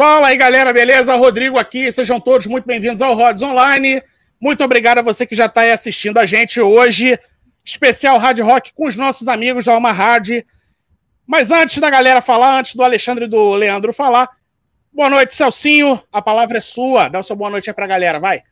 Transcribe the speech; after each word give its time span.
Fala 0.00 0.28
aí, 0.28 0.36
galera, 0.38 0.72
beleza? 0.72 1.14
Rodrigo 1.14 1.58
aqui, 1.58 1.92
sejam 1.92 2.18
todos 2.18 2.46
muito 2.46 2.64
bem-vindos 2.64 3.02
ao 3.02 3.14
Rods 3.14 3.42
Online. 3.42 4.02
Muito 4.40 4.64
obrigado 4.64 4.96
a 4.96 5.02
você 5.02 5.26
que 5.26 5.34
já 5.34 5.44
está 5.44 5.60
aí 5.60 5.72
assistindo 5.72 6.16
a 6.16 6.24
gente 6.24 6.58
hoje. 6.58 7.20
Especial 7.62 8.16
Hard 8.16 8.38
Rock 8.38 8.72
com 8.72 8.88
os 8.88 8.96
nossos 8.96 9.28
amigos 9.28 9.66
da 9.66 9.74
Alma 9.74 9.92
Hard. 9.92 10.42
Mas 11.26 11.50
antes 11.50 11.76
da 11.76 11.90
galera 11.90 12.22
falar, 12.22 12.60
antes 12.60 12.74
do 12.74 12.82
Alexandre 12.82 13.26
e 13.26 13.28
do 13.28 13.50
Leandro 13.50 13.92
falar, 13.92 14.30
boa 14.90 15.10
noite, 15.10 15.34
Celcinho. 15.34 16.02
A 16.10 16.22
palavra 16.22 16.56
é 16.56 16.62
sua. 16.62 17.10
Dá 17.10 17.18
o 17.18 17.22
seu 17.22 17.36
boa 17.36 17.50
noite 17.50 17.68
aí 17.68 17.74
para 17.74 17.84
a 17.84 17.88
galera, 17.88 18.18
vai. 18.18 18.42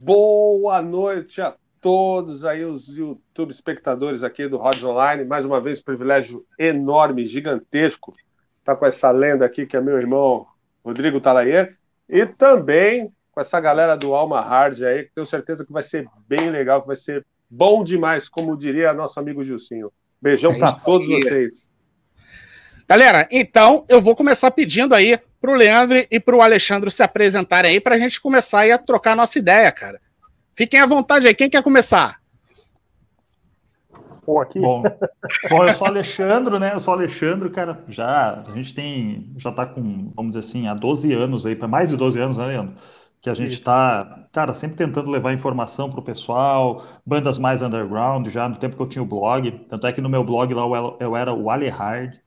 Boa 0.00 0.80
noite 0.80 1.42
a 1.42 1.54
todos 1.82 2.46
aí, 2.46 2.64
os 2.64 2.88
YouTube 2.96 3.50
espectadores 3.50 4.22
aqui 4.22 4.48
do 4.48 4.56
Rods 4.56 4.84
Online. 4.84 5.22
Mais 5.22 5.44
uma 5.44 5.60
vez, 5.60 5.82
privilégio 5.82 6.46
enorme, 6.58 7.26
gigantesco 7.26 8.14
tá 8.64 8.74
com 8.74 8.86
essa 8.86 9.10
lenda 9.10 9.44
aqui, 9.44 9.66
que 9.66 9.76
é 9.76 9.80
meu 9.80 9.98
irmão 9.98 10.46
Rodrigo 10.84 11.20
Talayer, 11.20 11.76
e 12.08 12.26
também 12.26 13.12
com 13.32 13.40
essa 13.40 13.60
galera 13.60 13.96
do 13.96 14.14
Alma 14.14 14.40
Hard 14.40 14.80
aí, 14.82 15.04
que 15.04 15.14
tenho 15.14 15.26
certeza 15.26 15.64
que 15.64 15.72
vai 15.72 15.82
ser 15.82 16.06
bem 16.28 16.50
legal, 16.50 16.80
que 16.80 16.86
vai 16.86 16.96
ser 16.96 17.26
bom 17.50 17.82
demais, 17.82 18.28
como 18.28 18.56
diria 18.56 18.92
nosso 18.92 19.18
amigo 19.18 19.44
Gilcinho. 19.44 19.92
Beijão 20.22 20.52
é 20.52 20.58
para 20.58 20.72
todos 20.72 21.06
aí. 21.06 21.22
vocês. 21.22 21.70
Galera, 22.88 23.26
então 23.30 23.84
eu 23.88 24.00
vou 24.00 24.14
começar 24.14 24.50
pedindo 24.50 24.94
aí 24.94 25.18
pro 25.40 25.54
Leandro 25.54 26.06
e 26.10 26.20
pro 26.20 26.40
Alexandre 26.40 26.90
se 26.90 27.02
apresentarem 27.02 27.72
aí 27.72 27.80
para 27.80 27.96
a 27.96 27.98
gente 27.98 28.20
começar 28.20 28.60
aí 28.60 28.72
a 28.72 28.78
trocar 28.78 29.12
a 29.12 29.16
nossa 29.16 29.38
ideia, 29.38 29.70
cara. 29.72 30.00
Fiquem 30.54 30.80
à 30.80 30.86
vontade 30.86 31.26
aí. 31.26 31.34
Quem 31.34 31.50
quer 31.50 31.62
começar? 31.62 32.20
Pô, 34.24 34.40
aqui. 34.40 34.58
Bom, 34.58 34.82
bom, 35.50 35.64
eu 35.64 35.74
sou 35.74 35.86
Alexandre, 35.86 36.58
né? 36.58 36.74
Eu 36.74 36.80
sou 36.80 36.94
Alexandre, 36.94 37.50
cara. 37.50 37.84
Já 37.88 38.42
a 38.46 38.50
gente 38.54 38.74
tem, 38.74 39.32
já 39.36 39.52
tá 39.52 39.66
com, 39.66 40.10
vamos 40.14 40.34
dizer 40.34 40.40
assim, 40.40 40.66
há 40.66 40.74
12 40.74 41.12
anos 41.12 41.44
aí, 41.44 41.54
para 41.54 41.68
mais 41.68 41.90
de 41.90 41.96
12 41.96 42.20
anos, 42.20 42.36
né, 42.38 42.46
Leandro? 42.46 42.74
Que 43.20 43.30
a 43.30 43.34
gente 43.34 43.52
Isso. 43.52 43.64
tá, 43.64 44.26
cara, 44.32 44.52
sempre 44.52 44.76
tentando 44.76 45.10
levar 45.10 45.32
informação 45.32 45.88
pro 45.88 46.02
pessoal, 46.02 46.82
bandas 47.06 47.38
mais 47.38 47.62
underground, 47.62 48.28
já 48.28 48.48
no 48.48 48.56
tempo 48.56 48.76
que 48.76 48.82
eu 48.82 48.88
tinha 48.88 49.02
o 49.02 49.06
blog. 49.06 49.50
Tanto 49.68 49.86
é 49.86 49.92
que 49.92 50.00
no 50.00 50.08
meu 50.08 50.22
blog 50.24 50.52
lá 50.52 50.62
eu 51.00 51.16
era 51.16 51.32
o 51.32 51.50
Alehard. 51.50 52.20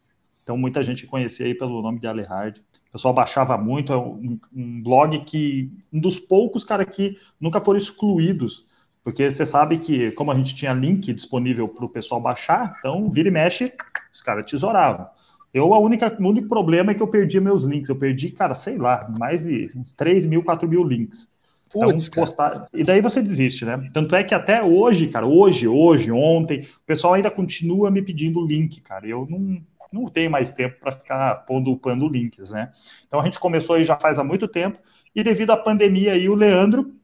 Então 0.44 0.58
muita 0.58 0.82
gente 0.82 1.06
conhecia 1.06 1.46
aí 1.46 1.54
pelo 1.54 1.82
nome 1.82 2.00
de 2.00 2.08
Alehard. 2.08 2.62
O 2.90 2.92
pessoal 2.94 3.14
baixava 3.14 3.58
muito, 3.58 3.92
é 3.92 3.98
um, 3.98 4.40
um 4.56 4.82
blog 4.82 5.20
que 5.20 5.72
um 5.92 6.00
dos 6.00 6.20
poucos, 6.20 6.64
cara, 6.64 6.86
que 6.86 7.18
nunca 7.40 7.60
foram 7.60 7.78
excluídos 7.78 8.66
porque 9.08 9.32
você 9.32 9.46
sabe 9.46 9.78
que, 9.78 10.12
como 10.12 10.34
a 10.34 10.36
gente 10.36 10.54
tinha 10.54 10.74
link 10.74 11.14
disponível 11.14 11.66
para 11.66 11.86
o 11.86 11.88
pessoal 11.88 12.20
baixar, 12.20 12.76
então 12.78 13.10
vira 13.10 13.30
e 13.30 13.32
mexe, 13.32 13.72
os 14.14 14.22
caras 14.22 14.46
tesouravam. 14.52 15.08
Eu, 15.54 15.74
a 15.74 15.80
única, 15.80 16.14
o 16.20 16.28
único 16.28 16.50
problema 16.50 16.92
é 16.92 16.94
que 16.94 17.02
eu 17.02 17.08
perdi 17.08 17.40
meus 17.40 17.64
links. 17.64 17.88
Eu 17.88 17.96
perdi, 17.96 18.32
cara, 18.32 18.54
sei 18.54 18.78
lá, 18.78 19.10
mais 19.18 19.46
de 19.46 19.72
uns 19.78 19.94
3 19.94 20.26
mil, 20.26 20.44
4 20.44 20.68
mil 20.68 20.84
links. 20.84 21.30
Então, 21.70 21.88
Puts, 21.88 22.10
postar... 22.10 22.66
E 22.74 22.84
daí 22.84 23.00
você 23.00 23.22
desiste, 23.22 23.64
né? 23.64 23.90
Tanto 23.94 24.14
é 24.14 24.26
que 24.26 24.36
até 24.36 24.62
hoje, 24.62 25.08
cara, 25.08 25.26
hoje, 25.26 25.70
hoje, 25.70 26.12
ontem, 26.12 26.64
o 26.64 26.86
pessoal 26.86 27.14
ainda 27.14 27.32
continua 27.32 27.90
me 27.90 28.02
pedindo 28.02 28.46
link, 28.46 28.82
cara. 28.82 29.08
Eu 29.08 29.26
não, 29.30 29.62
não 29.90 30.10
tenho 30.10 30.30
mais 30.30 30.52
tempo 30.52 30.82
para 30.82 30.92
ficar 30.92 31.34
pondo, 31.46 31.72
upando 31.72 32.10
links, 32.10 32.52
né? 32.52 32.74
Então 33.08 33.22
a 33.22 33.24
gente 33.24 33.40
começou 33.40 33.78
aí 33.78 33.86
já 33.86 33.98
faz 33.98 34.20
há 34.20 34.24
muito 34.24 34.50
tempo, 34.50 34.78
e 35.16 35.24
devido 35.24 35.52
à 35.52 35.58
pandemia 35.58 36.12
aí, 36.12 36.28
o 36.28 36.36
Leandro 36.36 36.97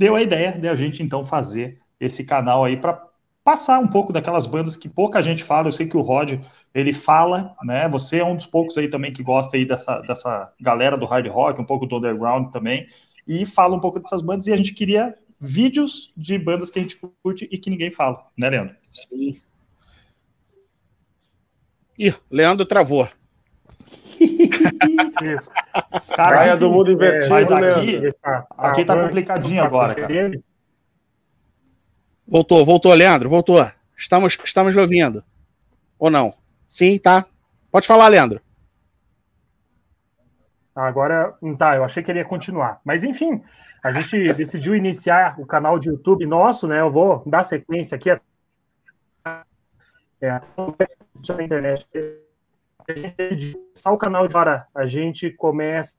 deu 0.00 0.16
a 0.16 0.22
ideia 0.22 0.52
de 0.52 0.66
a 0.66 0.74
gente 0.74 1.02
então 1.02 1.22
fazer 1.22 1.78
esse 2.00 2.24
canal 2.24 2.64
aí 2.64 2.74
para 2.74 3.06
passar 3.44 3.78
um 3.78 3.86
pouco 3.86 4.14
daquelas 4.14 4.46
bandas 4.46 4.74
que 4.74 4.88
pouca 4.88 5.20
gente 5.20 5.44
fala. 5.44 5.68
Eu 5.68 5.72
sei 5.72 5.86
que 5.86 5.96
o 5.96 6.00
Rod 6.00 6.40
ele 6.74 6.94
fala, 6.94 7.54
né? 7.62 7.86
Você 7.90 8.18
é 8.20 8.24
um 8.24 8.34
dos 8.34 8.46
poucos 8.46 8.78
aí 8.78 8.88
também 8.88 9.12
que 9.12 9.22
gosta 9.22 9.58
aí 9.58 9.66
dessa, 9.66 10.00
dessa 10.00 10.54
galera 10.58 10.96
do 10.96 11.04
hard 11.04 11.26
rock, 11.26 11.60
um 11.60 11.66
pouco 11.66 11.84
do 11.84 11.98
underground 11.98 12.50
também, 12.50 12.88
e 13.28 13.44
fala 13.44 13.76
um 13.76 13.80
pouco 13.80 14.00
dessas 14.00 14.22
bandas. 14.22 14.46
E 14.46 14.54
a 14.54 14.56
gente 14.56 14.72
queria 14.72 15.14
vídeos 15.38 16.14
de 16.16 16.38
bandas 16.38 16.70
que 16.70 16.78
a 16.78 16.82
gente 16.82 16.98
curte 17.22 17.46
e 17.52 17.58
que 17.58 17.68
ninguém 17.68 17.90
fala, 17.90 18.26
né, 18.38 18.48
Leandro? 18.48 18.76
Sim. 18.94 19.38
Ih, 21.98 22.14
Leandro 22.30 22.64
travou. 22.64 23.06
Isso. 25.22 25.50
Cara, 26.14 26.36
Praia 26.36 26.56
do 26.56 26.70
mundo 26.70 26.92
invertido. 26.92 27.26
É, 27.26 27.28
mas 27.28 27.50
aqui, 27.50 28.20
tá, 28.20 28.46
aqui 28.56 28.84
tá 28.84 29.02
complicadinho 29.02 29.62
agora, 29.64 29.94
cara. 29.94 30.30
Voltou, 32.26 32.64
voltou, 32.64 32.92
Leandro, 32.94 33.28
voltou. 33.28 33.66
Estamos, 33.96 34.38
estamos 34.44 34.76
ouvindo. 34.76 35.24
Ou 35.98 36.10
não? 36.10 36.34
Sim, 36.68 36.98
tá. 36.98 37.26
Pode 37.70 37.86
falar, 37.86 38.08
Leandro. 38.08 38.40
Agora, 40.74 41.34
tá, 41.58 41.76
eu 41.76 41.84
achei 41.84 42.02
que 42.02 42.10
ele 42.10 42.20
ia 42.20 42.24
continuar. 42.24 42.80
Mas 42.84 43.04
enfim, 43.04 43.42
a 43.82 43.92
gente 43.92 44.32
decidiu 44.34 44.74
iniciar 44.74 45.34
o 45.38 45.46
canal 45.46 45.78
de 45.78 45.88
YouTube 45.88 46.24
nosso, 46.26 46.66
né? 46.66 46.80
Eu 46.80 46.90
vou 46.90 47.22
dar 47.26 47.42
sequência 47.42 47.96
aqui. 47.96 48.10
É, 50.22 50.30
a 50.30 51.42
internet 51.42 51.86
a 52.90 53.32
gente 53.32 53.52
começar 53.52 53.92
o 53.92 53.98
canal 53.98 54.28
de 54.28 54.36
hora, 54.36 54.66
a 54.74 54.86
gente 54.86 55.30
começa. 55.30 55.94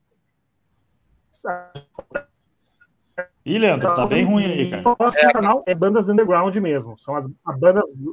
Ih, 3.45 3.57
Leandro, 3.57 3.93
tá 3.93 4.05
bem 4.05 4.23
ruim 4.23 4.45
aí, 4.45 4.69
cara. 4.69 4.83
O 4.85 4.95
nosso 4.99 5.19
é. 5.19 5.33
canal 5.33 5.63
é 5.65 5.73
bandas 5.75 6.09
underground 6.09 6.55
mesmo. 6.57 6.97
São 6.97 7.15
as, 7.15 7.27
as 7.45 7.59
bandas. 7.59 8.03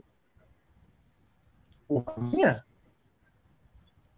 Minha? 2.16 2.64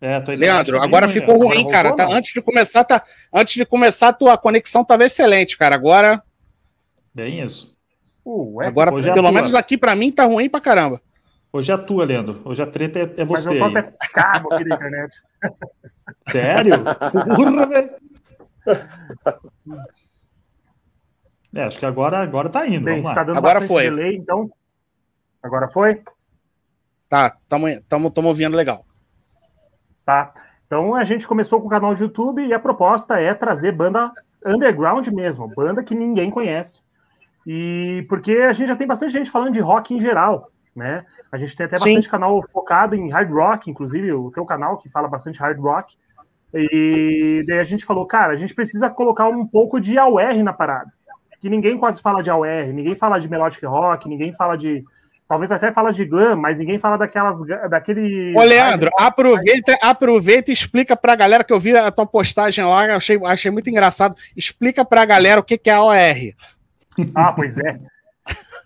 É, 0.00 0.19
Leandro, 0.19 0.78
tá 0.78 0.84
agora 0.84 1.06
ruim, 1.06 1.15
ficou 1.15 1.37
ruim, 1.37 1.60
agora 1.60 1.71
cara. 1.71 1.97
Tá, 1.97 2.09
antes 2.10 2.32
de 2.32 2.41
começar, 2.41 2.84
tá, 2.84 3.03
antes 3.32 3.54
de 3.54 3.66
começar, 3.66 4.09
a 4.09 4.12
tua 4.12 4.38
conexão 4.38 4.82
estava 4.82 5.04
excelente, 5.04 5.59
cara. 5.59 5.75
Agora. 5.75 6.22
Bem 7.15 7.42
isso. 7.42 7.77
Uh, 8.25 8.60
agora, 8.62 8.91
é 8.98 9.12
pelo 9.12 9.32
menos 9.32 9.54
aqui 9.54 9.77
para 9.77 9.94
mim, 9.94 10.12
tá 10.12 10.25
ruim 10.25 10.48
pra 10.48 10.60
caramba. 10.60 11.03
Hoje 11.53 11.72
é 11.72 11.75
a 11.75 11.78
tua, 11.78 12.05
Leandro. 12.05 12.41
Hoje 12.44 12.62
a 12.62 12.66
treta 12.66 13.00
é, 13.00 13.03
é 13.16 13.25
você. 13.25 13.49
Mas 13.49 13.61
eu 13.61 13.72
tô 13.72 13.78
até 13.78 13.91
cabo 14.12 14.55
aqui 14.55 14.65
na 14.65 14.77
internet. 14.77 15.22
Sério? 16.31 16.75
Porra, 17.34 17.66
velho. 17.66 17.91
É, 21.53 21.65
acho 21.65 21.78
que 21.78 21.87
agora, 21.87 22.19
agora 22.19 22.49
tá 22.49 22.66
indo. 22.66 22.84
Bem, 22.84 23.00
está 23.00 23.25
dando 23.25 23.39
agora 23.39 23.60
foi. 23.60 23.83
delay, 23.84 24.16
então. 24.16 24.49
Agora 25.43 25.69
foi? 25.69 26.03
Tá, 27.09 27.37
estamos 27.43 28.16
ouvindo 28.25 28.56
legal. 28.56 28.84
Tá. 30.06 30.33
Então 30.66 30.94
a 30.94 31.03
gente 31.03 31.27
começou 31.27 31.60
com 31.60 31.66
o 31.66 31.71
canal 31.71 31.94
de 31.94 32.05
YouTube 32.05 32.47
e 32.47 32.55
a 32.55 32.60
proposta 32.60 33.19
é 33.19 33.34
trazer 33.34 33.72
banda 33.72 34.12
underground 34.47 35.09
mesmo, 35.09 35.49
banda 35.49 35.83
que 35.83 35.97
ninguém 35.97 36.31
conhece. 36.31 36.84
E 37.44 38.06
porque 38.09 38.33
a 38.33 38.53
gente 38.53 38.69
já 38.69 38.77
tem 38.77 38.87
bastante 38.87 39.12
gente 39.12 39.31
falando 39.31 39.53
de 39.53 39.60
rock 39.60 39.93
em 39.93 39.99
geral 39.99 40.53
né? 40.75 41.04
A 41.31 41.36
gente 41.36 41.56
tem 41.56 41.66
até 41.66 41.76
Sim. 41.76 41.84
bastante 41.84 42.08
canal 42.08 42.42
focado 42.53 42.94
em 42.94 43.10
hard 43.10 43.31
rock, 43.31 43.70
inclusive 43.70 44.12
o 44.12 44.31
teu 44.31 44.44
canal 44.44 44.78
que 44.78 44.88
fala 44.88 45.08
bastante 45.08 45.38
hard 45.38 45.58
rock. 45.58 45.97
E 46.53 47.44
daí 47.47 47.58
a 47.58 47.64
gente 47.64 47.84
falou, 47.84 48.06
cara, 48.06 48.32
a 48.32 48.36
gente 48.36 48.54
precisa 48.54 48.91
colocar 48.91 49.28
um 49.28 49.47
pouco 49.47 49.80
de 49.80 49.98
AOR 49.98 50.42
na 50.42 50.53
parada. 50.53 50.92
Que 51.41 51.48
ninguém 51.48 51.78
quase 51.78 52.03
fala 52.03 52.22
de 52.22 52.30
AOR, 52.30 52.72
ninguém 52.72 52.94
fala 52.94 53.19
de 53.19 53.28
melodic 53.28 53.64
rock, 53.64 54.09
ninguém 54.09 54.32
fala 54.32 54.56
de 54.56 54.84
talvez 55.28 55.53
até 55.53 55.70
fala 55.70 55.92
de 55.92 56.04
glam, 56.04 56.34
mas 56.34 56.59
ninguém 56.59 56.76
fala 56.76 56.98
daquelas 56.98 57.41
daquele 57.70 58.36
Ô 58.36 58.42
Leandro, 58.42 58.91
aproveita, 58.98 59.78
aproveita 59.80 60.50
e 60.50 60.54
explica 60.54 60.97
pra 60.97 61.14
galera 61.14 61.44
que 61.44 61.53
eu 61.53 61.60
vi 61.60 61.76
a 61.76 61.91
tua 61.92 62.04
postagem 62.04 62.64
lá, 62.64 62.97
achei, 62.97 63.19
achei 63.25 63.50
muito 63.50 63.70
engraçado. 63.70 64.16
Explica 64.36 64.84
pra 64.84 65.04
galera 65.04 65.41
o 65.41 65.44
que 65.44 65.56
que 65.56 65.70
é 65.70 65.75
AOR. 65.75 66.34
Ah, 67.15 67.33
pois 67.33 67.59
é. 67.59 67.78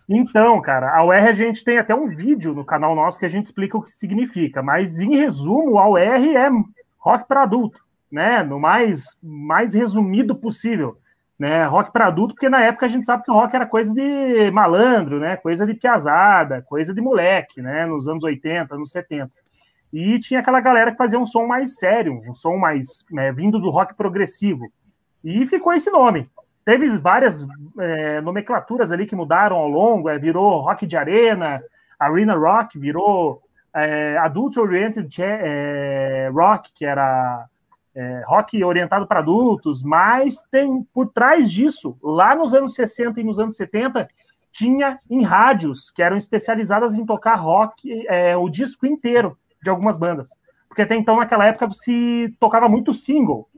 Então, 0.08 0.60
cara, 0.60 0.94
a 0.94 1.04
UR 1.04 1.14
a 1.14 1.32
gente 1.32 1.64
tem 1.64 1.78
até 1.78 1.94
um 1.94 2.06
vídeo 2.06 2.52
no 2.52 2.64
canal 2.64 2.94
nosso 2.94 3.18
que 3.18 3.24
a 3.24 3.28
gente 3.28 3.46
explica 3.46 3.78
o 3.78 3.82
que 3.82 3.90
significa, 3.90 4.62
mas 4.62 5.00
em 5.00 5.16
resumo, 5.16 5.78
a 5.78 5.88
UR 5.88 5.98
é 6.00 6.50
rock 6.98 7.26
para 7.26 7.42
adulto, 7.42 7.80
né? 8.12 8.42
No 8.42 8.60
mais, 8.60 9.18
mais 9.22 9.72
resumido 9.72 10.34
possível, 10.34 10.96
né? 11.38 11.64
Rock 11.64 11.90
para 11.90 12.06
adulto, 12.06 12.34
porque 12.34 12.50
na 12.50 12.60
época 12.60 12.84
a 12.84 12.88
gente 12.88 13.06
sabe 13.06 13.24
que 13.24 13.30
o 13.30 13.34
rock 13.34 13.56
era 13.56 13.66
coisa 13.66 13.94
de 13.94 14.50
malandro, 14.50 15.18
né? 15.18 15.36
Coisa 15.36 15.66
de 15.66 15.74
piazada, 15.74 16.62
coisa 16.62 16.92
de 16.92 17.00
moleque, 17.00 17.62
né? 17.62 17.86
Nos 17.86 18.06
anos 18.06 18.24
80, 18.24 18.74
anos 18.74 18.90
70. 18.90 19.30
E 19.92 20.18
tinha 20.18 20.40
aquela 20.40 20.60
galera 20.60 20.90
que 20.90 20.98
fazia 20.98 21.18
um 21.18 21.24
som 21.24 21.46
mais 21.46 21.76
sério, 21.76 22.20
um 22.28 22.34
som 22.34 22.56
mais 22.56 23.04
né, 23.12 23.32
vindo 23.32 23.60
do 23.60 23.70
rock 23.70 23.94
progressivo. 23.94 24.70
E 25.22 25.46
ficou 25.46 25.72
esse 25.72 25.88
nome. 25.88 26.28
Teve 26.64 26.88
várias 26.98 27.46
é, 27.78 28.20
nomenclaturas 28.20 28.90
ali 28.90 29.06
que 29.06 29.16
mudaram 29.16 29.56
ao 29.56 29.68
longo, 29.68 30.08
é, 30.08 30.18
virou 30.18 30.60
rock 30.60 30.86
de 30.86 30.96
arena, 30.96 31.62
arena 31.98 32.34
rock, 32.34 32.78
virou 32.78 33.42
é, 33.74 34.16
adult 34.18 34.56
oriented 34.56 35.14
é, 35.20 36.30
rock, 36.32 36.72
que 36.74 36.86
era 36.86 37.46
é, 37.94 38.22
rock 38.26 38.62
orientado 38.64 39.06
para 39.06 39.20
adultos, 39.20 39.82
mas 39.82 40.40
tem 40.50 40.82
por 40.94 41.08
trás 41.08 41.50
disso, 41.50 41.98
lá 42.02 42.34
nos 42.34 42.54
anos 42.54 42.74
60 42.74 43.20
e 43.20 43.24
nos 43.24 43.38
anos 43.38 43.56
70, 43.56 44.08
tinha 44.50 44.98
em 45.10 45.22
rádios 45.22 45.90
que 45.90 46.02
eram 46.02 46.16
especializadas 46.16 46.94
em 46.94 47.04
tocar 47.04 47.34
rock, 47.34 48.06
é, 48.08 48.36
o 48.36 48.48
disco 48.48 48.86
inteiro 48.86 49.36
de 49.62 49.68
algumas 49.68 49.96
bandas 49.96 50.30
porque 50.74 50.82
até 50.82 50.96
então, 50.96 51.16
naquela 51.16 51.46
época, 51.46 51.70
se 51.70 52.34
tocava 52.40 52.68
muito 52.68 52.92
single. 52.92 53.48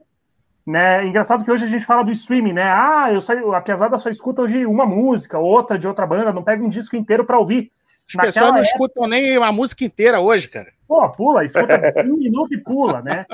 Né? 0.67 1.07
Engraçado 1.07 1.45
que 1.45 1.51
hoje 1.51 1.65
a 1.65 1.69
gente 1.69 1.85
fala 1.85 2.03
do 2.03 2.11
streaming, 2.11 2.55
né? 2.55 2.65
Ah, 2.65 3.09
eu 3.13 3.21
só, 3.21 3.33
a 3.55 3.61
pesada 3.61 3.97
só 3.99 4.11
escuta 4.11 4.43
hoje 4.43 4.67
uma 4.67 4.85
música, 4.85 5.39
outra 5.39 5.79
de 5.79 5.87
outra 5.87 6.05
banda, 6.05 6.33
não 6.33 6.43
pega 6.43 6.65
um 6.65 6.69
disco 6.69 6.97
inteiro 6.97 7.25
para 7.25 7.39
ouvir. 7.39 7.71
As 8.09 8.15
Naquela 8.15 8.33
pessoas 8.33 8.51
não 8.51 8.59
época... 8.59 8.71
escutam 8.71 9.09
nem 9.09 9.37
a 9.37 9.53
música 9.53 9.85
inteira 9.85 10.19
hoje, 10.19 10.49
cara. 10.49 10.73
Pô, 10.89 11.09
pula, 11.11 11.45
escuta 11.45 11.81
um 12.05 12.17
minuto 12.17 12.53
e 12.53 12.59
pula, 12.59 13.01
né? 13.01 13.27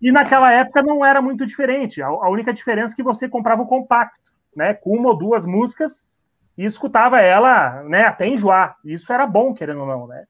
E 0.00 0.10
naquela 0.10 0.50
época 0.50 0.82
não 0.82 1.04
era 1.04 1.20
muito 1.20 1.44
diferente. 1.44 2.00
A, 2.00 2.28
única 2.28 2.52
diferença 2.52 2.94
é 2.94 2.96
que 2.96 3.02
você 3.02 3.28
comprava 3.28 3.62
o 3.62 3.64
um 3.64 3.68
compacto, 3.68 4.32
né? 4.56 4.72
Com 4.72 4.96
uma 4.96 5.10
ou 5.10 5.16
duas 5.16 5.44
músicas 5.44 6.08
e 6.56 6.64
escutava 6.64 7.20
ela, 7.20 7.82
né? 7.84 8.02
Até 8.02 8.26
enjoar. 8.26 8.76
Isso 8.82 9.12
era 9.12 9.26
bom, 9.26 9.52
querendo 9.52 9.80
ou 9.80 9.86
não, 9.86 10.06
né? 10.06 10.24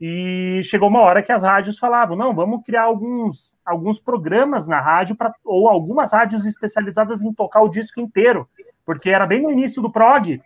E 0.00 0.62
chegou 0.64 0.88
uma 0.88 1.00
hora 1.00 1.22
que 1.22 1.30
as 1.30 1.42
rádios 1.42 1.78
falavam: 1.78 2.16
não, 2.16 2.34
vamos 2.34 2.64
criar 2.64 2.84
alguns, 2.84 3.54
alguns 3.64 4.00
programas 4.00 4.66
na 4.66 4.80
rádio, 4.80 5.14
pra, 5.14 5.32
ou 5.44 5.68
algumas 5.68 6.12
rádios 6.12 6.46
especializadas 6.46 7.22
em 7.22 7.32
tocar 7.34 7.60
o 7.60 7.68
disco 7.68 8.00
inteiro, 8.00 8.48
porque 8.86 9.10
era 9.10 9.26
bem 9.26 9.42
no 9.42 9.50
início 9.50 9.82
do 9.82 9.92
prog, 9.92 10.40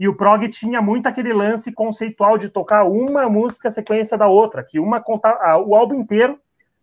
e 0.00 0.08
o 0.08 0.14
prog 0.14 0.48
tinha 0.48 0.80
muito 0.80 1.06
aquele 1.06 1.32
lance 1.32 1.70
conceitual 1.72 2.38
de 2.38 2.48
tocar 2.48 2.84
uma 2.84 3.28
música 3.28 3.70
sequência 3.70 4.18
da 4.18 4.26
outra, 4.26 4.62
que 4.62 4.80
uma 4.80 5.00
contava, 5.00 5.58
o 5.58 5.74
álbum 5.74 6.00
inteiro 6.00 6.38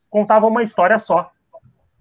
contava 0.09 0.45
uma 0.45 0.61
história 0.61 0.99
só. 0.99 1.31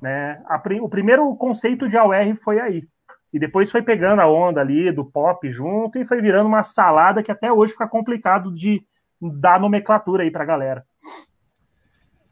Né? 0.00 0.42
A, 0.46 0.62
o 0.82 0.88
primeiro 0.90 1.34
conceito 1.36 1.88
de 1.88 1.96
AOR 1.96 2.34
foi 2.42 2.60
aí. 2.60 2.86
E 3.32 3.38
depois 3.38 3.70
foi 3.70 3.80
pegando 3.82 4.20
a 4.20 4.30
onda 4.30 4.60
ali 4.60 4.92
do 4.92 5.04
pop 5.04 5.50
junto 5.50 5.98
e 5.98 6.04
foi 6.04 6.20
virando 6.20 6.48
uma 6.48 6.62
salada 6.62 7.22
que 7.22 7.32
até 7.32 7.50
hoje 7.50 7.72
fica 7.72 7.88
complicado 7.88 8.54
de 8.54 8.84
dar 9.20 9.60
nomenclatura 9.60 10.22
aí 10.22 10.30
para 10.30 10.42
a 10.42 10.46
galera. 10.46 10.84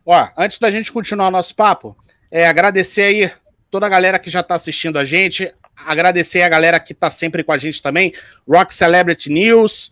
Ó, 0.06 0.28
antes 0.36 0.58
da 0.58 0.70
gente 0.70 0.92
continuar 0.92 1.28
o 1.28 1.30
nosso 1.30 1.54
papo, 1.54 1.96
é 2.30 2.46
agradecer 2.46 3.02
aí 3.02 3.32
toda 3.70 3.86
a 3.86 3.88
galera 3.88 4.18
que 4.18 4.30
já 4.30 4.40
está 4.40 4.54
assistindo 4.54 4.98
a 4.98 5.04
gente, 5.04 5.52
agradecer 5.76 6.42
a 6.42 6.48
galera 6.48 6.78
que 6.78 6.92
está 6.92 7.10
sempre 7.10 7.42
com 7.42 7.52
a 7.52 7.58
gente 7.58 7.82
também, 7.82 8.12
Rock 8.46 8.74
Celebrity 8.74 9.30
News, 9.30 9.90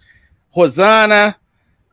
Rosana, 0.51 1.37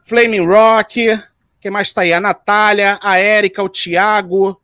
Flaming 0.05 0.45
Rock, 0.45 1.19
quem 1.61 1.71
mais 1.71 1.87
está 1.87 2.01
aí? 2.01 2.13
A 2.13 2.19
Natália, 2.19 2.99
a 3.01 3.17
Érica, 3.17 3.63
o 3.63 3.69
Thiago, 3.69 4.61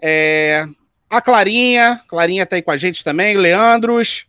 é, 0.00 0.66
a 1.08 1.20
Clarinha, 1.20 2.00
Clarinha 2.08 2.42
está 2.42 2.56
aí 2.56 2.62
com 2.62 2.70
a 2.70 2.76
gente 2.76 3.04
também, 3.04 3.36
Leandros, 3.36 4.26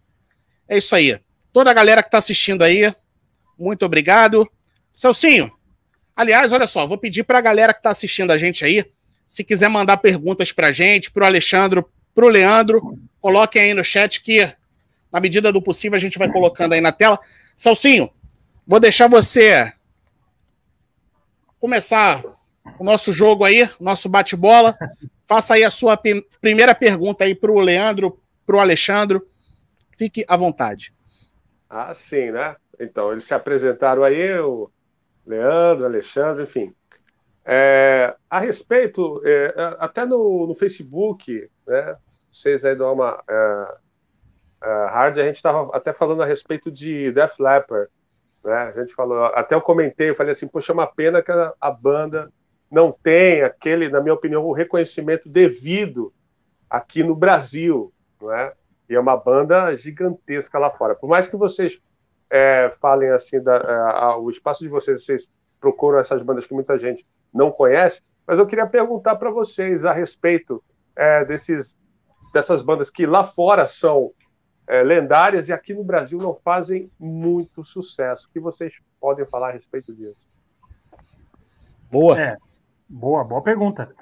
é 0.68 0.78
isso 0.78 0.96
aí. 0.96 1.20
Toda 1.52 1.72
a 1.72 1.74
galera 1.74 2.02
que 2.02 2.08
está 2.08 2.18
assistindo 2.18 2.64
aí, 2.64 2.94
muito 3.58 3.86
obrigado. 3.86 4.50
Celcinho, 4.94 5.52
aliás, 6.16 6.52
olha 6.52 6.68
só, 6.68 6.86
vou 6.86 6.98
pedir 6.98 7.24
para 7.24 7.38
a 7.38 7.42
galera 7.42 7.74
que 7.74 7.80
está 7.80 7.90
assistindo 7.90 8.32
a 8.32 8.38
gente 8.38 8.64
aí, 8.64 8.86
se 9.28 9.44
quiser 9.44 9.70
mandar 9.70 9.98
perguntas 9.98 10.52
para 10.52 10.68
a 10.68 10.72
gente, 10.72 11.10
para 11.10 11.24
o 11.24 11.26
Alexandre, 11.26 11.84
para 12.14 12.26
o 12.26 12.30
Leandro, 12.30 13.00
coloquem 13.22 13.62
aí 13.62 13.74
no 13.74 13.84
chat 13.84 14.22
que, 14.22 14.52
na 15.12 15.22
medida 15.22 15.54
do 15.54 15.62
possível, 15.62 15.96
a 15.96 16.00
gente 16.00 16.18
vai 16.18 16.30
colocando 16.30 16.74
aí 16.74 16.82
na 16.82 16.92
tela. 16.92 17.18
Celcinho, 17.56 18.12
vou 18.68 18.80
deixar 18.80 19.08
você 19.08 19.72
começar 21.60 22.22
o 22.78 22.84
nosso 22.84 23.14
jogo 23.14 23.46
aí, 23.46 23.70
nosso 23.80 24.10
bate-bola. 24.10 24.78
Faça 25.26 25.54
aí 25.54 25.64
a 25.64 25.72
sua 25.72 25.98
primeira 26.42 26.76
pergunta 26.76 27.24
aí 27.24 27.34
para 27.34 27.52
o 27.52 27.60
Leandro, 27.60 28.20
para 28.46 28.58
o 28.58 28.60
Alexandre. 28.60 29.22
Fique 29.98 30.26
à 30.28 30.36
vontade. 30.36 30.94
Ah, 31.70 31.94
sim, 31.94 32.32
né? 32.32 32.56
Então, 32.80 33.14
eles 33.14 33.24
se 33.24 33.34
apresentaram 33.34 34.04
aí, 34.04 34.38
o 34.40 34.70
Leandro, 35.26 35.86
Alexandre, 35.86 36.44
enfim. 36.44 36.74
É, 37.44 38.16
a 38.30 38.40
respeito, 38.40 39.22
é, 39.26 39.54
até 39.80 40.06
no, 40.06 40.48
no, 40.48 40.56
Facebook, 40.56 41.50
né, 41.66 41.98
vocês 42.32 42.64
aí 42.64 42.76
do 42.76 42.86
Alma 42.86 43.22
é, 43.28 43.76
é 44.64 44.86
Hard, 44.86 45.18
a 45.18 45.24
gente 45.24 45.38
estava 45.38 45.76
até 45.76 45.92
falando 45.92 46.22
a 46.22 46.26
respeito 46.26 46.72
de 46.72 47.12
Def 47.12 47.40
Leppard, 47.40 47.90
né, 48.44 48.74
a 48.76 48.80
gente 48.80 48.94
falou, 48.94 49.24
até 49.26 49.56
eu 49.56 49.62
comentei, 49.62 50.12
eu 50.12 50.16
falei 50.16 50.34
assim, 50.34 50.48
poxa, 50.48 50.72
é 50.72 50.76
uma 50.76 50.88
pena 50.88 51.22
que 51.22 51.32
a, 51.32 51.54
a 51.60 51.72
banda 51.72 52.32
não 52.72 52.92
tem 52.92 53.42
aquele, 53.42 53.90
na 53.90 54.00
minha 54.00 54.14
opinião, 54.14 54.46
o 54.46 54.54
reconhecimento 54.54 55.28
devido 55.28 56.14
aqui 56.70 57.04
no 57.04 57.16
Brasil, 57.16 57.92
não 58.22 58.32
é? 58.34 58.54
E 58.90 58.96
é 58.96 59.00
uma 59.00 59.18
banda 59.18 59.76
gigantesca 59.76 60.58
lá 60.60 60.70
fora. 60.70 60.96
Por 60.96 61.10
mais 61.10 61.28
que 61.28 61.36
vocês 61.36 61.80
é, 62.32 62.74
falem 62.80 63.10
assim, 63.10 63.42
da, 63.42 63.56
é, 63.58 64.16
o 64.16 64.30
espaço 64.30 64.64
de 64.64 64.70
vocês, 64.70 65.04
vocês 65.04 65.28
procuram 65.60 66.00
essas 66.00 66.24
bandas 66.24 66.48
que 66.48 66.54
muita 66.54 66.78
gente 66.78 67.06
não 67.34 67.52
conhece, 67.52 68.02
mas 68.26 68.40
eu 68.40 68.48
queria 68.48 68.66
perguntar 68.66 69.18
para 69.18 69.30
vocês 69.30 69.84
a 69.84 69.92
respeito 69.92 70.64
é, 70.96 71.26
desses, 71.26 71.78
dessas 72.34 72.62
bandas 72.62 72.90
que 72.90 73.06
lá 73.06 73.26
fora 73.26 73.68
são 73.68 74.12
é, 74.66 74.82
lendárias 74.82 75.50
e 75.50 75.54
aqui 75.54 75.74
no 75.74 75.84
Brasil 75.84 76.18
não 76.18 76.34
fazem 76.34 76.90
muito 76.98 77.64
sucesso. 77.64 78.28
O 78.28 78.32
que 78.32 78.40
vocês 78.40 78.74
podem 79.00 79.26
falar 79.26 79.50
a 79.50 79.52
respeito 79.52 79.94
disso? 79.94 80.30
Boa. 81.92 82.20
É, 82.20 82.38
boa, 82.88 83.24
boa 83.26 83.42
pergunta. 83.42 83.94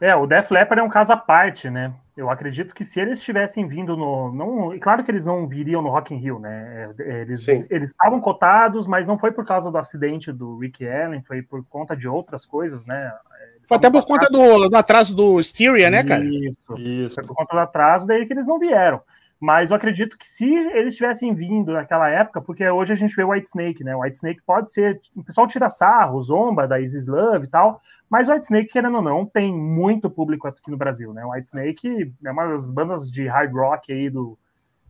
É, 0.00 0.14
o 0.14 0.26
Def 0.26 0.50
Leppard 0.50 0.80
é 0.80 0.84
um 0.84 0.88
caso 0.88 1.12
à 1.12 1.16
parte, 1.16 1.68
né? 1.68 1.92
Eu 2.16 2.30
acredito 2.30 2.74
que 2.74 2.84
se 2.84 3.00
eles 3.00 3.22
tivessem 3.22 3.66
vindo 3.66 3.96
no. 3.96 4.32
Não, 4.32 4.74
e 4.74 4.78
claro 4.80 5.04
que 5.04 5.10
eles 5.10 5.24
não 5.24 5.46
viriam 5.46 5.80
no 5.80 5.88
Rock 5.88 6.14
in 6.14 6.18
Rio, 6.18 6.38
né? 6.38 6.92
É, 6.98 7.20
eles, 7.22 7.46
eles 7.48 7.90
estavam 7.90 8.20
cotados, 8.20 8.86
mas 8.86 9.06
não 9.06 9.18
foi 9.18 9.30
por 9.30 9.44
causa 9.44 9.70
do 9.70 9.78
acidente 9.78 10.32
do 10.32 10.58
Rick 10.58 10.86
Allen, 10.86 11.22
foi 11.22 11.42
por 11.42 11.64
conta 11.66 11.96
de 11.96 12.08
outras 12.08 12.44
coisas, 12.44 12.84
né? 12.84 13.12
Eles 13.56 13.68
foi 13.68 13.76
até 13.76 13.90
por 13.90 14.04
conta 14.04 14.26
do, 14.30 14.68
do, 14.68 14.76
atraso 14.76 15.14
do 15.14 15.40
Styria, 15.40 15.90
né, 15.90 16.02
cara? 16.02 16.24
Isso, 16.24 16.78
isso. 16.78 17.14
Foi 17.14 17.24
por 17.24 17.36
conta 17.36 17.54
do 17.54 17.60
atraso, 17.60 18.06
daí 18.06 18.26
que 18.26 18.32
eles 18.32 18.46
não 18.46 18.58
vieram. 18.58 19.00
Mas 19.40 19.70
eu 19.70 19.76
acredito 19.76 20.18
que 20.18 20.26
se 20.26 20.52
eles 20.52 20.96
tivessem 20.96 21.32
vindo 21.32 21.72
naquela 21.72 22.08
época, 22.08 22.40
porque 22.40 22.68
hoje 22.68 22.92
a 22.92 22.96
gente 22.96 23.14
vê 23.14 23.22
o 23.22 23.30
White 23.30 23.46
Snake, 23.46 23.84
né? 23.84 23.94
White 23.94 24.16
Snake 24.16 24.42
pode 24.44 24.72
ser. 24.72 25.00
O 25.14 25.22
pessoal 25.22 25.46
tira 25.46 25.70
sarro, 25.70 26.20
zomba 26.20 26.66
da 26.66 26.80
Isis 26.80 27.06
Love 27.06 27.46
e 27.46 27.48
tal, 27.48 27.80
mas 28.10 28.28
White 28.28 28.46
Snake, 28.46 28.72
querendo 28.72 28.96
ou 28.96 29.02
não, 29.02 29.24
tem 29.24 29.54
muito 29.54 30.10
público 30.10 30.48
aqui 30.48 30.68
no 30.70 30.76
Brasil, 30.76 31.14
né? 31.14 31.24
White 31.24 31.46
Snake 31.46 32.12
é 32.24 32.30
uma 32.32 32.48
das 32.48 32.70
bandas 32.72 33.08
de 33.08 33.28
hard 33.28 33.52
rock 33.52 33.92
aí 33.92 34.10
do. 34.10 34.36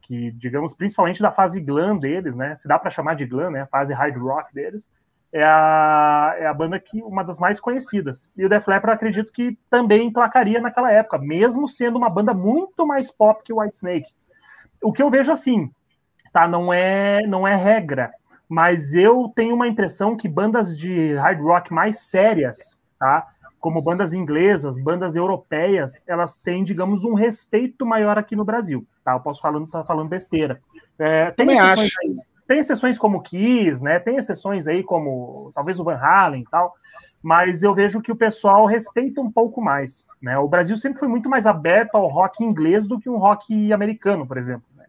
que, 0.01 0.31
digamos, 0.33 0.73
principalmente 0.73 1.21
da 1.21 1.31
fase 1.31 1.61
glam 1.61 1.99
deles, 1.99 2.35
né? 2.35 2.57
Se 2.57 2.67
dá 2.67 2.79
para 2.79 2.91
chamar 2.91 3.17
de 3.17 3.27
glam, 3.27 3.51
né? 3.51 3.63
A 3.63 3.67
fase 3.67 3.93
hard 3.93 4.17
rock 4.17 4.55
deles. 4.55 4.91
É 5.31 5.45
a, 5.45 6.37
é 6.39 6.47
a 6.47 6.55
banda 6.55 6.81
que 6.81 7.03
uma 7.03 7.23
das 7.23 7.39
mais 7.39 7.61
conhecidas. 7.61 8.33
E 8.35 8.47
o 8.47 8.49
Def 8.49 8.67
Leppard 8.67 8.95
acredito 8.95 9.31
que 9.31 9.59
também 9.69 10.07
emplacaria 10.07 10.59
naquela 10.59 10.91
época, 10.91 11.19
mesmo 11.19 11.69
sendo 11.69 11.99
uma 11.99 12.09
banda 12.09 12.33
muito 12.33 12.87
mais 12.87 13.11
pop 13.11 13.43
que 13.45 13.53
White 13.53 13.77
Snake 13.77 14.09
o 14.83 14.93
que 14.93 15.03
eu 15.03 15.11
vejo 15.11 15.33
assim, 15.33 15.71
tá? 16.33 16.47
Não 16.47 16.73
é, 16.73 17.27
não 17.27 17.47
é 17.47 17.57
regra, 17.57 18.13
mas 18.49 18.95
eu 18.95 19.31
tenho 19.35 19.55
uma 19.55 19.69
impressão 19.69 20.17
que 20.17 20.29
bandas 20.29 20.77
de 20.79 21.15
hard 21.15 21.41
rock 21.41 21.73
mais 21.73 22.01
sérias, 22.01 22.79
tá? 22.99 23.27
Como 23.61 23.83
bandas 23.83 24.13
inglesas, 24.13 24.79
bandas 24.79 25.17
europeias, 25.17 26.03
elas 26.07 26.39
têm, 26.39 26.63
digamos, 26.63 27.05
um 27.05 27.15
respeito 27.15 27.85
maior 27.85 28.17
aqui 28.17 28.37
no 28.37 28.45
Brasil, 28.45 28.87
tá? 29.05 29.13
Eu 29.13 29.21
posso 29.21 29.41
falando, 29.41 29.67
tá 29.67 29.85
falando 29.85 30.09
besteira. 30.09 30.61
É, 30.99 31.31
tem 31.33 31.53
exceções 31.53 31.91
aí, 32.03 32.17
tem 32.47 32.59
exceções 32.59 32.99
como 32.99 33.21
Kiss, 33.21 33.83
né? 33.83 33.99
Tem 33.99 34.17
exceções 34.17 34.67
aí 34.67 34.83
como 34.83 35.53
talvez 35.55 35.79
o 35.79 35.85
Van 35.85 35.97
Halen 35.97 36.43
e 36.43 36.51
tal, 36.51 36.75
mas 37.23 37.63
eu 37.63 37.75
vejo 37.75 38.01
que 38.01 38.13
o 38.13 38.17
pessoal 38.17 38.67
respeita 38.67 39.21
um 39.21 39.31
pouco 39.31 39.61
mais. 39.61 40.07
Né? 40.21 40.39
O 40.39 40.49
Brasil 40.49 40.77
sempre 40.77 40.99
foi 40.99 41.09
muito 41.09 41.29
mais 41.29 41.47
aberto 41.47 41.97
ao 41.97 42.07
rock 42.07 42.45
inglês 42.45 42.87
do 42.87 42.99
que 42.99 43.11
um 43.11 43.19
rock 43.19 43.73
americano, 43.73 44.27
por 44.27 44.39
exemplo. 44.39 44.65
Né? 44.77 44.85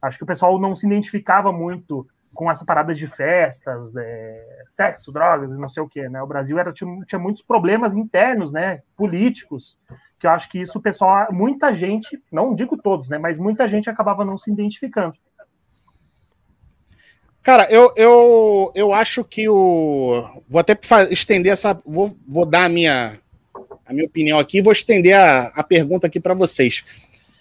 Acho 0.00 0.18
que 0.18 0.24
o 0.24 0.26
pessoal 0.26 0.58
não 0.58 0.74
se 0.74 0.86
identificava 0.86 1.52
muito 1.52 2.06
com 2.36 2.50
essa 2.50 2.64
parada 2.64 2.94
de 2.94 3.06
festas, 3.06 3.96
é, 3.96 4.62
sexo, 4.68 5.10
drogas 5.10 5.52
e 5.52 5.60
não 5.60 5.68
sei 5.68 5.82
o 5.82 5.88
que, 5.88 6.06
né? 6.06 6.22
O 6.22 6.26
Brasil 6.26 6.58
era, 6.58 6.70
tinha, 6.70 7.02
tinha, 7.06 7.18
muitos 7.18 7.42
problemas 7.42 7.96
internos, 7.96 8.52
né? 8.52 8.82
Políticos, 8.94 9.78
que 10.18 10.26
eu 10.26 10.30
acho 10.30 10.48
que 10.50 10.60
isso 10.60 10.78
o 10.78 10.82
pessoal, 10.82 11.28
muita 11.32 11.72
gente, 11.72 12.22
não 12.30 12.54
digo 12.54 12.76
todos, 12.76 13.08
né? 13.08 13.16
Mas 13.16 13.38
muita 13.38 13.66
gente 13.66 13.88
acabava 13.88 14.22
não 14.22 14.36
se 14.36 14.52
identificando. 14.52 15.14
Cara, 17.46 17.68
eu, 17.70 17.92
eu, 17.94 18.72
eu 18.74 18.92
acho 18.92 19.22
que 19.22 19.48
o. 19.48 20.28
Vou 20.48 20.58
até 20.58 20.76
estender 21.10 21.52
essa. 21.52 21.78
Vou, 21.86 22.16
vou 22.26 22.44
dar 22.44 22.64
a 22.64 22.68
minha, 22.68 23.20
a 23.86 23.92
minha 23.92 24.04
opinião 24.04 24.40
aqui 24.40 24.60
vou 24.60 24.72
estender 24.72 25.14
a, 25.14 25.52
a 25.54 25.62
pergunta 25.62 26.08
aqui 26.08 26.18
para 26.18 26.34
vocês. 26.34 26.82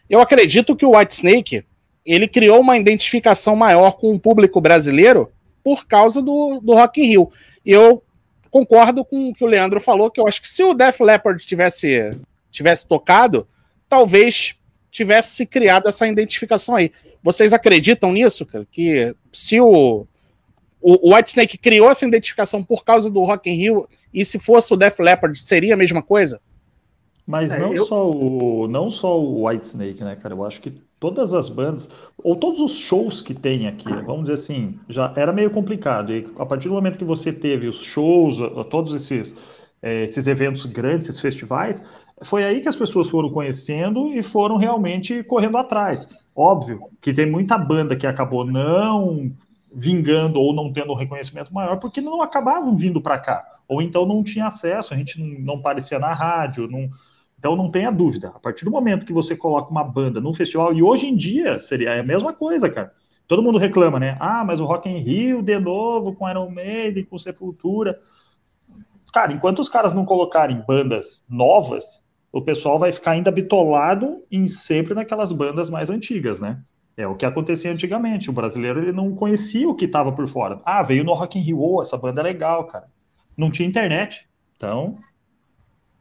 Eu 0.08 0.22
acredito 0.22 0.76
que 0.76 0.86
o 0.86 0.96
White 0.96 1.16
Snake 1.16 1.66
ele 2.06 2.28
criou 2.28 2.60
uma 2.60 2.78
identificação 2.78 3.56
maior 3.56 3.94
com 3.94 4.14
o 4.14 4.20
público 4.20 4.62
brasileiro 4.62 5.32
por 5.64 5.88
causa 5.88 6.22
do, 6.22 6.60
do 6.60 6.76
Rock 6.76 7.02
in 7.02 7.08
Rio. 7.08 7.32
E 7.66 7.72
eu 7.72 8.04
concordo 8.52 9.04
com 9.04 9.30
o 9.30 9.34
que 9.34 9.44
o 9.44 9.48
Leandro 9.48 9.82
falou, 9.82 10.12
que 10.12 10.22
eu 10.22 10.28
acho 10.28 10.40
que 10.40 10.48
se 10.48 10.64
o 10.64 10.76
Def 10.76 11.00
Leppard 11.00 11.44
tivesse, 11.44 12.16
tivesse 12.52 12.86
tocado, 12.86 13.48
talvez 13.90 14.54
tivesse 14.92 15.32
se 15.32 15.48
criado 15.48 15.90
essa 15.90 16.08
identificação 16.08 16.76
aí. 16.76 16.92
Vocês 17.26 17.54
acreditam 17.54 18.14
nisso, 18.14 18.46
cara? 18.46 18.68
Que 18.72 19.16
se 19.34 19.60
o, 19.60 20.06
o, 20.80 21.10
o 21.10 21.16
Whitesnake 21.16 21.58
criou 21.58 21.90
essa 21.90 22.06
identificação 22.06 22.64
por 22.64 22.86
causa 22.86 23.10
do 23.10 23.24
Rock 23.24 23.50
in 23.50 23.56
Rio, 23.56 23.88
e 24.14 24.24
se 24.24 24.38
fosse 24.38 24.72
o 24.72 24.78
Def 24.78 25.00
Leppard, 25.00 25.40
seria 25.40 25.74
a 25.74 25.78
mesma 25.78 26.04
coisa? 26.04 26.40
Mas 27.26 27.50
é, 27.50 27.58
não, 27.58 27.74
eu... 27.74 27.84
só 27.84 28.12
o, 28.12 28.68
não 28.68 28.92
só 28.92 29.20
o 29.20 29.48
Whitesnake, 29.48 30.04
né, 30.04 30.16
cara? 30.16 30.36
Eu 30.36 30.46
acho 30.46 30.62
que 30.62 30.72
todas 31.00 31.34
as 31.34 31.50
bandas, 31.50 31.90
ou 32.24 32.36
todos 32.36 32.60
os 32.62 32.78
shows 32.78 33.24
que 33.24 33.34
tem 33.34 33.68
aqui, 33.68 33.90
vamos 34.06 34.26
dizer 34.26 34.34
assim, 34.34 34.78
já 34.88 35.12
era 35.18 35.34
meio 35.34 35.50
complicado. 35.50 36.14
E 36.14 36.28
a 36.38 36.46
partir 36.46 36.68
do 36.68 36.76
momento 36.76 37.00
que 37.00 37.04
você 37.04 37.34
teve 37.34 37.68
os 37.68 37.82
shows, 37.82 38.38
todos 38.70 38.94
esses, 38.94 39.36
é, 39.82 40.04
esses 40.04 40.28
eventos 40.28 40.64
grandes, 40.66 41.10
esses 41.10 41.20
festivais, 41.20 41.82
foi 42.22 42.44
aí 42.44 42.62
que 42.62 42.70
as 42.70 42.76
pessoas 42.76 43.10
foram 43.10 43.32
conhecendo 43.32 44.14
e 44.14 44.22
foram 44.22 44.58
realmente 44.58 45.24
correndo 45.24 45.58
atrás. 45.58 46.08
Óbvio 46.36 46.90
que 47.00 47.14
tem 47.14 47.30
muita 47.30 47.58
banda 47.58 47.96
que 47.96 48.06
acabou 48.06 48.46
não 48.46 49.32
vingando 49.74 50.40
ou 50.40 50.54
não 50.54 50.72
tendo 50.72 50.92
um 50.92 50.96
reconhecimento 50.96 51.54
maior 51.54 51.78
porque 51.78 52.02
não 52.02 52.22
acabavam 52.22 52.76
vindo 52.76 53.02
para 53.02 53.20
cá, 53.20 53.44
ou 53.68 53.82
então 53.82 54.06
não 54.06 54.24
tinha 54.24 54.46
acesso, 54.46 54.94
a 54.94 54.98
gente 54.98 55.20
não, 55.20 55.56
aparecia 55.56 56.00
na 56.00 56.14
rádio, 56.14 56.68
não 56.68 56.90
então 57.38 57.56
não 57.56 57.70
tenha 57.70 57.92
dúvida, 57.92 58.30
a 58.30 58.40
partir 58.40 58.66
do 58.66 58.72
momento 58.72 59.06
que 59.06 59.14
você 59.14 59.36
coloca 59.36 59.70
uma 59.70 59.84
banda 59.84 60.22
num 60.22 60.34
festival, 60.34 60.74
e 60.74 60.82
hoje 60.82 61.08
em 61.08 61.16
dia 61.16 61.60
seria 61.60 62.00
a 62.00 62.04
mesma 62.04 62.34
coisa, 62.34 62.70
cara. 62.70 62.94
Todo 63.28 63.44
mundo 63.44 63.58
reclama, 63.58 64.00
né? 64.00 64.16
Ah, 64.20 64.44
mas 64.46 64.60
o 64.60 64.66
Rock 64.66 64.88
in 64.88 65.00
Rio 65.00 65.42
de 65.42 65.60
novo 65.60 66.14
com 66.14 66.30
Iron 66.30 66.50
Maiden, 66.50 67.04
com 67.04 67.18
Sepultura. 67.18 68.00
Cara, 69.12 69.34
enquanto 69.34 69.60
os 69.60 69.70
caras 69.70 69.94
não 69.94 70.06
colocarem 70.06 70.64
bandas 70.66 71.24
novas, 71.28 72.05
o 72.36 72.42
pessoal 72.42 72.78
vai 72.78 72.92
ficar 72.92 73.12
ainda 73.12 73.32
bitolado 73.32 74.22
em 74.30 74.46
sempre 74.46 74.94
naquelas 74.94 75.32
bandas 75.32 75.70
mais 75.70 75.90
antigas, 75.90 76.42
né? 76.42 76.60
É 76.98 77.08
o 77.08 77.16
que 77.16 77.26
acontecia 77.26 77.72
antigamente. 77.72 78.30
O 78.30 78.34
brasileiro 78.34 78.82
ele 78.82 78.92
não 78.92 79.16
conhecia 79.16 79.70
o 79.70 79.74
que 79.74 79.86
estava 79.86 80.12
por 80.12 80.28
fora. 80.28 80.60
Ah, 80.66 80.84
veio 80.84 81.06
no 81.06 81.14
Rock 81.14 81.40
in 81.40 81.42
Rio, 81.42 81.62
oh, 81.62 81.82
essa 81.82 81.98
banda 81.98 82.20
é 82.20 82.26
legal, 82.26 82.66
cara. 82.66 82.88
Não 83.38 83.50
tinha 83.50 83.70
internet. 83.70 84.28
Então, 84.58 84.98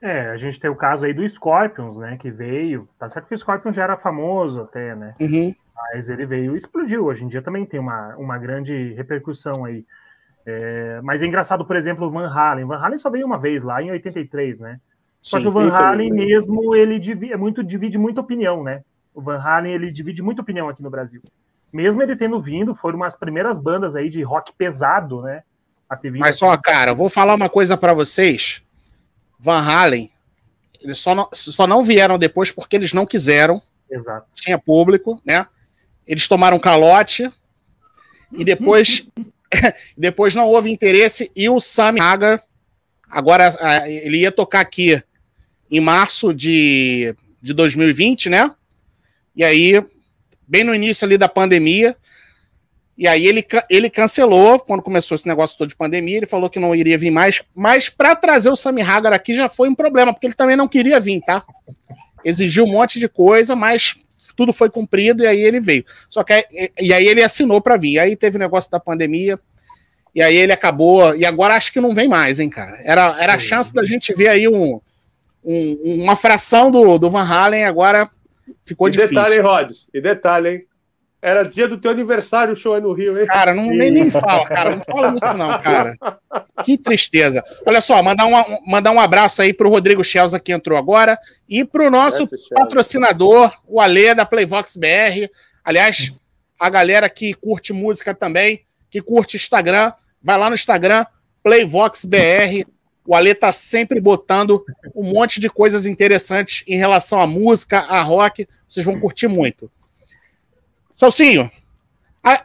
é, 0.03 0.31
a 0.31 0.37
gente 0.37 0.59
tem 0.59 0.69
o 0.69 0.75
caso 0.75 1.07
aí 1.07 1.15
do 1.15 1.27
Scorpions, 1.29 1.99
né, 1.99 2.17
que 2.17 2.33
veio, 2.33 2.89
tá 2.99 3.09
certo 3.09 3.29
que 3.29 3.35
o 3.35 3.39
Scorpions 3.39 3.77
já 3.77 3.85
era 3.85 3.97
famoso 3.97 4.63
até, 4.63 4.95
né, 4.95 5.15
uhum. 5.21 5.55
mas 5.75 6.11
ele 6.11 6.27
veio 6.27 6.55
e 6.55 6.57
explodiu, 6.57 7.07
hoje 7.07 7.25
em 7.25 7.29
dia 7.29 7.41
também 7.41 7.65
tem 7.65 7.81
uma, 7.81 8.15
uma 8.17 8.37
grande 8.37 8.93
repercussão 8.95 9.65
aí. 9.65 9.85
É, 10.45 11.01
mas 11.03 11.23
é 11.23 11.27
engraçado, 11.27 11.65
por 11.65 11.75
exemplo, 11.75 12.07
o 12.07 12.11
Van 12.11 12.29
Halen, 12.29 12.67
Van 12.67 12.77
Halen 12.77 12.99
só 12.99 13.09
veio 13.09 13.25
uma 13.25 13.39
vez 13.39 13.63
lá 13.63 13.83
em 13.83 13.91
83, 13.93 14.61
né, 14.61 14.81
só 15.25 15.39
Sim, 15.39 15.45
que 15.45 15.49
o 15.49 15.53
Van 15.53 15.71
Halen 15.71 16.13
mesmo, 16.13 16.77
ele 16.77 16.99
divide, 16.99 17.33
é 17.33 17.37
muito, 17.37 17.65
divide 17.65 17.97
muita 17.97 18.21
opinião, 18.21 18.63
né, 18.63 18.83
o 19.15 19.23
Van 19.23 19.39
Halen, 19.39 19.73
ele 19.73 19.91
divide 19.91 20.23
muita 20.23 20.43
opinião 20.43 20.69
aqui 20.69 20.83
no 20.83 20.91
Brasil. 20.91 21.23
Mesmo 21.73 22.03
ele 22.03 22.15
tendo 22.15 22.39
vindo, 22.39 22.75
foram 22.75 22.99
umas 22.99 23.17
primeiras 23.17 23.59
bandas 23.59 23.97
aí 23.97 24.11
de 24.11 24.23
rock 24.23 24.53
pesado, 24.53 25.23
né. 25.23 25.43
Mas 26.19 26.37
só, 26.37 26.55
cara, 26.59 26.93
vou 26.93 27.09
falar 27.09 27.35
uma 27.35 27.49
coisa 27.49 27.75
para 27.75 27.95
vocês, 27.95 28.63
Van 29.41 29.61
Halen, 29.61 30.11
eles 30.83 30.99
só 30.99 31.15
não, 31.15 31.27
só 31.33 31.67
não 31.67 31.83
vieram 31.83 32.19
depois 32.19 32.51
porque 32.51 32.77
eles 32.77 32.93
não 32.93 33.07
quiseram. 33.07 33.63
Exato. 33.91 34.27
Tinha 34.35 34.59
público, 34.59 35.21
né? 35.25 35.47
Eles 36.07 36.29
tomaram 36.29 36.59
calote 36.59 37.31
e 38.31 38.45
depois 38.45 39.07
depois 39.97 40.35
não 40.35 40.47
houve 40.49 40.71
interesse 40.71 41.33
e 41.35 41.49
o 41.49 41.61
Sammy 41.61 42.01
Hagar 42.01 42.43
agora 43.09 43.55
ele 43.87 44.19
ia 44.19 44.33
tocar 44.33 44.61
aqui 44.61 45.03
em 45.71 45.81
março 45.81 46.33
de, 46.33 47.15
de 47.41 47.53
2020, 47.53 48.29
né? 48.29 48.51
E 49.35 49.43
aí 49.43 49.83
bem 50.47 50.65
no 50.65 50.75
início 50.75 51.05
ali 51.05 51.17
da 51.17 51.29
pandemia, 51.29 51.97
e 52.97 53.09
aí 53.09 53.27
ele, 53.27 53.45
ele 53.69 53.91
cancelou 53.91 54.59
quando 54.61 54.83
começou 54.83 55.17
esse 55.17 55.27
negócio 55.27 55.59
todo 55.59 55.69
de 55.69 55.77
pandemia, 55.77 56.19
ele 56.19 56.27
falou 56.27 56.49
que 56.49 56.61
não 56.61 56.75
iria 56.75 56.97
vir 56.97 57.11
mais, 57.11 57.43
mas 57.55 57.89
para 57.89 58.15
trazer 58.15 58.51
o 58.51 58.57
Sammy 58.57 58.83
Hagar 58.83 59.13
aqui 59.13 59.35
já 59.35 59.49
foi 59.49 59.69
um 59.69 59.75
problema, 59.75 60.13
porque 60.13 60.27
ele 60.27 60.35
também 60.35 60.57
não 60.57 60.69
queria 60.69 61.01
vir, 61.01 61.21
tá? 61.23 61.43
Exigiu 62.25 62.65
um 62.65 62.71
monte 62.71 63.01
de 63.01 63.09
coisa, 63.09 63.57
mas 63.57 63.97
tudo 64.37 64.53
foi 64.53 64.71
cumprido 64.71 65.25
e 65.25 65.27
aí 65.27 65.41
ele 65.41 65.61
veio. 65.61 65.85
Só 66.09 66.23
que 66.23 66.47
e 66.81 66.93
aí 66.93 67.07
ele 67.07 67.23
assinou 67.23 67.61
para 67.61 67.77
vir. 67.77 67.99
Aí 67.99 68.17
teve 68.17 68.37
o 68.37 68.41
negócio 68.41 68.71
da 68.71 68.81
pandemia, 68.81 69.39
e 70.15 70.23
aí 70.23 70.37
ele 70.37 70.53
acabou, 70.53 71.15
e 71.17 71.25
agora 71.25 71.57
acho 71.57 71.73
que 71.73 71.81
não 71.81 71.93
vem 71.93 72.07
mais, 72.07 72.39
hein, 72.39 72.49
cara. 72.49 72.79
Era, 72.85 73.17
era 73.21 73.35
a 73.35 73.39
chance 73.39 73.75
da 73.75 73.85
gente 73.85 74.15
ver 74.15 74.29
aí 74.29 74.47
um, 74.47 74.81
um 75.45 76.03
uma 76.03 76.17
fração 76.17 76.71
do, 76.71 76.99
do 76.99 77.11
Van 77.11 77.23
Halen, 77.23 77.65
agora 77.65 78.11
ficou 78.65 78.89
e 78.89 78.93
difícil. 78.93 79.15
Detalhe, 79.15 79.35
hein, 79.35 79.41
Rods? 79.41 79.91
E 79.93 80.01
detalhe, 80.01 80.49
hein? 80.49 80.67
Era 81.25 81.43
dia 81.43 81.67
do 81.67 81.79
teu 81.79 81.91
aniversário 81.91 82.53
o 82.53 82.57
show 82.57 82.75
aí 82.75 82.83
no 82.83 82.93
Rio, 82.93 83.19
hein? 83.19 83.27
Cara, 83.27 83.55
não, 83.55 83.65
nem, 83.65 83.91
nem 83.91 84.11
fala, 84.11 84.45
cara. 84.45 84.77
Não 84.77 84.85
fala 84.85 85.11
nisso, 85.11 85.33
não, 85.33 85.59
cara. 85.59 85.97
Que 86.63 86.77
tristeza. 86.77 87.43
Olha 87.65 87.81
só, 87.81 88.03
mandar 88.03 88.27
um, 88.27 88.71
mandar 88.71 88.91
um 88.91 89.01
abraço 89.01 89.41
aí 89.41 89.51
pro 89.55 89.71
Rodrigo 89.71 90.05
Schelza 90.05 90.39
que 90.39 90.53
entrou 90.53 90.77
agora 90.77 91.19
e 91.49 91.65
pro 91.65 91.91
nosso 91.91 92.29
patrocinador, 92.55 93.51
o 93.67 93.81
Alê 93.81 94.15
da 94.15 94.27
Playvox 94.27 94.77
BR. 94.77 95.31
Aliás, 95.65 96.13
a 96.61 96.69
galera 96.69 97.09
que 97.09 97.33
curte 97.33 97.73
música 97.73 98.15
também, 98.15 98.61
que 98.91 99.01
curte 99.01 99.37
Instagram, 99.37 99.95
vai 100.23 100.37
lá 100.39 100.51
no 100.51 100.55
Instagram, 100.55 101.07
Playvox 101.43 102.05
BR. 102.05 102.67
O 103.07 103.15
Ale 103.15 103.35
tá 103.35 103.53
sempre 103.53 104.01
botando 104.01 104.65
um 104.95 105.05
monte 105.05 105.39
de 105.39 105.51
coisas 105.51 105.85
interessantes 105.85 106.65
em 106.67 106.77
relação 106.77 107.21
à 107.21 107.27
música, 107.27 107.81
a 107.81 108.01
rock. 108.01 108.49
Vocês 108.67 108.85
vão 108.85 108.99
curtir 108.99 109.29
muito. 109.29 109.71
Salsinho, 110.91 111.51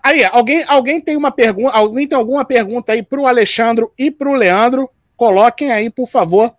aí, 0.04 0.26
alguém, 0.26 0.64
alguém 0.68 1.00
tem 1.00 1.16
uma 1.16 1.32
pergunta, 1.32 1.78
alguém 1.78 2.08
tem 2.08 2.18
alguma 2.18 2.44
pergunta 2.44 2.92
aí 2.92 3.02
para 3.02 3.22
o 3.22 3.28
Alexandre 3.28 3.88
e 3.98 4.12
para 4.12 4.30
o 4.30 4.34
Leandro? 4.34 4.90
Coloquem 5.16 5.72
aí, 5.72 5.90
por 5.90 6.08
favor, 6.08 6.54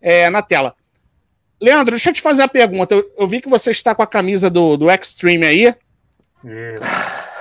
é, 0.00 0.30
na 0.30 0.40
tela. 0.40 0.74
Leandro, 1.60 1.92
deixa 1.92 2.10
eu 2.10 2.14
te 2.14 2.22
fazer 2.22 2.42
a 2.42 2.48
pergunta. 2.48 2.94
Eu, 2.94 3.12
eu 3.18 3.26
vi 3.26 3.40
que 3.40 3.48
você 3.48 3.72
está 3.72 3.94
com 3.94 4.02
a 4.02 4.06
camisa 4.06 4.48
do, 4.48 4.76
do 4.76 4.90
Extreme 4.90 5.44
aí. 5.44 5.74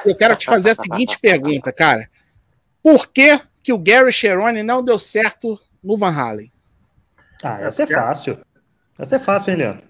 Eu 0.03 0.15
quero 0.15 0.35
te 0.35 0.45
fazer 0.45 0.71
a 0.71 0.75
seguinte 0.75 1.19
pergunta, 1.19 1.71
cara. 1.71 2.09
Por 2.81 3.07
que, 3.07 3.39
que 3.61 3.71
o 3.71 3.77
Gary 3.77 4.11
Cherone 4.11 4.63
não 4.63 4.83
deu 4.83 4.97
certo 4.97 5.59
no 5.87 5.97
Van 5.97 6.11
Halen? 6.11 6.51
Ah, 7.43 7.61
essa 7.61 7.83
é 7.83 7.87
fácil. 7.87 8.37
Essa 8.99 9.15
é 9.15 9.19
fácil, 9.19 9.51
hein, 9.51 9.57
Leandro? 9.57 9.83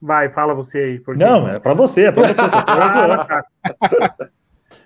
Vai, 0.00 0.30
fala 0.30 0.54
você 0.54 0.78
aí. 0.78 1.00
Porque... 1.00 1.22
Não, 1.22 1.48
é 1.48 1.58
para 1.58 1.74
você, 1.74 2.06
é 2.06 2.12
para 2.12 2.28
você. 2.28 2.40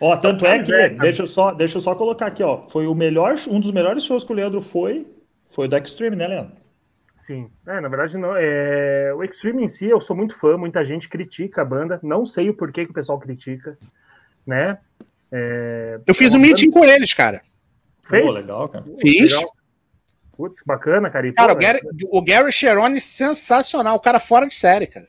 ó, 0.00 0.16
tanto 0.16 0.46
é 0.46 0.58
que, 0.58 0.72
é, 0.72 0.88
deixa 0.88 1.22
eu, 1.22 1.26
só, 1.26 1.52
deixa 1.52 1.76
eu 1.76 1.80
só 1.80 1.94
colocar 1.94 2.26
aqui, 2.26 2.42
ó. 2.42 2.66
Foi 2.68 2.86
o 2.86 2.94
melhor, 2.94 3.34
um 3.48 3.60
dos 3.60 3.70
melhores 3.72 4.04
shows 4.04 4.24
que 4.24 4.32
o 4.32 4.34
Leandro 4.34 4.60
foi, 4.60 5.06
foi 5.50 5.68
do 5.68 5.76
Extreme, 5.76 6.16
né, 6.16 6.26
Leandro? 6.26 6.56
Sim, 7.16 7.50
é, 7.66 7.80
na 7.80 7.88
verdade 7.88 8.16
não. 8.16 8.34
É... 8.34 9.12
O 9.14 9.22
Extreme 9.22 9.62
em 9.62 9.68
si, 9.68 9.86
eu 9.86 10.00
sou 10.00 10.16
muito 10.16 10.34
fã, 10.34 10.56
muita 10.56 10.82
gente 10.84 11.06
critica 11.08 11.60
a 11.60 11.64
banda, 11.64 12.00
não 12.02 12.24
sei 12.24 12.48
o 12.48 12.54
porquê 12.54 12.86
que 12.86 12.92
o 12.92 12.94
pessoal 12.94 13.18
critica, 13.18 13.76
né? 14.46 14.78
É... 15.30 16.00
Eu 16.06 16.14
fiz 16.14 16.32
é 16.32 16.36
um 16.36 16.40
meeting 16.40 16.70
com 16.70 16.82
eles, 16.82 17.12
cara. 17.12 17.42
Fez? 18.02 18.26
Pô, 18.26 18.32
legal, 18.32 18.68
cara. 18.70 18.84
Fiz. 18.98 19.34
Legal. 19.34 19.59
Putz, 20.40 20.62
bacana, 20.64 21.10
cara. 21.10 21.28
E, 21.28 21.34
cara, 21.34 21.52
pô, 21.52 21.58
o, 21.58 21.60
Gary, 21.60 21.80
o 22.12 22.22
Gary 22.22 22.50
Cherone 22.50 22.98
sensacional. 22.98 23.96
O 23.96 24.00
cara 24.00 24.18
fora 24.18 24.46
de 24.46 24.54
série, 24.54 24.86
cara. 24.86 25.06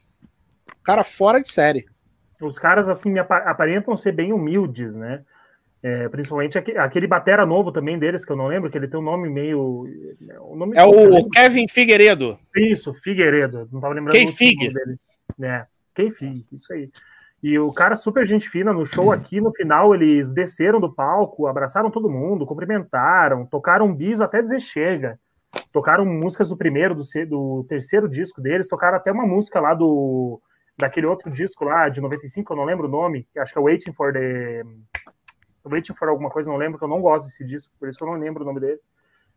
O 0.68 0.84
cara 0.84 1.06
fora 1.06 1.40
de 1.40 1.50
série. 1.50 1.86
Os 2.42 2.60
caras, 2.60 2.90
assim, 2.90 3.18
aparentam 3.18 3.96
ser 3.96 4.12
bem 4.12 4.34
humildes, 4.34 4.98
né? 4.98 5.24
É, 5.82 6.10
principalmente 6.10 6.58
aquele 6.58 7.08
batera 7.08 7.46
novo 7.46 7.72
também 7.72 7.98
deles, 7.98 8.26
que 8.26 8.32
eu 8.32 8.36
não 8.36 8.48
lembro, 8.48 8.70
que 8.70 8.78
ele 8.78 8.90
tem 8.90 9.00
um 9.00 9.04
nome 9.04 9.30
meio. 9.30 9.88
O 10.42 10.56
nome 10.56 10.74
é 10.76 10.84
o 10.84 11.30
Kevin 11.30 11.68
Figueiredo. 11.70 12.38
Isso, 12.54 12.94
Figueiredo. 12.96 13.70
Não 13.72 13.80
tava 13.80 13.94
lembrando 13.94 14.22
o 14.22 14.34
Fig. 14.34 14.74
dele. 14.74 14.98
É, 15.42 15.66
Quem 15.96 16.12
Fig, 16.12 16.46
isso 16.52 16.74
aí. 16.74 16.92
E 17.44 17.58
o 17.58 17.72
cara 17.72 17.96
super 17.96 18.26
gente 18.26 18.48
fina 18.48 18.72
no 18.72 18.86
show 18.86 19.12
aqui, 19.12 19.42
no 19.42 19.52
final 19.52 19.96
eles 19.96 20.32
desceram 20.32 20.80
do 20.80 20.94
palco, 20.94 21.48
abraçaram 21.48 21.90
todo 21.90 22.10
mundo, 22.10 22.46
cumprimentaram, 22.46 23.46
tocaram 23.46 23.94
bis 23.94 24.22
até 24.22 24.42
dizer 24.42 24.60
chega. 24.60 25.20
Tocaram 25.72 26.06
músicas 26.06 26.50
do 26.50 26.58
primeiro, 26.58 26.96
do, 26.96 27.04
do 27.28 27.66
terceiro 27.68 28.08
disco 28.08 28.40
deles, 28.40 28.68
tocaram 28.68 28.98
até 28.98 29.12
uma 29.12 29.26
música 29.26 29.60
lá 29.60 29.74
do 29.74 30.40
daquele 30.78 31.06
outro 31.06 31.30
disco 31.30 31.66
lá 31.66 31.90
de 31.90 32.02
95, 32.02 32.54
eu 32.54 32.58
não 32.58 32.64
lembro 32.64 32.88
o 32.88 32.92
nome, 32.92 33.28
acho 33.38 33.54
que 33.54 33.60
é 33.60 33.62
Waiting 33.62 33.92
for 33.92 34.12
the 34.12 34.64
Waiting 35.64 35.94
for 35.94 36.10
alguma 36.10 36.30
coisa, 36.30 36.50
não 36.50 36.58
lembro, 36.58 36.80
que 36.80 36.84
eu 36.84 36.90
não 36.90 37.02
gosto 37.02 37.26
desse 37.26 37.46
disco, 37.46 37.74
por 37.80 37.88
isso 37.88 37.98
que 37.98 38.04
eu 38.04 38.08
não 38.08 38.18
lembro 38.18 38.44
o 38.44 38.46
nome 38.46 38.60
dele. 38.60 38.80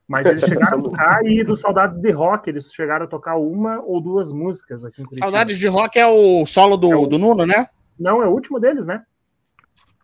Mas 0.06 0.26
eles 0.26 0.44
chegaram 0.44 0.78
a 0.78 0.82
tocar 0.82 1.25
e 1.25 1.42
dos 1.42 1.61
Saudades 1.61 2.00
de 2.00 2.11
Rock, 2.11 2.49
eles 2.49 2.73
chegaram 2.73 3.06
a 3.06 3.08
tocar 3.08 3.37
uma 3.37 3.80
ou 3.82 4.00
duas 4.00 4.32
músicas 4.32 4.84
aqui 4.84 5.00
em 5.00 5.04
Curitiba. 5.04 5.26
Saudades 5.26 5.58
de 5.58 5.66
Rock 5.66 5.99
é 5.99 6.06
o 6.06 6.44
solo 6.46 6.76
do, 6.76 6.92
é 6.92 6.96
o... 6.96 7.06
do 7.06 7.18
Nuno, 7.18 7.46
né? 7.46 7.68
Não, 7.98 8.22
é 8.22 8.26
o 8.26 8.32
último 8.32 8.58
deles, 8.58 8.86
né? 8.86 9.02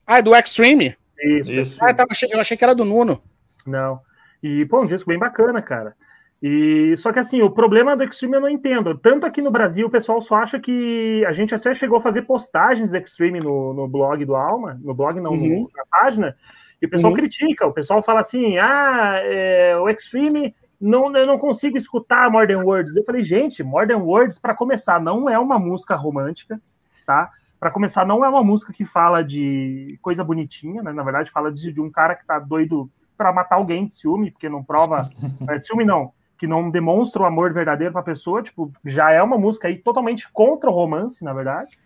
Ah, 0.06 0.18
é 0.18 0.22
do 0.22 0.34
Extreme? 0.34 0.96
Isso. 1.22 1.52
Isso. 1.52 1.84
Ah, 1.84 1.94
eu 1.96 2.06
achei, 2.10 2.28
eu 2.32 2.40
achei 2.40 2.56
que 2.56 2.64
era 2.64 2.74
do 2.74 2.84
Nuno. 2.84 3.22
Não. 3.66 4.00
E, 4.42 4.64
pô, 4.66 4.82
um 4.82 4.86
disco 4.86 5.08
bem 5.08 5.18
bacana, 5.18 5.60
cara. 5.60 5.94
E 6.42 6.94
só 6.96 7.12
que 7.12 7.18
assim, 7.18 7.42
o 7.42 7.50
problema 7.50 7.94
do 7.94 8.02
Extreme 8.02 8.36
eu 8.36 8.40
não 8.40 8.48
entendo. 8.48 8.96
Tanto 8.96 9.26
aqui 9.26 9.42
no 9.42 9.50
Brasil, 9.50 9.86
o 9.86 9.90
pessoal 9.90 10.20
só 10.22 10.36
acha 10.36 10.58
que 10.58 11.22
a 11.26 11.32
gente 11.32 11.54
até 11.54 11.74
chegou 11.74 11.98
a 11.98 12.02
fazer 12.02 12.22
postagens 12.22 12.90
do 12.90 12.96
Extreme 12.96 13.40
no, 13.40 13.74
no 13.74 13.86
blog 13.86 14.24
do 14.24 14.34
Alma, 14.34 14.80
no 14.82 14.94
blog 14.94 15.20
não, 15.20 15.32
uhum. 15.32 15.64
no, 15.64 15.70
na 15.76 15.84
página, 15.90 16.34
E 16.80 16.86
o 16.86 16.90
pessoal 16.90 17.12
uhum. 17.12 17.18
critica, 17.18 17.66
o 17.66 17.72
pessoal 17.74 18.02
fala 18.02 18.20
assim: 18.20 18.56
ah, 18.56 19.20
é, 19.22 19.76
o 19.76 19.88
Extreme, 19.90 20.54
não, 20.80 21.14
eu 21.14 21.26
não 21.26 21.38
consigo 21.38 21.76
escutar 21.76 22.30
Modern 22.30 22.64
Words. 22.64 22.96
Eu 22.96 23.04
falei, 23.04 23.22
gente, 23.22 23.62
Modern 23.62 24.00
Words, 24.00 24.38
para 24.38 24.54
começar, 24.54 24.98
não 24.98 25.28
é 25.28 25.38
uma 25.38 25.58
música 25.58 25.94
romântica, 25.94 26.58
tá? 27.04 27.30
Para 27.60 27.70
começar, 27.70 28.06
não 28.06 28.24
é 28.24 28.28
uma 28.28 28.42
música 28.42 28.72
que 28.72 28.86
fala 28.86 29.22
de 29.22 29.98
coisa 30.00 30.24
bonitinha, 30.24 30.82
né? 30.82 30.92
Na 30.92 31.02
verdade, 31.02 31.30
fala 31.30 31.52
de, 31.52 31.70
de 31.70 31.80
um 31.80 31.90
cara 31.90 32.14
que 32.14 32.26
tá 32.26 32.38
doido 32.38 32.90
para 33.18 33.34
matar 33.34 33.56
alguém 33.56 33.84
de 33.84 33.92
ciúme, 33.92 34.30
porque 34.30 34.48
não 34.48 34.64
prova. 34.64 35.10
É, 35.46 35.58
de 35.58 35.66
ciúme 35.66 35.84
não, 35.84 36.12
que 36.38 36.46
não 36.46 36.70
demonstra 36.70 37.22
o 37.22 37.26
amor 37.26 37.52
verdadeiro 37.52 37.92
para 37.92 38.00
a 38.00 38.04
pessoa. 38.04 38.42
Tipo, 38.42 38.72
já 38.82 39.12
é 39.12 39.22
uma 39.22 39.36
música 39.36 39.68
aí 39.68 39.76
totalmente 39.76 40.26
contra 40.32 40.70
o 40.70 40.72
romance, 40.72 41.22
na 41.22 41.34
verdade. 41.34 41.78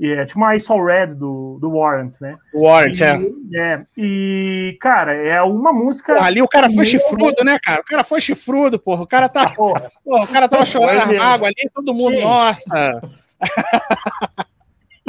E 0.00 0.10
é 0.10 0.24
tipo 0.24 0.40
uma 0.40 0.56
I 0.56 0.60
Saw 0.60 0.84
Red 0.84 1.14
do, 1.14 1.58
do 1.60 1.70
Warrant, 1.70 2.20
né? 2.20 2.36
Warrant, 2.52 3.00
é. 3.00 3.16
é. 3.56 3.86
E, 3.96 4.76
cara, 4.80 5.14
é 5.14 5.40
uma 5.42 5.72
música. 5.72 6.20
ali 6.20 6.42
o 6.42 6.48
cara 6.48 6.68
foi 6.68 6.84
chifrudo, 6.84 7.44
né, 7.44 7.56
cara? 7.62 7.80
O 7.80 7.84
cara 7.84 8.02
foi 8.02 8.20
chifrudo, 8.20 8.78
porra. 8.78 9.02
O 9.02 9.06
cara 9.06 9.28
tá. 9.28 9.50
Porra. 9.50 9.88
Porra, 10.04 10.24
o 10.24 10.28
cara 10.28 10.48
tava 10.48 10.66
chorando 10.66 11.16
água 11.22 11.46
ali, 11.46 11.70
todo 11.72 11.94
mundo, 11.94 12.16
Sim. 12.16 12.24
nossa. 12.24 13.00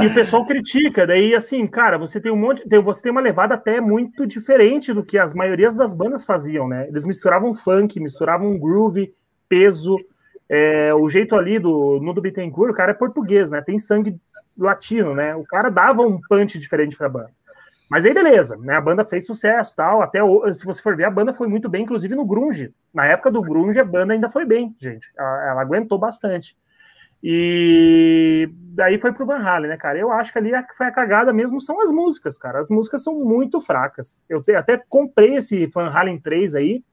E 0.02 0.08
o 0.08 0.14
pessoal 0.14 0.46
critica, 0.46 1.08
daí 1.08 1.34
assim, 1.34 1.66
cara, 1.66 1.98
você 1.98 2.20
tem 2.20 2.30
um 2.30 2.36
monte, 2.36 2.62
você 2.84 3.02
tem 3.02 3.12
uma 3.12 3.22
levada 3.22 3.54
até 3.54 3.80
muito 3.80 4.28
diferente 4.28 4.94
do 4.94 5.06
que 5.06 5.18
as 5.18 5.34
maiorias 5.34 5.75
das 5.75 5.94
bandas 5.94 6.25
faziam, 6.25 6.68
né? 6.68 6.88
Eles 6.90 7.06
misturavam 7.06 7.56
funk, 7.56 7.98
misturavam 8.00 8.60
groove, 8.60 9.14
peso, 9.48 9.98
é, 10.50 10.94
o 10.94 11.08
jeito 11.08 11.36
ali 11.36 11.60
do 11.60 12.00
no 12.02 12.14
do 12.14 12.22
Bittencourt, 12.22 12.72
o 12.72 12.75
cara 12.75 12.92
é 12.92 12.96
português, 12.96 13.50
né? 13.50 13.62
Tem 13.62 13.80
sangue 13.80 14.20
latino, 14.58 15.16
né? 15.16 15.34
O 15.36 15.46
cara 15.46 15.70
dava 15.70 16.02
um 16.02 16.20
punch 16.28 16.60
diferente 16.60 16.98
para 16.98 17.08
a 17.08 17.10
banda. 17.10 17.32
Mas 17.90 18.06
aí 18.06 18.14
beleza, 18.14 18.58
né? 18.58 18.75
A 18.75 18.82
banda 18.82 19.06
fez 19.06 19.25
sucesso, 19.25 19.75
tal. 19.75 20.02
Até 20.02 20.20
se 20.54 20.66
você 20.66 20.82
for 20.82 20.96
ver, 20.96 21.06
a 21.06 21.12
banda 21.12 21.32
foi 21.32 21.48
muito 21.48 21.70
bem, 21.70 21.84
inclusive 21.84 22.16
no 22.16 22.25
grunge. 22.25 22.74
Na 22.94 23.06
época 23.06 23.32
do 23.32 23.42
grunge, 23.42 23.80
a 23.80 23.86
banda 23.86 24.14
ainda 24.14 24.30
foi 24.30 24.44
bem, 24.46 24.75
gente. 24.80 25.10
Ela, 25.18 25.52
ela 25.52 25.62
aguentou 25.62 25.98
bastante. 25.98 26.56
E 27.27 28.48
daí 28.75 29.00
foi 29.00 29.12
pro 29.12 29.25
Van 29.25 29.39
Halen, 29.39 29.72
né, 29.72 29.77
cara? 29.77 29.98
Eu 29.98 30.12
acho 30.12 30.32
que 30.32 30.38
ali 30.38 30.53
a, 30.53 30.63
foi 30.77 30.86
a 30.86 30.91
cagada 30.91 31.34
mesmo 31.34 31.60
são 31.60 31.82
as 31.82 31.91
músicas, 31.91 32.38
cara. 32.38 32.60
As 32.60 32.70
músicas 32.70 33.03
são 33.03 33.15
muito 33.15 33.60
fracas. 33.60 34.22
Eu 34.29 34.44
te, 34.44 34.53
até 34.53 34.79
comprei 34.88 35.38
esse 35.38 35.65
Van 35.65 35.89
Halen 35.89 36.20
3 36.20 36.53
aí, 36.53 36.84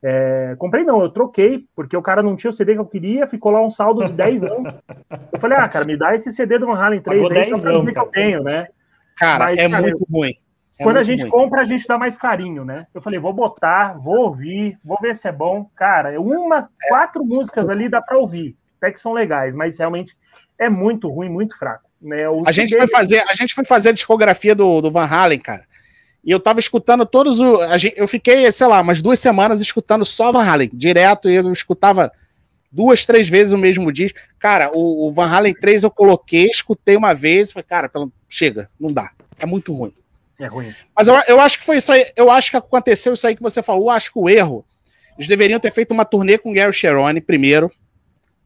é, 0.00 0.54
comprei 0.58 0.84
não, 0.84 1.02
eu 1.02 1.10
troquei, 1.10 1.64
porque 1.74 1.96
o 1.96 2.02
cara 2.02 2.22
não 2.22 2.36
tinha 2.36 2.50
o 2.50 2.52
CD 2.52 2.74
que 2.74 2.78
eu 2.78 2.86
queria, 2.86 3.26
ficou 3.26 3.50
lá 3.50 3.60
um 3.60 3.70
saldo 3.70 4.06
de 4.06 4.12
10 4.12 4.44
anos. 4.44 4.74
Eu 5.32 5.40
falei, 5.40 5.58
ah, 5.58 5.68
cara, 5.68 5.84
me 5.84 5.96
dá 5.96 6.14
esse 6.14 6.30
CD 6.30 6.56
do 6.56 6.66
Van 6.66 6.78
Halen 6.78 7.00
3 7.00 7.22
Pagou 7.22 7.36
aí, 7.36 7.44
só 7.46 7.58
pra 7.58 7.78
dizer 7.80 7.92
que 7.92 7.98
eu 7.98 8.06
tenho, 8.06 8.42
né? 8.44 8.68
Cara, 9.18 9.46
Mas, 9.46 9.58
é 9.58 9.68
cara, 9.68 9.82
muito 9.82 10.06
eu, 10.08 10.16
ruim. 10.16 10.34
É 10.78 10.84
quando 10.84 10.98
a 10.98 11.02
gente 11.02 11.22
ruim. 11.22 11.30
compra, 11.30 11.62
a 11.62 11.64
gente 11.64 11.84
dá 11.88 11.98
mais 11.98 12.16
carinho, 12.16 12.64
né? 12.64 12.86
Eu 12.94 13.02
falei, 13.02 13.18
vou 13.18 13.32
botar, 13.32 13.98
vou 13.98 14.20
ouvir, 14.20 14.78
vou 14.84 14.96
ver 15.02 15.16
se 15.16 15.26
é 15.26 15.32
bom. 15.32 15.68
Cara, 15.74 16.18
uma, 16.20 16.58
é. 16.58 16.88
quatro 16.88 17.24
músicas 17.24 17.68
ali 17.68 17.88
dá 17.88 18.00
pra 18.00 18.16
ouvir, 18.16 18.56
até 18.80 18.90
que 18.90 19.00
são 19.00 19.12
legais, 19.12 19.54
mas 19.54 19.78
realmente 19.78 20.16
é 20.58 20.68
muito 20.68 21.08
ruim, 21.08 21.28
muito 21.28 21.56
fraco. 21.56 21.88
Né? 22.00 22.24
a, 22.46 22.52
gente 22.52 22.74
foi 22.74 22.88
fazer, 22.88 23.22
a 23.28 23.34
gente 23.34 23.54
foi 23.54 23.64
fazer 23.64 23.90
a 23.90 23.92
discografia 23.92 24.54
do, 24.54 24.80
do 24.80 24.90
Van 24.90 25.04
Halen, 25.04 25.38
cara. 25.38 25.64
E 26.24 26.30
eu 26.30 26.40
tava 26.40 26.60
escutando 26.60 27.04
todos 27.04 27.40
os. 27.40 27.60
Eu 27.94 28.08
fiquei, 28.08 28.50
sei 28.52 28.66
lá, 28.66 28.80
umas 28.80 29.02
duas 29.02 29.18
semanas 29.18 29.60
escutando 29.60 30.04
só 30.04 30.32
Van 30.32 30.44
Halen, 30.44 30.70
direto, 30.72 31.28
e 31.28 31.34
eu 31.34 31.52
escutava 31.52 32.10
duas, 32.70 33.04
três 33.04 33.28
vezes 33.28 33.52
o 33.52 33.58
mesmo 33.58 33.90
disco. 33.92 34.18
Cara, 34.38 34.70
o, 34.72 35.08
o 35.08 35.12
Van 35.12 35.26
Halen 35.26 35.54
3 35.54 35.82
eu 35.82 35.90
coloquei, 35.90 36.46
escutei 36.46 36.96
uma 36.96 37.14
vez, 37.14 37.52
falei, 37.52 37.66
cara, 37.68 37.88
pelo, 37.88 38.12
chega, 38.28 38.70
não 38.78 38.92
dá. 38.92 39.10
É 39.38 39.46
muito 39.46 39.72
ruim. 39.72 39.94
É 40.38 40.46
ruim. 40.46 40.72
Mas 40.96 41.08
eu, 41.08 41.14
eu 41.26 41.40
acho 41.40 41.58
que 41.58 41.64
foi 41.64 41.78
isso 41.78 41.92
aí. 41.92 42.06
Eu 42.16 42.30
acho 42.30 42.50
que 42.50 42.56
aconteceu 42.56 43.12
isso 43.12 43.26
aí 43.26 43.34
que 43.34 43.42
você 43.42 43.62
falou. 43.62 43.84
Eu 43.84 43.90
acho 43.90 44.12
que 44.12 44.18
o 44.18 44.28
erro. 44.28 44.64
Eles 45.16 45.28
deveriam 45.28 45.60
ter 45.60 45.70
feito 45.70 45.92
uma 45.92 46.04
turnê 46.04 46.38
com 46.38 46.50
o 46.50 46.54
Gary 46.54 46.72
Cherone 46.72 47.20
primeiro, 47.20 47.70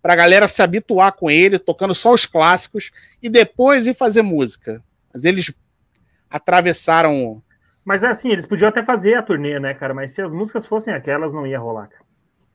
pra 0.05 0.15
galera 0.15 0.47
se 0.47 0.61
habituar 0.61 1.13
com 1.13 1.31
ele, 1.31 1.59
tocando 1.59 1.95
só 1.95 2.13
os 2.13 2.27
clássicos, 2.27 2.91
e 3.23 3.31
depois 3.31 3.87
ir 3.87 3.95
fazer 3.95 4.21
música. 4.21 4.83
Mas 5.11 5.25
eles 5.25 5.51
atravessaram 6.29 7.43
mas 7.83 8.03
é 8.03 8.09
assim, 8.09 8.31
eles 8.31 8.47
podiam 8.47 8.69
até 8.69 8.83
fazer 8.83 9.15
a 9.15 9.23
turnê, 9.23 9.59
né, 9.61 9.75
cara? 9.75 9.93
Mas 9.93 10.13
se 10.13 10.23
as 10.23 10.33
músicas 10.33 10.65
fossem 10.65 10.95
aquelas, 10.95 11.35
não 11.35 11.47
ia 11.47 11.59
rolar, 11.59 11.87
cara. 11.89 12.03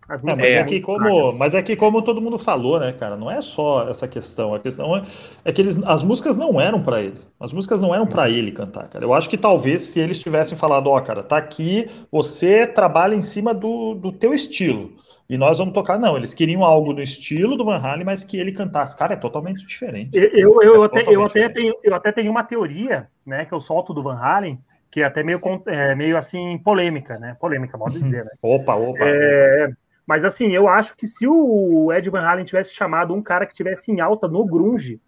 As 0.08 0.24
músicas 0.24 0.44
é, 0.44 0.56
mas, 0.58 0.66
é 0.66 0.70
que 0.70 0.82
como, 0.82 1.38
mas 1.38 1.54
é 1.54 1.62
que 1.62 1.76
como 1.76 2.02
todo 2.02 2.20
mundo 2.20 2.40
falou, 2.40 2.80
né, 2.80 2.92
cara? 2.94 3.16
Não 3.16 3.30
é 3.30 3.40
só 3.42 3.88
essa 3.88 4.08
questão. 4.08 4.56
A 4.56 4.60
questão 4.60 4.98
é, 4.98 5.04
é 5.46 5.52
que 5.52 5.62
eles, 5.62 5.80
as 5.86 6.02
músicas 6.02 6.36
não 6.36 6.60
eram 6.60 6.82
para 6.82 7.00
ele. 7.00 7.20
As 7.40 7.54
músicas 7.54 7.80
não 7.80 7.94
eram 7.94 8.08
para 8.08 8.28
ele 8.28 8.52
cantar, 8.52 8.90
cara. 8.90 9.06
Eu 9.06 9.14
acho 9.14 9.30
que 9.30 9.38
talvez 9.38 9.84
se 9.84 10.00
eles 10.00 10.18
tivessem 10.18 10.58
falado, 10.58 10.88
ó, 10.88 10.98
oh, 10.98 11.02
cara, 11.02 11.22
tá 11.22 11.38
aqui, 11.38 11.88
você 12.12 12.66
trabalha 12.66 13.14
em 13.14 13.22
cima 13.22 13.54
do, 13.54 13.94
do 13.94 14.12
teu 14.12 14.34
estilo. 14.34 14.94
E 15.30 15.38
nós 15.38 15.60
vamos 15.60 15.76
tocar, 15.76 16.00
não. 16.00 16.18
Eles 16.18 16.34
queriam 16.34 16.64
algo 16.64 16.92
no 16.92 17.04
estilo 17.04 17.56
do 17.56 17.64
Van 17.64 17.78
Halen, 17.78 18.04
mas 18.04 18.24
que 18.24 18.38
ele 18.38 18.52
cantasse. 18.52 18.98
Cara, 18.98 19.14
é 19.14 19.18
totalmente 19.18 19.64
diferente. 19.66 20.10
Eu, 20.18 20.32
eu, 20.34 20.62
eu, 20.64 20.84
é 20.84 20.86
até, 20.88 21.04
eu, 21.08 21.24
até 21.24 21.48
tenho, 21.48 21.76
eu 21.84 21.94
até 21.94 22.12
tenho 22.12 22.32
uma 22.32 22.44
teoria, 22.44 23.08
né, 23.24 23.46
que 23.46 23.54
eu 23.54 23.60
solto 23.60 23.94
do 23.94 24.02
Van 24.02 24.18
Halen, 24.18 24.60
que 24.90 25.02
é 25.02 25.06
até 25.06 25.22
meio, 25.22 25.40
é, 25.68 25.94
meio 25.94 26.18
assim 26.18 26.58
polêmica, 26.58 27.20
né? 27.20 27.38
Polêmica, 27.40 27.78
modo 27.78 28.00
dizer, 28.00 28.26
né? 28.26 28.32
opa, 28.42 28.74
opa, 28.74 29.04
é. 29.04 29.70
Mas 30.04 30.26
assim, 30.26 30.48
eu 30.48 30.68
acho 30.68 30.98
que 30.98 31.06
se 31.06 31.28
o 31.28 31.94
Ed 31.94 32.10
Van 32.10 32.22
Halen 32.22 32.44
tivesse 32.44 32.74
chamado 32.74 33.14
um 33.14 33.22
cara 33.22 33.46
que 33.46 33.54
tivesse 33.54 33.92
em 33.92 34.00
alta 34.00 34.28
no 34.28 34.44
grunge, 34.44 35.00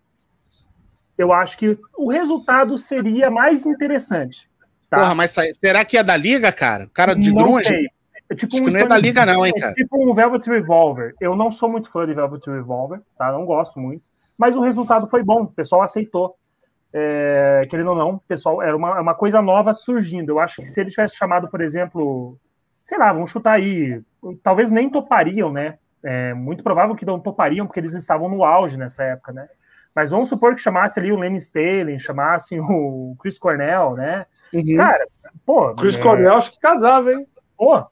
eu 1.18 1.34
acho 1.34 1.58
que 1.58 1.72
o 1.98 2.12
resultado 2.12 2.78
seria 2.78 3.32
mais 3.32 3.66
interessante. 3.66 4.48
Tá? 4.88 5.00
Porra, 5.00 5.16
mas 5.16 5.34
será 5.60 5.84
que 5.84 5.98
é 5.98 6.04
da 6.04 6.16
liga, 6.16 6.52
cara? 6.52 6.84
O 6.84 6.90
cara 6.90 7.16
de 7.16 7.34
não 7.34 7.42
grunge? 7.42 7.68
Sei. 7.68 7.88
É 8.32 8.36
tipo 8.36 8.56
acho 8.56 8.64
um 8.64 8.68
que 8.68 8.74
não 8.74 8.80
é 8.80 8.88
da 8.88 8.98
liga 8.98 9.26
não, 9.26 9.46
hein, 9.46 9.54
cara? 9.54 9.72
É 9.72 9.76
tipo 9.76 10.02
um 10.02 10.14
Velvet 10.16 10.50
Revolver. 10.50 11.14
Eu 11.20 11.36
não 11.36 11.52
sou 11.52 11.70
muito 11.70 11.92
fã 11.92 12.06
de 12.06 12.14
Velvet 12.14 12.42
Revolver, 12.48 13.02
tá? 13.18 13.32
Não 13.32 13.46
gosto 13.46 13.80
muito. 13.80 14.04
Mas 14.38 14.56
o 14.56 14.62
resultado 14.62 15.08
foi 15.08 15.22
bom, 15.22 15.44
o 15.44 15.48
pessoal 15.48 15.82
aceitou 15.82 16.36
é, 16.94 17.66
querendo 17.70 17.92
ou 17.92 17.96
não, 17.96 18.18
pessoal, 18.20 18.62
era 18.62 18.76
uma, 18.76 19.00
uma 19.00 19.16
coisa 19.16 19.42
nova 19.42 19.74
surgindo. 19.74 20.30
Eu 20.30 20.40
acho 20.40 20.62
que 20.62 20.68
se 20.68 20.82
ele 20.82 20.90
tivesse 20.90 21.16
chamado, 21.16 21.48
por 21.50 21.62
exemplo, 21.62 22.38
sei 22.84 22.98
lá, 22.98 23.14
vamos 23.14 23.32
chutar 23.32 23.54
aí, 23.54 24.02
talvez 24.44 24.72
nem 24.72 24.90
topariam, 24.90 25.52
né? 25.52 25.78
É 26.04 26.34
muito 26.34 26.64
provável 26.64 26.96
que 26.96 27.06
não 27.06 27.20
topariam, 27.20 27.66
porque 27.66 27.80
eles 27.80 27.94
estavam 27.94 28.28
no 28.28 28.44
auge 28.44 28.78
nessa 28.78 29.04
época, 29.04 29.32
né? 29.32 29.48
Mas 29.96 30.10
vamos 30.10 30.30
supor 30.30 30.56
que 30.56 30.62
chamasse 30.62 31.00
ali 31.00 31.12
o 31.12 31.20
Lenny 31.20 31.38
Staley, 31.38 32.00
chamasse 32.00 32.60
o 32.60 33.16
Chris 33.20 33.38
Cornell, 33.38 33.96
né? 33.96 34.26
Uhum. 34.54 34.78
Cara, 34.78 35.08
pô. 35.46 35.74
Chris 35.76 35.96
é... 35.96 36.02
Cornell 36.02 36.36
acho 36.36 36.52
que 36.52 36.60
casava, 36.60 37.14
hein? 37.14 37.26
Pô, 37.58 37.86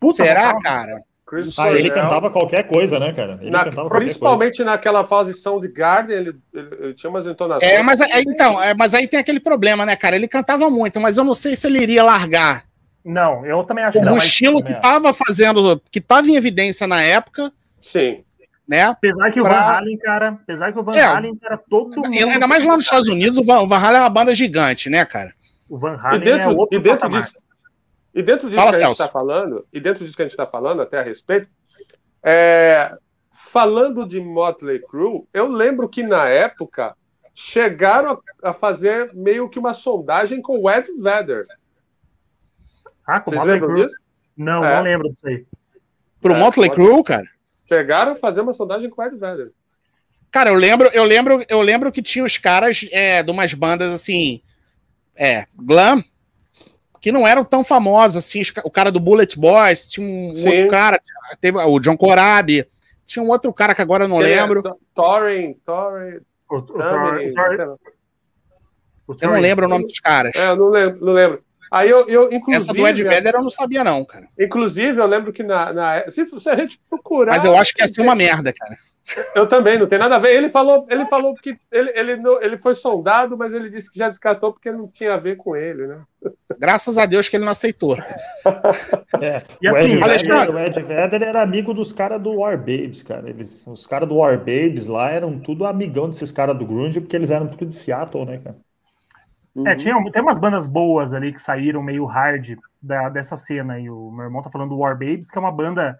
puta 0.00 0.24
Será, 0.24 0.58
cara? 0.60 1.02
Chris 1.26 1.58
ah, 1.58 1.70
ele 1.70 1.90
cantava 1.90 2.30
qualquer 2.30 2.64
coisa, 2.64 3.00
né, 3.00 3.12
cara? 3.12 3.38
Ele 3.40 3.50
Na, 3.50 3.64
principalmente 3.88 4.62
naquela 4.62 5.04
fase 5.04 5.32
Soundgarden, 5.34 6.14
ele, 6.14 6.36
ele, 6.52 6.68
ele 6.80 6.94
tinha 6.94 7.08
umas 7.08 7.26
entonações. 7.26 7.72
É, 7.72 7.82
mas 7.82 8.00
é, 8.00 8.20
então, 8.20 8.62
é, 8.62 8.74
mas 8.74 8.92
aí 8.92 9.08
tem 9.08 9.18
aquele 9.18 9.40
problema, 9.40 9.86
né, 9.86 9.96
cara? 9.96 10.16
Ele 10.16 10.28
cantava 10.28 10.68
muito, 10.68 11.00
mas 11.00 11.16
eu 11.16 11.24
não 11.24 11.34
sei 11.34 11.56
se 11.56 11.66
ele 11.66 11.80
iria 11.80 12.04
largar. 12.04 12.64
Não, 13.04 13.44
eu 13.44 13.64
também 13.64 13.84
acho 13.84 13.98
que 13.98 14.04
não. 14.04 14.14
O 14.14 14.18
estilo 14.18 14.62
que 14.62 14.72
estava 14.72 15.12
fazendo, 15.12 15.80
que 15.90 15.98
estava 15.98 16.26
em 16.28 16.36
evidência 16.36 16.86
na 16.86 17.02
época. 17.02 17.52
Sim. 17.80 18.22
Né? 18.66 18.82
Apesar 18.82 19.30
que 19.30 19.42
pra... 19.42 19.50
o 19.50 19.54
Van 19.54 19.60
Halen, 19.60 19.98
cara, 19.98 20.28
apesar 20.42 20.72
que 20.72 20.78
o 20.78 20.82
Van 20.82 20.94
é, 20.94 21.02
Halen 21.02 21.38
era 21.42 21.58
todo 21.58 21.96
mundo. 21.96 22.30
Ainda 22.30 22.46
mais 22.46 22.64
lá 22.64 22.76
nos 22.76 22.86
Estados 22.86 23.08
Unidos, 23.08 23.36
o 23.36 23.44
Van, 23.44 23.60
o 23.60 23.68
Van 23.68 23.78
Halen 23.78 23.98
é 23.98 24.00
uma 24.00 24.10
banda 24.10 24.34
gigante, 24.34 24.88
né, 24.88 25.04
cara? 25.04 25.34
O 25.68 25.78
Van 25.78 25.98
Halen 26.02 26.20
e 26.20 26.24
dentro, 26.24 26.50
é 26.50 26.54
outro 26.54 26.78
e 26.78 26.82
dentro 26.82 27.08
disso, 27.10 27.32
e 28.14 28.22
dentro 28.22 28.48
disso 28.48 28.60
Fala, 28.60 28.70
que 28.70 28.76
a 28.76 28.86
gente 28.86 28.92
está 28.92 29.08
falando, 29.08 29.66
e 29.72 29.80
dentro 29.80 30.04
disso 30.04 30.16
que 30.16 30.22
a 30.22 30.24
gente 30.24 30.32
está 30.32 30.46
falando, 30.46 30.80
até 30.80 31.00
a 31.00 31.02
respeito, 31.02 31.48
é, 32.22 32.96
falando 33.50 34.06
de 34.06 34.20
Motley 34.20 34.80
Crue, 34.80 35.26
eu 35.32 35.48
lembro 35.48 35.88
que 35.88 36.02
na 36.02 36.28
época 36.28 36.96
chegaram 37.34 38.20
a, 38.42 38.50
a 38.50 38.52
fazer 38.54 39.12
meio 39.12 39.48
que 39.48 39.58
uma 39.58 39.74
sondagem 39.74 40.40
com 40.40 40.60
o 40.60 40.70
Ed 40.70 40.88
Vedder. 40.96 41.44
Ah, 43.04 43.20
com 43.20 43.32
Vocês 43.32 43.44
lembram 43.44 43.68
Crue? 43.68 43.86
disso? 43.86 44.00
Não, 44.36 44.64
é. 44.64 44.76
não 44.76 44.82
lembro 44.82 45.10
disso 45.10 45.26
aí. 45.26 45.44
Pro 46.20 46.34
é, 46.34 46.38
Motley 46.38 46.70
Crue, 46.70 47.02
cara? 47.02 47.26
Chegaram 47.66 48.12
a 48.12 48.16
fazer 48.16 48.42
uma 48.42 48.52
sondagem 48.52 48.88
com 48.88 49.02
o 49.02 49.04
Ed 49.04 49.16
Vedder. 49.16 49.52
Cara, 50.30 50.50
eu 50.50 50.56
lembro, 50.56 50.88
eu 50.92 51.04
lembro, 51.04 51.44
eu 51.48 51.60
lembro 51.60 51.92
que 51.92 52.02
tinha 52.02 52.24
os 52.24 52.38
caras 52.38 52.88
é, 52.90 53.22
de 53.22 53.30
umas 53.30 53.54
bandas 53.54 53.92
assim, 53.92 54.40
é, 55.14 55.46
glam, 55.54 56.02
que 57.04 57.12
não 57.12 57.28
eram 57.28 57.44
tão 57.44 57.62
famosos 57.62 58.16
assim. 58.16 58.40
O 58.64 58.70
cara 58.70 58.90
do 58.90 58.98
Bullet 58.98 59.38
Boys, 59.38 59.86
tinha 59.86 60.06
um 60.06 60.34
Sim. 60.34 60.48
outro 60.48 60.68
cara, 60.68 60.98
teve 61.38 61.58
o 61.58 61.78
John 61.78 61.98
Corabi, 61.98 62.66
tinha 63.04 63.22
um 63.22 63.28
outro 63.28 63.52
cara 63.52 63.74
que 63.74 63.82
agora 63.82 64.04
eu 64.04 64.08
não 64.08 64.22
é, 64.22 64.24
lembro. 64.24 64.62
Thorin, 64.94 65.52
Thorin. 65.66 66.20
Eu 69.20 69.28
não 69.28 69.38
lembro 69.38 69.66
o 69.66 69.68
nome 69.68 69.86
dos 69.86 70.00
caras. 70.00 70.34
É, 70.34 70.48
eu 70.48 70.56
não 70.56 70.70
lembro, 70.70 71.04
não 71.04 71.12
lembro. 71.12 71.44
Aí 71.70 71.90
eu, 71.90 72.08
eu 72.08 72.32
inclusive. 72.32 72.56
Essa 72.56 72.72
do 72.72 72.88
Ed 72.88 73.02
Vedder 73.02 73.34
eu 73.34 73.42
não 73.42 73.50
sabia, 73.50 73.84
não, 73.84 74.02
cara. 74.02 74.26
Inclusive, 74.40 74.98
eu 74.98 75.06
lembro 75.06 75.30
que 75.30 75.42
na. 75.42 75.74
na 75.74 76.10
se, 76.10 76.26
se 76.40 76.48
a 76.48 76.54
gente 76.54 76.80
procurar. 76.88 77.32
Mas 77.32 77.44
eu 77.44 77.54
acho 77.54 77.74
que 77.74 77.82
ia 77.82 77.88
ser 77.88 78.00
uma 78.00 78.14
merda, 78.14 78.50
cara. 78.50 78.78
Eu 79.34 79.46
também, 79.46 79.78
não 79.78 79.86
tem 79.86 79.98
nada 79.98 80.16
a 80.16 80.18
ver. 80.18 80.34
Ele 80.34 80.50
falou, 80.50 80.86
ele 80.88 81.04
falou 81.06 81.34
que 81.34 81.58
ele, 81.70 81.90
ele, 81.94 82.22
ele 82.40 82.58
foi 82.58 82.74
soldado, 82.74 83.36
mas 83.36 83.52
ele 83.52 83.68
disse 83.68 83.90
que 83.90 83.98
já 83.98 84.08
descartou 84.08 84.52
porque 84.52 84.72
não 84.72 84.88
tinha 84.88 85.14
a 85.14 85.18
ver 85.18 85.36
com 85.36 85.54
ele, 85.54 85.86
né? 85.86 86.00
Graças 86.58 86.96
a 86.96 87.04
Deus 87.04 87.28
que 87.28 87.36
ele 87.36 87.44
não 87.44 87.52
aceitou. 87.52 87.96
É, 89.20 89.42
e 89.60 89.68
o, 89.68 89.76
assim, 89.76 89.96
Ed 89.96 90.00
Vedder, 90.00 90.50
o 90.50 90.58
Ed 90.58 90.82
Vedder 90.82 91.22
era 91.22 91.42
amigo 91.42 91.72
dos 91.72 91.92
caras 91.92 92.20
do 92.20 92.34
War 92.40 92.56
Babes, 92.58 93.02
cara. 93.02 93.28
Eles, 93.28 93.64
os 93.66 93.86
caras 93.86 94.08
do 94.08 94.16
War 94.16 94.38
Babes 94.38 94.88
lá 94.88 95.10
eram 95.10 95.38
tudo 95.38 95.66
amigão 95.66 96.08
desses 96.08 96.32
caras 96.32 96.56
do 96.56 96.66
Grunge, 96.66 97.00
porque 97.00 97.14
eles 97.14 97.30
eram 97.30 97.46
tudo 97.46 97.66
de 97.66 97.74
Seattle, 97.74 98.24
né, 98.24 98.40
cara? 98.42 98.56
Uhum. 99.54 99.68
É, 99.68 99.76
tinha, 99.76 99.94
tem 100.10 100.22
umas 100.22 100.38
bandas 100.38 100.66
boas 100.66 101.14
ali 101.14 101.32
que 101.32 101.40
saíram 101.40 101.82
meio 101.82 102.04
hard 102.06 102.56
da, 102.82 103.08
dessa 103.08 103.36
cena. 103.36 103.78
E 103.78 103.88
o 103.88 104.10
meu 104.10 104.24
irmão 104.24 104.42
tá 104.42 104.50
falando 104.50 104.70
do 104.70 104.78
War 104.78 104.98
Babes, 104.98 105.30
que 105.30 105.38
é 105.38 105.40
uma 105.40 105.52
banda 105.52 105.98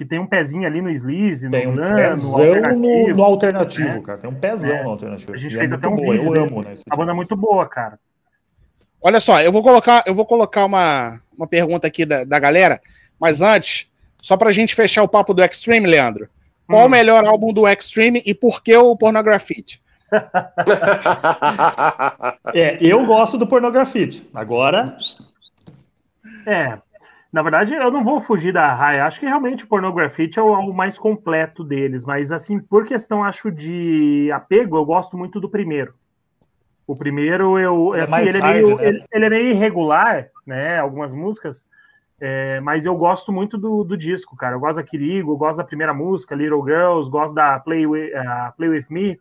que 0.00 0.04
tem 0.06 0.18
um 0.18 0.26
pezinho 0.26 0.66
ali 0.66 0.80
no 0.80 0.88
Sleaze, 0.88 1.44
no 1.44 1.52
tem 1.52 1.68
um 1.68 1.74
Nan, 1.74 1.94
pezão 1.94 2.30
no 2.30 2.46
alternativo, 2.46 3.16
no, 3.18 3.22
alternativo 3.22 3.88
né? 3.88 4.00
cara. 4.00 4.18
Tem 4.18 4.30
um 4.30 4.34
pezão 4.34 4.74
é. 4.74 4.82
no 4.82 4.88
alternativo. 4.88 5.34
A 5.34 5.36
gente 5.36 5.52
e 5.52 5.58
fez 5.58 5.72
é 5.72 5.74
até 5.74 5.86
um 5.86 5.94
boa. 5.94 6.14
vídeo. 6.14 6.34
Eu 6.34 6.42
amo, 6.42 6.62
né? 6.62 6.74
A 6.88 6.96
banda 6.96 7.12
é 7.12 7.14
muito 7.14 7.36
boa, 7.36 7.68
cara. 7.68 7.98
Olha 9.02 9.20
só, 9.20 9.42
eu 9.42 9.52
vou 9.52 9.62
colocar, 9.62 10.02
eu 10.06 10.14
vou 10.14 10.24
colocar 10.24 10.64
uma, 10.64 11.20
uma 11.36 11.46
pergunta 11.46 11.86
aqui 11.86 12.06
da, 12.06 12.24
da 12.24 12.38
galera, 12.38 12.80
mas 13.20 13.42
antes, 13.42 13.90
só 14.22 14.38
pra 14.38 14.52
gente 14.52 14.74
fechar 14.74 15.02
o 15.02 15.08
papo 15.08 15.34
do 15.34 15.44
Extreme, 15.44 15.86
Leandro. 15.86 16.30
Qual 16.66 16.80
hum. 16.80 16.86
o 16.86 16.88
melhor 16.88 17.26
álbum 17.26 17.52
do 17.52 17.68
Extreme 17.68 18.22
e 18.24 18.32
por 18.32 18.62
que 18.62 18.74
o 18.74 18.96
Pornografite? 18.96 19.82
é, 22.54 22.78
eu 22.80 23.04
gosto 23.04 23.36
do 23.36 23.46
Pornografite. 23.46 24.26
Agora. 24.32 24.96
É, 26.46 26.78
na 27.32 27.42
verdade, 27.42 27.74
eu 27.74 27.90
não 27.90 28.02
vou 28.02 28.20
fugir 28.20 28.52
da 28.52 28.74
raia. 28.74 29.04
Acho 29.04 29.20
que 29.20 29.26
realmente 29.26 29.64
o 29.64 29.68
Pornografite 29.68 30.38
é 30.38 30.42
o, 30.42 30.52
o, 30.52 30.74
mais 30.74 30.98
completo 30.98 31.62
deles, 31.62 32.04
mas 32.04 32.32
assim, 32.32 32.58
por 32.58 32.84
questão, 32.84 33.22
acho, 33.22 33.52
de 33.52 34.30
apego, 34.32 34.76
eu 34.76 34.84
gosto 34.84 35.16
muito 35.16 35.38
do 35.40 35.48
primeiro. 35.48 35.94
O 36.86 36.96
primeiro, 36.96 37.56
eu. 37.56 37.94
É 37.94 38.00
assim, 38.00 38.20
ele, 38.22 38.38
é 38.38 38.52
meio, 38.52 38.76
né? 38.76 38.88
ele, 38.88 39.04
ele, 39.12 39.24
é 39.24 39.30
meio 39.30 39.50
irregular, 39.50 40.28
né? 40.44 40.78
Algumas 40.80 41.12
músicas. 41.12 41.68
É, 42.20 42.58
mas 42.60 42.84
eu 42.84 42.96
gosto 42.96 43.32
muito 43.32 43.56
do, 43.56 43.84
do, 43.84 43.96
disco, 43.96 44.36
cara. 44.36 44.56
Eu 44.56 44.60
gosto 44.60 44.76
da 44.76 44.82
Kirigo, 44.82 45.32
eu 45.32 45.36
gosto 45.36 45.58
da 45.58 45.64
primeira 45.64 45.94
música, 45.94 46.34
Little 46.34 46.64
Girls, 46.64 47.08
gosto 47.08 47.32
da 47.32 47.60
Play 47.60 47.86
With, 47.86 48.10
uh, 48.10 48.52
Play 48.56 48.68
With 48.70 48.86
Me, 48.90 49.18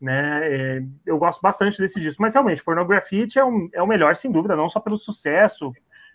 né? 0.00 0.40
É, 0.42 0.82
eu 1.04 1.18
gosto 1.18 1.42
bastante 1.42 1.78
desse 1.78 2.00
disco. 2.00 2.22
Mas 2.22 2.32
realmente, 2.32 2.64
Pornografite 2.64 3.38
é, 3.38 3.44
um, 3.44 3.68
é 3.74 3.82
o 3.82 3.86
melhor, 3.86 4.16
sem 4.16 4.32
dúvida, 4.32 4.56
não 4.56 4.70
só 4.70 4.80
pelo 4.80 4.96
sucesso, 4.96 5.70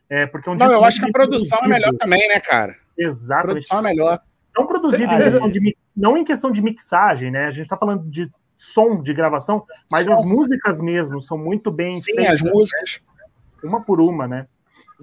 é, 0.10 0.26
porque 0.26 0.50
é 0.50 0.52
um 0.52 0.56
Não, 0.56 0.72
eu 0.72 0.84
acho 0.84 1.00
que 1.00 1.10
a 1.10 1.12
produção 1.12 1.60
é 1.64 1.68
melhor 1.68 1.94
também, 1.94 2.28
né, 2.28 2.40
cara? 2.40 2.76
Exato. 2.98 3.42
A 3.42 3.52
produção 3.52 3.80
é 3.80 3.82
melhor. 3.82 4.20
Não 4.56 4.66
produzido 4.66 5.14
em 5.14 5.18
questão 5.18 5.50
de, 5.50 5.78
não 5.96 6.18
em 6.18 6.24
questão 6.24 6.52
de 6.52 6.62
mixagem, 6.62 7.30
né? 7.30 7.46
A 7.46 7.52
gente 7.52 7.68
tá 7.68 7.78
falando 7.78 8.10
de 8.10 8.30
som, 8.58 9.02
de 9.04 9.14
gravação, 9.14 9.64
mas 9.92 10.06
som. 10.06 10.14
as 10.14 10.26
músicas 10.26 10.82
mesmo 10.82 11.22
são 11.22 11.38
muito 11.38 11.72
bem 11.72 11.96
Sim, 11.96 12.16
feitas, 12.16 12.34
as 12.34 12.42
músicas. 12.42 13.02
Né? 13.64 13.70
Uma 13.70 13.82
por 13.82 14.02
uma, 14.02 14.28
né? 14.28 14.48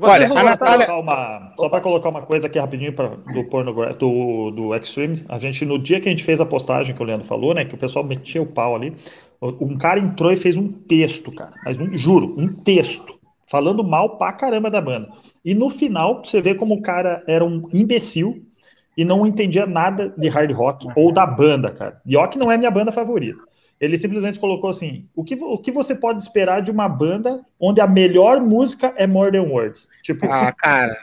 Olha, 0.00 0.26
a 0.26 0.42
Natália... 0.42 0.92
Uma, 0.92 1.52
só 1.56 1.68
para 1.68 1.80
colocar 1.80 2.08
uma 2.08 2.22
coisa 2.22 2.48
aqui 2.48 2.58
rapidinho 2.58 2.92
pra, 2.92 3.08
do, 3.08 3.44
porno, 3.44 3.72
do, 3.94 4.50
do 4.50 4.74
Extreme, 4.74 5.24
a 5.28 5.38
gente, 5.38 5.64
no 5.64 5.78
dia 5.78 6.00
que 6.00 6.08
a 6.08 6.10
gente 6.10 6.24
fez 6.24 6.40
a 6.40 6.46
postagem 6.46 6.96
que 6.96 7.00
o 7.00 7.04
Leandro 7.04 7.26
falou, 7.26 7.54
né, 7.54 7.64
que 7.64 7.76
o 7.76 7.78
pessoal 7.78 8.04
metia 8.04 8.42
o 8.42 8.46
pau 8.46 8.74
ali, 8.74 8.96
um 9.40 9.78
cara 9.78 10.00
entrou 10.00 10.32
e 10.32 10.36
fez 10.36 10.56
um 10.56 10.66
texto, 10.66 11.30
cara, 11.30 11.52
mas 11.64 11.80
um, 11.80 11.96
juro, 11.96 12.34
um 12.36 12.48
texto, 12.48 13.16
falando 13.54 13.84
mal 13.84 14.18
pra 14.18 14.32
caramba 14.32 14.68
da 14.68 14.80
banda. 14.80 15.08
E 15.44 15.54
no 15.54 15.70
final, 15.70 16.24
você 16.24 16.40
vê 16.40 16.56
como 16.56 16.74
o 16.74 16.82
cara 16.82 17.22
era 17.24 17.44
um 17.44 17.68
imbecil 17.72 18.44
e 18.96 19.04
não 19.04 19.24
entendia 19.24 19.64
nada 19.64 20.12
de 20.18 20.28
hard 20.28 20.50
rock 20.50 20.88
ou 20.96 21.12
da 21.12 21.24
banda, 21.24 21.70
cara. 21.70 22.00
E 22.04 22.16
ó 22.16 22.26
que 22.26 22.36
não 22.36 22.50
é 22.50 22.58
minha 22.58 22.70
banda 22.72 22.90
favorita. 22.90 23.38
Ele 23.80 23.96
simplesmente 23.96 24.40
colocou 24.40 24.70
assim: 24.70 25.06
o 25.14 25.22
que, 25.22 25.36
o 25.36 25.56
que 25.56 25.70
você 25.70 25.94
pode 25.94 26.20
esperar 26.20 26.62
de 26.62 26.72
uma 26.72 26.88
banda 26.88 27.46
onde 27.60 27.80
a 27.80 27.86
melhor 27.86 28.40
música 28.40 28.92
é 28.96 29.06
More 29.06 29.30
Than 29.30 29.48
Words? 29.48 29.88
Tipo, 30.02 30.26
ah, 30.26 30.52
cara. 30.52 30.96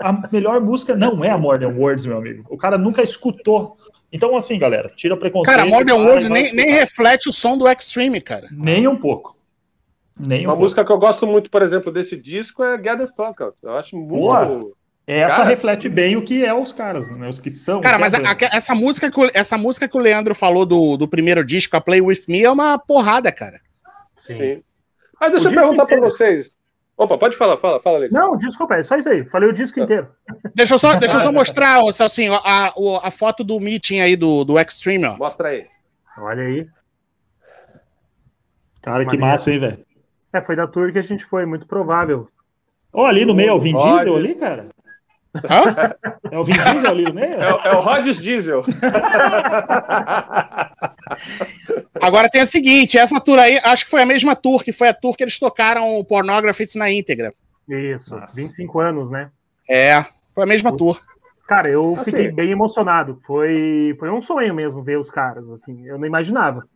A 0.00 0.28
melhor 0.32 0.60
música 0.60 0.96
não 0.96 1.24
é 1.24 1.30
a 1.30 1.38
More 1.38 1.60
Than 1.60 1.76
Words, 1.76 2.04
meu 2.04 2.18
amigo. 2.18 2.44
O 2.50 2.56
cara 2.56 2.76
nunca 2.76 3.00
escutou. 3.00 3.76
Então, 4.12 4.36
assim, 4.36 4.58
galera, 4.58 4.90
tira 4.96 5.14
o 5.14 5.16
preconceito. 5.16 5.56
Cara, 5.56 5.70
More 5.70 5.84
Than 5.84 6.04
Words 6.04 6.28
nem, 6.28 6.52
nem 6.52 6.72
reflete 6.72 7.28
o 7.28 7.32
som 7.32 7.56
do 7.56 7.68
Extreme, 7.68 8.20
cara. 8.20 8.48
Nem 8.50 8.88
um 8.88 8.96
pouco. 8.96 9.40
Nem 10.24 10.46
Uma 10.46 10.54
um 10.54 10.58
música 10.58 10.84
que 10.84 10.92
eu 10.92 10.98
gosto 10.98 11.26
muito, 11.26 11.50
por 11.50 11.62
exemplo, 11.62 11.92
desse 11.92 12.16
disco 12.16 12.62
é 12.62 12.78
Gather 12.78 13.08
Fuck 13.14 13.42
Out. 13.42 13.56
Eu 13.62 13.76
acho 13.76 13.96
muito. 13.96 14.14
Boa. 14.14 14.72
Essa 15.04 15.36
cara, 15.36 15.48
reflete 15.48 15.88
bem 15.88 16.16
o 16.16 16.22
que 16.22 16.44
é 16.44 16.54
os 16.54 16.72
caras, 16.72 17.10
né? 17.16 17.28
Os 17.28 17.40
que 17.40 17.50
são. 17.50 17.80
Cara, 17.80 17.98
mas 17.98 18.14
a, 18.14 18.18
a, 18.18 18.36
essa, 18.56 18.72
música 18.72 19.10
que 19.10 19.20
o, 19.20 19.28
essa 19.34 19.58
música 19.58 19.88
que 19.88 19.96
o 19.96 20.00
Leandro 20.00 20.32
falou 20.32 20.64
do, 20.64 20.96
do 20.96 21.08
primeiro 21.08 21.44
disco, 21.44 21.76
a 21.76 21.80
Play 21.80 22.00
With 22.00 22.22
Me, 22.28 22.44
é 22.44 22.50
uma 22.50 22.78
porrada, 22.78 23.32
cara. 23.32 23.60
Sim. 24.16 24.34
Sim. 24.34 24.62
Ah, 25.20 25.28
deixa 25.28 25.48
o 25.48 25.52
eu 25.52 25.56
perguntar 25.56 25.86
para 25.86 26.00
vocês. 26.00 26.56
Opa, 26.96 27.18
pode 27.18 27.36
falar, 27.36 27.56
fala, 27.56 27.80
fala, 27.80 27.96
Alex. 27.96 28.12
Não, 28.12 28.36
desculpa, 28.36 28.76
é 28.76 28.82
só 28.82 28.96
isso 28.96 29.08
aí. 29.08 29.24
Falei 29.28 29.48
o 29.48 29.52
disco 29.52 29.76
tá. 29.78 29.84
inteiro. 29.84 30.08
Deixa 30.54 30.74
eu 30.74 30.78
só, 30.78 30.94
deixa 30.94 31.16
eu 31.16 31.20
só 31.20 31.32
mostrar, 31.32 31.82
assim, 32.00 32.28
a, 32.28 32.36
a, 32.36 32.72
a 33.02 33.10
foto 33.10 33.42
do 33.42 33.58
meeting 33.58 33.98
aí 33.98 34.14
do, 34.14 34.44
do 34.44 34.58
Extreme, 34.58 35.06
ó. 35.06 35.16
Mostra 35.16 35.48
aí. 35.48 35.66
Olha 36.16 36.42
aí. 36.42 36.66
Cara, 38.82 39.04
que 39.04 39.16
massa, 39.16 39.50
hein, 39.50 39.60
velho? 39.60 39.91
É, 40.32 40.40
foi 40.40 40.56
da 40.56 40.66
tour 40.66 40.92
que 40.92 40.98
a 40.98 41.02
gente 41.02 41.24
foi, 41.24 41.44
muito 41.44 41.66
provável. 41.66 42.28
Ó, 42.92 43.02
oh, 43.02 43.06
ali 43.06 43.24
no 43.24 43.34
meio 43.34 43.50
é 43.50 43.52
o 43.52 43.60
Vin 43.60 43.76
Diesel 43.76 44.16
ali, 44.16 44.34
cara? 44.34 44.68
Hã? 45.36 45.94
É 46.30 46.38
o 46.38 46.44
Vin 46.44 46.52
Diesel 46.52 46.90
ali 46.90 47.04
no 47.04 47.14
meio? 47.14 47.34
É, 47.34 47.68
é 47.68 47.72
o 47.72 47.80
Rods 47.80 48.20
Diesel. 48.20 48.62
Agora 52.00 52.28
tem 52.28 52.42
o 52.42 52.46
seguinte, 52.46 52.98
essa 52.98 53.20
tour 53.20 53.38
aí, 53.38 53.58
acho 53.64 53.84
que 53.84 53.90
foi 53.90 54.02
a 54.02 54.06
mesma 54.06 54.34
tour, 54.34 54.64
que 54.64 54.72
foi 54.72 54.88
a 54.88 54.94
tour 54.94 55.16
que 55.16 55.22
eles 55.24 55.38
tocaram 55.38 55.98
o 55.98 56.04
Pornography 56.04 56.66
na 56.76 56.90
íntegra. 56.90 57.32
Isso, 57.68 58.16
Nossa. 58.16 58.40
25 58.40 58.80
anos, 58.80 59.10
né? 59.10 59.30
É, 59.68 60.04
foi 60.34 60.44
a 60.44 60.46
mesma 60.46 60.76
tour. 60.76 61.00
Cara, 61.46 61.68
eu 61.68 61.94
assim. 61.94 62.10
fiquei 62.10 62.30
bem 62.30 62.50
emocionado. 62.50 63.20
Foi, 63.26 63.94
foi 63.98 64.10
um 64.10 64.20
sonho 64.20 64.54
mesmo 64.54 64.82
ver 64.82 64.98
os 64.98 65.10
caras, 65.10 65.50
assim, 65.50 65.86
eu 65.86 65.98
não 65.98 66.06
imaginava. 66.06 66.66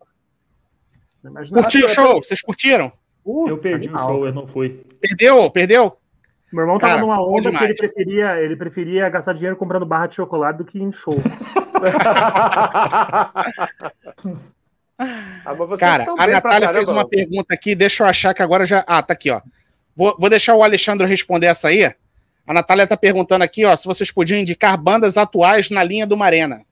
Não 1.22 1.30
imaginava. 1.30 1.62
Curti 1.62 1.84
o 1.84 1.88
show? 1.88 2.22
Vocês 2.22 2.40
curtiram? 2.40 2.92
Eu 3.26 3.58
perdi 3.58 3.88
animal. 3.88 4.06
o 4.06 4.12
show, 4.12 4.26
eu 4.26 4.32
não 4.32 4.46
fui. 4.46 4.80
Perdeu? 5.00 5.50
Perdeu? 5.50 5.96
Meu 6.52 6.62
irmão 6.62 6.78
tava 6.78 6.94
Cara, 6.94 7.04
numa 7.04 7.20
onda 7.20 7.50
que 7.50 7.64
ele 7.64 7.74
preferia, 7.74 8.40
ele 8.40 8.56
preferia 8.56 9.08
gastar 9.08 9.32
dinheiro 9.32 9.56
comprando 9.56 9.84
barra 9.84 10.06
de 10.06 10.14
chocolate 10.14 10.58
do 10.58 10.64
que 10.64 10.80
em 10.80 10.92
show. 10.92 11.16
ah, 14.98 15.56
Cara, 15.78 16.06
a 16.16 16.26
Natália 16.26 16.68
fez 16.68 16.88
uma 16.88 17.06
pergunta 17.06 17.52
aqui, 17.52 17.74
deixa 17.74 18.04
eu 18.04 18.08
achar 18.08 18.32
que 18.32 18.42
agora 18.42 18.64
já. 18.64 18.84
Ah, 18.86 19.02
tá 19.02 19.12
aqui, 19.12 19.30
ó. 19.30 19.40
Vou, 19.96 20.16
vou 20.18 20.30
deixar 20.30 20.54
o 20.54 20.62
Alexandre 20.62 21.06
responder 21.06 21.46
essa 21.46 21.68
aí. 21.68 21.92
A 22.46 22.54
Natália 22.54 22.86
tá 22.86 22.96
perguntando 22.96 23.42
aqui, 23.42 23.64
ó, 23.64 23.74
se 23.74 23.84
vocês 23.84 24.10
podiam 24.12 24.38
indicar 24.38 24.78
bandas 24.78 25.16
atuais 25.16 25.68
na 25.68 25.82
linha 25.82 26.06
do 26.06 26.16
Marena. 26.16 26.62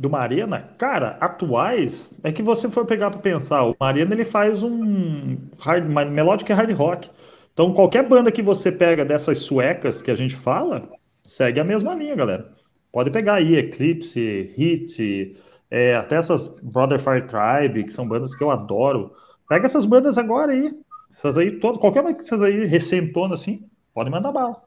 Do 0.00 0.08
Marena? 0.08 0.70
Cara, 0.78 1.18
atuais, 1.20 2.10
é 2.24 2.32
que 2.32 2.42
você 2.42 2.70
for 2.70 2.86
pegar 2.86 3.10
para 3.10 3.20
pensar, 3.20 3.66
o 3.66 3.76
Marena 3.78 4.14
ele 4.14 4.24
faz 4.24 4.62
um 4.62 5.36
hard, 5.58 5.84
melodic 6.10 6.50
hard 6.50 6.72
rock. 6.72 7.10
Então, 7.52 7.74
qualquer 7.74 8.08
banda 8.08 8.32
que 8.32 8.40
você 8.40 8.72
pega 8.72 9.04
dessas 9.04 9.40
suecas 9.40 10.00
que 10.00 10.10
a 10.10 10.14
gente 10.14 10.34
fala, 10.34 10.88
segue 11.22 11.60
a 11.60 11.64
mesma 11.64 11.94
linha, 11.94 12.16
galera. 12.16 12.50
Pode 12.90 13.10
pegar 13.10 13.34
aí 13.34 13.56
Eclipse, 13.56 14.54
Hit, 14.56 15.38
é, 15.70 15.94
até 15.94 16.16
essas 16.16 16.46
Brother 16.46 16.98
Fire 16.98 17.26
Tribe, 17.26 17.84
que 17.84 17.92
são 17.92 18.08
bandas 18.08 18.34
que 18.34 18.42
eu 18.42 18.50
adoro. 18.50 19.12
Pega 19.50 19.66
essas 19.66 19.84
bandas 19.84 20.16
agora 20.16 20.52
aí. 20.52 20.72
Essas 21.14 21.36
aí, 21.36 21.50
todo, 21.60 21.78
qualquer 21.78 22.00
uma 22.00 22.14
dessas 22.14 22.42
aí 22.42 22.64
recentona 22.64 23.34
assim, 23.34 23.66
pode 23.92 24.08
mandar 24.08 24.32
bala. 24.32 24.62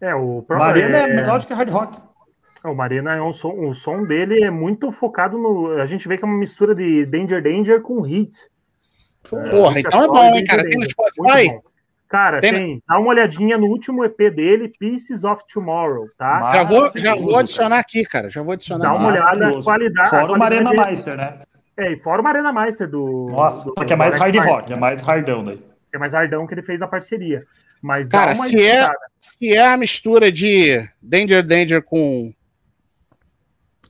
É, 0.00 0.14
o 0.14 0.44
Marina 0.48 0.96
é, 0.96 1.16
é 1.16 1.40
que 1.40 1.52
hard 1.52 1.70
rock. 1.70 2.09
O 2.64 2.74
Marina 2.74 3.14
é 3.14 3.22
um 3.22 3.32
som, 3.32 3.52
o 3.52 3.74
som 3.74 4.04
dele 4.04 4.44
é 4.44 4.50
muito 4.50 4.92
focado 4.92 5.38
no. 5.38 5.80
A 5.80 5.86
gente 5.86 6.06
vê 6.06 6.18
que 6.18 6.24
é 6.24 6.26
uma 6.26 6.36
mistura 6.36 6.74
de 6.74 7.06
Danger 7.06 7.42
Danger 7.42 7.80
com 7.80 8.00
Hit. 8.02 8.48
Porra, 9.28 9.76
é, 9.76 9.80
então 9.80 10.02
é 10.02 10.06
bom, 10.06 10.34
hein, 10.34 10.44
cara? 10.44 10.62
Tem 10.68 10.78
no 10.78 10.88
Spotify? 10.88 11.60
Cara, 12.10 12.40
tem... 12.40 12.52
tem, 12.52 12.82
dá 12.88 12.98
uma 12.98 13.08
olhadinha 13.08 13.56
no 13.56 13.66
último 13.66 14.04
EP 14.04 14.18
dele, 14.34 14.72
Pieces 14.78 15.22
of 15.22 15.44
Tomorrow, 15.52 16.08
tá? 16.18 16.52
Já 16.52 16.64
vou, 16.64 16.90
já 16.96 17.14
vou 17.14 17.36
adicionar 17.38 17.78
aqui, 17.78 18.04
cara. 18.04 18.28
Já 18.28 18.42
vou 18.42 18.52
adicionar. 18.52 18.88
Dá 18.90 18.94
uma 18.94 19.08
olhada 19.08 19.38
na 19.38 19.62
qualidade. 19.62 20.10
Fora 20.10 20.32
o 20.32 20.42
Arena 20.42 20.70
Meister, 20.72 21.16
né? 21.16 21.38
É, 21.76 21.92
e 21.92 21.98
fora 21.98 22.20
o 22.20 22.26
Arena 22.26 22.52
Meister 22.52 22.88
do. 22.88 23.28
Nossa, 23.30 23.64
do, 23.64 23.74
porque 23.74 23.92
é 23.92 23.96
mais 23.96 24.16
hard 24.16 24.36
rock, 24.36 24.72
é 24.72 24.76
mais 24.76 25.00
hardão 25.00 25.44
daí. 25.44 25.62
É 25.94 25.98
mais 25.98 26.12
hardão 26.12 26.46
que 26.46 26.54
ele 26.54 26.62
fez 26.62 26.82
a 26.82 26.88
parceria. 26.88 27.44
Mas 27.80 28.08
cara, 28.08 28.34
se 28.34 28.60
é, 28.60 28.90
se 29.18 29.54
é 29.54 29.66
a 29.66 29.76
mistura 29.76 30.32
de 30.32 30.84
Danger 31.00 31.46
Danger 31.46 31.82
com. 31.82 32.32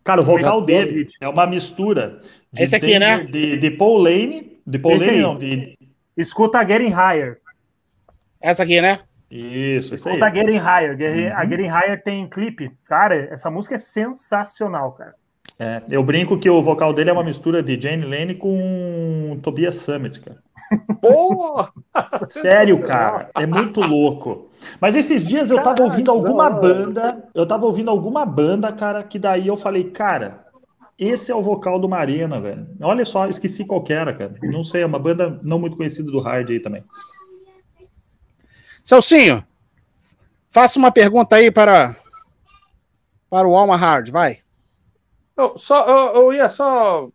Cara, 0.02 0.20
o 0.20 0.24
vocal 0.24 0.62
dele 0.62 1.06
é 1.20 1.28
uma 1.28 1.46
mistura. 1.46 2.20
De 2.52 2.62
Esse 2.62 2.74
aqui, 2.74 2.98
né? 2.98 3.24
De, 3.24 3.56
de 3.56 3.70
Paul 3.70 3.98
Lane. 3.98 4.58
De 4.66 4.78
Paul 4.78 4.96
Esse 4.96 5.06
Lane, 5.06 5.18
aí. 5.18 5.22
não. 5.22 5.38
De... 5.38 5.78
Escuta 6.16 6.66
Getting 6.66 6.92
Higher. 6.92 7.38
Essa 8.40 8.62
aqui, 8.62 8.80
né? 8.80 9.00
Isso, 9.30 9.94
isso 9.94 10.08
aí. 10.08 10.20
A 10.20 10.30
Getting 10.30 10.58
Higher. 10.58 10.96
Uhum. 10.98 11.36
A 11.36 11.46
Getting 11.46 11.68
Higher 11.68 12.02
tem 12.02 12.28
clipe. 12.28 12.70
Cara, 12.86 13.28
essa 13.30 13.50
música 13.50 13.76
é 13.76 13.78
sensacional, 13.78 14.92
cara. 14.92 15.14
É, 15.58 15.82
eu 15.90 16.02
brinco 16.02 16.38
que 16.38 16.48
o 16.48 16.62
vocal 16.62 16.92
dele 16.92 17.10
é 17.10 17.12
uma 17.12 17.22
mistura 17.22 17.62
de 17.62 17.78
Jane 17.80 18.04
Lane 18.04 18.34
com 18.34 19.38
Tobias 19.42 19.76
Summit, 19.76 20.20
cara. 20.20 20.38
Porra! 21.00 21.72
Sério, 22.30 22.80
cara, 22.86 23.30
é 23.34 23.46
muito 23.46 23.80
louco. 23.80 24.50
Mas 24.80 24.94
esses 24.94 25.24
dias 25.24 25.50
eu 25.50 25.62
tava 25.62 25.82
ouvindo 25.82 26.10
alguma 26.10 26.50
banda, 26.50 27.28
eu 27.34 27.46
tava 27.46 27.66
ouvindo 27.66 27.90
alguma 27.90 28.24
banda, 28.26 28.72
cara, 28.72 29.02
que 29.02 29.18
daí 29.18 29.46
eu 29.46 29.56
falei, 29.56 29.90
cara, 29.90 30.46
esse 30.98 31.32
é 31.32 31.34
o 31.34 31.42
vocal 31.42 31.78
do 31.78 31.88
Marina, 31.88 32.40
velho. 32.40 32.66
Olha 32.82 33.04
só, 33.04 33.26
esqueci 33.26 33.64
qual 33.64 33.82
que 33.82 33.92
era, 33.92 34.12
cara. 34.12 34.34
Não 34.42 34.62
sei, 34.62 34.82
é 34.82 34.86
uma 34.86 34.98
banda 34.98 35.40
não 35.42 35.58
muito 35.58 35.76
conhecida 35.76 36.10
do 36.10 36.20
hard 36.20 36.50
aí 36.50 36.60
também. 36.60 36.84
Celcinho, 38.84 39.44
faça 40.50 40.78
uma 40.78 40.92
pergunta 40.92 41.36
aí 41.36 41.50
para, 41.50 41.96
para 43.30 43.48
o 43.48 43.56
Alma 43.56 43.76
Hard, 43.76 44.10
vai. 44.10 44.40
Não, 45.36 45.56
só, 45.56 45.86
eu, 45.86 46.22
eu 46.22 46.32
ia 46.34 46.48
só, 46.48 47.08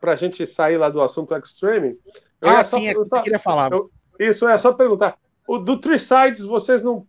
para 0.00 0.12
a 0.12 0.16
gente 0.16 0.46
sair 0.46 0.76
lá 0.76 0.88
do 0.88 1.00
assunto 1.00 1.34
Extreme. 1.34 1.96
Ah, 2.42 2.62
sim, 2.62 2.88
é 2.88 2.92
que 2.92 2.98
você 2.98 3.20
queria 3.22 3.38
falar. 3.38 3.72
Eu, 3.72 3.90
isso, 4.18 4.48
é 4.48 4.58
só 4.58 4.72
perguntar. 4.72 5.16
O 5.46 5.58
do 5.58 5.80
Three 5.80 5.98
Sides, 5.98 6.44
vocês 6.44 6.82
não, 6.82 7.06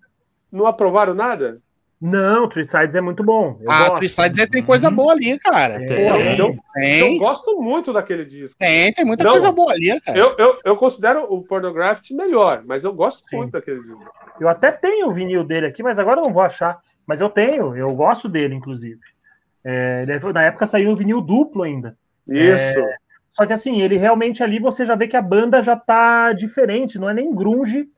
não 0.52 0.66
aprovaram 0.66 1.14
nada? 1.14 1.62
Não, 2.06 2.50
Three 2.50 2.66
Sides 2.66 2.96
é 2.96 3.02
muito 3.02 3.24
bom. 3.24 3.58
Eu 3.62 3.72
ah, 3.72 3.92
Three 3.92 4.10
Sides 4.10 4.38
é, 4.38 4.46
tem 4.46 4.62
coisa 4.62 4.92
boa 4.92 5.14
ali, 5.14 5.40
cara. 5.40 5.82
É, 5.82 5.86
Porra, 5.86 6.36
eu, 6.38 6.58
tem. 6.74 7.14
eu 7.14 7.20
gosto 7.20 7.62
muito 7.62 7.94
daquele 7.94 8.26
disco. 8.26 8.58
Tem, 8.60 8.92
tem 8.92 9.06
muita 9.06 9.24
não, 9.24 9.32
coisa 9.32 9.50
boa 9.54 9.72
ali, 9.72 10.02
cara. 10.02 10.18
Eu, 10.18 10.36
eu, 10.38 10.60
eu 10.66 10.76
considero 10.76 11.26
o 11.34 11.42
Pornography 11.42 12.14
melhor, 12.14 12.62
mas 12.66 12.84
eu 12.84 12.92
gosto 12.92 13.24
Sim. 13.30 13.38
muito 13.38 13.54
daquele 13.54 13.82
disco. 13.82 14.12
Eu 14.38 14.50
até 14.50 14.70
tenho 14.70 15.08
o 15.08 15.14
vinil 15.14 15.46
dele 15.46 15.68
aqui, 15.68 15.82
mas 15.82 15.98
agora 15.98 16.20
eu 16.20 16.26
não 16.26 16.34
vou 16.34 16.42
achar. 16.42 16.78
Mas 17.08 17.22
eu 17.22 17.30
tenho, 17.30 17.76
eu 17.76 17.94
gosto 17.96 18.28
dele, 18.28 18.54
inclusive. 18.54 19.00
É, 19.64 20.06
na 20.34 20.44
época 20.44 20.66
saiu 20.66 20.92
o 20.92 20.96
vinil 20.98 21.22
duplo 21.22 21.64
ainda. 21.64 21.98
Isso. 22.28 22.80
É, 22.80 22.98
só 23.34 23.46
que 23.46 23.54
assim, 23.54 23.82
ele 23.82 23.98
realmente 23.98 24.44
ali 24.44 24.60
você 24.60 24.86
já 24.86 24.96
vê 24.96 25.08
que 25.08 25.18
a 25.18 25.22
banda 25.22 25.62
já 25.62 25.76
tá 25.76 26.32
diferente, 26.34 27.00
não 27.00 27.10
é 27.10 27.14
nem 27.14 27.34
grunge. 27.34 27.90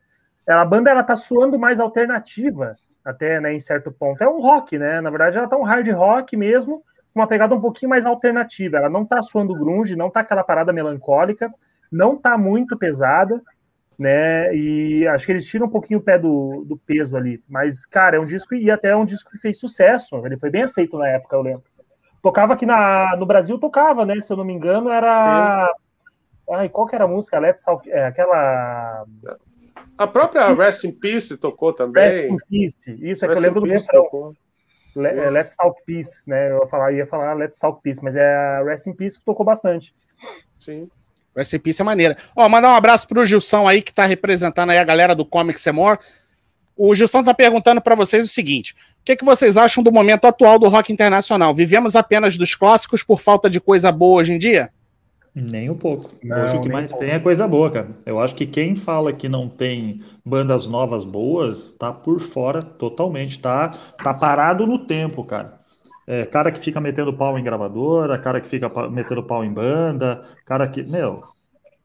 A 0.48 0.66
banda 0.66 0.90
ela 0.90 1.04
tá 1.04 1.16
soando 1.16 1.60
mais 1.60 1.80
alternativa, 1.80 2.76
até 3.04 3.40
né, 3.40 3.54
em 3.54 3.60
certo 3.60 3.92
ponto. 3.92 4.24
É 4.24 4.30
um 4.30 4.40
rock, 4.40 4.78
né? 4.78 5.02
Na 5.02 5.10
verdade, 5.10 5.38
ela 5.38 5.48
tá 5.48 5.58
um 5.58 5.64
hard 5.64 5.88
rock 5.90 6.38
mesmo, 6.38 6.84
com 7.14 7.20
uma 7.20 7.28
pegada 7.28 7.54
um 7.54 7.62
pouquinho 7.62 7.90
mais 7.90 8.06
alternativa. 8.06 8.78
Ela 8.78 8.90
não 8.90 9.06
tá 9.06 9.22
soando 9.22 9.54
grunge, 9.54 9.96
não 9.96 10.10
tá 10.10 10.22
aquela 10.22 10.44
parada 10.44 10.72
melancólica, 10.72 11.54
não 11.92 12.16
tá 12.16 12.38
muito 12.38 12.78
pesada 12.78 13.42
né? 13.98 14.54
E 14.56 15.08
acho 15.08 15.26
que 15.26 15.32
eles 15.32 15.48
tiram 15.48 15.68
um 15.68 15.70
pouquinho 15.70 16.00
o 16.00 16.04
pé 16.04 16.20
do, 16.20 16.66
do 16.68 16.78
peso 16.78 17.16
ali. 17.18 17.42
Mas, 17.48 17.86
cara, 17.86 18.18
é 18.18 18.20
um 18.20 18.26
disco 18.26 18.54
e 18.54 18.70
até 18.70 18.90
é 18.90 18.96
um 18.96 19.06
disco 19.06 19.32
que 19.32 19.38
fez 19.38 19.58
sucesso. 19.58 20.26
Ele 20.26 20.38
foi 20.38 20.50
bem 20.50 20.64
aceito 20.64 20.98
na 20.98 21.08
época, 21.08 21.36
eu 21.36 21.42
lembro. 21.42 21.64
Tocava 22.26 22.56
aqui 22.56 22.66
na, 22.66 23.16
no 23.18 23.26
Brasil, 23.28 23.56
tocava, 23.60 24.04
né? 24.04 24.20
Se 24.20 24.34
eu 24.34 24.38
não 24.38 24.44
me 24.44 24.52
engano, 24.52 24.90
era. 24.90 25.20
Sim. 25.22 26.54
Ai, 26.56 26.70
qual 26.70 26.88
que 26.88 26.96
era 26.96 27.04
a 27.04 27.08
música? 27.08 27.38
Let's 27.38 27.64
Talk, 27.64 27.88
é, 27.88 28.08
aquela. 28.08 29.06
A 29.96 30.08
própria 30.08 30.52
Rest 30.56 30.84
in 30.86 30.92
Peace 30.92 31.38
tocou 31.38 31.72
também. 31.72 32.04
Rest 32.04 32.24
in 32.28 32.38
Peace, 32.50 32.98
isso 33.00 33.24
é 33.24 33.28
Rest 33.28 33.40
que 33.40 33.46
eu 33.46 33.48
lembro 33.48 33.62
do 33.62 33.68
refrão. 33.68 34.34
É, 34.96 35.30
Let's 35.30 35.56
Talk 35.56 35.80
Peace, 35.86 36.28
né? 36.28 36.50
Eu 36.50 36.62
ia 36.62 36.68
falar, 36.68 36.92
ia 36.94 37.06
falar 37.06 37.34
Let's 37.34 37.60
Talk 37.60 37.80
Peace, 37.84 38.04
mas 38.04 38.16
é 38.16 38.26
a 38.26 38.64
Rest 38.64 38.88
in 38.88 38.94
Peace 38.94 39.20
que 39.20 39.24
tocou 39.24 39.46
bastante. 39.46 39.94
Sim. 40.60 40.90
O 41.36 41.40
SCP 41.40 41.74
é 41.80 41.84
maneira. 41.84 42.18
Ó, 42.36 42.50
mandar 42.50 42.70
um 42.70 42.76
abraço 42.76 43.08
pro 43.08 43.24
Gilson 43.24 43.68
aí, 43.68 43.84
que 43.84 43.94
tá 43.94 44.08
representando 44.08 44.72
aí 44.72 44.80
a 44.80 44.84
galera 44.84 45.14
do 45.14 45.28
Comics 45.28 45.68
More. 45.68 46.00
O 46.76 46.96
Gilson 46.96 47.24
tá 47.24 47.36
perguntando 47.36 47.82
para 47.82 47.94
vocês 47.94 48.26
o 48.26 48.28
seguinte: 48.28 48.76
que, 49.06 49.12
é 49.12 49.16
que 49.16 49.24
vocês 49.24 49.56
acham 49.56 49.84
do 49.84 49.92
momento 49.92 50.26
atual 50.26 50.58
do 50.58 50.68
rock 50.68 50.92
internacional? 50.92 51.54
Vivemos 51.54 51.96
apenas 51.96 52.36
dos 52.36 52.56
clássicos 52.56 53.04
por 53.04 53.22
falta 53.22 53.48
de 53.48 53.62
coisa 53.62 53.92
boa 53.92 54.22
hoje 54.22 54.34
em 54.34 54.40
dia? 54.40 54.72
Nem 55.36 55.70
um 55.70 55.76
pouco. 55.76 56.12
Não, 56.24 56.44
hoje 56.44 56.58
o 56.58 56.62
que 56.62 56.70
mais 56.70 56.92
tem 56.94 57.12
é 57.12 57.20
coisa 57.20 57.48
boa, 57.48 57.70
cara. 57.70 57.90
Eu 58.06 58.20
acho 58.20 58.34
que 58.34 58.48
quem 58.48 58.76
fala 58.76 59.14
que 59.14 59.30
não 59.30 59.48
tem 59.48 60.02
bandas 60.26 60.66
novas 60.66 61.04
boas 61.04 61.72
tá 61.72 61.94
por 61.94 62.20
fora 62.20 62.64
totalmente, 62.64 63.40
tá, 63.40 63.68
tá 64.02 64.14
parado 64.14 64.66
no 64.66 64.80
tempo, 64.80 65.24
cara. 65.24 65.60
É, 66.08 66.26
cara 66.26 66.52
que 66.52 66.60
fica 66.60 66.80
metendo 66.80 67.14
pau 67.14 67.38
em 67.38 67.44
gravadora, 67.44 68.18
cara 68.18 68.40
que 68.40 68.48
fica 68.48 68.70
metendo 68.90 69.24
pau 69.24 69.44
em 69.44 69.52
banda, 69.52 70.24
cara 70.46 70.68
que. 70.68 70.82
Meu, 70.84 71.24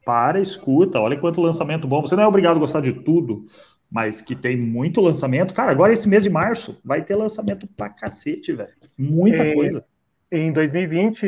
para, 0.05 0.39
escuta, 0.39 0.99
olha 0.99 1.17
quanto 1.17 1.41
lançamento 1.41 1.87
bom. 1.87 2.01
Você 2.01 2.15
não 2.15 2.23
é 2.23 2.27
obrigado 2.27 2.55
a 2.55 2.59
gostar 2.59 2.81
de 2.81 2.93
tudo, 2.93 3.45
mas 3.91 4.21
que 4.21 4.35
tem 4.35 4.57
muito 4.57 5.01
lançamento. 5.01 5.53
Cara, 5.53 5.71
agora 5.71 5.91
esse 5.91 6.07
mês 6.07 6.23
de 6.23 6.29
março 6.29 6.79
vai 6.83 7.03
ter 7.03 7.15
lançamento 7.15 7.67
pra 7.67 7.89
cacete, 7.89 8.53
velho. 8.53 8.71
Muita 8.97 9.43
é, 9.43 9.53
coisa. 9.53 9.83
Em 10.31 10.51
2020, 10.53 11.27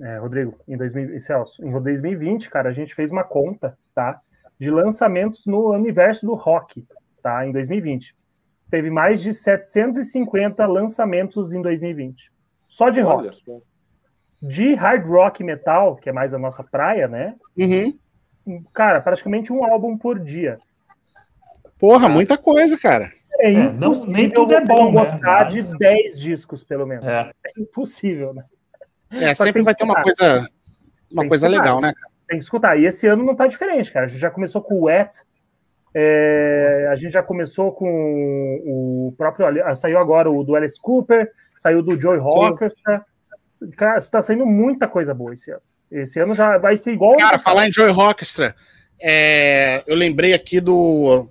é, 0.00 0.18
Rodrigo, 0.20 0.56
em 0.68 0.76
2000, 0.76 1.20
Celso, 1.20 1.66
em 1.66 1.72
2020, 1.72 2.48
cara, 2.48 2.68
a 2.68 2.72
gente 2.72 2.94
fez 2.94 3.10
uma 3.10 3.24
conta, 3.24 3.76
tá? 3.92 4.20
De 4.58 4.70
lançamentos 4.70 5.44
no 5.44 5.72
universo 5.72 6.24
do 6.24 6.34
rock, 6.34 6.86
tá? 7.22 7.44
Em 7.44 7.50
2020 7.50 8.16
teve 8.70 8.90
mais 8.90 9.20
de 9.22 9.32
750 9.32 10.66
lançamentos 10.66 11.52
em 11.52 11.62
2020. 11.62 12.30
Só 12.68 12.90
de 12.90 13.00
Olha. 13.00 13.30
rock. 13.30 13.62
De 14.40 14.74
hard 14.74 15.04
rock 15.06 15.42
metal, 15.42 15.96
que 15.96 16.08
é 16.08 16.12
mais 16.12 16.32
a 16.32 16.38
nossa 16.38 16.62
praia, 16.62 17.08
né? 17.08 17.34
Uhum. 17.56 18.62
Cara, 18.72 19.00
praticamente 19.00 19.52
um 19.52 19.64
álbum 19.64 19.96
por 19.96 20.18
dia. 20.18 20.58
Porra, 21.78 22.08
tá? 22.08 22.14
muita 22.14 22.36
coisa, 22.36 22.78
cara. 22.78 23.12
É, 23.38 23.52
é 23.52 23.72
não, 23.72 23.92
nem 24.06 24.28
tudo 24.28 24.54
é 24.54 24.64
bom, 24.66 24.86
né? 24.86 25.00
gostar 25.00 25.44
Mas... 25.52 25.70
de 25.70 25.78
10 25.78 26.20
discos, 26.20 26.64
pelo 26.64 26.86
menos. 26.86 27.06
É, 27.06 27.30
é 27.30 27.60
impossível, 27.60 28.34
né? 28.34 28.44
É, 29.10 29.34
Só 29.34 29.44
sempre 29.44 29.62
vai 29.62 29.74
ter 29.74 29.84
uma 29.84 30.02
coisa, 30.02 30.48
uma 31.10 31.26
coisa 31.26 31.48
legal, 31.48 31.80
né? 31.80 31.92
Tem 32.28 32.38
que 32.38 32.44
escutar. 32.44 32.78
E 32.78 32.84
esse 32.84 33.06
ano 33.06 33.24
não 33.24 33.34
tá 33.34 33.46
diferente, 33.46 33.92
cara. 33.92 34.06
A 34.06 34.08
gente 34.08 34.20
já 34.20 34.30
começou 34.30 34.60
com 34.60 34.74
o 34.74 34.82
Wet, 34.82 35.22
é, 35.94 36.88
a 36.90 36.96
gente 36.96 37.12
já 37.12 37.22
começou 37.22 37.72
com 37.72 38.60
o 38.64 39.14
próprio. 39.16 39.46
Ah, 39.64 39.74
saiu 39.74 39.98
agora 39.98 40.30
o 40.30 40.44
do 40.44 40.54
Alice 40.54 40.80
Cooper, 40.80 41.30
saiu 41.56 41.82
do 41.82 41.98
Joy 41.98 42.18
Orchestra. 42.18 43.04
Cara, 43.76 43.98
está 43.98 44.20
saindo 44.20 44.44
muita 44.44 44.86
coisa 44.86 45.14
boa 45.14 45.32
esse 45.32 45.50
ano. 45.50 45.62
Esse 45.90 46.20
ano 46.20 46.34
já 46.34 46.58
vai 46.58 46.76
ser 46.76 46.92
igual. 46.92 47.16
Cara, 47.16 47.38
falar 47.38 47.66
em 47.66 47.72
Joy 47.72 47.90
Orchestra, 47.90 48.54
é, 49.00 49.82
eu 49.86 49.96
lembrei 49.96 50.34
aqui 50.34 50.60
do. 50.60 51.28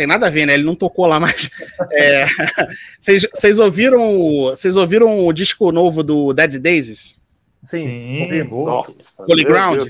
Tem 0.00 0.06
nada 0.06 0.28
a 0.28 0.30
ver, 0.30 0.46
né? 0.46 0.54
Ele 0.54 0.62
não 0.62 0.74
tocou 0.74 1.06
lá, 1.06 1.20
mas. 1.20 1.50
É, 1.92 2.24
vocês 2.98 3.58
é, 3.58 3.62
ouviram, 3.62 4.44
vocês 4.44 4.76
ouviram 4.76 5.26
o 5.26 5.32
disco 5.32 5.70
novo 5.72 6.02
do 6.02 6.32
Dead 6.32 6.58
Daisies? 6.58 7.20
Sim. 7.62 8.28
Sim. 8.30 8.44
Nossa. 8.44 9.22
Holy 9.28 9.44
Ground? 9.44 9.82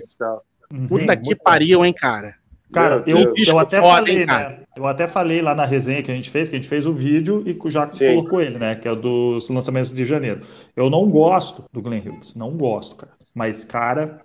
Puta 0.88 1.12
Sim, 1.12 1.22
que 1.22 1.36
pariu, 1.36 1.84
hein, 1.84 1.92
cara. 1.92 2.34
Cara, 2.72 3.04
eu, 3.06 3.34
eu 3.36 3.58
até 3.58 3.80
foda, 3.80 4.06
falei, 4.06 4.20
hein, 4.20 4.26
né? 4.26 4.58
Eu 4.76 4.86
até 4.86 5.06
falei 5.06 5.42
lá 5.42 5.54
na 5.54 5.64
resenha 5.64 6.02
que 6.02 6.10
a 6.10 6.14
gente 6.14 6.30
fez, 6.30 6.48
que 6.48 6.56
a 6.56 6.58
gente 6.58 6.68
fez 6.68 6.86
o 6.86 6.94
vídeo 6.94 7.44
e 7.46 7.70
já 7.70 7.88
Sim. 7.88 8.14
colocou 8.14 8.40
ele, 8.40 8.58
né? 8.58 8.74
Que 8.74 8.88
é 8.88 8.94
dos 8.96 9.48
lançamentos 9.48 9.92
de 9.92 10.04
janeiro. 10.04 10.40
Eu 10.74 10.90
não 10.90 11.08
gosto 11.08 11.64
do 11.72 11.80
Glenn 11.80 12.00
Hughes, 12.00 12.34
não 12.34 12.56
gosto, 12.56 12.96
cara. 12.96 13.12
Mas, 13.32 13.64
cara, 13.64 14.22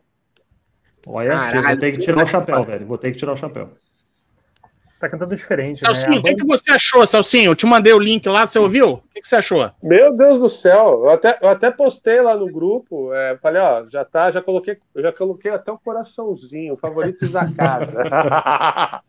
olha, 1.06 1.32
Caralho, 1.32 1.68
vou 1.68 1.78
ter 1.78 1.92
que 1.92 2.00
tirar 2.00 2.24
o 2.24 2.28
chapéu, 2.28 2.64
velho. 2.64 2.86
Vou 2.88 2.98
ter 2.98 3.12
que 3.12 3.18
tirar 3.18 3.34
o 3.34 3.38
chapéu 3.38 3.70
tá 5.00 5.10
cantando 5.10 5.36
diferente. 5.36 5.80
Salsinho, 5.80 6.14
né? 6.14 6.20
o 6.20 6.24
que, 6.24 6.36
que 6.36 6.46
você 6.46 6.72
achou, 6.72 7.06
Salsinho? 7.06 7.52
Eu 7.52 7.56
te 7.56 7.66
mandei 7.66 7.94
o 7.94 8.00
link 8.00 8.28
lá, 8.28 8.46
você 8.46 8.58
ouviu? 8.58 8.94
O 8.94 9.04
que, 9.14 9.22
que 9.22 9.28
você 9.28 9.36
achou? 9.36 9.70
Meu 9.84 10.16
Deus 10.16 10.40
do 10.40 10.50
céu, 10.50 11.04
eu 11.04 11.10
até, 11.10 11.38
eu 11.42 11.50
até 11.50 11.70
postei 11.72 12.22
lá 12.22 12.36
no 12.36 12.52
grupo, 12.52 13.14
é, 13.14 13.38
falei, 13.42 13.62
ó, 13.62 13.86
já 13.90 14.06
tá, 14.06 14.32
já 14.32 14.42
coloquei, 14.42 14.78
já 14.96 15.12
coloquei 15.12 15.52
até 15.52 15.72
o 15.72 15.76
um 15.76 15.78
coraçãozinho, 15.78 16.78
favoritos 16.78 17.30
da 17.30 17.52
casa. 17.52 17.92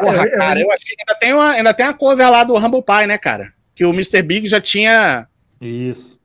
Porra, 0.00 0.30
cara, 0.30 0.60
eu 0.60 0.70
achei 0.70 0.96
que 0.96 1.02
ainda 1.08 1.18
tem, 1.18 1.32
uma, 1.32 1.50
ainda 1.50 1.74
tem 1.74 1.86
a 1.86 1.94
cover 1.94 2.30
lá 2.30 2.44
do 2.44 2.56
Humble 2.56 2.82
Pie, 2.82 3.06
né, 3.06 3.18
cara? 3.18 3.52
Que 3.74 3.84
o 3.84 3.90
Mr. 3.90 4.22
Big 4.22 4.46
já 4.48 4.60
tinha. 4.60 5.26
Isso. 5.60 6.20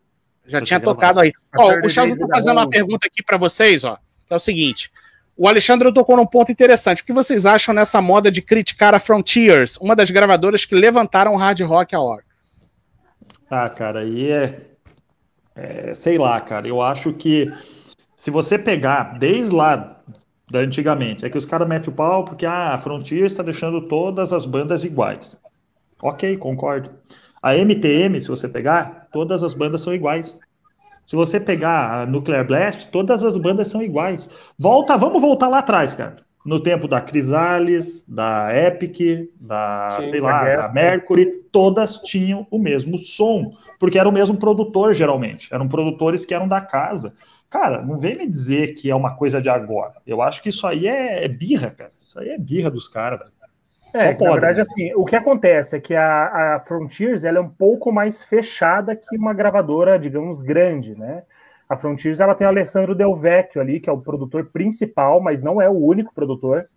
Já 0.47 0.61
tinha 0.61 0.79
tocado 0.79 1.19
aí. 1.19 1.31
Ó, 1.57 1.85
o 1.85 1.89
Charles 1.89 2.17
tá 2.19 2.27
fazendo 2.27 2.57
uma 2.57 2.69
pergunta 2.69 3.07
aqui 3.07 3.23
para 3.23 3.37
vocês, 3.37 3.83
ó. 3.83 3.97
Que 4.25 4.33
é 4.33 4.35
o 4.35 4.39
seguinte: 4.39 4.91
o 5.38 5.47
Alexandre 5.47 5.93
tocou 5.93 6.17
num 6.17 6.26
ponto 6.26 6.52
interessante. 6.52 7.04
O 7.04 7.06
que 7.06 7.13
vocês 7.13 7.45
acham 7.45 7.73
nessa 7.73 8.02
moda 8.02 8.32
de 8.32 8.41
criticar 8.41 8.95
a 8.95 9.00
Frontiers, 9.00 9.78
uma 9.78 9.95
das 9.95 10.10
gravadoras 10.10 10.65
que 10.65 10.73
levantaram 10.73 11.34
o 11.34 11.38
hard 11.38 11.62
rock 11.62 11.95
a 11.95 12.02
hora? 12.02 12.23
Ah, 13.50 13.69
cara, 13.69 14.00
aí 14.00 14.32
é, 14.32 14.62
é, 15.56 15.93
Sei 15.95 16.17
lá, 16.17 16.41
cara. 16.41 16.67
Eu 16.67 16.82
acho 16.82 17.13
que 17.13 17.52
se 18.15 18.32
você 18.32 18.58
pegar 18.58 19.17
desde 19.19 19.54
lá 19.54 20.02
da 20.50 20.60
antigamente, 20.60 21.26
é 21.26 21.30
que 21.30 21.38
os 21.38 21.45
caras 21.45 21.67
metem 21.67 21.93
o 21.93 21.95
pau 21.95 22.26
porque 22.26 22.45
ah, 22.45 22.73
a 22.73 22.80
Frontiers 22.80 23.32
está 23.32 23.43
deixando 23.43 23.82
todas 23.82 24.34
as 24.34 24.45
bandas 24.45 24.84
iguais. 24.84 25.38
Ok, 26.02 26.38
concordo. 26.38 26.89
A 27.41 27.56
MTM, 27.56 28.19
se 28.19 28.28
você 28.28 28.47
pegar, 28.47 29.08
todas 29.12 29.43
as 29.43 29.54
bandas 29.54 29.82
são 29.82 29.93
iguais. 29.93 30.39
Se 31.07 31.15
você 31.15 31.39
pegar 31.39 32.01
a 32.01 32.05
Nuclear 32.05 32.45
Blast, 32.45 32.89
todas 32.91 33.23
as 33.23 33.37
bandas 33.37 33.69
são 33.69 33.81
iguais. 33.81 34.29
Volta, 34.59 34.97
vamos 34.97 35.21
voltar 35.21 35.47
lá 35.47 35.59
atrás, 35.59 35.93
cara. 35.93 36.17
no 36.45 36.59
tempo 36.59 36.85
da 36.85 36.99
Crisales, 36.99 38.03
da 38.05 38.49
Epic, 38.53 39.29
da, 39.39 39.87
Sim, 40.01 40.03
sei 40.03 40.19
lá, 40.19 40.43
da 40.43 40.67
Mercury, 40.73 41.43
todas 41.49 41.95
tinham 41.97 42.45
o 42.51 42.59
mesmo 42.59 42.97
som, 42.97 43.51
porque 43.79 43.97
era 43.97 44.07
o 44.07 44.11
mesmo 44.11 44.35
produtor, 44.37 44.93
geralmente. 44.93 45.47
Eram 45.53 45.69
produtores 45.69 46.25
que 46.25 46.33
eram 46.33 46.47
da 46.47 46.59
casa. 46.59 47.13
Cara, 47.49 47.81
não 47.81 47.97
vem 47.97 48.17
me 48.17 48.27
dizer 48.27 48.73
que 48.73 48.89
é 48.89 48.95
uma 48.95 49.15
coisa 49.15 49.41
de 49.41 49.47
agora. 49.47 49.95
Eu 50.05 50.21
acho 50.21 50.43
que 50.43 50.49
isso 50.49 50.67
aí 50.67 50.87
é, 50.87 51.23
é 51.23 51.27
birra, 51.29 51.71
cara. 51.71 51.91
Isso 51.97 52.19
aí 52.19 52.29
é 52.29 52.37
birra 52.37 52.69
dos 52.69 52.89
caras, 52.89 53.19
velho. 53.19 53.31
É, 53.93 54.13
na 54.13 54.32
verdade, 54.32 54.56
né? 54.58 54.62
assim, 54.62 54.93
o 54.95 55.06
que 55.06 55.15
acontece 55.15 55.76
é 55.76 55.80
que 55.80 55.95
a, 55.95 56.56
a 56.56 56.60
Frontiers 56.60 57.23
ela 57.23 57.38
é 57.38 57.41
um 57.41 57.50
pouco 57.50 57.91
mais 57.91 58.23
fechada 58.23 58.95
que 58.95 59.17
uma 59.17 59.34
gravadora, 59.34 59.97
digamos, 59.97 60.41
grande, 60.41 60.97
né? 60.97 61.23
A 61.69 61.76
Frontiers 61.76 62.19
ela 62.19 62.36
tem 62.36 62.47
o 62.47 62.50
Alessandro 62.50 62.95
Del 62.95 63.15
Vecchio 63.15 63.62
ali, 63.62 63.80
que 63.80 63.89
é 63.89 63.93
o 63.93 64.02
produtor 64.02 64.45
principal, 64.52 65.19
mas 65.19 65.43
não 65.43 65.62
é 65.62 65.69
o 65.69 65.73
único 65.73 66.13
produtor. 66.13 66.67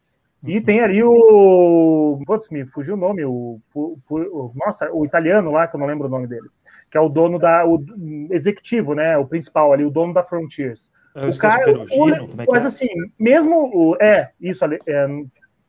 E 0.45 0.57
uhum. 0.57 0.65
tem 0.65 0.81
ali 0.81 1.03
o. 1.03 2.21
Putz, 2.27 2.49
me 2.49 2.65
fugiu 2.65 2.95
o 2.95 2.97
nome, 2.97 3.25
o, 3.25 3.61
o, 3.75 3.99
o, 4.09 4.53
Nossa, 4.55 4.91
o 4.91 5.05
italiano 5.05 5.53
lá, 5.53 5.69
que 5.69 5.77
eu 5.77 5.81
não 5.81 5.87
lembro 5.87 6.07
o 6.07 6.11
nome 6.11 6.27
dele. 6.27 6.49
Que 6.91 6.97
é 6.97 7.01
o 7.01 7.09
dono 7.09 7.39
da. 7.39 7.65
O 7.67 7.85
executivo, 8.31 8.95
né? 8.95 9.17
O 9.19 9.27
principal 9.27 9.73
ali, 9.73 9.85
o 9.85 9.91
dono 9.91 10.15
da 10.15 10.25
Frontiers. 10.25 10.91
Eu 11.15 11.29
o 11.29 11.39
cara. 11.39 11.71
O, 11.71 12.09
é 12.09 12.47
mas 12.51 12.65
é? 12.65 12.67
assim, 12.67 12.89
mesmo. 13.19 13.97
É, 14.01 14.31
isso 14.41 14.65
ali. 14.65 14.79
É, 14.87 15.07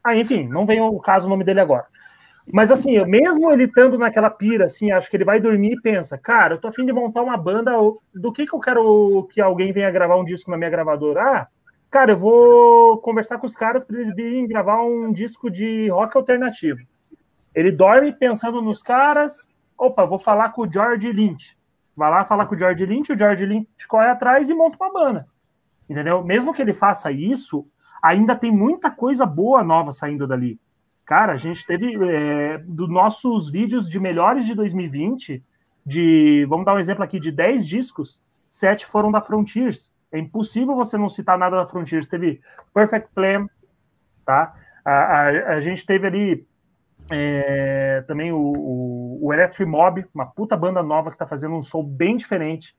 ah, 0.04 0.16
enfim, 0.16 0.48
não 0.48 0.66
vem 0.66 0.82
o 0.82 1.00
caso 1.00 1.28
o 1.28 1.30
nome 1.30 1.44
dele 1.44 1.60
agora. 1.60 1.86
Mas 2.52 2.72
assim, 2.72 3.04
mesmo 3.06 3.52
ele 3.52 3.66
estando 3.66 3.98
naquela 3.98 4.30
pira, 4.30 4.66
assim, 4.66 4.92
acho 4.92 5.10
que 5.10 5.16
ele 5.18 5.26
vai 5.26 5.40
dormir 5.40 5.74
e 5.74 5.82
pensa, 5.82 6.18
cara, 6.18 6.56
eu 6.56 6.60
tô 6.60 6.68
afim 6.68 6.86
de 6.86 6.92
montar 6.92 7.22
uma 7.22 7.38
banda, 7.38 7.72
do 8.14 8.34
que 8.34 8.46
que 8.46 8.54
eu 8.54 8.60
quero 8.60 9.28
que 9.32 9.40
alguém 9.40 9.72
venha 9.72 9.92
gravar 9.92 10.18
um 10.18 10.26
disco 10.26 10.50
na 10.50 10.58
minha 10.58 10.70
gravadora? 10.70 11.22
Ah, 11.22 11.48
cara, 11.90 12.12
eu 12.14 12.18
vou 12.18 12.98
conversar 12.98 13.38
com 13.38 13.46
os 13.46 13.56
caras 13.56 13.84
para 13.84 13.98
eles 13.98 14.14
virem 14.14 14.48
gravar 14.48 14.84
um 14.84 15.12
disco 15.12 15.50
de 15.50 15.90
rock 15.90 16.18
alternativo. 16.18 16.80
Ele 17.54 17.72
dorme 17.72 18.12
pensando 18.14 18.62
nos 18.62 18.82
caras, 18.82 19.50
opa, 19.78 20.06
vou 20.06 20.18
falar 20.18 20.50
com 20.50 20.64
o 20.64 20.72
George 20.72 21.12
Lynch. 21.12 21.58
Vai 21.96 22.10
lá 22.10 22.26
falar 22.26 22.46
com 22.48 22.56
o 22.56 22.58
George 22.58 22.86
Lynch, 22.86 23.12
o 23.12 23.18
George 23.18 23.46
Lynch 23.46 23.88
corre 23.88 24.08
atrás 24.08 24.50
e 24.50 24.54
monta 24.54 24.78
uma 24.80 24.92
banda. 24.92 25.28
Entendeu? 25.90 26.24
Mesmo 26.24 26.54
que 26.54 26.62
ele 26.62 26.74
faça 26.74 27.12
isso, 27.12 27.68
ainda 28.02 28.36
tem 28.36 28.52
muita 28.52 28.90
coisa 28.90 29.26
boa 29.26 29.64
nova 29.64 29.92
saindo 29.92 30.28
dali. 30.28 30.60
Cara, 31.06 31.34
a 31.34 31.38
gente 31.38 31.66
teve 31.66 31.94
é, 32.10 32.58
dos 32.60 32.90
nossos 32.90 33.50
vídeos 33.50 33.90
de 33.90 34.00
melhores 34.00 34.46
de 34.46 34.56
2020, 34.56 35.44
de 35.86 36.46
vamos 36.48 36.66
dar 36.66 36.76
um 36.76 36.80
exemplo 36.80 37.04
aqui 37.04 37.20
de 37.20 37.32
10 37.32 37.68
discos, 37.68 38.22
sete 38.48 38.86
foram 38.86 39.12
da 39.12 39.22
Frontiers. 39.22 39.94
É 40.12 40.20
impossível 40.20 40.76
você 40.76 40.98
não 40.98 41.10
citar 41.10 41.38
nada 41.38 41.58
da 41.58 41.66
Frontiers. 41.66 42.08
Teve 42.08 42.42
Perfect 42.74 43.10
Plan, 43.14 43.48
tá? 44.26 44.54
A, 44.84 44.92
a, 44.92 45.28
a 45.56 45.60
gente 45.60 45.86
teve 45.86 46.08
ali 46.08 46.46
é, 47.10 48.04
também 48.08 48.32
o, 48.32 48.38
o, 48.38 49.20
o 49.28 49.34
Electric 49.34 49.70
Mob, 49.70 50.06
uma 50.14 50.26
puta 50.26 50.56
banda 50.56 50.84
nova 50.84 51.12
que 51.12 51.18
tá 51.18 51.26
fazendo 51.26 51.56
um 51.56 51.62
som 51.62 51.84
bem 51.84 52.16
diferente 52.16 52.76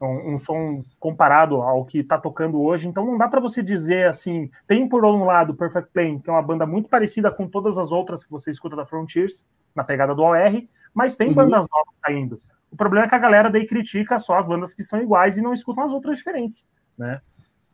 um, 0.00 0.34
um 0.34 0.38
som 0.38 0.82
comparado 0.98 1.62
ao 1.62 1.84
que 1.84 1.98
está 1.98 2.18
tocando 2.18 2.60
hoje. 2.60 2.88
Então 2.88 3.04
não 3.04 3.16
dá 3.18 3.28
para 3.28 3.40
você 3.40 3.62
dizer 3.62 4.08
assim. 4.08 4.50
Tem 4.66 4.88
por 4.88 5.04
um 5.04 5.24
lado 5.24 5.54
Perfect 5.54 5.90
Plane, 5.92 6.20
que 6.20 6.30
é 6.30 6.32
uma 6.32 6.42
banda 6.42 6.66
muito 6.66 6.88
parecida 6.88 7.30
com 7.30 7.48
todas 7.48 7.78
as 7.78 7.92
outras 7.92 8.24
que 8.24 8.30
você 8.30 8.50
escuta 8.50 8.76
da 8.76 8.86
Frontiers, 8.86 9.44
na 9.74 9.84
pegada 9.84 10.14
do 10.14 10.22
OR, 10.22 10.62
mas 10.92 11.16
tem 11.16 11.28
uhum. 11.28 11.34
bandas 11.34 11.66
novas 11.70 11.94
saindo. 12.04 12.40
O 12.70 12.76
problema 12.76 13.06
é 13.06 13.08
que 13.08 13.14
a 13.14 13.18
galera 13.18 13.50
daí 13.50 13.66
critica 13.66 14.18
só 14.18 14.38
as 14.38 14.46
bandas 14.46 14.74
que 14.74 14.82
são 14.82 15.00
iguais 15.00 15.36
e 15.36 15.42
não 15.42 15.52
escutam 15.52 15.84
as 15.84 15.92
outras 15.92 16.18
diferentes, 16.18 16.66
né? 16.98 17.20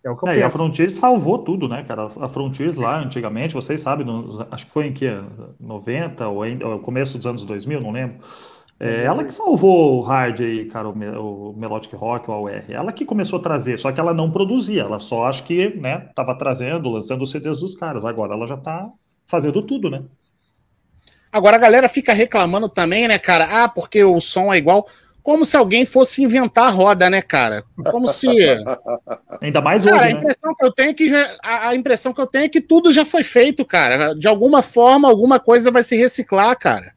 É 0.02 0.10
o 0.10 0.16
que 0.16 0.24
eu 0.24 0.28
é, 0.28 0.32
penso. 0.32 0.40
E 0.40 0.46
a 0.46 0.50
Frontiers 0.50 0.94
salvou 0.98 1.38
tudo, 1.38 1.68
né, 1.68 1.84
cara? 1.84 2.06
A 2.06 2.28
Frontiers 2.28 2.76
lá, 2.76 2.98
antigamente, 2.98 3.54
vocês 3.54 3.80
sabem, 3.80 4.06
no, 4.06 4.46
acho 4.50 4.66
que 4.66 4.72
foi 4.72 4.86
em 4.86 4.92
que? 4.92 5.06
90 5.58 6.26
ou, 6.28 6.42
ainda, 6.42 6.66
ou 6.66 6.78
começo 6.80 7.18
dos 7.18 7.26
anos 7.26 7.44
2000, 7.44 7.80
não 7.80 7.90
lembro 7.90 8.22
é 8.80 9.04
ela 9.04 9.22
que 9.22 9.34
salvou 9.34 9.98
o 9.98 10.00
hard 10.00 10.40
aí, 10.40 10.64
cara, 10.64 10.88
o, 10.88 11.54
Melodic 11.54 11.94
Rock, 11.94 12.30
o 12.30 12.32
AOR. 12.32 12.64
Ela 12.66 12.92
que 12.92 13.04
começou 13.04 13.38
a 13.38 13.42
trazer, 13.42 13.78
só 13.78 13.92
que 13.92 14.00
ela 14.00 14.14
não 14.14 14.30
produzia, 14.30 14.82
ela 14.82 14.98
só 14.98 15.26
acho 15.26 15.44
que, 15.44 15.68
né, 15.76 16.08
tava 16.14 16.34
trazendo, 16.34 16.88
lançando 16.88 17.22
os 17.22 17.30
CDs 17.30 17.60
dos 17.60 17.74
caras. 17.74 18.06
Agora 18.06 18.34
ela 18.34 18.46
já 18.46 18.56
tá 18.56 18.90
fazendo 19.26 19.62
tudo, 19.62 19.90
né? 19.90 20.02
Agora 21.30 21.56
a 21.56 21.60
galera 21.60 21.88
fica 21.88 22.14
reclamando 22.14 22.70
também, 22.70 23.06
né, 23.06 23.18
cara? 23.18 23.64
Ah, 23.64 23.68
porque 23.68 24.02
o 24.02 24.18
som 24.18 24.52
é 24.52 24.56
igual. 24.56 24.88
Como 25.22 25.44
se 25.44 25.54
alguém 25.54 25.84
fosse 25.84 26.24
inventar 26.24 26.68
a 26.68 26.70
roda, 26.70 27.10
né, 27.10 27.20
cara? 27.20 27.62
Como 27.90 28.08
se. 28.08 28.26
Ainda 29.42 29.60
mais 29.60 29.84
hoje. 29.84 29.94
Cara, 29.94 30.06
a 30.06 30.10
impressão 30.10 30.50
né? 30.50 30.56
que 30.58 30.66
eu 30.66 30.72
tenho 30.72 30.90
é 30.90 30.94
que 30.94 31.08
já, 31.10 31.36
a, 31.42 31.68
a 31.68 31.74
impressão 31.74 32.14
que 32.14 32.20
eu 32.20 32.26
tenho 32.26 32.46
é 32.46 32.48
que 32.48 32.60
tudo 32.62 32.90
já 32.90 33.04
foi 33.04 33.22
feito, 33.22 33.62
cara. 33.64 34.14
De 34.14 34.26
alguma 34.26 34.62
forma, 34.62 35.06
alguma 35.06 35.38
coisa 35.38 35.70
vai 35.70 35.82
se 35.82 35.94
reciclar, 35.94 36.58
cara. 36.58 36.94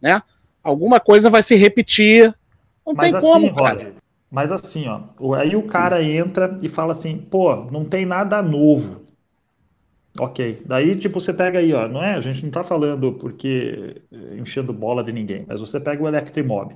Né? 0.00 0.20
Alguma 0.66 0.98
coisa 0.98 1.30
vai 1.30 1.42
se 1.42 1.54
repetir. 1.54 2.34
Não 2.84 2.94
Mas 2.94 3.10
tem 3.10 3.16
assim, 3.16 3.26
como, 3.26 3.54
cara. 3.54 3.74
Roger, 3.74 3.94
mas 4.30 4.52
assim, 4.52 4.86
ó, 4.88 5.34
aí 5.34 5.54
o 5.54 5.62
cara 5.62 6.02
entra 6.02 6.58
e 6.60 6.68
fala 6.68 6.92
assim, 6.92 7.16
pô, 7.16 7.54
não 7.70 7.84
tem 7.84 8.04
nada 8.04 8.42
novo. 8.42 9.04
Ok, 10.18 10.62
daí 10.64 10.96
tipo 10.96 11.20
você 11.20 11.32
pega 11.32 11.58
aí, 11.58 11.72
ó, 11.72 11.86
não 11.86 12.02
é? 12.02 12.14
A 12.14 12.20
gente 12.20 12.42
não 12.42 12.50
tá 12.50 12.64
falando 12.64 13.12
porque 13.12 14.02
eh, 14.10 14.36
enchendo 14.38 14.72
bola 14.72 15.04
de 15.04 15.12
ninguém, 15.12 15.44
mas 15.46 15.60
você 15.60 15.78
pega 15.78 16.02
o 16.02 16.08
Electrimob. 16.08 16.74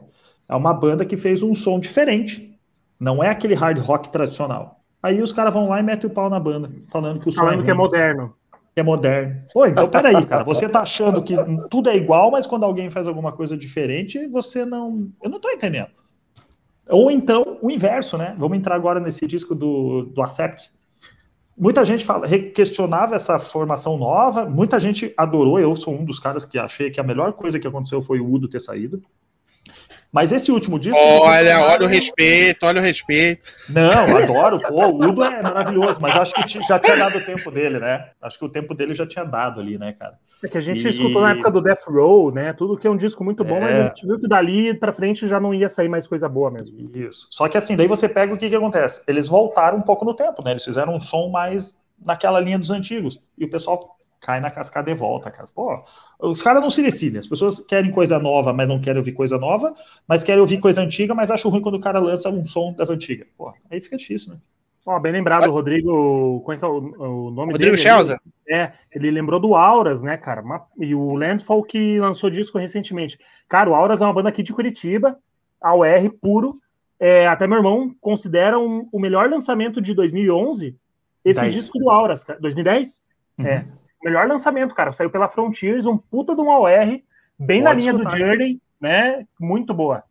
É 0.48 0.54
uma 0.54 0.74
banda 0.74 1.04
que 1.04 1.16
fez 1.16 1.42
um 1.42 1.54
som 1.54 1.80
diferente. 1.80 2.54
Não 2.98 3.24
é 3.24 3.30
aquele 3.30 3.54
hard 3.54 3.78
rock 3.78 4.10
tradicional. 4.10 4.80
Aí 5.02 5.22
os 5.22 5.32
caras 5.32 5.54
vão 5.54 5.68
lá 5.68 5.80
e 5.80 5.82
metem 5.82 6.10
o 6.10 6.12
pau 6.12 6.28
na 6.28 6.38
banda, 6.38 6.70
falando 6.92 7.20
que 7.20 7.28
o 7.30 7.32
som 7.32 7.40
falando 7.40 7.62
é 7.62 7.64
que 7.64 7.70
é 7.70 7.74
moderno 7.74 8.34
é 8.76 8.82
moderno. 8.82 9.42
Pô, 9.52 9.66
então 9.66 9.88
peraí, 9.88 10.24
cara, 10.24 10.44
você 10.44 10.68
tá 10.68 10.80
achando 10.80 11.22
que 11.22 11.34
tudo 11.68 11.90
é 11.90 11.96
igual, 11.96 12.30
mas 12.30 12.46
quando 12.46 12.64
alguém 12.64 12.90
faz 12.90 13.08
alguma 13.08 13.32
coisa 13.32 13.56
diferente, 13.56 14.26
você 14.28 14.64
não. 14.64 15.10
Eu 15.22 15.30
não 15.30 15.40
tô 15.40 15.50
entendendo. 15.50 15.90
Ou 16.88 17.10
então 17.10 17.58
o 17.60 17.70
inverso, 17.70 18.18
né? 18.18 18.34
Vamos 18.38 18.58
entrar 18.58 18.74
agora 18.74 19.00
nesse 19.00 19.26
disco 19.26 19.54
do, 19.54 20.02
do 20.06 20.22
Accept. 20.22 20.70
Muita 21.56 21.84
gente 21.84 22.04
fala, 22.04 22.26
questionava 22.54 23.14
essa 23.14 23.38
formação 23.38 23.98
nova, 23.98 24.46
muita 24.46 24.80
gente 24.80 25.12
adorou. 25.16 25.60
Eu 25.60 25.76
sou 25.76 25.94
um 25.94 26.04
dos 26.04 26.18
caras 26.18 26.44
que 26.44 26.58
achei 26.58 26.90
que 26.90 26.98
a 26.98 27.04
melhor 27.04 27.34
coisa 27.34 27.60
que 27.60 27.66
aconteceu 27.66 28.00
foi 28.00 28.18
o 28.18 28.26
Udo 28.26 28.48
ter 28.48 28.60
saído. 28.60 29.02
Mas 30.12 30.32
esse 30.32 30.50
último 30.50 30.78
disco. 30.78 30.98
Olha, 30.98 31.60
olha 31.60 31.84
o 31.84 31.88
respeito, 31.88 32.66
olha 32.66 32.80
o 32.80 32.84
respeito. 32.84 33.44
Não, 33.68 33.90
adoro. 34.16 34.58
Pô, 34.58 34.86
o 34.86 35.08
Udo 35.08 35.22
é 35.22 35.40
maravilhoso, 35.40 36.00
mas 36.00 36.16
acho 36.16 36.34
que 36.34 36.48
já 36.62 36.78
tinha 36.78 36.96
dado 36.96 37.18
o 37.18 37.24
tempo 37.24 37.50
dele, 37.50 37.78
né? 37.78 38.08
Acho 38.20 38.38
que 38.38 38.44
o 38.44 38.48
tempo 38.48 38.74
dele 38.74 38.92
já 38.92 39.06
tinha 39.06 39.24
dado 39.24 39.60
ali, 39.60 39.78
né, 39.78 39.92
cara? 39.92 40.18
É 40.42 40.48
que 40.48 40.58
a 40.58 40.60
gente 40.60 40.84
e... 40.84 40.90
escutou 40.90 41.22
na 41.22 41.30
época 41.30 41.50
do 41.50 41.60
Death 41.60 41.84
Row, 41.86 42.32
né? 42.32 42.52
Tudo 42.52 42.76
que 42.76 42.86
é 42.86 42.90
um 42.90 42.96
disco 42.96 43.22
muito 43.22 43.44
bom, 43.44 43.56
é... 43.56 43.60
mas 43.60 43.76
a 43.76 43.82
gente 43.82 44.06
viu 44.06 44.18
que 44.18 44.26
dali 44.26 44.74
pra 44.74 44.92
frente 44.92 45.28
já 45.28 45.38
não 45.38 45.54
ia 45.54 45.68
sair 45.68 45.88
mais 45.88 46.06
coisa 46.06 46.28
boa 46.28 46.50
mesmo. 46.50 46.76
Isso. 46.92 47.28
Só 47.30 47.48
que 47.48 47.56
assim, 47.56 47.76
daí 47.76 47.86
você 47.86 48.08
pega 48.08 48.34
o 48.34 48.36
que 48.36 48.48
que 48.48 48.56
acontece. 48.56 49.02
Eles 49.06 49.28
voltaram 49.28 49.78
um 49.78 49.82
pouco 49.82 50.04
no 50.04 50.14
tempo, 50.14 50.42
né? 50.42 50.52
Eles 50.52 50.64
fizeram 50.64 50.94
um 50.94 51.00
som 51.00 51.28
mais 51.28 51.76
naquela 52.04 52.40
linha 52.40 52.58
dos 52.58 52.70
antigos. 52.70 53.18
E 53.38 53.44
o 53.44 53.50
pessoal 53.50 53.96
cai 54.20 54.38
na 54.40 54.50
cascada 54.50 54.90
e 54.90 54.94
volta, 54.94 55.30
cara. 55.30 55.48
Pô, 55.54 55.82
os 56.20 56.42
caras 56.42 56.60
não 56.60 56.70
se 56.70 56.82
decidem. 56.82 57.18
As 57.18 57.26
pessoas 57.26 57.58
querem 57.58 57.90
coisa 57.90 58.18
nova, 58.18 58.52
mas 58.52 58.68
não 58.68 58.80
querem 58.80 58.98
ouvir 58.98 59.12
coisa 59.12 59.38
nova, 59.38 59.74
mas 60.06 60.22
querem 60.22 60.40
ouvir 60.40 60.58
coisa 60.58 60.82
antiga, 60.82 61.14
mas 61.14 61.30
acham 61.30 61.50
ruim 61.50 61.62
quando 61.62 61.76
o 61.76 61.80
cara 61.80 61.98
lança 61.98 62.28
um 62.28 62.44
som 62.44 62.72
das 62.74 62.90
antigas. 62.90 63.26
Pô, 63.36 63.52
aí 63.70 63.80
fica 63.80 63.96
difícil, 63.96 64.34
né? 64.34 64.40
Ó, 64.84 64.98
bem 64.98 65.12
lembrado, 65.12 65.48
o 65.48 65.52
Rodrigo. 65.52 66.40
Como 66.40 66.52
é 66.52 66.56
que 66.56 66.64
é 66.64 66.68
o, 66.68 66.76
o 66.78 67.30
nome 67.30 67.52
Rodrigo 67.52 67.76
dele? 67.76 67.90
Rodrigo 67.90 68.20
É, 68.48 68.72
ele 68.90 69.10
lembrou 69.10 69.38
do 69.38 69.54
Auras, 69.54 70.02
né, 70.02 70.16
cara? 70.16 70.42
E 70.78 70.94
o 70.94 71.14
Landfall 71.14 71.62
que 71.62 71.98
lançou 71.98 72.30
disco 72.30 72.58
recentemente. 72.58 73.18
Cara, 73.48 73.70
o 73.70 73.74
Auras 73.74 74.02
é 74.02 74.04
uma 74.04 74.12
banda 74.12 74.28
aqui 74.28 74.42
de 74.42 74.52
Curitiba, 74.52 75.18
AOR 75.60 76.10
puro. 76.20 76.54
É, 76.98 77.26
até 77.26 77.46
meu 77.46 77.58
irmão 77.58 77.94
considera 78.00 78.58
um, 78.58 78.86
o 78.92 78.98
melhor 78.98 79.30
lançamento 79.30 79.80
de 79.80 79.94
2011 79.94 80.76
esse 81.24 81.40
10. 81.40 81.54
disco 81.54 81.78
do 81.78 81.90
Auras, 81.90 82.24
cara. 82.24 82.38
2010? 82.40 83.02
Uhum. 83.38 83.46
É 83.46 83.64
melhor 84.02 84.26
lançamento, 84.26 84.74
cara. 84.74 84.92
Saiu 84.92 85.10
pela 85.10 85.28
Frontiers, 85.28 85.86
um 85.86 85.96
puta 85.96 86.34
de 86.34 86.40
um 86.40 86.50
AOR, 86.50 87.00
bem 87.38 87.62
Pode 87.62 87.62
na 87.62 87.72
linha 87.72 87.90
escutar. 87.92 88.10
do 88.10 88.16
Journey, 88.16 88.60
né? 88.80 89.26
Muito 89.38 89.74
boa. 89.74 90.04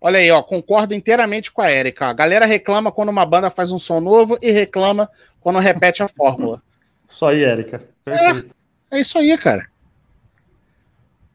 Olha 0.00 0.20
aí, 0.20 0.30
ó, 0.30 0.42
concordo 0.42 0.94
inteiramente 0.94 1.50
com 1.50 1.60
a 1.60 1.72
Erika. 1.72 2.06
A 2.06 2.12
galera 2.12 2.46
reclama 2.46 2.92
quando 2.92 3.08
uma 3.08 3.26
banda 3.26 3.50
faz 3.50 3.72
um 3.72 3.78
som 3.78 4.00
novo 4.00 4.38
e 4.40 4.50
reclama 4.50 5.10
quando 5.40 5.58
repete 5.58 6.02
a 6.02 6.08
fórmula. 6.08 6.62
Isso 7.06 7.26
aí, 7.26 7.42
Erika. 7.42 7.82
É, 8.06 8.96
é 8.96 9.00
isso 9.00 9.18
aí, 9.18 9.36
cara. 9.36 9.66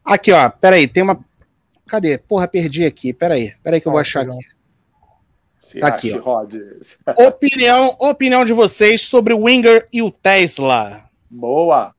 Aqui, 0.03 0.31
ó, 0.31 0.49
peraí, 0.49 0.87
tem 0.87 1.03
uma. 1.03 1.19
Cadê? 1.87 2.17
Porra, 2.17 2.47
perdi 2.47 2.85
aqui. 2.85 3.11
Peraí, 3.11 3.53
peraí 3.61 3.81
que 3.81 3.87
eu 3.87 3.91
vou 3.91 3.99
achar 3.99 4.21
aqui. 4.21 5.79
Tá 5.79 5.87
aqui, 5.87 6.13
ó. 6.23 6.45
opinião, 7.27 7.95
opinião 7.99 8.45
de 8.45 8.53
vocês 8.53 9.01
sobre 9.01 9.33
o 9.33 9.43
Winger 9.43 9.87
e 9.91 10.01
o 10.01 10.11
Tesla. 10.11 11.09
Boa. 11.33 11.93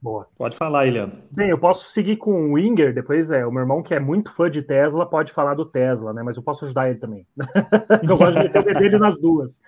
Boa. 0.00 0.26
Pode 0.38 0.56
falar, 0.56 0.86
Eliano. 0.86 1.12
Bem, 1.30 1.50
eu 1.50 1.58
posso 1.58 1.90
seguir 1.90 2.16
com 2.16 2.30
o 2.30 2.52
Winger, 2.54 2.94
depois 2.94 3.30
é, 3.30 3.44
o 3.44 3.50
meu 3.50 3.62
irmão 3.62 3.82
que 3.82 3.94
é 3.94 4.00
muito 4.00 4.32
fã 4.32 4.48
de 4.48 4.62
Tesla 4.62 5.04
pode 5.04 5.32
falar 5.32 5.54
do 5.54 5.66
Tesla, 5.66 6.12
né? 6.12 6.22
Mas 6.22 6.36
eu 6.36 6.42
posso 6.42 6.64
ajudar 6.64 6.88
ele 6.88 6.98
também. 6.98 7.26
eu 8.08 8.16
gosto 8.16 8.38
de 8.38 8.44
meter 8.44 8.60
o 8.60 8.78
dele 8.78 8.98
nas 8.98 9.20
duas. 9.20 9.60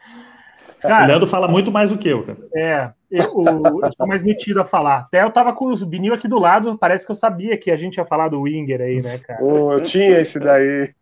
Cara, 0.80 1.04
o 1.04 1.08
Leandro 1.08 1.26
fala 1.26 1.46
muito 1.46 1.70
mais 1.70 1.90
do 1.90 1.98
que 1.98 2.08
eu, 2.08 2.22
cara. 2.24 2.38
É, 2.56 2.90
Eu, 3.10 3.24
eu, 3.24 3.92
sou 3.94 4.06
mais 4.06 4.22
metido 4.22 4.60
a 4.60 4.64
falar. 4.64 5.00
Até 5.00 5.22
eu 5.22 5.30
tava 5.30 5.52
com 5.52 5.66
o 5.66 5.76
vinil 5.76 6.14
aqui 6.14 6.26
do 6.26 6.38
lado, 6.38 6.78
parece 6.78 7.04
que 7.04 7.10
eu 7.10 7.16
sabia 7.16 7.58
que 7.58 7.70
a 7.70 7.76
gente 7.76 7.96
ia 7.96 8.04
falar 8.06 8.28
do 8.28 8.40
Winger 8.40 8.80
aí, 8.80 9.02
né, 9.02 9.18
cara? 9.18 9.42
Oh, 9.42 9.72
eu 9.72 9.82
tinha 9.82 10.20
esse 10.20 10.38
daí. 10.38 10.94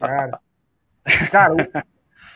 Cara, 0.00 0.40
cara 1.30 1.54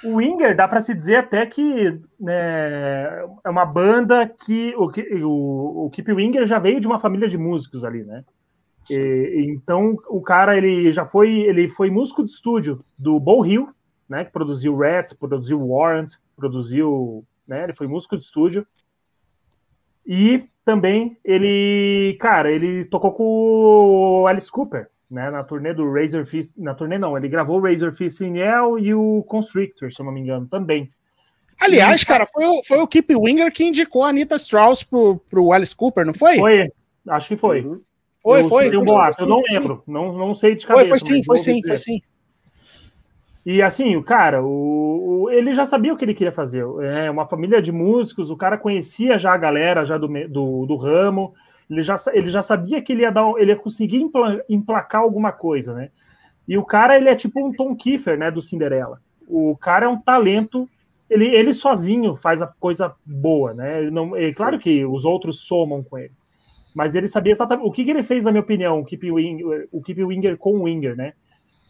o, 0.04 0.16
Winger 0.16 0.56
dá 0.56 0.68
para 0.68 0.80
se 0.80 0.94
dizer 0.94 1.16
até 1.16 1.44
que 1.46 2.00
né, 2.18 3.24
é 3.44 3.50
uma 3.50 3.64
banda 3.64 4.28
que 4.28 4.74
o, 4.76 4.90
o, 5.26 5.86
o 5.86 5.90
Keep 5.90 6.12
Winger 6.12 6.46
já 6.46 6.58
veio 6.58 6.80
de 6.80 6.86
uma 6.86 6.98
família 6.98 7.28
de 7.28 7.38
músicos 7.38 7.84
ali, 7.84 8.04
né? 8.04 8.24
E, 8.90 9.46
então 9.48 9.96
o 10.08 10.20
cara 10.20 10.56
ele 10.56 10.92
já 10.92 11.06
foi 11.06 11.30
ele 11.30 11.68
foi 11.68 11.90
músico 11.90 12.24
de 12.24 12.30
estúdio 12.30 12.84
do 12.98 13.18
Bo 13.18 13.44
Hill, 13.44 13.68
né? 14.08 14.24
Que 14.24 14.32
produziu 14.32 14.76
Rats, 14.76 15.12
produziu 15.12 15.66
Warrant, 15.66 16.12
produziu, 16.36 17.24
né? 17.46 17.64
Ele 17.64 17.74
foi 17.74 17.86
músico 17.86 18.16
de 18.16 18.24
estúdio 18.24 18.66
e 20.06 20.44
também 20.64 21.18
ele, 21.24 22.16
cara, 22.20 22.50
ele 22.50 22.84
tocou 22.84 23.12
com 23.12 23.24
o 24.22 24.26
Alice 24.26 24.50
Cooper, 24.50 24.88
né? 25.14 25.30
Na 25.30 25.42
turnê 25.44 25.72
do 25.72 25.90
Razor 25.90 26.26
Fist, 26.26 26.54
na 26.58 26.74
turnê 26.74 26.98
não, 26.98 27.16
ele 27.16 27.28
gravou 27.28 27.58
o 27.58 27.62
Razor 27.62 27.92
Fist 27.92 28.20
in 28.20 28.36
Hell 28.36 28.78
e 28.78 28.92
o 28.92 29.22
Constrictor, 29.22 29.92
se 29.92 30.00
eu 30.00 30.04
não 30.04 30.12
me 30.12 30.20
engano, 30.20 30.46
também. 30.46 30.90
Aliás, 31.58 32.02
e, 32.02 32.06
cara, 32.06 32.26
foi 32.26 32.44
o, 32.44 32.62
foi 32.64 32.78
o 32.78 32.86
Keep 32.86 33.14
Winger 33.14 33.52
que 33.52 33.64
indicou 33.64 34.02
a 34.02 34.08
Anita 34.08 34.36
Strauss 34.36 34.82
pro, 34.82 35.18
pro 35.30 35.52
Alice 35.52 35.74
Cooper, 35.74 36.04
não 36.04 36.12
foi? 36.12 36.38
Foi, 36.38 36.72
acho 37.08 37.28
que 37.28 37.36
foi. 37.36 37.60
Uhum. 37.62 37.80
Foi, 38.22 38.40
eu, 38.40 38.48
foi. 38.48 38.70
foi, 38.70 38.82
um 38.82 38.86
foi, 38.86 39.10
eu 39.20 39.26
não 39.26 39.42
lembro, 39.48 39.82
não, 39.86 40.12
não 40.16 40.34
sei 40.34 40.54
de 40.56 40.66
cabeça. 40.66 40.88
Foi, 40.88 40.98
foi 40.98 41.08
sim, 41.08 41.22
foi 41.22 41.38
sim, 41.38 41.60
foi 41.64 41.76
sim. 41.76 42.00
E 43.46 43.60
assim, 43.60 43.94
o 43.94 44.02
cara, 44.02 44.42
o, 44.42 45.24
o, 45.24 45.30
ele 45.30 45.52
já 45.52 45.66
sabia 45.66 45.92
o 45.92 45.96
que 45.96 46.04
ele 46.04 46.14
queria 46.14 46.32
fazer. 46.32 46.64
É 46.82 47.10
uma 47.10 47.28
família 47.28 47.60
de 47.60 47.70
músicos, 47.70 48.30
o 48.30 48.36
cara 48.36 48.56
conhecia 48.56 49.18
já 49.18 49.34
a 49.34 49.38
galera 49.38 49.84
já 49.84 49.98
do, 49.98 50.08
do, 50.28 50.66
do 50.66 50.76
ramo, 50.76 51.34
ele 51.68 51.82
já, 51.82 51.96
ele 52.12 52.28
já 52.28 52.42
sabia 52.42 52.82
que 52.82 52.92
ele 52.92 53.02
ia 53.02 53.10
dar, 53.10 53.30
ele 53.38 53.52
ia 53.52 53.56
conseguir 53.56 54.04
emplacar 54.48 55.00
alguma 55.00 55.32
coisa, 55.32 55.74
né? 55.74 55.90
E 56.46 56.58
o 56.58 56.64
cara, 56.64 56.96
ele 56.96 57.08
é 57.08 57.14
tipo 57.14 57.44
um 57.44 57.52
Tom 57.52 57.74
Kiefer, 57.74 58.18
né, 58.18 58.30
do 58.30 58.42
Cinderela. 58.42 59.00
O 59.26 59.56
cara 59.56 59.86
é 59.86 59.88
um 59.88 59.98
talento, 59.98 60.68
ele, 61.08 61.26
ele 61.26 61.54
sozinho 61.54 62.16
faz 62.16 62.42
a 62.42 62.46
coisa 62.46 62.94
boa, 63.04 63.54
né? 63.54 63.80
Ele 63.80 63.90
não, 63.90 64.14
é 64.14 64.32
claro 64.32 64.58
que 64.58 64.84
os 64.84 65.04
outros 65.04 65.40
somam 65.46 65.82
com 65.82 65.96
ele. 65.98 66.12
Mas 66.74 66.94
ele 66.94 67.08
sabia 67.08 67.32
exatamente 67.32 67.66
o 67.66 67.72
que, 67.72 67.84
que 67.84 67.90
ele 67.90 68.02
fez, 68.02 68.24
na 68.24 68.32
minha 68.32 68.42
opinião, 68.42 68.80
o 68.80 68.84
Keep 68.84 69.10
Winger, 69.10 69.68
o 69.72 69.80
Keep 69.80 70.04
Winger 70.04 70.36
com 70.36 70.58
o 70.58 70.62
Winger, 70.64 70.96
né? 70.96 71.14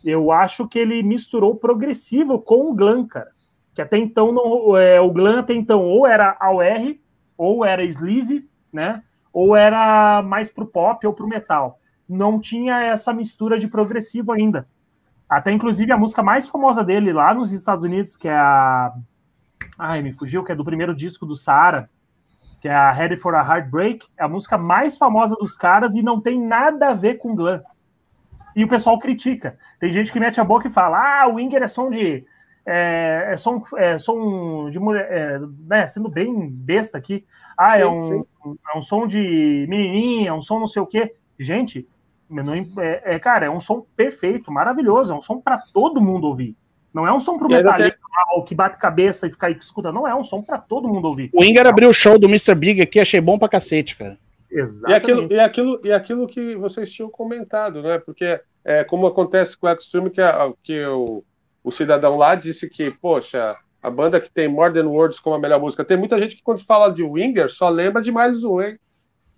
eu 0.04 0.30
acho 0.30 0.68
que 0.68 0.78
ele 0.78 1.02
misturou 1.02 1.56
progressivo 1.56 2.38
com 2.38 2.70
o 2.70 2.74
glam, 2.74 3.06
cara. 3.06 3.30
Que 3.74 3.82
até 3.82 3.96
então 3.96 4.30
não, 4.30 4.76
é, 4.76 5.00
o 5.00 5.10
glam 5.10 5.38
até 5.38 5.54
então 5.54 5.82
ou 5.82 6.06
era 6.06 6.36
AOR, 6.38 6.94
ou 7.36 7.64
era 7.64 7.82
sleazy, 7.84 8.46
né? 8.72 9.02
Ou 9.34 9.54
era 9.54 10.22
mais 10.22 10.50
pro 10.50 10.64
pop 10.64 11.06
ou 11.06 11.12
pro 11.12 11.28
metal. 11.28 11.78
Não 12.08 12.40
tinha 12.40 12.80
essa 12.84 13.12
mistura 13.12 13.58
de 13.58 13.68
progressivo 13.68 14.32
ainda. 14.32 14.66
Até 15.28 15.52
inclusive 15.52 15.92
a 15.92 15.98
música 15.98 16.22
mais 16.22 16.46
famosa 16.46 16.82
dele 16.82 17.12
lá 17.12 17.34
nos 17.34 17.52
Estados 17.52 17.84
Unidos, 17.84 18.16
que 18.16 18.28
é 18.28 18.36
a 18.36 18.94
Ai, 19.78 20.00
me 20.02 20.12
fugiu, 20.12 20.44
que 20.44 20.52
é 20.52 20.54
do 20.54 20.64
primeiro 20.64 20.94
disco 20.94 21.26
do 21.26 21.34
Sara, 21.34 21.90
que 22.60 22.68
é 22.68 22.74
a 22.74 22.92
Ready 22.92 23.16
for 23.16 23.34
a 23.34 23.42
Heartbreak, 23.42 24.06
é 24.16 24.24
a 24.24 24.28
música 24.28 24.56
mais 24.56 24.96
famosa 24.96 25.34
dos 25.34 25.56
caras 25.56 25.96
e 25.96 26.02
não 26.02 26.20
tem 26.20 26.40
nada 26.40 26.90
a 26.90 26.94
ver 26.94 27.14
com 27.16 27.34
glam 27.34 27.60
e 28.54 28.64
o 28.64 28.68
pessoal 28.68 28.98
critica. 28.98 29.56
Tem 29.80 29.90
gente 29.90 30.12
que 30.12 30.20
mete 30.20 30.40
a 30.40 30.44
boca 30.44 30.68
e 30.68 30.70
fala: 30.70 31.22
ah, 31.22 31.28
o 31.28 31.34
Winger 31.34 31.62
é 31.62 31.68
som 31.68 31.90
de. 31.90 32.24
É, 32.66 33.28
é 33.32 33.36
som, 33.36 33.62
é 33.76 33.98
som 33.98 34.70
de 34.70 34.78
mulher. 34.78 35.06
É, 35.10 35.38
né, 35.66 35.86
sendo 35.86 36.08
bem 36.08 36.48
besta 36.50 36.96
aqui. 36.96 37.26
Ah, 37.56 37.78
é 37.78 37.82
sim, 37.82 37.84
é, 37.84 37.86
um, 37.88 38.24
é 38.74 38.78
um 38.78 38.82
som 38.82 39.06
de 39.06 39.66
menininha, 39.68 40.30
é 40.30 40.32
um 40.32 40.40
som 40.40 40.58
não 40.58 40.66
sei 40.66 40.82
o 40.82 40.86
quê. 40.86 41.14
Gente, 41.38 41.86
não, 42.28 42.54
é, 42.54 43.02
é, 43.04 43.18
cara, 43.18 43.46
é 43.46 43.50
um 43.50 43.60
som 43.60 43.86
perfeito, 43.96 44.50
maravilhoso. 44.50 45.12
É 45.12 45.16
um 45.16 45.22
som 45.22 45.40
para 45.40 45.58
todo 45.72 46.00
mundo 46.00 46.26
ouvir. 46.26 46.56
Não 46.92 47.06
é 47.06 47.12
um 47.12 47.18
som 47.18 47.36
pro 47.36 47.48
metalista 47.48 47.98
tem... 47.98 48.44
que 48.44 48.54
bate 48.54 48.78
cabeça 48.78 49.26
e 49.26 49.30
fica 49.30 49.48
aí 49.48 49.54
que 49.54 49.64
escuta. 49.64 49.90
Não, 49.90 50.06
é 50.06 50.14
um 50.14 50.22
som 50.22 50.40
para 50.40 50.58
todo 50.58 50.88
mundo 50.88 51.06
ouvir. 51.08 51.28
O 51.32 51.40
Winger 51.40 51.66
abriu 51.66 51.88
o 51.88 51.94
show 51.94 52.18
do 52.18 52.28
Mr. 52.28 52.54
Big 52.54 52.80
aqui, 52.80 53.00
achei 53.00 53.20
bom 53.20 53.36
pra 53.36 53.48
cacete, 53.48 53.96
cara. 53.96 54.16
Exatamente. 54.48 54.92
E 54.92 54.94
aquilo, 54.94 55.32
e 55.32 55.40
aquilo, 55.40 55.80
e 55.84 55.92
aquilo 55.92 56.26
que 56.28 56.54
vocês 56.54 56.92
tinham 56.92 57.10
comentado, 57.10 57.82
né? 57.82 57.98
Porque, 57.98 58.40
é, 58.64 58.84
como 58.84 59.08
acontece 59.08 59.56
com 59.58 59.66
o 59.66 59.70
Extreme, 59.70 60.10
que, 60.10 60.20
a, 60.20 60.52
que 60.62 60.86
o, 60.86 61.24
o 61.64 61.72
cidadão 61.72 62.16
lá 62.16 62.36
disse 62.36 62.70
que, 62.70 62.92
poxa, 62.92 63.56
a 63.84 63.90
banda 63.90 64.18
que 64.18 64.30
tem 64.30 64.48
More 64.48 64.72
Than 64.72 64.88
Words 64.88 65.20
como 65.20 65.36
a 65.36 65.38
melhor 65.38 65.60
música, 65.60 65.84
tem 65.84 65.98
muita 65.98 66.18
gente 66.18 66.36
que 66.36 66.42
quando 66.42 66.64
fala 66.64 66.88
de 66.88 67.04
Winger 67.04 67.50
só 67.50 67.68
lembra 67.68 68.00
de 68.00 68.10
mais 68.10 68.42
um, 68.42 68.62
hein? 68.62 68.78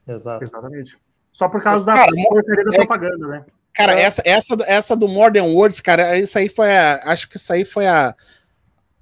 Exato. 0.07 0.45
Exatamente. 0.45 0.97
Só 1.33 1.49
por 1.49 1.61
causa 1.61 1.85
da 1.85 1.95
cara, 1.95 2.13
porcaria 2.29 2.65
da 2.65 2.71
é, 2.71 2.77
propaganda, 2.77 3.27
né? 3.27 3.45
Cara, 3.75 3.99
é. 3.99 4.03
essa, 4.03 4.23
essa, 4.25 4.57
essa 4.65 4.97
do 4.97 5.09
More 5.09 5.33
Than 5.33 5.53
Words, 5.53 5.81
cara, 5.81 6.17
isso 6.17 6.39
aí 6.39 6.49
foi 6.49 6.71
a, 6.71 7.03
Acho 7.07 7.29
que 7.29 7.37
isso 7.39 7.53
aí 7.53 7.65
foi 7.65 7.89
a, 7.89 8.15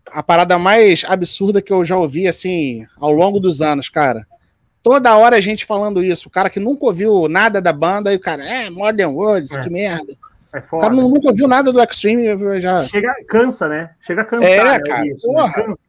a 0.06 0.22
parada 0.22 0.58
mais 0.58 1.04
absurda 1.06 1.60
que 1.60 1.74
eu 1.74 1.84
já 1.84 1.98
ouvi, 1.98 2.26
assim, 2.26 2.86
ao 2.98 3.12
longo 3.12 3.38
dos 3.38 3.60
anos, 3.60 3.90
cara. 3.90 4.26
Toda 4.82 5.14
hora 5.14 5.36
a 5.36 5.42
gente 5.42 5.66
falando 5.66 6.02
isso. 6.02 6.28
O 6.28 6.30
cara 6.30 6.48
que 6.48 6.58
nunca 6.58 6.86
ouviu 6.86 7.28
nada 7.28 7.60
da 7.60 7.72
banda, 7.72 8.10
e 8.14 8.16
o 8.16 8.20
cara, 8.20 8.42
é, 8.42 8.70
Modern 8.70 9.12
Words, 9.12 9.52
é. 9.52 9.60
que 9.60 9.68
merda. 9.68 10.16
É 10.54 10.60
foda. 10.62 10.86
O 10.86 10.88
cara 10.88 10.94
nunca 10.94 11.28
ouviu 11.28 11.48
nada 11.48 11.72
do 11.72 11.82
Extreme, 11.82 12.60
já. 12.60 12.84
Chega, 12.84 13.12
cansa, 13.28 13.68
né? 13.68 13.90
Chega 14.00 14.22
a 14.22 14.24
cansar. 14.24 14.48
É, 14.48 14.64
né, 14.64 14.80
cara. 14.80 15.06
Isso, 15.08 15.32
né? 15.32 15.52
cansa. 15.52 15.82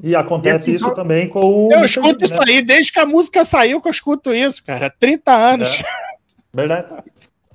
E 0.00 0.14
acontece 0.14 0.70
e 0.70 0.70
assim, 0.70 0.70
isso 0.72 0.84
só... 0.84 0.90
também 0.94 1.28
com 1.28 1.40
o. 1.40 1.72
Eu 1.72 1.84
escuto 1.84 2.24
isso 2.24 2.38
né? 2.38 2.46
aí 2.46 2.62
desde 2.62 2.92
que 2.92 3.00
a 3.00 3.04
música 3.04 3.44
saiu 3.44 3.80
que 3.80 3.88
eu 3.88 3.92
escuto 3.92 4.32
isso, 4.32 4.64
cara. 4.64 4.88
30 4.88 5.32
anos. 5.32 5.68
É. 5.68 5.84
Verdade. 6.54 6.86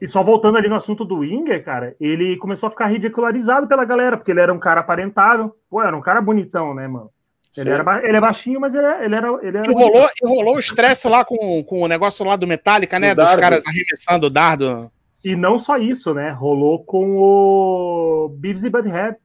E 0.02 0.08
só 0.08 0.22
voltando 0.22 0.58
ali 0.58 0.68
no 0.68 0.76
assunto 0.76 1.06
do 1.06 1.20
Winger, 1.20 1.64
cara, 1.64 1.95
ele 2.02 2.36
começou 2.38 2.68
a 2.68 2.72
ficar 2.72 2.88
ridicularizado 2.88 3.68
pela 3.68 3.86
galera, 3.86 4.18
porque 4.18 4.32
ele 4.32 4.41
era 4.41 4.54
um 4.54 4.60
cara 4.60 4.82
aparentável. 4.82 5.56
Pô, 5.70 5.82
era 5.82 5.95
um 5.95 6.02
cara 6.02 6.22
bonitão, 6.22 6.74
né, 6.74 6.88
mano? 6.88 7.10
Ele, 7.56 7.70
era, 7.70 8.08
ele 8.08 8.18
é 8.18 8.22
baixinho, 8.22 8.60
mas 8.60 8.76
ele, 8.76 8.86
ele 9.04 9.16
era. 9.16 9.28
Ele 9.41 9.58
era 9.58 9.72
e 9.72 9.74
rolou, 9.74 10.10
rolou 10.24 10.56
o 10.56 10.60
estresse 10.60 11.08
lá 11.08 11.24
com, 11.24 11.64
com 11.64 11.82
o 11.82 11.88
negócio 11.88 12.26
lá 12.26 12.36
do 12.36 12.47
Metallica, 12.47 12.99
né? 12.99 13.14
O 13.14 13.16
Dos 13.16 13.26
dardo. 13.26 13.41
caras 13.41 13.64
arremessando 13.66 14.28
o 14.28 14.30
dardo. 14.30 14.91
E 15.24 15.36
não 15.36 15.57
só 15.57 15.78
isso, 15.78 16.13
né? 16.13 16.32
Rolou 16.32 16.84
com 16.84 17.17
o 17.17 18.30
Beavis 18.30 18.63
e 18.63 18.69
Butthead. 18.69 19.17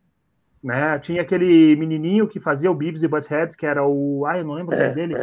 Né? 0.63 0.99
Tinha 0.99 1.23
aquele 1.23 1.77
menininho 1.77 2.27
que 2.27 2.41
fazia 2.41 2.71
o 2.71 2.75
Beavis 2.75 3.03
e 3.03 3.09
Butthead, 3.09 3.57
que 3.57 3.65
era 3.65 3.87
o. 3.87 4.25
Ai, 4.27 4.41
eu 4.41 4.45
não 4.45 4.55
lembro 4.55 4.75
o 4.75 4.79
nome 4.79 4.95
dele. 4.95 5.15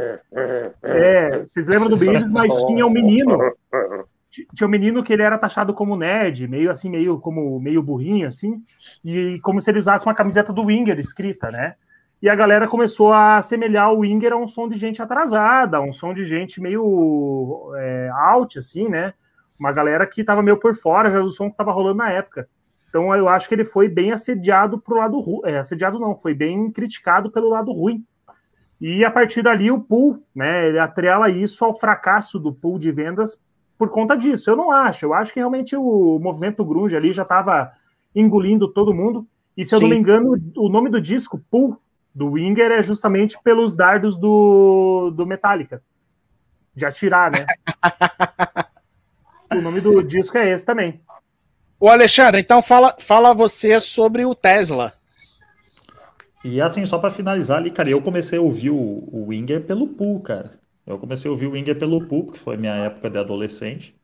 É, 0.81 1.39
vocês 1.39 1.67
lembram 1.67 1.89
do 1.89 1.97
Beavis, 1.97 2.31
mas 2.31 2.63
tinha 2.65 2.85
um 2.85 2.91
menino. 2.91 3.37
Tinha 4.55 4.67
um 4.67 4.71
menino 4.71 5.03
que 5.03 5.13
ele 5.13 5.21
era 5.21 5.37
taxado 5.37 5.75
como 5.75 5.95
nerd, 5.95 6.47
meio 6.47 6.71
assim, 6.71 6.89
meio 6.89 7.19
como 7.19 7.59
meio 7.59 7.83
burrinho, 7.83 8.27
assim, 8.27 8.63
e 9.05 9.39
como 9.43 9.61
se 9.61 9.69
ele 9.69 9.77
usasse 9.77 10.07
uma 10.07 10.15
camiseta 10.15 10.51
do 10.51 10.63
Winger 10.63 10.97
escrita, 10.97 11.51
né? 11.51 11.75
e 12.23 12.29
a 12.29 12.35
galera 12.35 12.69
começou 12.69 13.11
a 13.11 13.35
assemelhar 13.39 13.91
o 13.91 13.99
Winger 13.99 14.31
a 14.31 14.37
um 14.37 14.47
som 14.47 14.69
de 14.69 14.77
gente 14.77 15.01
atrasada, 15.01 15.81
um 15.81 15.91
som 15.91 16.13
de 16.13 16.23
gente 16.23 16.61
meio 16.61 17.73
é, 17.75 18.09
out, 18.13 18.57
assim, 18.57 18.87
né? 18.87 19.13
Uma 19.63 19.71
galera 19.71 20.05
que 20.05 20.19
estava 20.19 20.43
meio 20.43 20.57
por 20.57 20.75
fora 20.75 21.09
já 21.09 21.21
do 21.21 21.31
som 21.31 21.45
que 21.45 21.53
estava 21.53 21.71
rolando 21.71 21.99
na 21.99 22.11
época. 22.11 22.49
Então 22.89 23.15
eu 23.15 23.29
acho 23.29 23.47
que 23.47 23.55
ele 23.55 23.63
foi 23.63 23.87
bem 23.87 24.11
assediado 24.11 24.77
pro 24.77 24.97
lado 24.97 25.17
ruim. 25.21 25.39
É, 25.45 25.59
assediado 25.59 25.97
não, 25.97 26.17
foi 26.17 26.33
bem 26.33 26.69
criticado 26.69 27.31
pelo 27.31 27.47
lado 27.47 27.71
ruim. 27.71 28.03
E 28.81 29.05
a 29.05 29.09
partir 29.09 29.41
dali 29.41 29.71
o 29.71 29.79
pool, 29.79 30.21
né? 30.35 30.67
Ele 30.67 30.79
atrela 30.79 31.29
isso 31.29 31.63
ao 31.63 31.73
fracasso 31.73 32.37
do 32.37 32.53
pool 32.53 32.77
de 32.77 32.91
vendas 32.91 33.41
por 33.77 33.87
conta 33.87 34.17
disso. 34.17 34.49
Eu 34.49 34.57
não 34.57 34.69
acho. 34.69 35.05
Eu 35.05 35.13
acho 35.13 35.31
que 35.31 35.39
realmente 35.39 35.77
o 35.77 36.19
movimento 36.19 36.65
grunge 36.65 36.97
ali 36.97 37.13
já 37.13 37.23
estava 37.23 37.71
engolindo 38.13 38.67
todo 38.67 38.93
mundo. 38.93 39.25
E 39.55 39.63
se 39.63 39.73
eu 39.73 39.79
não 39.79 39.87
me 39.87 39.95
engano, 39.95 40.37
o 40.57 40.67
nome 40.67 40.89
do 40.89 40.99
disco, 40.99 41.41
Pool, 41.49 41.79
do 42.13 42.31
Winger 42.31 42.69
é 42.69 42.83
justamente 42.83 43.37
pelos 43.41 43.77
dardos 43.77 44.17
do, 44.17 45.09
do 45.15 45.25
Metallica. 45.25 45.81
De 46.75 46.85
atirar, 46.85 47.31
né? 47.31 47.45
o 49.59 49.61
nome 49.61 49.81
do 49.81 50.01
disco 50.03 50.37
é 50.37 50.51
esse 50.51 50.65
também. 50.65 51.01
O 51.79 51.89
Alexandre, 51.89 52.39
então 52.39 52.61
fala, 52.61 52.95
fala 52.99 53.33
você 53.33 53.79
sobre 53.79 54.25
o 54.25 54.33
Tesla. 54.33 54.93
E 56.43 56.61
assim, 56.61 56.85
só 56.85 56.97
para 56.97 57.09
finalizar 57.09 57.57
ali, 57.57 57.71
cara, 57.71 57.89
eu 57.89 58.01
comecei 58.01 58.37
a 58.37 58.41
ouvir 58.41 58.69
o, 58.69 58.75
o 58.77 59.27
Winger 59.27 59.65
pelo 59.65 59.87
Pool, 59.87 60.19
cara. 60.21 60.59
Eu 60.85 60.97
comecei 60.97 61.29
a 61.29 61.31
ouvir 61.31 61.47
o 61.47 61.51
Winger 61.51 61.77
pelo 61.77 62.05
Pool, 62.05 62.31
que 62.31 62.39
foi 62.39 62.57
minha 62.57 62.75
época 62.75 63.09
de 63.09 63.17
adolescente. 63.17 63.95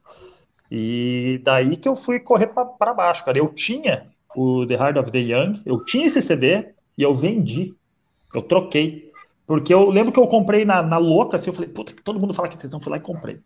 E 0.72 1.42
daí 1.44 1.76
que 1.76 1.88
eu 1.88 1.96
fui 1.96 2.20
correr 2.20 2.48
para 2.48 2.94
baixo, 2.94 3.26
cara. 3.26 3.38
Eu 3.38 3.50
tinha 3.50 4.08
o 4.36 4.66
The 4.66 4.76
Heart 4.76 4.98
of 4.98 5.12
the 5.12 5.20
Young, 5.20 5.62
eu 5.66 5.84
tinha 5.84 6.06
esse 6.06 6.22
CD 6.22 6.74
e 6.98 7.04
eu 7.04 7.14
vendi. 7.14 7.76
Eu 8.34 8.42
troquei. 8.42 9.12
Porque 9.46 9.74
eu 9.74 9.90
lembro 9.90 10.12
que 10.12 10.20
eu 10.20 10.28
comprei 10.28 10.64
na, 10.64 10.82
na 10.82 10.98
louca, 10.98 11.36
assim, 11.36 11.50
eu 11.50 11.54
falei, 11.54 11.70
puta, 11.70 11.94
todo 12.04 12.20
mundo 12.20 12.34
fala 12.34 12.48
que 12.48 12.56
é 12.56 12.60
tesão, 12.60 12.80
fui 12.80 12.92
lá 12.92 12.98
e 12.98 13.02
comprei. 13.02 13.40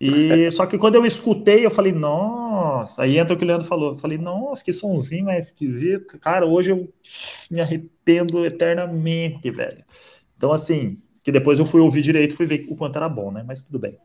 E 0.00 0.50
só 0.52 0.66
que 0.66 0.78
quando 0.78 0.94
eu 0.94 1.04
escutei, 1.04 1.64
eu 1.64 1.70
falei, 1.70 1.92
nossa, 1.92 3.02
aí 3.02 3.18
entra 3.18 3.34
o 3.34 3.38
que 3.38 3.44
o 3.44 3.46
Leandro 3.46 3.66
falou. 3.66 3.92
Eu 3.92 3.98
falei, 3.98 4.18
nossa, 4.18 4.64
que 4.64 4.72
sonzinho 4.72 5.24
mais 5.24 5.46
esquisito. 5.46 6.18
Cara, 6.18 6.46
hoje 6.46 6.72
eu 6.72 6.88
me 7.50 7.60
arrependo 7.60 8.44
eternamente, 8.44 9.50
velho. 9.50 9.84
Então, 10.36 10.52
assim, 10.52 10.96
que 11.22 11.32
depois 11.32 11.58
eu 11.58 11.66
fui 11.66 11.80
ouvir 11.80 12.00
direito, 12.00 12.36
fui 12.36 12.46
ver 12.46 12.66
o 12.68 12.76
quanto 12.76 12.96
era 12.96 13.08
bom, 13.08 13.30
né? 13.30 13.44
Mas 13.46 13.62
tudo 13.62 13.78
bem. 13.78 13.98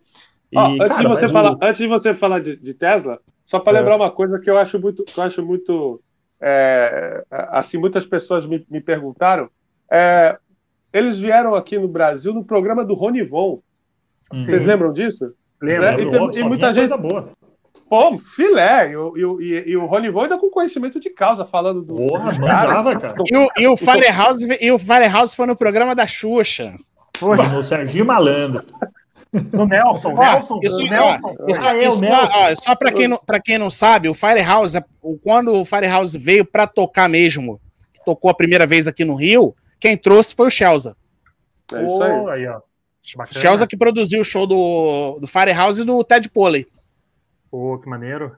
E, 0.52 0.58
antes, 0.58 0.88
cara, 0.90 1.02
de 1.02 1.08
você 1.08 1.30
falar, 1.30 1.54
o... 1.54 1.60
antes 1.62 1.78
de 1.78 1.88
você 1.88 2.14
falar 2.14 2.40
de, 2.40 2.56
de 2.56 2.74
Tesla, 2.74 3.20
só 3.46 3.60
para 3.60 3.78
é. 3.78 3.80
lembrar 3.80 3.96
uma 3.96 4.12
coisa 4.12 4.40
que 4.40 4.50
eu 4.50 4.58
acho 4.58 4.80
muito, 4.80 5.04
que 5.04 5.18
eu 5.18 5.24
acho 5.24 5.44
muito, 5.46 6.02
é, 6.42 7.24
assim, 7.30 7.78
muitas 7.78 8.06
pessoas 8.06 8.46
me, 8.46 8.66
me 8.70 8.82
perguntaram. 8.82 9.50
É, 9.92 10.38
eles 10.92 11.18
vieram 11.18 11.56
aqui 11.56 11.78
no 11.78 11.88
Brasil 11.88 12.34
no 12.34 12.44
programa 12.44 12.86
do 12.86 12.94
Ronivon. 12.94 13.62
Vocês 14.32 14.66
lembram 14.66 14.92
disso? 14.92 15.34
Lembro. 15.64 15.82
Né? 15.82 16.38
E, 16.38 16.40
e, 16.40 16.44
muita 16.44 16.74
gente. 16.74 16.96
boa. 16.98 17.30
Pô, 17.90 18.18
filé. 18.36 18.92
E, 18.92 19.22
e, 19.22 19.72
e 19.72 19.78
o 19.78 19.86
Ronivon 19.86 20.22
ainda 20.22 20.38
com 20.38 20.50
conhecimento 20.50 21.00
de 21.00 21.10
causa, 21.10 21.46
falando 21.46 21.82
do. 21.82 21.96
Porra, 21.96 22.34
mandava, 22.34 23.00
cara. 23.00 23.16
E 23.32 23.38
o, 23.38 23.48
e 23.58 23.68
o 23.68 23.78
Firehouse, 23.78 24.46
e 24.60 24.72
o 24.72 24.78
Firehouse 24.78 25.36
foi 25.36 25.48
no 25.48 25.56
programa 25.56 25.96
da 25.96 26.06
Xuxa. 26.06 26.74
Foi. 27.18 27.38
No 27.38 27.64
Serginho 27.64 28.06
Malandro. 28.06 28.66
No 29.52 29.66
Nelson, 29.66 30.14
ah, 30.18 30.36
Nelson, 30.36 30.60
isso, 30.62 30.78
Nelson. 30.84 31.36
Ó, 31.40 31.48
isso, 31.48 31.62
ah, 31.66 31.78
isso, 31.78 32.02
Nelson. 32.02 32.34
Ó, 32.36 32.56
só 32.56 32.76
para 32.76 32.92
quem, 32.92 33.08
não, 33.08 33.20
quem 33.44 33.58
não 33.58 33.72
sabe, 33.72 34.08
o 34.08 34.14
Firehouse, 34.14 34.80
quando 35.24 35.54
o 35.54 35.66
Firehouse 35.66 36.16
veio 36.18 36.46
para 36.46 36.68
tocar 36.68 37.10
mesmo, 37.10 37.60
tocou 38.06 38.30
a 38.30 38.36
primeira 38.36 38.68
vez 38.68 38.86
aqui 38.86 39.04
no 39.04 39.16
Rio, 39.16 39.56
quem 39.80 39.98
trouxe 39.98 40.36
foi 40.36 40.48
o 40.48 40.52
Chelsea. 40.52 40.96
É 41.74 41.84
isso 41.84 42.04
aí. 42.04 42.12
Oh, 42.12 42.28
aí 42.28 42.48
ó. 42.48 42.60
Chelsea 43.32 43.68
que 43.68 43.78
produziu 43.78 44.22
o 44.22 44.26
show 44.26 44.48
do, 44.48 45.20
do 45.20 45.28
Firehouse 45.28 45.82
e 45.82 45.86
do 45.86 46.04
Ted 46.04 46.30
Poley. 46.30 46.66
Pô, 47.52 47.78
que 47.78 47.90
maneiro. 47.90 48.36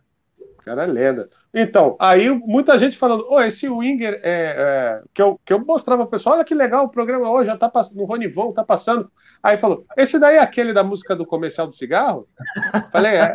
Cara, 0.66 0.84
é 0.84 0.88
lenda. 0.88 1.30
Então, 1.54 1.96
aí 2.00 2.28
muita 2.30 2.78
gente 2.80 2.98
falando, 2.98 3.24
ô, 3.30 3.40
esse 3.40 3.70
Winger 3.70 4.20
é, 4.24 4.56
é, 4.58 5.02
que, 5.14 5.22
eu, 5.22 5.40
que 5.46 5.54
eu 5.54 5.64
mostrava 5.64 6.02
pro 6.02 6.12
pessoal, 6.12 6.36
olha 6.36 6.44
que 6.44 6.56
legal 6.56 6.86
o 6.86 6.90
programa 6.90 7.30
hoje, 7.30 7.46
já 7.46 7.56
tá 7.56 7.70
passando, 7.70 7.98
no 7.98 8.04
Ronivon, 8.06 8.52
tá 8.52 8.64
passando. 8.64 9.10
Aí 9.44 9.56
falou, 9.56 9.86
esse 9.96 10.18
daí 10.18 10.38
é 10.38 10.40
aquele 10.40 10.74
da 10.74 10.84
música 10.84 11.16
do 11.16 11.26
comercial 11.26 11.68
do 11.68 11.76
cigarro? 11.76 12.28
Falei, 12.92 13.16
é. 13.16 13.34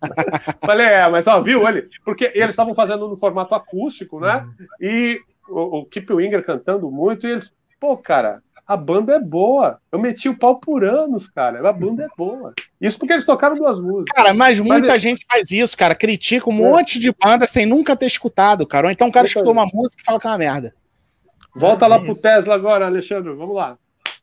Falei, 0.64 0.86
é, 0.86 1.08
mas 1.08 1.26
ó, 1.26 1.40
viu 1.42 1.68
ele? 1.68 1.88
Porque 2.04 2.30
eles 2.34 2.50
estavam 2.50 2.74
fazendo 2.74 3.08
no 3.08 3.16
formato 3.16 3.54
acústico, 3.54 4.20
né? 4.20 4.48
E 4.80 5.20
o, 5.48 5.80
o 5.80 5.84
Keep 5.86 6.14
Winger 6.14 6.46
cantando 6.46 6.88
muito, 6.88 7.26
e 7.26 7.32
eles, 7.32 7.52
pô, 7.80 7.96
cara, 7.96 8.40
a 8.66 8.76
banda 8.76 9.14
é 9.14 9.20
boa. 9.20 9.78
Eu 9.92 9.98
meti 9.98 10.28
o 10.28 10.36
pau 10.36 10.56
por 10.56 10.84
anos, 10.84 11.28
cara. 11.28 11.68
A 11.68 11.72
banda 11.72 12.04
é 12.04 12.08
boa. 12.16 12.54
Isso 12.80 12.98
porque 12.98 13.12
eles 13.12 13.24
tocaram 13.24 13.56
duas 13.56 13.78
músicas. 13.78 14.14
Cara, 14.14 14.34
mas 14.34 14.58
muita 14.58 14.88
mas, 14.88 15.02
gente 15.02 15.24
faz 15.30 15.50
isso, 15.50 15.76
cara. 15.76 15.94
Critica 15.94 16.48
um 16.48 16.54
é. 16.54 16.70
monte 16.70 16.98
de 16.98 17.12
banda 17.12 17.46
sem 17.46 17.66
nunca 17.66 17.94
ter 17.94 18.06
escutado, 18.06 18.66
cara. 18.66 18.86
Ou 18.86 18.90
então 18.90 19.08
o 19.08 19.12
cara 19.12 19.26
escutou 19.26 19.52
uma 19.52 19.66
música 19.66 20.02
e 20.02 20.04
fala 20.04 20.18
que 20.18 20.26
é 20.26 20.30
uma 20.30 20.38
merda. 20.38 20.74
Volta 21.54 21.84
é 21.84 21.88
lá 21.88 22.00
pro 22.00 22.14
Tesla 22.14 22.54
agora, 22.54 22.86
Alexandre. 22.86 23.32
Vamos 23.34 23.54
lá. 23.54 23.76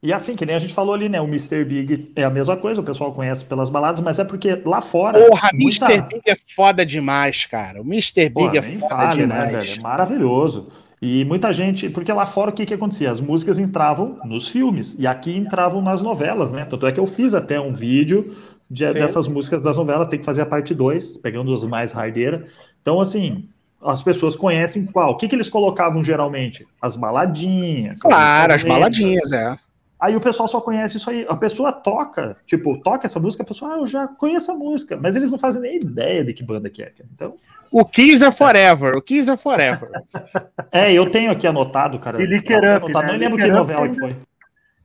E 0.04 0.12
assim, 0.12 0.36
que 0.36 0.48
nem 0.48 0.56
a 0.56 0.60
gente 0.60 0.74
falou 0.74 0.96
ali, 0.96 1.08
né? 1.08 1.22
O 1.22 1.26
Mr. 1.26 1.64
Big 1.64 2.12
é 2.16 2.24
a 2.24 2.30
mesma 2.30 2.58
coisa, 2.58 2.82
o 2.82 2.84
pessoal 2.84 3.14
conhece 3.14 3.46
pelas 3.46 3.70
baladas, 3.70 4.00
mas 4.00 4.18
é 4.18 4.24
porque 4.24 4.60
lá 4.66 4.82
fora. 4.82 5.24
Porra, 5.28 5.50
muita... 5.54 5.86
Mr. 5.86 6.08
Big 6.08 6.22
é 6.28 6.36
foda 6.56 6.84
demais, 6.84 7.46
cara. 7.46 7.80
O 7.80 7.86
Mr. 7.86 8.30
Big 8.30 8.34
Porra, 8.34 8.58
é 8.58 8.62
foda 8.62 8.96
vale, 8.96 9.28
né, 9.28 9.46
demais. 9.46 9.70
Né, 9.70 9.76
é 9.78 9.80
maravilhoso. 9.80 10.70
E 11.02 11.26
muita 11.26 11.52
gente, 11.52 11.90
porque 11.90 12.14
lá 12.14 12.28
fora 12.28 12.52
o 12.52 12.54
que, 12.54 12.64
que 12.64 12.76
acontecia? 12.76 13.10
As 13.10 13.20
músicas 13.20 13.58
entravam 13.58 14.20
nos 14.24 14.48
filmes 14.48 14.96
e 15.00 15.08
aqui 15.08 15.36
entravam 15.36 15.82
nas 15.82 16.00
novelas, 16.00 16.52
né? 16.52 16.64
Tanto 16.64 16.86
é 16.86 16.92
que 16.92 17.00
eu 17.00 17.08
fiz 17.08 17.34
até 17.34 17.60
um 17.60 17.74
vídeo 17.74 18.36
de, 18.70 18.94
dessas 18.94 19.28
músicas 19.28 19.64
das 19.64 19.78
novelas, 19.78 20.08
tem 20.08 20.20
que 20.20 20.26
fazer 20.26 20.44
a 20.44 20.46
parte 20.46 20.76
2, 20.76 21.18
pegando 21.18 21.52
os 21.52 21.66
mais 21.66 21.92
raideira. 21.92 22.46
Então, 22.82 23.02
assim, 23.02 23.46
as 23.82 24.02
pessoas 24.04 24.36
conhecem 24.36 24.86
qual? 24.86 25.14
O 25.14 25.18
que, 25.18 25.28
que 25.28 25.36
eles 25.36 25.50
colocavam 25.50 26.04
geralmente? 26.04 26.68
As 26.80 26.96
baladinhas. 26.96 28.00
Claro, 28.00 28.54
as 28.54 28.64
baladinhas, 28.64 29.32
é. 29.32 29.58
Aí 30.02 30.16
o 30.16 30.20
pessoal 30.20 30.48
só 30.48 30.60
conhece 30.60 30.98
isso 30.98 31.08
aí. 31.12 31.28
A 31.30 31.36
pessoa 31.36 31.72
toca, 31.72 32.36
tipo, 32.48 32.76
toca 32.82 33.06
essa 33.06 33.20
música, 33.20 33.44
a 33.44 33.46
pessoa, 33.46 33.76
ah, 33.76 33.78
eu 33.78 33.86
já 33.86 34.08
conheço 34.08 34.52
a 34.52 34.56
música, 34.56 34.98
mas 35.00 35.16
eles 35.16 35.30
não 35.30 35.38
fazem 35.38 35.62
nem 35.62 35.76
ideia 35.76 36.26
de 36.26 36.34
que 36.34 36.44
banda 36.44 36.72
que 36.72 36.82
é. 36.82 36.92
Então. 37.14 37.36
O 37.72 37.86
Kiss 37.86 38.26
é 38.26 38.32
Forever, 38.32 38.98
o 38.98 39.02
Kiss 39.02 39.30
é 39.30 39.38
Forever. 39.38 39.92
é, 40.74 40.92
eu 40.92 41.12
tenho 41.12 41.30
aqui 41.30 41.46
anotado, 41.46 42.00
cara. 42.00 42.20
E 42.20 42.26
Licker 42.26 42.58
Up, 42.58 42.86
anotado, 42.86 43.06
né? 43.06 43.14
Não 43.14 43.20
lembro 43.20 43.38
que 43.38 43.48
novela 43.48 43.88
que 43.88 44.00
foi. 44.00 44.16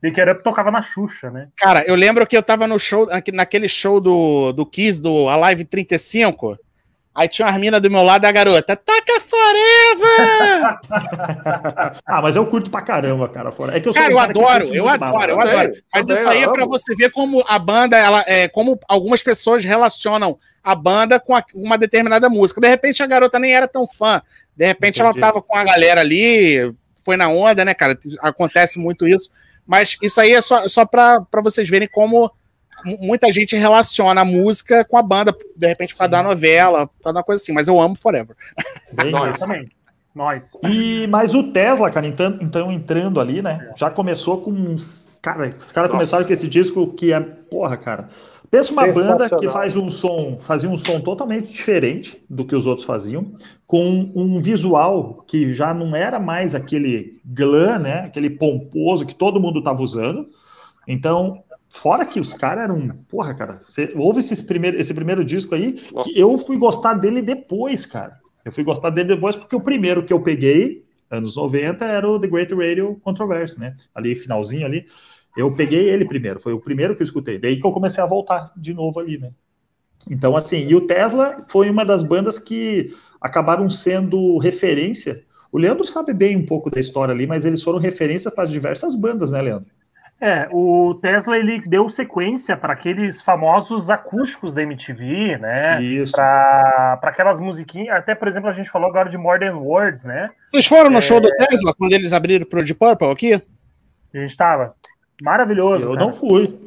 Licker 0.03 0.29
Up 0.29 0.43
tocava 0.43 0.69
na 0.69 0.83
Xuxa, 0.83 1.31
né? 1.31 1.47
Cara, 1.57 1.83
eu 1.87 1.95
lembro 1.95 2.27
que 2.27 2.37
eu 2.37 2.43
tava 2.43 2.67
no 2.67 2.77
show, 2.77 3.07
naquele 3.33 3.67
show 3.67 3.99
do, 3.99 4.51
do 4.53 4.67
Kiss, 4.67 5.01
do 5.01 5.27
Alive 5.29 5.65
35, 5.65 6.59
Aí 7.17 7.27
tinha 7.27 7.47
uma 7.47 7.57
mina 7.57 7.79
do 7.79 7.89
meu 7.89 8.03
lado 8.03 8.25
e 8.25 8.27
a 8.27 8.31
garota, 8.31 8.75
toca 8.75 9.19
Forever! 9.19 10.79
ah, 12.05 12.21
mas 12.21 12.35
eu 12.35 12.45
curto 12.45 12.69
pra 12.69 12.83
caramba, 12.83 13.27
cara. 13.27 13.49
É 13.75 13.79
que 13.79 13.89
eu 13.89 13.93
cara, 13.93 14.13
eu 14.13 14.19
adoro, 14.19 14.65
eu 14.71 14.87
adoro, 14.87 15.31
eu 15.31 15.41
adoro. 15.41 15.73
Mas 15.91 16.07
isso 16.07 16.29
aí 16.29 16.43
é 16.43 16.47
pra 16.47 16.63
você 16.67 16.93
ver 16.93 17.09
como 17.09 17.43
a 17.47 17.57
banda, 17.57 17.97
ela, 17.97 18.23
é, 18.27 18.47
como 18.47 18.79
algumas 18.87 19.23
pessoas 19.23 19.65
relacionam 19.65 20.37
a 20.63 20.75
banda 20.75 21.19
com 21.19 21.35
a, 21.35 21.43
uma 21.55 21.75
determinada 21.75 22.29
música. 22.29 22.61
De 22.61 22.67
repente 22.67 23.01
a 23.01 23.07
garota 23.07 23.39
nem 23.39 23.51
era 23.51 23.67
tão 23.67 23.87
fã. 23.87 24.21
De 24.55 24.67
repente 24.67 25.01
Entendi. 25.01 25.19
ela 25.19 25.27
tava 25.27 25.41
com 25.41 25.57
a 25.57 25.63
galera 25.63 26.01
ali, 26.01 26.71
foi 27.03 27.17
na 27.17 27.29
onda, 27.29 27.65
né, 27.65 27.73
cara? 27.73 27.97
Acontece 28.21 28.77
muito 28.77 29.07
isso. 29.07 29.31
Mas 29.65 29.97
isso 30.03 30.21
aí 30.21 30.33
é 30.33 30.41
só, 30.41 30.67
só 30.69 30.85
pra, 30.85 31.19
pra 31.21 31.41
vocês 31.41 31.67
verem 31.67 31.87
como 31.87 32.31
muita 32.85 33.31
gente 33.31 33.55
relaciona 33.55 34.21
a 34.21 34.25
música 34.25 34.85
com 34.85 34.97
a 34.97 35.01
banda, 35.01 35.35
de 35.55 35.67
repente, 35.67 35.95
para 35.95 36.07
dar 36.07 36.23
novela, 36.23 36.89
para 37.01 37.11
dar 37.11 37.23
coisa 37.23 37.41
assim, 37.41 37.51
mas 37.51 37.67
eu 37.67 37.79
amo 37.79 37.95
Forever. 37.95 38.35
Bem, 38.93 39.11
Nós 39.11 39.37
também. 39.37 39.69
Nós. 40.17 40.57
E, 40.63 41.05
mas 41.07 41.35
o 41.35 41.43
Tesla, 41.51 41.91
cara, 41.91 42.07
então, 42.07 42.37
então 42.41 42.71
entrando 42.71 43.19
ali, 43.19 43.41
né? 43.41 43.71
Já 43.75 43.91
começou 43.91 44.41
com. 44.41 44.75
Cara, 45.21 45.53
os 45.55 45.71
caras 45.71 45.91
começaram 45.91 46.25
com 46.25 46.33
esse 46.33 46.47
disco 46.47 46.87
que 46.93 47.13
é. 47.13 47.19
Porra, 47.19 47.77
cara. 47.77 48.09
Pensa 48.49 48.71
uma 48.71 48.87
banda 48.87 49.29
que 49.29 49.49
faz 49.49 49.75
um 49.75 49.89
som, 49.89 50.37
fazia 50.37 50.69
um 50.69 50.77
som 50.77 51.01
totalmente 51.01 51.51
diferente 51.51 52.23
do 52.29 52.45
que 52.45 52.55
os 52.55 52.65
outros 52.65 52.87
faziam, 52.87 53.33
com 53.65 54.09
um 54.15 54.39
visual 54.39 55.25
que 55.27 55.53
já 55.53 55.73
não 55.73 55.93
era 55.93 56.17
mais 56.17 56.55
aquele 56.55 57.19
glam, 57.25 57.77
né? 57.77 57.99
Aquele 58.05 58.29
pomposo 58.29 59.05
que 59.05 59.13
todo 59.13 59.39
mundo 59.39 59.59
estava 59.59 59.83
usando. 59.83 60.29
Então, 60.87 61.43
Fora 61.69 62.05
que 62.05 62.19
os 62.19 62.33
caras 62.33 62.63
eram. 62.65 62.89
Porra, 63.09 63.33
cara, 63.33 63.59
você, 63.61 63.91
houve 63.95 64.19
esses 64.19 64.41
primeiro, 64.41 64.79
esse 64.79 64.93
primeiro 64.93 65.23
disco 65.23 65.53
aí 65.53 65.81
Nossa. 65.93 66.09
que 66.09 66.19
eu 66.19 66.37
fui 66.39 66.57
gostar 66.57 66.93
dele 66.93 67.21
depois, 67.21 67.85
cara. 67.85 68.17
Eu 68.43 68.51
fui 68.51 68.63
gostar 68.63 68.89
dele 68.89 69.09
depois 69.09 69.35
porque 69.35 69.55
o 69.55 69.61
primeiro 69.61 70.05
que 70.05 70.13
eu 70.13 70.21
peguei, 70.21 70.85
anos 71.11 71.35
90, 71.35 71.83
era 71.85 72.09
o 72.09 72.19
The 72.19 72.27
Great 72.27 72.53
Radio 72.53 72.97
Controversy, 73.03 73.59
né? 73.59 73.75
Ali, 73.93 74.15
finalzinho 74.15 74.65
ali. 74.65 74.85
Eu 75.35 75.53
peguei 75.53 75.89
ele 75.89 76.05
primeiro, 76.05 76.39
foi 76.39 76.53
o 76.53 76.59
primeiro 76.59 76.95
que 76.95 77.01
eu 77.01 77.05
escutei. 77.05 77.37
Daí 77.37 77.59
que 77.59 77.67
eu 77.67 77.71
comecei 77.71 78.03
a 78.03 78.07
voltar 78.07 78.51
de 78.55 78.73
novo 78.73 78.99
ali, 78.99 79.17
né? 79.17 79.31
Então, 80.09 80.35
assim, 80.35 80.65
e 80.65 80.75
o 80.75 80.81
Tesla 80.81 81.43
foi 81.47 81.69
uma 81.69 81.83
das 81.83 82.01
bandas 82.01 82.39
que 82.39 82.95
acabaram 83.19 83.69
sendo 83.69 84.37
referência. 84.37 85.23
O 85.51 85.57
Leandro 85.57 85.85
sabe 85.85 86.13
bem 86.13 86.35
um 86.37 86.45
pouco 86.45 86.69
da 86.69 86.79
história 86.79 87.13
ali, 87.13 87.27
mas 87.27 87.45
eles 87.45 87.61
foram 87.61 87.79
referência 87.79 88.31
para 88.31 88.45
diversas 88.45 88.95
bandas, 88.95 89.31
né, 89.31 89.41
Leandro? 89.41 89.69
É, 90.19 90.47
o 90.51 90.95
Tesla 90.95 91.37
ele 91.37 91.61
deu 91.61 91.87
sequência 91.89 92.57
para 92.57 92.73
aqueles 92.73 93.21
famosos 93.21 93.89
acústicos 93.91 94.53
da 94.55 94.63
MTV, 94.63 95.37
né? 95.37 95.81
Isso. 95.83 96.11
Para 96.13 96.99
aquelas 97.03 97.39
musiquinhas, 97.39 97.95
até 97.97 98.15
por 98.15 98.27
exemplo, 98.27 98.49
a 98.49 98.53
gente 98.53 98.69
falou 98.69 98.89
agora 98.89 99.09
de 99.09 99.17
Modern 99.17 99.57
Words, 99.57 100.05
né? 100.05 100.31
Vocês 100.47 100.65
foram 100.65 100.89
no 100.89 100.97
é... 100.97 101.01
show 101.01 101.21
do 101.21 101.29
Tesla 101.29 101.73
quando 101.77 101.93
eles 101.93 102.13
abriram 102.13 102.47
pro 102.47 102.63
Deep 102.63 102.79
Purple 102.79 103.11
aqui? 103.11 103.33
A 103.35 104.17
gente 104.17 104.31
estava. 104.31 104.73
Maravilhoso. 105.21 105.85
Eu 105.85 105.93
cara. 105.93 106.05
não 106.05 106.13
fui. 106.13 106.57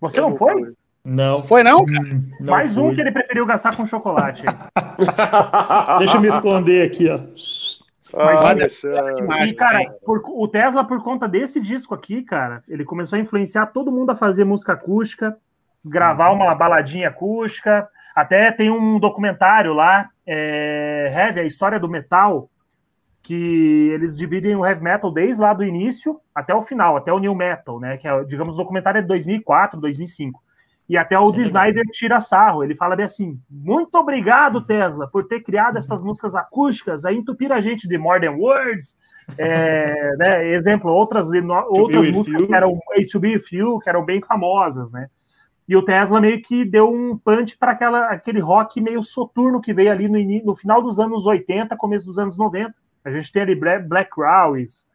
Você 0.00 0.20
não, 0.20 0.30
não 0.30 0.36
foi? 0.36 0.54
Fui. 0.54 0.72
Não. 1.04 1.42
Foi 1.44 1.62
não? 1.62 1.82
Hum, 1.82 2.30
não 2.40 2.52
Mais 2.52 2.74
fui. 2.74 2.82
um 2.82 2.92
que 2.92 3.00
ele 3.00 3.12
preferiu 3.12 3.46
gastar 3.46 3.76
com 3.76 3.86
chocolate. 3.86 4.42
Deixa 6.00 6.16
eu 6.16 6.20
me 6.20 6.26
esconder 6.26 6.84
aqui, 6.84 7.08
ó. 7.08 7.20
Mas, 8.16 9.40
ah, 9.40 9.46
e, 9.46 9.54
cara, 9.54 9.90
por, 10.04 10.22
o 10.24 10.48
Tesla, 10.48 10.84
por 10.84 11.02
conta 11.02 11.28
desse 11.28 11.60
disco 11.60 11.94
aqui, 11.94 12.22
cara, 12.22 12.62
ele 12.66 12.84
começou 12.84 13.16
a 13.16 13.20
influenciar 13.20 13.66
todo 13.66 13.92
mundo 13.92 14.10
a 14.10 14.16
fazer 14.16 14.44
música 14.44 14.72
acústica, 14.72 15.36
gravar 15.84 16.30
uma 16.30 16.54
baladinha 16.54 17.08
acústica. 17.08 17.88
Até 18.14 18.50
tem 18.50 18.70
um 18.70 18.98
documentário 18.98 19.74
lá, 19.74 20.08
é, 20.26 21.12
Heavy, 21.14 21.40
a 21.40 21.44
história 21.44 21.78
do 21.78 21.88
metal, 21.88 22.48
que 23.22 23.90
eles 23.92 24.16
dividem 24.16 24.54
o 24.54 24.64
heavy 24.64 24.82
metal 24.82 25.10
desde 25.10 25.42
lá 25.42 25.52
do 25.52 25.64
início 25.64 26.20
até 26.32 26.54
o 26.54 26.62
final, 26.62 26.96
até 26.96 27.12
o 27.12 27.18
new 27.18 27.34
metal, 27.34 27.80
né? 27.80 27.96
Que 27.96 28.06
é, 28.06 28.22
digamos, 28.22 28.54
o 28.54 28.58
documentário 28.58 29.00
é 29.00 29.02
de 29.02 29.08
2004, 29.08 29.80
2005. 29.80 30.40
E 30.88 30.96
até 30.96 31.18
o 31.18 31.32
D. 31.32 31.42
Snyder 31.42 31.84
tira 31.90 32.20
sarro. 32.20 32.62
Ele 32.62 32.74
fala 32.74 32.94
bem 32.94 33.04
assim: 33.04 33.40
muito 33.50 33.94
obrigado, 33.96 34.64
Tesla, 34.64 35.08
por 35.08 35.26
ter 35.26 35.40
criado 35.40 35.78
essas 35.78 36.02
músicas 36.02 36.36
acústicas, 36.36 37.04
a 37.04 37.12
entupir 37.12 37.52
a 37.52 37.60
gente 37.60 37.88
de 37.88 37.98
More 37.98 38.20
Than 38.20 38.36
Words. 38.36 38.96
É, 39.36 40.14
né, 40.18 40.54
exemplo, 40.54 40.90
outras, 40.90 41.28
outras 41.68 42.08
músicas 42.10 42.42
que 42.42 42.54
eram 42.54 42.78
H2B 42.96 43.40
Few, 43.40 43.80
que 43.80 43.88
eram 43.88 44.04
bem 44.04 44.22
famosas, 44.22 44.92
né? 44.92 45.08
E 45.68 45.76
o 45.76 45.82
Tesla 45.82 46.20
meio 46.20 46.40
que 46.42 46.64
deu 46.64 46.88
um 46.88 47.18
punch 47.18 47.58
para 47.58 47.72
aquele 48.10 48.38
rock 48.38 48.80
meio 48.80 49.02
soturno 49.02 49.60
que 49.60 49.74
veio 49.74 49.90
ali 49.90 50.08
no, 50.08 50.44
no, 50.44 50.54
final 50.54 50.80
dos 50.80 51.00
anos 51.00 51.26
80, 51.26 51.76
começo 51.76 52.06
dos 52.06 52.20
anos 52.20 52.38
90. 52.38 52.72
A 53.04 53.10
gente 53.10 53.32
tem 53.32 53.42
ali 53.42 53.56
Black 53.56 54.10
Crowes, 54.10 54.86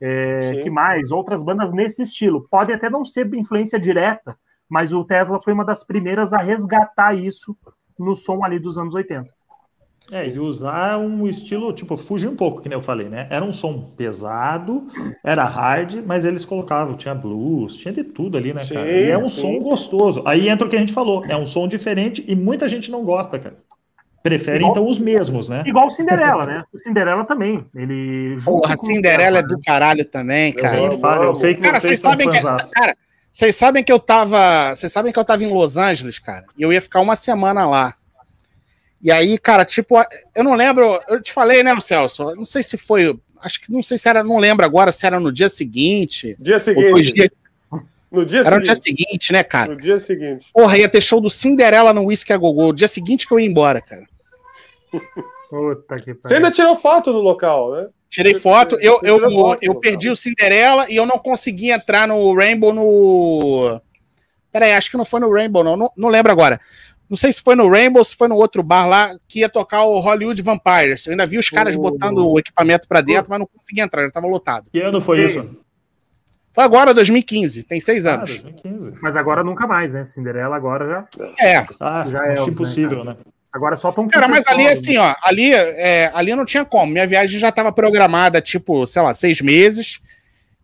É, 0.00 0.60
que 0.62 0.68
mais? 0.68 1.10
Outras 1.10 1.42
bandas 1.42 1.72
nesse 1.72 2.02
estilo. 2.02 2.46
Pode 2.50 2.72
até 2.72 2.90
não 2.90 3.06
ser 3.06 3.26
influência 3.34 3.80
direta, 3.80 4.36
mas 4.68 4.92
o 4.92 5.04
Tesla 5.04 5.40
foi 5.40 5.52
uma 5.52 5.64
das 5.64 5.84
primeiras 5.84 6.32
a 6.32 6.38
resgatar 6.38 7.14
isso 7.14 7.56
no 7.98 8.14
som 8.14 8.44
ali 8.44 8.58
dos 8.58 8.78
anos 8.78 8.94
80. 8.94 9.32
É, 10.10 10.26
e 10.26 10.38
usar 10.38 10.96
um 10.98 11.28
estilo, 11.28 11.70
tipo, 11.72 11.94
fugir 11.96 12.28
um 12.28 12.36
pouco, 12.36 12.62
que 12.62 12.68
nem 12.68 12.76
eu 12.76 12.82
falei, 12.82 13.10
né? 13.10 13.26
Era 13.28 13.44
um 13.44 13.52
som 13.52 13.92
pesado, 13.94 14.86
era 15.22 15.44
hard, 15.44 16.02
mas 16.06 16.24
eles 16.24 16.46
colocavam, 16.46 16.94
tinha 16.94 17.14
blues, 17.14 17.76
tinha 17.76 17.92
de 17.92 18.02
tudo 18.02 18.38
ali, 18.38 18.54
né, 18.54 18.60
sim, 18.60 18.74
cara? 18.74 18.90
E 18.90 19.10
é 19.10 19.18
um 19.18 19.28
sim. 19.28 19.42
som 19.42 19.58
gostoso. 19.58 20.22
Aí 20.24 20.48
entra 20.48 20.66
o 20.66 20.70
que 20.70 20.76
a 20.76 20.78
gente 20.78 20.94
falou, 20.94 21.26
é 21.26 21.36
um 21.36 21.44
som 21.44 21.68
diferente 21.68 22.24
e 22.26 22.34
muita 22.34 22.66
gente 22.66 22.90
não 22.90 23.04
gosta, 23.04 23.38
cara. 23.38 23.56
Prefere, 24.22 24.58
igual, 24.58 24.72
então, 24.72 24.86
os 24.86 24.98
mesmos, 24.98 25.48
né? 25.48 25.62
Igual 25.66 25.86
o 25.86 25.90
Cinderela, 25.90 26.44
né? 26.44 26.64
O 26.72 26.78
Cinderela 26.78 27.24
também. 27.24 27.64
Ele. 27.74 28.36
Porra, 28.44 28.76
Cinderela 28.76 29.38
é 29.38 29.42
do 29.42 29.60
caralho 29.60 30.04
também, 30.04 30.52
cara. 30.52 30.76
Eu, 30.78 30.98
falo, 30.98 31.24
eu 31.24 31.34
sei 31.34 31.54
que 31.54 31.60
cara, 31.60 31.78
vocês, 31.78 32.00
vocês 32.00 32.00
sabem 32.00 32.28
que. 32.28 32.40
Cara, 32.72 32.96
vocês 33.38 33.54
sabem 33.54 33.84
que 33.84 33.92
eu 33.92 34.00
tava. 34.00 34.74
Vocês 34.74 34.90
sabem 34.90 35.12
que 35.12 35.18
eu 35.18 35.24
tava 35.24 35.44
em 35.44 35.52
Los 35.52 35.76
Angeles, 35.76 36.18
cara. 36.18 36.44
E 36.58 36.62
eu 36.62 36.72
ia 36.72 36.80
ficar 36.80 37.00
uma 37.00 37.14
semana 37.14 37.64
lá. 37.64 37.94
E 39.00 39.12
aí, 39.12 39.38
cara, 39.38 39.64
tipo, 39.64 39.94
eu 40.34 40.42
não 40.42 40.56
lembro. 40.56 41.00
Eu 41.06 41.22
te 41.22 41.32
falei, 41.32 41.62
né, 41.62 41.72
Celso? 41.80 42.34
Não 42.34 42.44
sei 42.44 42.64
se 42.64 42.76
foi. 42.76 43.16
Acho 43.40 43.60
que 43.60 43.70
não 43.70 43.80
sei 43.80 43.96
se 43.96 44.08
era. 44.08 44.24
Não 44.24 44.38
lembro 44.38 44.66
agora 44.66 44.90
se 44.90 45.06
era 45.06 45.20
no 45.20 45.30
dia 45.30 45.48
seguinte. 45.48 46.36
Dia 46.40 46.58
seguinte. 46.58 47.12
Dias, 47.12 47.30
no 48.10 48.26
dia 48.26 48.40
era 48.40 48.56
seguinte. 48.56 48.58
no 48.58 48.62
dia 48.64 48.74
seguinte, 48.74 49.32
né, 49.32 49.44
cara? 49.44 49.72
No 49.72 49.80
dia 49.80 50.00
seguinte. 50.00 50.48
Porra, 50.52 50.76
ia 50.76 50.88
ter 50.88 51.00
show 51.00 51.20
do 51.20 51.30
Cinderela 51.30 51.94
no 51.94 52.06
Whisky 52.06 52.32
a 52.32 52.36
Gogô. 52.36 52.72
Dia 52.72 52.88
seguinte 52.88 53.24
que 53.24 53.32
eu 53.32 53.38
ia 53.38 53.46
embora, 53.46 53.80
cara. 53.80 54.04
Puta 55.48 55.96
que 55.96 56.14
pariu. 56.14 56.18
Você 56.22 56.34
ainda 56.34 56.50
tirou 56.50 56.76
foto 56.76 57.12
no 57.12 57.20
local, 57.20 57.72
né? 57.72 57.88
Tirei 58.10 58.34
foto. 58.34 58.76
Eu, 58.80 59.00
eu, 59.02 59.18
eu, 59.18 59.58
eu 59.60 59.74
perdi 59.76 60.10
o 60.10 60.16
Cinderela 60.16 60.90
e 60.90 60.96
eu 60.96 61.06
não 61.06 61.18
consegui 61.18 61.70
entrar 61.70 62.08
no 62.08 62.34
Rainbow 62.34 62.72
no. 62.72 63.80
Peraí, 64.50 64.72
acho 64.72 64.90
que 64.90 64.96
não 64.96 65.04
foi 65.04 65.20
no 65.20 65.32
Rainbow, 65.32 65.62
não. 65.62 65.76
Não, 65.76 65.92
não 65.96 66.08
lembro 66.08 66.32
agora. 66.32 66.60
Não 67.08 67.16
sei 67.16 67.32
se 67.32 67.40
foi 67.40 67.54
no 67.54 67.68
Rainbow, 67.70 68.04
se 68.04 68.14
foi 68.14 68.28
no 68.28 68.36
outro 68.36 68.62
bar 68.62 68.86
lá 68.86 69.16
que 69.26 69.40
ia 69.40 69.48
tocar 69.48 69.82
o 69.84 69.98
Hollywood 69.98 70.42
Vampires. 70.42 71.06
Eu 71.06 71.12
ainda 71.12 71.26
vi 71.26 71.38
os 71.38 71.48
caras 71.48 71.74
botando 71.74 72.26
o 72.26 72.38
equipamento 72.38 72.86
para 72.86 73.00
dentro, 73.00 73.30
mas 73.30 73.38
não 73.38 73.46
consegui 73.46 73.80
entrar, 73.80 74.02
já 74.02 74.10
tava 74.10 74.26
lotado. 74.26 74.66
Que 74.70 74.80
ano 74.80 75.00
foi 75.00 75.24
isso? 75.24 75.48
Foi 76.52 76.64
agora, 76.64 76.92
2015, 76.92 77.62
tem 77.62 77.80
seis 77.80 78.04
ah, 78.04 78.16
anos. 78.16 78.38
2015. 78.40 78.98
Mas 79.00 79.16
agora 79.16 79.42
nunca 79.42 79.66
mais, 79.66 79.94
né? 79.94 80.04
Cinderela 80.04 80.56
agora 80.56 80.86
já. 80.86 81.24
É. 81.40 81.66
Ah, 81.80 82.04
já 82.10 82.26
é 82.26 82.42
impossível, 82.42 83.04
né? 83.04 83.12
né? 83.12 83.16
Agora 83.52 83.76
só 83.76 83.90
pra 83.90 84.02
um 84.02 84.08
Cara, 84.08 84.28
mas 84.28 84.46
ali 84.46 84.66
assim, 84.66 84.96
ó, 84.98 85.14
ali, 85.22 85.52
é, 85.52 86.10
ali 86.14 86.34
não 86.34 86.44
tinha 86.44 86.64
como. 86.64 86.92
Minha 86.92 87.06
viagem 87.06 87.38
já 87.38 87.48
estava 87.48 87.72
programada, 87.72 88.40
tipo, 88.40 88.86
sei 88.86 89.02
lá, 89.02 89.14
seis 89.14 89.40
meses. 89.40 90.00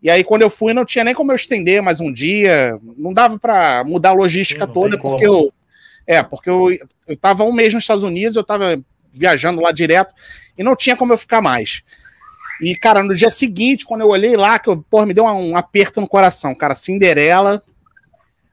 E 0.01 0.09
aí, 0.09 0.23
quando 0.23 0.43
eu 0.43 0.49
fui, 0.49 0.73
não 0.73 0.85
tinha 0.85 1.03
nem 1.03 1.15
como 1.15 1.31
eu 1.31 1.35
estender 1.35 1.81
mais 1.81 1.99
um 1.99 2.13
dia. 2.13 2.79
Não 2.97 3.11
dava 3.11 3.39
para 3.39 3.83
mudar 3.83 4.09
a 4.09 4.13
logística 4.13 4.67
Sim, 4.67 4.73
toda, 4.73 4.97
porque 4.99 5.25
como. 5.25 5.45
eu. 5.45 5.53
É, 6.05 6.21
porque 6.21 6.49
eu, 6.49 6.69
eu 7.07 7.17
tava 7.17 7.43
um 7.43 7.51
mês 7.51 7.73
nos 7.73 7.83
Estados 7.83 8.03
Unidos, 8.03 8.35
eu 8.35 8.43
tava 8.43 8.79
viajando 9.11 9.61
lá 9.61 9.71
direto, 9.71 10.13
e 10.55 10.63
não 10.63 10.75
tinha 10.75 10.95
como 10.95 11.11
eu 11.11 11.17
ficar 11.17 11.41
mais. 11.41 11.81
E, 12.61 12.75
cara, 12.75 13.01
no 13.01 13.15
dia 13.15 13.31
seguinte, 13.31 13.83
quando 13.83 14.01
eu 14.01 14.09
olhei 14.09 14.37
lá, 14.37 14.59
que 14.59 14.69
eu, 14.69 14.81
porra, 14.83 15.07
me 15.07 15.13
deu 15.13 15.25
um, 15.25 15.51
um 15.51 15.57
aperto 15.57 15.99
no 15.99 16.07
coração, 16.07 16.53
cara, 16.53 16.75
Cinderela 16.75 17.63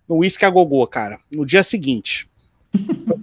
no 0.09 0.17
Whisky 0.17 0.45
a 0.45 0.51
Gogô, 0.51 0.87
cara, 0.87 1.19
no 1.31 1.47
dia 1.47 1.63
seguinte. 1.63 2.29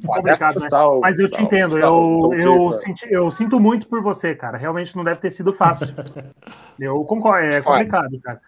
Complicado, 0.06 0.60
né? 0.60 0.70
Sal, 0.70 1.00
Mas 1.00 1.20
eu 1.20 1.28
sal, 1.28 1.38
te 1.38 1.44
entendo, 1.44 1.80
sal, 1.80 2.34
eu, 2.34 2.40
eu, 2.40 2.74
senti, 2.74 3.08
eu 3.10 3.32
sinto 3.32 3.60
muito 3.60 3.88
por 3.88 4.02
você, 4.02 4.36
cara. 4.36 4.58
Realmente 4.58 4.96
não 4.96 5.04
deve 5.04 5.20
ter 5.20 5.32
sido 5.32 5.54
fácil. 5.54 5.88
eu 6.80 7.04
concordo, 7.04 7.56
é 7.56 7.62
complicado, 7.62 8.20
cara. 8.22 8.42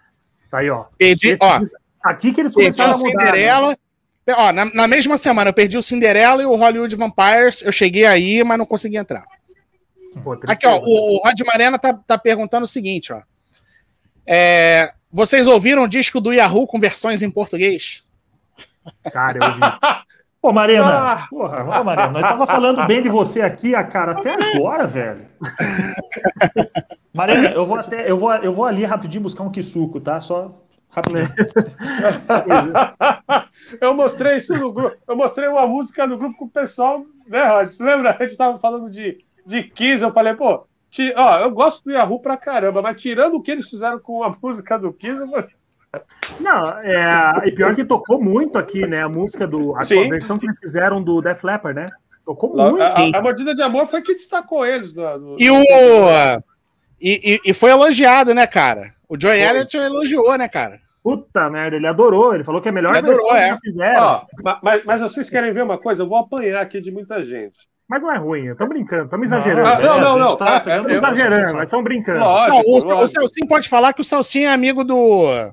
Tá 0.50 0.58
aí, 0.58 0.70
ó. 0.70 0.84
Perdi, 0.98 1.36
ó 1.40 1.60
aqui 2.02 2.32
que 2.32 2.40
eles 2.40 2.54
começaram 2.54 2.92
a 2.92 2.96
mudar. 2.96 3.08
Né? 3.08 3.12
Cinderela, 3.12 3.70
né? 3.70 4.34
ó, 4.36 4.52
na, 4.52 4.64
na, 4.66 4.88
mesma 4.88 5.16
semana 5.16 5.50
eu 5.50 5.54
perdi 5.54 5.78
o 5.78 5.82
Cinderela 5.82 6.42
e 6.42 6.46
o 6.46 6.56
Hollywood 6.56 6.96
Vampires. 6.96 7.62
Eu 7.62 7.72
cheguei 7.72 8.04
aí, 8.04 8.42
mas 8.42 8.58
não 8.58 8.66
consegui 8.66 8.96
entrar. 8.96 9.24
Pô, 10.22 10.32
aqui, 10.32 10.66
ó, 10.66 10.78
o, 10.78 11.16
o 11.16 11.22
Rod 11.24 11.40
Marena 11.46 11.78
tá, 11.78 11.94
tá 11.94 12.18
perguntando 12.18 12.64
o 12.64 12.68
seguinte, 12.68 13.12
ó. 13.12 13.22
É, 14.26 14.92
vocês 15.10 15.46
ouviram 15.46 15.84
o 15.84 15.88
disco 15.88 16.20
do 16.20 16.32
Yahoo 16.32 16.66
com 16.66 16.78
versões 16.78 17.22
em 17.22 17.30
português? 17.30 18.04
Cara, 19.10 19.38
eu 19.38 19.48
ouvi. 19.48 19.60
Pô, 20.42 20.52
Marina, 20.52 20.84
ah. 20.84 21.26
porra, 21.30 21.64
ó, 21.64 21.84
Marina, 21.84 22.10
nós 22.10 22.22
tava 22.22 22.46
falando 22.48 22.84
bem 22.88 23.00
de 23.00 23.08
você 23.08 23.40
aqui, 23.40 23.76
a 23.76 23.84
cara, 23.84 24.10
até 24.10 24.34
agora, 24.34 24.88
velho. 24.88 25.24
Marina, 27.16 27.50
eu 27.50 27.64
vou 27.64 27.78
até, 27.78 28.10
eu 28.10 28.18
vou, 28.18 28.34
eu 28.34 28.52
vou 28.52 28.64
ali 28.64 28.84
rapidinho 28.84 29.22
buscar 29.22 29.44
um 29.44 29.52
quisuco, 29.52 30.00
tá? 30.00 30.20
Só 30.20 30.60
rapidinho. 30.88 31.28
eu 33.80 33.94
mostrei 33.94 34.38
isso 34.38 34.52
no 34.52 34.72
grupo, 34.72 34.96
eu 35.06 35.16
mostrei 35.16 35.46
uma 35.46 35.64
música 35.64 36.08
no 36.08 36.18
grupo 36.18 36.36
com 36.36 36.46
o 36.46 36.50
pessoal, 36.50 37.06
né, 37.28 37.44
Rod? 37.44 37.70
Você 37.70 37.84
lembra? 37.84 38.16
A 38.18 38.24
gente 38.24 38.36
tava 38.36 38.58
falando 38.58 38.90
de, 38.90 39.24
de 39.46 39.62
Kiss, 39.62 40.02
eu 40.02 40.12
falei, 40.12 40.34
pô, 40.34 40.66
ó, 41.16 41.38
eu 41.38 41.52
gosto 41.52 41.84
do 41.84 41.92
Yahoo 41.92 42.18
pra 42.18 42.36
caramba, 42.36 42.82
mas 42.82 43.00
tirando 43.00 43.34
o 43.34 43.42
que 43.42 43.52
eles 43.52 43.68
fizeram 43.68 44.00
com 44.00 44.24
a 44.24 44.36
música 44.42 44.76
do 44.76 44.92
Kiss, 44.92 45.20
eu 45.20 45.28
falei, 45.28 45.46
não, 46.40 46.68
é, 46.80 47.48
e 47.48 47.52
pior 47.52 47.74
que 47.74 47.84
tocou 47.84 48.20
muito 48.20 48.58
aqui, 48.58 48.86
né? 48.86 49.02
A 49.02 49.08
música 49.08 49.46
do. 49.46 49.74
A, 49.76 49.82
a 49.82 49.84
versão 49.84 50.38
que 50.38 50.46
eles 50.46 50.58
fizeram 50.58 51.02
do 51.02 51.20
Def 51.20 51.44
Leppard, 51.44 51.78
né? 51.78 51.88
Tocou 52.24 52.54
muito. 52.56 52.82
A, 52.82 52.86
a, 52.86 53.18
a, 53.18 53.22
Mordida 53.22 53.54
de 53.54 53.62
Amor 53.62 53.86
foi 53.88 54.00
que 54.00 54.14
destacou 54.14 54.64
eles. 54.64 54.92
Do, 54.92 55.18
do... 55.18 55.36
E 55.38 55.50
o. 55.50 55.62
E, 57.00 57.34
e, 57.34 57.50
e, 57.50 57.54
foi 57.54 57.70
elogiado, 57.70 58.32
né, 58.32 58.46
cara? 58.46 58.94
O 59.08 59.20
Joy 59.20 59.36
foi. 59.36 59.42
Elliott 59.42 59.76
elogiou, 59.76 60.38
né, 60.38 60.48
cara? 60.48 60.80
Puta 61.02 61.50
merda, 61.50 61.76
ele 61.76 61.86
adorou. 61.86 62.32
Ele 62.32 62.44
falou 62.44 62.62
que 62.62 62.68
é 62.68 62.70
a 62.70 62.74
melhor 62.74 62.90
ele 62.90 62.98
adorou, 62.98 63.34
é. 63.34 63.54
que 63.54 63.60
fizeram. 63.62 64.02
Ó, 64.02 64.22
mas, 64.62 64.84
mas 64.84 65.00
vocês 65.00 65.28
querem 65.28 65.52
ver 65.52 65.64
uma 65.64 65.76
coisa? 65.76 66.04
Eu 66.04 66.08
vou 66.08 66.18
apanhar 66.18 66.62
aqui 66.62 66.80
de 66.80 66.92
muita 66.92 67.22
gente. 67.24 67.58
Mas 67.88 68.02
não 68.02 68.12
é 68.12 68.16
ruim, 68.16 68.46
eu 68.46 68.56
tô 68.56 68.66
brincando, 68.66 69.04
estamos 69.04 69.26
exagerando. 69.26 69.82
Não, 69.82 70.00
não, 70.00 70.10
não. 70.10 70.18
não 70.30 70.36
tá, 70.36 70.62
é, 70.64 70.92
é, 70.92 70.94
exagerando, 70.94 71.54
mas 71.54 71.64
estamos 71.64 71.84
brincando. 71.84 72.20
Lógico, 72.20 72.86
não, 72.88 72.98
o, 72.98 73.02
o 73.02 73.08
Celcinho 73.08 73.48
pode 73.48 73.68
falar 73.68 73.92
que 73.92 74.00
o 74.00 74.04
Celcinho 74.04 74.46
é 74.46 74.52
amigo 74.52 74.82
do 74.82 75.52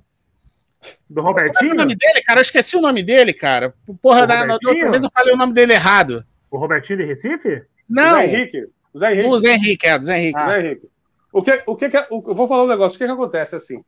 do 1.10 1.22
Robertinho? 1.22 1.54
Qual 1.54 1.72
é 1.72 1.74
o 1.74 1.78
nome 1.78 1.96
dele, 1.96 2.22
cara? 2.24 2.40
Eu 2.40 2.42
esqueci 2.42 2.78
o 2.78 2.82
nome 2.82 3.04
dele, 3.04 3.34
cara. 3.34 3.74
Porra, 4.02 4.26
na, 4.26 4.46
na 4.46 4.54
outra 4.54 4.92
vez 4.92 5.04
eu 5.04 5.10
falei 5.14 5.34
o 5.34 5.38
nome 5.38 5.54
dele 5.54 5.74
errado. 5.74 6.26
O 6.50 6.58
Robertinho 6.58 7.00
de 7.00 7.06
Recife? 7.06 7.64
Não. 7.88 8.16
Zé 8.16 8.26
Henrique. 8.26 8.68
Zé 8.98 9.14
Henrique. 9.14 9.28
O 9.28 9.40
Zé 9.40 9.56
Henrique, 9.56 9.88
é, 9.88 10.00
do 10.00 10.06
Zé 10.06 10.20
Henrique. 10.20 10.40
Ah. 10.40 10.50
Zé 10.50 10.60
Henrique. 10.60 10.90
O 11.32 11.42
que, 11.44 11.64
o 11.68 11.76
que, 11.76 11.90
que 11.90 11.98
eu 11.98 12.36
vou 12.36 12.48
falar 12.48 12.64
um 12.64 12.68
negócio. 12.68 12.96
O 12.96 13.00
que, 13.00 13.06
que 13.06 13.12
acontece 13.12 13.56
assim? 13.56 13.84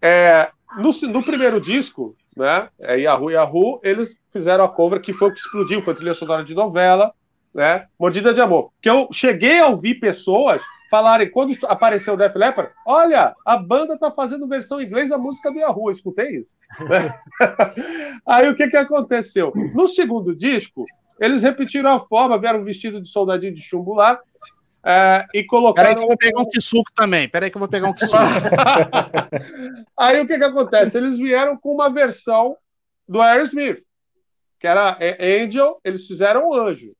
É, 0.00 0.50
no, 0.78 0.90
no 1.08 1.22
primeiro 1.22 1.60
disco, 1.60 2.16
né? 2.36 2.68
É 2.78 2.98
Yahoo 2.98 3.30
Yahoo, 3.30 3.80
eles 3.82 4.18
fizeram 4.32 4.64
a 4.64 4.68
cover 4.68 5.00
que 5.00 5.12
foi 5.12 5.28
o 5.28 5.32
que 5.32 5.40
explodiu, 5.40 5.82
foi 5.82 5.94
trilha 5.94 6.14
sonora 6.14 6.44
de 6.44 6.54
novela, 6.54 7.12
né? 7.52 7.86
Mordida 7.98 8.32
de 8.32 8.40
Amor. 8.40 8.72
Que 8.80 8.88
eu 8.88 9.08
cheguei 9.12 9.58
a 9.58 9.66
ouvir 9.66 9.96
pessoas 9.96 10.62
falarem, 10.90 11.30
quando 11.30 11.56
apareceu 11.66 12.14
o 12.14 12.16
Def 12.16 12.34
Leppard, 12.34 12.72
olha, 12.84 13.34
a 13.46 13.56
banda 13.56 13.96
tá 13.96 14.10
fazendo 14.10 14.48
versão 14.48 14.80
em 14.80 14.86
inglês 14.86 15.08
da 15.08 15.16
música 15.16 15.50
do 15.50 15.58
Yahoo, 15.58 15.88
eu 15.88 15.92
escutei 15.92 16.38
isso. 16.38 16.56
Aí 18.26 18.48
o 18.48 18.56
que 18.56 18.66
que 18.66 18.76
aconteceu? 18.76 19.52
No 19.72 19.86
segundo 19.86 20.34
disco, 20.34 20.84
eles 21.20 21.42
repetiram 21.42 21.92
a 21.92 22.00
forma, 22.00 22.38
vieram 22.38 22.64
vestido 22.64 23.00
de 23.00 23.08
soldadinho 23.08 23.54
de 23.54 23.60
chumbo 23.60 23.94
lá, 23.94 24.18
é, 24.84 25.26
e 25.32 25.44
colocaram... 25.44 25.90
Peraí 25.90 25.96
que 25.96 26.02
eu 26.02 26.08
vou 26.08 26.16
pegar 26.16 26.40
um 26.40 26.50
Kisuko 26.50 26.92
também, 26.94 27.28
peraí 27.28 27.50
que 27.50 27.56
eu 27.56 27.60
vou 27.60 27.68
pegar 27.68 27.88
um 27.88 27.94
Kisuko. 27.94 28.18
Aí 29.96 30.20
o 30.20 30.26
que 30.26 30.38
que 30.38 30.44
acontece? 30.44 30.98
Eles 30.98 31.18
vieram 31.18 31.56
com 31.56 31.72
uma 31.72 31.88
versão 31.88 32.56
do 33.08 33.20
Aerosmith, 33.22 33.84
que 34.58 34.66
era 34.66 34.98
Angel, 35.20 35.78
eles 35.84 36.06
fizeram 36.06 36.48
o 36.48 36.54
Anjo. 36.54 36.92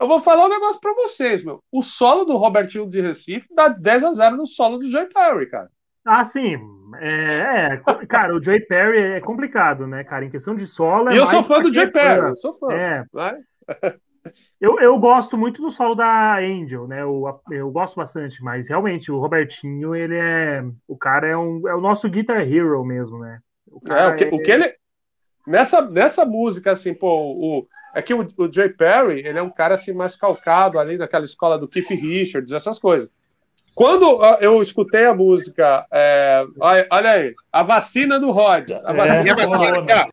Eu 0.00 0.06
vou 0.06 0.20
falar 0.20 0.46
um 0.46 0.50
negócio 0.50 0.80
pra 0.80 0.94
vocês, 0.94 1.44
meu. 1.44 1.60
O 1.72 1.82
solo 1.82 2.24
do 2.24 2.36
Robertinho 2.36 2.88
de 2.88 3.00
Recife 3.00 3.48
dá 3.54 3.68
10 3.68 4.04
a 4.04 4.12
0 4.12 4.36
no 4.36 4.46
solo 4.46 4.78
do 4.78 4.88
Joey 4.90 5.08
Perry, 5.12 5.50
cara. 5.50 5.68
Ah, 6.04 6.22
sim. 6.22 6.56
É, 7.00 7.74
é, 7.74 8.06
cara, 8.06 8.34
o 8.34 8.42
Joey 8.42 8.60
Perry 8.60 8.98
é 8.98 9.20
complicado, 9.20 9.86
né, 9.86 10.04
cara? 10.04 10.24
Em 10.24 10.30
questão 10.30 10.54
de 10.54 10.66
solo. 10.66 11.10
É 11.10 11.14
e 11.14 11.16
eu 11.16 11.26
sou 11.26 11.42
fã 11.42 11.60
do 11.60 11.72
Joey 11.72 11.90
Perry, 11.90 12.28
eu 12.28 12.36
sou 12.36 12.56
fã. 12.58 12.72
É. 12.72 13.04
Eu, 14.60 14.78
eu 14.80 14.98
gosto 14.98 15.38
muito 15.38 15.62
do 15.62 15.70
solo 15.70 15.94
da 15.94 16.38
Angel, 16.38 16.86
né? 16.86 17.02
Eu, 17.02 17.40
eu 17.50 17.70
gosto 17.70 17.96
bastante, 17.96 18.42
mas 18.42 18.68
realmente 18.68 19.10
o 19.10 19.18
Robertinho, 19.18 19.94
ele 19.94 20.16
é. 20.16 20.64
O 20.86 20.96
cara 20.96 21.26
é, 21.28 21.36
um, 21.36 21.66
é 21.66 21.74
o 21.74 21.80
nosso 21.80 22.08
Guitar 22.10 22.40
Hero 22.40 22.84
mesmo, 22.84 23.18
né? 23.20 23.38
O, 23.66 23.80
é, 23.90 24.08
o, 24.08 24.16
que, 24.16 24.24
é... 24.24 24.28
o 24.28 24.42
que 24.42 24.50
ele. 24.50 24.74
Nessa, 25.46 25.80
nessa 25.80 26.26
música, 26.26 26.72
assim, 26.72 26.92
pô, 26.92 27.08
o, 27.08 27.66
é 27.98 28.02
que 28.02 28.14
o, 28.14 28.28
o 28.36 28.52
Jay 28.52 28.68
Perry, 28.68 29.26
ele 29.26 29.40
é 29.40 29.42
um 29.42 29.50
cara 29.50 29.74
assim 29.74 29.92
mais 29.92 30.14
calcado 30.14 30.78
ali 30.78 30.96
naquela 30.96 31.24
escola 31.24 31.58
do 31.58 31.66
Keith 31.66 31.90
Richards, 31.90 32.52
essas 32.52 32.78
coisas. 32.78 33.10
Quando 33.74 34.20
eu 34.40 34.62
escutei 34.62 35.06
a 35.06 35.14
música, 35.14 35.84
é, 35.92 36.44
olha 36.60 37.10
aí, 37.10 37.34
a 37.52 37.64
vacina 37.64 38.20
do 38.20 38.30
Rhodes. 38.30 38.84
A 38.84 38.92
vacina, 38.92 39.30
é, 39.30 39.34
do 39.34 39.46
Corona. 39.46 40.08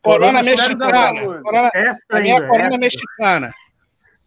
corona 0.00 0.40
mexicana. 0.42 1.40
Corona, 1.42 1.70
essa 1.74 2.06
a 2.10 2.20
minha 2.20 2.46
corona 2.46 2.68
essa. 2.68 2.78
mexicana. 2.78 3.50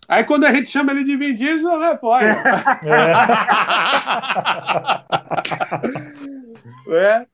Aí 0.08 0.24
quando 0.26 0.46
a 0.46 0.54
gente 0.54 0.70
chama 0.70 0.92
ele 0.92 1.06
de 1.06 1.16
Vin 1.16 1.34
Diesel, 1.34 1.80
né, 1.80 1.96
pô? 1.96 2.14
É. 2.18 2.30
é. 6.92 7.26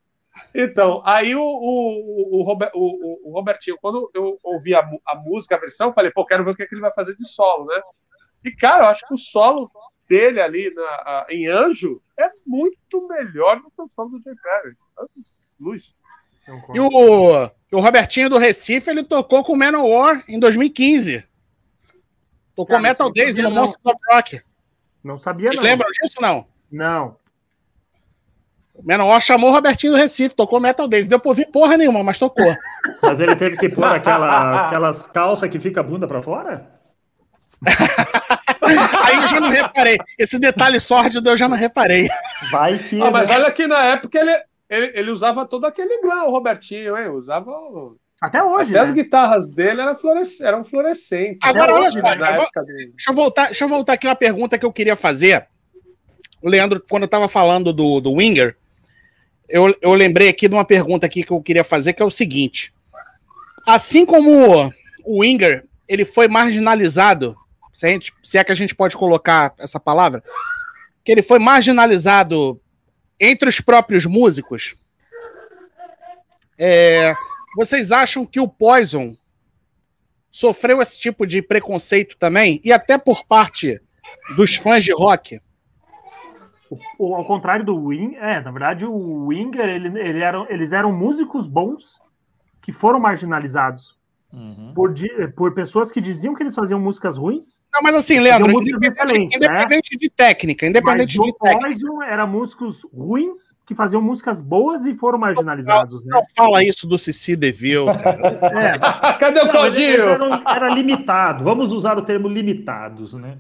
Então, 0.56 1.02
aí 1.04 1.36
o, 1.36 1.42
o, 1.42 2.40
o, 2.40 2.44
Robert, 2.44 2.72
o, 2.76 3.30
o, 3.30 3.34
Robertinho, 3.34 3.78
quando 3.82 4.10
eu 4.14 4.38
ouvi 4.44 4.76
a, 4.76 4.88
a 5.06 5.16
música, 5.16 5.56
a 5.56 5.60
versão, 5.60 5.88
eu 5.88 5.94
falei, 5.94 6.12
pô, 6.12 6.24
quero 6.26 6.44
ver 6.44 6.52
o 6.52 6.56
que, 6.56 6.64
é 6.64 6.68
que 6.68 6.76
ele 6.76 6.82
vai 6.82 6.94
fazer 6.94 7.16
de 7.16 7.28
solo, 7.28 7.66
né? 7.66 7.82
E, 8.46 8.52
cara, 8.52 8.84
eu 8.84 8.88
acho 8.88 9.08
que 9.08 9.14
o 9.14 9.18
solo 9.18 9.70
dele 10.08 10.40
ali 10.40 10.72
na, 10.76 10.84
a, 10.84 11.26
em 11.30 11.48
Anjo 11.48 12.02
é 12.20 12.30
muito 12.46 13.08
melhor 13.08 13.60
do 13.62 13.72
que 13.72 13.82
o 13.82 13.90
solo 13.90 14.10
do 14.10 14.22
Jay 14.22 14.36
Perry. 14.36 14.76
Luz. 15.60 15.96
E 16.74 16.80
o, 16.80 17.50
o 17.72 17.80
Robertinho 17.80 18.30
do 18.30 18.38
Recife, 18.38 18.90
ele 18.90 19.04
tocou 19.04 19.44
com 19.44 19.54
o 19.54 19.58
Manowar 19.58 20.24
em 20.28 20.40
2015. 20.40 21.26
Tocou 22.56 22.76
Cara, 22.76 22.82
Metal 22.82 23.12
Days 23.12 23.38
no 23.38 23.50
Monster 23.50 23.80
of 23.86 24.00
Rock. 24.12 24.42
Não 25.04 25.18
sabia, 25.18 25.48
Vocês 25.48 25.58
não. 25.58 25.64
lembram 25.64 25.90
disso, 25.92 26.22
não? 26.22 26.48
Não. 26.72 27.18
O 28.74 28.84
Menor 28.84 29.22
chamou 29.22 29.52
o 29.52 29.54
Robertinho 29.54 29.94
do 29.94 30.00
Recife, 30.00 30.36
tocou 30.36 30.60
Metal 30.60 30.88
Days. 30.88 31.06
Deu 31.06 31.20
pra 31.20 31.30
ouvir 31.30 31.46
porra 31.52 31.78
nenhuma, 31.78 32.04
mas 32.04 32.18
tocou. 32.18 32.56
Mas 33.02 33.20
ele 33.20 33.36
teve 33.36 33.56
que 33.56 33.70
pôr 33.70 33.86
aquela, 33.86 34.66
aquelas 34.66 35.06
calças 35.08 35.50
que 35.50 35.60
fica 35.60 35.82
a 35.82 35.84
bunda 35.84 36.08
pra 36.08 36.24
fora? 36.24 36.68
Aí 39.06 39.18
eu 39.22 39.28
já 39.28 39.40
não 39.40 39.50
reparei. 39.50 39.98
Esse 40.18 40.40
detalhe 40.40 40.80
sórdido 40.80 41.30
eu 41.30 41.38
já 41.38 41.48
não 41.48 41.56
reparei. 41.56 42.10
Vai 42.52 42.78
que. 42.78 43.02
Ah, 43.02 43.12
mas 43.12 43.30
olha 43.30 43.52
que 43.52 43.68
na 43.68 43.84
época 43.84 44.18
ele, 44.18 44.44
ele, 44.70 44.92
ele 44.96 45.12
usava 45.12 45.46
todo 45.46 45.66
aquele 45.66 46.02
glam, 46.02 46.26
o 46.26 46.32
Robertinho, 46.32 46.98
hein? 46.98 47.10
Usava. 47.10 47.52
Até 48.22 48.42
hoje. 48.42 48.72
Até 48.72 48.80
né? 48.80 48.90
as 48.90 48.92
guitarras 48.92 49.50
dele 49.50 49.82
eram, 49.82 49.96
fluorescentes. 49.96 50.42
Eram 50.42 50.64
fluorescentes. 50.64 51.40
Agora, 51.44 51.76
olha 51.76 51.92
só, 51.92 52.00
deixa, 52.02 53.10
eu 53.10 53.14
voltar, 53.14 53.46
deixa 53.48 53.66
eu 53.66 53.70
voltar 53.70 53.94
aqui 53.94 54.08
uma 54.08 54.16
pergunta 54.16 54.58
que 54.58 54.66
eu 54.66 54.72
queria 54.72 54.96
fazer. 54.96 55.46
O 56.42 56.50
Leandro, 56.50 56.84
quando 56.90 57.04
eu 57.04 57.08
estava 57.08 57.28
falando 57.28 57.72
do, 57.72 58.00
do 58.00 58.14
Winger, 58.14 58.58
eu, 59.50 59.76
eu 59.82 59.94
lembrei 59.94 60.30
aqui 60.30 60.48
de 60.48 60.56
uma 60.56 60.66
pergunta 60.66 61.06
aqui 61.06 61.24
que 61.24 61.32
eu 61.32 61.42
queria 61.42 61.64
fazer, 61.64 61.94
que 61.94 62.02
é 62.02 62.06
o 62.06 62.12
seguinte. 62.12 62.74
Assim 63.66 64.06
como 64.06 64.72
o 65.04 65.20
Winger 65.22 65.66
ele 65.88 66.06
foi 66.06 66.28
marginalizado, 66.28 67.36
se, 67.74 67.88
gente, 67.88 68.14
se 68.24 68.38
é 68.38 68.44
que 68.44 68.52
a 68.52 68.56
gente 68.56 68.74
pode 68.74 68.96
colocar 68.96 69.54
essa 69.60 69.80
palavra, 69.80 70.24
que 71.04 71.12
ele 71.12 71.22
foi 71.22 71.40
marginalizado 71.40 72.60
entre 73.20 73.50
os 73.50 73.60
próprios 73.60 74.06
músicos, 74.06 74.76
é, 76.58 77.14
vocês 77.56 77.92
acham 77.92 78.26
que 78.26 78.40
o 78.40 78.48
Poison 78.48 79.16
sofreu 80.32 80.82
esse 80.82 81.00
tipo 81.00 81.28
de 81.28 81.42
preconceito 81.42 82.18
também? 82.18 82.60
E 82.64 82.72
até 82.72 82.98
por 82.98 83.26
parte 83.26 83.82
dos 84.36 84.56
fãs 84.56 84.84
de 84.84 84.94
rock? 84.94 85.40
O, 86.98 87.16
ao 87.16 87.26
contrário 87.26 87.66
do 87.66 87.76
Wing, 87.76 88.16
é, 88.16 88.42
na 88.42 88.52
verdade, 88.52 88.86
o 88.86 89.28
Winger, 89.28 89.68
ele, 89.68 90.00
ele 90.00 90.20
eram, 90.20 90.46
eles 90.50 90.74
eram 90.74 90.92
músicos 90.92 91.48
bons 91.48 92.00
que 92.62 92.72
foram 92.72 93.00
marginalizados. 93.00 93.98
Uhum. 94.34 94.74
Por, 94.74 94.92
por 95.36 95.54
pessoas 95.54 95.92
que 95.92 96.02
diziam 96.02 96.34
que 96.34 96.42
eles 96.42 96.56
faziam 96.56 96.80
músicas 96.80 97.18
ruins. 97.18 97.62
Não, 97.72 97.82
mas 97.84 97.94
assim, 97.94 98.20
Leandro, 98.20 98.52
músicas 98.52 98.82
independente, 98.82 99.40
né? 99.40 99.46
independente 99.46 99.92
né? 99.94 99.98
de 100.00 100.10
técnica, 100.10 100.66
independente 100.66 101.20
mas 101.20 101.28
de 101.28 101.34
técnica. 101.38 101.68
Poison 101.68 102.02
era 102.02 102.26
músicos 102.26 102.82
ruins 102.92 103.54
que 103.64 103.76
faziam 103.76 104.02
músicas 104.02 104.42
boas 104.42 104.88
e 104.88 104.96
foram 104.96 105.20
marginalizados. 105.20 106.04
Não, 106.04 106.18
né? 106.18 106.24
não 106.24 106.24
fala 106.36 106.64
isso 106.64 106.88
do 106.88 106.98
Cici 106.98 107.36
Deville, 107.36 107.90
é. 107.90 108.80
Cadê 109.20 109.40
o 109.40 109.52
Claudinho? 109.52 110.02
Era, 110.02 110.44
era 110.48 110.70
limitado, 110.70 111.44
vamos 111.44 111.72
usar 111.72 112.00
o 112.00 112.02
termo 112.02 112.28
limitados, 112.28 113.14
né? 113.14 113.38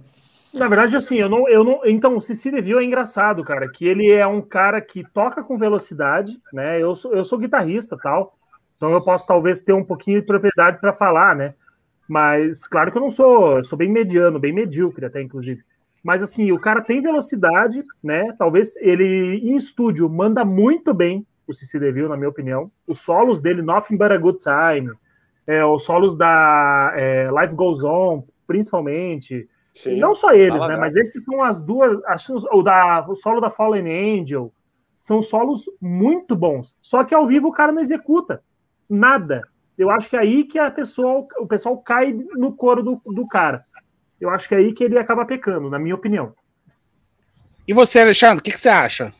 Na 0.54 0.68
verdade, 0.68 0.96
assim, 0.96 1.18
eu 1.18 1.28
não, 1.28 1.50
eu 1.50 1.64
não. 1.64 1.82
Então, 1.84 2.16
o 2.16 2.22
Cici 2.22 2.52
DeVille 2.52 2.80
é 2.80 2.84
engraçado, 2.84 3.44
cara, 3.44 3.68
que 3.68 3.88
ele 3.88 4.12
é 4.12 4.26
um 4.28 4.42
cara 4.42 4.80
que 4.80 5.04
toca 5.04 5.44
com 5.44 5.58
velocidade, 5.58 6.40
né? 6.54 6.80
Eu 6.80 6.96
sou, 6.96 7.12
eu 7.14 7.24
sou 7.24 7.40
guitarrista 7.40 7.98
tal. 7.98 8.38
Então 8.78 8.92
eu 8.92 9.02
posso 9.02 9.26
talvez 9.26 9.62
ter 9.62 9.74
um 9.74 9.84
pouquinho 9.84 10.20
de 10.20 10.26
propriedade 10.28 10.80
para 10.80 10.94
falar, 10.94 11.36
né? 11.36 11.56
Mas 12.08 12.68
claro 12.68 12.92
que 12.92 12.98
eu 12.98 13.02
não 13.02 13.10
sou, 13.10 13.58
eu 13.58 13.64
sou 13.64 13.78
bem 13.78 13.90
mediano, 13.90 14.38
bem 14.38 14.54
medíocre 14.54 15.06
até, 15.06 15.22
inclusive. 15.22 15.64
Mas 16.04 16.22
assim, 16.22 16.52
o 16.52 16.60
cara 16.60 16.82
tem 16.82 17.02
velocidade, 17.02 17.82
né? 18.04 18.36
Talvez 18.38 18.76
ele 18.78 19.40
em 19.42 19.56
estúdio 19.56 20.10
manda 20.10 20.44
muito 20.44 20.94
bem 20.94 21.26
o 21.48 21.54
Cici 21.54 21.80
DeVille, 21.80 22.10
na 22.10 22.18
minha 22.18 22.30
opinião. 22.30 22.70
Os 22.86 23.00
solos 23.00 23.42
dele, 23.42 23.62
Nothing 23.62 23.98
But 23.98 24.12
a 24.12 24.18
Good 24.18 24.40
Time, 24.40 24.92
é, 25.48 25.64
os 25.66 25.84
solos 25.84 26.18
da 26.18 26.92
é, 26.96 27.30
Life 27.32 27.56
Goes 27.56 27.84
On, 27.84 28.24
principalmente. 28.46 29.48
Sim, 29.74 30.00
não 30.00 30.14
só 30.14 30.32
eles, 30.32 30.66
né? 30.68 30.78
Mas 30.78 30.96
esses 30.96 31.24
são 31.24 31.44
as 31.44 31.62
duas. 31.62 32.04
Acho, 32.06 32.36
o, 32.52 32.62
da, 32.62 33.06
o 33.08 33.16
solo 33.16 33.42
da 33.42 33.50
Fallen 33.50 34.22
Angel 34.22 34.54
são 35.02 35.22
solos 35.22 35.66
muito 35.82 36.36
bons. 36.36 36.78
Só 36.82 37.04
que 37.04 37.14
ao 37.14 37.26
vivo 37.26 37.48
o 37.48 37.54
cara 37.54 37.72
não 37.72 37.82
executa 37.82 38.44
nada. 38.90 39.42
Eu 39.78 39.90
acho 39.90 40.10
que 40.10 40.16
é 40.16 40.20
aí 40.20 40.44
que 40.44 40.60
a 40.60 40.70
pessoa, 40.70 41.28
o 41.40 41.48
pessoal 41.48 41.78
cai 41.78 42.14
no 42.14 42.54
coro 42.54 42.84
do, 42.84 43.02
do 43.06 43.28
cara. 43.28 43.66
Eu 44.22 44.30
acho 44.30 44.48
que 44.48 44.56
é 44.56 44.60
aí 44.60 44.72
que 44.72 44.84
ele 44.84 44.98
acaba 44.98 45.26
pecando, 45.26 45.70
na 45.70 45.80
minha 45.80 45.96
opinião. 45.96 46.34
E 47.68 47.74
você, 47.74 48.00
Alexandre, 48.00 48.40
o 48.40 48.44
que, 48.44 48.52
que 48.52 48.60
você 48.60 48.70
acha? 48.70 49.12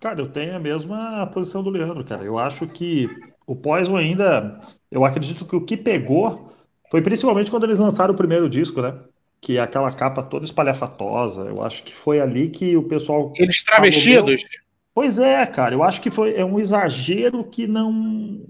Cara, 0.00 0.20
eu 0.20 0.28
tenho 0.28 0.54
a 0.54 0.58
mesma 0.58 1.26
posição 1.28 1.62
do 1.62 1.70
Leandro, 1.70 2.04
cara. 2.04 2.24
Eu 2.24 2.38
acho 2.38 2.66
que 2.66 3.08
o 3.46 3.54
Poison 3.54 3.96
ainda. 3.96 4.60
Eu 4.90 5.04
acredito 5.04 5.46
que 5.46 5.56
o 5.56 5.64
que 5.64 5.76
pegou 5.76 6.52
foi 6.90 7.00
principalmente 7.00 7.50
quando 7.50 7.64
eles 7.64 7.78
lançaram 7.78 8.12
o 8.12 8.16
primeiro 8.16 8.48
disco, 8.48 8.82
né? 8.82 8.98
Que 9.46 9.58
é 9.58 9.60
aquela 9.60 9.92
capa 9.92 10.24
toda 10.24 10.44
espalhafatosa. 10.44 11.42
Eu 11.42 11.62
acho 11.62 11.84
que 11.84 11.94
foi 11.94 12.18
ali 12.18 12.48
que 12.48 12.76
o 12.76 12.82
pessoal. 12.82 13.32
Eles 13.36 13.62
travestidos? 13.62 14.44
Pois 14.92 15.20
é, 15.20 15.46
cara. 15.46 15.72
Eu 15.72 15.84
acho 15.84 16.00
que 16.00 16.10
foi 16.10 16.34
é 16.34 16.44
um 16.44 16.58
exagero 16.58 17.44
que 17.44 17.64
não 17.64 18.40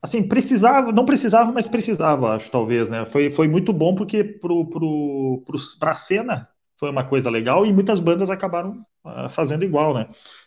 assim, 0.00 0.28
precisava, 0.28 0.92
não 0.92 1.04
precisava, 1.04 1.50
mas 1.50 1.66
precisava, 1.66 2.36
acho, 2.36 2.48
talvez, 2.48 2.90
né? 2.90 3.04
Foi, 3.06 3.28
foi 3.32 3.48
muito 3.48 3.72
bom 3.72 3.92
porque 3.96 4.22
pro, 4.22 4.64
pro, 4.66 5.42
pro, 5.44 5.58
pra 5.80 5.94
cena 5.94 6.48
foi 6.76 6.90
uma 6.90 7.02
coisa 7.02 7.28
legal 7.28 7.66
e 7.66 7.72
muitas 7.72 7.98
bandas 7.98 8.30
acabaram 8.30 8.86
uh, 9.04 9.28
fazendo 9.28 9.64
igual, 9.64 9.94
né? 9.94 10.06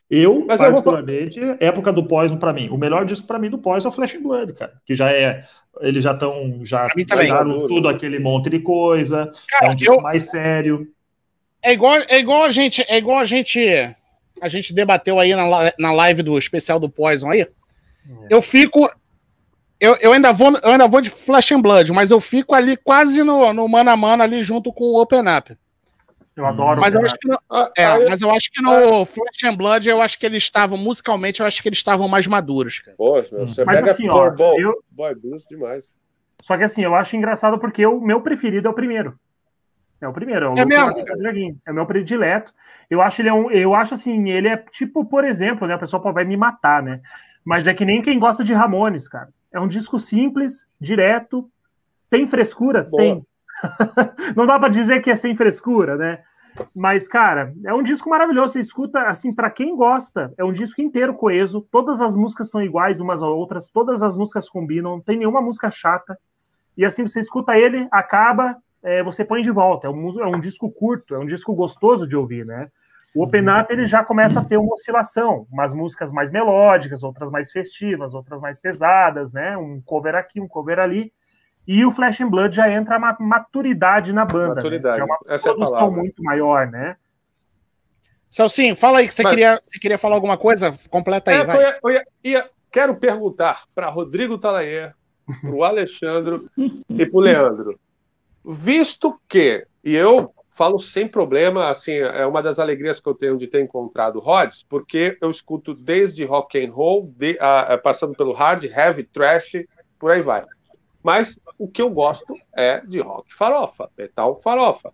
Eu, 0.09 0.45
mas 0.47 0.59
particularmente, 0.59 1.37
eu 1.37 1.47
vou... 1.47 1.57
época 1.59 1.91
do 1.91 2.07
Poison 2.07 2.37
para 2.37 2.53
mim, 2.53 2.69
o 2.69 2.77
melhor 2.77 3.03
disco 3.05 3.27
para 3.27 3.37
mim 3.37 3.49
do 3.49 3.57
Poison 3.57 3.89
é 3.89 3.91
o 3.91 3.93
Flash 3.93 4.15
and 4.15 4.21
Blood, 4.21 4.53
cara, 4.53 4.73
que 4.85 4.95
já 4.95 5.11
é, 5.11 5.43
eles 5.81 6.01
já 6.01 6.13
estão, 6.13 6.61
já 6.63 6.87
tiraram 6.87 7.67
tudo 7.67 7.89
aquele 7.89 8.17
monte 8.17 8.49
de 8.49 8.59
coisa, 8.59 9.29
cara, 9.49 9.67
é 9.67 9.71
um 9.71 9.75
disco 9.75 9.95
eu... 9.95 10.01
mais 10.01 10.29
sério. 10.29 10.87
É 11.61 11.73
igual, 11.73 11.97
é 12.07 12.19
igual 12.19 12.43
a 12.43 12.49
gente, 12.49 12.85
é 12.87 12.97
igual 12.97 13.19
a 13.19 13.25
gente, 13.25 13.59
a 14.41 14.47
gente 14.47 14.73
debateu 14.73 15.19
aí 15.19 15.35
na, 15.35 15.73
na 15.77 15.91
live 15.91 16.23
do 16.23 16.37
especial 16.37 16.79
do 16.79 16.89
Poison 16.89 17.29
aí, 17.29 17.41
é. 17.41 17.49
eu 18.29 18.41
fico, 18.41 18.89
eu, 19.77 19.93
eu, 19.97 20.13
ainda 20.13 20.31
vou, 20.31 20.57
eu 20.63 20.69
ainda 20.69 20.87
vou 20.87 21.01
de 21.01 21.09
Flash 21.09 21.51
and 21.51 21.59
Blood, 21.59 21.91
mas 21.91 22.11
eu 22.11 22.21
fico 22.21 22.55
ali 22.55 22.77
quase 22.77 23.23
no, 23.23 23.51
no 23.51 23.67
mano 23.67 23.89
a 23.89 23.97
mano 23.97 24.23
ali 24.23 24.41
junto 24.41 24.71
com 24.71 24.85
o 24.85 25.01
Open 25.01 25.23
Up. 25.37 25.53
Eu 26.37 26.45
adoro. 26.45 26.79
Mas 26.79 26.93
eu, 26.93 27.01
acho 27.01 27.17
que 27.17 27.27
no, 27.27 27.39
ah, 27.49 27.71
é, 27.75 27.83
ah, 27.83 27.99
mas 28.07 28.21
eu 28.21 28.29
acho 28.29 28.51
que 28.51 28.61
no 28.61 29.03
Flash 29.05 29.43
and 29.43 29.55
Blood, 29.55 29.89
eu 29.89 29.99
acho 29.99 30.19
que 30.19 30.25
eles 30.25 30.43
estavam, 30.43 30.77
musicalmente, 30.77 31.39
eu 31.39 31.47
acho 31.47 31.63
que 31.63 31.67
eles 31.67 31.79
estavam 31.79 32.07
mais 32.07 32.27
maduros, 32.27 32.79
cara. 32.79 32.95
Poxa, 32.95 33.35
você 33.35 33.65
mas 33.65 33.79
pega 33.79 33.91
assim, 33.91 34.07
ó, 34.07 34.29
bom, 34.29 34.59
eu... 34.59 34.79
boy 34.91 35.15
blues 35.15 35.45
demais. 35.49 35.85
Só 36.43 36.55
que 36.55 36.63
assim, 36.63 36.83
eu 36.83 36.93
acho 36.93 37.17
engraçado 37.17 37.57
porque 37.57 37.83
o 37.87 37.99
meu 37.99 38.21
preferido 38.21 38.67
é 38.67 38.71
o 38.71 38.75
primeiro. 38.75 39.19
É 39.99 40.07
o 40.07 40.13
primeiro, 40.13 40.45
é 40.45 40.49
o 40.49 40.57
é 40.59 40.65
mesmo? 40.65 41.59
É 41.65 41.71
o 41.71 41.73
meu 41.73 41.87
predileto. 41.87 42.53
Eu 42.87 43.01
acho 43.01 43.19
ele 43.19 43.29
é 43.29 43.33
um, 43.33 43.49
eu 43.49 43.73
acho 43.73 43.95
assim, 43.95 44.29
ele 44.29 44.47
é 44.47 44.57
tipo, 44.57 45.03
por 45.03 45.25
exemplo, 45.25 45.67
né, 45.67 45.73
a 45.73 45.79
pessoa 45.79 46.11
vai 46.13 46.23
me 46.23 46.37
matar, 46.37 46.83
né? 46.83 47.01
Mas 47.43 47.65
é 47.65 47.73
que 47.73 47.83
nem 47.83 48.03
quem 48.03 48.19
gosta 48.19 48.43
de 48.43 48.53
Ramones, 48.53 49.07
cara. 49.07 49.29
É 49.51 49.59
um 49.59 49.67
disco 49.67 49.97
simples, 49.97 50.67
direto. 50.79 51.49
Tem 52.11 52.27
frescura? 52.27 52.83
Boa. 52.83 53.01
Tem. 53.01 53.25
não 54.35 54.45
dá 54.45 54.59
para 54.59 54.69
dizer 54.69 55.01
que 55.01 55.11
é 55.11 55.15
sem 55.15 55.35
frescura, 55.35 55.95
né? 55.95 56.19
Mas, 56.75 57.07
cara, 57.07 57.53
é 57.65 57.73
um 57.73 57.83
disco 57.83 58.09
maravilhoso. 58.09 58.53
Você 58.53 58.59
escuta, 58.59 59.01
assim, 59.01 59.33
para 59.33 59.49
quem 59.49 59.75
gosta, 59.75 60.33
é 60.37 60.43
um 60.43 60.51
disco 60.51 60.81
inteiro 60.81 61.13
coeso. 61.13 61.67
Todas 61.71 62.01
as 62.01 62.15
músicas 62.15 62.49
são 62.49 62.61
iguais 62.61 62.99
umas 62.99 63.21
às 63.21 63.29
outras, 63.29 63.69
todas 63.69 64.01
as 64.01 64.15
músicas 64.15 64.49
combinam, 64.49 64.91
não 64.91 65.01
tem 65.01 65.17
nenhuma 65.17 65.41
música 65.41 65.69
chata. 65.69 66.17
E 66.75 66.85
assim, 66.85 67.05
você 67.05 67.19
escuta 67.19 67.57
ele, 67.57 67.87
acaba, 67.91 68.55
é, 68.83 69.03
você 69.03 69.23
põe 69.23 69.41
de 69.41 69.51
volta. 69.51 69.87
É 69.87 69.89
um, 69.89 70.21
é 70.21 70.27
um 70.27 70.39
disco 70.39 70.71
curto, 70.71 71.15
é 71.15 71.19
um 71.19 71.25
disco 71.25 71.53
gostoso 71.53 72.07
de 72.07 72.15
ouvir, 72.15 72.45
né? 72.45 72.69
O 73.15 73.23
Open 73.23 73.49
Up 73.49 73.71
ele 73.71 73.85
já 73.85 74.03
começa 74.03 74.39
a 74.39 74.45
ter 74.45 74.57
uma 74.57 74.73
oscilação, 74.73 75.47
umas 75.51 75.73
músicas 75.73 76.11
mais 76.11 76.29
melódicas, 76.29 77.01
outras 77.01 77.31
mais 77.31 77.51
festivas, 77.51 78.13
outras 78.13 78.39
mais 78.39 78.59
pesadas, 78.59 79.33
né? 79.33 79.57
Um 79.57 79.81
cover 79.81 80.15
aqui, 80.15 80.39
um 80.39 80.47
cover 80.47 80.77
ali. 80.77 81.11
E 81.67 81.83
o 81.83 81.91
Flash 81.91 82.21
and 82.21 82.29
Blood 82.29 82.55
já 82.55 82.71
entra 82.71 82.95
a 82.95 83.17
maturidade 83.19 84.13
na 84.13 84.23
banda. 84.23 84.49
Né? 84.49 84.55
Maturidade. 84.55 84.99
Né? 84.99 85.03
é 85.03 85.05
uma 85.05 85.19
Essa 85.27 85.53
produção 85.53 85.87
é 85.87 85.91
muito 85.91 86.23
maior, 86.23 86.67
né? 86.67 86.95
Celcinho, 88.29 88.75
fala 88.75 88.99
aí 88.99 89.07
que 89.07 89.13
você, 89.13 89.23
Mas... 89.23 89.31
queria, 89.31 89.59
você 89.61 89.79
queria 89.79 89.97
falar 89.97 90.15
alguma 90.15 90.37
coisa? 90.37 90.73
Completa 90.89 91.31
aí, 91.31 91.37
é, 91.37 91.45
vai. 91.45 91.79
Eu, 91.83 91.91
ia, 91.91 92.05
ia, 92.23 92.49
quero 92.71 92.95
perguntar 92.95 93.63
para 93.75 93.89
Rodrigo 93.89 94.37
Talayer, 94.37 94.93
para 95.41 95.51
o 95.51 95.63
Alexandre 95.63 96.41
e 96.89 97.05
para 97.05 97.17
o 97.17 97.21
Leandro. 97.21 97.79
Visto 98.45 99.19
que, 99.27 99.65
e 99.83 99.93
eu 99.93 100.33
falo 100.55 100.79
sem 100.79 101.07
problema, 101.07 101.69
assim, 101.69 101.93
é 101.93 102.25
uma 102.25 102.41
das 102.41 102.59
alegrias 102.59 102.99
que 102.99 103.07
eu 103.07 103.13
tenho 103.13 103.37
de 103.37 103.47
ter 103.47 103.61
encontrado 103.61 104.19
Rods, 104.19 104.65
porque 104.67 105.17
eu 105.21 105.29
escuto 105.29 105.73
desde 105.73 106.25
rock 106.25 106.63
and 106.63 106.71
roll, 106.71 107.13
de, 107.15 107.37
passando 107.83 108.15
pelo 108.15 108.33
hard, 108.33 108.63
heavy, 108.63 109.03
trash, 109.03 109.63
por 109.99 110.11
aí 110.11 110.21
vai. 110.21 110.43
Mas 111.03 111.39
o 111.57 111.67
que 111.67 111.81
eu 111.81 111.89
gosto 111.89 112.35
é 112.55 112.81
de 112.81 112.99
rock 112.99 113.33
farofa, 113.33 113.89
metal 113.97 114.41
farofa. 114.41 114.93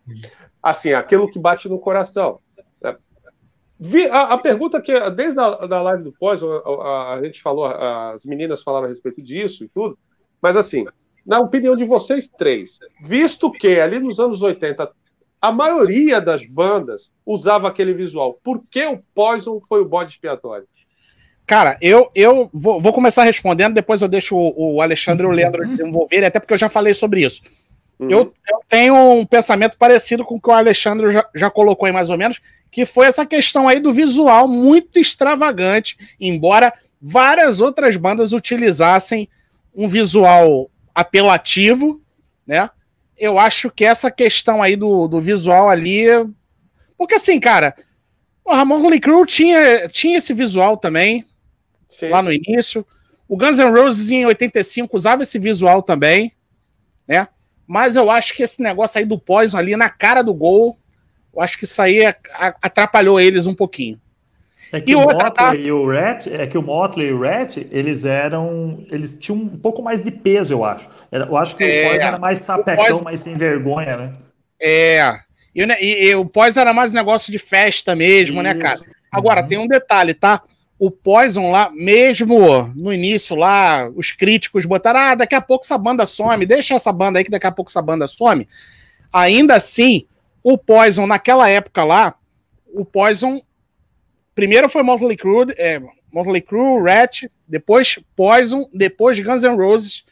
Assim, 0.62 0.94
aquilo 0.94 1.30
que 1.30 1.40
bate 1.40 1.68
no 1.68 1.80
coração. 1.80 2.40
A, 4.12 4.34
a, 4.34 4.38
pergunta 4.38 4.82
que, 4.82 4.98
desde 5.12 5.40
a 5.40 5.66
da 5.66 5.82
live 5.82 6.04
do 6.04 6.14
pós, 6.14 6.42
a, 6.42 6.48
a, 6.48 7.14
a, 7.16 7.24
gente 7.24 7.42
falou, 7.42 7.66
as 7.66 8.24
meninas 8.24 8.64
falaram 8.64 8.86
a 8.86 8.90
respeito 8.90 9.22
disso 9.22 9.64
e 9.64 9.68
tudo, 9.68 9.98
mas 10.42 10.56
assim, 10.56 10.86
na 11.26 11.40
opinião 11.40 11.76
de 11.76 11.84
vocês 11.84 12.30
três, 12.30 12.80
visto 13.04 13.52
que 13.52 13.80
ali 13.80 14.00
nos 14.00 14.20
anos 14.20 14.42
80 14.42 14.90
a 15.42 15.52
maioria 15.52 16.22
das 16.22 16.46
bandas 16.46 17.12
usava 17.26 17.68
aquele 17.68 17.94
visual. 17.94 18.40
Por 18.42 18.64
que 18.72 18.86
o 18.86 19.04
Poison 19.14 19.60
foi 19.68 19.82
o 19.82 19.86
bode 19.86 20.12
expiatório? 20.12 20.66
Cara, 21.54 21.78
eu, 21.80 22.10
eu 22.16 22.50
vou, 22.52 22.82
vou 22.82 22.92
começar 22.92 23.22
respondendo, 23.22 23.76
depois 23.76 24.02
eu 24.02 24.08
deixo 24.08 24.36
o, 24.36 24.78
o 24.78 24.82
Alexandre 24.82 25.22
e 25.24 25.28
o 25.28 25.30
uhum. 25.30 25.36
Leandro 25.36 25.68
desenvolverem, 25.68 26.26
até 26.26 26.40
porque 26.40 26.56
eu 26.56 26.58
já 26.58 26.68
falei 26.68 26.96
sobre 26.96 27.24
isso. 27.24 27.44
Uhum. 28.00 28.10
Eu, 28.10 28.20
eu, 28.50 28.60
tenho 28.68 28.96
um 28.96 29.24
pensamento 29.24 29.78
parecido 29.78 30.26
com 30.26 30.34
o 30.34 30.42
que 30.42 30.50
o 30.50 30.52
Alexandre 30.52 31.14
já, 31.14 31.30
já 31.36 31.52
colocou 31.52 31.86
aí 31.86 31.92
mais 31.92 32.10
ou 32.10 32.18
menos, 32.18 32.42
que 32.72 32.88
foi 32.88 33.06
essa 33.06 33.24
questão 33.24 33.68
aí 33.68 33.80
do 33.80 33.94
visual 33.94 34.48
muito 34.48 34.98
extravagante, 34.98 35.96
embora 36.20 36.74
várias 37.00 37.62
outras 37.62 37.98
bandas 37.98 38.34
utilizassem 38.34 39.30
um 39.76 39.88
visual 39.88 40.72
apelativo, 40.96 42.02
né? 42.48 42.68
eu 43.16 43.38
acho 43.38 43.70
que 43.70 43.86
essa 43.86 44.10
questão 44.10 44.64
aí 44.64 44.76
do, 44.76 45.08
do 45.08 45.22
visual 45.22 45.70
ali. 45.70 46.06
Porque 46.98 47.14
assim, 47.14 47.40
cara, 47.40 47.76
o 48.44 48.52
Ramon 48.52 48.90
Lee 48.90 49.00
Crew 49.00 49.24
tinha, 49.24 49.88
tinha 49.88 50.18
esse 50.18 50.34
visual 50.34 50.78
também, 50.78 51.24
Sim. 51.94 52.10
lá 52.10 52.22
no 52.22 52.32
início. 52.32 52.86
O 53.28 53.38
Guns 53.38 53.58
N' 53.58 53.72
Roses 53.72 54.12
em 54.12 54.26
85 54.26 54.96
usava 54.96 55.24
esse 55.24 55.40
visual 55.40 55.82
também, 55.82 56.34
né? 57.08 57.28
Mas 57.66 57.96
eu 57.96 58.12
acho 58.12 58.34
que 58.34 58.44
esse 58.44 58.62
negócio 58.62 59.00
aí 59.00 59.06
do 59.06 59.18
Poison 59.18 59.58
ali 59.58 59.76
na 59.76 59.90
cara 59.90 60.22
do 60.22 60.34
gol, 60.34 60.78
eu 61.34 61.42
acho 61.42 61.58
que 61.58 61.64
isso 61.64 61.82
aí 61.82 62.04
atrapalhou 62.62 63.20
eles 63.20 63.46
um 63.46 63.56
pouquinho. 63.56 64.00
É 64.72 64.82
que 64.82 64.92
e 64.92 64.96
o 64.96 65.00
outra, 65.00 65.26
Motley 65.26 65.34
tá... 65.34 65.56
e 65.56 65.72
o 65.72 65.88
Rat, 65.88 66.28
é 66.28 66.48
que 66.48 66.58
o 66.58 66.62
Motley 66.62 67.08
e 67.08 67.14
o 67.14 67.22
Rat, 67.22 67.58
eles 67.72 68.06
eram, 68.06 68.84
eles 68.90 69.14
tinham 69.14 69.40
um 69.40 69.58
pouco 69.58 69.84
mais 69.84 70.02
de 70.02 70.10
peso, 70.10 70.56
eu 70.56 70.66
acho. 70.66 70.90
Eu 71.12 71.38
acho 71.38 71.56
que 71.56 71.64
é, 71.64 71.86
o 71.86 71.90
Poison 71.92 72.06
era 72.08 72.20
mais 72.20 72.40
sapecão, 72.40 72.86
Poison... 72.86 73.04
mais 73.04 73.20
sem 73.20 73.36
vergonha, 73.36 73.98
né? 73.98 74.14
É. 74.60 75.12
E, 75.54 75.62
e, 75.62 76.06
e 76.10 76.16
o 76.16 76.26
Poison 76.26 76.60
era 76.60 76.74
mais 76.74 76.92
negócio 76.92 77.32
de 77.32 77.38
festa 77.38 77.96
mesmo, 77.96 78.36
Isso. 78.36 78.44
né, 78.44 78.56
cara? 78.56 78.80
Agora, 79.12 79.42
uhum. 79.42 79.48
tem 79.48 79.58
um 79.60 79.68
detalhe, 79.68 80.16
tá? 80.16 80.42
O 80.80 80.92
Poison 80.92 81.52
lá, 81.52 81.70
mesmo 81.74 82.72
no 82.76 82.92
início 82.92 83.36
lá, 83.36 83.90
os 83.96 84.12
críticos 84.12 84.66
botaram, 84.66 85.00
ah, 85.00 85.16
daqui 85.16 85.36
a 85.36 85.42
pouco 85.42 85.64
essa 85.64 85.78
banda 85.78 86.06
some, 86.06 86.46
deixa 86.46 86.74
essa 86.74 86.92
banda 86.92 87.20
aí 87.20 87.26
que 87.26 87.32
daqui 87.32 87.48
a 87.48 87.52
pouco 87.52 87.70
essa 87.70 87.82
banda 87.82 88.08
some. 88.08 88.48
Ainda 89.12 89.56
assim, 89.56 90.06
o 90.44 90.58
Poison, 90.58 91.06
naquela 91.06 91.48
época 91.48 91.84
lá, 91.84 92.16
o 92.74 92.84
Poison 92.84 93.42
Primeiro 94.36 94.68
foi 94.68 94.82
Motley 94.82 95.16
Crue, 95.16 95.54
é, 95.58 95.80
Motley 96.12 96.42
Crue, 96.42 96.82
Rat, 96.82 97.24
depois 97.48 98.00
Poison, 98.16 98.68
depois 98.74 99.20
Guns 99.20 99.44
N' 99.44 99.56
Roses, 99.56 100.04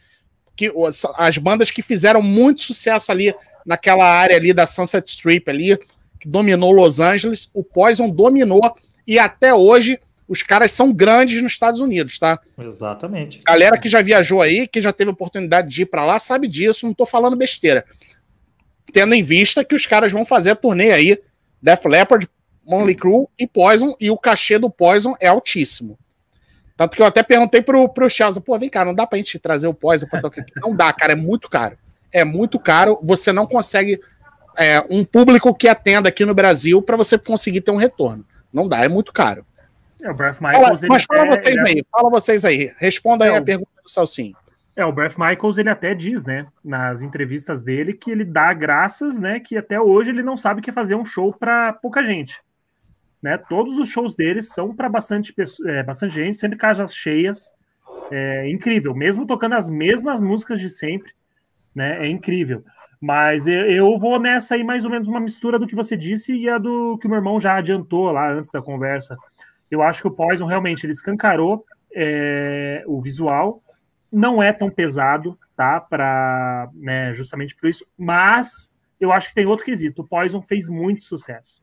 que 0.56 0.72
as 1.16 1.38
bandas 1.38 1.70
que 1.70 1.82
fizeram 1.82 2.22
muito 2.22 2.62
sucesso 2.62 3.10
ali 3.10 3.34
naquela 3.66 4.04
área 4.04 4.36
ali 4.36 4.52
da 4.52 4.66
Sunset 4.66 5.08
Strip 5.08 5.50
ali, 5.50 5.76
que 6.20 6.28
dominou 6.28 6.70
Los 6.70 7.00
Angeles, 7.00 7.50
o 7.52 7.64
Poison 7.64 8.08
dominou 8.08 8.60
e 9.06 9.18
até 9.18 9.52
hoje 9.52 9.98
os 10.28 10.42
caras 10.42 10.72
são 10.72 10.92
grandes 10.92 11.42
nos 11.42 11.52
Estados 11.52 11.80
Unidos, 11.80 12.18
tá? 12.18 12.40
Exatamente. 12.58 13.40
Galera 13.46 13.78
que 13.78 13.88
já 13.88 14.00
viajou 14.00 14.40
aí, 14.40 14.66
que 14.66 14.80
já 14.80 14.92
teve 14.92 15.10
oportunidade 15.10 15.68
de 15.68 15.82
ir 15.82 15.86
para 15.86 16.04
lá, 16.04 16.18
sabe 16.18 16.48
disso, 16.48 16.86
não 16.86 16.94
tô 16.94 17.04
falando 17.04 17.36
besteira. 17.36 17.84
Tendo 18.92 19.14
em 19.14 19.22
vista 19.22 19.64
que 19.64 19.74
os 19.74 19.86
caras 19.86 20.12
vão 20.12 20.24
fazer 20.24 20.50
a 20.50 20.56
turnê 20.56 20.92
aí, 20.92 21.18
Def 21.60 21.84
Leppard, 21.84 22.28
Monley 22.66 22.94
Crew 22.94 23.28
e 23.38 23.46
Poison, 23.46 23.94
e 24.00 24.10
o 24.10 24.16
cachê 24.16 24.58
do 24.58 24.70
Poison 24.70 25.14
é 25.20 25.28
altíssimo. 25.28 25.98
Tanto 26.76 26.96
que 26.96 27.02
eu 27.02 27.06
até 27.06 27.22
perguntei 27.22 27.60
pro, 27.60 27.88
pro 27.88 28.08
Chelsea, 28.08 28.40
pô, 28.40 28.58
vem 28.58 28.68
cá, 28.68 28.84
não 28.84 28.94
dá 28.94 29.06
pra 29.06 29.18
gente 29.18 29.38
trazer 29.38 29.66
o 29.66 29.74
Poison 29.74 30.06
pra 30.06 30.20
tocar 30.20 30.40
aqui. 30.40 30.52
Não 30.56 30.74
dá, 30.74 30.92
cara, 30.92 31.12
é 31.12 31.16
muito 31.16 31.48
caro. 31.48 31.76
É 32.10 32.24
muito 32.24 32.58
caro, 32.58 32.98
você 33.02 33.32
não 33.32 33.46
consegue 33.46 34.00
é, 34.56 34.84
um 34.90 35.04
público 35.04 35.54
que 35.54 35.68
atenda 35.68 36.08
aqui 36.08 36.24
no 36.24 36.34
Brasil 36.34 36.82
para 36.82 36.96
você 36.96 37.18
conseguir 37.18 37.60
ter 37.62 37.70
um 37.70 37.76
retorno. 37.76 38.24
Não 38.52 38.68
dá, 38.68 38.84
é 38.84 38.88
muito 38.88 39.12
caro. 39.12 39.46
É, 40.02 40.10
o 40.10 40.14
Breath 40.14 40.40
Michaels, 40.40 40.80
fala, 40.80 40.88
mas 40.88 41.04
fala 41.04 41.26
é, 41.26 41.30
vocês 41.30 41.56
aí, 41.58 41.78
é... 41.78 41.84
fala 41.90 42.10
vocês 42.10 42.44
aí. 42.44 42.72
Responda 42.78 43.24
aí 43.24 43.36
a 43.36 43.42
pergunta 43.42 43.70
do 43.82 43.88
Salsinho. 43.90 44.36
É, 44.74 44.84
o 44.84 44.92
Breath 44.92 45.18
Michaels 45.18 45.58
ele 45.58 45.68
até 45.68 45.94
diz, 45.94 46.24
né, 46.24 46.46
nas 46.64 47.02
entrevistas 47.02 47.62
dele, 47.62 47.92
que 47.92 48.10
ele 48.10 48.24
dá 48.24 48.52
graças, 48.52 49.18
né, 49.18 49.38
que 49.38 49.56
até 49.56 49.80
hoje 49.80 50.10
ele 50.10 50.22
não 50.22 50.36
sabe 50.36 50.60
o 50.60 50.62
que 50.62 50.72
fazer 50.72 50.94
um 50.94 51.04
show 51.04 51.32
para 51.32 51.74
pouca 51.74 52.02
gente. 52.02 52.40
Né? 53.22 53.38
Todos 53.38 53.78
os 53.78 53.88
shows 53.88 54.16
deles 54.16 54.48
são 54.48 54.74
para 54.74 54.88
bastante, 54.88 55.32
é, 55.66 55.82
bastante 55.82 56.14
gente, 56.14 56.36
sempre 56.36 56.58
casas 56.58 56.94
cheias. 56.94 57.52
É 58.10 58.50
incrível, 58.50 58.94
mesmo 58.94 59.26
tocando 59.26 59.54
as 59.54 59.70
mesmas 59.70 60.20
músicas 60.20 60.58
de 60.58 60.68
sempre, 60.68 61.12
né? 61.74 62.04
É 62.04 62.08
incrível. 62.08 62.62
Mas 63.00 63.46
eu 63.46 63.98
vou 63.98 64.20
nessa 64.20 64.54
aí 64.54 64.62
mais 64.62 64.84
ou 64.84 64.90
menos 64.90 65.08
uma 65.08 65.20
mistura 65.20 65.58
do 65.58 65.66
que 65.66 65.74
você 65.74 65.96
disse 65.96 66.36
e 66.36 66.48
a 66.48 66.58
do 66.58 66.98
que 66.98 67.06
o 67.06 67.10
meu 67.10 67.18
irmão 67.18 67.40
já 67.40 67.56
adiantou 67.56 68.10
lá 68.10 68.30
antes 68.32 68.50
da 68.50 68.60
conversa. 68.60 69.16
Eu 69.74 69.82
acho 69.82 70.02
que 70.02 70.08
o 70.08 70.12
Poison 70.12 70.46
realmente 70.46 70.84
ele 70.84 70.92
escancarou 70.92 71.64
é, 71.94 72.82
o 72.86 73.00
visual, 73.00 73.62
não 74.10 74.42
é 74.42 74.52
tão 74.52 74.70
pesado, 74.70 75.38
tá? 75.56 75.80
Para 75.80 76.68
né, 76.74 77.14
justamente 77.14 77.56
por 77.56 77.68
isso, 77.68 77.86
mas 77.96 78.72
eu 79.00 79.10
acho 79.10 79.28
que 79.28 79.34
tem 79.34 79.46
outro 79.46 79.64
quesito. 79.64 80.02
O 80.02 80.06
Poison 80.06 80.42
fez 80.42 80.68
muito 80.68 81.02
sucesso. 81.02 81.62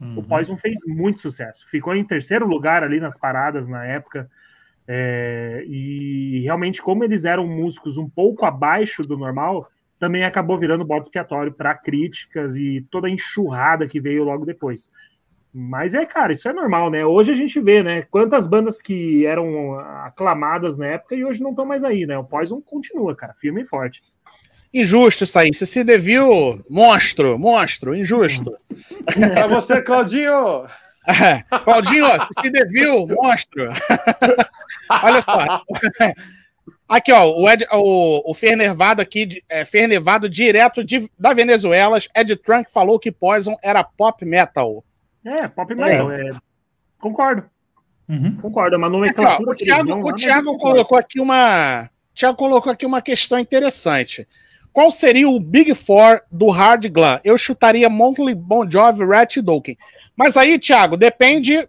Uhum. 0.00 0.18
O 0.18 0.22
Poison 0.22 0.56
fez 0.56 0.80
muito 0.86 1.20
sucesso. 1.20 1.68
Ficou 1.68 1.94
em 1.94 2.04
terceiro 2.04 2.46
lugar 2.46 2.84
ali 2.84 3.00
nas 3.00 3.18
paradas 3.18 3.68
na 3.68 3.84
época. 3.84 4.30
É, 4.86 5.64
e 5.66 6.40
realmente, 6.44 6.80
como 6.80 7.04
eles 7.04 7.24
eram 7.24 7.46
músicos 7.46 7.96
um 7.98 8.08
pouco 8.08 8.46
abaixo 8.46 9.02
do 9.02 9.18
normal, 9.18 9.68
também 9.98 10.24
acabou 10.24 10.56
virando 10.56 10.84
bode 10.84 11.06
expiatório 11.06 11.52
para 11.52 11.74
críticas 11.74 12.56
e 12.56 12.86
toda 12.90 13.08
a 13.08 13.10
enxurrada 13.10 13.88
que 13.88 14.00
veio 14.00 14.24
logo 14.24 14.46
depois. 14.46 14.90
Mas 15.52 15.94
é, 15.94 16.04
cara, 16.04 16.32
isso 16.32 16.48
é 16.48 16.52
normal, 16.52 16.90
né? 16.90 17.04
Hoje 17.04 17.32
a 17.32 17.34
gente 17.34 17.58
vê, 17.60 17.82
né? 17.82 18.02
Quantas 18.10 18.46
bandas 18.46 18.82
que 18.82 19.24
eram 19.26 19.78
aclamadas 19.78 20.76
na 20.76 20.86
época 20.86 21.14
e 21.14 21.24
hoje 21.24 21.42
não 21.42 21.50
estão 21.50 21.64
mais 21.64 21.82
aí, 21.82 22.06
né? 22.06 22.18
O 22.18 22.24
Poison 22.24 22.60
continua, 22.60 23.14
cara, 23.16 23.34
firme 23.34 23.62
e 23.62 23.64
forte. 23.64 24.02
Injusto 24.72 25.24
isso 25.24 25.38
aí. 25.38 25.52
Se 25.52 25.82
Devil, 25.82 26.62
monstro, 26.68 27.38
monstro, 27.38 27.94
injusto. 27.94 28.54
Pra 29.34 29.46
você, 29.46 29.82
Claudinho! 29.82 30.66
É, 31.08 31.42
Claudinho, 31.60 32.04
se 32.38 32.50
Devil, 32.50 33.06
monstro. 33.06 33.68
Olha 35.02 35.22
só. 35.22 35.62
Aqui, 36.86 37.10
ó, 37.10 37.30
o, 37.30 37.48
Ed, 37.48 37.66
o, 37.72 38.30
o 38.30 38.34
Fernevado 38.34 39.00
aqui, 39.00 39.42
é, 39.48 39.64
Fernevado 39.64 40.28
direto 40.28 40.84
de, 40.84 41.10
da 41.18 41.32
Venezuela, 41.32 41.96
Ed 42.14 42.36
Trunk 42.36 42.70
falou 42.70 42.98
que 42.98 43.10
Poison 43.10 43.56
era 43.62 43.82
pop 43.82 44.22
metal. 44.26 44.84
É, 45.28 45.48
pop 45.48 45.74
metal, 45.74 46.10
é. 46.10 46.30
É, 46.30 46.32
concordo. 46.98 47.44
Uhum. 48.08 48.36
Concordo, 48.36 48.74
é 48.74 48.78
uma 48.78 48.88
nomenclatura. 48.88 49.52
Aqui, 49.52 49.70
ó, 49.70 49.80
o 49.80 49.84
Thiago, 49.84 50.08
o 50.08 50.14
Thiago 50.14 50.58
colocou 50.58 50.98
aqui 50.98 51.20
uma. 51.20 51.90
Thiago 52.14 52.36
colocou 52.36 52.72
aqui 52.72 52.86
uma 52.86 53.02
questão 53.02 53.38
interessante. 53.38 54.26
Qual 54.72 54.90
seria 54.90 55.28
o 55.28 55.40
Big 55.40 55.74
Four 55.74 56.22
do 56.30 56.48
Hard 56.48 56.86
Glam? 56.88 57.20
Eu 57.24 57.36
chutaria 57.36 57.88
Monthly, 57.88 58.34
Bon 58.34 58.68
Jovi, 58.68 59.04
Rat 59.04 59.36
e 59.36 59.42
Dokken. 59.42 59.76
Mas 60.16 60.36
aí, 60.36 60.58
Thiago, 60.58 60.96
depende 60.96 61.68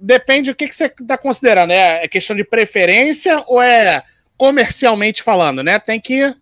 depende 0.00 0.50
o 0.50 0.54
que, 0.54 0.68
que 0.68 0.76
você 0.76 0.86
está 0.86 1.18
considerando. 1.18 1.72
É, 1.72 2.04
é 2.04 2.08
questão 2.08 2.36
de 2.36 2.44
preferência 2.44 3.42
ou 3.46 3.60
é 3.60 4.02
comercialmente 4.36 5.22
falando, 5.22 5.62
né? 5.62 5.78
Tem 5.78 6.00
que. 6.00 6.34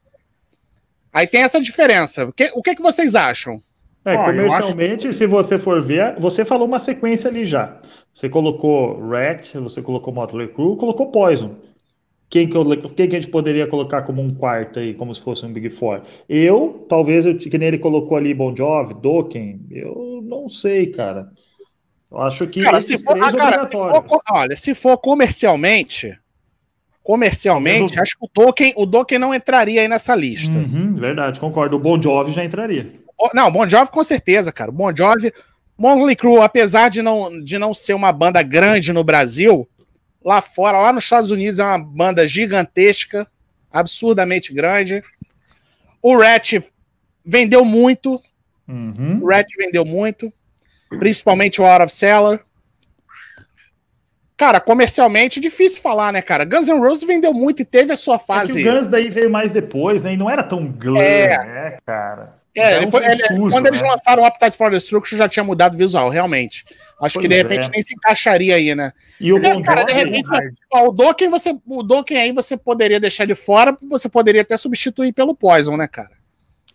Aí 1.13 1.27
tem 1.27 1.43
essa 1.43 1.61
diferença. 1.61 2.27
O 2.27 2.33
que, 2.33 2.53
o 2.55 2.63
que, 2.63 2.75
que 2.75 2.83
vocês 2.83 3.15
acham? 3.15 3.63
É, 4.07 4.17
comercialmente, 4.17 5.09
acho... 5.09 5.19
se 5.19 5.27
você 5.27 5.59
for 5.59 5.83
ver, 5.83 6.15
você 6.19 6.45
falou 6.45 6.67
uma 6.67 6.79
sequência 6.79 7.29
ali 7.29 7.45
já. 7.45 7.79
Você 8.13 8.29
colocou 8.29 9.01
Rat, 9.01 9.55
você 9.55 9.83
colocou 9.83 10.15
Motley 10.15 10.47
Crue, 10.49 10.77
colocou 10.77 11.11
Poison. 11.11 11.57
Quem 12.31 12.49
que, 12.49 12.57
eu, 12.57 12.65
quem 12.95 13.09
que 13.09 13.17
a 13.17 13.21
gente 13.21 13.31
poderia 13.31 13.67
colocar 13.67 14.03
como 14.03 14.23
um 14.23 14.31
quarto 14.31 14.79
aí, 14.79 14.95
como 14.95 15.15
se 15.15 15.21
fosse 15.21 15.45
um 15.45 15.53
Big 15.53 15.71
Four? 15.71 16.03
Eu, 16.29 16.87
talvez, 16.89 17.25
eu, 17.25 17.37
que 17.37 17.59
nem 17.59 17.69
ele 17.69 17.79
colocou 17.79 18.17
ali 18.17 18.33
Bon 18.33 18.55
Jovi, 18.55 18.95
Dokken, 18.95 19.67
eu 19.71 20.23
não 20.25 20.49
sei, 20.49 20.87
cara. 20.87 21.29
Eu 22.11 22.19
acho 22.19 22.47
que 22.47 22.63
cara, 22.63 22.81
se 22.81 23.03
for, 23.03 23.17
ah, 23.21 23.33
cara, 23.33 23.67
se 23.67 23.73
for, 23.73 24.23
olha, 24.31 24.57
se 24.57 24.75
for 24.75 24.99
comercialmente, 24.99 26.17
comercialmente, 27.03 27.99
acho 27.99 28.17
que 28.19 28.25
o 28.25 28.31
Dokken, 28.33 28.73
o 28.77 28.87
Dokken 28.87 29.19
não 29.19 29.35
entraria 29.35 29.81
aí 29.81 29.89
nessa 29.89 30.15
lista. 30.15 30.57
Uhum, 30.57 30.95
verdade, 30.95 31.39
concordo. 31.39 31.77
O 31.77 31.81
Bon 31.81 32.01
Jovi 32.01 32.33
já 32.33 32.45
entraria. 32.45 33.05
Não, 33.35 33.51
Bon 33.51 33.69
Jovi 33.69 33.91
com 33.91 34.05
certeza, 34.05 34.53
cara. 34.53 34.71
Bon 34.71 34.95
Jovi, 34.95 35.33
Motley 35.77 36.17
Crue, 36.17 36.41
apesar 36.41 36.89
de 36.89 37.03
não, 37.03 37.43
de 37.43 37.59
não 37.59 37.75
ser 37.75 37.95
uma 37.95 38.13
banda 38.13 38.43
grande 38.43 38.93
no 38.93 39.05
Brasil, 39.05 39.69
lá 40.25 40.41
fora, 40.41 40.81
lá 40.81 40.93
nos 40.93 41.05
Estados 41.05 41.31
Unidos 41.31 41.59
é 41.59 41.65
uma 41.65 41.79
banda 41.79 42.27
gigantesca, 42.27 43.27
absurdamente 43.71 44.53
grande. 44.53 45.03
O 46.03 46.17
Rat 46.19 46.55
vendeu 47.25 47.65
muito. 47.65 48.21
Uhum. 48.67 49.21
O 49.23 49.29
Rat 49.29 49.47
vendeu 49.57 49.85
muito, 49.85 50.33
principalmente 50.99 51.61
o 51.61 51.67
Out 51.67 51.85
of 51.85 51.93
Cellar. 51.93 52.41
Cara, 54.37 54.61
comercialmente, 54.61 55.41
difícil 55.41 55.81
falar, 55.81 56.13
né, 56.13 56.21
cara? 56.21 56.45
Guns 56.45 56.69
N' 56.69 56.79
Roses 56.79 57.07
vendeu 57.07 57.33
muito 57.33 57.63
e 57.63 57.65
teve 57.65 57.93
a 57.93 57.97
sua 57.97 58.19
fase. 58.19 58.63
É 58.63 58.71
o 58.71 58.75
Guns 58.75 58.87
daí 58.87 59.09
veio 59.09 59.31
mais 59.31 59.51
depois, 59.51 60.05
né? 60.05 60.13
E 60.13 60.17
não 60.17 60.29
era 60.29 60.43
tão 60.43 60.67
glam, 60.67 61.01
é. 61.01 61.39
né, 61.39 61.79
cara? 61.87 62.35
É, 62.59 62.81
depois, 62.81 63.07
um 63.07 63.37
sujo, 63.37 63.51
quando 63.51 63.65
né? 63.65 63.71
eles 63.71 63.83
lançaram 63.83 64.23
o 64.23 64.27
Appetite 64.27 64.57
for 64.57 64.71
Destruction 64.71 65.17
já 65.17 65.29
tinha 65.29 65.45
mudado 65.45 65.75
o 65.75 65.77
visual, 65.77 66.09
realmente. 66.09 66.65
Acho 67.01 67.15
pois 67.15 67.23
que 67.23 67.29
de 67.29 67.35
repente 67.35 67.67
é. 67.67 67.71
nem 67.71 67.83
se 67.83 67.95
encaixaria 67.95 68.55
aí, 68.55 68.75
né? 68.75 68.93
E 69.21 69.33
o 69.33 69.39
é, 69.39 69.63
cara, 69.63 69.85
de 69.85 69.93
repente, 69.93 70.29
ó, 70.73 70.89
o 70.89 70.93
Dokken 70.93 71.29
você, 71.29 71.55
o 71.67 71.83
Dokken 71.83 72.17
aí 72.17 72.33
você 72.33 72.57
poderia 72.57 72.99
deixar 72.99 73.27
de 73.27 73.35
fora, 73.35 73.77
você 73.89 74.09
poderia 74.09 74.41
até 74.41 74.57
substituir 74.57 75.13
pelo 75.13 75.35
Poison, 75.35 75.77
né, 75.77 75.87
cara? 75.87 76.17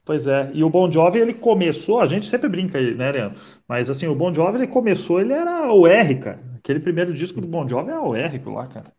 Pois 0.05 0.27
é. 0.27 0.49
E 0.53 0.63
o 0.63 0.69
Bon 0.69 0.91
Jovi 0.91 1.19
ele 1.19 1.33
começou, 1.33 2.01
a 2.01 2.05
gente 2.05 2.25
sempre 2.25 2.49
brinca 2.49 2.77
aí, 2.77 2.93
né, 2.93 3.11
Leandro? 3.11 3.39
Mas 3.67 3.89
assim, 3.89 4.07
o 4.07 4.15
Bon 4.15 4.33
Jovi 4.33 4.57
ele 4.57 4.67
começou, 4.67 5.19
ele 5.19 5.33
era 5.33 5.71
o 5.71 5.87
R, 5.87 6.15
cara. 6.15 6.39
Aquele 6.57 6.79
primeiro 6.79 7.13
disco 7.13 7.41
do 7.41 7.47
Bon 7.47 7.67
Jovi 7.67 7.91
é 7.91 7.99
o 7.99 8.15
R 8.15 8.41
lá, 8.45 8.67
cara. 8.67 8.91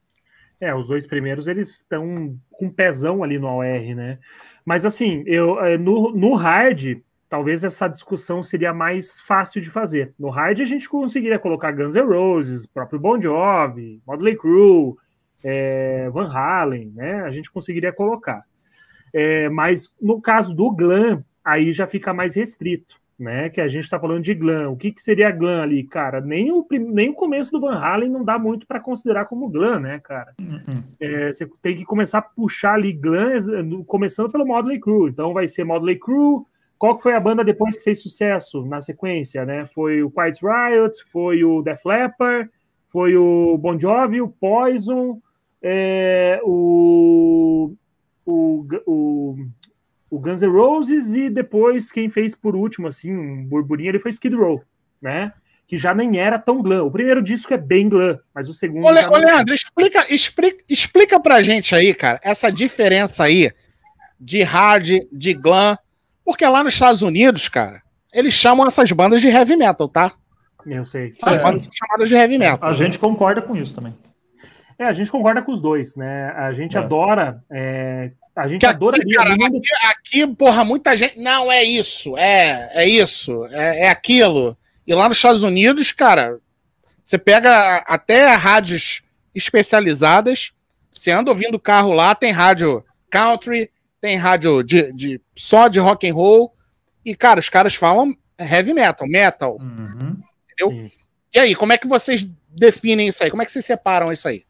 É, 0.63 0.73
os 0.73 0.87
dois 0.87 1.05
primeiros 1.09 1.49
eles 1.49 1.71
estão 1.71 2.39
com 2.53 2.71
pezão 2.71 3.25
ali 3.25 3.37
no 3.37 3.49
OR, 3.49 3.97
né? 3.97 4.21
Mas 4.65 4.87
assim, 4.87 5.23
eu 5.27 5.61
é, 5.61 5.77
no, 5.77 6.13
no 6.13 6.35
hard, 6.35 7.01
talvez 7.29 7.65
essa 7.65 7.89
discussão 7.89 8.43
seria 8.43 8.73
mais 8.73 9.21
fácil 9.21 9.61
de 9.61 9.71
fazer. 9.71 10.15
No 10.19 10.31
hard 10.31 10.61
a 10.61 10.65
gente 10.65 10.89
conseguiria 10.89 11.39
colocar 11.39 11.73
Guns 11.73 11.97
N' 11.97 12.07
Roses, 12.07 12.67
próprio 12.67 13.01
Bon 13.01 13.21
Jovi, 13.21 14.01
Motley 14.07 14.37
Crue, 14.37 14.95
é, 15.43 16.09
Van 16.11 16.31
Halen, 16.33 16.93
né? 16.95 17.23
A 17.23 17.31
gente 17.31 17.51
conseguiria 17.51 17.93
colocar. 17.93 18.45
É, 19.13 19.49
mas 19.49 19.95
no 20.01 20.21
caso 20.21 20.55
do 20.55 20.71
glam, 20.71 21.25
aí 21.45 21.73
já 21.73 21.87
fica 21.87 22.15
mais 22.15 22.37
restrito 22.37 23.02
né? 23.23 23.49
Que 23.49 23.61
a 23.61 23.69
gente 23.69 23.85
está 23.85 23.99
falando 23.99 24.23
de 24.23 24.35
glam. 24.35 24.71
O 24.71 24.77
que, 24.77 24.91
que 24.91 25.01
seria 25.01 25.31
glam 25.31 25.63
ali, 25.63 25.85
cara? 25.85 26.21
Nem 26.21 26.51
o, 26.51 26.67
nem 26.71 27.11
o 27.11 27.15
começo 27.15 27.53
do 27.53 27.61
Van 27.61 27.77
Halen 27.77 28.11
não 28.11 28.25
dá 28.25 28.39
muito 28.39 28.67
para 28.67 28.81
considerar 28.81 29.27
como 29.27 29.49
glam, 29.49 29.81
né, 29.81 30.01
cara? 30.01 30.35
Uhum. 30.41 30.83
É, 31.01 31.33
você 31.33 31.49
tem 31.63 31.77
que 31.77 31.85
começar 31.85 32.19
a 32.19 32.23
puxar 32.23 32.75
ali 32.75 32.93
glam, 32.93 33.85
começando 33.87 34.31
pelo 34.31 34.47
Modley 34.47 34.81
Crew. 34.81 35.09
Então 35.09 35.33
vai 35.33 35.47
ser 35.47 35.65
Modley 35.65 35.99
Crew. 35.99 36.47
Qual 36.79 36.97
que 36.97 37.03
foi 37.03 37.15
a 37.15 37.21
banda 37.21 37.45
depois 37.45 37.77
que 37.79 37.85
fez 37.85 38.03
sucesso 38.03 38.67
na 38.67 38.81
sequência, 38.81 39.45
né? 39.45 39.65
Foi 39.65 40.03
o 40.03 40.11
Quiet 40.11 40.41
Riot, 40.43 41.05
foi 41.13 41.45
o 41.45 41.63
Def 41.63 41.85
Leppard, 41.87 42.51
foi 42.89 43.17
o 43.17 43.57
Bon 43.57 43.79
Jovi, 43.79 44.21
o 44.21 44.29
Poison, 44.29 45.21
é, 45.63 46.41
o, 46.43 47.73
o, 48.27 48.67
o 48.85 49.37
o 50.13 50.19
Guns 50.19 50.43
N' 50.43 50.53
Roses 50.53 51.15
e 51.15 51.31
depois 51.31 51.91
quem 51.91 52.11
fez 52.11 52.35
por 52.35 52.55
último, 52.55 52.87
assim, 52.87 53.17
um 53.17 53.47
burburinho, 53.47 53.89
ele 53.89 53.99
foi 53.99 54.11
Skid 54.11 54.37
Row, 54.37 54.63
né? 55.01 55.33
Que 55.67 55.75
já 55.75 55.95
nem 55.95 56.19
era 56.19 56.39
tão 56.39 56.61
glam. 56.61 56.85
O 56.85 56.91
primeiro 56.91 57.23
disco 57.23 57.55
é 57.55 57.57
bem 57.57 57.89
glam, 57.89 58.21
mas 58.35 58.47
o 58.47 58.53
segundo. 58.53 58.85
Ô, 58.85 58.91
Le 58.91 59.07
ô 59.07 59.17
Leandro, 59.17 59.55
explica, 59.55 60.05
explica, 60.13 60.63
explica 60.69 61.19
pra 61.19 61.43
gente 61.43 61.75
aí, 61.75 61.95
cara, 61.95 62.21
essa 62.23 62.53
diferença 62.53 63.25
aí 63.25 63.51
de 64.21 64.43
hard, 64.43 64.91
de 65.11 65.33
glam. 65.33 65.79
Porque 66.23 66.47
lá 66.47 66.63
nos 66.63 66.75
Estados 66.75 67.01
Unidos, 67.01 67.49
cara, 67.49 67.81
eles 68.13 68.35
chamam 68.35 68.67
essas 68.67 68.93
bandas 68.93 69.23
de 69.23 69.29
heavy 69.29 69.57
metal, 69.57 69.89
tá? 69.89 70.13
Eu 70.67 70.85
sei. 70.85 71.15
Essas 71.23 71.41
é. 71.41 71.43
bandas 71.43 71.63
são 71.63 71.73
chamadas 71.73 72.07
de 72.07 72.15
heavy 72.15 72.37
metal. 72.37 72.69
A 72.69 72.75
gente 72.75 72.99
concorda 72.99 73.41
com 73.41 73.57
isso 73.57 73.75
também. 73.75 73.97
É, 74.79 74.85
a 74.85 74.93
gente 74.93 75.11
concorda 75.11 75.43
com 75.43 75.53
os 75.53 75.61
dois, 75.61 75.97
né? 75.97 76.33
A 76.37 76.53
gente 76.53 76.77
é. 76.77 76.81
adora 76.81 77.43
é, 77.51 78.13
a 78.35 78.49
gente 78.49 78.65
adora 78.65 78.97
aqui, 78.97 79.15
cara, 79.15 79.35
aqui, 79.35 79.61
aqui, 79.91 80.27
porra, 80.27 80.65
muita 80.65 80.97
gente. 80.97 81.21
Não, 81.21 81.53
é 81.53 81.63
isso, 81.63 82.17
é, 82.17 82.71
é 82.75 82.89
isso, 82.89 83.45
é, 83.47 83.85
é 83.85 83.91
aquilo. 83.91 84.57
E 84.87 84.95
lá 84.95 85.07
nos 85.09 85.19
Estados 85.19 85.43
Unidos, 85.43 85.93
cara, 85.93 86.39
você 87.05 87.19
pega 87.19 87.77
até 87.87 88.35
rádios 88.35 89.03
especializadas, 89.35 90.53
você 90.91 91.11
anda 91.11 91.31
ouvindo 91.31 91.61
carro 91.61 91.93
lá, 91.93 92.15
tem 92.15 92.33
rádio 92.33 92.83
country, 93.11 93.71
tem 94.01 94.17
rádio 94.17 94.63
de, 94.63 94.93
de 94.93 95.21
só 95.37 95.69
de 95.69 95.79
rock 95.79 96.09
and 96.09 96.15
roll, 96.15 96.55
e, 97.05 97.15
cara, 97.15 97.39
os 97.39 97.51
caras 97.51 97.75
falam 97.75 98.17
heavy 98.39 98.73
metal, 98.73 99.07
metal. 99.07 99.59
Uhum. 99.61 100.17
Entendeu? 100.45 100.85
Sim. 100.85 100.91
E 101.35 101.39
aí, 101.39 101.55
como 101.55 101.73
é 101.73 101.79
que 101.79 101.87
vocês 101.87 102.27
definem 102.49 103.09
isso 103.09 103.23
aí? 103.23 103.31
Como 103.31 103.43
é 103.43 103.45
que 103.45 103.53
vocês 103.53 103.65
separam 103.65 104.11
isso 104.13 104.27
aí? 104.27 104.45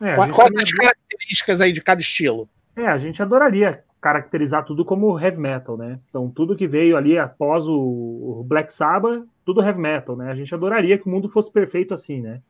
É, 0.00 0.14
Quais 0.14 0.52
as 0.56 0.70
características 0.72 1.60
aí 1.60 1.72
de 1.72 1.82
cada 1.82 2.00
estilo? 2.00 2.48
É, 2.76 2.86
a 2.86 2.98
gente 2.98 3.22
adoraria 3.22 3.82
caracterizar 4.00 4.64
tudo 4.64 4.84
como 4.84 5.18
heavy 5.18 5.38
metal, 5.38 5.76
né? 5.76 5.98
Então, 6.08 6.30
tudo 6.30 6.54
que 6.54 6.66
veio 6.66 6.96
ali 6.96 7.18
após 7.18 7.66
o 7.66 8.44
Black 8.46 8.72
Sabbath, 8.72 9.24
tudo 9.44 9.62
heavy 9.62 9.80
metal, 9.80 10.16
né? 10.16 10.30
A 10.30 10.34
gente 10.34 10.54
adoraria 10.54 10.98
que 10.98 11.06
o 11.06 11.10
mundo 11.10 11.28
fosse 11.28 11.50
perfeito 11.50 11.94
assim, 11.94 12.20
né? 12.20 12.40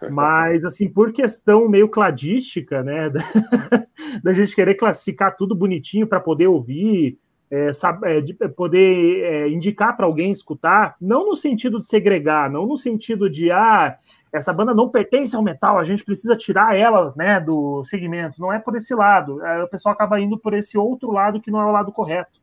Mas, 0.10 0.64
assim, 0.64 0.88
por 0.88 1.12
questão 1.12 1.68
meio 1.68 1.88
cladística, 1.88 2.82
né? 2.82 3.10
da 4.22 4.32
gente 4.32 4.54
querer 4.54 4.74
classificar 4.74 5.36
tudo 5.36 5.54
bonitinho 5.54 6.06
para 6.06 6.20
poder 6.20 6.46
ouvir, 6.46 7.18
é, 7.52 7.70
saber, 7.70 8.16
é, 8.16 8.20
de 8.22 8.32
poder 8.32 9.24
é, 9.24 9.48
indicar 9.50 9.94
para 9.94 10.06
alguém 10.06 10.30
escutar, 10.30 10.96
não 10.98 11.26
no 11.26 11.36
sentido 11.36 11.78
de 11.78 11.84
segregar, 11.84 12.50
não 12.50 12.66
no 12.66 12.78
sentido 12.78 13.28
de, 13.28 13.50
ah, 13.50 13.94
essa 14.32 14.54
banda 14.54 14.72
não 14.72 14.88
pertence 14.88 15.36
ao 15.36 15.42
metal, 15.42 15.78
a 15.78 15.84
gente 15.84 16.02
precisa 16.02 16.34
tirar 16.34 16.74
ela 16.74 17.12
né, 17.14 17.38
do 17.38 17.84
segmento. 17.84 18.40
Não 18.40 18.50
é 18.50 18.58
por 18.58 18.74
esse 18.74 18.94
lado. 18.94 19.44
É, 19.44 19.62
o 19.62 19.68
pessoal 19.68 19.92
acaba 19.92 20.18
indo 20.18 20.38
por 20.38 20.54
esse 20.54 20.78
outro 20.78 21.12
lado 21.12 21.42
que 21.42 21.50
não 21.50 21.60
é 21.60 21.66
o 21.66 21.72
lado 21.72 21.92
correto, 21.92 22.40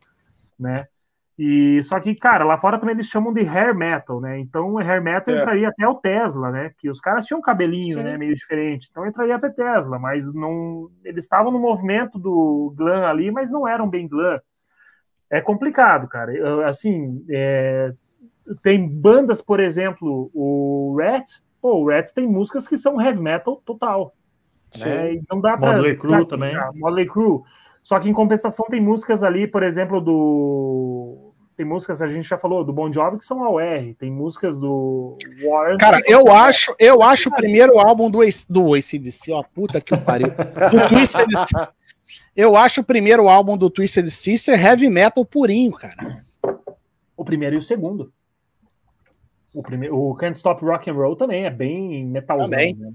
né? 0.59 0.85
E 1.39 1.81
só 1.83 1.99
que, 2.01 2.13
cara, 2.13 2.43
lá 2.43 2.57
fora 2.57 2.77
também 2.77 2.93
eles 2.93 3.07
chamam 3.07 3.33
de 3.33 3.47
hair 3.47 3.73
metal, 3.73 4.19
né? 4.19 4.37
Então, 4.37 4.77
hair 4.77 5.01
metal 5.01 5.33
é. 5.33 5.39
entraria 5.39 5.69
até 5.69 5.87
o 5.87 5.95
Tesla, 5.95 6.51
né? 6.51 6.71
Que 6.77 6.89
os 6.89 6.99
caras 6.99 7.25
tinham 7.25 7.39
um 7.39 7.41
cabelinho, 7.41 7.97
Sim. 7.97 8.03
né, 8.03 8.17
meio 8.17 8.35
diferente. 8.35 8.89
Então 8.91 9.07
entraria 9.07 9.37
até 9.37 9.49
Tesla, 9.49 9.97
mas 9.97 10.31
não 10.33 10.91
eles 11.03 11.23
estavam 11.23 11.49
no 11.49 11.57
movimento 11.57 12.19
do 12.19 12.73
glam 12.75 13.07
ali, 13.07 13.31
mas 13.31 13.51
não 13.51 13.67
eram 13.67 13.89
bem 13.89 14.07
glam. 14.07 14.39
É 15.29 15.41
complicado, 15.41 16.07
cara. 16.07 16.67
Assim, 16.67 17.23
é... 17.29 17.93
tem 18.63 18.87
bandas, 18.87 19.41
por 19.41 19.59
exemplo, 19.59 20.31
o 20.33 20.97
Rat, 20.99 21.39
Pô, 21.61 21.75
o 21.75 21.89
Rat 21.89 22.11
tem 22.11 22.25
músicas 22.25 22.67
que 22.67 22.77
são 22.77 23.01
heavy 23.01 23.21
metal 23.21 23.61
total. 23.65 24.13
Né? 24.77 25.15
E 25.15 25.21
não 25.29 25.41
dá 25.41 25.57
pra. 25.57 25.73
Motley 25.73 25.97
Crue 25.97 26.27
também. 26.27 26.53
Motley 26.75 27.07
Crue. 27.07 27.41
Só 27.83 27.99
que 27.99 28.09
em 28.09 28.13
compensação 28.13 28.65
tem 28.69 28.81
músicas 28.81 29.23
ali, 29.23 29.47
por 29.47 29.63
exemplo, 29.63 29.99
do. 29.99 31.33
Tem 31.57 31.65
músicas, 31.65 32.01
a 32.01 32.07
gente 32.07 32.25
já 32.25 32.37
falou, 32.37 32.63
do 32.63 32.71
Bon 32.71 32.91
Jovi 32.91 33.17
que 33.17 33.25
são 33.25 33.43
AOR, 33.43 33.93
tem 33.99 34.09
músicas 34.09 34.57
do 34.57 35.17
Warren. 35.43 35.77
Cara, 35.77 35.99
eu 36.07 36.31
acho, 36.31 36.73
eu 36.79 37.03
acho 37.03 37.27
o 37.27 37.35
primeiro 37.35 37.77
álbum 37.77 38.09
do, 38.09 38.19
do 38.49 38.73
ACDC, 38.73 39.33
ó, 39.33 39.43
puta 39.43 39.81
que 39.81 39.97
pariu. 39.97 40.29
Do 40.71 40.87
Twisted 40.87 41.27
Eu 42.35 42.55
acho 42.55 42.81
o 42.81 42.83
primeiro 42.83 43.27
álbum 43.27 43.57
do 43.57 43.69
Twisted 43.69 44.09
Sister 44.09 44.59
heavy 44.59 44.89
metal 44.89 45.25
purinho, 45.25 45.71
cara. 45.71 46.25
O 47.15 47.25
primeiro 47.25 47.55
e 47.55 47.59
o 47.59 47.61
segundo. 47.61 48.11
O, 49.53 49.63
primeiro, 49.63 49.97
o 49.97 50.15
Can't 50.15 50.37
Stop 50.37 50.63
Rock 50.63 50.89
and 50.89 50.93
Roll 50.93 51.15
também 51.15 51.45
é 51.45 51.49
bem 51.49 52.05
metalzão. 52.05 52.49
Também. 52.49 52.75
Né? 52.75 52.91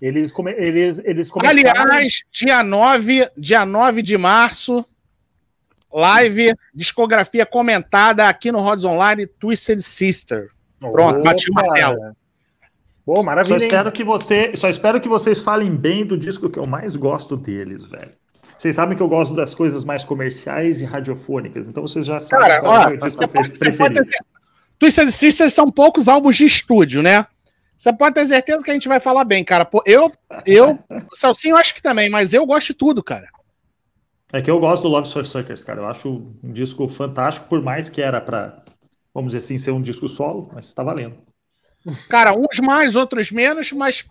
Eles, 0.00 0.32
come, 0.32 0.52
eles, 0.52 1.00
eles 1.04 1.30
começaram... 1.30 1.82
Aliás, 1.82 2.24
dia 2.32 2.62
9, 2.62 3.30
dia 3.36 3.64
9 3.64 4.02
de 4.02 4.18
março, 4.18 4.84
live, 5.92 6.54
discografia 6.74 7.46
comentada 7.46 8.28
aqui 8.28 8.50
no 8.50 8.60
Rods 8.60 8.84
Online, 8.84 9.26
Twisted 9.26 9.80
Sister. 9.80 10.50
Pronto, 10.80 11.20
Opa. 11.20 11.30
bati 11.30 11.50
o 11.50 11.54
martelo. 11.54 12.16
Bom, 13.06 13.22
maravilha. 13.22 13.58
Só 13.58 13.64
espero, 13.64 13.92
que 13.92 14.04
você, 14.04 14.56
só 14.56 14.68
espero 14.68 15.00
que 15.00 15.08
vocês 15.08 15.40
falem 15.40 15.76
bem 15.76 16.04
do 16.04 16.16
disco 16.16 16.48
que 16.48 16.58
eu 16.58 16.66
mais 16.66 16.96
gosto 16.96 17.36
deles, 17.36 17.84
velho. 17.84 18.12
Vocês 18.62 18.76
sabem 18.76 18.96
que 18.96 19.02
eu 19.02 19.08
gosto 19.08 19.34
das 19.34 19.56
coisas 19.56 19.82
mais 19.82 20.04
comerciais 20.04 20.82
e 20.82 20.84
radiofônicas, 20.84 21.66
então 21.66 21.82
vocês 21.82 22.06
já 22.06 22.20
sabem 22.20 22.46
Cara, 22.46 22.60
qual 22.60 22.72
ó, 22.72 22.82
é 22.82 22.86
o 22.86 22.96
disco 22.96 23.18
você 23.18 23.26
pode, 23.26 23.58
você 23.58 23.72
pode, 23.72 23.94
ter, 23.94 24.24
Twisted 24.78 25.10
Sisters 25.10 25.52
são 25.52 25.68
poucos 25.68 26.06
álbuns 26.06 26.36
de 26.36 26.44
estúdio, 26.44 27.02
né? 27.02 27.26
Você 27.76 27.92
pode 27.92 28.14
ter 28.14 28.24
certeza 28.24 28.64
que 28.64 28.70
a 28.70 28.74
gente 28.74 28.86
vai 28.86 29.00
falar 29.00 29.24
bem, 29.24 29.42
cara. 29.42 29.64
Pô, 29.64 29.82
eu, 29.84 30.12
eu, 30.46 30.78
o 31.10 31.16
Celcinho 31.16 31.56
acho 31.56 31.74
que 31.74 31.82
também, 31.82 32.08
mas 32.08 32.32
eu 32.32 32.46
gosto 32.46 32.68
de 32.68 32.74
tudo, 32.74 33.02
cara. 33.02 33.28
É 34.32 34.40
que 34.40 34.48
eu 34.48 34.60
gosto 34.60 34.84
do 34.84 34.90
Love 34.90 35.12
for 35.12 35.26
Suckers, 35.26 35.64
cara. 35.64 35.80
Eu 35.80 35.88
acho 35.88 36.24
um 36.40 36.52
disco 36.52 36.88
fantástico, 36.88 37.48
por 37.48 37.60
mais 37.60 37.90
que 37.90 38.00
era 38.00 38.20
para, 38.20 38.62
vamos 39.12 39.32
dizer 39.32 39.44
assim, 39.44 39.58
ser 39.58 39.72
um 39.72 39.82
disco 39.82 40.08
solo, 40.08 40.48
mas 40.54 40.72
tá 40.72 40.84
valendo. 40.84 41.16
Cara, 42.08 42.32
uns 42.32 42.60
mais, 42.60 42.94
outros 42.94 43.32
menos, 43.32 43.72
mas 43.72 44.04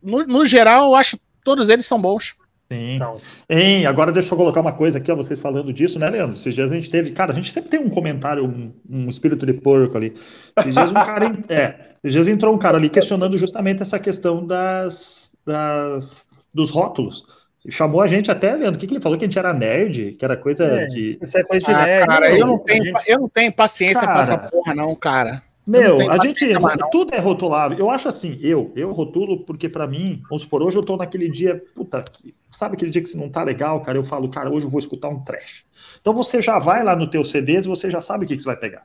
no, 0.00 0.24
no 0.24 0.46
geral 0.46 0.90
eu 0.90 0.94
acho 0.94 1.18
todos 1.42 1.68
eles 1.68 1.86
são 1.86 2.00
bons. 2.00 2.38
Sim. 2.72 3.00
Hein, 3.48 3.84
agora 3.86 4.12
deixa 4.12 4.32
eu 4.32 4.38
colocar 4.38 4.60
uma 4.60 4.72
coisa 4.72 4.98
aqui, 4.98 5.10
ó, 5.10 5.16
vocês 5.16 5.40
falando 5.40 5.72
disso, 5.72 5.98
né, 5.98 6.08
Leandro? 6.08 6.36
Esses 6.36 6.54
dias 6.54 6.70
a 6.70 6.74
gente 6.74 6.88
teve, 6.88 7.10
cara, 7.10 7.32
a 7.32 7.34
gente 7.34 7.52
sempre 7.52 7.68
tem 7.68 7.80
um 7.80 7.90
comentário, 7.90 8.44
um, 8.44 8.72
um 8.88 9.08
espírito 9.08 9.44
de 9.44 9.54
porco 9.54 9.96
ali. 9.96 10.14
Esses 10.56 10.74
dias 10.74 10.90
um 10.90 10.94
cara, 10.94 11.32
é, 11.48 11.74
esses 12.02 12.12
dias 12.12 12.28
entrou 12.28 12.54
um 12.54 12.58
cara 12.58 12.76
ali 12.76 12.88
questionando 12.88 13.36
justamente 13.36 13.82
essa 13.82 13.98
questão 13.98 14.46
das, 14.46 15.32
das 15.44 16.28
dos 16.54 16.70
rótulos. 16.70 17.24
Chamou 17.68 18.00
a 18.00 18.06
gente 18.06 18.30
até, 18.30 18.54
Leandro, 18.54 18.76
o 18.76 18.80
que, 18.80 18.86
que 18.86 18.94
ele 18.94 19.02
falou? 19.02 19.18
Que 19.18 19.24
a 19.24 19.28
gente 19.28 19.38
era 19.38 19.52
nerd, 19.52 20.12
que 20.12 20.24
era 20.24 20.36
coisa 20.36 20.64
é, 20.64 20.84
de. 20.86 21.18
Isso 21.20 21.36
é 21.36 21.42
coisa 21.42 21.66
de 21.66 21.72
ah, 21.72 21.84
nerd. 21.84 22.06
Cara, 22.06 22.30
eu 22.30 22.46
não, 22.46 22.58
tenho, 22.58 22.94
eu 23.06 23.18
não 23.18 23.28
tenho 23.28 23.52
paciência 23.52 24.00
cara, 24.00 24.12
pra 24.12 24.20
essa 24.20 24.38
porra, 24.38 24.74
não, 24.74 24.94
cara. 24.94 25.42
Meu, 25.70 26.10
a 26.10 26.18
gente. 26.18 26.44
Tudo 26.90 27.14
é 27.14 27.20
rotulável. 27.20 27.78
Eu 27.78 27.88
acho 27.88 28.08
assim, 28.08 28.38
eu, 28.42 28.72
eu 28.74 28.90
rotulo, 28.90 29.44
porque 29.44 29.68
para 29.68 29.86
mim, 29.86 30.20
vamos 30.28 30.42
supor, 30.42 30.62
hoje 30.62 30.76
eu 30.76 30.82
tô 30.82 30.96
naquele 30.96 31.30
dia, 31.30 31.62
puta, 31.74 32.04
sabe 32.50 32.74
aquele 32.74 32.90
dia 32.90 33.00
que 33.00 33.08
você 33.08 33.16
não 33.16 33.28
tá 33.28 33.44
legal, 33.44 33.80
cara? 33.80 33.96
Eu 33.96 34.02
falo, 34.02 34.28
cara, 34.28 34.50
hoje 34.50 34.66
eu 34.66 34.70
vou 34.70 34.80
escutar 34.80 35.08
um 35.08 35.20
trash. 35.22 35.64
Então 36.00 36.12
você 36.12 36.42
já 36.42 36.58
vai 36.58 36.82
lá 36.82 36.96
no 36.96 37.06
teu 37.06 37.22
CDs 37.22 37.66
e 37.66 37.68
você 37.68 37.88
já 37.88 38.00
sabe 38.00 38.24
o 38.24 38.28
que, 38.28 38.34
que 38.34 38.42
você 38.42 38.48
vai 38.48 38.56
pegar. 38.56 38.82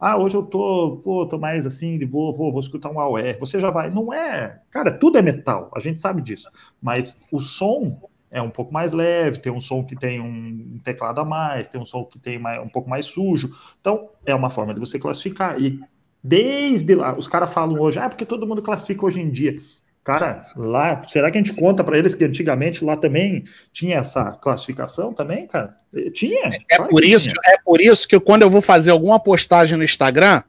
Ah, 0.00 0.16
hoje 0.18 0.36
eu 0.36 0.42
tô, 0.42 1.00
pô, 1.02 1.24
tô 1.26 1.38
mais 1.38 1.64
assim, 1.64 1.96
de 1.96 2.04
boa, 2.04 2.36
vou, 2.36 2.50
vou 2.50 2.60
escutar 2.60 2.90
um 2.90 2.98
AOR. 2.98 3.38
Você 3.38 3.60
já 3.60 3.70
vai. 3.70 3.90
Não 3.90 4.12
é. 4.12 4.60
Cara, 4.70 4.90
tudo 4.92 5.18
é 5.18 5.22
metal, 5.22 5.70
a 5.74 5.78
gente 5.78 6.00
sabe 6.00 6.20
disso. 6.20 6.50
Mas 6.82 7.16
o 7.30 7.40
som 7.40 8.00
é 8.30 8.42
um 8.42 8.50
pouco 8.50 8.74
mais 8.74 8.92
leve, 8.92 9.38
tem 9.38 9.52
um 9.52 9.60
som 9.60 9.84
que 9.84 9.94
tem 9.94 10.20
um 10.20 10.80
teclado 10.82 11.20
a 11.20 11.24
mais, 11.24 11.68
tem 11.68 11.80
um 11.80 11.86
som 11.86 12.04
que 12.04 12.18
tem 12.18 12.36
mais, 12.38 12.60
um 12.60 12.68
pouco 12.68 12.90
mais 12.90 13.06
sujo. 13.06 13.48
Então, 13.80 14.10
é 14.26 14.34
uma 14.34 14.50
forma 14.50 14.74
de 14.74 14.80
você 14.80 14.98
classificar. 14.98 15.58
E 15.60 15.80
desde 16.26 16.94
lá, 16.94 17.16
os 17.16 17.28
caras 17.28 17.52
falam 17.52 17.80
hoje, 17.80 17.98
ah, 17.98 18.08
porque 18.08 18.26
todo 18.26 18.46
mundo 18.46 18.60
classifica 18.60 19.06
hoje 19.06 19.20
em 19.20 19.30
dia. 19.30 19.60
Cara, 20.02 20.44
lá, 20.56 21.02
será 21.06 21.30
que 21.30 21.38
a 21.38 21.42
gente 21.42 21.56
conta 21.56 21.82
para 21.82 21.98
eles 21.98 22.14
que 22.14 22.24
antigamente 22.24 22.84
lá 22.84 22.96
também 22.96 23.44
tinha 23.72 23.98
essa 23.98 24.32
classificação 24.32 25.12
também, 25.12 25.46
cara? 25.46 25.76
Tinha. 26.12 26.50
É, 26.70 26.78
por 26.78 27.04
isso, 27.04 27.28
tinha. 27.28 27.54
é 27.54 27.58
por 27.64 27.80
isso 27.80 28.06
que 28.06 28.18
quando 28.20 28.42
eu 28.42 28.50
vou 28.50 28.60
fazer 28.60 28.92
alguma 28.92 29.18
postagem 29.18 29.76
no 29.76 29.82
Instagram, 29.82 30.42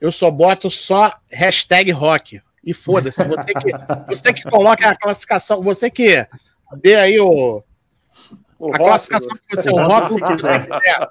eu 0.00 0.10
só 0.10 0.30
boto 0.30 0.70
só 0.70 1.12
hashtag 1.30 1.90
rock. 1.92 2.40
E 2.64 2.74
foda-se, 2.74 3.22
você 3.24 3.54
que, 3.54 3.70
você 4.08 4.32
que 4.32 4.42
coloca 4.42 4.88
a 4.88 4.96
classificação, 4.96 5.62
você 5.62 5.88
que 5.88 6.26
dê 6.80 6.96
aí 6.96 7.20
o, 7.20 7.62
o 8.58 8.66
a 8.66 8.78
rock, 8.78 8.84
classificação 8.84 9.38
que 9.48 9.56
você, 9.56 9.70
o 9.70 9.76
rock 9.76 10.14
que 10.14 10.20
você 10.20 10.58
quiser. 10.66 11.08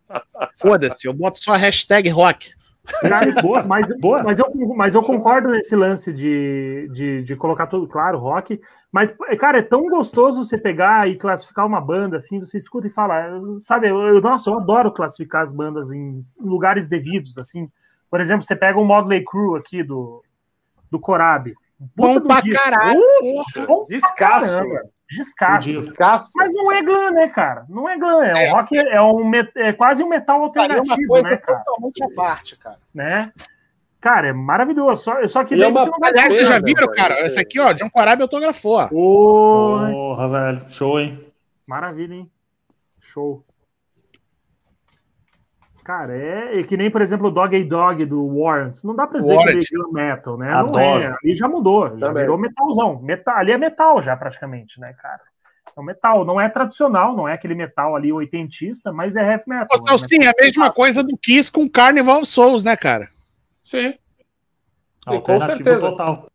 Foda-se, 0.55 1.07
eu 1.07 1.13
boto 1.13 1.39
só 1.39 1.53
hashtag 1.55 2.09
rock. 2.09 2.56
boa, 3.41 3.63
mas, 3.63 3.87
boa. 3.99 4.23
Mas, 4.23 4.39
eu, 4.39 4.51
mas 4.75 4.95
eu 4.95 5.03
concordo 5.03 5.49
nesse 5.49 5.75
lance 5.75 6.13
de, 6.13 6.89
de, 6.91 7.23
de, 7.23 7.35
colocar 7.35 7.67
tudo 7.67 7.87
claro, 7.87 8.17
rock. 8.17 8.59
Mas, 8.91 9.13
cara, 9.39 9.59
é 9.59 9.61
tão 9.61 9.87
gostoso 9.89 10.43
você 10.43 10.57
pegar 10.57 11.07
e 11.07 11.17
classificar 11.17 11.65
uma 11.65 11.81
banda 11.81 12.17
assim, 12.17 12.39
você 12.39 12.57
escuta 12.57 12.87
e 12.87 12.91
fala, 12.91 13.41
sabe, 13.55 13.89
eu, 13.89 13.97
eu 13.99 14.21
nossa, 14.21 14.49
eu 14.49 14.57
adoro 14.57 14.91
classificar 14.91 15.43
as 15.43 15.51
bandas 15.51 15.91
em, 15.91 16.19
lugares 16.39 16.87
devidos, 16.87 17.37
assim. 17.37 17.69
Por 18.09 18.21
exemplo, 18.21 18.43
você 18.43 18.55
pega 18.55 18.79
o 18.79 18.85
Modley 18.85 19.23
Crew 19.23 19.55
aqui 19.55 19.83
do, 19.83 20.23
do 20.89 20.99
Corab. 20.99 21.53
Bom 21.95 22.19
pra 22.21 22.41
caralho. 22.41 22.99
Uh, 22.99 23.67
bom 23.67 23.85
Descasso. 23.87 24.63
Descasso. 25.09 25.69
Descasso. 25.69 26.31
Mas 26.35 26.53
não 26.53 26.71
é 26.71 26.81
glam, 26.81 27.11
né, 27.11 27.27
cara? 27.29 27.65
Não 27.69 27.87
é 27.87 27.97
glam. 27.97 28.23
É, 28.23 28.47
é. 28.47 28.49
um 28.49 28.55
rock, 28.55 28.77
é, 28.77 29.01
um, 29.01 29.31
é 29.55 29.73
quase 29.73 30.03
um 30.03 30.09
metal 30.09 30.43
alternativo, 30.43 30.93
é 30.93 30.95
uma 30.95 31.07
coisa 31.07 31.29
né, 31.29 31.37
cara? 31.37 31.59
totalmente 31.59 32.03
à 32.03 32.09
parte, 32.15 32.57
cara. 32.57 32.79
Né? 32.93 33.31
Cara, 34.01 34.27
é 34.27 34.33
maravilhoso. 34.33 35.03
Só, 35.03 35.27
só 35.27 35.43
que 35.43 35.55
daí 35.55 35.63
é 35.63 35.67
uma... 35.67 35.81
você 35.81 35.89
não 35.89 35.99
vai 35.99 36.11
Aliás, 36.11 36.33
vocês 36.33 36.47
já 36.47 36.59
viram, 36.59 36.91
cara? 36.91 37.25
Esse 37.25 37.39
aqui, 37.39 37.59
ó, 37.59 37.71
John 37.73 37.89
Corabi 37.89 38.21
autografou. 38.21 38.87
Porra, 38.89 40.29
velho. 40.29 40.69
Show, 40.69 40.99
hein? 40.99 41.33
Maravilha, 41.65 42.13
hein? 42.13 42.31
Show. 42.99 43.43
Cara, 45.87 46.17
é, 46.17 46.59
é, 46.59 46.63
que 46.63 46.75
nem, 46.75 46.91
por 46.91 47.01
exemplo, 47.01 47.29
o 47.29 47.31
Dog 47.31 47.55
A 47.55 47.63
Dog 47.63 48.03
do 48.03 48.39
Warrant. 48.39 48.83
Não 48.83 48.93
dá 48.93 49.07
pra 49.07 49.21
dizer 49.21 49.33
Warrant. 49.33 49.65
que 49.65 49.73
ele 49.73 49.83
é 49.83 49.93
metal, 49.93 50.37
né? 50.37 50.51
Adoro. 50.51 50.73
Não 50.73 50.99
é. 50.99 51.15
Ali 51.23 51.33
já 51.33 51.47
mudou, 51.47 51.97
já 51.97 52.07
Também. 52.07 52.23
virou 52.23 52.37
metalzão. 52.37 53.01
Metal, 53.01 53.33
ali 53.37 53.53
é 53.53 53.57
metal 53.57 54.01
já, 54.01 54.17
praticamente, 54.17 54.81
né, 54.81 54.93
cara? 55.01 55.21
É 55.73 55.79
um 55.79 55.83
metal, 55.85 56.25
não 56.25 56.41
é 56.41 56.49
tradicional, 56.49 57.15
não 57.15 57.25
é 57.25 57.31
aquele 57.31 57.55
metal 57.55 57.95
ali 57.95 58.11
oitentista, 58.11 58.91
mas 58.91 59.15
é 59.15 59.21
heavy 59.21 59.45
metal. 59.47 59.67
Ô, 59.71 59.95
é 59.95 59.97
sim, 59.97 60.25
é 60.25 60.27
a 60.27 60.33
mesma 60.37 60.69
coisa 60.69 61.01
do 61.01 61.17
Kiss 61.17 61.49
com 61.49 61.69
Carnival 61.69 62.25
Souls, 62.25 62.65
né, 62.65 62.75
cara? 62.75 63.07
Sim. 63.63 63.93
sim 65.07 65.21
com 65.21 65.39
certeza. 65.39 65.79
Total. 65.79 66.29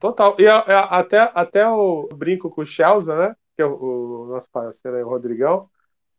Total. 0.00 0.36
E 0.38 0.46
a, 0.46 0.56
a, 0.56 0.98
até, 0.98 1.30
até 1.34 1.68
o 1.68 2.08
brinco 2.14 2.48
com 2.48 2.62
o 2.62 2.66
Chelsea, 2.66 3.14
né? 3.14 3.36
Que 3.54 3.60
é 3.60 3.66
o, 3.66 3.74
o 3.74 4.26
nosso 4.28 4.50
parceiro 4.50 4.96
aí, 4.96 5.02
o 5.02 5.10
Rodrigão 5.10 5.68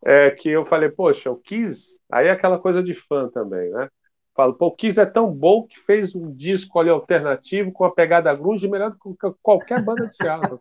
é 0.06 0.30
que 0.32 0.50
eu 0.50 0.66
falei, 0.66 0.90
poxa, 0.90 1.32
o 1.32 1.38
Kiss, 1.38 1.98
aí 2.12 2.28
é 2.28 2.32
aquela 2.32 2.60
coisa 2.60 2.84
de 2.84 2.94
fã 2.94 3.30
também, 3.30 3.72
né? 3.72 3.88
Falo, 4.36 4.54
pô, 4.56 4.68
o 4.68 4.76
Kiss 4.76 5.00
é 5.00 5.06
tão 5.06 5.32
bom 5.32 5.66
que 5.68 5.80
fez 5.80 6.14
um 6.16 6.34
disco 6.34 6.80
ali 6.80 6.90
alternativo 6.90 7.72
com 7.72 7.86
a 7.86 7.92
pegada 7.92 8.34
grunge 8.34 8.68
melhor 8.68 8.90
do 8.92 8.98
que 8.98 9.10
qualquer 9.42 9.82
banda 9.84 10.08
de 10.08 10.16
Seattle. 10.16 10.60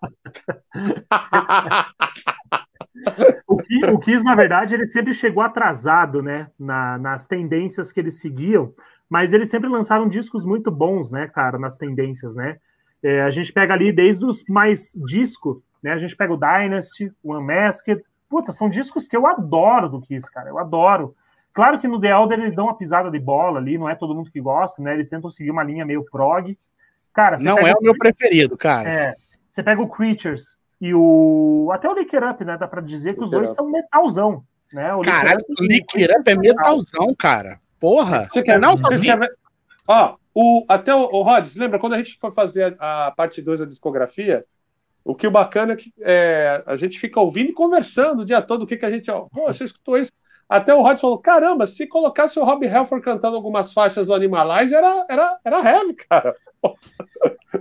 o, 3.49 3.57
Kiss, 3.57 3.90
o 3.90 3.99
Kiss, 3.99 4.22
na 4.24 4.34
verdade, 4.34 4.74
ele 4.74 4.84
sempre 4.84 5.14
chegou 5.14 5.43
atrasado, 5.43 6.22
né, 6.22 6.51
na, 6.59 6.99
nas 6.99 7.26
tendências 7.26 7.90
que 7.90 7.99
eles 7.99 8.20
seguiam, 8.20 8.74
mas 9.09 9.32
eles 9.32 9.49
sempre 9.49 9.70
lançaram 9.70 10.07
discos 10.07 10.45
muito 10.45 10.70
bons, 10.70 11.11
né, 11.11 11.28
cara, 11.28 11.59
nas 11.59 11.78
tendências, 11.78 12.36
né? 12.36 12.59
É, 13.03 13.22
a 13.22 13.30
gente 13.30 13.51
pega 13.53 13.74
ali 13.74 13.90
desde 13.90 14.24
os 14.24 14.45
mais 14.49 14.93
disco, 15.07 15.61
né? 15.82 15.93
A 15.93 15.99
gente 15.99 16.14
pega 16.14 16.32
o 16.32 16.38
Dynasty, 16.38 17.11
o 17.22 17.34
Unmasked, 17.34 18.03
Puta, 18.33 18.51
são 18.51 18.70
discos 18.70 19.07
que 19.07 19.14
eu 19.14 19.26
adoro 19.26 19.91
do 19.91 20.01
Kiss, 20.01 20.33
cara. 20.33 20.49
Eu 20.49 20.59
adoro. 20.59 21.14
Claro 21.53 21.78
que 21.78 21.87
no 21.87 22.01
The 22.01 22.09
Elder 22.09 22.41
eles 22.41 22.57
dão 22.57 22.64
uma 22.64 22.78
pisada 22.78 23.11
de 23.11 23.18
bola 23.18 23.59
ali, 23.59 23.76
não 23.76 23.91
é 23.91 23.95
todo 23.95 24.14
mundo 24.14 24.30
que 24.30 24.41
gosta, 24.41 24.80
né? 24.83 24.95
Eles 24.95 25.11
tentam 25.11 25.30
seguir 25.30 25.51
uma 25.51 25.62
linha 25.62 25.85
meio 25.85 26.03
prog. 26.11 26.59
Cara, 27.12 27.37
não 27.43 27.59
é 27.59 27.74
o 27.74 27.83
meu 27.83 27.95
preferido, 27.95 28.57
cara. 28.57 28.89
É, 28.89 29.14
você 29.47 29.62
pega 29.62 29.83
o 29.83 29.87
Creatures 29.87 30.57
e 30.80 30.95
o. 30.95 31.68
Até 31.74 31.91
o 31.91 31.93
Licker 31.93 32.26
Up, 32.26 32.43
né? 32.43 32.57
Dá 32.57 32.66
pra 32.66 32.80
dizer 32.80 33.12
que 33.12 33.22
os 33.22 33.30
dois 33.30 33.55
são 33.55 33.70
metalzão. 33.70 34.43
Né? 34.72 34.95
O 34.95 35.03
Caralho, 35.03 35.45
o 35.47 35.62
Licker 35.62 36.16
Up 36.18 36.30
é 36.30 36.35
metalzão, 36.35 37.14
cara. 37.14 37.61
Porra. 37.78 38.28
Você 38.30 38.43
quer, 38.43 38.59
não, 38.59 38.78
você 38.78 38.99
quer... 38.99 39.18
Ó, 39.87 40.16
o, 40.35 40.64
até 40.66 40.95
o, 40.95 41.03
o 41.03 41.22
Rod, 41.22 41.47
lembra 41.57 41.78
quando 41.78 41.93
a 41.93 41.99
gente 41.99 42.16
foi 42.18 42.30
fazer 42.30 42.74
a, 42.78 43.09
a 43.09 43.11
parte 43.11 43.43
2 43.43 43.61
da 43.61 43.66
discografia? 43.66 44.43
O 45.05 45.14
que 45.14 45.26
o 45.26 45.30
bacana 45.30 45.72
é 45.72 45.76
que 45.76 45.92
é, 46.00 46.62
a 46.64 46.76
gente 46.76 46.98
fica 46.98 47.20
ouvindo 47.20 47.50
e 47.50 47.55
conversando 47.55 48.22
o 48.22 48.24
dia 48.24 48.40
todo, 48.40 48.62
o 48.62 48.66
que, 48.66 48.76
que 48.76 48.86
a 48.86 48.90
gente. 48.90 49.11
Pô, 49.11 49.46
você 49.46 49.64
escutou 49.64 49.98
isso? 49.98 50.12
Até 50.48 50.74
o 50.74 50.82
Rod 50.82 50.98
falou: 50.98 51.18
caramba, 51.18 51.66
se 51.66 51.86
colocasse 51.86 52.38
o 52.38 52.44
Rob 52.44 52.66
Halford 52.68 53.05
cantando 53.05 53.36
algumas 53.36 53.72
faixas 53.72 54.07
do 54.07 54.14
Animalize, 54.14 54.74
era, 54.74 55.07
era, 55.09 55.38
era 55.44 55.70
heavy, 55.70 55.94
cara. 56.09 56.36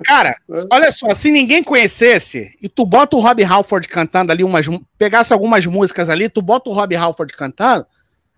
Cara, 0.03 0.29
é. 0.51 0.63
olha 0.71 0.91
só, 0.91 1.13
se 1.15 1.31
ninguém 1.31 1.63
conhecesse 1.63 2.55
e 2.61 2.69
tu 2.69 2.85
bota 2.85 3.15
o 3.15 3.19
Rob 3.19 3.43
Halford 3.43 3.87
cantando 3.87 4.31
ali 4.31 4.43
umas. 4.43 4.67
Pegasse 4.97 5.33
algumas 5.33 5.65
músicas 5.65 6.09
ali, 6.09 6.29
tu 6.29 6.41
bota 6.41 6.69
o 6.69 6.73
Rob 6.73 6.95
Halford 6.95 7.33
cantando. 7.36 7.86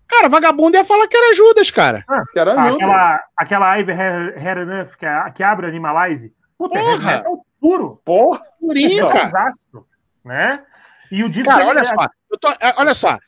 Cara, 0.06 0.28
vagabundo 0.28 0.76
ia 0.76 0.84
falar 0.84 1.08
que 1.08 1.16
era 1.16 1.34
Judas, 1.34 1.70
cara. 1.70 2.04
Ah, 2.08 2.22
que 2.32 2.38
era 2.38 2.52
aquela, 2.52 3.20
aquela 3.36 3.78
Ivy 3.78 3.92
Hair 3.92 4.58
Enough 4.58 4.96
que, 4.98 5.06
que 5.34 5.42
abre 5.42 5.66
o 5.66 5.68
Animalize. 5.68 6.32
Puta, 6.56 6.78
Porra. 6.78 7.12
é 7.12 7.24
puro. 7.64 7.98
Porra! 8.04 8.42
Purinho, 8.60 9.08
cara. 9.08 9.24
Desastre, 9.24 9.80
né? 10.22 10.62
E 11.10 11.24
o 11.24 11.30
disco. 11.30 11.50
Cara, 11.50 11.66
olha 11.66 11.80
é... 11.80 11.84
só. 11.84 11.96
Tô, 12.38 12.50
é, 12.60 12.74
olha 12.76 12.92
só. 12.92 13.18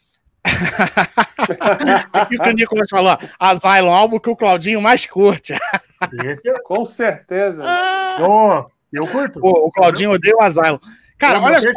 Aqui 2.12 2.38
que 2.38 2.48
o 2.48 2.52
Nicolas 2.52 2.88
falou, 2.88 3.16
Asylum, 3.38 3.90
álbum 3.90 4.18
que 4.20 4.28
o 4.28 4.36
Claudinho 4.36 4.80
mais 4.80 5.06
curte. 5.06 5.54
Esse, 6.24 6.50
é 6.50 6.58
com 6.60 6.84
certeza. 6.84 7.62
Ah. 7.64 8.18
Oh, 8.20 8.70
eu 8.92 9.06
curto. 9.06 9.40
Pô, 9.40 9.50
o 9.66 9.72
Claudinho 9.72 10.12
odeia 10.12 10.36
o 10.36 10.42
Asylum. 10.42 10.78
Cara, 11.16 11.40
olha 11.40 11.60
só. 11.60 11.68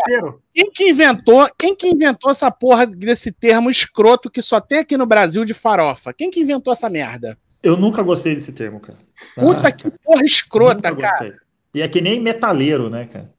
Quem 0.53 0.69
que 0.69 0.89
inventou, 0.89 1.49
quem 1.57 1.73
que 1.73 1.87
inventou 1.87 2.29
essa 2.29 2.51
porra 2.51 2.85
desse 2.85 3.31
termo 3.31 3.69
escroto 3.69 4.29
que 4.29 4.41
só 4.41 4.59
tem 4.59 4.79
aqui 4.79 4.97
no 4.97 5.05
Brasil 5.05 5.45
de 5.45 5.53
farofa? 5.53 6.13
Quem 6.13 6.29
que 6.29 6.41
inventou 6.41 6.73
essa 6.73 6.89
merda? 6.89 7.37
Eu 7.63 7.77
nunca 7.77 8.03
gostei 8.03 8.35
desse 8.35 8.51
termo, 8.51 8.81
cara. 8.81 8.97
Puta 9.35 9.69
ah, 9.69 9.71
que 9.71 9.89
porra 9.89 10.25
escrota, 10.25 10.93
cara. 10.95 11.39
E 11.73 11.81
é 11.81 11.87
que 11.87 12.01
nem 12.01 12.19
metaleiro, 12.19 12.89
né, 12.89 13.05
cara? 13.05 13.31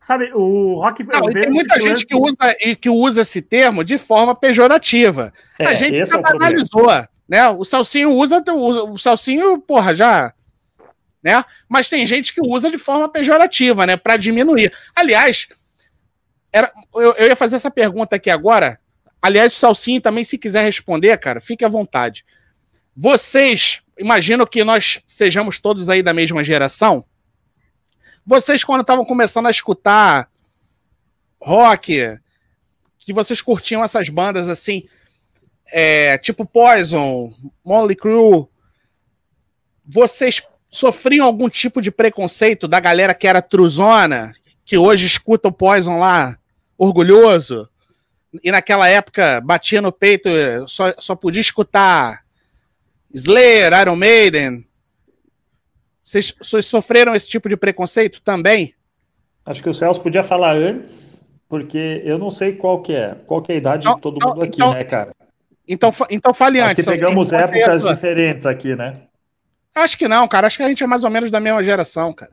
Sabe, 0.00 0.30
o 0.32 0.80
rock. 0.80 1.04
Não, 1.04 1.22
tem 1.22 1.50
muita 1.50 1.80
gente 1.80 2.06
que 2.06 2.14
usa, 2.14 2.54
que 2.80 2.88
usa 2.88 3.22
esse 3.22 3.42
termo 3.42 3.82
de 3.82 3.98
forma 3.98 4.34
pejorativa. 4.34 5.32
É, 5.58 5.66
a 5.66 5.74
gente 5.74 6.04
já 6.04 6.16
é 6.16 6.22
analisou, 6.24 6.86
né? 7.28 7.48
O 7.50 7.64
Salsinho 7.64 8.12
usa, 8.12 8.42
o, 8.48 8.92
o 8.92 8.98
Salsinho, 8.98 9.58
porra, 9.58 9.94
já. 9.94 10.32
Né? 11.22 11.44
Mas 11.68 11.90
tem 11.90 12.06
gente 12.06 12.32
que 12.32 12.40
usa 12.40 12.70
de 12.70 12.78
forma 12.78 13.08
pejorativa, 13.08 13.84
né? 13.86 13.96
Para 13.96 14.16
diminuir. 14.16 14.72
Aliás, 14.94 15.48
era, 16.52 16.72
eu, 16.94 17.12
eu 17.14 17.26
ia 17.26 17.36
fazer 17.36 17.56
essa 17.56 17.70
pergunta 17.70 18.16
aqui 18.16 18.30
agora. 18.30 18.78
Aliás, 19.20 19.52
o 19.52 19.58
Salsinho 19.58 20.00
também, 20.00 20.22
se 20.22 20.38
quiser 20.38 20.62
responder, 20.62 21.18
cara, 21.18 21.40
fique 21.40 21.64
à 21.64 21.68
vontade. 21.68 22.24
Vocês, 22.96 23.80
imagino 23.98 24.46
que 24.46 24.62
nós 24.62 25.00
sejamos 25.08 25.58
todos 25.58 25.88
aí 25.88 26.02
da 26.02 26.14
mesma 26.14 26.44
geração. 26.44 27.04
Vocês, 28.28 28.62
quando 28.62 28.82
estavam 28.82 29.06
começando 29.06 29.46
a 29.46 29.50
escutar 29.50 30.30
rock, 31.40 32.20
que 32.98 33.10
vocês 33.10 33.40
curtiam 33.40 33.82
essas 33.82 34.10
bandas 34.10 34.50
assim, 34.50 34.82
é, 35.72 36.18
tipo 36.18 36.44
Poison, 36.44 37.32
Molly 37.64 37.96
Crew, 37.96 38.50
vocês 39.82 40.42
sofriam 40.70 41.24
algum 41.24 41.48
tipo 41.48 41.80
de 41.80 41.90
preconceito 41.90 42.68
da 42.68 42.78
galera 42.78 43.14
que 43.14 43.26
era 43.26 43.40
truzona, 43.40 44.34
que 44.62 44.76
hoje 44.76 45.06
escuta 45.06 45.48
o 45.48 45.52
Poison 45.52 45.98
lá, 45.98 46.38
orgulhoso, 46.76 47.66
e 48.44 48.52
naquela 48.52 48.86
época 48.88 49.40
batia 49.40 49.80
no 49.80 49.90
peito, 49.90 50.28
só, 50.66 50.92
só 50.98 51.16
podia 51.16 51.40
escutar 51.40 52.22
Slayer, 53.10 53.72
Iron 53.80 53.96
Maiden. 53.96 54.67
Vocês, 56.08 56.34
vocês 56.40 56.64
sofreram 56.64 57.14
esse 57.14 57.28
tipo 57.28 57.50
de 57.50 57.56
preconceito 57.56 58.22
também? 58.22 58.72
Acho 59.44 59.62
que 59.62 59.68
o 59.68 59.74
Celso 59.74 60.00
podia 60.00 60.22
falar 60.22 60.56
antes, 60.56 61.20
porque 61.46 62.00
eu 62.02 62.16
não 62.16 62.30
sei 62.30 62.52
qual 62.52 62.80
que 62.80 62.94
é, 62.94 63.14
qual 63.26 63.42
que 63.42 63.52
é 63.52 63.56
a 63.56 63.58
idade 63.58 63.86
então, 63.86 63.96
de 63.96 64.00
todo 64.00 64.26
mundo 64.26 64.42
aqui, 64.42 64.56
então, 64.56 64.72
né, 64.72 64.84
cara? 64.84 65.14
Então, 65.68 65.92
então 66.08 66.32
fale 66.32 66.60
Acho 66.60 66.70
antes. 66.70 66.84
Que 66.86 66.90
pegamos 66.92 67.30
épocas 67.30 67.82
diferentes 67.82 68.46
aqui, 68.46 68.74
né? 68.74 69.02
Acho 69.74 69.98
que 69.98 70.08
não, 70.08 70.26
cara. 70.26 70.46
Acho 70.46 70.56
que 70.56 70.62
a 70.62 70.68
gente 70.68 70.82
é 70.82 70.86
mais 70.86 71.04
ou 71.04 71.10
menos 71.10 71.30
da 71.30 71.40
mesma 71.40 71.62
geração, 71.62 72.14
cara. 72.14 72.32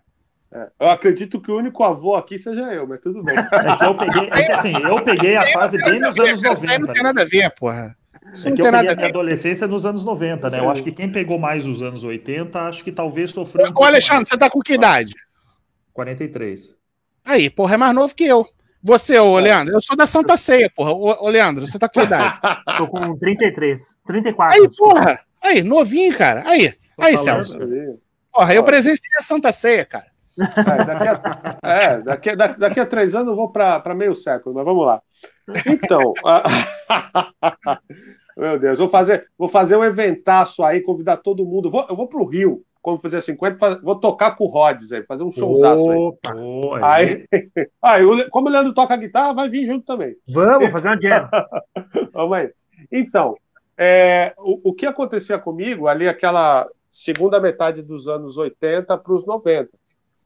É, 0.54 0.70
eu 0.80 0.90
acredito 0.90 1.42
que 1.42 1.52
o 1.52 1.58
único 1.58 1.84
avô 1.84 2.16
aqui 2.16 2.40
seja 2.40 2.62
eu, 2.74 2.88
mas 2.88 3.02
tudo 3.02 3.22
bem. 3.22 3.36
É 3.38 3.76
que 3.76 3.84
eu 3.84 3.98
peguei, 3.98 4.30
é 4.32 4.44
que, 4.44 4.52
assim, 4.54 4.72
eu 4.72 5.04
peguei 5.04 5.36
a 5.36 5.46
fase 5.48 5.78
bem 5.84 6.00
nos 6.00 6.18
anos 6.18 6.42
90. 6.42 6.80
Não 6.80 6.94
tem 6.94 7.04
nada 7.04 7.24
a 7.24 7.26
ver, 7.26 7.52
porra. 7.52 7.94
Isso 8.34 8.48
é 8.48 8.52
que 8.52 8.62
eu 8.62 8.72
peguei 8.72 8.90
a 8.90 8.96
minha 8.96 9.08
adolescência 9.08 9.68
nos 9.68 9.86
anos 9.86 10.04
90, 10.04 10.50
né? 10.50 10.60
Eu 10.60 10.70
acho 10.70 10.84
que 10.84 10.92
quem 10.92 11.12
pegou 11.12 11.40
mais 11.40 11.66
os 11.66 11.82
anos 11.82 12.04
80, 12.04 12.60
acho 12.60 12.84
que 12.84 12.92
talvez 12.92 13.30
sofreu. 13.30 13.66
Um 13.68 13.80
Ô, 13.80 13.84
Alexandre, 13.84 14.18
mais. 14.18 14.30
você 14.30 14.38
tá 14.38 14.50
com 14.50 14.60
que 14.60 14.74
idade? 14.74 15.14
43. 15.94 16.76
Aí, 17.24 17.50
porra, 17.50 17.76
é 17.76 17.78
mais 17.78 17.96
novo 17.96 18.14
que 18.14 18.26
eu. 18.26 18.46
Você, 18.84 19.18
ô, 19.18 19.40
Leandro, 19.40 19.74
eu 19.74 19.82
sou 19.82 19.96
da 19.96 20.06
Santa 20.06 20.38
Ceia, 20.38 20.72
porra. 20.76 20.92
Ô, 20.92 21.26
ô 21.26 21.30
Leandro, 21.30 21.66
você 21.66 21.80
tá 21.80 21.88
com 21.88 22.00
que 22.00 22.06
idade? 22.06 22.40
Tô 22.78 22.88
com 22.88 23.18
33. 23.18 23.98
34. 24.06 24.62
Aí, 24.62 24.70
porra. 24.76 25.20
Aí, 25.42 25.64
novinho, 25.64 26.16
cara. 26.16 26.44
Aí. 26.46 26.72
Aí, 26.98 27.18
Celso. 27.18 27.58
Porra, 28.32 28.54
eu 28.54 28.64
presenciei 28.64 29.10
a 29.18 29.22
Santa 29.22 29.52
Ceia, 29.52 29.86
cara. 29.86 30.08
É, 30.38 30.86
daqui, 30.86 31.07
a, 31.07 31.60
é, 31.64 31.98
daqui, 32.36 32.57
daqui 32.57 32.80
a 32.80 32.86
três 32.86 33.16
anos 33.16 33.30
eu 33.30 33.36
vou 33.36 33.52
para 33.52 33.95
meio 33.95 34.16
século, 34.16 34.56
mas 34.56 34.66
vamos 34.66 34.86
lá. 34.86 35.02
Então, 35.66 36.14
meu 38.38 38.60
Deus, 38.60 38.80
vou 38.80 38.90
fazer, 38.90 39.28
vou 39.38 39.48
fazer 39.48 39.76
um 39.76 39.84
eventaço 39.84 40.64
aí, 40.64 40.82
convidar 40.82 41.18
todo 41.18 41.45
mundo. 41.45 41.72
Vou, 41.72 41.86
eu 41.90 41.95
vou 41.95 42.07
para 42.07 42.20
o 42.20 42.26
Rio, 42.26 42.64
quando 42.82 43.02
fizer 43.02 43.22
50, 43.22 43.82
vou 43.82 43.95
tocar 43.95 44.36
com 44.36 44.44
o 44.44 44.48
Rods 44.48 44.91
aí, 44.91 45.03
fazer 45.03 45.24
um 45.24 45.32
showzaço 45.32 45.90
Opa, 45.90 46.36
aí. 46.84 47.26
Aí, 47.82 48.03
aí, 48.03 48.30
como 48.30 48.48
o 48.48 48.52
Leandro 48.52 48.76
toca 48.76 48.95
guitarra, 48.95 49.34
vai 49.34 49.49
vir 49.49 49.66
junto 49.66 49.86
também. 49.86 50.16
Vamos 50.28 50.70
fazer 50.70 50.90
uma 50.90 51.02
jam. 51.02 51.28
Vamos 52.14 52.38
aí. 52.38 52.52
Então, 52.91 53.36
é, 53.78 54.34
o, 54.38 54.70
o 54.70 54.74
que 54.74 54.86
acontecia 54.86 55.40
comigo 55.40 55.88
ali, 55.88 56.07
aquela 56.07 56.68
segunda 56.91 57.40
metade 57.40 57.82
dos 57.82 58.07
anos 58.07 58.38
80 58.38 58.95
para 58.98 59.14
os 59.14 59.26
90. 59.26 59.70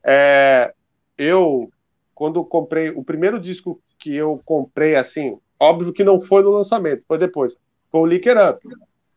É, 0.03 0.73
eu, 1.17 1.71
quando 2.15 2.43
comprei, 2.43 2.89
o 2.89 3.03
primeiro 3.03 3.39
disco 3.39 3.81
que 3.97 4.15
eu 4.15 4.41
comprei, 4.45 4.95
assim, 4.95 5.37
óbvio 5.59 5.93
que 5.93 6.03
não 6.03 6.21
foi 6.21 6.41
no 6.41 6.51
lançamento, 6.51 7.05
foi 7.05 7.17
depois, 7.17 7.57
foi 7.91 8.01
o 8.01 8.05
Lick 8.05 8.29
It 8.29 8.39
Up, 8.39 8.67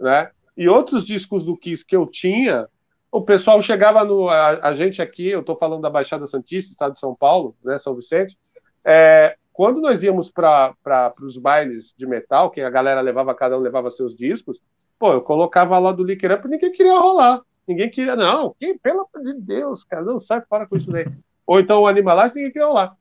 né? 0.01 0.31
E 0.57 0.69
outros 0.69 1.05
discos 1.05 1.45
do 1.45 1.57
Kiss 1.57 1.85
que 1.85 1.97
eu 1.97 2.07
tinha, 2.07 2.69
o 3.11 3.23
pessoal 3.23 3.61
chegava 3.61 4.05
no. 4.05 4.29
A, 4.29 4.69
a 4.69 4.75
gente 4.75 5.01
aqui, 5.01 5.29
eu 5.29 5.41
estou 5.41 5.57
falando 5.57 5.83
da 5.83 5.91
Baixada 5.91 6.27
Santista, 6.27 6.73
estado 6.73 6.95
de 6.95 7.01
São 7.01 7.15
Paulo, 7.15 7.57
né, 7.65 7.79
São 7.79 7.95
Vicente, 7.95 8.39
é, 8.85 9.37
quando 9.53 9.81
nós 9.81 10.03
íamos 10.03 10.31
para 10.31 10.75
os 11.21 11.37
bailes 11.37 11.95
de 11.97 12.07
metal, 12.07 12.51
que 12.51 12.61
a 12.61 12.71
galera 12.71 13.01
levava, 13.01 13.35
cada 13.35 13.57
um 13.57 13.61
levava 13.61 13.91
seus 13.91 14.17
discos, 14.17 14.59
pô, 14.99 15.13
eu 15.13 15.21
colocava 15.21 15.79
lá 15.79 15.93
do 15.93 16.03
Lick 16.03 16.27
Up, 16.27 16.49
ninguém 16.49 16.73
queria 16.73 16.99
rolar. 16.99 17.43
Ninguém 17.67 17.91
queria, 17.91 18.17
não, 18.17 18.55
quem, 18.59 18.77
pelo 18.77 19.07
amor 19.15 19.25
de 19.25 19.41
Deus, 19.41 19.85
cara, 19.85 20.05
não 20.05 20.19
sai 20.19 20.41
fora 20.41 20.67
com 20.67 20.77
isso 20.77 20.91
daí. 20.91 21.07
Ou 21.47 21.61
então 21.61 21.83
o 21.83 21.87
Animalist, 21.87 22.35
ninguém 22.35 22.53
queria 22.53 22.67
rolar. 22.67 22.97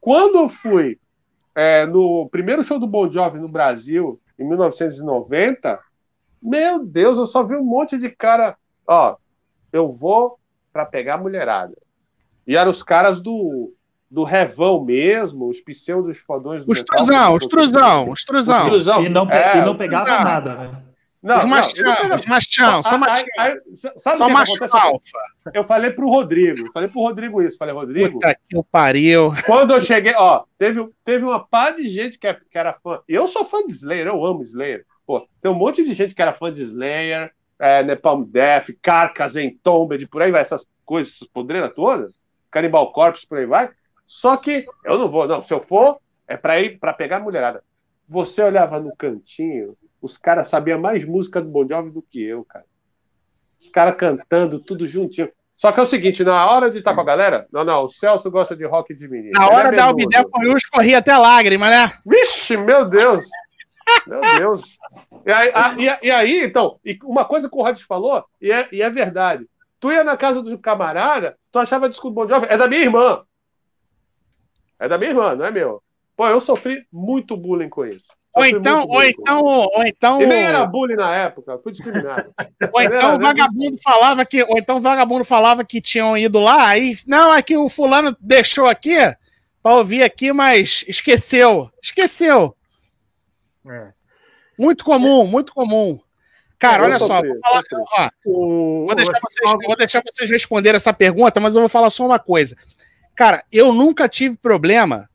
Quando 0.00 0.36
eu 0.36 0.48
fui 0.48 0.98
é, 1.54 1.86
no 1.86 2.28
primeiro 2.30 2.62
show 2.62 2.78
do 2.78 2.86
Bon 2.86 3.10
Jovi 3.10 3.38
no 3.38 3.50
Brasil, 3.50 4.20
em 4.38 4.44
1990, 4.44 5.80
meu 6.42 6.84
Deus, 6.84 7.18
eu 7.18 7.26
só 7.26 7.42
vi 7.42 7.54
um 7.54 7.64
monte 7.64 7.96
de 7.96 8.10
cara, 8.10 8.56
ó, 8.86 9.16
eu 9.72 9.92
vou 9.92 10.38
para 10.72 10.84
pegar 10.84 11.14
a 11.14 11.18
mulherada. 11.18 11.76
E 12.46 12.56
eram 12.56 12.70
os 12.70 12.82
caras 12.82 13.20
do, 13.20 13.72
do 14.10 14.22
revão 14.22 14.84
mesmo, 14.84 15.48
os 15.48 15.60
pseudos 15.60 16.18
fodões 16.18 16.64
do 16.64 16.70
Os 16.70 17.46
truzão, 17.46 18.10
os 18.10 18.24
truzão, 18.24 18.64
os 18.64 18.66
truzão. 18.66 19.04
E 19.04 19.08
não, 19.08 19.28
é, 19.30 19.58
e 19.58 19.64
não 19.64 19.76
pegava 19.76 20.04
truzão. 20.04 20.24
nada, 20.24 20.54
né? 20.54 20.82
Não, 21.24 21.38
os 21.38 21.44
machão, 21.46 22.16
os 22.16 22.26
machão, 22.26 22.82
só 22.82 22.98
machão. 22.98 23.24
Só 24.14 24.28
macho 24.28 24.62
alfa. 24.70 25.18
Eu 25.54 25.64
falei 25.64 25.90
pro 25.90 26.06
Rodrigo, 26.06 26.70
falei 26.70 26.86
pro 26.86 27.00
Rodrigo 27.00 27.40
isso, 27.40 27.56
falei, 27.56 27.74
Rodrigo. 27.74 28.20
Puta 28.20 28.36
que 28.46 28.62
pariu. 28.70 29.32
Quando 29.46 29.72
eu 29.72 29.80
cheguei, 29.80 30.12
ó, 30.18 30.44
teve, 30.58 30.86
teve 31.02 31.24
uma 31.24 31.42
pá 31.42 31.70
de 31.70 31.88
gente 31.88 32.18
que, 32.18 32.26
é, 32.26 32.34
que 32.34 32.58
era 32.58 32.74
fã. 32.74 33.00
Eu 33.08 33.26
sou 33.26 33.42
fã 33.46 33.64
de 33.64 33.72
Slayer, 33.72 34.06
eu 34.06 34.22
amo 34.22 34.42
Slayer. 34.42 34.84
Pô, 35.06 35.26
tem 35.40 35.50
um 35.50 35.54
monte 35.54 35.82
de 35.82 35.94
gente 35.94 36.14
que 36.14 36.20
era 36.20 36.34
fã 36.34 36.52
de 36.52 36.60
Slayer, 36.60 37.32
é, 37.58 37.82
Nepalm 37.82 38.24
Death, 38.24 38.66
Carcass, 38.82 39.34
Entombed, 39.34 40.06
por 40.08 40.20
aí 40.20 40.30
vai, 40.30 40.42
essas 40.42 40.66
coisas, 40.84 41.14
essas 41.14 41.28
podreiras 41.28 41.72
todas, 41.74 42.12
Cannibal 42.50 42.92
Corpse, 42.92 43.26
por 43.26 43.38
aí 43.38 43.46
vai. 43.46 43.70
Só 44.06 44.36
que 44.36 44.66
eu 44.84 44.98
não 44.98 45.08
vou, 45.08 45.26
não. 45.26 45.40
Se 45.40 45.54
eu 45.54 45.60
for, 45.60 45.98
é 46.28 46.36
para 46.36 46.60
ir 46.60 46.78
para 46.78 46.92
pegar 46.92 47.16
a 47.16 47.20
mulherada. 47.20 47.64
Você 48.06 48.42
olhava 48.42 48.78
no 48.78 48.94
cantinho, 48.94 49.74
os 50.04 50.18
caras 50.18 50.50
sabiam 50.50 50.78
mais 50.78 51.02
música 51.02 51.40
do 51.40 51.48
Bon 51.48 51.66
Jovi 51.66 51.90
do 51.90 52.02
que 52.02 52.22
eu, 52.22 52.44
cara. 52.44 52.66
Os 53.58 53.70
caras 53.70 53.96
cantando 53.96 54.60
tudo 54.60 54.86
juntinho. 54.86 55.30
Só 55.56 55.72
que 55.72 55.80
é 55.80 55.82
o 55.82 55.86
seguinte, 55.86 56.22
na 56.22 56.44
hora 56.46 56.70
de 56.70 56.78
estar 56.78 56.94
com 56.94 57.00
a 57.00 57.04
galera, 57.04 57.46
não, 57.50 57.64
não, 57.64 57.84
o 57.84 57.88
Celso 57.88 58.30
gosta 58.30 58.54
de 58.54 58.66
rock 58.66 58.92
de 58.92 59.08
menino. 59.08 59.32
Na 59.32 59.46
hora 59.46 59.68
é 59.68 59.72
da 59.72 59.86
Albidé 59.86 60.22
foi 60.30 60.50
um 60.50 60.56
escorria 60.56 60.98
até 60.98 61.16
lágrima, 61.16 61.70
né? 61.70 61.90
Vixe, 62.04 62.54
meu 62.54 62.84
Deus! 62.84 63.24
Meu 64.06 64.20
Deus! 64.20 64.78
E 65.24 65.32
aí, 65.32 65.52
a, 65.54 65.74
e, 65.78 66.06
e 66.06 66.10
aí, 66.10 66.44
então, 66.44 66.78
e 66.84 66.98
uma 67.04 67.24
coisa 67.24 67.48
que 67.48 67.56
o 67.56 67.62
Rod 67.62 67.80
falou, 67.80 68.26
e 68.42 68.52
é, 68.52 68.68
e 68.70 68.82
é 68.82 68.90
verdade. 68.90 69.48
Tu 69.80 69.90
ia 69.90 70.04
na 70.04 70.18
casa 70.18 70.42
do 70.42 70.58
camarada, 70.58 71.38
tu 71.50 71.58
achava 71.58 71.88
disco 71.88 72.10
do 72.10 72.14
Bon 72.14 72.28
Jovi, 72.28 72.46
é 72.50 72.58
da 72.58 72.68
minha 72.68 72.82
irmã. 72.82 73.22
É 74.78 74.86
da 74.86 74.98
minha 74.98 75.12
irmã, 75.12 75.34
não 75.34 75.46
é 75.46 75.50
meu. 75.50 75.82
Pô, 76.14 76.28
eu 76.28 76.40
sofri 76.40 76.86
muito 76.92 77.38
bullying 77.38 77.70
com 77.70 77.86
isso. 77.86 78.04
Ou 78.36 78.44
então, 78.44 78.84
ou 78.88 79.04
então, 79.04 79.44
ou 79.44 79.84
então. 79.86 80.20
E 80.20 80.26
nem 80.26 80.42
era 80.42 80.66
bullying 80.66 80.96
na 80.96 81.14
época, 81.14 81.56
fui 81.62 81.70
discriminado. 81.70 82.34
ou 82.72 82.82
então 82.82 83.14
o 83.14 83.20
vagabundo 83.20 83.78
falava 83.80 84.24
que, 84.24 84.42
ou 84.42 84.58
então 84.58 84.78
o 84.78 84.80
vagabundo 84.80 85.24
falava 85.24 85.64
que 85.64 85.80
tinham 85.80 86.18
ido 86.18 86.40
lá, 86.40 86.66
aí, 86.66 86.96
não, 87.06 87.32
é 87.32 87.40
que 87.42 87.56
o 87.56 87.68
fulano 87.68 88.16
deixou 88.20 88.66
aqui 88.66 88.96
para 89.62 89.76
ouvir 89.76 90.02
aqui, 90.02 90.32
mas 90.32 90.84
esqueceu. 90.88 91.70
Esqueceu. 91.80 92.56
É. 93.70 93.92
Muito 94.58 94.84
comum, 94.84 95.26
muito 95.26 95.54
comum. 95.54 96.00
Cara, 96.58 96.84
olha 96.84 96.98
só, 96.98 97.20
vou, 97.20 97.40
falar, 97.40 97.62
ó, 97.92 98.10
vou, 98.86 98.94
deixar 98.94 99.18
vocês, 99.20 99.52
vou 99.66 99.76
deixar 99.76 100.02
vocês 100.04 100.30
responder 100.30 100.74
essa 100.74 100.92
pergunta, 100.92 101.38
mas 101.38 101.54
eu 101.54 101.60
vou 101.60 101.68
falar 101.68 101.90
só 101.90 102.04
uma 102.06 102.18
coisa. 102.18 102.56
Cara, 103.14 103.44
eu 103.52 103.72
nunca 103.72 104.08
tive 104.08 104.36
problema 104.36 105.08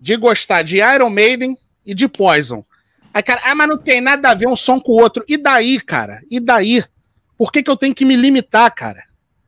de 0.00 0.16
gostar 0.16 0.62
de 0.62 0.78
Iron 0.78 1.10
Maiden 1.10 1.56
e 1.84 1.94
de 1.94 2.08
Poison. 2.08 2.64
Aí, 3.12 3.22
cara, 3.22 3.42
ah, 3.44 3.54
mas 3.54 3.68
não 3.68 3.78
tem 3.78 4.00
nada 4.00 4.30
a 4.30 4.34
ver 4.34 4.48
um 4.48 4.56
som 4.56 4.80
com 4.80 4.92
o 4.92 5.00
outro. 5.00 5.24
E 5.28 5.36
daí, 5.36 5.80
cara? 5.80 6.20
E 6.30 6.40
daí? 6.40 6.82
Por 7.38 7.52
que, 7.52 7.62
que 7.62 7.70
eu 7.70 7.76
tenho 7.76 7.94
que 7.94 8.04
me 8.04 8.16
limitar, 8.16 8.72
cara? 8.74 9.04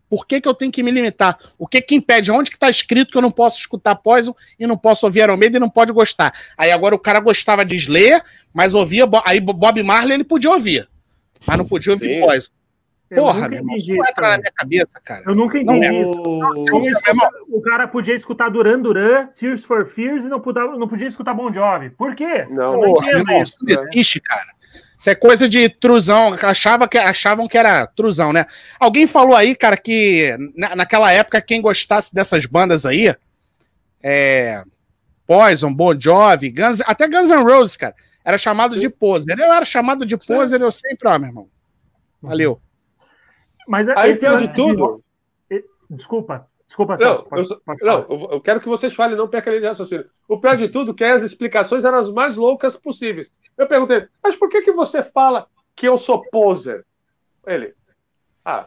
Por 0.09 0.25
que, 0.25 0.41
que 0.41 0.47
eu 0.47 0.55
tenho 0.55 0.71
que 0.71 0.83
me 0.83 0.91
limitar? 0.91 1.37
O 1.59 1.67
que 1.67 1.83
que 1.83 1.95
impede? 1.95 2.31
Onde 2.31 2.51
que 2.51 2.59
tá 2.59 2.71
escrito 2.71 3.11
que 3.11 3.19
eu 3.19 3.23
não 3.23 3.31
posso 3.31 3.59
escutar 3.59 3.97
Poison 3.97 4.35
e 4.59 4.67
não 4.67 4.77
posso 4.77 5.05
ouvir 5.05 5.21
Iron 5.21 5.37
Maiden 5.37 5.57
e 5.57 5.61
não 5.61 5.69
pode 5.69 5.93
gostar? 5.93 6.33
Aí 6.57 6.71
agora 6.71 6.95
o 6.95 6.99
cara 6.99 7.19
gostava 7.19 7.65
de 7.65 7.75
Slayer, 7.77 8.23
mas 8.55 8.73
ouvia... 8.73 9.05
Aí 9.25 9.41
Bob 9.41 9.83
Marley 9.83 10.15
ele 10.15 10.25
podia 10.25 10.51
ouvir, 10.51 10.89
mas 11.45 11.59
não 11.59 11.65
podia 11.65 11.93
ouvir 11.93 12.15
Sim. 12.15 12.21
Poison. 12.21 12.51
Porra, 13.15 13.49
meu 13.49 13.59
irmão, 13.59 13.77
isso 13.77 13.95
não 13.95 14.05
entra 14.05 14.31
na 14.31 14.39
minha 14.39 14.53
cabeça, 14.53 15.01
cara. 15.05 15.23
Eu 15.27 15.35
nunca 15.35 15.59
entendi 15.59 15.89
não, 15.89 16.03
isso. 16.03 16.23
Não, 16.23 17.57
o 17.57 17.63
cara 17.63 17.87
podia 17.87 18.15
escutar 18.15 18.49
Duran 18.49 18.81
Duran, 18.81 19.27
Tears 19.27 19.65
for 19.65 19.87
Fears 19.87 20.25
e 20.25 20.29
não 20.29 20.41
podia, 20.41 20.65
não 20.65 20.89
podia 20.89 21.07
escutar 21.07 21.33
Bon 21.33 21.53
Jovi. 21.53 21.91
Por 21.91 22.17
quê? 22.17 22.47
Não, 22.51 22.81
não 22.81 22.93
Porra, 22.93 23.09
irmão, 23.11 23.43
isso. 23.43 23.65
não 23.65 23.83
existe, 23.85 24.21
cara. 24.21 24.57
Isso 24.99 25.11
é 25.11 25.15
coisa 25.15 25.49
de 25.49 25.69
truzão. 25.69 26.37
Achava 26.43 26.89
que, 26.89 26.99
achavam 26.99 27.47
que 27.47 27.57
era 27.57 27.87
truzão, 27.87 28.33
né? 28.33 28.47
Alguém 28.81 29.07
falou 29.07 29.37
aí, 29.37 29.55
cara, 29.55 29.77
que 29.77 30.37
na, 30.57 30.75
naquela 30.75 31.13
época 31.13 31.41
quem 31.41 31.61
gostasse 31.61 32.13
dessas 32.13 32.45
bandas 32.45 32.85
aí, 32.85 33.15
é, 34.03 34.65
Poison, 35.27 35.73
Bon 35.73 35.99
Jovi, 35.99 36.51
Guns, 36.51 36.81
até 36.81 37.07
Guns 37.07 37.31
N' 37.31 37.45
Roses, 37.45 37.77
cara, 37.77 37.95
era 38.25 38.37
chamado 38.37 38.81
de 38.81 38.89
poser. 38.89 39.39
Eu 39.39 39.53
era 39.53 39.65
chamado 39.65 40.05
de 40.05 40.17
poser, 40.17 40.61
eu 40.61 40.73
sempre, 40.73 41.09
ó, 41.09 41.17
meu 41.19 41.29
irmão. 41.29 41.49
Valeu. 42.21 42.61
Mas 43.67 43.89
Aí, 43.89 44.13
esse 44.13 44.21
pior 44.21 44.39
de 44.39 44.55
tudo. 44.55 45.03
De... 45.51 45.65
Desculpa. 45.91 46.49
Desculpa, 46.67 46.97
Celso. 46.97 47.23
Não, 47.23 47.29
pode, 47.31 47.51
eu, 47.51 47.61
pode 47.61 47.85
não 47.85 48.31
eu 48.33 48.41
quero 48.41 48.61
que 48.61 48.69
vocês 48.69 48.95
falem, 48.95 49.17
não 49.17 49.29
perca 49.29 49.51
a 49.51 49.53
linha 49.53 49.63
de 49.63 49.69
raciocínio. 49.69 50.07
O 50.29 50.41
pior 50.41 50.57
de 50.57 50.69
tudo 50.69 50.93
é 50.93 50.95
que 50.95 51.05
as 51.05 51.23
explicações 51.23 51.85
eram 51.85 51.99
as 51.99 52.11
mais 52.11 52.37
loucas 52.37 52.77
possíveis. 52.77 53.31
Eu 53.57 53.67
perguntei, 53.67 54.07
mas 54.23 54.37
por 54.37 54.49
que, 54.49 54.63
que 54.63 54.73
você 54.73 55.03
fala 55.03 55.47
que 55.75 55.87
eu 55.87 55.97
sou 55.97 56.23
poser? 56.31 56.85
Ele, 57.47 57.73
ah, 58.45 58.67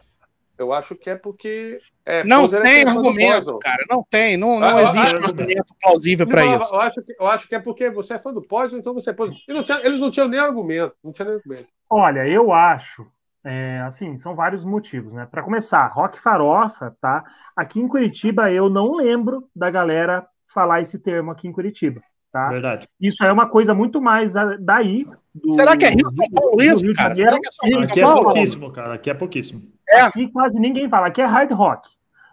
eu 0.60 0.72
acho 0.72 0.94
que 0.94 1.08
é 1.08 1.16
porque. 1.16 1.78
É, 2.04 2.24
não 2.24 2.44
é 2.44 2.60
tem 2.60 2.86
argumento, 2.86 3.58
cara. 3.60 3.82
Não 3.88 4.02
tem. 4.02 4.36
Não, 4.36 4.60
não 4.60 4.76
ah, 4.76 4.82
existe 4.82 5.16
um 5.16 5.24
argumento 5.24 5.74
plausível 5.80 6.26
para 6.26 6.44
isso. 6.44 6.74
Eu 6.74 6.80
acho, 6.80 7.02
que, 7.02 7.16
eu 7.18 7.26
acho 7.26 7.48
que 7.48 7.54
é 7.54 7.58
porque 7.58 7.90
você 7.90 8.14
é 8.14 8.18
fã 8.18 8.32
do 8.32 8.42
Poison, 8.42 8.76
então 8.76 8.92
você 8.92 9.10
é 9.10 9.12
Poison. 9.12 9.34
Não 9.48 9.62
tinha, 9.62 9.80
eles 9.82 10.00
não 10.00 10.10
tinham 10.10 10.28
nem 10.28 10.40
argumento. 10.40 10.94
Não 11.02 11.12
tinha 11.12 11.26
nem 11.26 11.36
argumento. 11.36 11.68
Olha, 11.88 12.26
eu 12.26 12.52
acho. 12.52 13.06
É, 13.44 13.80
assim, 13.86 14.16
são 14.16 14.34
vários 14.34 14.64
motivos, 14.64 15.14
né? 15.14 15.26
Para 15.26 15.42
começar, 15.42 15.86
rock 15.86 16.20
farofa, 16.20 16.94
tá? 17.00 17.24
Aqui 17.56 17.80
em 17.80 17.88
Curitiba 17.88 18.50
eu 18.52 18.68
não 18.68 18.96
lembro 18.96 19.48
da 19.56 19.70
galera 19.70 20.26
falar 20.46 20.80
esse 20.80 20.98
termo 20.98 21.30
aqui 21.30 21.48
em 21.48 21.52
Curitiba. 21.52 22.02
Tá? 22.32 22.48
Verdade. 22.48 22.88
Isso 23.00 23.24
é 23.24 23.32
uma 23.32 23.48
coisa 23.48 23.74
muito 23.74 24.00
mais 24.00 24.34
daí. 24.60 25.04
Do, 25.34 25.52
Será 25.52 25.76
que 25.76 25.84
é 25.84 25.88
Rio 25.88 26.10
São 26.10 26.30
Paulo 26.30 26.62
isso, 26.62 26.92
cara? 26.94 27.14
Será 27.14 27.38
que 27.40 27.48
é 27.48 27.50
só 27.50 27.66
Rio 27.66 27.80
Aqui 27.80 28.00
é 28.00 28.04
pouquíssimo, 28.04 28.72
cara. 28.72 28.94
Aqui 28.94 29.10
é 29.10 29.14
pouquíssimo. 29.14 29.62
É. 29.88 30.00
Aqui 30.02 30.28
quase 30.28 30.60
ninguém 30.60 30.88
fala. 30.88 31.08
Aqui 31.08 31.20
é 31.20 31.24
hard 31.24 31.50
rock. 31.50 31.88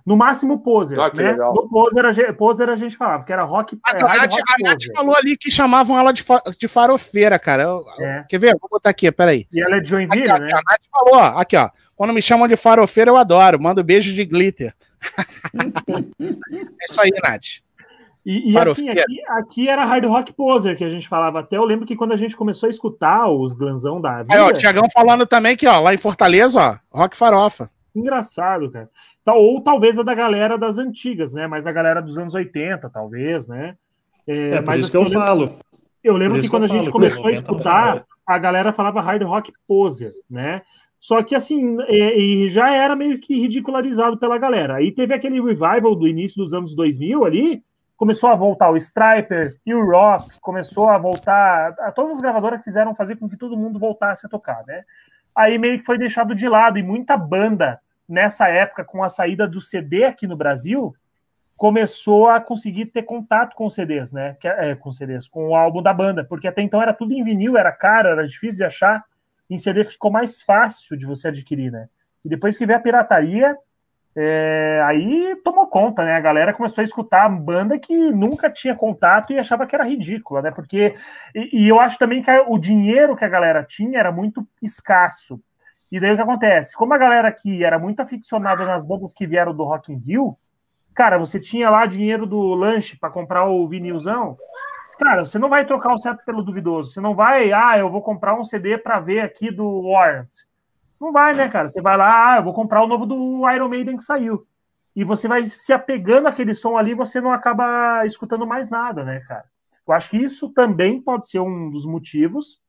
No 0.07 0.15
máximo 0.15 0.59
poser. 0.59 0.97
Ah, 0.97 1.11
né? 1.13 1.33
No 1.33 1.67
poser 1.67 2.05
a, 2.05 2.33
poser 2.33 2.69
a 2.69 2.77
gente 2.77 2.95
falava, 2.95 3.25
que 3.25 3.33
era 3.33 3.43
rock. 3.43 3.77
Mas 3.85 3.95
é, 3.95 3.99
a, 3.99 4.03
Nath, 4.03 4.33
a 4.35 4.69
Nath 4.69 4.83
falou 4.95 5.13
ali 5.13 5.35
que 5.35 5.51
chamavam 5.51 5.99
ela 5.99 6.13
de, 6.13 6.23
fa 6.23 6.41
de 6.57 6.65
farofeira, 6.65 7.37
cara. 7.37 7.63
Eu, 7.63 7.83
é. 7.99 8.23
Quer 8.29 8.39
ver? 8.39 8.57
Vou 8.57 8.69
botar 8.71 8.89
aqui, 8.89 9.11
peraí. 9.11 9.45
E 9.51 9.61
ela 9.61 9.75
é 9.75 9.79
de 9.81 9.89
Joinville, 9.89 10.31
aqui, 10.31 10.43
né? 10.43 10.51
a 10.53 10.71
Nath 10.71 10.81
falou, 10.89 11.15
ó, 11.21 11.37
aqui, 11.37 11.57
ó. 11.57 11.69
Quando 11.93 12.13
me 12.13 12.21
chamam 12.21 12.47
de 12.47 12.55
farofeira, 12.55 13.11
eu 13.11 13.17
adoro. 13.17 13.61
Mando 13.61 13.83
beijo 13.83 14.13
de 14.13 14.23
glitter. 14.23 14.73
é 15.59 16.85
isso 16.89 17.01
aí, 17.01 17.11
Nath. 17.21 17.59
E, 18.25 18.53
e 18.53 18.57
assim, 18.57 18.87
aqui, 18.87 19.21
aqui, 19.27 19.69
era 19.69 19.83
hard 19.83 20.05
rock 20.05 20.31
poser 20.31 20.77
que 20.77 20.85
a 20.85 20.89
gente 20.89 21.07
falava. 21.09 21.41
Até 21.41 21.57
eu 21.57 21.65
lembro 21.65 21.85
que 21.85 21.97
quando 21.97 22.13
a 22.13 22.17
gente 22.17 22.37
começou 22.37 22.67
a 22.67 22.69
escutar 22.69 23.29
os 23.29 23.53
glanzão 23.53 23.99
da 23.99 24.23
vida... 24.23 24.33
Aí, 24.33 24.39
ó, 24.39 24.47
o 24.47 24.53
Tiagão 24.53 24.87
falando 24.89 25.25
também 25.25 25.57
que, 25.57 25.67
ó, 25.67 25.81
lá 25.81 25.93
em 25.93 25.97
Fortaleza, 25.97 26.81
ó, 26.93 26.99
rock 27.01 27.17
farofa. 27.17 27.69
Engraçado, 27.97 28.69
cara. 28.69 28.89
Ou 29.25 29.61
talvez 29.61 29.97
a 29.97 30.03
da 30.03 30.13
galera 30.13 30.57
das 30.57 30.77
antigas, 30.77 31.33
né? 31.33 31.47
Mas 31.47 31.65
a 31.65 31.71
galera 31.71 32.01
dos 32.01 32.17
anos 32.19 32.35
80, 32.35 32.89
talvez, 32.89 33.47
né? 33.47 33.75
É, 34.27 34.55
é 34.55 34.61
mas 34.61 34.81
isso 34.81 34.91
que 34.91 34.97
eu, 34.97 35.01
eu 35.01 35.07
lembro, 35.07 35.25
falo. 35.25 35.55
Eu 36.03 36.17
lembro 36.17 36.41
que 36.41 36.49
quando 36.49 36.63
a 36.63 36.67
gente 36.67 36.91
começou 36.91 37.27
a 37.27 37.31
escutar, 37.31 38.05
a 38.25 38.37
galera 38.37 38.71
falava 38.71 39.01
hard 39.01 39.23
rock 39.23 39.51
poser, 39.67 40.13
né? 40.29 40.61
Só 40.99 41.23
que 41.23 41.35
assim, 41.35 41.77
e, 41.89 42.45
e, 42.45 42.49
já 42.49 42.71
era 42.71 42.95
meio 42.95 43.19
que 43.19 43.39
ridicularizado 43.39 44.17
pela 44.17 44.37
galera. 44.37 44.75
Aí 44.75 44.91
teve 44.91 45.13
aquele 45.13 45.41
revival 45.41 45.95
do 45.95 46.07
início 46.07 46.37
dos 46.37 46.53
anos 46.53 46.75
2000 46.75 47.25
ali, 47.25 47.63
começou 47.95 48.29
a 48.29 48.35
voltar 48.35 48.69
o 48.69 48.77
Striper 48.77 49.57
e 49.65 49.73
o 49.73 49.85
Rock, 49.85 50.39
começou 50.39 50.89
a 50.89 50.97
voltar, 50.97 51.75
a, 51.79 51.91
todas 51.91 52.11
as 52.11 52.21
gravadoras 52.21 52.61
quiseram 52.61 52.95
fazer 52.95 53.15
com 53.15 53.29
que 53.29 53.37
todo 53.37 53.57
mundo 53.57 53.79
voltasse 53.79 54.25
a 54.25 54.29
tocar, 54.29 54.63
né? 54.67 54.83
Aí 55.35 55.57
meio 55.57 55.79
que 55.79 55.85
foi 55.85 55.97
deixado 55.97 56.33
de 56.33 56.49
lado 56.49 56.79
e 56.79 56.83
muita 56.83 57.15
banda 57.15 57.79
nessa 58.07 58.47
época 58.47 58.83
com 58.83 59.03
a 59.03 59.09
saída 59.09 59.47
do 59.47 59.59
CD 59.59 60.05
aqui 60.05 60.25
no 60.27 60.37
Brasil 60.37 60.95
começou 61.57 62.29
a 62.29 62.39
conseguir 62.39 62.85
ter 62.85 63.01
contato 63.01 63.55
com 63.55 63.69
CDs, 63.69 64.13
né? 64.13 64.37
Que, 64.39 64.47
é, 64.47 64.75
com 64.75 64.93
CDs, 64.93 65.27
com 65.27 65.49
o 65.49 65.55
álbum 65.55 65.81
da 65.81 65.91
banda, 65.91 66.23
porque 66.23 66.47
até 66.47 66.61
então 66.61 66.81
era 66.81 66.93
tudo 66.93 67.13
em 67.13 67.23
vinil, 67.23 67.57
era 67.57 67.71
caro, 67.71 68.09
era 68.09 68.27
difícil 68.27 68.59
de 68.59 68.63
achar. 68.63 69.03
Em 69.49 69.57
CD 69.57 69.83
ficou 69.83 70.11
mais 70.11 70.41
fácil 70.41 70.95
de 70.95 71.05
você 71.05 71.29
adquirir, 71.29 71.71
né? 71.71 71.89
E 72.23 72.29
depois 72.29 72.57
que 72.57 72.65
veio 72.65 72.77
a 72.77 72.81
pirataria, 72.81 73.57
é, 74.19 74.81
aí 74.85 75.35
tomou 75.43 75.67
conta, 75.67 76.03
né? 76.03 76.15
A 76.15 76.19
galera 76.19 76.53
começou 76.53 76.81
a 76.81 76.85
escutar 76.85 77.25
a 77.25 77.29
banda 77.29 77.77
que 77.77 77.93
nunca 78.11 78.49
tinha 78.49 78.75
contato 78.75 79.31
e 79.31 79.39
achava 79.39 79.65
que 79.65 79.75
era 79.75 79.85
ridícula, 79.85 80.41
né? 80.41 80.51
Porque 80.51 80.95
e, 81.35 81.65
e, 81.65 81.67
eu 81.67 81.79
acho 81.79 81.99
também 81.99 82.21
que 82.21 82.31
o 82.31 82.57
dinheiro 82.57 83.15
que 83.15 83.23
a 83.23 83.29
galera 83.29 83.63
tinha 83.63 83.99
era 83.99 84.11
muito 84.11 84.45
escasso. 84.61 85.39
E 85.91 85.99
daí 85.99 86.13
o 86.13 86.15
que 86.15 86.21
acontece? 86.21 86.75
Como 86.75 86.93
a 86.93 86.97
galera 86.97 87.27
aqui 87.27 87.63
era 87.63 87.79
muito 87.79 87.99
aficionada 87.99 88.65
nas 88.65 88.85
bandas 88.85 89.13
que 89.13 89.25
vieram 89.25 89.55
do 89.55 89.63
Rock 89.63 89.91
in 89.93 89.97
Rio, 89.97 90.37
cara, 90.93 91.17
você 91.17 91.39
tinha 91.39 91.69
lá 91.69 91.85
dinheiro 91.85 92.25
do 92.25 92.53
lanche 92.53 92.97
para 92.97 93.09
comprar 93.09 93.45
o 93.47 93.67
vinilzão. 93.67 94.37
Cara, 94.99 95.23
você 95.23 95.37
não 95.37 95.49
vai 95.49 95.65
trocar 95.65 95.93
o 95.93 95.97
certo 95.97 96.25
pelo 96.25 96.43
duvidoso. 96.43 96.91
Você 96.91 96.99
não 96.99 97.15
vai, 97.15 97.51
ah, 97.53 97.77
eu 97.77 97.89
vou 97.89 98.01
comprar 98.01 98.37
um 98.37 98.43
CD 98.43 98.77
para 98.77 98.99
ver 98.99 99.21
aqui 99.21 99.51
do 99.51 99.89
Warrant. 99.89 100.29
Não 100.99 101.11
vai, 101.11 101.35
né, 101.35 101.47
cara? 101.47 101.67
Você 101.67 101.81
vai 101.81 101.95
lá, 101.95 102.33
ah, 102.33 102.37
eu 102.37 102.43
vou 102.43 102.53
comprar 102.53 102.83
o 102.83 102.87
novo 102.87 103.05
do 103.05 103.49
Iron 103.49 103.69
Maiden 103.69 103.97
que 103.97 104.03
saiu. 104.03 104.45
E 104.95 105.03
você 105.03 105.27
vai 105.27 105.45
se 105.45 105.71
apegando 105.71 106.27
àquele 106.27 106.55
som 106.55 106.75
ali, 106.75 106.95
você 106.95 107.21
não 107.21 107.31
acaba 107.31 108.03
escutando 108.05 108.47
mais 108.47 108.69
nada, 108.69 109.03
né, 109.03 109.19
cara? 109.19 109.45
Eu 109.87 109.93
acho 109.93 110.09
que 110.09 110.17
isso 110.17 110.49
também 110.49 110.99
pode 110.99 111.29
ser 111.29 111.39
um 111.39 111.69
dos 111.69 111.85
motivos, 111.85 112.59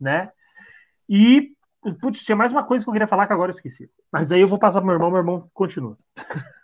né? 0.00 0.32
E, 1.08 1.52
putz, 2.00 2.24
tinha 2.24 2.36
mais 2.36 2.52
uma 2.52 2.64
coisa 2.64 2.84
que 2.84 2.88
eu 2.88 2.92
queria 2.92 3.08
falar 3.08 3.26
que 3.26 3.32
agora 3.32 3.50
eu 3.50 3.54
esqueci. 3.54 3.88
Mas 4.12 4.30
aí 4.32 4.40
eu 4.40 4.48
vou 4.48 4.58
passar 4.58 4.80
pro 4.80 4.86
meu 4.86 4.94
irmão, 4.94 5.10
meu 5.10 5.20
irmão 5.20 5.50
continua. 5.54 5.96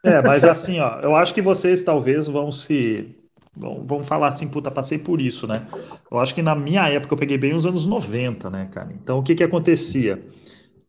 É, 0.05 0.23
mas 0.23 0.45
assim, 0.45 0.81
ó, 0.81 1.01
eu 1.01 1.17
acho 1.17 1.35
que 1.35 1.43
vocês 1.43 1.83
talvez 1.83 2.29
vão 2.29 2.51
se 2.51 3.17
vão 3.57 4.05
falar 4.05 4.29
assim, 4.29 4.47
puta, 4.47 4.71
passei 4.71 4.99
por 4.99 5.19
isso, 5.19 5.47
né? 5.47 5.67
Eu 6.11 6.19
acho 6.19 6.35
que 6.35 6.43
na 6.43 6.55
minha 6.55 6.87
época 6.91 7.15
eu 7.15 7.19
peguei 7.19 7.39
bem 7.39 7.55
os 7.55 7.65
anos 7.65 7.87
90, 7.87 8.51
né, 8.51 8.69
cara? 8.71 8.93
Então 8.93 9.19
o 9.19 9.23
que 9.23 9.35
que 9.35 9.43
acontecia? 9.43 10.23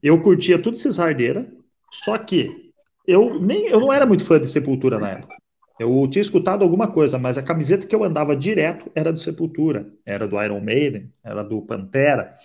eu 0.02 0.22
curtia 0.22 0.60
tudo 0.60 0.76
esses 0.76 1.00
hardeira, 1.00 1.48
só 1.92 2.18
que 2.18 2.72
eu 3.06 3.40
nem 3.40 3.68
eu 3.68 3.80
não 3.80 3.92
era 3.92 4.06
muito 4.06 4.26
fã 4.26 4.40
de 4.40 4.52
Sepultura 4.52 5.00
na 5.00 5.12
época. 5.12 5.36
Eu 5.80 6.08
tinha 6.10 6.22
escutado 6.22 6.64
alguma 6.64 6.88
coisa, 6.88 7.20
mas 7.20 7.38
a 7.38 7.44
camiseta 7.44 7.86
que 7.86 7.96
eu 7.96 8.04
andava 8.04 8.36
direto 8.36 8.92
era 8.96 9.14
do 9.14 9.20
Sepultura, 9.20 9.88
era 10.06 10.28
do 10.28 10.42
Iron 10.42 10.60
Maiden, 10.60 11.12
era 11.24 11.44
do 11.44 11.62
Pantera. 11.62 12.36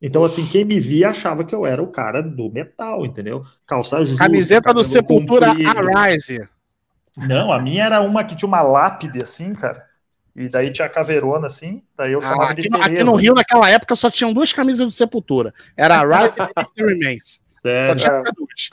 Então, 0.00 0.24
assim, 0.24 0.46
quem 0.46 0.64
me 0.64 0.78
via 0.80 1.10
achava 1.10 1.44
que 1.44 1.54
eu 1.54 1.64
era 1.64 1.82
o 1.82 1.86
cara 1.86 2.22
do 2.22 2.50
metal, 2.50 3.06
entendeu? 3.06 3.42
Calça 3.66 4.04
justa. 4.04 4.18
Camiseta 4.18 4.74
do 4.74 4.84
Sepultura 4.84 5.48
Arise. 5.50 6.46
Não, 7.16 7.52
a 7.52 7.60
minha 7.60 7.84
era 7.84 8.00
uma 8.00 8.24
que 8.24 8.36
tinha 8.36 8.48
uma 8.48 8.62
lápide 8.62 9.22
assim, 9.22 9.54
cara. 9.54 9.84
E 10.36 10.48
daí 10.48 10.70
tinha 10.70 10.86
a 10.86 10.90
caveirona, 10.90 11.46
assim, 11.46 11.82
daí 11.96 12.12
eu 12.12 12.18
ah, 12.18 12.22
chamava 12.22 12.50
aqui, 12.50 12.68
de 12.68 12.76
Aqui 12.76 13.04
no 13.04 13.14
Rio, 13.14 13.34
naquela 13.34 13.70
época, 13.70 13.94
só 13.94 14.10
tinham 14.10 14.32
duas 14.32 14.52
camisas 14.52 14.86
do 14.86 14.92
Sepultura. 14.92 15.54
Era 15.76 16.00
a 16.02 16.04
Rise 16.04 16.34
e 16.40 16.74
the 16.74 16.84
Remains. 16.84 17.40
É, 17.62 17.86
só 17.86 17.94
tinha 17.94 18.22
duas. 18.36 18.70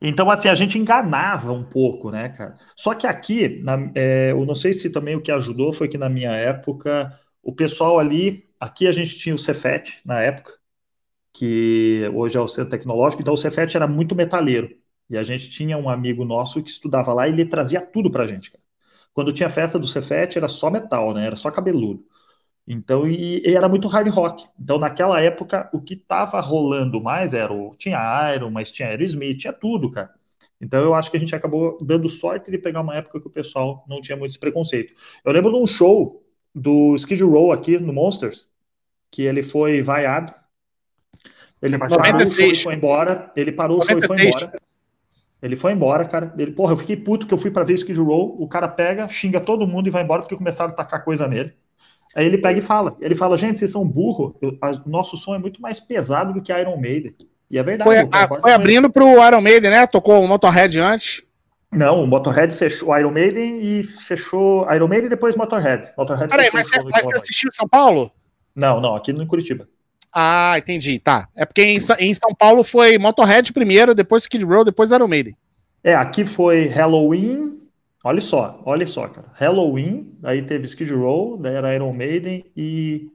Então, 0.00 0.28
assim, 0.30 0.48
a 0.48 0.54
gente 0.54 0.78
enganava 0.78 1.52
um 1.52 1.62
pouco, 1.62 2.10
né, 2.10 2.30
cara? 2.30 2.56
Só 2.74 2.92
que 2.94 3.06
aqui, 3.06 3.60
na, 3.62 3.90
é, 3.94 4.32
eu 4.32 4.44
não 4.44 4.54
sei 4.54 4.72
se 4.72 4.90
também 4.90 5.14
o 5.14 5.20
que 5.20 5.30
ajudou 5.30 5.72
foi 5.72 5.86
que 5.86 5.96
na 5.96 6.08
minha 6.08 6.32
época, 6.32 7.10
o 7.42 7.52
pessoal 7.52 8.00
ali, 8.00 8.48
aqui 8.58 8.88
a 8.88 8.92
gente 8.92 9.16
tinha 9.16 9.34
o 9.34 9.38
Cefet 9.38 10.00
na 10.04 10.20
época, 10.20 10.54
que 11.32 12.10
hoje 12.14 12.36
é 12.36 12.40
o 12.40 12.48
Centro 12.48 12.70
Tecnológico, 12.70 13.22
então 13.22 13.34
o 13.34 13.38
Cefet 13.38 13.76
era 13.76 13.86
muito 13.86 14.14
metaleiro. 14.14 14.76
E 15.08 15.16
a 15.18 15.22
gente 15.22 15.50
tinha 15.50 15.76
um 15.76 15.88
amigo 15.88 16.24
nosso 16.24 16.62
que 16.62 16.70
estudava 16.70 17.12
lá 17.12 17.28
e 17.28 17.32
ele 17.32 17.44
trazia 17.46 17.80
tudo 17.80 18.10
pra 18.10 18.26
gente, 18.26 18.50
cara. 18.50 18.62
Quando 19.12 19.32
tinha 19.32 19.50
festa 19.50 19.78
do 19.78 19.86
Cefete, 19.86 20.38
era 20.38 20.48
só 20.48 20.70
metal, 20.70 21.12
né? 21.12 21.26
Era 21.26 21.36
só 21.36 21.50
cabeludo. 21.50 22.04
Então, 22.66 23.06
e, 23.08 23.42
e, 23.44 23.54
era 23.54 23.68
muito 23.68 23.88
hard 23.88 24.08
rock. 24.08 24.46
Então, 24.58 24.78
naquela 24.78 25.20
época, 25.20 25.68
o 25.72 25.80
que 25.80 25.96
tava 25.96 26.40
rolando 26.40 27.00
mais 27.02 27.34
era 27.34 27.52
o. 27.52 27.74
Tinha 27.76 28.34
Iron, 28.34 28.50
mas 28.50 28.70
tinha 28.70 28.88
Aerosmith, 28.88 29.38
tinha 29.38 29.52
tudo, 29.52 29.90
cara. 29.90 30.10
Então, 30.60 30.82
eu 30.82 30.94
acho 30.94 31.10
que 31.10 31.16
a 31.16 31.20
gente 31.20 31.34
acabou 31.34 31.76
dando 31.82 32.08
sorte 32.08 32.50
de 32.50 32.58
pegar 32.58 32.80
uma 32.80 32.96
época 32.96 33.20
que 33.20 33.26
o 33.26 33.30
pessoal 33.30 33.84
não 33.88 34.00
tinha 34.00 34.16
muito 34.16 34.30
esse 34.30 34.38
preconceito. 34.38 34.94
Eu 35.24 35.32
lembro 35.32 35.50
de 35.50 35.58
um 35.58 35.66
show 35.66 36.22
do 36.54 36.94
Skid 36.96 37.22
Row 37.24 37.52
aqui 37.52 37.78
no 37.78 37.92
Monsters, 37.92 38.48
que 39.10 39.22
ele 39.22 39.42
foi 39.42 39.82
vaiado. 39.82 40.34
Ele 41.62 41.78
parou 41.78 42.00
o 42.00 42.26
show 42.26 42.44
e 42.44 42.56
foi 42.56 42.74
embora. 42.74 43.30
Ele 43.36 43.52
parou 43.52 43.78
96. 43.78 44.02
o 44.02 44.08
show 44.08 44.18
e 44.18 44.18
foi 44.18 44.26
embora. 44.26 44.62
Ele 45.42 45.56
foi 45.56 45.72
embora, 45.72 46.04
cara. 46.04 46.32
Ele, 46.38 46.52
porra, 46.52 46.72
eu 46.72 46.76
fiquei 46.76 46.96
puto 46.96 47.26
que 47.26 47.34
eu 47.34 47.38
fui 47.38 47.50
para 47.50 47.64
ver 47.64 47.74
Skid 47.74 47.98
Row. 48.00 48.36
O 48.40 48.46
cara 48.46 48.68
pega, 48.68 49.08
xinga 49.08 49.40
todo 49.40 49.66
mundo 49.66 49.88
e 49.88 49.90
vai 49.90 50.02
embora 50.02 50.22
porque 50.22 50.36
começaram 50.36 50.70
a 50.70 50.74
tacar 50.74 51.04
coisa 51.04 51.26
nele. 51.26 51.52
Aí 52.14 52.26
ele 52.26 52.38
pega 52.38 52.58
e 52.58 52.62
fala. 52.62 52.96
Ele 53.00 53.14
fala, 53.14 53.36
gente, 53.36 53.58
vocês 53.58 53.70
são 53.70 53.86
burro. 53.86 54.36
O 54.40 54.88
nosso 54.88 55.16
som 55.16 55.34
é 55.34 55.38
muito 55.38 55.60
mais 55.60 55.80
pesado 55.80 56.32
do 56.32 56.40
que 56.40 56.52
Iron 56.52 56.76
Maiden. 56.76 57.14
E 57.50 57.58
é 57.58 57.62
verdade. 57.62 57.88
Foi, 57.88 57.98
a, 57.98 58.40
foi 58.40 58.52
abrindo 58.52 58.88
pro 58.88 59.26
Iron 59.26 59.40
Maiden, 59.40 59.70
né? 59.70 59.86
Tocou 59.86 60.22
o 60.22 60.28
Motorhead 60.28 60.78
antes. 60.78 61.22
Não, 61.72 62.04
o 62.04 62.06
Motorhead 62.06 62.54
fechou 62.54 62.90
o 62.90 62.96
Iron 62.96 63.10
Maiden 63.10 63.60
e 63.62 63.82
fechou 63.82 64.70
Iron 64.72 64.86
Maiden 64.86 65.06
e 65.06 65.10
depois 65.10 65.34
Motorhead. 65.34 65.90
Motorhead 65.96 66.28
Peraí, 66.28 66.50
mas, 66.52 66.68
você, 66.68 66.82
mas 66.82 67.04
você 67.04 67.16
assistiu 67.16 67.48
em 67.48 67.52
São 67.52 67.66
Paulo? 67.66 68.12
Não, 68.54 68.80
não, 68.80 68.94
aqui 68.94 69.12
no 69.12 69.26
Curitiba. 69.26 69.66
Ah, 70.12 70.54
entendi, 70.58 70.98
tá. 70.98 71.28
É 71.34 71.44
porque 71.46 71.62
em, 71.62 71.78
em 71.98 72.14
São 72.14 72.34
Paulo 72.34 72.62
foi 72.62 72.98
Motorhead 72.98 73.52
primeiro, 73.52 73.94
depois 73.94 74.24
Skid 74.24 74.44
Row, 74.44 74.64
depois 74.64 74.90
Iron 74.90 75.08
Maiden. 75.08 75.36
É, 75.82 75.94
aqui 75.94 76.24
foi 76.24 76.66
Halloween, 76.66 77.60
olha 78.04 78.20
só, 78.20 78.60
olha 78.64 78.86
só, 78.86 79.08
cara. 79.08 79.28
Halloween, 79.34 80.16
aí 80.22 80.42
teve 80.42 80.64
Skid 80.66 80.92
Row, 80.92 81.36
daí 81.38 81.54
era 81.54 81.74
Iron 81.74 81.92
Maiden 81.92 82.44
e 82.56 83.08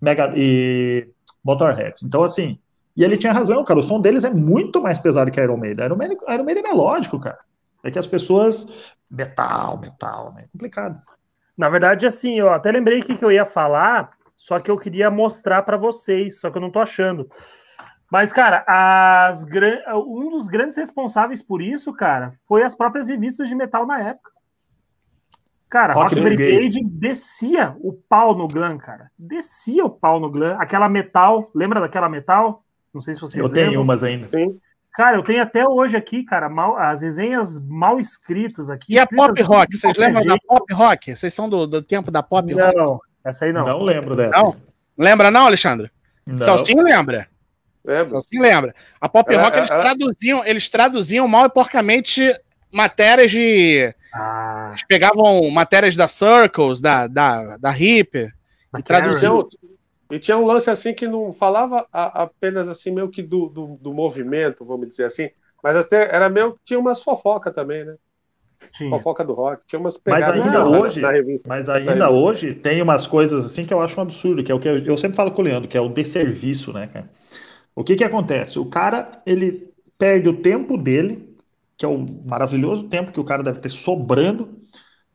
Mega 0.00 0.32
e 0.36 1.08
Motorhead. 1.42 1.94
Então 2.04 2.22
assim, 2.22 2.58
e 2.96 3.02
ele 3.02 3.16
tinha 3.16 3.32
razão, 3.32 3.64
cara, 3.64 3.80
o 3.80 3.82
som 3.82 4.00
deles 4.00 4.24
é 4.24 4.30
muito 4.30 4.82
mais 4.82 4.98
pesado 4.98 5.30
que 5.30 5.40
Iron 5.40 5.56
Maiden. 5.56 5.86
Iron 5.86 5.96
Maiden, 5.96 6.18
Iron 6.28 6.44
Maiden 6.44 6.64
é 6.64 6.68
melódico, 6.68 7.18
cara. 7.18 7.38
É 7.82 7.90
que 7.90 7.98
as 7.98 8.06
pessoas. 8.06 8.66
Metal, 9.10 9.78
metal, 9.78 10.32
né? 10.34 10.44
Complicado. 10.52 11.00
Na 11.56 11.68
verdade, 11.68 12.06
assim, 12.06 12.38
eu 12.38 12.48
até 12.50 12.70
lembrei 12.70 13.00
o 13.00 13.02
que 13.02 13.22
eu 13.22 13.30
ia 13.30 13.44
falar, 13.44 14.10
só 14.36 14.58
que 14.58 14.70
eu 14.70 14.78
queria 14.78 15.10
mostrar 15.10 15.62
para 15.62 15.76
vocês, 15.76 16.40
só 16.40 16.50
que 16.50 16.58
eu 16.58 16.62
não 16.62 16.70
tô 16.70 16.80
achando. 16.80 17.30
Mas, 18.10 18.32
cara, 18.32 18.64
as, 18.66 19.44
um 20.06 20.28
dos 20.28 20.46
grandes 20.46 20.76
responsáveis 20.76 21.42
por 21.42 21.62
isso, 21.62 21.92
cara, 21.92 22.34
foi 22.46 22.62
as 22.62 22.74
próprias 22.74 23.08
revistas 23.08 23.48
de 23.48 23.54
metal 23.54 23.86
na 23.86 24.00
época. 24.00 24.30
Cara, 25.70 25.94
Rock, 25.94 26.14
Rock 26.14 26.20
Brigade 26.20 26.84
descia 26.84 27.74
o 27.80 27.94
pau 27.94 28.36
no 28.36 28.46
Glam, 28.46 28.76
cara. 28.76 29.10
Descia 29.18 29.82
o 29.82 29.88
pau 29.88 30.20
no 30.20 30.30
Glam. 30.30 30.58
Aquela 30.60 30.86
metal, 30.86 31.50
lembra 31.54 31.80
daquela 31.80 32.10
metal? 32.10 32.62
Não 32.92 33.00
sei 33.00 33.14
se 33.14 33.20
vocês 33.22 33.42
Eu 33.42 33.48
lembram. 33.48 33.70
tenho 33.70 33.80
umas 33.80 34.04
ainda. 34.04 34.28
Sim. 34.28 34.60
Cara, 34.92 35.16
eu 35.16 35.22
tenho 35.22 35.42
até 35.42 35.66
hoje 35.66 35.96
aqui, 35.96 36.22
cara, 36.22 36.50
mal, 36.50 36.76
as 36.76 37.00
resenhas 37.00 37.58
mal 37.66 37.98
escritas 37.98 38.68
aqui. 38.68 38.92
E 38.92 38.98
a 38.98 39.06
Pop 39.06 39.40
Rock? 39.40 39.74
Vocês 39.74 39.96
lembram 39.96 40.22
da 40.26 40.36
Pop 40.46 40.70
Rock? 40.74 41.16
Vocês 41.16 41.32
são 41.32 41.48
do, 41.48 41.66
do 41.66 41.82
tempo 41.82 42.10
da 42.10 42.22
Pop 42.22 42.54
não, 42.54 42.66
Rock? 42.66 43.06
Essa 43.24 43.44
aí 43.44 43.52
não. 43.52 43.64
Não 43.64 43.82
lembro 43.82 44.16
dessa. 44.16 44.36
Não? 44.36 44.56
Lembra 44.98 45.30
não, 45.30 45.46
Alexandre? 45.46 45.90
Não. 46.26 46.36
Celcinho 46.36 46.82
lembra. 46.82 47.28
Lembra. 47.84 48.08
Celcinho 48.08 48.42
lembra. 48.42 48.74
A 49.00 49.08
Pop 49.08 49.32
é, 49.32 49.36
Rock, 49.36 49.56
é, 49.56 49.60
eles, 49.60 49.70
é. 49.70 49.80
Traduziam, 49.80 50.44
eles 50.44 50.68
traduziam 50.68 51.28
mal 51.28 51.46
e 51.46 51.50
porcamente 51.50 52.34
matérias 52.72 53.30
de... 53.30 53.94
Ah. 54.14 54.68
Eles 54.70 54.84
pegavam 54.86 55.50
matérias 55.50 55.96
da 55.96 56.06
Circles, 56.06 56.80
da, 56.80 57.06
da, 57.06 57.56
da 57.56 57.78
Hip, 57.78 58.16
e 58.78 58.82
traduziam... 58.82 59.48
E 60.10 60.18
tinha 60.18 60.36
um 60.36 60.44
lance 60.44 60.68
assim 60.68 60.92
que 60.92 61.08
não 61.08 61.32
falava 61.32 61.86
a, 61.90 62.24
apenas 62.24 62.68
assim 62.68 62.90
meio 62.90 63.08
que 63.08 63.22
do, 63.22 63.48
do, 63.48 63.78
do, 63.80 63.94
movimento, 63.94 64.62
vamos 64.62 64.86
dizer 64.86 65.06
assim, 65.06 65.30
mas 65.62 65.74
até 65.74 66.14
era 66.14 66.28
meio 66.28 66.52
que 66.52 66.58
tinha 66.66 66.78
umas 66.78 67.02
fofoca 67.02 67.50
também, 67.50 67.82
né? 67.82 67.96
Tinha. 68.72 68.90
Fofoca 68.90 69.24
do 69.24 69.34
rock, 69.34 69.62
tinha 69.66 69.78
umas 69.78 69.98
pegadas 69.98 70.38
mas 70.38 70.46
ainda 70.46 70.58
na, 70.64 70.68
hoje, 70.68 71.00
na 71.00 71.10
revista, 71.10 71.48
Mas 71.48 71.68
ainda 71.68 72.10
hoje 72.10 72.54
tem 72.54 72.80
umas 72.80 73.06
coisas 73.06 73.44
assim 73.44 73.66
que 73.66 73.72
eu 73.72 73.80
acho 73.80 73.98
um 73.98 74.02
absurdo, 74.02 74.42
que 74.42 74.50
é 74.50 74.54
o 74.54 74.58
que 74.58 74.68
eu, 74.68 74.78
eu 74.78 74.96
sempre 74.96 75.16
falo 75.16 75.30
com 75.30 75.42
o 75.42 75.44
Leandro, 75.44 75.68
que 75.68 75.76
é 75.76 75.80
o 75.80 75.88
desserviço, 75.88 76.72
né, 76.72 76.86
cara? 76.86 77.10
O 77.74 77.84
que 77.84 77.96
que 77.96 78.04
acontece? 78.04 78.58
O 78.58 78.66
cara, 78.66 79.22
ele 79.26 79.70
perde 79.98 80.28
o 80.28 80.40
tempo 80.40 80.76
dele, 80.76 81.36
que 81.76 81.84
é 81.84 81.88
o 81.88 82.06
maravilhoso 82.24 82.88
tempo 82.88 83.12
que 83.12 83.20
o 83.20 83.24
cara 83.24 83.42
deve 83.42 83.60
ter 83.60 83.68
sobrando, 83.68 84.48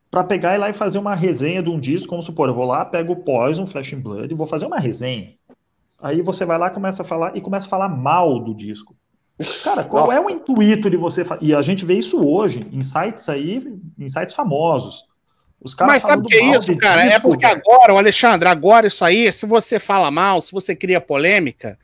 para 0.10 0.24
pegar 0.24 0.56
e 0.56 0.58
lá 0.58 0.70
e 0.70 0.74
fazer 0.74 1.00
uma 1.00 1.14
resenha 1.14 1.62
de 1.62 1.70
um 1.70 1.80
disco, 1.80 2.10
como 2.10 2.24
supor, 2.24 2.48
eu 2.48 2.56
vou 2.56 2.66
lá, 2.66 2.86
pego 2.86 3.14
o 3.14 3.24
Poison, 3.24 3.66
Flash 3.66 3.94
and 3.94 4.00
Blood 4.00 4.34
e 4.34 4.38
vou 4.38 4.48
fazer 4.48 4.66
uma 4.66 4.80
resenha. 4.80 5.34
Aí 6.00 6.22
você 6.22 6.46
vai 6.46 6.58
lá, 6.58 6.70
começa 6.70 7.02
a 7.02 7.06
falar 7.06 7.36
e 7.36 7.42
começa 7.42 7.68
a 7.68 7.70
falar 7.70 7.90
mal 7.90 8.40
do 8.40 8.56
disco. 8.56 8.96
Cara, 9.64 9.84
qual 9.84 10.08
Nossa. 10.08 10.18
é 10.18 10.22
o 10.22 10.30
intuito 10.30 10.90
de 10.90 10.98
você 10.98 11.24
E 11.42 11.54
a 11.54 11.62
gente 11.62 11.86
vê 11.86 11.94
isso 11.94 12.26
hoje 12.26 12.68
em 12.72 12.82
sites 12.82 13.30
aí, 13.30 13.80
em 13.98 14.10
sites 14.10 14.34
famosos. 14.34 15.06
Os 15.62 15.76
caras 15.76 15.94
Mas 15.94 16.04
sabe 16.04 16.26
o 16.26 16.26
que 16.26 16.36
é 16.36 16.58
isso, 16.58 16.76
cara? 16.78 17.02
É 17.02 17.10
disco, 17.10 17.28
é 17.28 17.30
porque 17.30 17.46
agora, 17.46 17.94
o 17.94 17.98
Alexandre, 17.98 18.48
agora 18.48 18.88
isso 18.88 19.04
aí, 19.04 19.32
se 19.32 19.46
você 19.46 19.80
fala 19.80 20.10
mal, 20.10 20.42
se 20.42 20.52
você 20.52 20.76
cria 20.76 21.02
polêmica, 21.02 21.78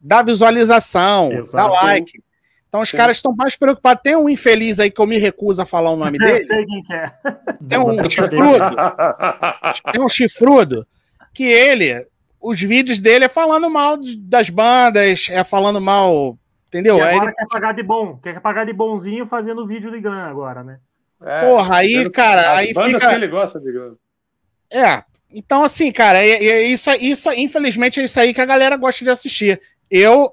dá 0.00 0.22
visualização, 0.22 1.32
Exato. 1.32 1.56
dá 1.56 1.82
like. 1.82 2.22
Então 2.68 2.82
os 2.82 2.90
Sim. 2.90 2.96
caras 2.98 3.16
estão 3.16 3.34
mais 3.34 3.56
preocupados. 3.56 4.02
Tem 4.02 4.14
um 4.14 4.28
infeliz 4.28 4.78
aí 4.78 4.90
que 4.90 5.00
eu 5.00 5.06
me 5.06 5.18
recuso 5.18 5.62
a 5.62 5.66
falar 5.66 5.90
o 5.90 5.96
nome 5.96 6.18
dele. 6.18 6.40
Eu 6.40 6.46
sei 6.46 6.66
quem 6.66 6.82
que 6.82 6.92
é. 6.92 7.06
Tem 7.66 7.78
um 7.78 8.04
chifrudo. 8.04 8.76
tem 9.92 10.02
um 10.02 10.08
chifrudo 10.08 10.86
que 11.32 11.44
ele, 11.44 12.06
os 12.40 12.60
vídeos 12.60 12.98
dele 12.98 13.24
é 13.24 13.28
falando 13.28 13.70
mal 13.70 13.96
das 14.18 14.50
bandas, 14.50 15.28
é 15.30 15.42
falando 15.44 15.80
mal, 15.80 16.36
entendeu? 16.68 16.98
E 16.98 17.00
agora 17.00 17.30
ele... 17.30 17.34
quer 17.34 17.46
pagar 17.48 17.72
de 17.72 17.82
bom, 17.82 18.16
quer 18.16 18.40
pagar 18.40 18.64
de 18.64 18.72
bonzinho 18.72 19.26
fazendo 19.26 19.66
vídeo 19.66 19.90
de 19.90 20.00
Glam 20.00 20.28
agora, 20.28 20.62
né? 20.62 20.78
É, 21.20 21.48
Porra, 21.48 21.78
aí, 21.78 22.08
cara, 22.10 22.56
aí 22.56 22.68
fica... 22.68 23.08
que 23.08 23.14
ele 23.14 23.26
gosta 23.26 23.58
de 23.58 23.72
Glam. 23.72 23.96
É, 24.70 25.02
então 25.30 25.64
assim, 25.64 25.90
cara, 25.90 26.18
é, 26.18 26.44
é 26.44 26.62
isso, 26.62 26.90
isso, 26.92 27.32
infelizmente 27.32 28.00
é 28.00 28.04
isso 28.04 28.20
aí 28.20 28.32
que 28.32 28.40
a 28.40 28.46
galera 28.46 28.76
gosta 28.76 29.04
de 29.04 29.10
assistir. 29.10 29.60
Eu 29.90 30.32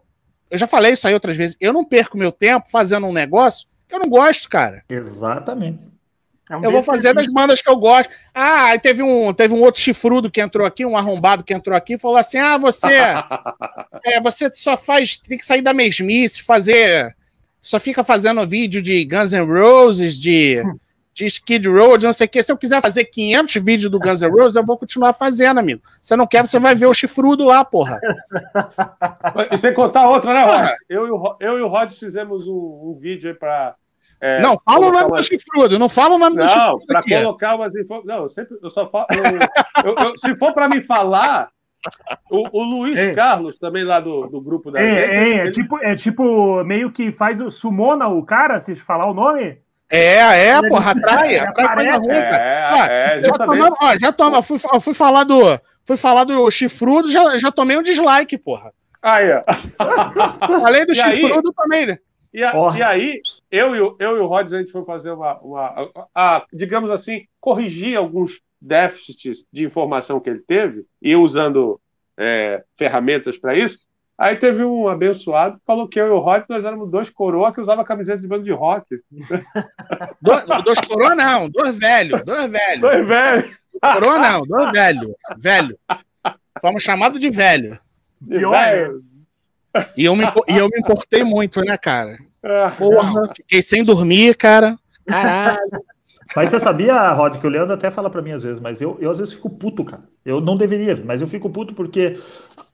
eu 0.49 0.57
já 0.57 0.67
falei 0.67 0.93
isso 0.93 1.07
aí 1.07 1.13
outras 1.13 1.35
vezes. 1.35 1.57
Eu 1.59 1.73
não 1.73 1.83
perco 1.83 2.17
meu 2.17 2.31
tempo 2.31 2.69
fazendo 2.69 3.07
um 3.07 3.13
negócio 3.13 3.67
que 3.87 3.95
eu 3.95 3.99
não 3.99 4.09
gosto, 4.09 4.49
cara. 4.49 4.83
Exatamente. 4.87 5.87
É 6.49 6.55
um 6.55 6.63
eu 6.63 6.71
vou 6.71 6.83
fazer 6.83 7.13
das 7.13 7.31
bandas 7.31 7.61
que 7.61 7.69
eu 7.69 7.75
gosto. 7.75 8.09
Ah, 8.33 8.65
aí 8.67 8.79
teve 8.79 9.01
um, 9.01 9.33
teve 9.33 9.53
um 9.53 9.61
outro 9.61 9.81
chifrudo 9.81 10.29
que 10.29 10.39
entrou 10.39 10.65
aqui, 10.65 10.85
um 10.85 10.95
arrombado 10.95 11.43
que 11.43 11.53
entrou 11.53 11.75
aqui, 11.75 11.93
e 11.93 11.97
falou 11.97 12.17
assim: 12.17 12.37
ah, 12.37 12.57
você. 12.57 12.87
é, 14.05 14.21
você 14.21 14.51
só 14.53 14.77
faz. 14.77 15.17
Tem 15.17 15.37
que 15.37 15.45
sair 15.45 15.61
da 15.61 15.73
mesmice, 15.73 16.43
fazer. 16.43 17.15
Só 17.61 17.79
fica 17.79 18.03
fazendo 18.03 18.45
vídeo 18.45 18.81
de 18.81 19.03
Guns 19.05 19.31
N' 19.31 19.45
Roses, 19.45 20.15
de. 20.15 20.63
De 21.15 21.25
Skid 21.27 21.65
Row, 21.69 21.97
de 21.97 22.05
não 22.05 22.11
sei 22.11 22.27
o 22.27 22.29
que. 22.29 22.43
Se 22.43 22.51
eu 22.51 22.57
quiser 22.57 22.81
fazer 22.81 23.05
500 23.05 23.55
vídeos 23.63 23.89
do 23.89 23.97
Guns 23.97 24.21
N' 24.21 24.29
Roses, 24.29 24.57
eu 24.57 24.65
vou 24.65 24.77
continuar 24.77 25.13
fazendo, 25.13 25.61
amigo. 25.61 25.81
Você 26.01 26.13
não 26.13 26.27
quer, 26.27 26.45
você 26.45 26.59
vai 26.59 26.75
ver 26.75 26.87
o 26.87 26.93
chifrudo 26.93 27.45
lá, 27.45 27.63
porra. 27.63 28.01
E 29.49 29.57
sem 29.57 29.73
contar 29.73 30.09
outra, 30.09 30.33
né, 30.33 30.43
Rod? 30.43 30.67
Eu, 30.89 31.07
e 31.07 31.11
o, 31.11 31.37
eu 31.39 31.57
e 31.57 31.61
o 31.61 31.69
Rod 31.69 31.93
fizemos 31.93 32.45
um, 32.49 32.53
um 32.53 32.97
vídeo 32.99 33.29
aí 33.29 33.33
pra. 33.33 33.77
É, 34.25 34.41
não, 34.41 34.57
fala 34.57 34.87
o 34.87 34.91
nome 34.91 35.11
do 35.17 35.23
chifrudo, 35.23 35.77
não 35.77 35.87
fala 35.87 36.15
o 36.15 36.17
nome 36.17 36.35
não, 36.35 36.45
do 36.45 36.49
chifrudo. 36.49 36.79
Não, 36.79 36.85
pra 36.87 36.99
aqui. 36.99 37.15
colocar 37.15 37.55
umas 37.55 37.75
informações. 37.75 38.07
Não, 38.07 38.23
eu 38.23 38.29
sempre, 38.29 38.57
eu 38.61 38.69
só 38.71 38.89
falo. 38.89 39.05
Eu, 39.83 39.95
eu, 39.95 40.17
se 40.17 40.35
for 40.35 40.51
pra 40.51 40.67
me 40.67 40.83
falar, 40.83 41.49
o, 42.31 42.59
o 42.59 42.63
Luiz 42.63 42.97
é. 42.97 43.13
Carlos, 43.13 43.59
também 43.59 43.83
lá 43.83 43.99
do, 43.99 44.25
do 44.25 44.41
grupo 44.41 44.71
da 44.71 44.81
é, 44.81 44.83
gente. 44.83 45.15
É, 45.15 45.27
ele... 45.27 45.47
é, 45.47 45.51
tipo, 45.51 45.77
é 45.77 45.95
tipo, 45.95 46.63
meio 46.63 46.91
que 46.91 47.11
faz 47.11 47.39
o 47.39 47.51
sumona 47.51 48.07
o 48.07 48.23
cara, 48.23 48.59
se 48.59 48.75
falar 48.75 49.05
o 49.05 49.13
nome. 49.13 49.59
É, 49.91 50.47
é, 50.47 50.67
porra, 50.67 50.91
atrai, 50.91 51.37
atrai 51.37 51.75
coisa 51.75 51.99
ruim, 51.99 52.21
cara. 52.21 52.91
É, 52.91 53.17
é, 53.17 53.23
já 53.23 53.33
tomando, 53.33 53.75
ó, 53.79 53.97
já 53.99 54.11
toma, 54.11 54.41
fui, 54.41 54.57
fui 54.81 54.93
falar 54.95 55.23
do, 55.23 55.39
fui 55.85 55.97
falar 55.97 56.23
do 56.23 56.49
chifrudo, 56.49 57.11
já, 57.11 57.37
já 57.37 57.51
tomei 57.51 57.77
um 57.77 57.83
dislike, 57.83 58.39
porra. 58.39 58.73
Aí, 59.03 59.31
ó. 59.31 59.43
Falei 60.61 60.83
do 60.83 60.93
e 60.93 60.95
chifrudo 60.95 61.49
aí, 61.49 61.55
também, 61.55 61.85
né? 61.85 61.99
E, 62.35 62.43
a, 62.43 62.53
e, 62.77 62.83
aí, 62.83 63.21
eu 63.49 63.73
e, 63.73 63.79
o, 63.79 63.95
eu 63.97 64.17
e 64.17 64.19
o 64.19 64.27
Rods, 64.27 64.51
a 64.51 64.59
gente 64.59 64.71
foi 64.71 64.83
fazer 64.83 65.11
uma, 65.11 65.39
uma 65.39 65.89
a, 66.13 66.35
a, 66.35 66.45
digamos 66.51 66.91
assim, 66.91 67.25
corrigir 67.39 67.95
alguns 67.95 68.41
déficits 68.59 69.45
de 69.53 69.63
informação 69.63 70.19
que 70.19 70.29
ele 70.29 70.41
teve, 70.45 70.85
e 71.01 71.15
usando 71.15 71.79
é, 72.17 72.61
ferramentas 72.77 73.37
para 73.37 73.55
isso, 73.55 73.79
Aí 74.17 74.37
teve 74.37 74.63
um 74.63 74.87
abençoado 74.87 75.57
que 75.57 75.65
falou 75.65 75.89
que 75.89 75.99
eu 75.99 76.07
e 76.07 76.09
o 76.09 76.19
Rock 76.19 76.49
nós 76.49 76.63
éramos 76.63 76.89
dois 76.89 77.09
coroa 77.09 77.53
que 77.53 77.59
usava 77.59 77.83
camiseta 77.83 78.21
de 78.21 78.27
bando 78.29 78.45
de 78.45 78.51
rock. 78.53 78.85
dois, 80.21 80.45
dois 80.63 80.79
coroa 80.79 81.13
não, 81.13 81.49
dois 81.49 81.77
velhos, 81.77 82.23
dois 82.23 82.49
velhos. 82.49 82.79
Dois 82.79 83.05
velhos. 83.05 83.57
Coroa 83.81 84.17
não, 84.17 84.41
dois 84.43 84.71
velhos, 84.71 85.13
velho. 85.37 85.77
Fomos 86.61 86.81
chamados 86.81 87.19
de 87.19 87.29
velho. 87.29 87.77
De 88.21 88.39
velho. 88.39 89.01
E 89.97 90.05
eu, 90.05 90.15
me, 90.15 90.23
e 90.47 90.57
eu 90.57 90.67
me 90.67 90.79
importei 90.79 91.23
muito, 91.23 91.61
né, 91.61 91.77
cara? 91.77 92.17
Ah. 92.43 92.73
Porra, 92.77 93.33
fiquei 93.35 93.61
sem 93.61 93.83
dormir, 93.83 94.35
cara. 94.35 94.77
Caralho. 95.05 95.59
Mas 96.35 96.49
você 96.49 96.59
sabia, 96.59 97.11
Rod, 97.13 97.37
que 97.37 97.45
o 97.45 97.49
Leandro 97.49 97.73
até 97.73 97.91
fala 97.91 98.09
para 98.09 98.21
mim 98.21 98.31
às 98.31 98.43
vezes, 98.43 98.59
mas 98.59 98.81
eu, 98.81 98.97
eu 98.99 99.09
às 99.09 99.19
vezes 99.19 99.33
fico 99.33 99.49
puto, 99.49 99.83
cara. 99.83 100.03
Eu 100.23 100.41
não 100.41 100.57
deveria, 100.57 100.95
mas 101.05 101.21
eu 101.21 101.27
fico 101.27 101.49
puto 101.49 101.73
porque 101.73 102.19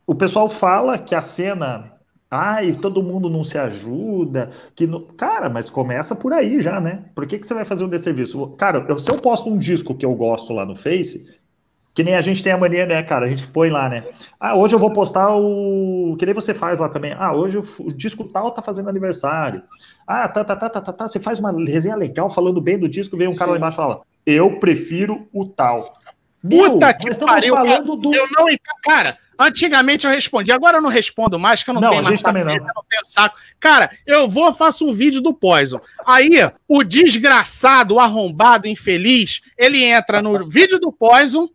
o 0.06 0.16
pessoal 0.16 0.48
fala 0.48 0.98
que 0.98 1.16
a 1.16 1.22
cena. 1.22 1.94
Ai, 2.34 2.72
todo 2.72 3.04
mundo 3.04 3.30
não 3.30 3.44
se 3.44 3.58
ajuda. 3.58 4.52
que 4.74 4.88
no... 4.88 5.02
Cara, 5.02 5.50
mas 5.50 5.70
começa 5.70 6.16
por 6.16 6.32
aí 6.32 6.62
já, 6.62 6.80
né? 6.80 7.04
Por 7.14 7.26
que, 7.28 7.38
que 7.38 7.46
você 7.46 7.54
vai 7.54 7.66
fazer 7.66 7.84
um 7.84 7.90
desserviço? 7.90 8.48
Cara, 8.58 8.86
eu, 8.88 8.98
se 8.98 9.12
eu 9.12 9.18
posto 9.18 9.50
um 9.50 9.58
disco 9.58 9.94
que 9.94 10.06
eu 10.06 10.16
gosto 10.16 10.54
lá 10.54 10.66
no 10.66 10.74
Face, 10.74 11.28
que 11.94 12.04
nem 12.04 12.16
a 12.16 12.22
gente 12.22 12.42
tem 12.42 12.54
a 12.54 12.58
mania, 12.58 12.86
né, 12.86 13.04
cara? 13.04 13.26
A 13.26 13.30
gente 13.30 13.48
põe 13.48 13.70
lá, 13.70 13.90
né? 13.90 14.06
Ah, 14.40 14.56
hoje 14.56 14.74
eu 14.74 14.80
vou 14.80 14.92
postar 14.92 15.36
o. 15.36 16.16
Que 16.18 16.26
nem 16.26 16.34
você 16.34 16.54
faz 16.54 16.80
lá 16.80 16.88
também. 16.88 17.14
Ah, 17.18 17.34
hoje 17.34 17.58
o, 17.58 17.92
disco 17.92 18.24
tal 18.24 18.52
tá 18.52 18.62
fazendo 18.62 18.90
aniversário. 18.90 19.62
Ah, 20.08 20.28
tá, 20.30 20.44
tá, 20.44 20.56
tá, 20.56 20.70
tá, 20.70 20.82
tá, 20.82 20.94
tá. 20.94 21.08
Você 21.08 21.20
faz 21.20 21.40
uma 21.40 21.52
resenha 21.52 21.96
legal 21.96 22.30
falando 22.30 22.62
bem 22.62 22.80
do 22.80 22.88
disco, 22.88 23.18
vem 23.18 23.28
um 23.28 23.36
cara 23.36 23.50
Sim. 23.50 23.52
lá 23.52 23.58
embaixo 23.58 23.76
e 23.76 23.84
fala: 23.84 24.02
Eu 24.26 24.60
prefiro 24.60 25.28
o 25.34 25.46
tal. 25.46 25.94
Puta 26.42 26.88
Meu, 26.88 26.98
que 26.98 27.20
pariu! 27.20 27.56
Falando 27.56 27.96
do... 27.98 28.14
Eu 28.14 28.26
não. 28.36 28.48
Cara, 28.84 29.18
Antigamente 29.42 30.06
eu 30.06 30.12
respondi, 30.12 30.52
agora 30.52 30.78
eu 30.78 30.82
não 30.84 30.90
respondo 30.90 31.40
mais, 31.40 31.64
que 31.64 31.72
eu 31.72 31.74
não, 31.74 31.82
não 31.82 31.90
tenho 31.90 32.04
mais 32.04 32.22
paciência, 32.22 32.60
não. 32.60 32.74
não 32.76 32.84
tenho 32.88 33.06
saco. 33.06 33.40
Cara, 33.60 33.90
eu 34.06 34.30
vou, 34.30 34.54
faço 34.54 34.88
um 34.88 34.94
vídeo 34.94 35.20
do 35.20 35.34
Poison. 35.34 35.82
Aí, 36.06 36.30
o 36.68 36.84
desgraçado, 36.84 37.96
o 37.96 38.00
arrombado, 38.00 38.68
infeliz, 38.68 39.42
ele 39.58 39.84
entra 39.84 40.22
no 40.22 40.48
vídeo 40.48 40.80
do 40.80 40.92
Poison, 40.92 41.50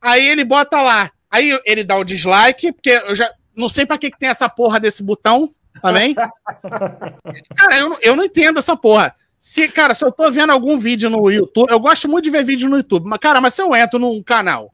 aí 0.00 0.26
ele 0.26 0.44
bota 0.44 0.80
lá. 0.80 1.10
Aí 1.30 1.58
ele 1.64 1.84
dá 1.84 1.96
o 1.96 2.04
dislike, 2.04 2.72
porque 2.72 2.90
eu 2.90 3.14
já 3.14 3.30
não 3.54 3.68
sei 3.68 3.84
para 3.84 3.98
que, 3.98 4.10
que 4.10 4.18
tem 4.18 4.28
essa 4.28 4.48
porra 4.48 4.80
desse 4.80 5.02
botão 5.02 5.48
também. 5.82 6.14
cara, 7.56 7.78
eu, 7.78 7.98
eu 8.00 8.16
não 8.16 8.24
entendo 8.24 8.58
essa 8.58 8.76
porra. 8.76 9.14
Se, 9.38 9.68
cara, 9.68 9.94
se 9.94 10.04
eu 10.04 10.10
tô 10.10 10.30
vendo 10.30 10.50
algum 10.50 10.78
vídeo 10.78 11.08
no 11.08 11.30
YouTube, 11.30 11.70
eu 11.70 11.78
gosto 11.78 12.08
muito 12.08 12.24
de 12.24 12.30
ver 12.30 12.44
vídeo 12.44 12.68
no 12.68 12.76
YouTube, 12.78 13.08
mas, 13.08 13.18
cara, 13.20 13.40
mas 13.40 13.54
se 13.54 13.62
eu 13.62 13.74
entro 13.74 13.98
num 13.98 14.22
canal 14.22 14.72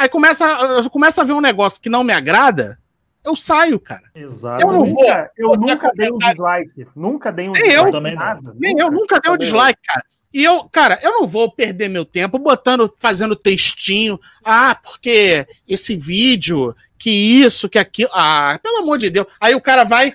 Aí 0.00 0.08
começa, 0.08 0.46
eu 0.46 0.88
começo 0.88 1.20
a 1.20 1.24
ver 1.24 1.34
um 1.34 1.42
negócio 1.42 1.78
que 1.78 1.90
não 1.90 2.02
me 2.02 2.10
agrada, 2.10 2.78
eu 3.22 3.36
saio, 3.36 3.78
cara. 3.78 4.04
Exato. 4.14 4.62
Eu 4.62 4.72
não 4.72 4.82
vou. 4.82 5.04
Eu 5.36 5.50
nunca 5.50 5.92
dei 5.94 6.10
um 6.10 6.16
dislike. 6.16 6.86
Nunca 6.96 7.30
dei 7.30 7.50
um 7.50 7.52
Nem 7.52 7.62
dislike. 7.64 7.86
eu. 7.86 7.90
Também 7.92 8.14
não. 8.14 8.24
nada. 8.24 8.56
Nem 8.58 8.78
eu 8.78 8.90
nunca 8.90 9.20
dei 9.20 9.30
um 9.30 9.36
dislike, 9.36 9.78
cara. 9.84 10.02
E 10.32 10.44
eu, 10.44 10.64
cara, 10.70 10.98
eu 11.02 11.12
não 11.12 11.26
vou 11.26 11.50
perder 11.50 11.88
meu 11.88 12.04
tempo 12.04 12.38
botando, 12.38 12.92
fazendo 12.98 13.34
textinho. 13.34 14.18
Ah, 14.44 14.74
porque 14.76 15.46
esse 15.66 15.96
vídeo, 15.96 16.74
que 16.98 17.10
isso, 17.10 17.68
que 17.68 17.78
aquilo. 17.78 18.10
Ah, 18.14 18.58
pelo 18.62 18.78
amor 18.78 18.98
de 18.98 19.10
Deus. 19.10 19.26
Aí 19.40 19.54
o 19.54 19.60
cara 19.60 19.84
vai. 19.84 20.14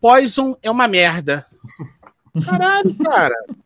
Poison 0.00 0.56
é 0.62 0.70
uma 0.70 0.86
merda. 0.86 1.46
Caralho, 2.44 2.94
cara. 2.96 3.34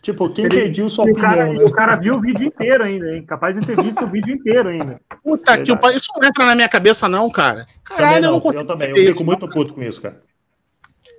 Tipo, 0.00 0.30
quem 0.30 0.44
Ele- 0.44 0.62
pediu 0.62 0.88
sua 0.88 1.04
o 1.04 1.10
opinião, 1.10 1.30
cara, 1.30 1.46
né? 1.52 1.54
e 1.54 1.64
o 1.64 1.72
cara 1.72 1.96
viu 1.96 2.14
o 2.14 2.20
vídeo 2.20 2.46
inteiro 2.46 2.84
ainda, 2.84 3.12
hein? 3.12 3.24
Capaz 3.26 3.58
de 3.58 3.66
ter 3.66 3.74
visto 3.82 4.04
o 4.04 4.06
vídeo 4.06 4.32
inteiro 4.32 4.68
ainda. 4.68 5.00
Puta 5.20 5.60
que 5.60 5.72
o. 5.72 5.78
Isso 5.90 6.12
não 6.16 6.28
entra 6.28 6.46
na 6.46 6.54
minha 6.54 6.68
cabeça, 6.68 7.08
não, 7.08 7.28
cara. 7.28 7.66
Caralho, 7.82 8.04
Também 8.06 8.16
eu 8.18 8.22
não 8.22 8.32
não, 8.34 8.40
consigo. 8.40 8.62
eu 8.62 8.66
também. 8.68 8.88
Eu 8.90 8.94
fico 8.94 9.10
isso, 9.10 9.24
muito 9.24 9.48
puto 9.48 9.74
com 9.74 9.82
isso, 9.82 10.00
cara. 10.00 10.22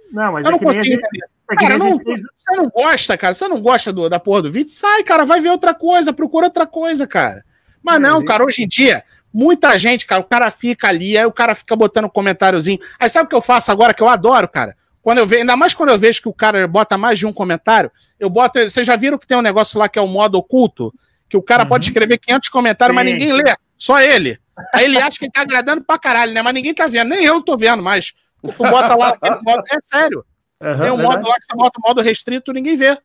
Não, 0.10 0.32
mas 0.32 0.45
Eu 0.45 0.49
é 0.49 0.52
não 0.53 0.57
que 0.60 0.66
nem 0.66 0.74
a 0.74 0.78
consigo 0.78 0.95
gente, 1.02 1.24
é 1.24 1.28
Cara, 1.57 1.77
não, 1.77 1.97
fez. 1.99 2.21
você 2.38 2.55
não 2.55 2.69
gosta, 2.69 3.17
cara. 3.17 3.34
Você 3.34 3.47
não 3.47 3.61
gosta 3.61 3.91
do, 3.91 4.09
da 4.09 4.19
porra 4.19 4.43
do 4.43 4.51
vídeo? 4.51 4.69
Sai, 4.71 5.03
cara, 5.03 5.26
vai 5.26 5.41
ver 5.41 5.49
outra 5.49 5.73
coisa, 5.73 6.13
procura 6.13 6.45
outra 6.47 6.65
coisa, 6.67 7.07
cara. 7.07 7.43
Mas 7.81 7.99
não, 7.99 8.23
cara, 8.23 8.43
hoje 8.45 8.63
em 8.63 8.67
dia, 8.67 9.03
muita 9.34 9.77
gente, 9.77 10.05
cara, 10.05 10.21
o 10.21 10.26
cara 10.26 10.51
fica 10.51 10.88
ali, 10.88 11.17
aí 11.17 11.26
o 11.26 11.31
cara 11.31 11.55
fica 11.55 11.76
botando 11.76 12.05
um 12.05 12.09
comentáriozinho. 12.09 12.80
Aí 12.99 13.09
sabe 13.09 13.26
o 13.26 13.30
que 13.30 13.35
eu 13.35 13.41
faço 13.41 13.71
agora, 13.71 13.93
que 13.93 14.03
eu 14.03 14.09
adoro, 14.09 14.47
cara? 14.47 14.76
Quando 15.01 15.19
eu 15.19 15.26
vejo, 15.26 15.41
ainda 15.41 15.55
mais 15.55 15.73
quando 15.73 15.89
eu 15.89 15.97
vejo 15.97 16.21
que 16.21 16.27
o 16.30 16.34
cara 16.34 16.67
bota 16.67 16.97
mais 16.97 17.17
de 17.17 17.26
um 17.26 17.34
comentário, 17.34 17.89
eu 18.19 18.30
boto. 18.30 18.59
Vocês 18.59 18.85
já 18.85 18.95
viram 18.95 19.17
que 19.17 19.26
tem 19.26 19.38
um 19.38 19.41
negócio 19.41 19.80
lá 19.80 19.88
que 19.88 19.97
é 19.97 20.01
o 20.01 20.07
modo 20.07 20.38
oculto? 20.38 20.93
Que 21.30 21.38
o 21.38 21.41
cara 21.41 21.63
Uhum. 21.63 21.69
pode 21.69 21.85
escrever 21.88 22.17
500 22.17 22.49
comentários, 22.49 22.93
mas 22.95 23.07
Sim. 23.07 23.13
ninguém 23.15 23.31
lê, 23.34 23.55
só 23.77 23.99
ele. 24.01 24.38
Aí 24.73 24.85
ele 24.85 24.97
acha 24.97 25.17
que 25.17 25.26
ele 25.26 25.31
tá 25.31 25.41
agradando 25.41 25.81
pra 25.84 25.97
caralho, 25.97 26.34
né? 26.34 26.41
Mas 26.41 26.53
ninguém 26.53 26.73
tá 26.73 26.85
vendo, 26.88 27.09
nem 27.09 27.23
eu 27.23 27.41
tô 27.41 27.55
vendo 27.55 27.81
mais. 27.81 28.13
Tu 28.41 28.51
bota 28.57 28.93
lá, 28.95 29.15
é 29.71 29.77
sério. 29.81 30.26
Aham, 30.61 30.81
Tem 30.84 30.91
um 30.91 30.98
verdade. 30.98 31.18
modo 31.18 31.30
lá 31.30 31.36
que 31.36 31.45
você 31.45 31.56
bota 31.56 31.80
o 31.80 31.88
modo 31.88 32.02
restrito, 32.02 32.52
ninguém 32.53 32.76
vê. 32.76 32.98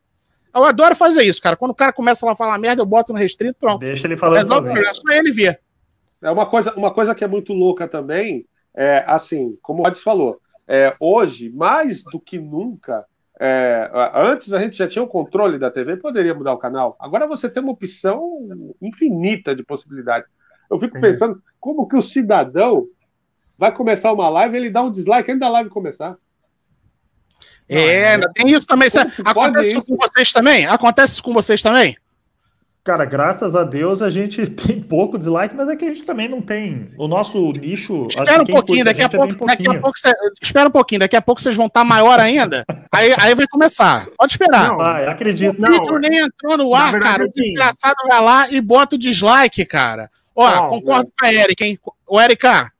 Eu 0.55 0.65
adoro 0.65 0.95
fazer 0.95 1.23
isso, 1.23 1.43
cara. 1.43 1.57
Quando 1.57 1.73
o 1.73 1.75
cara 1.75 1.93
começa 1.93 2.25
lá 2.25 2.33
a 2.33 2.37
falar 2.37 2.59
merda, 2.59 2.83
eu 2.83 2.87
boto 2.87 3.13
no 3.13 3.19
restrito, 3.19 3.57
pronto. 3.59 3.81
Deixa 3.81 4.07
ele 4.07 4.17
falando 4.17 4.39
Resolve 4.39 4.71
o 4.71 4.73
sozinho. 4.73 4.75
problema, 4.75 4.95
só 4.95 5.19
ele 5.19 5.33
vê. 5.33 5.59
É 6.23 6.31
uma 6.31 6.47
coisa, 6.47 6.73
uma 6.75 6.93
coisa 6.93 7.15
que 7.15 7.25
é 7.25 7.29
muito 7.29 7.53
louca 7.53 7.87
também, 7.89 8.47
é 8.75 9.05
assim, 9.07 9.59
como 9.63 9.81
o 9.81 9.85
Rodis 9.85 10.03
falou, 10.03 10.41
é, 10.67 10.95
hoje, 10.99 11.51
mais 11.51 12.03
do 12.05 12.19
que 12.19 12.39
nunca, 12.39 13.05
é, 13.39 13.91
antes 14.15 14.53
a 14.53 14.61
gente 14.61 14.77
já 14.77 14.89
tinha 14.89 15.03
o 15.03 15.09
controle 15.09 15.59
da 15.59 15.71
TV, 15.71 15.97
poderia 15.97 16.35
mudar 16.35 16.53
o 16.53 16.59
canal. 16.59 16.97
Agora 16.99 17.27
você 17.27 17.49
tem 17.49 17.63
uma 17.63 17.73
opção 17.73 18.49
infinita 18.81 19.55
de 19.55 19.63
possibilidades. 19.63 20.29
Eu 20.71 20.79
fico 20.81 20.99
pensando 21.01 21.43
como 21.61 21.87
que 21.87 21.97
o 21.97 22.03
cidadão 22.03 22.87
vai 23.59 23.73
começar 23.75 24.13
uma 24.13 24.29
live 24.29 24.57
e 24.57 24.61
ele 24.61 24.71
dá 24.71 24.83
um 24.83 24.91
dislike 24.91 25.31
antes 25.31 25.41
da 25.41 25.49
live 25.49 25.69
começar. 25.69 26.17
É, 27.69 28.13
ainda 28.15 28.31
tem 28.35 28.51
isso 28.51 28.67
também. 28.67 28.89
Acontece 29.25 29.75
com 29.83 29.97
vocês 29.97 30.33
também? 30.33 30.67
Acontece 30.67 31.15
isso 31.15 31.23
com 31.23 31.33
vocês 31.33 31.63
também? 31.63 31.97
Cara, 32.85 33.07
graças 33.07 33.57
a 33.57 33.65
Deus 33.65 34.03
a 34.03 34.11
gente 34.11 34.45
tem 34.47 34.79
pouco 34.79 35.17
dislike, 35.17 35.55
mas 35.57 35.71
é 35.71 35.77
que 35.77 35.87
a 35.87 35.89
gente 35.89 36.05
também 36.05 36.29
não 36.29 36.43
tem. 36.43 36.91
O 36.99 37.09
nosso 37.09 37.51
nicho. 37.53 38.07
Espera 38.11 38.45
que 38.45 38.53
um 38.53 38.55
pouquinho, 38.55 38.85
daqui 38.85 39.01
a 39.01 39.05
gente 39.05 39.17
é 39.17 39.19
pouco, 39.19 39.47
daqui 39.47 39.69
a 39.69 39.81
pouco 39.81 39.99
você, 39.99 40.13
espera 40.43 40.69
um 40.69 40.73
pouquinho, 40.73 40.99
daqui 40.99 41.17
a 41.17 41.23
pouco 41.23 41.41
vocês 41.41 41.57
vão 41.57 41.65
estar 41.67 41.83
maior 41.83 42.21
ainda. 42.21 42.63
Aí, 42.93 43.15
aí 43.19 43.35
vai 43.35 43.47
começar. 43.47 44.07
Pode 44.19 44.33
esperar. 44.35 44.69
Não, 44.69 44.77
Vai, 44.77 45.07
O 45.07 45.11
acredito. 45.11 45.59
Não, 45.59 45.71
vídeo 45.71 45.99
nem 45.99 46.21
entrou 46.21 46.59
no 46.59 46.75
ar, 46.75 46.93
verdade, 46.93 47.13
cara. 47.13 47.23
O 47.23 47.25
assim- 47.25 47.43
desgraçado 47.43 47.97
vai 48.07 48.21
lá 48.21 48.51
e 48.51 48.61
bota 48.61 48.97
o 48.97 48.99
dislike, 48.99 49.65
cara. 49.65 50.11
Ó, 50.37 50.51
Não, 50.51 50.69
concordo 50.69 51.11
com 51.19 51.27
a 51.27 51.33
Erika, 51.33 51.65
hein? 51.65 51.79
Ô, 52.07 52.21
Erika, 52.21 52.71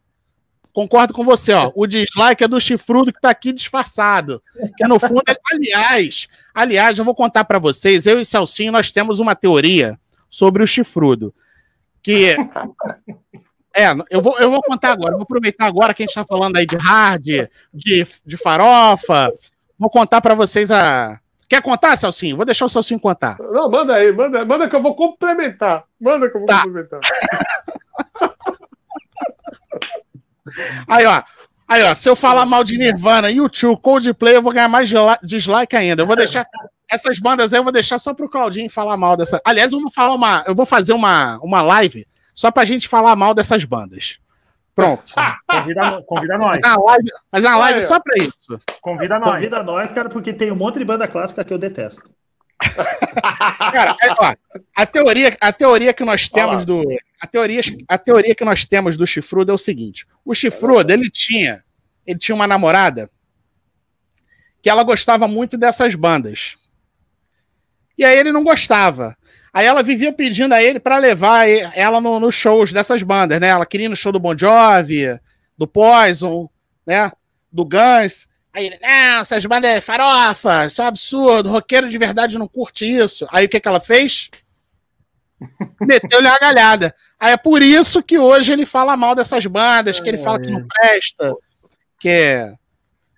concordo 0.75 1.15
com 1.15 1.25
você, 1.25 1.55
ó. 1.55 1.73
O 1.75 1.87
dislike 1.87 2.45
é 2.45 2.49
do 2.49 2.61
chifrudo 2.61 3.13
que 3.13 3.21
tá 3.21 3.31
aqui 3.31 3.53
disfarçado. 3.53 4.43
Que 4.77 4.87
no 4.87 4.99
fundo, 4.99 5.23
é... 5.27 5.37
aliás, 5.53 6.29
aliás, 6.53 6.99
eu 6.99 7.05
vou 7.05 7.15
contar 7.15 7.45
pra 7.45 7.59
vocês, 7.59 8.07
eu 8.07 8.21
e 8.21 8.25
Celcinho, 8.25 8.73
nós 8.73 8.93
temos 8.93 9.21
uma 9.21 9.35
teoria 9.35 9.99
sobre 10.29 10.63
o 10.63 10.67
chifrudo. 10.67 11.33
Que. 12.03 12.37
É, 13.77 13.87
eu 14.09 14.23
vou, 14.23 14.39
eu 14.39 14.53
vou 14.53 14.63
contar 14.63 14.93
agora, 14.93 15.15
vou 15.15 15.25
aproveitar 15.25 15.67
agora 15.67 15.93
que 15.93 16.05
a 16.05 16.07
gente 16.07 16.15
tá 16.15 16.25
falando 16.25 16.57
aí 16.57 16.65
de 16.65 16.77
hard, 16.77 17.25
de, 17.73 18.07
de 18.25 18.37
farofa. 18.37 19.33
Vou 19.77 19.91
contar 19.91 20.21
pra 20.21 20.33
vocês 20.33 20.71
a. 20.71 21.19
Quer 21.49 21.61
contar, 21.61 21.97
Celcinho? 21.97 22.37
Vou 22.37 22.45
deixar 22.47 22.67
o 22.67 22.69
Celcinho 22.69 23.01
contar. 23.01 23.37
Não, 23.41 23.69
manda 23.69 23.97
aí, 23.97 24.13
manda, 24.13 24.45
manda 24.45 24.69
que 24.69 24.77
eu 24.77 24.81
vou 24.81 24.95
complementar. 24.95 25.83
Manda 26.01 26.31
que 26.31 26.37
eu 26.37 26.43
vou 26.43 26.47
Tá. 26.47 26.63
complementar. 26.63 27.01
Aí, 30.87 31.07
ó. 31.07 31.23
Aí, 31.67 31.83
ó, 31.83 31.95
se 31.95 32.09
eu 32.09 32.15
falar 32.15 32.45
mal 32.45 32.63
de 32.63 32.77
Nirvana, 32.77 33.31
YouTube, 33.31 33.81
Coldplay, 33.81 34.37
eu 34.37 34.43
vou 34.43 34.53
ganhar 34.53 34.69
mais 34.69 34.91
dislike 35.23 35.75
ainda. 35.75 36.03
Eu 36.03 36.07
vou 36.07 36.15
deixar 36.15 36.47
essas 36.91 37.19
bandas 37.19 37.53
aí, 37.53 37.59
eu 37.59 37.65
vou 37.65 37.73
deixar 37.73 37.99
só 37.99 38.13
pro 38.13 38.29
Claudinho 38.29 38.69
falar 38.69 38.97
mal 38.97 39.17
dessa. 39.17 39.41
Aliás, 39.45 39.73
eu 39.73 39.81
vou 39.81 39.91
falar 39.91 40.15
uma, 40.15 40.45
eu 40.47 40.55
vou 40.55 40.67
fazer 40.67 40.93
uma, 40.93 41.39
uma 41.39 41.63
live 41.63 42.07
só 42.35 42.51
pra 42.51 42.65
gente 42.65 42.87
falar 42.87 43.17
mal 43.17 43.33
dessas 43.33 43.65
bandas. 43.65 44.19
Pronto. 44.75 45.15
Convida, 45.49 46.03
convida 46.03 46.37
nós. 46.37 46.61
Fazer 46.61 46.77
uma 46.77 46.85
live, 46.85 47.11
fazer 47.31 47.47
uma 47.47 47.57
live 47.57 47.83
só 47.83 48.01
pra 48.01 48.19
isso. 48.19 48.61
Convida 48.83 49.19
nós. 49.19 49.35
Convida 49.35 49.63
nós, 49.63 49.93
cara, 49.93 50.09
porque 50.09 50.33
tem 50.33 50.51
um 50.51 50.57
monte 50.57 50.81
de 50.81 50.85
banda 50.85 51.07
clássica 51.07 51.45
que 51.45 51.53
eu 51.53 51.59
detesto. 51.59 52.03
Cara, 53.73 53.97
ó, 54.21 54.35
a 54.77 54.87
teoria, 54.87 55.37
a 55.41 55.53
teoria 55.53 55.93
que 55.93 56.05
nós 56.05 56.29
temos 56.29 56.65
do 56.65 56.83
a 57.21 57.27
teoria, 57.27 57.61
a 57.89 57.99
teoria 57.99 58.35
que 58.35 58.45
nós 58.45 58.67
temos 58.67 58.97
do 58.97 59.07
Chifrudo 59.07 59.51
é 59.51 59.55
o 59.55 59.59
seguinte: 59.59 60.07
o 60.25 60.35
Chifrudo, 60.35 60.93
ele 60.93 61.11
tinha, 61.11 61.63
ele 62.07 62.19
tinha 62.19 62.35
uma 62.35 62.47
namorada 62.47 63.11
que 64.63 64.71
ela 64.71 64.83
gostava 64.83 65.29
muito 65.29 65.57
dessas 65.59 65.95
bandas. 65.95 66.55
E 67.99 68.05
aí 68.05 68.17
ele 68.19 68.33
não 68.33 68.43
gostava. 68.43 69.17
Aí 69.53 69.67
ela 69.67 69.83
vivia 69.83 70.13
pedindo 70.13 70.53
a 70.53 70.63
ele 70.63 70.81
para 70.81 70.99
levar 70.99 71.47
ela 71.49 72.01
no- 72.01 72.19
nos 72.19 72.35
shows 72.35 72.73
dessas 72.73 73.03
bandas, 73.03 73.39
né? 73.41 73.49
Ela 73.49 73.67
queria 73.67 73.87
ir 73.87 73.89
no 73.89 73.95
show 73.97 74.11
do 74.11 74.19
Bon 74.19 74.37
Jovi, 74.37 75.19
do 75.57 75.67
Poison, 75.67 76.49
né? 76.87 77.13
Do 77.53 77.65
Guns. 77.65 78.27
Aí 78.55 78.67
ele, 78.67 78.79
não, 78.81 79.21
essas 79.21 79.45
bandas 79.47 79.71
é 79.71 79.81
farofa, 79.81 80.67
isso 80.67 80.81
é 80.81 80.85
um 80.85 80.89
absurdo, 80.89 81.51
roqueiro 81.51 81.89
de 81.89 81.99
verdade 81.99 82.39
não 82.39 82.47
curte 82.47 82.85
isso. 82.87 83.27
Aí 83.33 83.47
o 83.47 83.49
que, 83.49 83.59
que 83.59 83.67
ela 83.69 83.81
fez? 83.81 84.31
Meteu-lhe 85.81 86.29
a 86.29 86.39
galhada. 86.39 86.95
Aí 87.19 87.33
é 87.33 87.37
por 87.37 87.63
isso 87.63 88.03
que 88.03 88.19
hoje 88.19 88.53
ele 88.53 88.65
fala 88.67 88.97
mal 88.97 89.15
dessas 89.15 89.45
bandas, 89.47 89.99
que 90.01 90.09
ele 90.09 90.19
fala 90.19 90.41
que 90.41 90.51
não 90.51 90.67
presta, 90.67 91.35
que 91.99 92.09
é. 92.09 92.55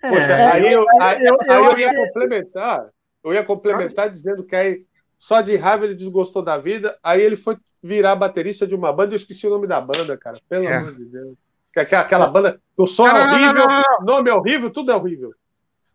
É, 0.03 0.09
Poxa, 0.09 0.53
aí 0.53 0.73
eu, 0.73 0.85
aí, 1.01 1.25
eu- 1.25 1.39
aí 1.49 1.65
eu 1.65 1.79
ia 1.79 1.95
complementar. 1.95 2.87
Eu 3.25 3.35
ia 3.35 3.45
complementar 3.45 4.09
dizendo 4.11 4.45
que 4.45 4.55
aí 4.55 4.83
só 5.19 5.41
de 5.41 5.57
raiva 5.57 5.85
ele 5.85 5.95
desgostou 5.95 6.43
da 6.43 6.57
vida, 6.57 6.97
aí 7.03 7.21
ele 7.21 7.37
foi 7.37 7.57
virar 7.83 8.15
baterista 8.17 8.67
de 8.67 8.75
uma 8.75 8.93
banda, 8.93 9.13
eu 9.15 9.17
esqueci 9.17 9.47
o 9.47 9.51
nome 9.51 9.67
da 9.67 9.81
banda, 9.81 10.17
cara. 10.17 10.39
Pelo 10.49 10.65
É. 10.69 10.77
amor 10.77 10.95
de 10.95 11.05
Deus. 11.07 11.35
Que 11.77 11.81
Aquela, 11.81 12.03
aquela 12.03 12.27
banda, 12.27 12.59
o 12.75 12.87
som 12.87 13.07
é 13.07 13.13
Não, 13.13 13.19
não, 13.19 13.27
não, 13.27 13.35
horrível, 13.35 13.55
não, 13.69 13.83
não, 14.01 14.07
nome 14.07 14.31
é 14.31 14.35
horrível, 14.35 14.71
tudo 14.71 14.91
é 14.91 14.97
horrível. 14.97 15.35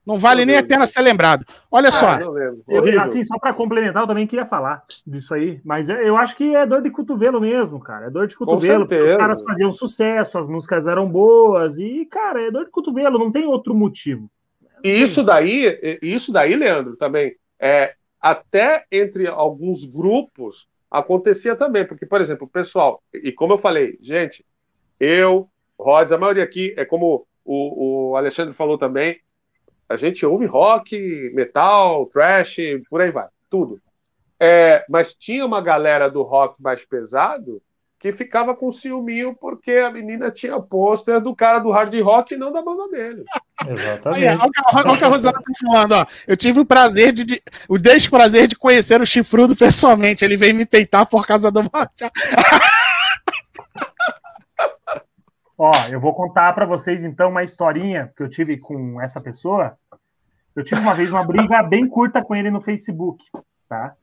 Não 0.06 0.20
vale 0.20 0.46
nem 0.46 0.56
a 0.58 0.64
pena 0.64 0.86
ser 0.86 1.02
lembrado. 1.02 1.44
Olha 1.72 1.92
só, 1.92 2.06
Ah, 2.10 2.20
não 2.20 2.30
lembro. 2.32 2.64
Eu, 2.68 3.02
assim, 3.02 3.24
só 3.24 3.40
para 3.40 3.52
complementar, 3.52 4.04
eu 4.04 4.08
também 4.08 4.28
queria 4.28 4.46
falar 4.46 4.84
disso 5.08 5.34
aí, 5.34 5.60
mas 5.66 5.90
eu- 5.90 5.98
eu 5.98 6.18
acho 6.18 6.36
que 6.36 6.56
é 6.56 6.68
dor 6.68 6.84
de 6.84 6.92
cotovelo 6.92 7.42
mesmo, 7.42 7.80
cara. 7.80 8.06
É 8.06 8.10
dor 8.12 8.28
de 8.28 8.36
cotovelo, 8.38 8.86
porque 8.88 9.02
os 9.02 9.16
caras 9.16 9.42
faziam 9.42 9.72
sucesso, 9.72 10.38
as 10.38 10.48
músicas 10.48 10.88
eram 10.88 11.10
boas, 11.10 11.80
e, 11.80 12.06
cara, 12.06 12.40
é 12.44 12.52
dor 12.52 12.66
de 12.66 12.72
cotovelo, 12.72 13.18
não 13.18 13.32
tem 13.32 13.46
outro 13.48 13.74
motivo. 13.74 14.30
E 14.84 14.90
isso 15.02 15.24
daí, 15.24 15.80
isso 16.02 16.32
daí, 16.32 16.56
Leandro, 16.56 16.96
também, 16.96 17.36
é, 17.60 17.96
até 18.20 18.86
entre 18.92 19.28
alguns 19.28 19.84
grupos 19.84 20.68
acontecia 20.92 21.56
também, 21.56 21.86
porque, 21.88 22.06
por 22.06 22.22
exemplo, 22.22 22.46
o 22.46 22.50
pessoal, 22.50 23.02
e 23.12 23.32
como 23.32 23.54
eu 23.54 23.58
falei, 23.58 23.98
gente, 24.00 24.46
eu, 25.00 25.48
Rods, 25.82 26.12
a 26.12 26.18
maioria 26.18 26.44
aqui, 26.44 26.74
é 26.78 26.86
como 26.86 27.26
o, 27.44 28.12
o 28.12 28.16
Alexandre 28.16 28.54
falou 28.54 28.78
também, 28.78 29.20
a 29.90 29.96
gente 29.96 30.26
ouve 30.26 30.46
rock, 30.46 31.32
metal, 31.34 32.06
trash, 32.06 32.58
por 32.90 33.02
aí 33.02 33.12
vai, 33.12 33.28
tudo. 33.50 33.82
É, 34.40 34.86
mas 34.90 35.14
tinha 35.14 35.46
uma 35.46 35.62
galera 35.62 36.10
do 36.10 36.22
rock 36.24 36.56
mais 36.62 36.84
pesado 36.86 37.62
que 38.00 38.12
ficava 38.12 38.56
com 38.56 38.72
ciúminho 38.72 39.36
porque 39.40 39.74
a 39.74 39.92
menina 39.92 40.32
tinha 40.32 40.60
pôster 40.60 41.22
do 41.22 41.36
cara 41.36 41.60
do 41.60 41.70
hard 41.70 41.94
rock 42.02 42.34
e 42.34 42.38
não 42.38 42.52
da 42.52 42.60
banda 42.64 42.88
dele. 42.90 43.24
Exatamente. 43.70 44.26
olha 44.26 44.48
o 44.48 44.52
que 44.52 44.60
a- 44.60 44.64
olha 44.80 44.92
o 44.94 44.98
que 44.98 45.04
a 45.04 45.08
Rosana 45.08 45.34
tá 45.40 45.52
falando, 45.68 45.92
ó. 45.92 46.06
Eu 46.28 46.36
tive 46.36 46.60
o 46.60 46.66
prazer 46.66 47.12
de, 47.12 47.24
de- 47.24 47.44
o 47.70 47.78
desprazer 47.78 48.48
de 48.48 48.56
conhecer 48.56 49.00
o 49.02 49.06
chifrudo 49.06 49.56
pessoalmente. 49.56 50.26
Ele 50.26 50.36
veio 50.36 50.56
me 50.56 50.66
peitar 50.66 51.06
por 51.06 51.28
causa 51.28 51.52
do 51.52 51.62
Ó, 55.64 55.72
eu 55.92 56.00
vou 56.00 56.12
contar 56.16 56.52
para 56.54 56.66
vocês 56.66 57.06
então 57.06 57.30
uma 57.30 57.44
historinha 57.44 58.12
que 58.18 58.24
eu 58.24 58.28
tive 58.28 58.58
com 58.58 59.00
essa 59.00 59.22
pessoa. 59.22 59.78
Eu 60.56 60.64
tive 60.64 60.82
uma 60.82 60.96
vez 60.96 61.12
uma 61.12 61.24
briga 61.24 61.62
bem 61.62 61.88
curta 61.88 62.20
com 62.20 62.36
ele 62.36 62.50
no 62.50 62.60
Facebook, 62.60 63.24
tá? 63.70 63.94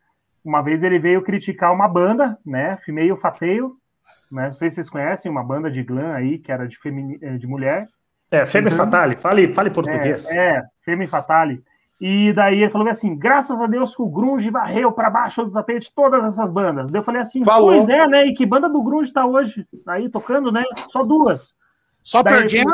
Uma 0.45 0.63
vez 0.63 0.85
ele 0.85 1.01
veio 1.01 1.21
criticar 1.21 1.75
uma 1.75 1.89
banda, 1.89 2.39
né? 2.47 2.77
Meio 2.87 3.17
fateio. 3.17 3.77
né? 4.31 4.45
Não 4.45 4.53
sei 4.53 4.71
se 4.71 4.77
vocês 4.77 4.89
conhecem 4.89 5.29
uma 5.29 5.43
banda 5.43 5.69
de 5.69 5.83
glam 5.83 6.13
aí 6.13 6.39
que 6.39 6.53
era 6.53 6.69
de, 6.69 6.79
femini... 6.79 7.19
Eh, 7.21 7.39
de 7.39 7.47
mulher. 7.49 7.89
É, 8.31 8.47
Femme 8.47 8.71
Fatale, 8.71 9.17
fale, 9.17 9.53
fale 9.53 9.71
português. 9.71 10.31
É, 10.31 10.59
é, 10.59 10.63
Femme 10.85 11.09
Fatale. 11.09 11.61
E 12.01 12.33
daí 12.33 12.63
ele 12.63 12.71
falou 12.71 12.89
assim: 12.89 13.17
graças 13.17 13.61
a 13.61 13.67
Deus 13.67 13.95
que 13.95 14.03
o 14.03 14.09
Grunge 14.09 14.51
varreu 14.51 14.93
para 14.93 15.11
baixo 15.11 15.45
do 15.45 15.51
tapete 15.51 15.93
todas 15.93 16.25
essas 16.25 16.51
bandas. 16.51 16.91
Daí 16.91 17.01
eu 17.01 17.05
falei 17.05 17.21
assim: 17.21 17.45
falou. 17.45 17.71
pois 17.71 17.89
é, 17.89 18.07
né? 18.07 18.27
E 18.27 18.35
que 18.35 18.47
banda 18.47 18.69
do 18.69 18.83
Grunge 18.83 19.13
tá 19.13 19.27
hoje 19.27 19.67
aí 19.87 20.09
tocando, 20.09 20.53
né? 20.53 20.63
Só 20.89 21.03
duas. 21.03 21.57
Só 22.03 22.23
perdendo. 22.23 22.73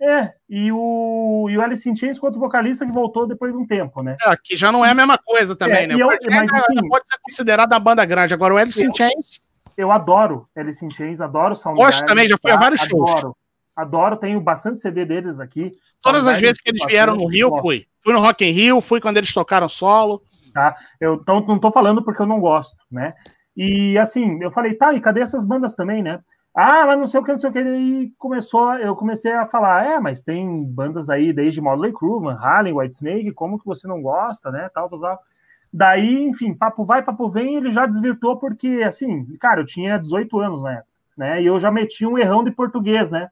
É, 0.00 0.32
e 0.50 0.72
o, 0.72 1.46
e 1.48 1.56
o 1.56 1.62
Alice 1.62 1.88
in 1.88 1.94
Chains 1.94 2.18
contra 2.18 2.36
o 2.36 2.40
vocalista 2.40 2.84
que 2.84 2.90
voltou 2.90 3.24
depois 3.24 3.52
de 3.52 3.58
um 3.58 3.64
tempo, 3.64 4.02
né? 4.02 4.16
É, 4.26 4.34
que 4.42 4.56
já 4.56 4.72
não 4.72 4.84
é 4.84 4.90
a 4.90 4.94
mesma 4.94 5.16
coisa 5.16 5.54
também, 5.54 5.84
é, 5.84 5.86
né? 5.86 5.94
Eu, 5.96 6.08
mas, 6.08 6.52
assim, 6.52 6.88
pode 6.88 7.06
ser 7.06 7.18
considerado 7.22 7.72
a 7.72 7.78
banda 7.78 8.04
grande. 8.04 8.34
Agora 8.34 8.52
o 8.52 8.56
Alice 8.56 8.84
in 8.84 8.92
Chains. 8.92 9.40
Eu 9.76 9.92
adoro 9.92 10.48
Alice 10.56 10.84
in 10.84 10.90
Chains, 10.90 11.20
adoro 11.20 11.54
Soundgarden. 11.54 11.86
Gosto 11.86 12.06
também, 12.06 12.26
já 12.26 12.36
fui 12.36 12.50
a 12.50 12.56
vários 12.56 12.82
adoro, 12.82 13.20
shows. 13.20 13.34
Adoro, 13.74 14.16
tenho 14.16 14.40
bastante 14.40 14.80
CD 14.80 15.04
deles 15.04 15.40
aqui. 15.40 15.72
Todas 16.02 16.26
as 16.26 16.40
vezes 16.40 16.60
que 16.60 16.70
eles 16.70 16.84
vieram 16.86 17.16
no 17.16 17.26
Rio, 17.26 17.56
fui. 17.58 17.86
Fui 18.02 18.12
no 18.12 18.20
Rock 18.20 18.44
in 18.44 18.50
Rio, 18.50 18.80
fui 18.80 19.00
quando 19.00 19.16
eles 19.16 19.32
tocaram 19.32 19.68
solo. 19.68 20.22
Tá, 20.52 20.76
eu 21.00 21.14
então, 21.14 21.40
não 21.46 21.58
tô 21.58 21.72
falando 21.72 22.02
porque 22.02 22.20
eu 22.20 22.26
não 22.26 22.40
gosto, 22.40 22.76
né? 22.90 23.14
E 23.56 23.96
assim, 23.98 24.42
eu 24.42 24.50
falei, 24.50 24.74
tá, 24.74 24.92
e 24.92 25.00
cadê 25.00 25.20
essas 25.20 25.44
bandas 25.44 25.74
também, 25.74 26.02
né? 26.02 26.20
Ah, 26.54 26.84
mas 26.86 26.98
não 26.98 27.06
sei 27.06 27.20
o 27.20 27.24
que, 27.24 27.30
não 27.30 27.38
sei 27.38 27.48
o 27.48 27.52
que. 27.52 27.60
E 27.60 28.12
começou, 28.18 28.74
eu 28.74 28.94
comecei 28.94 29.32
a 29.32 29.46
falar, 29.46 29.86
é, 29.86 29.98
mas 29.98 30.22
tem 30.22 30.64
bandas 30.64 31.08
aí 31.08 31.32
desde 31.32 31.62
Motley 31.62 31.92
Crue, 31.92 32.20
Van 32.20 32.36
Halen, 32.38 32.74
Whitesnake, 32.74 33.32
como 33.32 33.58
que 33.58 33.64
você 33.64 33.88
não 33.88 34.02
gosta, 34.02 34.50
né? 34.50 34.68
Tal, 34.74 34.88
tal, 34.90 35.00
tal. 35.00 35.18
Daí, 35.72 36.24
enfim, 36.24 36.52
papo 36.52 36.84
vai, 36.84 37.02
papo 37.02 37.30
vem, 37.30 37.56
ele 37.56 37.70
já 37.70 37.86
desvirtuou 37.86 38.36
porque, 38.38 38.82
assim, 38.86 39.24
cara, 39.38 39.62
eu 39.62 39.64
tinha 39.64 39.98
18 39.98 40.38
anos 40.38 40.62
na 40.62 40.72
época, 40.72 40.88
né? 41.16 41.42
E 41.42 41.46
eu 41.46 41.58
já 41.58 41.70
meti 41.70 42.04
um 42.04 42.18
errão 42.18 42.44
de 42.44 42.50
português, 42.50 43.10
né? 43.10 43.30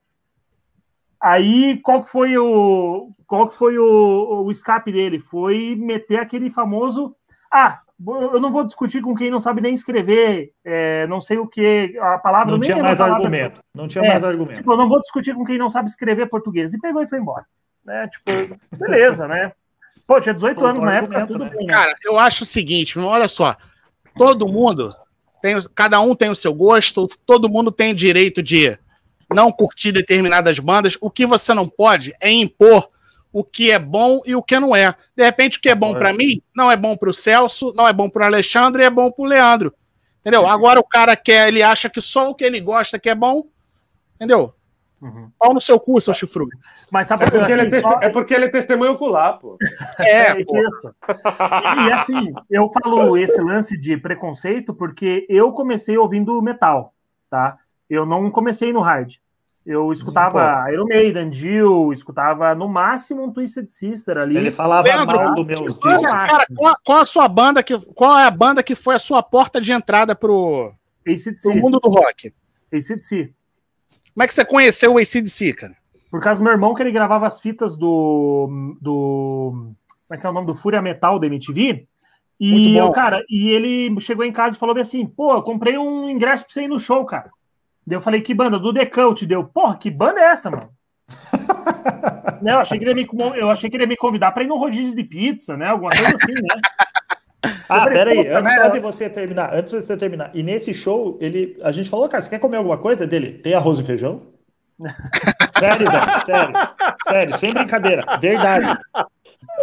Aí, 1.20 1.78
qual 1.82 2.02
que 2.02 2.10
foi 2.10 2.36
o 2.38 3.10
qual 3.26 3.48
que 3.48 3.54
foi 3.54 3.78
o, 3.78 4.44
o 4.44 4.50
escape 4.50 4.90
dele? 4.90 5.18
Foi 5.18 5.76
meter 5.76 6.18
aquele 6.18 6.50
famoso 6.50 7.14
ah, 7.52 7.80
eu 8.06 8.40
não 8.40 8.52
vou 8.52 8.64
discutir 8.64 9.02
com 9.02 9.14
quem 9.14 9.30
não 9.30 9.40
sabe 9.40 9.60
nem 9.60 9.74
escrever, 9.74 10.52
é, 10.64 11.06
não 11.08 11.20
sei 11.20 11.36
o 11.36 11.46
que, 11.46 11.98
a 11.98 12.16
palavra... 12.18 12.52
Não 12.52 12.60
tinha 12.60 12.82
mais 12.82 13.00
argumento, 13.00 13.60
não 13.74 13.88
tinha 13.88 14.04
é, 14.04 14.08
mais 14.08 14.24
argumento. 14.24 14.56
Tipo, 14.56 14.72
eu 14.72 14.76
não 14.76 14.88
vou 14.88 15.00
discutir 15.00 15.34
com 15.34 15.44
quem 15.44 15.58
não 15.58 15.68
sabe 15.68 15.90
escrever 15.90 16.28
português. 16.28 16.72
E 16.72 16.80
pegou 16.80 17.02
e 17.02 17.06
foi 17.06 17.18
embora. 17.18 17.44
Né? 17.84 18.08
Tipo, 18.08 18.58
beleza, 18.74 19.28
né? 19.28 19.52
Pô, 20.06 20.18
tinha 20.20 20.34
18 20.34 20.64
anos 20.64 20.82
na 20.82 20.94
época, 20.94 21.26
tudo 21.26 21.44
né? 21.44 21.50
bem. 21.50 21.66
Né? 21.66 21.72
Cara, 21.72 21.94
eu 22.04 22.18
acho 22.18 22.44
o 22.44 22.46
seguinte, 22.46 22.98
olha 22.98 23.28
só, 23.28 23.54
todo 24.16 24.48
mundo, 24.48 24.94
tem, 25.42 25.56
cada 25.74 26.00
um 26.00 26.14
tem 26.14 26.30
o 26.30 26.36
seu 26.36 26.54
gosto, 26.54 27.06
todo 27.26 27.50
mundo 27.50 27.70
tem 27.70 27.94
direito 27.94 28.42
de 28.42 28.78
não 29.32 29.52
curtir 29.52 29.92
determinadas 29.92 30.58
bandas, 30.58 30.96
o 31.00 31.10
que 31.10 31.26
você 31.26 31.54
não 31.54 31.68
pode 31.68 32.14
é 32.20 32.30
impor 32.30 32.88
o 33.32 33.44
que 33.44 33.70
é 33.70 33.78
bom 33.78 34.20
e 34.26 34.34
o 34.34 34.42
que 34.42 34.58
não 34.58 34.74
é. 34.74 34.94
De 35.16 35.24
repente, 35.24 35.58
o 35.58 35.60
que 35.60 35.68
é 35.68 35.74
bom 35.74 35.94
para 35.94 36.12
mim 36.12 36.42
não 36.54 36.70
é 36.70 36.76
bom 36.76 36.96
para 36.96 37.10
o 37.10 37.14
Celso, 37.14 37.72
não 37.74 37.86
é 37.86 37.92
bom 37.92 38.08
para 38.08 38.22
o 38.22 38.26
Alexandre 38.26 38.82
e 38.82 38.86
é 38.86 38.90
bom 38.90 39.10
para 39.10 39.22
o 39.22 39.26
Leandro. 39.26 39.74
Entendeu? 40.20 40.46
Agora 40.46 40.80
o 40.80 40.84
cara 40.84 41.16
quer, 41.16 41.48
ele 41.48 41.62
acha 41.62 41.88
que 41.88 42.00
só 42.00 42.28
o 42.28 42.34
que 42.34 42.44
ele 42.44 42.60
gosta 42.60 42.98
que 42.98 43.08
é 43.08 43.14
bom, 43.14 43.44
entendeu? 44.16 44.54
Uhum. 45.00 45.30
Pau 45.38 45.54
no 45.54 45.60
seu 45.60 45.80
cu, 45.80 45.98
seu 45.98 46.12
chifrudo. 46.12 46.50
Mas 46.90 47.06
sabe 47.06 47.24
é 47.24 47.30
porque, 47.30 47.52
assim, 47.52 47.62
ele 47.62 47.76
é, 47.76 47.80
só... 47.80 47.98
é 48.02 48.08
porque 48.10 48.34
ele 48.34 48.44
é 48.44 48.48
testemunho 48.48 48.92
ocular, 48.92 49.38
pô. 49.38 49.56
É, 49.98 50.40
é 50.40 50.44
pô. 50.44 50.58
isso. 50.58 50.94
E 51.88 51.92
assim, 51.92 52.34
eu 52.50 52.68
falo 52.68 53.16
esse 53.16 53.40
lance 53.40 53.78
de 53.78 53.96
preconceito 53.96 54.74
porque 54.74 55.26
eu 55.30 55.52
comecei 55.52 55.96
ouvindo 55.96 56.42
metal, 56.42 56.92
tá? 57.30 57.56
Eu 57.90 58.06
não 58.06 58.30
comecei 58.30 58.72
no 58.72 58.80
hard. 58.80 59.16
Eu 59.66 59.92
escutava. 59.92 60.64
Iron 60.72 60.86
Maiden, 60.86 61.30
Jill, 61.30 61.92
escutava 61.92 62.54
no 62.54 62.66
máximo 62.68 63.24
um 63.24 63.32
Twisted 63.32 63.68
Sister 63.68 64.16
ali. 64.16 64.36
Ele 64.36 64.50
falava 64.50 64.88
Pedro, 64.88 65.06
mal 65.06 65.34
do 65.34 65.44
meu 65.44 65.64
Cara, 65.74 66.46
qual, 66.56 66.76
qual, 66.84 67.00
a 67.00 67.06
sua 67.06 67.28
banda 67.28 67.62
que 67.62 67.78
qual 67.92 68.18
é 68.18 68.24
a 68.24 68.30
banda 68.30 68.62
que 68.62 68.74
foi 68.74 68.94
a 68.94 68.98
sua 68.98 69.22
porta 69.22 69.60
de 69.60 69.72
entrada 69.72 70.14
pro, 70.14 70.72
pro 71.04 71.56
mundo 71.56 71.78
do 71.78 71.90
rock? 71.90 72.32
ACDC. 72.72 73.32
Como 74.14 74.24
é 74.24 74.26
que 74.26 74.34
você 74.34 74.44
conheceu 74.44 74.94
o 74.94 74.98
ACDC, 74.98 75.52
cara? 75.52 75.76
Por 76.10 76.20
causa 76.20 76.40
do 76.40 76.44
meu 76.44 76.52
irmão 76.52 76.74
que 76.74 76.82
ele 76.82 76.90
gravava 76.90 77.26
as 77.26 77.40
fitas 77.40 77.76
do 77.76 78.76
do 78.80 79.50
como 79.52 79.74
é 80.12 80.16
que 80.16 80.26
é 80.26 80.30
o 80.30 80.32
nome 80.32 80.46
do 80.46 80.54
Fúria 80.54 80.82
Metal 80.82 81.18
da 81.18 81.26
MTV? 81.26 81.86
E 82.40 82.74
eu, 82.74 82.90
cara, 82.90 83.22
e 83.28 83.50
ele 83.50 84.00
chegou 84.00 84.24
em 84.24 84.32
casa 84.32 84.56
e 84.56 84.58
falou 84.58 84.76
assim: 84.78 85.06
"Pô, 85.06 85.34
eu 85.34 85.42
comprei 85.42 85.76
um 85.76 86.08
ingresso 86.08 86.44
pra 86.44 86.52
você 86.52 86.62
ir 86.62 86.68
no 86.68 86.78
show, 86.78 87.04
cara". 87.04 87.30
Daí 87.90 87.96
eu 87.96 88.00
falei, 88.00 88.20
que 88.20 88.32
banda? 88.32 88.56
Do 88.56 88.72
Decaut. 88.72 89.26
Deu, 89.26 89.42
porra, 89.42 89.76
que 89.76 89.90
banda 89.90 90.20
é 90.20 90.26
essa, 90.26 90.48
mano? 90.48 90.70
né, 92.40 92.52
eu, 92.52 92.60
achei 92.60 92.78
que 92.78 92.84
ele 92.84 93.00
ia 93.00 93.04
me, 93.04 93.36
eu 93.36 93.50
achei 93.50 93.68
que 93.68 93.76
ele 93.76 93.82
ia 93.82 93.88
me 93.88 93.96
convidar 93.96 94.30
para 94.30 94.44
ir 94.44 94.46
no 94.46 94.56
rodízio 94.56 94.94
de 94.94 95.02
pizza, 95.02 95.56
né? 95.56 95.66
Alguma 95.66 95.90
coisa 95.90 96.14
assim, 96.14 96.34
né? 96.34 97.52
ah, 97.68 97.86
peraí, 97.86 98.28
antes 98.28 98.54
né? 98.54 98.70
de 98.70 98.78
você 98.78 99.10
terminar, 99.10 99.52
antes 99.52 99.72
de 99.72 99.82
você 99.82 99.96
terminar, 99.96 100.30
e 100.32 100.40
nesse 100.40 100.72
show, 100.72 101.18
ele, 101.20 101.58
a 101.64 101.72
gente 101.72 101.90
falou, 101.90 102.08
cara, 102.08 102.22
você 102.22 102.30
quer 102.30 102.38
comer 102.38 102.58
alguma 102.58 102.78
coisa 102.78 103.08
dele? 103.08 103.38
Tem 103.38 103.54
arroz 103.54 103.80
e 103.80 103.82
feijão? 103.82 104.22
sério, 105.58 105.90
velho, 105.90 106.20
sério, 106.24 106.54
sério, 107.08 107.36
sem 107.36 107.52
brincadeira, 107.52 108.04
verdade. 108.20 108.68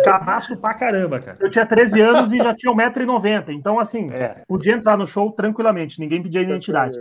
Cabaço 0.03 0.57
pra 0.57 0.73
caramba, 0.73 1.19
cara. 1.21 1.37
Eu 1.39 1.49
tinha 1.49 1.65
13 1.65 2.01
anos 2.01 2.33
e 2.33 2.37
já 2.39 2.53
tinha 2.53 2.73
1,90m, 2.73 3.51
então 3.51 3.79
assim, 3.79 4.11
é. 4.11 4.43
podia 4.45 4.73
entrar 4.73 4.97
no 4.97 5.07
show 5.07 5.31
tranquilamente, 5.31 5.97
ninguém 5.97 6.21
pedia 6.21 6.41
identidade. 6.41 6.97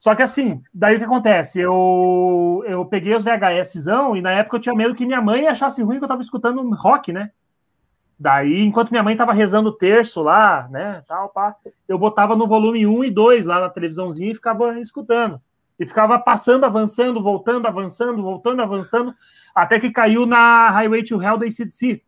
Só 0.00 0.14
que 0.14 0.22
assim, 0.22 0.62
daí 0.72 0.96
o 0.96 0.98
que 0.98 1.04
acontece? 1.04 1.60
Eu, 1.60 2.64
eu 2.66 2.86
peguei 2.86 3.14
os 3.14 3.22
VHSzão 3.22 4.16
e 4.16 4.22
na 4.22 4.30
época 4.30 4.56
eu 4.56 4.60
tinha 4.60 4.74
medo 4.74 4.94
que 4.94 5.04
minha 5.04 5.20
mãe 5.20 5.46
achasse 5.46 5.82
ruim 5.82 5.98
que 5.98 6.04
eu 6.04 6.08
tava 6.08 6.22
escutando 6.22 6.66
rock, 6.74 7.12
né? 7.12 7.30
Daí, 8.18 8.62
enquanto 8.62 8.92
minha 8.92 9.02
mãe 9.02 9.14
tava 9.14 9.34
rezando 9.34 9.68
o 9.68 9.76
terço 9.76 10.22
lá, 10.22 10.66
né, 10.70 11.02
tal, 11.06 11.28
pá, 11.28 11.54
eu 11.86 11.98
botava 11.98 12.34
no 12.34 12.46
volume 12.46 12.86
1 12.86 13.04
e 13.04 13.10
2 13.10 13.44
lá 13.44 13.60
na 13.60 13.68
televisãozinha 13.68 14.32
e 14.32 14.34
ficava 14.34 14.78
escutando. 14.80 15.38
E 15.78 15.86
ficava 15.86 16.18
passando, 16.18 16.64
avançando, 16.64 17.22
voltando, 17.22 17.66
avançando, 17.66 18.22
voltando, 18.22 18.62
avançando, 18.62 19.14
até 19.54 19.78
que 19.78 19.90
caiu 19.90 20.24
na 20.24 20.70
Highway 20.70 21.02
to 21.02 21.22
Hell 21.22 21.36
da 21.36 21.44
ACDC, 21.44 22.02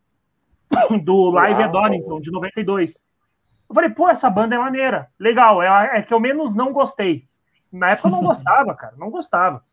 do 1.03 1.29
Live 1.29 1.61
Uau. 1.61 1.63
at 1.63 1.71
Donington, 1.71 2.19
de 2.19 2.31
92. 2.31 3.07
Eu 3.69 3.75
falei, 3.75 3.91
pô, 3.91 4.09
essa 4.09 4.31
banda 4.31 4.55
é 4.55 4.57
maneira, 4.57 5.09
legal, 5.19 5.61
é, 5.61 5.99
é 5.99 6.01
que 6.01 6.13
eu 6.13 6.19
menos 6.19 6.55
não 6.55 6.73
gostei. 6.73 7.27
Na 7.73 7.89
época 7.89 8.07
eu 8.07 8.11
não 8.11 8.23
gostava, 8.23 8.75
cara, 8.75 8.93
não 8.97 9.09
gostava. 9.09 9.63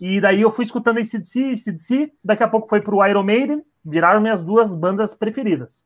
E 0.00 0.20
daí 0.20 0.40
eu 0.40 0.50
fui 0.50 0.64
escutando 0.64 0.98
ACDC, 0.98 1.50
ACDC, 1.50 2.12
daqui 2.24 2.42
a 2.42 2.48
pouco 2.48 2.68
foi 2.68 2.80
pro 2.80 3.04
Iron 3.06 3.24
Maiden, 3.24 3.62
viraram 3.84 4.20
minhas 4.20 4.40
duas 4.40 4.74
bandas 4.74 5.14
preferidas. 5.14 5.84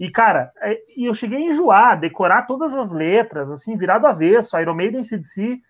E, 0.00 0.10
cara, 0.10 0.52
é, 0.60 0.78
e 0.96 1.04
eu 1.04 1.14
cheguei 1.14 1.38
a 1.38 1.52
enjoar, 1.52 2.00
decorar 2.00 2.46
todas 2.46 2.74
as 2.74 2.90
letras, 2.90 3.50
assim, 3.50 3.76
virado 3.76 4.06
avesso, 4.06 4.58
Iron 4.58 4.74
Maiden, 4.74 5.00
ACDC, 5.00 5.60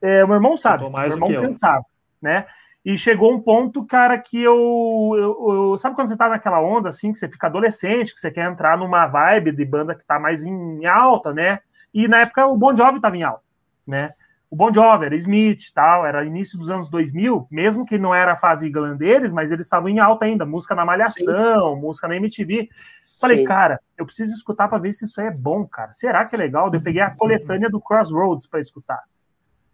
é, 0.00 0.24
o 0.24 0.28
meu 0.28 0.36
irmão 0.36 0.56
sabe, 0.56 0.88
meu 0.88 1.02
irmão 1.02 1.28
cansado, 1.34 1.84
né? 2.22 2.46
E 2.84 2.96
chegou 2.96 3.32
um 3.32 3.40
ponto, 3.40 3.84
cara, 3.84 4.16
que 4.16 4.40
eu, 4.40 5.12
eu, 5.16 5.70
eu, 5.72 5.78
Sabe 5.78 5.96
quando 5.96 6.08
você 6.08 6.16
tá 6.16 6.28
naquela 6.28 6.60
onda, 6.60 6.88
assim, 6.88 7.12
que 7.12 7.18
você 7.18 7.28
fica 7.28 7.48
adolescente, 7.48 8.14
que 8.14 8.20
você 8.20 8.30
quer 8.30 8.48
entrar 8.48 8.78
numa 8.78 9.08
vibe 9.08 9.50
de 9.50 9.64
banda 9.64 9.94
que 9.94 10.06
tá 10.06 10.20
mais 10.20 10.44
em 10.44 10.86
alta, 10.86 11.34
né? 11.34 11.58
E 11.92 12.06
na 12.06 12.20
época 12.20 12.46
o 12.46 12.56
Bon 12.56 12.76
Jovi 12.76 13.00
tava 13.00 13.16
em 13.16 13.24
alta, 13.24 13.42
né? 13.84 14.14
O 14.50 14.56
Bon 14.56 14.72
Jovi, 14.72 15.06
era 15.06 15.16
Smith, 15.16 15.72
tal, 15.74 16.06
era 16.06 16.24
início 16.24 16.58
dos 16.58 16.70
anos 16.70 16.88
2000, 16.88 17.48
mesmo 17.50 17.84
que 17.84 17.98
não 17.98 18.14
era 18.14 18.32
a 18.32 18.36
fase 18.36 18.70
glam 18.70 18.96
deles, 18.96 19.32
mas 19.32 19.50
eles 19.50 19.66
estavam 19.66 19.88
em 19.88 19.98
alta 19.98 20.24
ainda, 20.24 20.46
música 20.46 20.74
na 20.74 20.84
Malhação, 20.84 21.74
Sim. 21.74 21.80
música 21.80 22.08
na 22.08 22.16
MTV. 22.16 22.68
Falei, 23.20 23.38
Sim. 23.38 23.44
cara, 23.44 23.80
eu 23.96 24.04
preciso 24.04 24.34
escutar 24.34 24.68
para 24.68 24.78
ver 24.78 24.92
se 24.92 25.04
isso 25.04 25.20
é 25.20 25.30
bom, 25.30 25.66
cara. 25.66 25.90
Será 25.92 26.24
que 26.24 26.36
é 26.36 26.38
legal? 26.38 26.70
Eu 26.72 26.80
peguei 26.80 27.00
a 27.00 27.10
coletânea 27.10 27.68
do 27.68 27.80
Crossroads 27.80 28.46
para 28.46 28.60
escutar. 28.60 29.02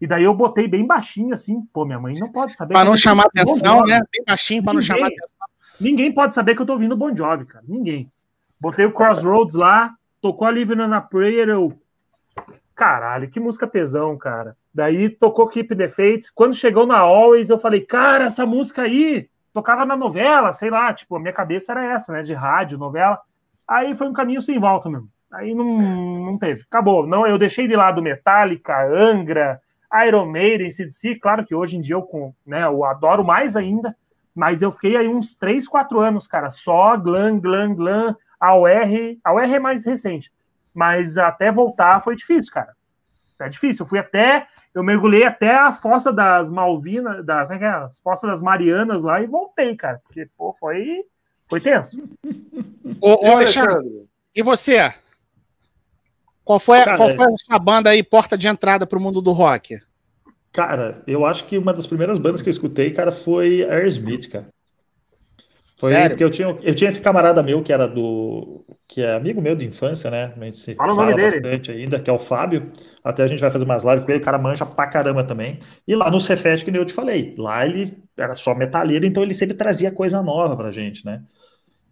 E 0.01 0.07
daí 0.07 0.23
eu 0.23 0.33
botei 0.33 0.67
bem 0.67 0.85
baixinho 0.85 1.33
assim, 1.33 1.61
pô, 1.71 1.85
minha 1.85 1.99
mãe 1.99 2.17
não 2.17 2.31
pode 2.31 2.55
saber. 2.55 2.73
Para 2.73 2.89
não 2.89 2.97
chamar 2.97 3.25
atenção, 3.25 3.81
né? 3.81 3.99
Bem 4.11 4.23
baixinho 4.27 4.63
para 4.63 4.73
não 4.73 4.81
chamar 4.81 5.07
atenção. 5.07 5.37
Ninguém 5.79 6.11
pode 6.11 6.33
saber 6.33 6.55
que 6.55 6.61
eu 6.61 6.65
tô 6.65 6.73
ouvindo 6.73 6.97
Bon 6.97 7.15
Jovi, 7.15 7.45
cara. 7.45 7.63
Ninguém. 7.67 8.11
Botei 8.59 8.85
o 8.85 8.91
Crossroads 8.91 9.55
lá, 9.55 9.93
tocou 10.21 10.47
a 10.47 10.51
Living 10.51 10.79
on 10.79 10.93
a 10.93 11.01
Prayer, 11.01 11.49
eu 11.49 11.77
caralho, 12.75 13.29
que 13.29 13.39
música 13.39 13.67
pesão, 13.67 14.17
cara. 14.17 14.57
Daí 14.73 15.09
tocou 15.09 15.47
Keep 15.47 15.75
the 15.75 15.87
Fate. 15.87 16.31
Quando 16.33 16.55
chegou 16.55 16.85
na 16.85 16.97
Always, 16.97 17.49
eu 17.49 17.59
falei, 17.59 17.81
cara, 17.81 18.25
essa 18.25 18.45
música 18.45 18.83
aí 18.83 19.29
tocava 19.53 19.85
na 19.85 19.95
novela, 19.95 20.51
sei 20.51 20.69
lá, 20.69 20.93
tipo, 20.93 21.15
a 21.15 21.19
minha 21.19 21.33
cabeça 21.33 21.71
era 21.71 21.85
essa, 21.93 22.11
né, 22.11 22.23
de 22.23 22.33
rádio, 22.33 22.77
novela. 22.77 23.19
Aí 23.67 23.93
foi 23.93 24.07
um 24.07 24.13
caminho 24.13 24.41
sem 24.41 24.59
volta 24.59 24.89
mesmo. 24.89 25.07
Aí 25.31 25.53
não, 25.53 25.77
não 25.77 26.37
teve. 26.37 26.63
Acabou. 26.63 27.05
Não, 27.05 27.25
eu 27.27 27.37
deixei 27.37 27.67
de 27.67 27.75
lado 27.75 28.01
Metallica, 28.01 28.85
Angra, 28.85 29.61
Iron 30.07 30.25
Maiden, 30.25 30.71
CDC. 30.71 31.15
Claro 31.15 31.45
que 31.45 31.53
hoje 31.53 31.77
em 31.77 31.81
dia 31.81 31.95
eu, 31.95 32.33
né, 32.45 32.63
eu 32.63 32.83
adoro 32.83 33.23
mais 33.23 33.55
ainda, 33.55 33.95
mas 34.35 34.61
eu 34.61 34.71
fiquei 34.71 34.97
aí 34.97 35.07
uns 35.07 35.35
3, 35.35 35.67
4 35.67 35.99
anos, 35.99 36.27
cara, 36.27 36.49
só 36.49 36.97
glam, 36.97 37.39
glam, 37.39 37.75
glam. 37.75 38.15
A 38.39 38.57
UR, 38.57 39.17
a 39.23 39.33
UR 39.33 39.53
é 39.53 39.59
mais 39.59 39.85
recente 39.85 40.31
mas 40.73 41.17
até 41.17 41.51
voltar 41.51 42.01
foi 42.01 42.15
difícil, 42.15 42.51
cara. 42.51 42.75
É 43.39 43.49
difícil. 43.49 43.83
Eu 43.83 43.89
fui 43.89 43.99
até, 43.99 44.47
eu 44.73 44.83
mergulhei 44.83 45.23
até 45.23 45.53
a 45.55 45.71
fossa 45.71 46.11
das 46.11 46.49
Malvinas, 46.49 47.23
da, 47.25 47.43
como 47.43 47.53
é 47.53 47.57
que 47.59 47.65
é? 47.65 47.69
As 47.69 47.99
fossas 47.99 48.29
das 48.29 48.41
Marianas 48.41 49.03
lá 49.03 49.21
e 49.21 49.27
voltei, 49.27 49.75
cara. 49.75 50.01
Porque, 50.03 50.27
pô, 50.35 50.53
foi, 50.59 51.03
foi 51.47 51.61
tenso. 51.61 52.01
Ô, 52.99 53.27
ô 53.27 53.31
Alexandre, 53.31 54.07
e 54.35 54.41
você? 54.41 54.93
Qual 56.43 56.59
foi, 56.59 56.83
cara, 56.83 56.97
qual 56.97 57.09
foi 57.09 57.25
a 57.25 57.37
sua 57.37 57.59
banda 57.59 57.89
aí, 57.89 58.03
porta 58.03 58.37
de 58.37 58.47
entrada 58.47 58.85
para 58.85 58.97
o 58.97 59.01
mundo 59.01 59.21
do 59.21 59.31
rock? 59.31 59.79
Cara, 60.51 61.01
eu 61.07 61.25
acho 61.25 61.45
que 61.45 61.57
uma 61.57 61.73
das 61.73 61.87
primeiras 61.87 62.17
bandas 62.17 62.41
que 62.41 62.49
eu 62.49 62.51
escutei, 62.51 62.91
cara, 62.91 63.11
foi 63.11 63.63
Aerosmith, 63.63 64.29
cara. 64.29 64.47
Foi 65.83 65.91
Sério? 65.91 66.11
porque 66.11 66.23
eu 66.23 66.31
tinha, 66.31 66.47
eu 66.61 66.73
tinha 66.73 66.89
esse 66.89 67.01
camarada 67.01 67.43
meu 67.43 67.61
que 67.61 67.73
era 67.73 67.85
do. 67.89 68.63
que 68.87 69.01
é 69.01 69.15
amigo 69.15 69.41
meu 69.41 69.53
de 69.53 69.65
infância, 69.65 70.09
né? 70.09 70.33
A 70.39 70.45
gente 70.45 70.57
se 70.57 70.75
fala, 70.75 70.95
fala 70.95 71.13
bastante 71.13 71.71
ainda, 71.71 71.99
que 71.99 72.09
é 72.09 72.13
o 72.13 72.17
Fábio. 72.17 72.71
Até 73.03 73.21
a 73.21 73.27
gente 73.27 73.41
vai 73.41 73.51
fazer 73.51 73.65
umas 73.65 73.83
lives 73.83 74.05
com 74.05 74.11
ele, 74.11 74.21
o 74.21 74.23
cara 74.23 74.37
manja 74.37 74.65
pra 74.65 74.87
caramba 74.87 75.25
também. 75.25 75.59
E 75.85 75.93
lá 75.93 76.09
no 76.09 76.21
Cefet, 76.21 76.63
que 76.63 76.71
nem 76.71 76.79
eu 76.79 76.85
te 76.85 76.93
falei, 76.93 77.35
lá 77.37 77.65
ele 77.65 77.97
era 78.17 78.33
só 78.33 78.55
metalheiro, 78.55 79.05
então 79.05 79.21
ele 79.23 79.33
sempre 79.33 79.57
trazia 79.57 79.91
coisa 79.91 80.23
nova 80.23 80.55
pra 80.55 80.71
gente, 80.71 81.05
né? 81.05 81.21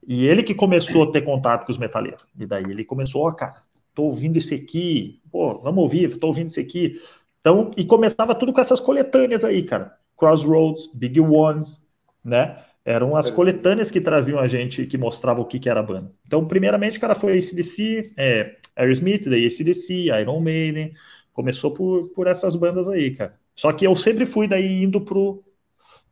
E 0.07 0.25
ele 0.25 0.41
que 0.41 0.55
começou 0.55 1.03
a 1.03 1.11
ter 1.11 1.23
contato 1.23 1.65
com 1.65 1.71
os 1.73 1.77
metaleiros. 1.77 2.25
E 2.39 2.45
daí 2.45 2.63
ele 2.63 2.85
começou, 2.85 3.23
ó, 3.23 3.27
oh, 3.27 3.33
cara, 3.33 3.55
tô 3.93 4.03
ouvindo 4.03 4.37
esse 4.37 4.55
aqui, 4.55 5.19
pô, 5.29 5.59
vamos 5.59 5.81
ouvir, 5.83 6.17
tô 6.17 6.27
ouvindo 6.27 6.47
esse 6.47 6.61
aqui. 6.61 6.97
Então, 7.41 7.71
e 7.75 7.83
começava 7.83 8.33
tudo 8.33 8.53
com 8.53 8.61
essas 8.61 8.79
coletâneas 8.79 9.43
aí, 9.43 9.63
cara. 9.63 9.97
Crossroads, 10.15 10.89
Big 10.93 11.19
Ones, 11.19 11.85
né? 12.23 12.55
Eram 12.83 13.15
as 13.15 13.29
coletâneas 13.29 13.91
que 13.91 14.01
traziam 14.01 14.39
a 14.39 14.47
gente, 14.47 14.87
que 14.87 14.97
mostravam 14.97 15.43
o 15.43 15.47
que, 15.47 15.59
que 15.59 15.69
era 15.69 15.79
a 15.79 15.83
banda. 15.83 16.11
Então, 16.25 16.45
primeiramente, 16.47 16.97
o 16.97 17.01
cara 17.01 17.13
foi 17.13 17.37
ACDC, 17.37 18.13
é, 18.17 18.55
Aerosmith, 18.75 19.29
daí 19.29 19.45
ACDC, 19.45 20.07
Iron 20.19 20.39
Maiden, 20.39 20.91
começou 21.31 21.73
por, 21.73 22.11
por 22.13 22.27
essas 22.27 22.55
bandas 22.55 22.87
aí, 22.87 23.11
cara. 23.11 23.35
Só 23.55 23.71
que 23.71 23.85
eu 23.85 23.95
sempre 23.95 24.25
fui 24.25 24.47
daí 24.47 24.83
indo 24.83 24.99
pro, 25.01 25.43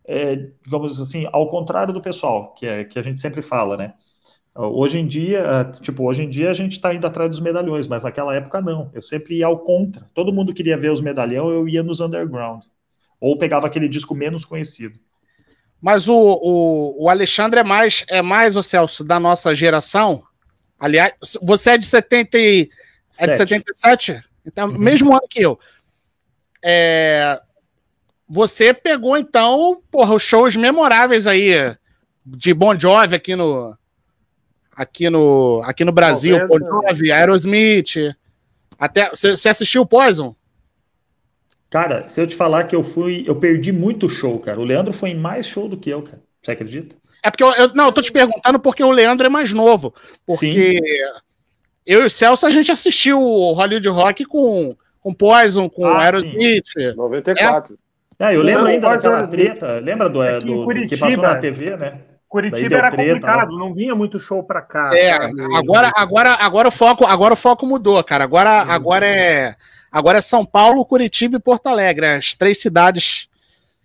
é, 0.06 0.36
digamos 0.64 1.00
assim, 1.00 1.28
ao 1.32 1.48
contrário 1.48 1.94
do 1.94 2.02
pessoal, 2.02 2.54
que, 2.54 2.66
é, 2.66 2.84
que 2.84 3.00
a 3.00 3.04
gente 3.04 3.20
sempre 3.20 3.42
fala, 3.42 3.78
né? 3.78 3.94
Hoje 4.56 5.00
em 5.00 5.08
dia, 5.08 5.72
tipo, 5.80 6.04
hoje 6.04 6.24
em 6.24 6.30
dia 6.30 6.50
a 6.50 6.54
gente 6.54 6.74
está 6.74 6.94
indo 6.94 7.08
atrás 7.08 7.30
dos 7.30 7.40
medalhões, 7.40 7.88
mas 7.88 8.04
naquela 8.04 8.36
época 8.36 8.60
não. 8.60 8.90
Eu 8.94 9.02
sempre 9.02 9.38
ia 9.38 9.46
ao 9.46 9.60
contra. 9.60 10.06
Todo 10.14 10.34
mundo 10.34 10.54
queria 10.54 10.78
ver 10.78 10.92
os 10.92 11.00
medalhão, 11.00 11.50
eu 11.50 11.68
ia 11.68 11.82
nos 11.82 12.02
underground. 12.02 12.64
Ou 13.22 13.38
pegava 13.38 13.68
aquele 13.68 13.88
disco 13.88 14.14
menos 14.14 14.44
conhecido. 14.44 15.00
Mas 15.82 16.08
o, 16.08 16.16
o, 16.16 17.04
o 17.04 17.10
Alexandre 17.10 17.62
é 17.62 17.64
mais, 17.64 18.04
é 18.08 18.22
mais, 18.22 18.58
o 18.58 18.64
Celso, 18.64 19.04
da 19.04 19.20
nossa 19.20 19.56
geração. 19.56 20.24
Aliás, 20.80 21.14
você 21.42 21.72
é 21.72 21.78
de 21.78 21.86
70 21.86 22.38
e, 22.38 22.70
é 23.18 23.28
de 23.28 23.38
77? 23.38 24.24
Então, 24.46 24.68
uhum. 24.68 24.78
mesmo 24.78 25.12
ano 25.12 25.28
que 25.30 25.42
eu. 25.42 25.60
É, 26.64 27.40
você 28.28 28.74
pegou, 28.74 29.18
então, 29.18 29.82
porra, 29.90 30.14
os 30.14 30.24
shows 30.24 30.56
memoráveis 30.56 31.26
aí 31.26 31.76
de 32.26 32.54
Bon 32.54 32.78
Jovi 32.78 33.16
aqui 33.16 33.36
no, 33.36 33.76
aqui 34.72 35.10
no, 35.10 35.62
aqui 35.66 35.84
no 35.84 35.92
Brasil, 35.92 36.48
Bon 36.48 36.60
Jovi, 36.60 37.12
Aerosmith. 37.12 38.16
Até, 38.78 39.10
você 39.10 39.50
assistiu 39.50 39.82
o 39.82 39.86
Poison? 39.86 40.36
Cara, 41.70 42.10
se 42.10 42.20
eu 42.20 42.26
te 42.26 42.36
falar 42.36 42.64
que 42.64 42.76
eu 42.76 42.84
fui, 42.84 43.24
eu 43.28 43.36
perdi 43.36 43.72
muito 43.72 44.10
show, 44.10 44.40
cara. 44.40 44.60
O 44.60 44.64
Leandro 44.64 44.92
foi 44.92 45.10
em 45.10 45.18
mais 45.18 45.46
show 45.46 45.68
do 45.68 45.78
que 45.78 45.90
eu, 45.90 46.02
cara. 46.02 46.22
Você 46.42 46.52
acredita? 46.52 46.96
É 47.24 47.30
porque 47.30 47.44
eu, 47.44 47.52
eu 47.54 47.74
não, 47.74 47.86
eu 47.86 47.92
tô 47.92 48.02
te 48.02 48.12
perguntando 48.12 48.60
porque 48.60 48.84
o 48.84 48.92
Leandro 48.92 49.28
é 49.28 49.30
mais 49.30 49.54
novo. 49.54 49.94
Porque 50.26 50.78
sim. 50.78 50.80
eu 51.86 52.02
e 52.02 52.06
o 52.06 52.10
Celso 52.10 52.48
a 52.48 52.50
gente 52.50 52.72
assistiu 52.72 53.22
o 53.22 53.54
Hollywood 53.54 53.88
Rock 53.90 54.26
com 54.26 54.76
com 55.00 55.14
Poison, 55.14 55.70
com 55.70 55.86
ah, 55.86 56.04
Aerosmith. 56.04 56.96
94. 56.96 57.78
É, 58.20 58.26
é 58.26 58.36
eu 58.36 58.42
lembro 58.42 58.66
ainda 58.66 58.90
daquela 58.90 59.28
treta. 59.28 59.80
Lembra 59.80 60.10
do, 60.10 60.22
é 60.22 60.40
do, 60.40 60.66
do 60.66 60.88
que 60.88 60.98
passou 60.98 61.24
na 61.24 61.36
TV, 61.36 61.78
né? 61.78 62.02
Curitiba 62.28 62.76
era 62.76 62.92
treta, 62.92 63.14
complicado, 63.14 63.52
né? 63.52 63.58
não 63.58 63.74
vinha 63.74 63.96
muito 63.96 64.20
show 64.20 64.44
para 64.44 64.62
cá. 64.62 64.92
É, 64.94 65.14
agora, 65.58 65.92
agora, 65.96 66.34
agora 66.34 66.68
o 66.68 66.72
foco, 66.72 67.04
agora 67.04 67.34
o 67.34 67.38
foco 67.38 67.66
mudou, 67.66 68.04
cara. 68.04 68.24
Agora, 68.24 68.62
agora 68.62 69.06
é, 69.08 69.56
agora 69.92 70.18
é 70.20 70.22
São 70.22 70.46
Paulo, 70.46 70.86
Curitiba 70.86 71.38
e 71.38 71.40
Porto 71.40 71.68
Alegre, 71.68 72.06
as 72.06 72.36
três 72.36 72.60
cidades 72.60 73.30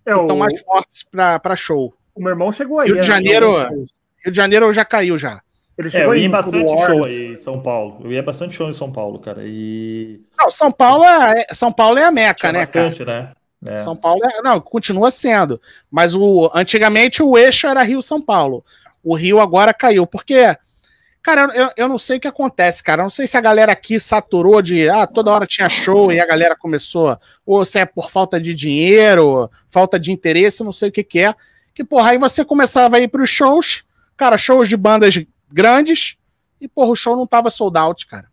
é, 0.05 0.13
que 0.13 0.21
estão 0.21 0.37
mais 0.37 0.61
fortes 0.61 1.03
para 1.03 1.55
show. 1.55 1.93
O 2.13 2.21
meu 2.21 2.29
irmão 2.29 2.51
chegou 2.51 2.79
aí. 2.79 2.87
Rio 2.87 3.01
de 3.01 3.01
né? 3.01 3.07
Janeiro, 3.07 3.53
Rio 3.57 4.31
de 4.31 4.35
Janeiro 4.35 4.73
já 4.73 4.85
caiu 4.85 5.17
já. 5.17 5.41
Ele 5.77 5.89
chegou 5.89 6.13
é, 6.13 6.17
eu 6.17 6.21
ia 6.21 6.29
bastante 6.29 6.69
show 6.69 7.05
aí 7.05 7.31
em 7.33 7.35
São 7.35 7.61
Paulo. 7.61 7.99
Eu 8.03 8.11
ia 8.11 8.23
bastante 8.23 8.53
show 8.55 8.69
em 8.69 8.73
São 8.73 8.91
Paulo, 8.91 9.19
cara. 9.19 9.41
E 9.43 10.21
não, 10.39 10.49
São 10.49 10.71
Paulo 10.71 11.03
é 11.03 11.47
São 11.53 11.71
Paulo 11.71 11.97
é 11.97 12.05
a 12.05 12.11
meca, 12.11 12.35
Tinha 12.35 12.53
né, 12.53 12.59
bastante, 12.59 13.03
cara? 13.03 13.35
né? 13.61 13.73
É. 13.73 13.77
São 13.79 13.95
Paulo 13.95 14.21
é, 14.23 14.41
não, 14.41 14.61
continua 14.61 15.11
sendo. 15.11 15.59
Mas 15.91 16.15
o 16.15 16.49
antigamente 16.53 17.21
o 17.21 17.37
eixo 17.37 17.67
era 17.67 17.83
Rio 17.83 18.01
São 18.01 18.21
Paulo. 18.21 18.63
O 19.03 19.15
Rio 19.15 19.39
agora 19.39 19.73
caiu, 19.73 20.07
porque 20.07 20.55
cara, 21.25 21.51
eu, 21.55 21.71
eu 21.75 21.87
não 21.89 21.97
sei 21.97 22.17
o 22.17 22.19
que 22.19 22.27
acontece, 22.27 22.83
cara. 22.83 23.01
Eu 23.01 23.05
não 23.05 23.09
sei 23.09 23.25
se 23.25 23.35
a 23.35 23.41
galera 23.41 23.71
aqui 23.71 23.99
saturou 23.99 24.61
de 24.61 24.87
ah, 24.87 25.07
toda 25.07 25.31
hora 25.31 25.47
tinha 25.47 25.67
show 25.67 26.11
e 26.11 26.19
a 26.19 26.25
galera 26.25 26.55
começou, 26.55 27.17
ou 27.43 27.65
se 27.65 27.79
é 27.79 27.85
por 27.85 28.11
falta 28.11 28.39
de 28.39 28.53
dinheiro, 28.53 29.49
falta 29.71 29.99
de 29.99 30.11
interesse, 30.11 30.61
eu 30.61 30.65
não 30.65 30.71
sei 30.71 30.89
o 30.89 30.91
que 30.91 31.03
que 31.03 31.19
é. 31.21 31.33
Que 31.73 31.83
porra, 31.83 32.11
aí 32.11 32.19
você 32.19 32.45
começava 32.45 32.97
a 32.97 32.99
ir 32.99 33.07
para 33.07 33.23
os 33.23 33.29
shows, 33.31 33.83
cara, 34.15 34.37
shows 34.37 34.69
de 34.69 34.77
bandas 34.77 35.15
grandes 35.51 36.15
e 36.61 36.67
porra, 36.67 36.91
o 36.91 36.95
show 36.95 37.15
não 37.15 37.25
tava 37.25 37.49
sold 37.49 37.75
out, 37.75 38.05
cara. 38.05 38.27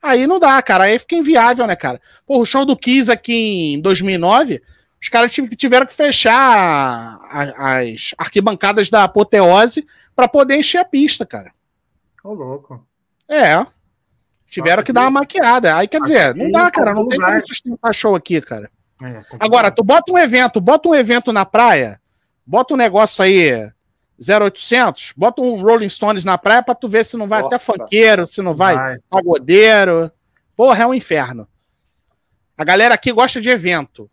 Aí 0.00 0.26
não 0.26 0.38
dá, 0.38 0.60
cara. 0.62 0.84
Aí 0.84 0.98
fica 0.98 1.16
inviável, 1.16 1.66
né, 1.66 1.76
cara? 1.76 2.00
Pô, 2.26 2.40
o 2.40 2.46
show 2.46 2.64
do 2.64 2.74
Kiss 2.74 3.10
aqui 3.10 3.74
em 3.74 3.80
2009, 3.82 4.62
os 5.00 5.10
caras 5.10 5.30
tiveram 5.30 5.84
que 5.84 5.94
fechar 5.94 7.20
as 7.30 8.14
arquibancadas 8.16 8.88
da 8.88 9.04
apoteose 9.04 9.86
para 10.16 10.26
poder 10.26 10.56
encher 10.56 10.78
a 10.78 10.84
pista, 10.86 11.26
cara. 11.26 11.52
Ô, 12.24 12.30
oh, 12.30 12.32
louco. 12.32 12.86
É. 13.28 13.64
Tiveram 14.46 14.76
Nossa, 14.76 14.82
que 14.84 14.92
dar 14.92 15.02
uma 15.02 15.20
maquiada. 15.20 15.76
Aí 15.76 15.86
quer 15.86 16.00
dizer, 16.00 16.34
não 16.34 16.50
dá, 16.50 16.70
cara. 16.70 16.94
Não 16.94 17.06
tem 17.06 17.20
como 17.20 17.46
sustentar 17.46 17.94
show 17.94 18.14
aqui, 18.14 18.40
cara. 18.40 18.70
É, 19.02 19.22
Agora, 19.38 19.70
tu 19.70 19.84
bota 19.84 20.10
um 20.10 20.16
evento, 20.16 20.60
bota 20.60 20.88
um 20.88 20.94
evento 20.94 21.32
na 21.32 21.44
praia, 21.44 22.00
bota 22.46 22.72
um 22.72 22.76
negócio 22.76 23.22
aí 23.22 23.70
0800, 24.18 25.12
bota 25.16 25.42
um 25.42 25.60
Rolling 25.60 25.88
Stones 25.88 26.24
na 26.24 26.38
praia 26.38 26.62
pra 26.62 26.74
tu 26.74 26.88
ver 26.88 27.04
se 27.04 27.16
não 27.16 27.26
vai 27.26 27.42
Nossa. 27.42 27.56
até 27.56 27.64
funkeiro, 27.64 28.26
se 28.26 28.40
não 28.40 28.54
vai, 28.54 28.74
vai 28.74 28.98
pagodeiro. 29.10 30.10
Porra, 30.56 30.84
é 30.84 30.86
um 30.86 30.94
inferno. 30.94 31.46
A 32.56 32.64
galera 32.64 32.94
aqui 32.94 33.12
gosta 33.12 33.40
de 33.40 33.50
evento. 33.50 34.08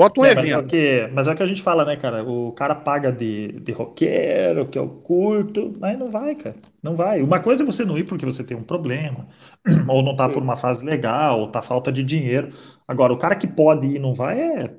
Bota 0.00 0.18
um 0.18 0.24
é, 0.24 0.30
evento. 0.30 0.44
Mas 0.44 0.52
é, 0.52 0.56
o 0.56 0.66
que, 0.66 1.10
mas 1.12 1.28
é 1.28 1.32
o 1.32 1.36
que 1.36 1.42
a 1.42 1.46
gente 1.46 1.60
fala, 1.60 1.84
né, 1.84 1.94
cara? 1.94 2.24
O 2.24 2.52
cara 2.52 2.74
paga 2.74 3.12
de, 3.12 3.52
de 3.60 3.70
roqueiro, 3.70 4.64
que 4.64 4.78
eu 4.78 4.88
curto, 4.88 5.76
mas 5.78 5.98
não 5.98 6.10
vai, 6.10 6.34
cara. 6.34 6.56
Não 6.82 6.96
vai. 6.96 7.20
Uma 7.20 7.38
coisa 7.38 7.62
é 7.62 7.66
você 7.66 7.84
não 7.84 7.98
ir 7.98 8.04
porque 8.04 8.24
você 8.24 8.42
tem 8.42 8.56
um 8.56 8.62
problema, 8.62 9.28
ou 9.86 10.02
não 10.02 10.16
tá 10.16 10.26
por 10.26 10.42
uma 10.42 10.56
fase 10.56 10.82
legal, 10.82 11.40
ou 11.40 11.48
tá 11.48 11.60
falta 11.60 11.92
de 11.92 12.02
dinheiro. 12.02 12.48
Agora, 12.88 13.12
o 13.12 13.18
cara 13.18 13.34
que 13.34 13.46
pode 13.46 13.88
ir 13.88 13.96
e 13.96 13.98
não 13.98 14.14
vai 14.14 14.40
é, 14.40 14.70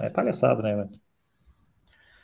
é 0.00 0.10
palhaçada, 0.10 0.60
né, 0.60 0.74
velho? 0.74 0.90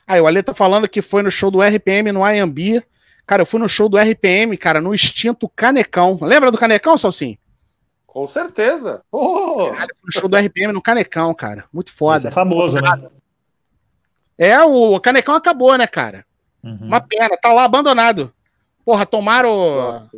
Aí 0.05 0.21
o 0.21 0.27
Ale 0.27 0.43
tá 0.43 0.53
falando 0.53 0.89
que 0.89 1.01
foi 1.01 1.23
no 1.23 1.31
show 1.31 1.53
do 1.53 1.63
RPM 1.63 2.11
no 2.11 2.29
IMB. 2.29 2.83
Cara, 3.25 3.43
eu 3.43 3.47
fui 3.47 3.61
no 3.61 3.69
show 3.69 3.89
do 3.89 3.97
RPM, 3.97 4.57
cara, 4.57 4.81
no 4.81 4.93
extinto 4.93 5.49
Canecão. 5.49 6.19
Lembra 6.21 6.51
do 6.51 6.59
Canecão, 6.59 6.99
Salsim? 6.99 7.39
Com 8.11 8.27
certeza. 8.27 9.03
Oh! 9.13 9.71
Cara, 9.73 9.87
eu 9.89 9.97
fui 9.97 10.07
no 10.07 10.13
show 10.13 10.29
do 10.29 10.37
RPM 10.37 10.73
no 10.73 10.83
Canecão, 10.83 11.33
cara. 11.33 11.65
Muito 11.73 11.93
foda. 11.93 12.27
é 12.27 12.31
famoso, 12.33 12.81
né? 12.81 13.09
É, 14.37 14.61
o 14.65 14.99
Canecão 14.99 15.37
acabou, 15.37 15.79
né, 15.79 15.87
cara? 15.87 16.27
Uhum. 16.63 16.79
Uma 16.81 17.01
pena, 17.01 17.39
tá 17.41 17.53
lá 17.53 17.63
abandonado. 17.63 18.33
Porra, 18.85 19.07
tomaram. 19.07 19.55
Nossa. 19.55 20.11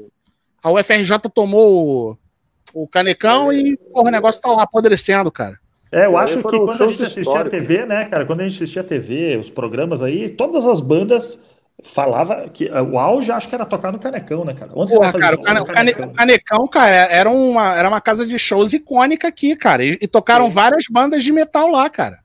A 0.63 0.71
UFRJ 0.71 1.19
tomou 1.35 2.17
o, 2.73 2.83
o 2.85 2.89
Canecão 2.89 3.53
é. 3.53 3.57
e, 3.57 3.77
porra, 3.77 4.09
o 4.09 4.13
negócio 4.13 4.41
tá 4.41 4.51
lá 4.51 4.63
apodrecendo, 4.63 5.31
cara. 5.31 5.59
É, 5.93 6.07
eu 6.07 6.17
acho 6.17 6.43
que 6.43 6.59
quando 6.59 6.85
a 6.85 6.89
gente 6.89 7.05
assistia 7.05 7.41
a 7.41 7.49
TV, 7.49 7.85
né, 7.85 8.07
cara, 8.07 8.25
quando 8.25 8.41
a 8.41 8.49
gente 8.49 8.55
assistia 8.55 8.81
a 8.81 8.85
TV, 8.85 9.37
os 9.37 9.51
programas 9.51 10.01
aí, 10.01 10.31
todas 10.31 10.65
as 10.65 10.81
bandas 10.81 11.39
falava 11.83 12.49
que 12.49 12.71
o 12.71 12.99
auge 12.99 13.31
acho 13.33 13.49
que 13.49 13.55
era 13.55 13.67
tocar 13.67 13.93
no 13.93 13.99
Canecão, 13.99 14.45
né, 14.45 14.55
cara? 14.55 14.71
Onde 14.75 14.93
Porra, 14.93 15.13
cara, 15.13 15.37
o, 15.37 15.43
cane, 15.43 15.65
Canecão? 15.65 16.09
o 16.09 16.13
Canecão, 16.13 16.69
cara, 16.69 16.95
era 16.95 17.31
uma, 17.31 17.75
era 17.75 17.89
uma 17.89 18.01
casa 18.01 18.27
de 18.27 18.39
shows 18.39 18.73
icônica 18.73 19.27
aqui, 19.27 19.57
cara, 19.57 19.85
e, 19.85 19.99
e 20.01 20.07
tocaram 20.07 20.47
Sim. 20.47 20.53
várias 20.53 20.85
bandas 20.91 21.25
de 21.25 21.33
metal 21.33 21.69
lá, 21.69 21.91
cara. 21.91 22.19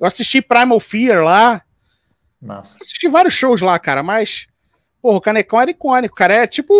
Eu 0.00 0.06
assisti 0.06 0.40
Primal 0.40 0.80
Fear 0.80 1.22
lá. 1.22 1.62
Assisti 2.80 3.08
vários 3.08 3.34
shows 3.34 3.60
lá, 3.60 3.78
cara, 3.78 4.02
mas 4.02 4.48
Porra, 5.02 5.18
o 5.18 5.20
Canecão 5.20 5.60
era 5.60 5.70
icônico, 5.72 6.14
cara. 6.14 6.34
É 6.34 6.46
tipo. 6.46 6.72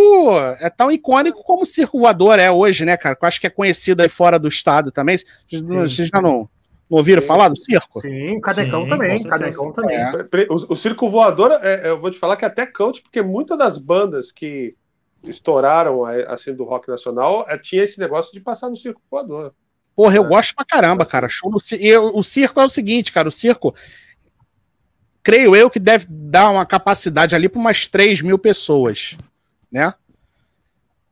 É 0.60 0.70
tão 0.70 0.92
icônico 0.92 1.42
como 1.42 1.64
o 1.64 1.66
Circo 1.66 1.98
Voador 1.98 2.38
é 2.38 2.48
hoje, 2.48 2.84
né, 2.84 2.96
cara? 2.96 3.16
Que 3.16 3.24
eu 3.24 3.28
acho 3.28 3.40
que 3.40 3.48
é 3.48 3.50
conhecido 3.50 4.00
aí 4.00 4.08
fora 4.08 4.38
do 4.38 4.48
estado 4.48 4.92
também. 4.92 5.18
Vocês 5.50 6.08
já 6.08 6.20
não, 6.20 6.48
não 6.92 6.98
ouviram 6.98 7.22
Sim. 7.22 7.28
falar 7.28 7.48
do 7.48 7.58
circo? 7.58 8.02
Sim, 8.02 8.38
Canecão 8.42 8.84
Sim, 8.84 8.90
também. 8.90 9.22
Canecão 9.22 9.72
também. 9.72 9.96
É. 9.96 10.12
O, 10.50 10.74
o, 10.74 10.76
Circo 10.76 11.08
Voador, 11.08 11.52
é, 11.62 11.88
eu 11.88 11.98
vou 11.98 12.10
te 12.10 12.18
falar 12.18 12.36
que 12.36 12.44
é 12.44 12.48
até 12.48 12.66
coach, 12.66 13.00
porque 13.00 13.22
muitas 13.22 13.56
das 13.56 13.78
bandas 13.78 14.30
que 14.30 14.74
estouraram 15.24 16.04
assim 16.04 16.54
do 16.54 16.64
rock 16.64 16.88
nacional 16.88 17.46
é, 17.48 17.56
tinha 17.56 17.82
esse 17.82 17.98
negócio 17.98 18.30
de 18.30 18.40
passar 18.40 18.68
no 18.68 18.76
Circo 18.76 19.00
Voador. 19.10 19.54
Porra, 19.96 20.16
eu 20.16 20.24
é. 20.24 20.28
gosto 20.28 20.54
pra 20.54 20.66
caramba, 20.66 21.06
cara. 21.06 21.30
Show 21.30 21.50
no 21.50 21.58
e 21.78 21.96
o 21.96 22.22
circo 22.22 22.60
é 22.60 22.64
o 22.64 22.68
seguinte, 22.68 23.10
cara. 23.10 23.28
O 23.28 23.32
circo, 23.32 23.74
creio 25.22 25.56
eu 25.56 25.70
que 25.70 25.78
deve 25.78 26.06
dar 26.10 26.50
uma 26.50 26.66
capacidade 26.66 27.34
ali 27.34 27.48
para 27.48 27.58
umas 27.60 27.88
3 27.88 28.20
mil 28.20 28.38
pessoas, 28.38 29.16
né? 29.70 29.94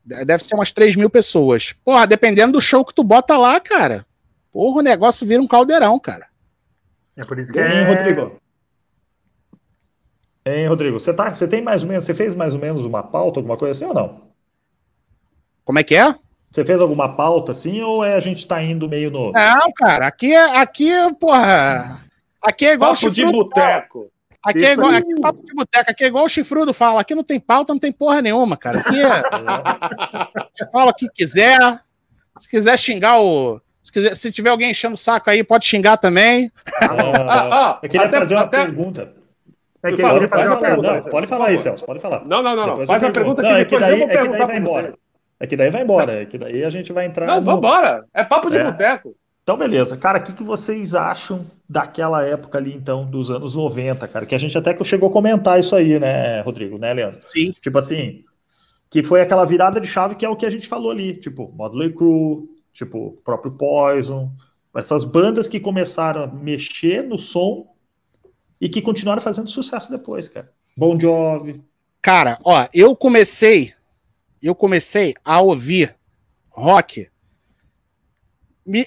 Deve 0.05 0.43
ser 0.43 0.53
umas 0.53 0.71
3 0.73 0.95
mil 0.95 1.09
pessoas. 1.09 1.73
Porra, 1.83 2.05
dependendo 2.05 2.53
do 2.53 2.61
show 2.61 2.85
que 2.85 2.93
tu 2.93 3.03
bota 3.03 3.35
lá, 3.35 3.59
cara. 3.59 4.05
Porra, 4.51 4.79
o 4.79 4.83
negócio 4.83 5.25
vira 5.25 5.41
um 5.41 5.47
caldeirão, 5.47 5.99
cara. 5.99 6.27
É 7.15 7.23
por 7.23 7.39
isso 7.39 7.51
que 7.51 7.59
é. 7.59 7.83
Rodrigo. 7.83 8.39
Hein, 10.45 10.67
Rodrigo, 10.67 10.99
você, 10.99 11.13
tá, 11.13 11.33
você 11.33 11.47
tem 11.47 11.61
mais 11.61 11.83
ou 11.83 11.89
menos, 11.89 12.03
você 12.03 12.13
fez 12.13 12.33
mais 12.33 12.55
ou 12.55 12.59
menos 12.59 12.83
uma 12.83 13.03
pauta, 13.03 13.39
alguma 13.39 13.57
coisa 13.57 13.71
assim 13.71 13.85
ou 13.85 13.93
não? 13.93 14.21
Como 15.63 15.79
é 15.79 15.83
que 15.83 15.95
é? 15.95 16.15
Você 16.49 16.65
fez 16.65 16.81
alguma 16.81 17.15
pauta 17.15 17.51
assim 17.51 17.81
ou 17.81 18.03
é 18.03 18.15
a 18.15 18.19
gente 18.19 18.45
tá 18.45 18.61
indo 18.61 18.89
meio 18.89 19.09
no. 19.11 19.31
Não, 19.31 19.71
cara, 19.73 20.07
aqui 20.07 20.33
é, 20.33 20.57
aqui 20.57 20.91
é, 20.91 21.13
porra. 21.13 22.03
Aqui 22.41 22.65
é 22.65 22.73
igual 22.73 22.93
papo 22.93 23.07
o 23.07 23.11
de 23.11 23.23
boteco. 23.23 24.11
Aqui 24.43 24.57
é 24.57 24.61
Isso 24.61 24.69
é 24.69 24.73
igual, 24.73 24.91
aqui, 24.91 25.13
é 25.13 25.21
papo 25.21 25.45
de 25.45 25.53
boteco, 25.53 25.91
aqui 25.91 26.03
é 26.03 26.07
igual 26.07 26.25
o 26.25 26.29
chifrudo 26.29 26.73
fala. 26.73 27.01
Aqui 27.01 27.13
não 27.13 27.23
tem 27.23 27.39
pauta, 27.39 27.71
não 27.71 27.79
tem 27.79 27.91
porra 27.91 28.21
nenhuma, 28.21 28.57
cara. 28.57 28.79
Aqui 28.79 28.99
é. 28.99 29.21
fala 30.73 30.91
o 30.91 30.93
que 30.95 31.07
quiser. 31.09 31.79
Se 32.37 32.49
quiser 32.49 32.77
xingar 32.77 33.21
o. 33.21 33.61
Se, 33.83 33.91
quiser, 33.91 34.15
se 34.15 34.31
tiver 34.31 34.49
alguém 34.49 34.71
enchendo 34.71 34.93
o 34.93 34.97
saco 34.97 35.29
aí, 35.29 35.43
pode 35.43 35.65
xingar 35.65 35.97
também. 35.97 36.51
Ah, 36.81 37.79
eu 37.81 37.89
queria 37.89 38.07
até, 38.07 38.19
fazer 38.19 38.35
uma 38.35 38.43
até... 38.43 38.65
pergunta. 38.65 39.13
É 39.83 39.91
que 39.91 40.01
pode, 40.01 40.27
fazer 40.27 40.47
uma 40.47 40.59
pergunta. 40.59 40.93
Não, 40.93 41.03
pode 41.03 41.27
falar 41.27 41.47
aí, 41.47 41.57
Celso, 41.57 41.83
pode 41.85 41.99
falar. 41.99 42.23
Não, 42.25 42.43
não, 42.43 42.55
não. 42.55 42.67
não. 42.67 42.85
Faz 42.85 43.03
a 43.03 43.09
pergunta 43.09 43.41
que 43.41 43.49
não, 43.49 43.55
é 43.55 43.65
que 43.65 43.79
daí, 43.79 44.01
é 44.01 44.07
que 44.07 44.27
daí 44.27 44.45
vai 44.45 44.57
embora. 44.57 44.93
É 45.39 45.47
que 45.47 45.57
daí 45.57 45.71
vai 45.71 45.81
embora. 45.81 46.21
É 46.21 46.25
que 46.25 46.37
daí 46.37 46.63
a 46.63 46.69
gente 46.69 46.93
vai 46.93 47.05
entrar. 47.05 47.25
Não, 47.25 47.41
no... 47.41 47.41
vambora. 47.41 48.05
É 48.13 48.23
papo 48.23 48.49
de 48.49 48.57
é. 48.57 48.63
boteco. 48.63 49.15
Então, 49.41 49.57
beleza. 49.57 49.97
Cara, 49.97 50.19
o 50.19 50.23
que, 50.23 50.33
que 50.33 50.43
vocês 50.43 50.93
acham 50.93 51.45
daquela 51.67 52.23
época 52.23 52.59
ali, 52.59 52.75
então, 52.75 53.05
dos 53.09 53.31
anos 53.31 53.55
90, 53.55 54.07
cara? 54.07 54.25
Que 54.25 54.35
a 54.35 54.37
gente 54.37 54.55
até 54.55 54.71
que 54.71 54.83
chegou 54.83 55.09
a 55.09 55.11
comentar 55.11 55.59
isso 55.59 55.75
aí, 55.75 55.99
né, 55.99 56.41
Rodrigo, 56.41 56.77
né, 56.77 56.93
Leandro? 56.93 57.21
Sim. 57.21 57.51
Tipo 57.59 57.79
assim, 57.79 58.23
que 58.87 59.01
foi 59.01 59.19
aquela 59.19 59.43
virada 59.43 59.79
de 59.79 59.87
chave 59.87 60.13
que 60.15 60.25
é 60.25 60.29
o 60.29 60.35
que 60.35 60.45
a 60.45 60.49
gente 60.49 60.67
falou 60.67 60.91
ali, 60.91 61.15
tipo, 61.15 61.51
Motley 61.57 61.91
Crue, 61.91 62.50
tipo, 62.73 63.19
próprio 63.23 63.51
Poison, 63.51 64.31
essas 64.75 65.03
bandas 65.03 65.47
que 65.47 65.59
começaram 65.59 66.23
a 66.23 66.27
mexer 66.27 67.03
no 67.03 67.17
som 67.17 67.73
e 68.59 68.69
que 68.69 68.81
continuaram 68.81 69.21
fazendo 69.21 69.49
sucesso 69.49 69.91
depois, 69.91 70.29
cara. 70.29 70.51
Bon 70.77 70.99
Jovi. 70.99 71.61
Cara, 72.01 72.39
ó, 72.43 72.67
eu 72.73 72.95
comecei, 72.95 73.73
eu 74.41 74.55
comecei 74.55 75.13
a 75.23 75.41
ouvir 75.41 75.95
rock 76.49 77.11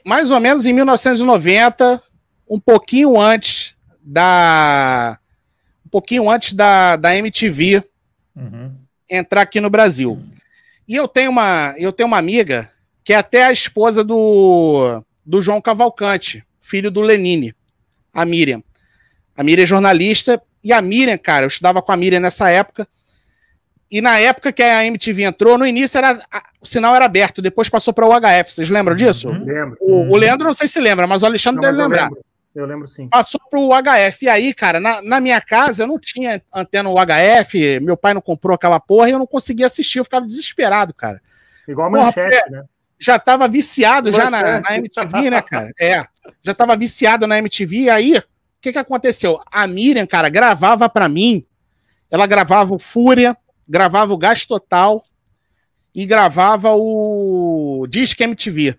mais 0.05 0.31
ou 0.31 0.41
menos 0.41 0.65
em 0.67 0.73
1990, 0.73 2.03
um 2.49 2.61
pouquinho 2.61 3.21
antes 3.21 3.77
da 4.01 5.19
um 5.85 5.89
pouquinho 5.89 6.29
antes 6.29 6.53
da, 6.53 6.97
da 6.97 7.17
MTV 7.17 7.83
uhum. 8.37 8.75
entrar 9.09 9.43
aqui 9.43 9.61
no 9.61 9.71
Brasil. 9.71 10.23
E 10.87 10.95
eu 10.95 11.09
tenho 11.09 11.31
uma 11.31 11.75
eu 11.79 11.93
tenho 11.93 12.07
uma 12.07 12.19
amiga 12.19 12.71
que 13.05 13.13
é 13.13 13.17
até 13.17 13.45
a 13.45 13.53
esposa 13.53 14.03
do, 14.03 15.05
do 15.25 15.43
João 15.43 15.61
Cavalcante, 15.61 16.43
filho 16.61 16.91
do 16.91 17.03
Lenine, 17.03 17.55
a 18.13 18.25
Miriam. 18.25 18.63
A 19.37 19.45
Miriam 19.45 19.65
é 19.65 19.67
jornalista 19.67 20.41
e 20.63 20.73
a 20.73 20.81
Miriam, 20.81 21.19
cara, 21.19 21.45
eu 21.45 21.49
estudava 21.49 21.83
com 21.83 21.93
a 21.93 21.97
Miriam 21.97 22.21
nessa 22.21 22.49
época. 22.49 22.89
E 23.91 24.01
na 24.01 24.19
época 24.19 24.51
que 24.51 24.63
a 24.63 24.85
MTV 24.87 25.23
entrou, 25.25 25.59
no 25.59 25.67
início 25.67 25.99
era 25.99 26.19
o 26.61 26.67
sinal 26.67 26.97
era 26.97 27.05
aberto, 27.05 27.43
depois 27.43 27.69
passou 27.69 27.93
para 27.93 28.07
o 28.07 28.09
UHF. 28.09 28.53
Vocês 28.53 28.71
lembram 28.71 28.97
disso? 28.97 29.29
Uhum. 29.29 29.45
Lembro. 29.45 29.77
O, 29.81 30.13
o, 30.13 30.17
Leandro 30.17 30.47
não 30.47 30.55
sei 30.55 30.67
se 30.67 30.81
lembra, 30.81 31.07
mas 31.07 31.23
o 31.23 31.27
Alexandre 31.27 31.61
não, 31.61 31.69
deve 31.71 31.83
lembrar. 31.83 32.05
Lembro. 32.05 32.25
Eu 32.55 32.67
lembro 32.67 32.89
sim. 32.89 33.09
Passou 33.09 33.41
para 33.51 33.61
o 33.61 33.69
UHF. 33.69 34.25
E 34.25 34.29
aí, 34.29 34.55
cara, 34.55 34.81
na, 34.81 35.03
na, 35.03 35.21
minha 35.21 35.41
casa 35.41 35.83
eu 35.83 35.87
não 35.87 35.99
tinha 35.99 36.41
antena 36.55 36.89
UHF, 36.89 37.81
meu 37.81 37.97
pai 37.97 38.15
não 38.15 38.21
comprou 38.23 38.55
aquela 38.55 38.81
porra 38.81 39.11
e 39.11 39.13
eu 39.13 39.19
não 39.19 39.27
conseguia 39.27 39.67
assistir, 39.67 39.99
eu 39.99 40.05
ficava 40.05 40.25
desesperado, 40.25 40.95
cara. 40.95 41.21
Igual 41.69 41.89
a 41.89 41.91
manchete, 41.91 42.51
né? 42.51 42.65
Já 42.99 43.19
tava 43.19 43.49
viciado 43.49 44.13
já 44.13 44.31
na, 44.31 44.61
na, 44.61 44.77
MTV, 44.77 45.31
né, 45.31 45.43
cara? 45.43 45.71
É. 45.81 46.07
Já 46.43 46.55
tava 46.55 46.77
viciado 46.77 47.27
na 47.27 47.39
MTV. 47.39 47.77
E 47.77 47.91
aí, 47.91 48.17
o 48.17 48.23
que 48.61 48.73
que 48.73 48.79
aconteceu? 48.79 49.41
A 49.51 49.67
Miriam, 49.67 50.07
cara, 50.07 50.29
gravava 50.29 50.89
para 50.89 51.09
mim. 51.09 51.45
Ela 52.11 52.27
gravava 52.27 52.75
o 52.75 52.79
Fúria, 52.79 53.37
gravava 53.69 54.13
o 54.13 54.19
Gás 54.19 54.47
Total 54.47 55.03
e 55.95 56.07
gravava 56.07 56.73
o 56.75 57.87
Disque 57.89 58.23
MTV. 58.23 58.79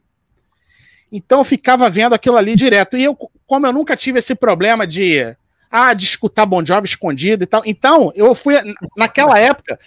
Então 1.11 1.39
eu 1.39 1.45
ficava 1.45 1.89
vendo 1.89 2.13
aquilo 2.13 2.37
ali 2.37 2.55
direto. 2.55 2.97
E 2.97 3.03
eu, 3.03 3.15
como 3.45 3.67
eu 3.67 3.73
nunca 3.73 3.95
tive 3.95 4.19
esse 4.19 4.35
problema 4.35 4.87
de 4.87 5.35
ah, 5.69 5.93
de 5.93 6.05
escutar 6.05 6.45
Bon 6.45 6.65
Jovi 6.65 6.87
escondido 6.87 7.43
e 7.43 7.47
tal. 7.47 7.61
Então, 7.65 8.11
eu 8.15 8.33
fui 8.33 8.55
naquela 8.95 9.37
época, 9.37 9.77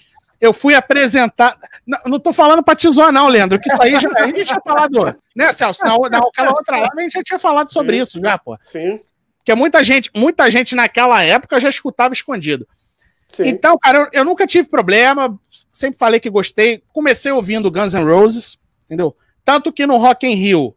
eu 0.40 0.52
fui 0.52 0.74
apresentar. 0.74 1.56
Não, 1.86 2.18
tô 2.18 2.32
falando 2.32 2.62
pra 2.62 2.76
te 2.76 2.88
zoar, 2.88 3.12
não, 3.12 3.28
Leandro, 3.28 3.60
que 3.60 3.68
isso 3.68 3.82
aí 3.82 3.98
já, 3.98 4.08
a 4.16 4.26
gente 4.26 4.44
tinha 4.44 4.60
falado, 4.60 5.16
né, 5.34 5.52
Celso? 5.52 5.84
Na, 5.84 5.98
naquela 5.98 6.50
outra 6.50 6.76
live 6.76 6.98
a 6.98 7.02
gente 7.02 7.12
já 7.14 7.22
tinha 7.22 7.38
falado 7.38 7.72
sobre 7.72 7.96
Sim. 7.96 8.02
isso, 8.02 8.20
já, 8.20 8.38
pô. 8.38 8.56
Sim. 8.70 9.00
Porque 9.38 9.54
muita 9.54 9.82
gente, 9.82 10.10
muita 10.14 10.50
gente 10.50 10.74
naquela 10.74 11.22
época 11.22 11.60
já 11.60 11.68
escutava 11.68 12.14
escondido. 12.14 12.68
Sim. 13.28 13.44
Então, 13.46 13.78
cara, 13.78 13.98
eu, 13.98 14.08
eu, 14.12 14.24
nunca 14.24 14.46
tive 14.46 14.68
problema, 14.68 15.38
sempre 15.72 15.98
falei 15.98 16.20
que 16.20 16.30
gostei. 16.30 16.82
Comecei 16.92 17.32
ouvindo 17.32 17.70
Guns 17.70 17.94
N' 17.94 18.04
Roses, 18.04 18.58
entendeu? 18.86 19.16
Tanto 19.44 19.72
que 19.72 19.86
no 19.86 19.96
Rock 19.96 20.26
in 20.26 20.34
Rio, 20.34 20.74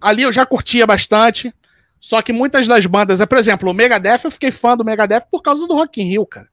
ali 0.00 0.22
eu 0.22 0.32
já 0.32 0.46
curtia 0.46 0.86
bastante. 0.86 1.52
Só 1.98 2.20
que 2.20 2.34
muitas 2.34 2.68
das 2.68 2.84
bandas, 2.84 3.24
por 3.24 3.38
exemplo, 3.38 3.70
o 3.70 3.74
Megadeth, 3.74 4.24
eu 4.24 4.30
fiquei 4.30 4.50
fã 4.50 4.76
do 4.76 4.84
Megadeth 4.84 5.22
por 5.30 5.40
causa 5.40 5.66
do 5.66 5.74
Rock 5.74 6.02
in 6.02 6.04
Rio, 6.04 6.26
cara. 6.26 6.48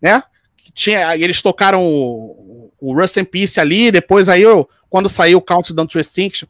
Né? 0.00 0.22
Que 0.66 0.72
tinha, 0.72 1.16
eles 1.16 1.40
tocaram 1.40 1.86
o, 1.86 2.72
o 2.80 2.92
Rust 2.92 3.18
in 3.18 3.24
Peace 3.24 3.60
ali, 3.60 3.92
depois 3.92 4.28
aí 4.28 4.42
eu, 4.42 4.68
quando 4.90 5.08
saiu 5.08 5.38
o 5.38 5.40
Countdown 5.40 5.86
to 5.86 6.00
Extinction. 6.00 6.48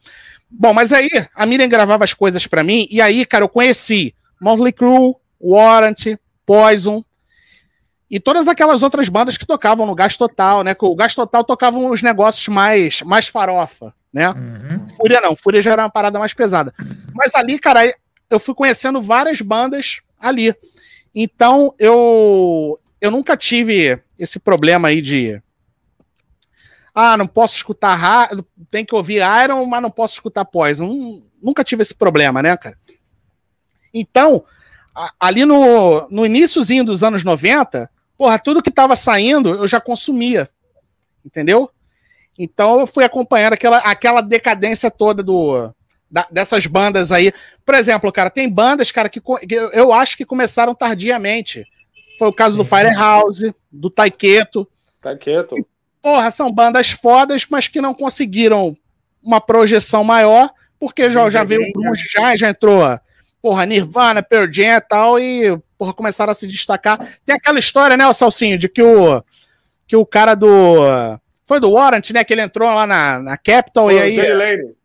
Bom, 0.49 0.73
mas 0.73 0.91
aí 0.91 1.07
a 1.35 1.45
Miriam 1.45 1.67
gravava 1.67 2.03
as 2.03 2.13
coisas 2.13 2.47
para 2.47 2.63
mim, 2.63 2.87
e 2.89 2.99
aí, 2.99 3.27
cara, 3.27 3.43
eu 3.43 3.49
conheci 3.49 4.15
Motley 4.41 4.73
Crue, 4.73 5.13
Warrant, 5.39 6.17
Poison, 6.47 7.03
e 8.09 8.19
todas 8.19 8.47
aquelas 8.47 8.81
outras 8.81 9.07
bandas 9.07 9.37
que 9.37 9.45
tocavam 9.45 9.85
no 9.85 9.93
Gás 9.93 10.17
Total, 10.17 10.63
né? 10.63 10.75
O 10.81 10.95
Gás 10.95 11.13
Total 11.13 11.43
tocavam 11.43 11.91
os 11.91 12.01
negócios 12.01 12.47
mais, 12.47 13.03
mais 13.03 13.27
farofa, 13.27 13.93
né? 14.11 14.29
Uhum. 14.29 14.87
Fúria 14.97 15.21
não, 15.21 15.35
Fúria 15.35 15.61
já 15.61 15.73
era 15.73 15.83
uma 15.83 15.91
parada 15.91 16.17
mais 16.17 16.33
pesada. 16.33 16.73
Mas 17.13 17.35
ali, 17.35 17.59
cara, 17.59 17.81
eu 18.31 18.39
fui 18.39 18.55
conhecendo 18.55 18.99
várias 18.99 19.41
bandas 19.41 19.99
ali. 20.19 20.55
Então, 21.13 21.75
eu, 21.77 22.79
eu 22.99 23.11
nunca 23.11 23.37
tive 23.37 24.01
esse 24.17 24.39
problema 24.39 24.87
aí 24.87 25.01
de. 25.01 25.41
Ah, 26.93 27.15
não 27.15 27.27
posso 27.27 27.55
escutar. 27.55 28.29
Tem 28.71 28.83
que 28.83 28.95
ouvir 28.95 29.21
Iron, 29.43 29.65
mas 29.65 29.81
não 29.81 29.91
posso 29.91 30.15
escutar 30.15 30.45
Poison. 30.45 31.21
Nunca 31.41 31.63
tive 31.63 31.83
esse 31.83 31.93
problema, 31.93 32.41
né, 32.41 32.57
cara? 32.57 32.77
Então, 33.93 34.43
ali 35.19 35.45
no, 35.45 36.07
no 36.09 36.25
iníciozinho 36.25 36.83
dos 36.83 37.03
anos 37.03 37.23
90, 37.23 37.89
porra, 38.17 38.39
tudo 38.39 38.63
que 38.63 38.71
tava 38.71 38.95
saindo 38.95 39.49
eu 39.49 39.67
já 39.67 39.79
consumia. 39.79 40.49
Entendeu? 41.23 41.69
Então 42.37 42.79
eu 42.79 42.87
fui 42.87 43.03
acompanhando 43.03 43.53
aquela, 43.53 43.77
aquela 43.79 44.21
decadência 44.21 44.89
toda 44.89 45.23
do, 45.23 45.73
da, 46.09 46.25
dessas 46.31 46.65
bandas 46.65 47.11
aí. 47.11 47.33
Por 47.65 47.75
exemplo, 47.75 48.11
cara, 48.11 48.29
tem 48.29 48.49
bandas, 48.49 48.91
cara, 48.91 49.09
que, 49.09 49.19
que 49.19 49.55
eu 49.55 49.93
acho 49.93 50.15
que 50.15 50.25
começaram 50.25 50.73
tardiamente. 50.73 51.65
Foi 52.17 52.27
o 52.27 52.33
caso 52.33 52.57
do 52.57 52.65
Firehouse, 52.65 53.53
do 53.71 53.89
Taiketo. 53.89 54.67
Taiketo. 55.01 55.55
Porra, 56.01 56.31
são 56.31 56.51
bandas 56.51 56.91
fodas, 56.91 57.45
mas 57.49 57.67
que 57.67 57.81
não 57.81 57.93
conseguiram 57.93 58.75
uma 59.21 59.41
projeção 59.41 60.03
maior, 60.03 60.49
porque 60.79 61.09
já, 61.09 61.29
já 61.29 61.43
veio 61.43 61.61
o 61.61 61.71
Grunge, 61.73 62.05
já, 62.09 62.35
já 62.35 62.49
entrou 62.49 62.81
porra, 63.41 63.65
Nirvana, 63.65 64.21
Pearl 64.21 64.51
Jam 64.51 64.77
e 64.77 64.81
tal, 64.81 65.19
e 65.19 65.57
porra, 65.77 65.93
começaram 65.93 66.31
a 66.31 66.33
se 66.33 66.47
destacar. 66.47 66.99
Tem 67.25 67.35
aquela 67.35 67.59
história, 67.59 67.95
né, 67.95 68.05
o 68.07 68.13
Salsinho, 68.13 68.57
de 68.57 68.67
que 68.67 68.81
o, 68.81 69.23
que 69.87 69.95
o 69.95 70.05
cara 70.05 70.35
do. 70.35 70.79
Foi 71.45 71.59
do 71.61 71.71
Warrant, 71.71 72.11
né? 72.11 72.25
Que 72.25 72.33
ele 72.33 72.41
entrou 72.41 72.67
lá 72.67 72.85
na, 72.85 73.19
na 73.19 73.37
Capital 73.37 73.89
e 73.89 73.99
aí. 73.99 74.15
Jenny 74.15 74.33
Lane. 74.33 74.75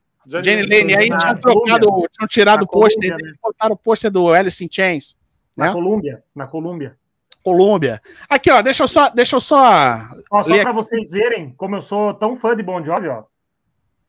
Jenny, 0.44 0.62
Lane, 0.62 0.92
e 0.92 0.96
aí 0.96 1.08
tinham 1.08 1.36
trocado, 1.36 1.86
tinham 2.12 2.28
tirado 2.28 2.62
o 2.62 2.66
pôster, 2.68 3.10
né? 3.10 3.32
botaram 3.42 3.74
o 3.74 3.76
pôster 3.76 4.08
do 4.08 4.32
Alice 4.32 4.64
in 4.64 4.68
Chains. 4.70 5.16
Né? 5.56 5.66
Na 5.66 5.72
Colômbia, 5.72 6.22
na 6.32 6.46
Colômbia. 6.46 6.96
Colômbia. 7.42 8.00
Aqui, 8.28 8.50
ó, 8.50 8.62
deixa 8.62 8.84
eu 8.84 8.88
só. 8.88 9.10
Deixa 9.10 9.36
eu 9.36 9.40
só. 9.40 9.98
Ó, 10.30 10.42
só 10.42 10.62
pra 10.62 10.72
vocês 10.72 11.10
verem 11.10 11.52
como 11.56 11.76
eu 11.76 11.82
sou 11.82 12.14
tão 12.14 12.36
fã 12.36 12.54
de 12.56 12.62
Bon 12.62 12.82
Jovi, 12.82 13.08
ó. 13.08 13.24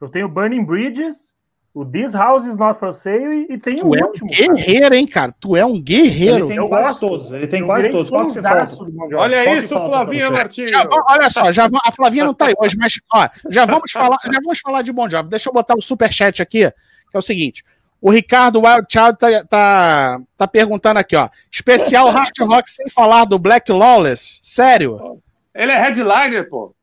Eu 0.01 0.09
tenho 0.09 0.27
Burning 0.27 0.65
Bridges, 0.65 1.33
O 1.73 1.83
This 1.85 2.13
House 2.13 2.45
is 2.45 2.57
Not 2.57 2.77
For 2.79 2.93
Sale 2.93 3.47
e, 3.49 3.53
e 3.53 3.57
tem 3.57 3.77
Tu 3.77 3.87
o 3.87 3.95
é 3.95 4.03
um 4.03 4.07
último. 4.07 4.29
cara. 4.29 4.53
guerreiro, 4.53 4.95
hein, 4.95 5.07
cara? 5.07 5.33
Tu 5.39 5.55
é 5.55 5.65
um 5.65 5.81
guerreiro. 5.81 6.45
Ele 6.45 6.47
tem 6.49 6.57
Eu 6.57 6.67
quase 6.67 6.87
gosto. 6.89 7.07
todos. 7.07 7.31
Ele 7.31 7.47
tem 7.47 7.59
Eu 7.61 7.65
quase 7.65 7.89
todos. 7.89 8.09
Qual 8.09 8.25
que 8.27 8.33
você 8.33 8.41
falta? 8.41 8.65
Olha 9.15 9.43
Qual 9.45 9.55
isso, 9.57 9.67
Flavinha? 9.69 10.29
Martins. 10.29 10.71
Olha 11.09 11.29
só, 11.29 11.51
já, 11.51 11.67
a 11.85 11.91
Flavinha 11.91 12.25
não 12.25 12.33
tá 12.33 12.47
aí 12.47 12.53
hoje, 12.57 12.75
mas 12.77 12.93
ó, 13.11 13.27
já 13.49 13.65
vamos 13.65 13.91
falar, 13.91 14.17
já 14.25 14.39
vamos 14.43 14.59
falar 14.59 14.81
de 14.83 14.91
Bon 14.91 15.09
Jovi. 15.09 15.29
Deixa 15.29 15.49
eu 15.49 15.53
botar 15.53 15.75
o 15.75 15.81
superchat 15.81 16.41
aqui, 16.41 16.69
que 16.69 17.15
é 17.15 17.17
o 17.17 17.21
seguinte. 17.23 17.63
O 18.05 18.11
Ricardo 18.11 18.59
Wildchild 18.61 19.17
tá, 19.17 19.45
tá, 19.45 20.19
tá 20.35 20.45
perguntando 20.47 20.99
aqui, 20.99 21.15
ó. 21.15 21.29
Especial 21.49 22.09
Hard 22.11 22.33
Rock 22.41 22.69
sem 22.69 22.89
falar 22.89 23.23
do 23.23 23.39
Black 23.39 23.71
Lawless? 23.71 24.39
Sério? 24.41 25.21
Ele 25.55 25.71
é 25.71 25.79
headliner, 25.79 26.49
pô. 26.49 26.75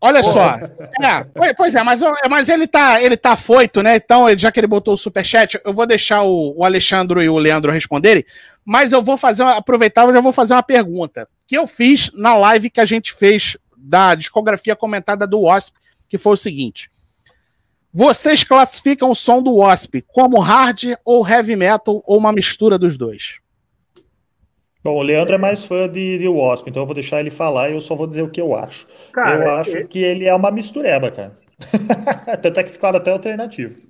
Olha 0.00 0.22
só. 0.22 0.54
É, 1.02 1.52
pois- 1.54 1.74
é, 1.74 1.82
mas, 1.82 2.00
mas 2.30 2.48
ele 2.48 2.68
tá, 2.68 3.02
ele 3.02 3.16
tá 3.16 3.32
afoito, 3.32 3.82
né? 3.82 3.96
Então, 3.96 4.26
já 4.38 4.52
que 4.52 4.60
ele 4.60 4.68
botou 4.68 4.94
o 4.94 4.96
superchat, 4.96 5.60
eu 5.64 5.72
vou 5.74 5.84
deixar 5.84 6.22
o, 6.22 6.54
o 6.56 6.64
Alexandre 6.64 7.24
e 7.24 7.28
o 7.28 7.36
Leandro 7.38 7.72
responderem, 7.72 8.24
mas 8.64 8.92
eu 8.92 9.02
vou 9.02 9.16
fazer, 9.16 9.42
uma- 9.42 9.56
aproveitar, 9.56 10.06
eu 10.06 10.14
já 10.14 10.20
vou 10.20 10.32
fazer 10.32 10.54
uma 10.54 10.62
pergunta 10.62 11.28
que 11.48 11.58
eu 11.58 11.66
fiz 11.66 12.12
na 12.14 12.36
live 12.36 12.70
que 12.70 12.80
a 12.80 12.84
gente 12.84 13.12
fez 13.12 13.56
da 13.76 14.14
discografia 14.14 14.76
comentada 14.76 15.26
do 15.26 15.40
Wasp, 15.40 15.74
que 16.08 16.16
foi 16.18 16.34
o 16.34 16.36
seguinte. 16.36 16.88
Vocês 17.98 18.44
classificam 18.44 19.10
o 19.10 19.14
som 19.14 19.42
do 19.42 19.56
Wasp 19.56 19.96
como 20.06 20.38
hard 20.38 20.94
ou 21.04 21.26
heavy 21.26 21.56
metal 21.56 22.00
ou 22.06 22.16
uma 22.16 22.32
mistura 22.32 22.78
dos 22.78 22.96
dois? 22.96 23.40
Bom, 24.84 24.94
o 24.94 25.02
Leandro 25.02 25.34
é 25.34 25.38
mais 25.38 25.64
fã 25.64 25.88
de, 25.88 26.16
de 26.16 26.28
Wasp, 26.28 26.68
então 26.70 26.82
eu 26.82 26.86
vou 26.86 26.94
deixar 26.94 27.18
ele 27.18 27.28
falar 27.28 27.70
e 27.70 27.72
eu 27.72 27.80
só 27.80 27.96
vou 27.96 28.06
dizer 28.06 28.22
o 28.22 28.30
que 28.30 28.40
eu 28.40 28.54
acho. 28.54 28.86
Cara, 29.12 29.44
eu 29.44 29.50
acho 29.56 29.78
é- 29.78 29.82
que 29.82 29.98
ele 29.98 30.26
é 30.28 30.32
uma 30.32 30.52
mistureba, 30.52 31.10
cara. 31.10 31.36
Tanto 32.40 32.60
é 32.60 32.62
que 32.62 32.70
ficaram 32.70 32.98
até 32.98 33.10
alternativo. 33.10 33.80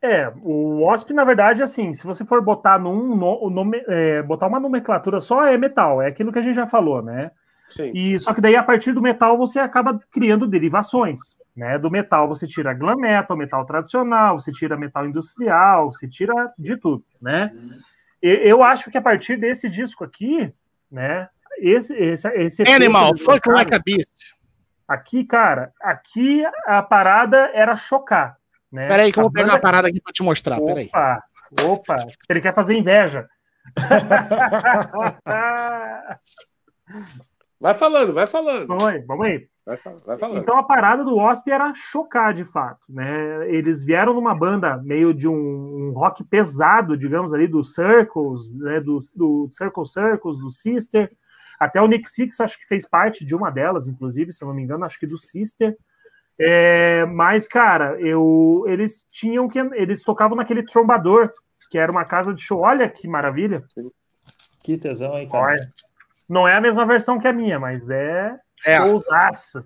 É, 0.00 0.32
o 0.44 0.82
Wasp, 0.84 1.10
na 1.10 1.24
verdade, 1.24 1.64
assim, 1.64 1.92
se 1.92 2.06
você 2.06 2.24
for 2.24 2.40
botar 2.40 2.78
num 2.78 3.16
no- 3.16 3.50
nome, 3.50 3.82
é, 3.88 4.22
botar 4.22 4.46
uma 4.46 4.60
nomenclatura 4.60 5.20
só 5.20 5.44
é 5.44 5.58
metal, 5.58 6.00
é 6.00 6.06
aquilo 6.06 6.32
que 6.32 6.38
a 6.38 6.42
gente 6.42 6.54
já 6.54 6.68
falou, 6.68 7.02
né? 7.02 7.32
Sim. 7.68 7.90
E 7.92 8.16
só 8.20 8.32
que 8.32 8.40
daí 8.40 8.54
a 8.54 8.62
partir 8.62 8.92
do 8.92 9.02
metal 9.02 9.36
você 9.36 9.58
acaba 9.58 9.98
criando 10.12 10.46
derivações, 10.46 11.18
né? 11.56 11.78
Do 11.78 11.90
metal 11.90 12.28
você 12.28 12.46
tira 12.46 12.74
glam 12.74 12.96
metal, 12.96 13.36
metal 13.36 13.64
tradicional, 13.64 14.38
você 14.38 14.52
tira 14.52 14.76
metal 14.76 15.06
industrial, 15.06 15.90
você 15.90 16.06
tira 16.06 16.52
de 16.58 16.76
tudo, 16.76 17.04
né? 17.20 17.50
E- 18.22 18.42
eu 18.48 18.62
acho 18.62 18.90
que 18.90 18.98
a 18.98 19.02
partir 19.02 19.36
desse 19.36 19.68
disco 19.68 20.04
aqui, 20.04 20.52
né? 20.90 21.28
Esse, 21.58 21.94
esse, 21.96 22.28
esse 22.34 22.68
Animal, 22.68 23.16
Funk 23.16 23.28
lançaram- 23.48 23.54
Like 23.56 23.74
a 23.74 23.78
Beast. 23.78 24.34
Aqui, 24.86 25.24
cara, 25.24 25.72
aqui 25.80 26.44
a 26.66 26.82
parada 26.82 27.50
era 27.54 27.74
chocar, 27.76 28.36
né? 28.70 28.86
Peraí 28.86 29.10
que 29.12 29.18
eu 29.18 29.22
A 29.22 29.24
vou 29.24 29.32
pegar 29.32 29.46
banda- 29.46 29.56
a 29.56 29.60
parada 29.60 29.88
aqui 29.88 30.00
pra 30.00 30.12
te 30.12 30.22
mostrar, 30.22 30.60
peraí. 30.60 30.86
Opa, 30.88 31.24
opa, 31.62 31.96
ele 32.28 32.40
quer 32.40 32.54
fazer 32.54 32.76
inveja. 32.76 33.26
Vai 37.58 37.74
falando, 37.74 38.12
vai 38.14 38.26
falando. 38.26 38.66
vamos 38.66 38.84
aí, 38.84 39.00
vamos 39.00 39.26
aí. 39.26 39.48
Vai, 39.66 39.76
vai 40.06 40.16
falando. 40.16 40.38
Então 40.38 40.56
a 40.56 40.62
parada 40.62 41.02
do 41.02 41.16
Wasp 41.16 41.48
era 41.48 41.74
chocar 41.74 42.32
de 42.32 42.44
fato, 42.44 42.86
né? 42.88 43.50
Eles 43.50 43.82
vieram 43.82 44.14
numa 44.14 44.32
banda 44.32 44.76
meio 44.84 45.12
de 45.12 45.26
um, 45.26 45.34
um 45.34 45.92
rock 45.92 46.22
pesado, 46.22 46.96
digamos 46.96 47.34
ali, 47.34 47.48
do 47.48 47.64
Circles, 47.64 48.48
né? 48.54 48.78
Do, 48.78 49.00
do 49.16 49.48
Circle 49.50 49.84
Circles, 49.84 50.38
do 50.38 50.52
Sister. 50.52 51.10
Até 51.58 51.82
o 51.82 51.88
Nick 51.88 52.08
Six 52.08 52.38
acho 52.40 52.56
que 52.60 52.68
fez 52.68 52.88
parte 52.88 53.24
de 53.24 53.34
uma 53.34 53.50
delas, 53.50 53.88
inclusive, 53.88 54.32
se 54.32 54.44
eu 54.44 54.48
não 54.48 54.54
me 54.54 54.62
engano, 54.62 54.84
acho 54.84 55.00
que 55.00 55.06
do 55.06 55.18
Sister. 55.18 55.76
É, 56.38 57.04
mas, 57.06 57.48
cara, 57.48 58.00
eu, 58.00 58.64
eles 58.68 59.08
tinham 59.10 59.48
que. 59.48 59.58
Eles 59.58 60.04
tocavam 60.04 60.36
naquele 60.36 60.62
trombador, 60.62 61.32
que 61.70 61.78
era 61.78 61.90
uma 61.90 62.04
casa 62.04 62.32
de 62.32 62.40
show. 62.40 62.60
Olha 62.60 62.88
que 62.88 63.08
maravilha. 63.08 63.64
Que 64.62 64.78
tesão, 64.78 65.18
hein, 65.18 65.28
cara? 65.28 65.44
Olha. 65.44 65.72
Não 66.28 66.46
é 66.46 66.54
a 66.54 66.60
mesma 66.60 66.86
versão 66.86 67.18
que 67.18 67.26
a 67.26 67.32
minha, 67.32 67.58
mas 67.58 67.88
é 67.90 68.36
É, 68.64 68.80
ousaça. 68.80 69.64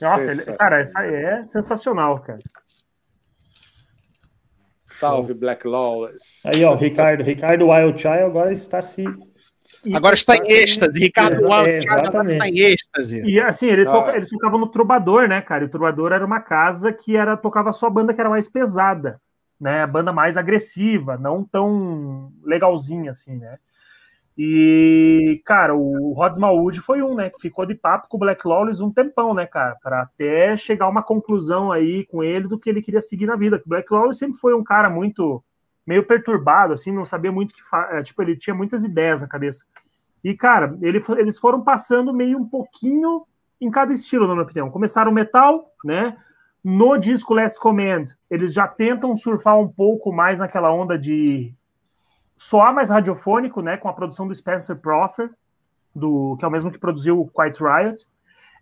Nossa, 0.00 0.24
ele- 0.24 0.34
Sensacional. 0.36 0.58
cara, 0.58 0.80
essa 0.80 0.98
aí 1.00 1.14
é 1.14 1.44
sensacional, 1.44 2.20
cara. 2.20 2.38
Salve, 4.98 5.32
Black 5.34 5.66
Lawless. 5.66 6.40
Aí, 6.44 6.64
ó, 6.64 6.72
o 6.72 6.76
Ricardo, 6.76 7.22
Ricardo 7.22 7.68
Wildchild 7.68 8.18
agora 8.22 8.52
está 8.52 8.82
se. 8.82 9.04
Agora 9.94 10.14
está 10.14 10.36
em 10.36 10.46
êxtase. 10.50 10.98
Ricardo 10.98 11.36
É, 11.36 11.38
Wild 11.38 11.88
agora 11.88 12.02
exatamente. 12.02 12.32
está 12.34 12.48
em 12.48 12.58
êxtase. 12.58 13.20
E 13.22 13.40
assim, 13.40 13.66
eles, 13.66 13.86
Ah. 13.86 13.92
toca- 13.92 14.16
eles 14.16 14.28
tocavam 14.28 14.58
no 14.60 14.68
Trubador, 14.70 15.26
né, 15.26 15.40
cara? 15.40 15.64
E 15.64 15.66
o 15.66 15.70
Trubador 15.70 16.12
era 16.12 16.24
uma 16.24 16.40
casa 16.40 16.92
que 16.92 17.16
era 17.16 17.34
tocava 17.36 17.72
só 17.72 17.86
a 17.86 17.90
banda 17.90 18.12
que 18.12 18.20
era 18.20 18.28
mais 18.28 18.46
pesada, 18.48 19.18
né? 19.58 19.82
A 19.82 19.86
banda 19.86 20.12
mais 20.12 20.36
agressiva, 20.36 21.16
não 21.16 21.42
tão 21.44 22.30
legalzinha 22.42 23.10
assim, 23.12 23.36
né? 23.38 23.56
E, 24.42 25.42
cara, 25.44 25.74
o 25.74 26.14
Rod 26.14 26.32
Smallwood 26.32 26.80
foi 26.80 27.02
um, 27.02 27.14
né, 27.14 27.28
que 27.28 27.38
ficou 27.38 27.66
de 27.66 27.74
papo 27.74 28.08
com 28.08 28.16
o 28.16 28.20
Black 28.20 28.48
Lawless 28.48 28.82
um 28.82 28.90
tempão, 28.90 29.34
né, 29.34 29.44
cara, 29.44 29.76
para 29.82 30.00
até 30.00 30.56
chegar 30.56 30.86
a 30.86 30.88
uma 30.88 31.02
conclusão 31.02 31.70
aí 31.70 32.06
com 32.06 32.24
ele 32.24 32.48
do 32.48 32.58
que 32.58 32.70
ele 32.70 32.80
queria 32.80 33.02
seguir 33.02 33.26
na 33.26 33.36
vida. 33.36 33.60
O 33.62 33.68
Black 33.68 33.92
Lawless 33.92 34.18
sempre 34.18 34.38
foi 34.38 34.54
um 34.54 34.64
cara 34.64 34.88
muito 34.88 35.44
meio 35.86 36.06
perturbado, 36.06 36.72
assim, 36.72 36.90
não 36.90 37.04
sabia 37.04 37.30
muito 37.30 37.52
que 37.52 37.62
fa... 37.62 37.90
é, 37.92 38.02
tipo, 38.02 38.22
ele 38.22 38.34
tinha 38.34 38.54
muitas 38.54 38.82
ideias 38.82 39.20
na 39.20 39.28
cabeça. 39.28 39.66
E, 40.24 40.34
cara, 40.34 40.74
ele 40.80 41.00
eles 41.18 41.38
foram 41.38 41.62
passando 41.62 42.10
meio 42.10 42.38
um 42.38 42.48
pouquinho 42.48 43.26
em 43.60 43.70
cada 43.70 43.92
estilo, 43.92 44.26
na 44.26 44.32
minha 44.32 44.44
opinião. 44.44 44.70
Começaram 44.70 45.12
metal, 45.12 45.70
né? 45.84 46.16
No 46.64 46.96
disco 46.96 47.34
Last 47.34 47.60
Command, 47.60 48.04
eles 48.30 48.54
já 48.54 48.66
tentam 48.66 49.14
surfar 49.18 49.58
um 49.60 49.68
pouco 49.68 50.10
mais 50.10 50.40
naquela 50.40 50.72
onda 50.72 50.98
de 50.98 51.54
soar 52.40 52.74
mais 52.74 52.88
radiofônico, 52.88 53.60
né? 53.60 53.76
Com 53.76 53.86
a 53.86 53.92
produção 53.92 54.26
do 54.26 54.34
Spencer 54.34 54.74
Proffer, 54.76 55.30
do, 55.94 56.36
que 56.38 56.44
é 56.44 56.48
o 56.48 56.50
mesmo 56.50 56.70
que 56.70 56.78
produziu 56.78 57.20
o 57.20 57.28
Quiet 57.28 57.58
Riot. 57.62 58.06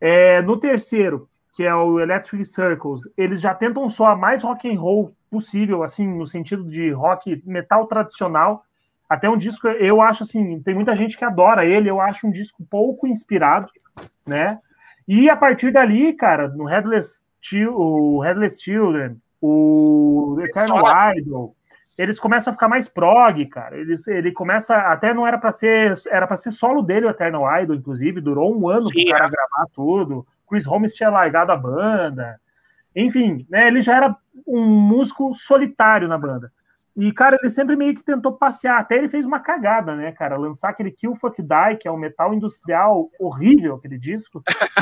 É, 0.01 0.43
no 0.43 0.59
terceiro, 0.59 1.29
que 1.55 1.63
é 1.63 1.73
o 1.73 2.01
Electric 2.01 2.45
Circles, 2.45 3.03
eles 3.17 3.41
já 3.41 3.55
tentam 3.55 3.89
soar 3.89 4.19
mais 4.19 4.43
rock 4.43 4.69
and 4.69 4.81
roll 4.81 5.15
possível, 5.31 5.85
assim, 5.85 6.09
no 6.09 6.27
sentido 6.27 6.65
de 6.65 6.91
rock 6.91 7.41
metal 7.47 7.87
tradicional. 7.87 8.65
Até 9.09 9.31
um 9.31 9.37
disco, 9.37 9.69
eu 9.69 10.03
acho 10.03 10.25
assim, 10.25 10.61
tem 10.61 10.75
muita 10.75 10.97
gente 10.97 11.17
que 11.17 11.25
adora 11.25 11.65
ele, 11.65 11.89
eu 11.89 12.01
acho 12.01 12.27
um 12.27 12.33
disco 12.33 12.65
pouco 12.69 13.07
inspirado, 13.07 13.71
né? 14.27 14.59
E 15.07 15.31
a 15.31 15.37
partir 15.37 15.73
dali, 15.73 16.13
cara, 16.15 16.49
no 16.49 16.65
Headless, 16.65 17.23
Chil- 17.41 17.75
o 17.75 18.21
Headless 18.23 18.61
Children, 18.61 19.17
o 19.41 20.37
Eternal 20.43 20.83
Idol, 21.17 21.55
eles 21.99 22.21
começam 22.21 22.53
a 22.53 22.55
ficar 22.55 22.69
mais 22.69 22.89
prog, 22.89 23.45
cara. 23.47 23.77
Eles, 23.77 24.07
ele 24.07 24.31
começa, 24.31 24.77
até 24.77 25.13
não 25.13 25.27
era 25.27 25.37
para 25.37 25.51
ser, 25.51 25.95
era 26.09 26.29
para 26.29 26.37
ser 26.37 26.53
solo 26.53 26.81
dele 26.81 27.07
o 27.07 27.11
Eternal 27.11 27.61
Idol, 27.61 27.75
inclusive, 27.75 28.21
durou 28.21 28.57
um 28.57 28.69
ano 28.69 28.87
Sim, 28.87 29.07
pro 29.07 29.13
cara 29.13 29.27
é. 29.27 29.31
gravar 29.31 29.67
tudo. 29.75 30.25
Chris 30.49 30.65
Holmes 30.65 30.95
tinha 30.95 31.11
largado 31.11 31.51
a 31.51 31.57
banda. 31.57 32.41
Enfim, 32.95 33.45
né, 33.51 33.67
ele 33.67 33.81
já 33.81 33.97
era 33.97 34.17
um 34.47 34.65
músico 34.81 35.35
solitário 35.35 36.07
na 36.07 36.17
banda. 36.17 36.53
E, 36.97 37.13
cara, 37.13 37.37
ele 37.41 37.51
sempre 37.51 37.77
meio 37.77 37.95
que 37.95 38.05
tentou 38.05 38.33
passear. 38.33 38.81
Até 38.81 38.97
ele 38.97 39.09
fez 39.09 39.25
uma 39.25 39.41
cagada, 39.41 39.95
né, 39.95 40.13
cara? 40.13 40.37
Lançar 40.37 40.71
aquele 40.71 40.91
Kill 40.93 41.17
Fuck 41.17 41.43
Die, 41.43 41.77
que 41.81 41.89
é 41.89 41.93
um 41.93 41.97
metal 41.97 42.33
industrial 42.33 43.11
horrível, 43.19 43.75
aquele 43.75 43.99
disco. 43.99 44.43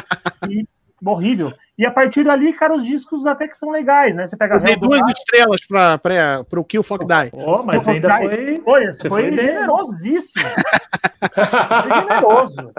E, 0.49 0.69
horrível. 1.05 1.53
E 1.79 1.85
a 1.85 1.91
partir 1.91 2.25
dali, 2.25 2.53
cara, 2.55 2.75
os 2.75 2.85
discos 2.85 3.27
até 3.27 3.47
que 3.47 3.57
são 3.57 3.71
legais, 3.71 4.17
né? 4.17 4.27
Você 4.27 4.35
pega 4.37 4.55
Eu 4.55 4.61
dei 4.61 4.77
duas 4.77 5.01
estrelas 5.09 5.61
para 5.67 6.45
o 6.61 6.65
Kill 6.65 6.83
Fuck 6.83 7.05
Die. 7.07 7.31
Ó, 7.35 7.63
mas 7.63 7.85
Kill 7.85 7.95
ainda 7.95 8.17
foi. 8.17 8.61
Foi, 8.65 8.93
foi 9.09 9.23
bem. 9.31 9.39
generosíssimo. 9.39 10.45
foi 11.35 12.01
generoso. 12.01 12.73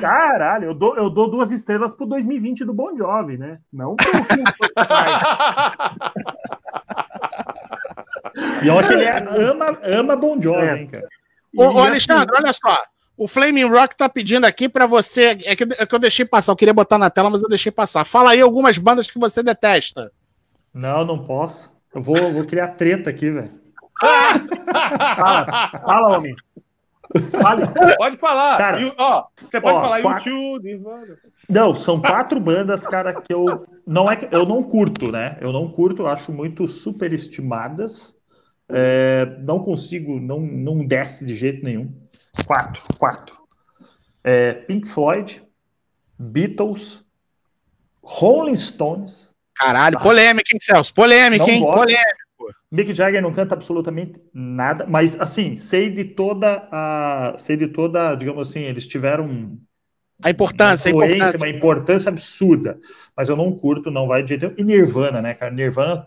Caralho, 0.00 0.66
eu 0.66 0.74
dou, 0.74 0.96
eu 0.96 1.10
dou 1.10 1.28
duas 1.30 1.50
estrelas 1.50 1.94
pro 1.94 2.06
2020 2.06 2.64
do 2.64 2.72
Bon 2.72 2.96
Jovi, 2.96 3.36
né? 3.36 3.58
Não 3.72 3.96
pro 3.96 4.06
Kill 4.06 4.44
Fuck 4.56 4.72
Die. 4.76 4.84
E 8.64 8.70
olha 8.70 8.86
que 8.86 8.92
ele 8.92 9.04
é- 9.04 9.18
ama, 9.50 9.78
ama 9.82 10.16
Bon 10.16 10.40
Jovi, 10.40 10.64
É. 10.66 10.76
hein, 10.76 10.86
cara. 10.86 11.08
Ô, 11.56 11.62
E, 11.62 11.66
ô, 11.66 11.68
assim, 11.70 11.80
Alexandre, 11.88 12.34
olha 12.36 12.52
só. 12.52 12.76
O 13.18 13.26
Flaming 13.26 13.64
Rock 13.68 13.96
tá 13.96 14.08
pedindo 14.08 14.44
aqui 14.46 14.68
pra 14.68 14.86
você. 14.86 15.36
É 15.44 15.56
que, 15.56 15.64
é 15.64 15.84
que 15.84 15.94
eu 15.94 15.98
deixei 15.98 16.24
passar. 16.24 16.52
Eu 16.52 16.56
queria 16.56 16.72
botar 16.72 16.96
na 16.98 17.10
tela, 17.10 17.28
mas 17.28 17.42
eu 17.42 17.48
deixei 17.48 17.72
passar. 17.72 18.04
Fala 18.04 18.30
aí 18.30 18.40
algumas 18.40 18.78
bandas 18.78 19.10
que 19.10 19.18
você 19.18 19.42
detesta. 19.42 20.12
Não, 20.72 21.04
não 21.04 21.18
posso. 21.24 21.68
Eu 21.92 22.00
vou, 22.00 22.16
vou 22.32 22.44
criar 22.46 22.68
treta 22.68 23.10
aqui, 23.10 23.30
velho. 23.30 23.50
Fala, 25.16 25.70
fala, 25.84 26.16
homem. 26.16 26.36
Fale. 27.42 27.62
Pode 27.96 28.16
falar. 28.18 28.58
Cara, 28.58 28.80
E, 28.80 28.92
ó, 28.96 29.24
você 29.34 29.60
pode 29.60 29.76
ó, 29.76 29.80
falar 29.80 30.02
quatro- 30.02 30.30
YouTube. 30.30 30.62
Nirvana. 30.68 31.16
Não, 31.48 31.74
são 31.74 32.00
quatro 32.00 32.38
bandas, 32.38 32.86
cara, 32.86 33.14
que 33.20 33.32
eu 33.32 33.66
não 33.86 34.08
é 34.10 34.14
que 34.14 34.28
eu 34.30 34.44
não 34.46 34.62
curto, 34.62 35.10
né? 35.10 35.36
Eu 35.40 35.52
não 35.52 35.68
curto, 35.68 36.02
eu 36.02 36.06
acho 36.06 36.30
muito 36.30 36.66
superestimadas. 36.68 38.14
É, 38.68 39.24
não 39.40 39.58
consigo, 39.60 40.20
não, 40.20 40.40
não 40.40 40.86
desce 40.86 41.24
de 41.24 41.32
jeito 41.34 41.64
nenhum. 41.64 41.90
Quatro, 42.46 42.82
quatro. 42.98 43.36
É, 44.24 44.52
Pink 44.52 44.88
Floyd, 44.88 45.42
Beatles, 46.18 47.02
Rolling 48.02 48.54
Stones 48.56 49.34
Caralho, 49.54 49.98
polêmica, 50.00 50.50
hein, 50.52 50.58
Celso? 50.62 50.94
Polêmica, 50.94 51.44
Não 51.44 51.52
hein? 51.52 51.60
gosto. 51.60 51.78
Polêmica. 51.78 52.28
Mick 52.70 52.92
Jagger 52.92 53.20
não 53.20 53.32
canta 53.32 53.54
absolutamente 53.54 54.20
nada, 54.32 54.86
mas 54.88 55.18
assim, 55.20 55.56
sei 55.56 55.90
de 55.90 56.04
toda 56.04 56.68
a. 56.70 57.34
Sei 57.36 57.56
de 57.56 57.66
toda, 57.66 58.14
digamos 58.14 58.48
assim, 58.48 58.60
eles 58.60 58.86
tiveram 58.86 59.58
A 60.22 60.30
importância, 60.30 60.90
a 60.90 60.94
uma 60.94 61.04
influência, 61.06 61.24
importância. 61.24 61.46
uma 61.46 61.56
importância 61.56 62.08
absurda. 62.10 62.78
Mas 63.16 63.28
eu 63.28 63.36
não 63.36 63.52
curto, 63.52 63.90
não 63.90 64.06
vai 64.06 64.22
de 64.22 64.28
jeito 64.30 64.42
nenhum. 64.46 64.54
E 64.58 64.64
Nirvana, 64.64 65.20
né, 65.20 65.34
cara? 65.34 65.50
Nirvana. 65.52 66.06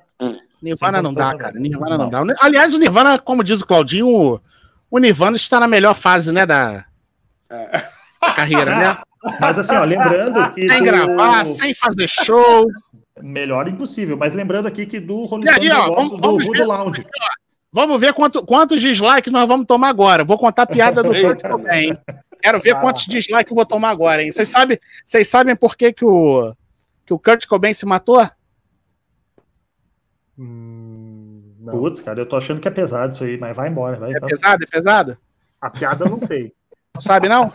Nirvana 0.61 0.97
Sem 0.99 1.03
não 1.03 1.13
dá, 1.13 1.35
cara. 1.35 1.59
Nirvana 1.59 1.97
não 1.97 2.09
dá. 2.09 2.23
Aliás, 2.39 2.73
o 2.73 2.77
Nirvana, 2.79 3.19
como 3.19 3.43
diz 3.43 3.59
o 3.61 3.65
Claudinho, 3.67 4.39
o- 4.91 4.99
Nirvana 4.99 5.35
está 5.37 5.59
na 5.59 5.67
melhor 5.67 5.95
fase, 5.95 6.31
né, 6.31 6.45
da 6.45 6.85
É. 7.49 7.83
da 8.21 8.33
carreira, 8.33 8.75
né? 8.77 8.97
Mas 9.39 9.57
assim, 9.57 9.75
ó, 9.75 9.83
lembrando 9.83 10.51
que. 10.51 10.67
Sem 10.67 10.79
do- 10.79 10.83
gravar, 10.83 11.45
sem 11.45 11.73
fazer 11.73 12.07
show. 12.07 12.67
Melhor 13.21 13.67
impossível. 13.67 14.17
Mas 14.17 14.33
lembrando 14.33 14.67
aqui 14.67 14.85
que 14.85 14.99
do 14.99 15.25
Rolling 15.25 15.45
E 15.45 15.49
aí, 15.49 15.69
ó, 15.71 15.93
vamos- 15.93 16.09
do 16.11 16.17
vamos 16.17 16.45
Voodoo 16.45 16.53
ver. 16.53 16.65
Lounge. 16.65 17.03
Vamos 17.73 18.01
ver 18.01 18.13
quanto, 18.13 18.43
quantos 18.45 18.81
dislikes 18.81 19.31
nós 19.31 19.47
vamos 19.47 19.65
tomar 19.65 19.89
agora. 19.89 20.23
Vou 20.25 20.37
contar 20.37 20.63
a 20.63 20.67
piada 20.67 21.01
do. 21.03 21.09
Kurt 21.13 21.41
Cobain, 21.41 21.71
hein? 21.89 21.97
Quero 22.41 22.59
ver 22.59 22.71
Ah. 22.75 22.79
quantos 22.81 23.05
dislikes 23.05 23.49
eu 23.51 23.55
vou 23.55 23.65
tomar 23.65 23.89
agora, 23.91 24.23
hein? 24.23 24.31
Vocês 24.31 24.49
sabem, 24.49 24.77
vocês 25.05 25.27
sabem 25.27 25.55
por 25.55 25.77
que, 25.77 25.93
que, 25.93 26.03
o, 26.03 26.53
que 27.05 27.13
o 27.13 27.19
Kurt 27.19 27.45
Cobain 27.45 27.73
se 27.73 27.85
matou? 27.85 28.27
Hum, 30.37 30.70
não. 31.73 31.79
Putz, 31.81 31.99
cara, 31.99 32.19
eu 32.19 32.25
tô 32.25 32.37
achando 32.37 32.59
que 32.61 32.67
é 32.67 32.71
pesado 32.71 33.13
isso 33.13 33.23
aí, 33.23 33.37
mas 33.37 33.55
vai 33.55 33.69
embora. 33.69 33.97
Vai, 33.97 34.11
É 34.13 34.19
pesado, 34.19 34.63
é 34.63 34.67
pesado? 34.67 35.17
A 35.59 35.69
piada 35.69 36.05
eu 36.05 36.09
não 36.09 36.21
sei. 36.21 36.53
Não 36.93 37.01
sabe, 37.01 37.29
não? 37.29 37.53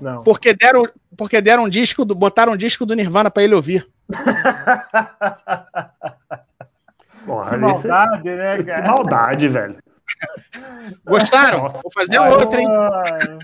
Não. 0.00 0.22
Porque 0.22 0.54
deram, 0.54 0.84
porque 1.16 1.40
deram 1.40 1.64
um 1.64 1.68
disco, 1.68 2.04
do, 2.04 2.14
botaram 2.14 2.52
um 2.52 2.56
disco 2.56 2.86
do 2.86 2.94
Nirvana 2.94 3.30
pra 3.32 3.42
ele 3.42 3.54
ouvir. 3.56 3.84
Porra, 7.26 7.58
Que 7.58 7.64
isso 7.66 7.86
é- 7.86 7.90
maldade, 7.90 8.30
né, 8.36 8.56
que 8.58 8.64
cara? 8.64 8.82
maldade, 8.86 9.48
velho. 9.48 9.76
Gostaram? 11.04 11.58
Nossa. 11.64 11.80
Vou 11.82 11.92
fazer 11.92 12.18
Ai, 12.18 12.32
outra, 12.32 12.60
hein? 12.60 12.68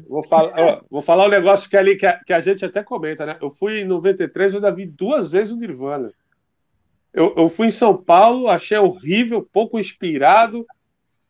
Vou 0.09 0.23
falar, 0.29 0.81
vou 0.89 1.03
falar 1.03 1.27
um 1.27 1.31
negócio 1.31 1.69
que 1.69 1.77
ali 1.77 1.97
que 1.97 2.07
a, 2.07 2.19
que 2.25 2.33
a 2.33 2.41
gente 2.41 2.65
até 2.65 2.83
comenta, 2.85 3.27
né? 3.27 3.37
Eu 3.43 3.51
fui 3.51 3.81
em 3.81 3.85
93, 3.85 4.53
eu 4.53 4.59
ainda 4.59 4.71
vi 4.71 4.87
duas 4.87 5.29
vezes 5.31 5.53
o 5.53 5.57
Nirvana. 5.57 6.13
Eu, 7.13 7.35
eu 7.37 7.49
fui 7.49 7.67
em 7.67 7.71
São 7.71 7.97
Paulo, 7.97 8.49
achei 8.49 8.79
horrível, 8.79 9.47
pouco 9.53 9.79
inspirado. 9.79 10.67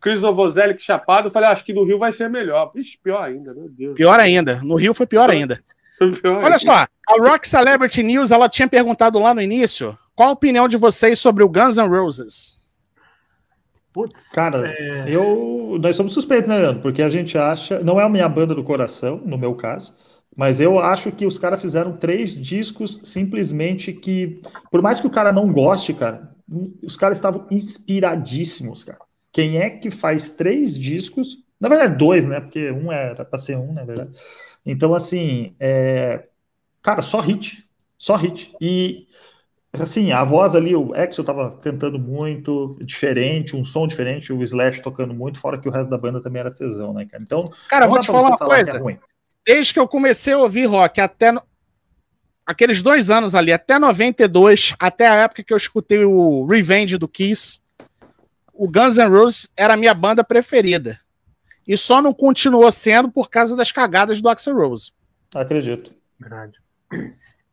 Chris 0.01 0.21
Novoselic 0.21 0.83
chapado, 0.83 1.31
falei, 1.31 1.49
"Ah, 1.49 1.53
acho 1.53 1.65
que 1.65 1.73
no 1.73 1.85
Rio 1.85 1.99
vai 1.99 2.13
ser 2.13 2.29
melhor. 2.29 2.71
Ixi, 2.75 2.99
pior 3.03 3.23
ainda, 3.23 3.55
meu 3.55 3.69
Deus. 3.69 3.95
Pior 3.95 4.19
ainda. 4.19 4.61
No 4.63 4.75
Rio 4.75 4.95
foi 4.95 5.07
pior 5.07 5.31
ainda. 5.31 5.63
Pior 5.99 6.39
Olha 6.39 6.47
ainda. 6.47 6.59
só, 6.59 6.73
a 6.73 6.89
Rock 7.21 7.47
Celebrity 7.47 8.03
News, 8.03 8.31
ela 8.33 8.49
tinha 8.49 8.67
perguntado 8.67 9.19
lá 9.21 9.33
no 9.33 9.41
início 9.41 9.97
qual 10.15 10.31
a 10.31 10.33
opinião 10.33 10.67
de 10.67 10.77
vocês 10.77 11.19
sobre 11.19 11.45
o 11.45 11.49
Guns 11.49 11.77
N' 11.77 11.89
Roses. 11.89 12.59
Putz. 13.93 14.31
Cara, 14.31 14.75
é, 14.77 15.05
eu. 15.07 15.79
Nós 15.81 15.95
somos 15.95 16.15
suspeitos, 16.15 16.49
né, 16.49 16.59
Leandro? 16.59 16.81
Porque 16.83 17.03
a 17.03 17.11
gente 17.11 17.37
acha. 17.37 17.81
Não 17.81 18.01
é 18.01 18.05
a 18.05 18.09
minha 18.09 18.29
banda 18.29 18.55
do 18.55 18.65
coração, 18.65 19.21
no 19.25 19.37
meu 19.37 19.55
caso. 19.55 19.95
Mas 20.37 20.61
eu 20.61 20.79
acho 20.79 21.13
que 21.13 21.27
os 21.27 21.39
caras 21.39 21.61
fizeram 21.61 21.97
três 21.97 22.35
discos 22.35 22.99
simplesmente 23.03 23.93
que. 23.93 24.41
Por 24.71 24.81
mais 24.81 24.99
que 24.99 25.07
o 25.07 25.11
cara 25.11 25.33
não 25.33 25.53
goste, 25.53 25.93
cara, 25.93 26.35
os 26.83 26.97
caras 26.97 27.19
estavam 27.19 27.47
inspiradíssimos, 27.51 28.85
cara. 28.85 29.01
Quem 29.31 29.59
é 29.59 29.71
que 29.71 29.91
faz 29.91 30.31
três 30.31 30.77
discos? 30.77 31.39
Na 31.61 31.69
verdade, 31.69 31.97
dois, 31.97 32.27
né? 32.27 32.41
Porque 32.41 32.71
um 32.71 32.91
era 32.91 33.25
pra 33.25 33.39
ser 33.39 33.57
um, 33.57 33.73
na 33.73 33.85
verdade. 33.85 34.11
Então, 34.65 34.95
assim, 34.95 35.55
é... 35.61 36.25
cara, 36.83 37.03
só 37.03 37.21
hit. 37.21 37.69
Só 37.97 38.17
hit. 38.17 38.53
E 38.61 39.07
Assim, 39.81 40.13
a 40.13 40.23
voz 40.23 40.55
ali, 40.55 40.77
o 40.77 40.93
Axel 40.95 41.25
tava 41.25 41.53
cantando 41.63 41.99
muito, 41.99 42.77
diferente, 42.83 43.57
um 43.57 43.65
som 43.65 43.87
diferente, 43.87 44.31
o 44.31 44.43
Slash 44.43 44.83
tocando 44.83 45.15
muito, 45.15 45.41
fora 45.41 45.59
que 45.59 45.67
o 45.67 45.73
resto 45.73 45.89
da 45.89 45.97
banda 45.97 46.21
também 46.21 46.41
era 46.41 46.51
tesão, 46.51 46.93
né, 46.93 47.07
cara? 47.11 47.23
Então, 47.23 47.45
Cara, 47.71 47.87
vou 47.87 47.99
te 47.99 48.07
falar 48.07 48.29
uma 48.29 48.37
falar 48.37 48.63
que 48.63 48.71
coisa. 48.71 48.91
é. 48.91 48.99
Desde 49.47 49.73
que 49.73 49.81
eu 49.81 49.89
comecei 49.89 50.33
a 50.33 50.39
ouvir 50.39 50.67
rock, 50.67 51.01
até 51.01 51.33
no- 51.33 51.43
aqueles 52.47 52.81
dois 52.83 53.11
anos 53.11 53.35
ali, 53.35 53.53
até 53.53 53.79
92, 53.79 54.75
até 54.79 55.09
a 55.09 55.15
época 55.15 55.43
que 55.43 55.53
eu 55.53 55.57
escutei 55.57 56.05
o 56.05 56.47
Revenge 56.47 56.97
do 56.99 57.09
Kiss, 57.09 57.61
o 58.53 58.69
Guns 58.69 58.97
N' 58.97 59.09
Roses 59.09 59.49
era 59.57 59.75
a 59.75 59.77
minha 59.77 59.95
banda 59.95 60.23
preferida. 60.23 61.01
E 61.67 61.77
só 61.77 62.03
não 62.03 62.13
continuou 62.13 62.71
sendo 62.73 63.11
por 63.11 63.31
causa 63.31 63.57
das 63.57 63.71
cagadas 63.73 64.21
do 64.21 64.29
Axl 64.29 64.53
Rose. 64.53 64.93
Acredito. 65.35 65.93
Verdade. 66.19 66.53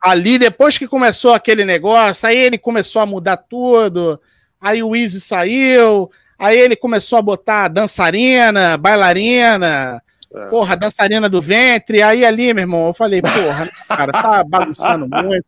ali, 0.01 0.37
depois 0.37 0.77
que 0.77 0.87
começou 0.87 1.33
aquele 1.33 1.65
negócio, 1.65 2.27
aí 2.27 2.37
ele 2.37 2.57
começou 2.57 3.01
a 3.01 3.05
mudar 3.05 3.35
tudo, 3.37 4.19
aí 4.59 4.81
o 4.81 4.95
Easy 4.95 5.19
saiu, 5.19 6.09
aí 6.37 6.57
ele 6.57 6.75
começou 6.75 7.19
a 7.19 7.21
botar 7.21 7.67
dançarina, 7.67 8.77
bailarina, 8.77 10.01
É. 10.33 10.45
porra, 10.47 10.77
dançarina 10.77 11.27
do 11.27 11.41
ventre, 11.41 12.01
aí 12.01 12.23
ali, 12.23 12.53
meu 12.53 12.63
irmão, 12.63 12.87
eu 12.87 12.93
falei, 12.93 13.21
porra, 13.21 13.69
cara, 13.87 14.11
tá 14.11 14.43
bagunçando 14.43 15.07
muito. 15.07 15.45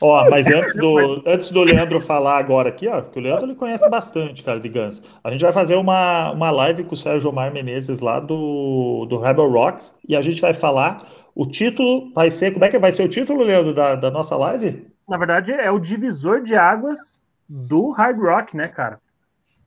Ó, 0.00 0.28
mas 0.28 0.46
antes 0.46 0.74
do, 0.76 1.22
antes 1.26 1.50
do 1.50 1.62
Leandro 1.62 2.00
falar 2.00 2.38
agora 2.38 2.68
aqui, 2.68 2.86
ó, 2.86 3.00
que 3.00 3.18
o 3.18 3.22
Leandro 3.22 3.46
ele 3.46 3.54
conhece 3.54 3.88
bastante, 3.88 4.42
cara, 4.42 4.60
de 4.60 4.68
Guns. 4.68 5.02
A 5.24 5.30
gente 5.30 5.42
vai 5.42 5.52
fazer 5.52 5.74
uma, 5.74 6.30
uma 6.32 6.50
live 6.50 6.84
com 6.84 6.94
o 6.94 6.96
Sérgio 6.96 7.30
Omar 7.30 7.52
Menezes 7.52 8.00
lá 8.00 8.20
do, 8.20 9.06
do 9.08 9.18
Rebel 9.18 9.50
Rocks 9.50 9.90
e 10.06 10.14
a 10.14 10.20
gente 10.20 10.40
vai 10.40 10.52
falar. 10.52 11.06
O 11.34 11.46
título 11.46 12.12
vai 12.14 12.30
ser. 12.30 12.52
Como 12.52 12.64
é 12.64 12.68
que 12.68 12.78
vai 12.78 12.92
ser 12.92 13.04
o 13.04 13.08
título, 13.08 13.42
Leandro, 13.42 13.74
da, 13.74 13.94
da 13.94 14.10
nossa 14.10 14.36
live? 14.36 14.86
Na 15.08 15.16
verdade, 15.16 15.52
é 15.52 15.70
o 15.70 15.78
divisor 15.78 16.42
de 16.42 16.54
águas 16.54 17.20
do 17.48 17.90
hard 17.90 18.18
rock, 18.18 18.56
né, 18.56 18.68
cara? 18.68 18.98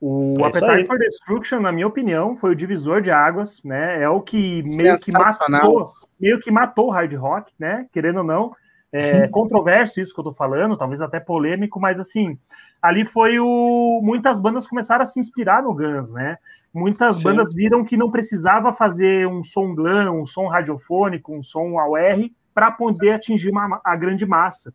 O 0.00 0.34
É 0.40 0.48
Appetite 0.48 0.86
for 0.86 0.98
Destruction, 0.98 1.60
na 1.60 1.70
minha 1.70 1.86
opinião, 1.86 2.36
foi 2.36 2.52
o 2.52 2.56
divisor 2.56 3.02
de 3.02 3.10
águas, 3.10 3.62
né? 3.62 4.02
É 4.02 4.08
o 4.08 4.20
que 4.20 4.62
meio 4.76 4.96
que 4.98 5.12
matou, 5.12 5.92
meio 6.18 6.40
que 6.40 6.50
matou 6.50 6.86
o 6.88 6.90
hard 6.90 7.12
rock, 7.14 7.52
né? 7.58 7.86
Querendo 7.92 8.18
ou 8.18 8.24
não. 8.24 8.52
É 8.92 9.28
controverso 9.28 10.00
isso 10.00 10.12
que 10.14 10.20
eu 10.20 10.24
tô 10.24 10.32
falando, 10.32 10.76
talvez 10.76 11.00
até 11.02 11.20
polêmico, 11.20 11.78
mas 11.78 12.00
assim, 12.00 12.38
ali 12.80 13.04
foi 13.04 13.38
o. 13.38 14.00
Muitas 14.02 14.40
bandas 14.40 14.66
começaram 14.66 15.02
a 15.02 15.06
se 15.06 15.20
inspirar 15.20 15.62
no 15.62 15.74
Guns, 15.74 16.10
né? 16.10 16.38
Muitas 16.72 17.16
Sim. 17.16 17.24
bandas 17.24 17.52
viram 17.52 17.84
que 17.84 17.96
não 17.96 18.10
precisava 18.10 18.72
fazer 18.72 19.26
um 19.26 19.44
som 19.44 19.74
glam, 19.74 20.20
um 20.20 20.24
som 20.24 20.46
radiofônico, 20.46 21.36
um 21.36 21.42
som 21.42 21.78
AUR 21.78 22.30
para 22.54 22.70
poder 22.70 23.12
atingir 23.12 23.50
uma- 23.50 23.80
a 23.84 23.94
grande 23.96 24.24
massa. 24.26 24.72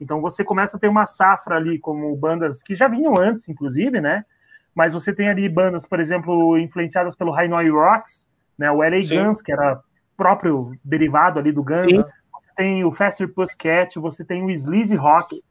Então 0.00 0.20
você 0.20 0.44
começa 0.44 0.76
a 0.76 0.80
ter 0.80 0.88
uma 0.88 1.04
safra 1.04 1.56
ali, 1.56 1.78
como 1.78 2.14
bandas 2.16 2.62
que 2.62 2.74
já 2.74 2.86
vinham 2.86 3.14
antes, 3.18 3.48
inclusive, 3.48 4.00
né? 4.00 4.24
Mas 4.78 4.92
você 4.92 5.12
tem 5.12 5.28
ali 5.28 5.48
bandas, 5.48 5.84
por 5.84 5.98
exemplo, 5.98 6.56
influenciadas 6.56 7.16
pelo 7.16 7.34
Noise 7.48 7.68
Rocks, 7.68 8.30
né? 8.56 8.70
O 8.70 8.76
LA 8.76 9.02
Sim. 9.02 9.24
Guns, 9.24 9.42
que 9.42 9.50
era 9.50 9.80
próprio 10.16 10.70
derivado 10.84 11.40
ali 11.40 11.50
do 11.50 11.64
Guns. 11.64 11.96
Sim. 11.96 12.04
Você 12.32 12.48
tem 12.56 12.84
o 12.84 12.92
Faster 12.92 13.28
Pussycat, 13.28 13.98
você 13.98 14.24
tem 14.24 14.44
o 14.44 14.50
Sleazy 14.52 14.94
Rock, 14.94 15.42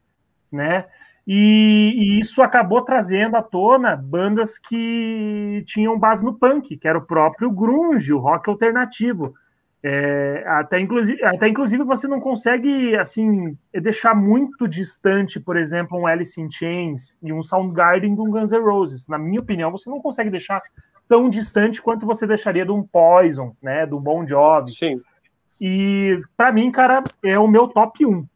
né? 0.50 0.86
E, 1.26 1.92
e 1.94 2.18
isso 2.18 2.40
acabou 2.40 2.80
trazendo 2.80 3.36
à 3.36 3.42
tona 3.42 3.94
bandas 3.94 4.58
que 4.58 5.62
tinham 5.66 5.98
base 5.98 6.24
no 6.24 6.32
punk, 6.32 6.78
que 6.78 6.88
era 6.88 6.96
o 6.96 7.04
próprio 7.04 7.50
grunge, 7.50 8.14
o 8.14 8.18
rock 8.18 8.48
alternativo. 8.48 9.34
É, 9.82 10.42
até, 10.46 10.80
inclusive, 10.80 11.22
até 11.24 11.48
inclusive 11.48 11.84
você 11.84 12.08
não 12.08 12.20
consegue 12.20 12.96
assim 12.96 13.56
deixar 13.72 14.14
muito 14.14 14.66
distante, 14.66 15.38
por 15.38 15.56
exemplo, 15.56 15.98
um 15.98 16.06
Alice 16.06 16.40
in 16.40 16.50
Chains 16.50 17.16
e 17.22 17.32
um 17.32 17.42
Soundgarden 17.42 18.14
de 18.14 18.20
um 18.20 18.30
Guns 18.30 18.50
N' 18.50 18.60
Roses. 18.60 19.06
Na 19.06 19.18
minha 19.18 19.40
opinião, 19.40 19.70
você 19.70 19.88
não 19.88 20.00
consegue 20.00 20.30
deixar 20.30 20.60
tão 21.08 21.28
distante 21.28 21.80
quanto 21.80 22.04
você 22.04 22.26
deixaria 22.26 22.64
de 22.64 22.72
um 22.72 22.82
Poison, 22.82 23.54
né, 23.62 23.86
do 23.86 24.00
Bon 24.00 24.26
Jovi. 24.26 24.72
Sim. 24.72 25.00
E 25.60 26.18
pra 26.36 26.52
mim, 26.52 26.70
cara, 26.70 27.02
é 27.24 27.38
o 27.38 27.48
meu 27.48 27.68
top 27.68 28.04
1. 28.04 28.26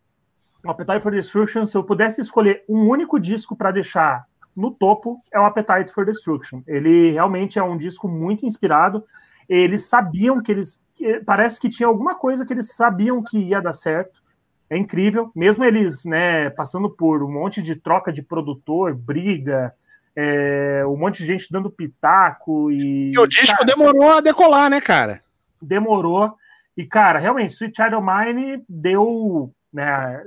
O 0.64 0.70
Appetite 0.70 1.00
for 1.00 1.12
Destruction, 1.12 1.66
se 1.66 1.76
eu 1.76 1.82
pudesse 1.82 2.20
escolher 2.20 2.64
um 2.68 2.88
único 2.88 3.18
disco 3.18 3.56
para 3.56 3.72
deixar 3.72 4.24
no 4.54 4.70
topo, 4.70 5.20
é 5.32 5.40
o 5.40 5.44
Appetite 5.44 5.92
for 5.92 6.04
Destruction. 6.04 6.62
Ele 6.66 7.10
realmente 7.10 7.58
é 7.58 7.62
um 7.62 7.76
disco 7.76 8.06
muito 8.08 8.46
inspirado. 8.46 9.04
Eles 9.54 9.88
sabiam 9.88 10.42
que 10.42 10.52
eles. 10.52 10.80
Parece 11.26 11.60
que 11.60 11.68
tinha 11.68 11.86
alguma 11.86 12.14
coisa 12.14 12.46
que 12.46 12.52
eles 12.52 12.74
sabiam 12.74 13.22
que 13.22 13.38
ia 13.38 13.60
dar 13.60 13.72
certo. 13.72 14.22
É 14.70 14.76
incrível. 14.76 15.30
Mesmo 15.34 15.64
eles, 15.64 16.04
né, 16.04 16.48
passando 16.50 16.88
por 16.88 17.22
um 17.22 17.30
monte 17.30 17.60
de 17.60 17.76
troca 17.76 18.12
de 18.12 18.22
produtor, 18.22 18.94
briga, 18.94 19.74
é, 20.16 20.82
um 20.86 20.96
monte 20.96 21.18
de 21.18 21.26
gente 21.26 21.50
dando 21.50 21.70
pitaco 21.70 22.70
e. 22.70 23.12
E 23.12 23.18
o 23.18 23.26
disco 23.26 23.64
demorou 23.64 24.12
a 24.12 24.20
decolar, 24.20 24.70
né, 24.70 24.80
cara? 24.80 25.20
demorou. 25.62 26.34
E, 26.76 26.84
cara, 26.84 27.18
realmente, 27.18 27.54
Sweet 27.54 27.76
Child 27.76 27.96
Mine 28.02 28.64
deu, 28.68 29.52
né, 29.72 30.24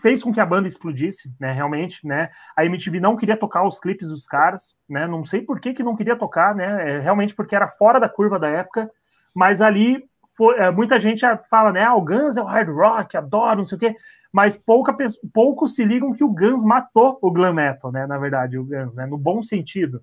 fez 0.00 0.22
com 0.22 0.32
que 0.32 0.40
a 0.40 0.46
banda 0.46 0.68
explodisse, 0.68 1.32
né, 1.38 1.52
realmente, 1.52 2.06
né, 2.06 2.30
a 2.56 2.64
MTV 2.64 3.00
não 3.00 3.16
queria 3.16 3.36
tocar 3.36 3.66
os 3.66 3.78
clipes 3.78 4.10
dos 4.10 4.26
caras, 4.26 4.76
né, 4.88 5.06
não 5.06 5.24
sei 5.24 5.42
por 5.42 5.60
que 5.60 5.74
que 5.74 5.82
não 5.82 5.96
queria 5.96 6.16
tocar, 6.16 6.54
né, 6.54 6.96
é, 6.96 7.00
realmente 7.00 7.34
porque 7.34 7.54
era 7.54 7.68
fora 7.68 7.98
da 7.98 8.08
curva 8.08 8.38
da 8.38 8.48
época, 8.48 8.90
mas 9.34 9.60
ali 9.60 10.04
foi, 10.36 10.56
é, 10.58 10.70
muita 10.70 11.00
gente 11.00 11.24
fala, 11.50 11.72
né, 11.72 11.84
ah, 11.84 11.94
o 11.94 12.04
Guns 12.04 12.36
é 12.36 12.42
o 12.42 12.46
hard 12.46 12.68
rock, 12.68 13.16
adoro, 13.16 13.58
não 13.58 13.64
sei 13.64 13.76
o 13.76 13.80
quê, 13.80 13.96
mas 14.32 14.56
pouca, 14.56 14.94
poucos 15.32 15.74
se 15.74 15.84
ligam 15.84 16.12
que 16.12 16.22
o 16.22 16.28
Guns 16.28 16.64
matou 16.64 17.18
o 17.22 17.30
glam 17.30 17.54
metal, 17.54 17.90
né? 17.90 18.06
Na 18.06 18.18
verdade, 18.18 18.58
o 18.58 18.64
Guns, 18.64 18.94
né? 18.94 19.06
No 19.06 19.16
bom 19.16 19.42
sentido. 19.42 20.02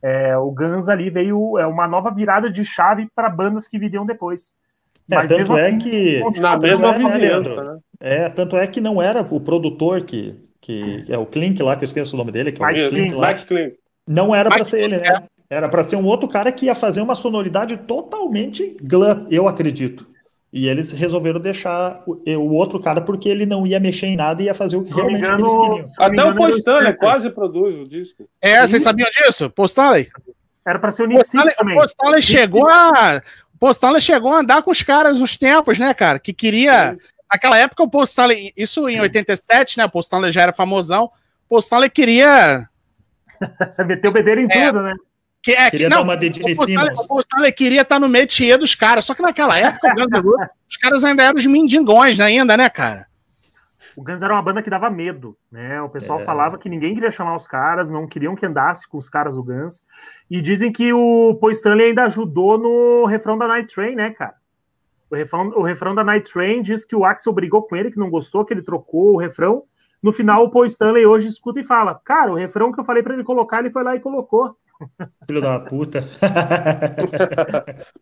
É, 0.00 0.36
o 0.36 0.50
Guns 0.50 0.88
ali 0.88 1.10
veio 1.10 1.58
é 1.58 1.66
uma 1.66 1.88
nova 1.88 2.10
virada 2.10 2.50
de 2.50 2.64
chave 2.64 3.08
para 3.14 3.28
bandas 3.28 3.66
que 3.66 3.78
viriam 3.78 4.06
depois. 4.06 4.54
É, 5.10 5.16
mas 5.16 5.30
tanto 5.30 5.56
é 5.56 5.68
assim, 5.68 5.78
que 5.78 6.22
na 6.40 6.56
mesma 6.56 6.92
vizinhança, 6.92 7.64
né? 7.64 7.78
É, 8.00 8.28
tanto 8.28 8.56
é 8.56 8.66
que 8.66 8.80
não 8.80 9.00
era 9.00 9.22
o 9.22 9.40
produtor 9.40 10.02
que, 10.04 10.34
que 10.60 11.04
é 11.08 11.18
o 11.18 11.26
Klink 11.26 11.62
lá, 11.62 11.76
que 11.76 11.82
eu 11.82 11.86
esqueço 11.86 12.14
o 12.14 12.18
nome 12.18 12.32
dele, 12.32 12.52
que 12.52 12.62
é 12.62 12.66
o 12.66 12.68
Mike 12.68 12.88
Klink, 12.88 13.14
lá. 13.14 13.28
Mike 13.28 13.46
Klink. 13.46 13.76
Não 14.06 14.34
era 14.34 14.50
para 14.50 14.64
ser 14.64 14.82
ele, 14.82 14.98
né? 14.98 15.24
Era 15.48 15.68
para 15.68 15.84
ser 15.84 15.96
um 15.96 16.04
outro 16.04 16.28
cara 16.28 16.50
que 16.50 16.66
ia 16.66 16.74
fazer 16.74 17.00
uma 17.00 17.14
sonoridade 17.14 17.76
totalmente 17.76 18.76
glam, 18.82 19.26
eu 19.30 19.46
acredito. 19.46 20.06
E 20.52 20.68
eles 20.68 20.92
resolveram 20.92 21.40
deixar 21.40 22.02
o, 22.06 22.20
o, 22.36 22.52
outro 22.52 22.78
cara 22.78 23.00
porque 23.00 23.28
ele 23.28 23.44
não 23.44 23.66
ia 23.66 23.80
mexer 23.80 24.06
em 24.06 24.16
nada 24.16 24.40
e 24.40 24.46
ia 24.46 24.54
fazer 24.54 24.76
o 24.76 24.84
que 24.84 24.94
realmente 24.94 25.26
engano, 25.26 25.40
eles 25.40 25.56
queriam. 25.56 25.88
Até 25.98 26.24
o 26.24 26.36
Postanley 26.36 26.96
quase 26.96 27.30
produz 27.30 27.74
o 27.74 27.88
disco. 27.88 28.28
É, 28.40 28.66
vocês 28.66 28.82
sabiam 28.82 29.08
disso? 29.10 29.50
Postanley? 29.50 30.08
Era 30.66 30.78
para 30.78 30.92
ser 30.92 31.02
o 31.02 31.06
Nick 31.06 31.24
Six 31.24 31.56
também. 31.56 31.76
Postanley 31.76 32.22
chegou 32.22 32.68
a 32.68 33.20
Postanley 33.58 34.00
chegou 34.00 34.30
a 34.30 34.40
andar 34.40 34.62
com 34.62 34.70
os 34.70 34.82
caras 34.82 35.18
nos 35.18 35.36
tempos, 35.36 35.78
né, 35.78 35.92
cara? 35.94 36.18
Que 36.18 36.32
queria. 36.32 36.92
Sim. 36.92 36.98
Naquela 37.34 37.58
época, 37.58 37.82
o 37.82 37.90
Postanley, 37.90 38.52
isso 38.56 38.88
em 38.88 39.00
87, 39.00 39.76
né? 39.76 39.86
O 39.86 39.90
Postanley 39.90 40.30
já 40.30 40.42
era 40.42 40.52
famosão. 40.52 41.06
O 41.46 41.56
Postanley 41.56 41.90
queria. 41.90 42.68
Você 43.68 43.82
meteu 43.82 44.12
o 44.12 44.14
beber 44.14 44.38
em 44.38 44.46
é, 44.48 44.66
tudo, 44.66 44.82
né? 44.82 44.92
Que, 45.42 45.50
é, 45.50 45.68
queria 45.68 45.88
que, 45.88 45.94
não, 45.94 46.06
dar 46.06 46.14
uma 46.14 47.02
o 47.02 47.08
Postanley 47.08 47.50
queria 47.50 47.82
estar 47.82 47.98
no 47.98 48.08
métier 48.08 48.56
dos 48.56 48.76
caras, 48.76 49.04
só 49.04 49.16
que 49.16 49.20
naquela 49.20 49.58
época 49.58 49.92
os 50.70 50.76
caras 50.76 51.02
ainda 51.02 51.24
eram 51.24 51.36
os 51.36 51.44
mendigões 51.44 52.20
ainda, 52.20 52.56
né, 52.56 52.70
cara? 52.70 53.08
O 53.96 54.02
Guns 54.04 54.22
era 54.22 54.32
uma 54.32 54.42
banda 54.42 54.62
que 54.62 54.70
dava 54.70 54.88
medo, 54.88 55.36
né? 55.50 55.82
O 55.82 55.88
pessoal 55.88 56.20
é. 56.20 56.24
falava 56.24 56.56
que 56.56 56.68
ninguém 56.68 56.94
queria 56.94 57.10
chamar 57.10 57.34
os 57.34 57.48
caras, 57.48 57.90
não 57.90 58.06
queriam 58.06 58.36
que 58.36 58.46
andasse 58.46 58.88
com 58.88 58.96
os 58.96 59.10
caras 59.10 59.34
do 59.34 59.42
Guns. 59.42 59.84
E 60.30 60.40
dizem 60.40 60.70
que 60.70 60.92
o 60.92 61.36
Paul 61.40 61.50
Stanley 61.50 61.88
ainda 61.88 62.04
ajudou 62.04 62.56
no 62.56 63.06
refrão 63.06 63.36
da 63.36 63.48
Night 63.48 63.74
Train, 63.74 63.96
né, 63.96 64.10
cara? 64.10 64.34
O 65.14 65.16
refrão, 65.16 65.48
o 65.50 65.62
refrão 65.62 65.94
da 65.94 66.02
Night 66.02 66.30
Train 66.32 66.60
diz 66.60 66.84
que 66.84 66.96
o 66.96 67.04
Axel 67.04 67.32
brigou 67.32 67.62
com 67.62 67.76
ele, 67.76 67.90
que 67.90 67.98
não 67.98 68.10
gostou, 68.10 68.44
que 68.44 68.52
ele 68.52 68.62
trocou 68.62 69.14
o 69.14 69.16
refrão. 69.16 69.62
No 70.02 70.12
final, 70.12 70.44
o 70.44 70.50
Paul 70.50 70.66
Stanley 70.66 71.06
hoje 71.06 71.28
escuta 71.28 71.60
e 71.60 71.64
fala: 71.64 72.00
Cara, 72.04 72.32
o 72.32 72.36
refrão 72.36 72.72
que 72.72 72.80
eu 72.80 72.84
falei 72.84 73.02
para 73.02 73.14
ele 73.14 73.22
colocar, 73.22 73.60
ele 73.60 73.70
foi 73.70 73.84
lá 73.84 73.94
e 73.94 74.00
colocou. 74.00 74.56
Filho 75.26 75.40
da 75.40 75.60
puta. 75.60 76.04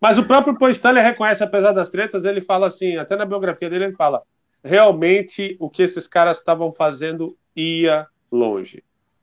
Mas 0.01 0.17
o 0.17 0.25
próprio 0.25 0.59
Paul 0.59 0.71
Stanley 0.71 1.03
reconhece, 1.03 1.45
apesar 1.45 1.73
das 1.73 1.91
tretas, 1.91 2.25
ele 2.25 2.41
fala 2.41 2.67
assim, 2.67 2.97
até 2.97 3.15
na 3.15 3.27
biografia 3.27 3.69
dele, 3.69 3.85
ele 3.85 3.95
fala: 3.95 4.23
realmente 4.65 5.57
o 5.61 5.69
que 5.69 5.83
esses 5.83 6.09
caras 6.09 6.39
estavam 6.39 6.73
fazendo 6.73 7.37
ia 7.55 8.07
longe. 8.31 8.83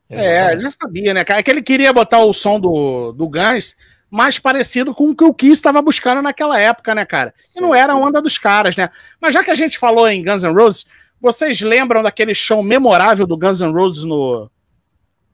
É, 0.10 0.60
já 0.60 0.72
sabia, 0.72 1.14
né, 1.14 1.24
cara? 1.24 1.40
É 1.40 1.44
que 1.44 1.52
ele 1.52 1.62
queria 1.62 1.94
botar 1.94 2.24
o 2.24 2.34
som 2.34 2.60
do, 2.60 3.12
do 3.12 3.28
Guns 3.28 3.76
mais 4.10 4.40
parecido 4.40 4.94
com 4.94 5.10
o 5.10 5.16
que 5.16 5.24
o 5.24 5.34
Kiss 5.34 5.54
estava 5.54 5.82
buscando 5.82 6.22
naquela 6.22 6.60
época, 6.60 6.96
né, 6.96 7.06
cara? 7.06 7.34
E 7.56 7.62
não 7.62 7.74
era 7.74 7.94
a 7.94 7.96
onda 7.96 8.22
dos 8.22 8.38
caras, 8.38 8.76
né? 8.76 8.90
Mas 9.22 9.34
já 9.34 9.44
que 9.44 9.52
a 9.52 9.56
gente 9.56 9.78
falou 9.78 10.08
em 10.08 10.24
Guns 10.24 10.44
N' 10.44 10.54
Roses, 10.54 10.86
vocês 11.22 11.62
lembram 11.62 12.02
daquele 12.02 12.34
show 12.34 12.64
memorável 12.64 13.28
do 13.28 13.38
Guns 13.38 13.62
N' 13.62 13.74
Roses 13.74 14.04
no, 14.04 14.50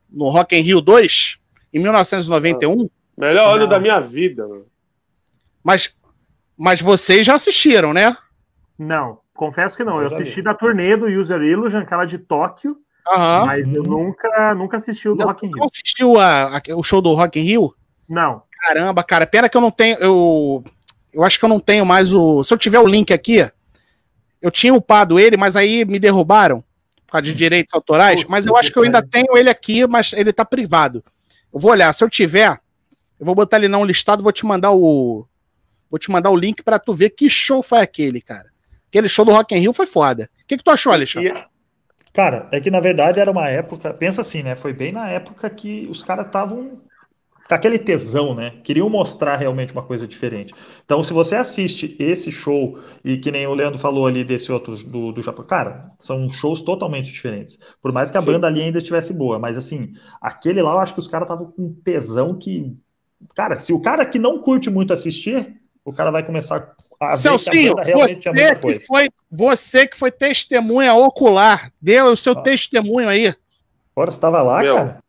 no 0.10 0.30
Rock 0.30 0.56
in 0.56 0.62
Rio 0.62 0.82
2, 0.82 1.38
em 1.74 1.80
1991? 1.80 2.90
Melhor 3.18 3.56
ano 3.56 3.68
da 3.68 3.80
minha 3.80 4.00
vida, 4.00 4.48
mano. 4.48 4.66
Mas, 5.64 5.96
mas 6.58 6.82
vocês 6.82 7.26
já 7.26 7.36
assistiram, 7.36 7.94
né? 7.94 8.16
Não. 8.78 9.20
Confesso 9.36 9.76
que 9.76 9.84
não. 9.84 10.02
Eu 10.02 10.08
assisti 10.08 10.42
da 10.42 10.54
turnê 10.54 10.96
do 10.96 11.08
User 11.08 11.42
Illusion, 11.42 11.80
aquela 11.80 12.06
de 12.06 12.18
Tóquio, 12.18 12.78
uhum. 13.08 13.46
mas 13.46 13.72
eu 13.72 13.84
nunca, 13.84 14.56
nunca 14.56 14.78
assisti 14.78 15.10
o 15.10 15.16
do 15.16 15.26
Rock 15.26 15.46
in 15.46 15.50
Rio. 15.50 15.58
Não 15.58 15.66
assistiu 15.66 16.18
a, 16.18 16.58
a, 16.58 16.62
o 16.76 16.84
show 16.84 17.02
do 17.02 17.14
Rock 17.14 17.40
in 17.40 17.44
Rio? 17.44 17.76
Não. 18.08 18.44
Caramba, 18.66 19.04
cara, 19.04 19.28
pena 19.28 19.48
que 19.48 19.56
eu 19.56 19.62
não 19.62 19.70
tenho. 19.70 19.96
Eu, 19.98 20.64
eu 21.14 21.24
acho 21.24 21.38
que 21.38 21.46
eu 21.46 21.50
não 21.50 21.60
tenho 21.60 21.86
mais 21.86 22.12
o. 22.12 22.44
Se 22.44 22.52
eu 22.52 22.58
tiver 22.58 22.80
o 22.80 22.88
link 22.88 23.14
aqui, 23.14 23.48
eu 24.42 24.50
tinha 24.50 24.74
upado 24.74 25.20
ele, 25.20 25.38
mas 25.38 25.56
aí 25.56 25.86
me 25.86 26.00
derrubaram 26.00 26.64
por 27.06 27.12
causa 27.12 27.26
de 27.28 27.36
direitos 27.36 27.72
autorais. 27.76 28.26
Mas 28.26 28.48
eu 28.48 28.58
acho 28.58 28.72
que 28.72 28.80
eu 28.80 28.84
ainda 28.84 29.04
tenho 29.04 29.38
ele 29.38 29.52
aqui, 29.52 29.86
mas 29.86 30.14
ele 30.14 30.34
tá 30.34 30.44
privado. 30.44 31.04
Eu 31.54 31.60
vou 31.60 31.70
olhar. 31.70 31.94
Se 31.94 32.04
eu 32.04 32.10
tiver, 32.10 32.60
eu 33.20 33.26
vou 33.26 33.36
botar 33.36 33.58
ele 33.58 33.68
não 33.68 33.86
listado, 33.86 34.24
vou 34.24 34.32
te 34.32 34.44
mandar 34.44 34.72
o. 34.72 35.28
Vou 35.88 36.00
te 36.00 36.10
mandar 36.10 36.32
o 36.32 36.36
link 36.36 36.64
para 36.64 36.80
tu 36.80 36.92
ver 36.92 37.12
que 37.12 37.30
show 37.30 37.62
foi 37.62 37.82
aquele, 37.82 38.20
cara. 38.20 38.50
Aquele 38.90 39.08
show 39.08 39.24
do 39.24 39.32
Rock 39.32 39.54
in 39.54 39.60
Rio 39.60 39.74
foi 39.74 39.86
foda. 39.86 40.28
O 40.42 40.48
que, 40.48 40.58
que 40.58 40.64
tu 40.64 40.72
achou, 40.72 40.92
Alexandre? 40.92 41.36
Cara, 42.12 42.48
é 42.52 42.60
que 42.60 42.72
na 42.72 42.80
verdade 42.80 43.20
era 43.20 43.30
uma 43.30 43.48
época, 43.48 43.94
pensa 43.94 44.22
assim, 44.22 44.42
né? 44.42 44.56
Foi 44.56 44.74
bem 44.74 44.92
na 44.92 45.08
época 45.08 45.48
que 45.52 45.86
os 45.88 46.02
caras 46.02 46.26
estavam 46.26 46.82
aquele 47.50 47.78
tesão, 47.78 48.34
né? 48.34 48.54
Queriam 48.64 48.90
mostrar 48.90 49.36
realmente 49.36 49.72
uma 49.72 49.84
coisa 49.84 50.08
diferente. 50.08 50.54
Então, 50.84 51.04
se 51.04 51.14
você 51.14 51.36
assiste 51.36 51.96
esse 52.00 52.32
show, 52.32 52.80
e 53.04 53.18
que 53.18 53.32
nem 53.32 53.46
o 53.46 53.54
Leandro 53.54 53.80
falou 53.80 54.08
ali 54.08 54.24
desse 54.24 54.52
outro 54.52 54.76
do, 54.84 55.12
do 55.12 55.22
Japão, 55.22 55.46
cara, 55.46 55.92
são 56.00 56.30
shows 56.30 56.62
totalmente 56.62 57.12
diferentes. 57.12 57.60
Por 57.82 57.92
mais 57.92 58.10
que 58.10 58.18
a 58.18 58.22
Sim. 58.22 58.28
banda 58.28 58.48
ali 58.48 58.62
ainda 58.62 58.80
estivesse 58.80 59.14
boa, 59.14 59.38
mas 59.38 59.58
assim, 59.58 59.94
aquele 60.20 60.62
lá 60.62 60.72
eu 60.72 60.80
acho 60.80 60.94
que 60.94 61.00
os 61.00 61.08
caras 61.08 61.30
estavam 61.30 61.52
com 61.52 61.74
tesão 61.84 62.36
que. 62.36 62.76
Cara, 63.36 63.60
se 63.60 63.72
o 63.72 63.80
cara 63.80 64.06
que 64.06 64.20
não 64.20 64.40
curte 64.40 64.70
muito 64.70 64.94
assistir, 64.94 65.56
o 65.84 65.94
cara 65.94 66.12
vai 66.12 66.24
começar 66.24 66.76
a 67.00 67.16
Celcinho, 67.16 67.76
você, 67.76 68.16
que 68.56 68.80
foi, 68.86 69.10
você 69.30 69.88
que 69.88 69.98
foi 69.98 70.12
testemunha 70.12 70.94
ocular, 70.94 71.72
deu 71.82 72.06
o 72.06 72.18
seu 72.18 72.34
ah. 72.34 72.42
testemunho 72.42 73.08
aí. 73.08 73.34
Agora 73.96 74.12
você 74.12 74.18
estava 74.18 74.42
lá, 74.42 74.62
Meu, 74.62 74.76
cara? 74.76 75.05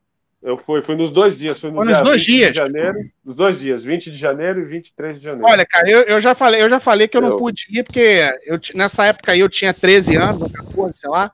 Eu 0.46 0.56
fui, 0.56 0.80
fui 0.80 0.94
nos 0.94 1.10
dois 1.10 1.36
dias. 1.36 1.60
Fui 1.60 1.70
no 1.70 1.76
foi 1.78 1.86
nos 1.86 2.00
dois 2.02 2.22
dias. 2.22 2.50
De 2.50 2.56
janeiro, 2.58 3.10
nos 3.24 3.34
dois 3.34 3.58
dias, 3.58 3.82
20 3.82 4.12
de 4.12 4.16
janeiro 4.16 4.60
e 4.60 4.64
23 4.64 5.18
de 5.18 5.24
janeiro. 5.24 5.44
Olha, 5.44 5.66
cara, 5.66 5.90
eu, 5.90 6.02
eu 6.02 6.20
já 6.20 6.36
falei, 6.36 6.62
eu 6.62 6.70
já 6.70 6.78
falei 6.78 7.08
que 7.08 7.16
eu, 7.16 7.20
eu... 7.20 7.30
não 7.30 7.36
pude 7.36 7.66
ir, 7.68 7.82
porque 7.82 8.30
eu, 8.46 8.60
nessa 8.76 9.04
época 9.06 9.32
aí 9.32 9.40
eu 9.40 9.48
tinha 9.48 9.74
13 9.74 10.14
anos, 10.14 10.42
ou 10.42 10.48
14, 10.48 10.98
sei 10.98 11.10
lá, 11.10 11.32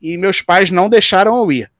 e 0.00 0.16
meus 0.16 0.40
pais 0.42 0.70
não 0.70 0.88
deixaram 0.88 1.36
eu 1.38 1.50
ir. 1.50 1.72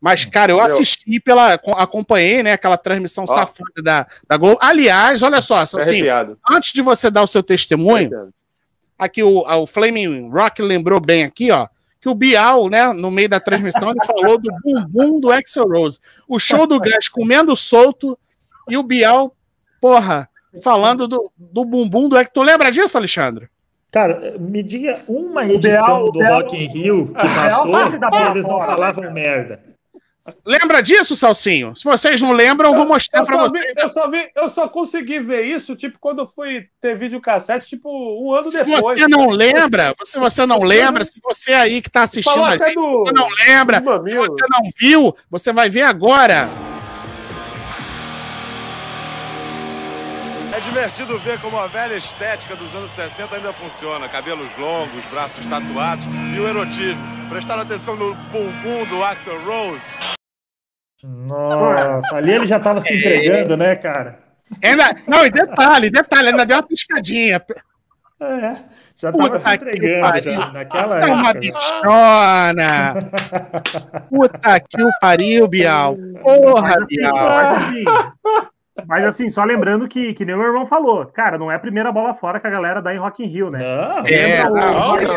Mas, 0.00 0.24
cara, 0.24 0.50
eu 0.50 0.60
assisti 0.60 1.20
pela. 1.20 1.60
acompanhei, 1.76 2.42
né, 2.42 2.52
aquela 2.54 2.78
transmissão 2.78 3.26
safada 3.26 3.82
da, 3.82 4.06
da 4.26 4.38
Globo. 4.38 4.58
Aliás, 4.62 5.22
olha 5.22 5.42
só, 5.42 5.56
assim, 5.58 6.04
antes 6.50 6.72
de 6.72 6.80
você 6.80 7.10
dar 7.10 7.22
o 7.22 7.26
seu 7.26 7.42
testemunho, 7.42 8.32
aqui 8.98 9.22
o, 9.22 9.40
o 9.40 9.66
Flaming 9.66 10.30
Rock 10.30 10.62
lembrou 10.62 11.00
bem 11.02 11.24
aqui, 11.24 11.50
ó, 11.50 11.68
que 12.04 12.08
o 12.10 12.14
Bial, 12.14 12.68
né, 12.68 12.92
no 12.92 13.10
meio 13.10 13.30
da 13.30 13.40
transmissão, 13.40 13.88
ele 13.88 14.04
falou 14.04 14.38
do 14.38 14.52
bumbum 14.62 15.18
do 15.18 15.32
Axel 15.32 15.66
Rose. 15.66 15.98
O 16.28 16.38
show 16.38 16.66
do 16.66 16.78
gás 16.78 17.08
comendo 17.08 17.56
solto 17.56 18.18
e 18.68 18.76
o 18.76 18.82
Bial, 18.82 19.34
porra, 19.80 20.28
falando 20.62 21.08
do, 21.08 21.32
do 21.34 21.64
bumbum 21.64 22.06
do 22.10 22.18
Axel. 22.18 22.34
Tu 22.34 22.42
lembra 22.42 22.70
disso, 22.70 22.98
Alexandre? 22.98 23.48
Cara, 23.90 24.36
me 24.38 24.62
diga 24.62 25.02
uma 25.08 25.46
edição 25.46 26.02
Bial, 26.02 26.12
do 26.12 26.18
Bial, 26.18 26.34
Rock 26.42 26.62
in 26.62 26.66
Rio 26.66 27.06
que 27.06 27.14
passou 27.14 28.10
que 28.10 28.30
eles 28.30 28.46
não 28.46 28.60
falavam 28.60 29.10
merda. 29.10 29.73
Lembra 30.44 30.82
disso, 30.82 31.14
Salsinho? 31.14 31.76
Se 31.76 31.84
vocês 31.84 32.20
não 32.22 32.32
lembram, 32.32 32.70
eu 32.70 32.74
vou 32.74 32.86
mostrar 32.86 33.22
para 33.24 33.36
vocês. 33.36 33.74
Vi, 33.76 33.82
eu, 33.82 33.88
só 33.90 34.10
vi, 34.10 34.30
eu 34.34 34.48
só 34.48 34.68
consegui 34.68 35.20
ver 35.20 35.42
isso, 35.42 35.76
tipo, 35.76 35.98
quando 36.00 36.20
eu 36.20 36.26
fui 36.34 36.66
ter 36.80 36.96
videocassete, 36.96 37.68
tipo, 37.68 37.90
um 37.90 38.32
ano 38.32 38.44
se 38.44 38.56
depois. 38.56 38.98
Se 38.98 39.04
você 39.04 39.08
não 39.08 39.28
lembra, 39.28 39.94
se 40.02 40.18
você 40.18 40.46
não 40.46 40.60
lembra, 40.60 41.04
se 41.04 41.20
você 41.22 41.52
aí 41.52 41.82
que 41.82 41.88
está 41.88 42.04
assistindo 42.04 42.42
a 42.42 42.52
gente, 42.52 42.74
do, 42.74 43.04
você 43.04 43.12
não 43.12 43.28
lembra, 43.46 43.78
se 43.78 44.14
você 44.14 44.44
não 44.50 44.70
viu, 44.78 45.14
você 45.30 45.52
vai 45.52 45.68
ver 45.68 45.82
agora. 45.82 46.48
É 50.54 50.60
divertido 50.60 51.18
ver 51.18 51.40
como 51.40 51.58
a 51.58 51.66
velha 51.66 51.96
estética 51.96 52.54
dos 52.54 52.72
anos 52.76 52.92
60 52.92 53.34
ainda 53.34 53.52
funciona. 53.52 54.08
Cabelos 54.08 54.54
longos, 54.56 55.04
braços 55.06 55.44
tatuados 55.46 56.06
e 56.32 56.38
o 56.38 56.46
erotismo. 56.46 57.02
Prestar 57.28 57.58
atenção 57.58 57.96
no 57.96 58.14
bumbum 58.14 58.86
do 58.88 59.02
Axel 59.02 59.44
Rose. 59.44 59.82
Nossa, 61.02 62.14
ali 62.14 62.34
ele 62.34 62.46
já 62.46 62.58
estava 62.58 62.80
se 62.80 62.94
entregando, 62.94 63.56
né, 63.56 63.74
cara? 63.74 64.20
Ainda, 64.62 64.94
não, 65.08 65.26
e 65.26 65.30
detalhe, 65.30 65.90
detalhe, 65.90 66.28
ainda 66.28 66.46
deu 66.46 66.58
uma 66.58 66.62
piscadinha. 66.62 67.42
É, 68.20 68.56
já 68.96 69.10
estava 69.10 69.38
se 69.40 69.54
entregando 69.54 70.22
já, 70.22 70.52
naquela 70.52 70.98
época. 70.98 71.10
É 71.10 71.12
uma 71.12 71.34
bichona! 71.34 72.94
Puta 74.08 74.60
que 74.60 74.80
o 74.80 74.90
pariu, 75.00 75.48
Bial! 75.48 75.96
Porra, 76.22 76.76
assim, 76.80 76.96
Bial! 76.96 77.14
Mas 77.16 77.56
assim, 77.56 77.84
mas 78.86 79.04
assim, 79.06 79.30
só 79.30 79.44
lembrando 79.44 79.88
que, 79.88 80.14
que 80.14 80.24
nem 80.24 80.34
o 80.34 80.38
meu 80.38 80.48
irmão 80.48 80.66
falou, 80.66 81.06
cara, 81.06 81.38
não 81.38 81.50
é 81.50 81.56
a 81.56 81.60
primeira 81.60 81.92
bola 81.92 82.14
fora 82.14 82.40
que 82.40 82.46
a 82.46 82.50
galera 82.50 82.82
dá 82.82 82.94
em 82.94 82.98
Rock 82.98 83.24
in 83.24 83.28
Rio, 83.28 83.50
né? 83.50 83.58
Não, 83.58 84.02
lembra 84.02 84.16
é, 84.16 84.46
o, 84.46 84.54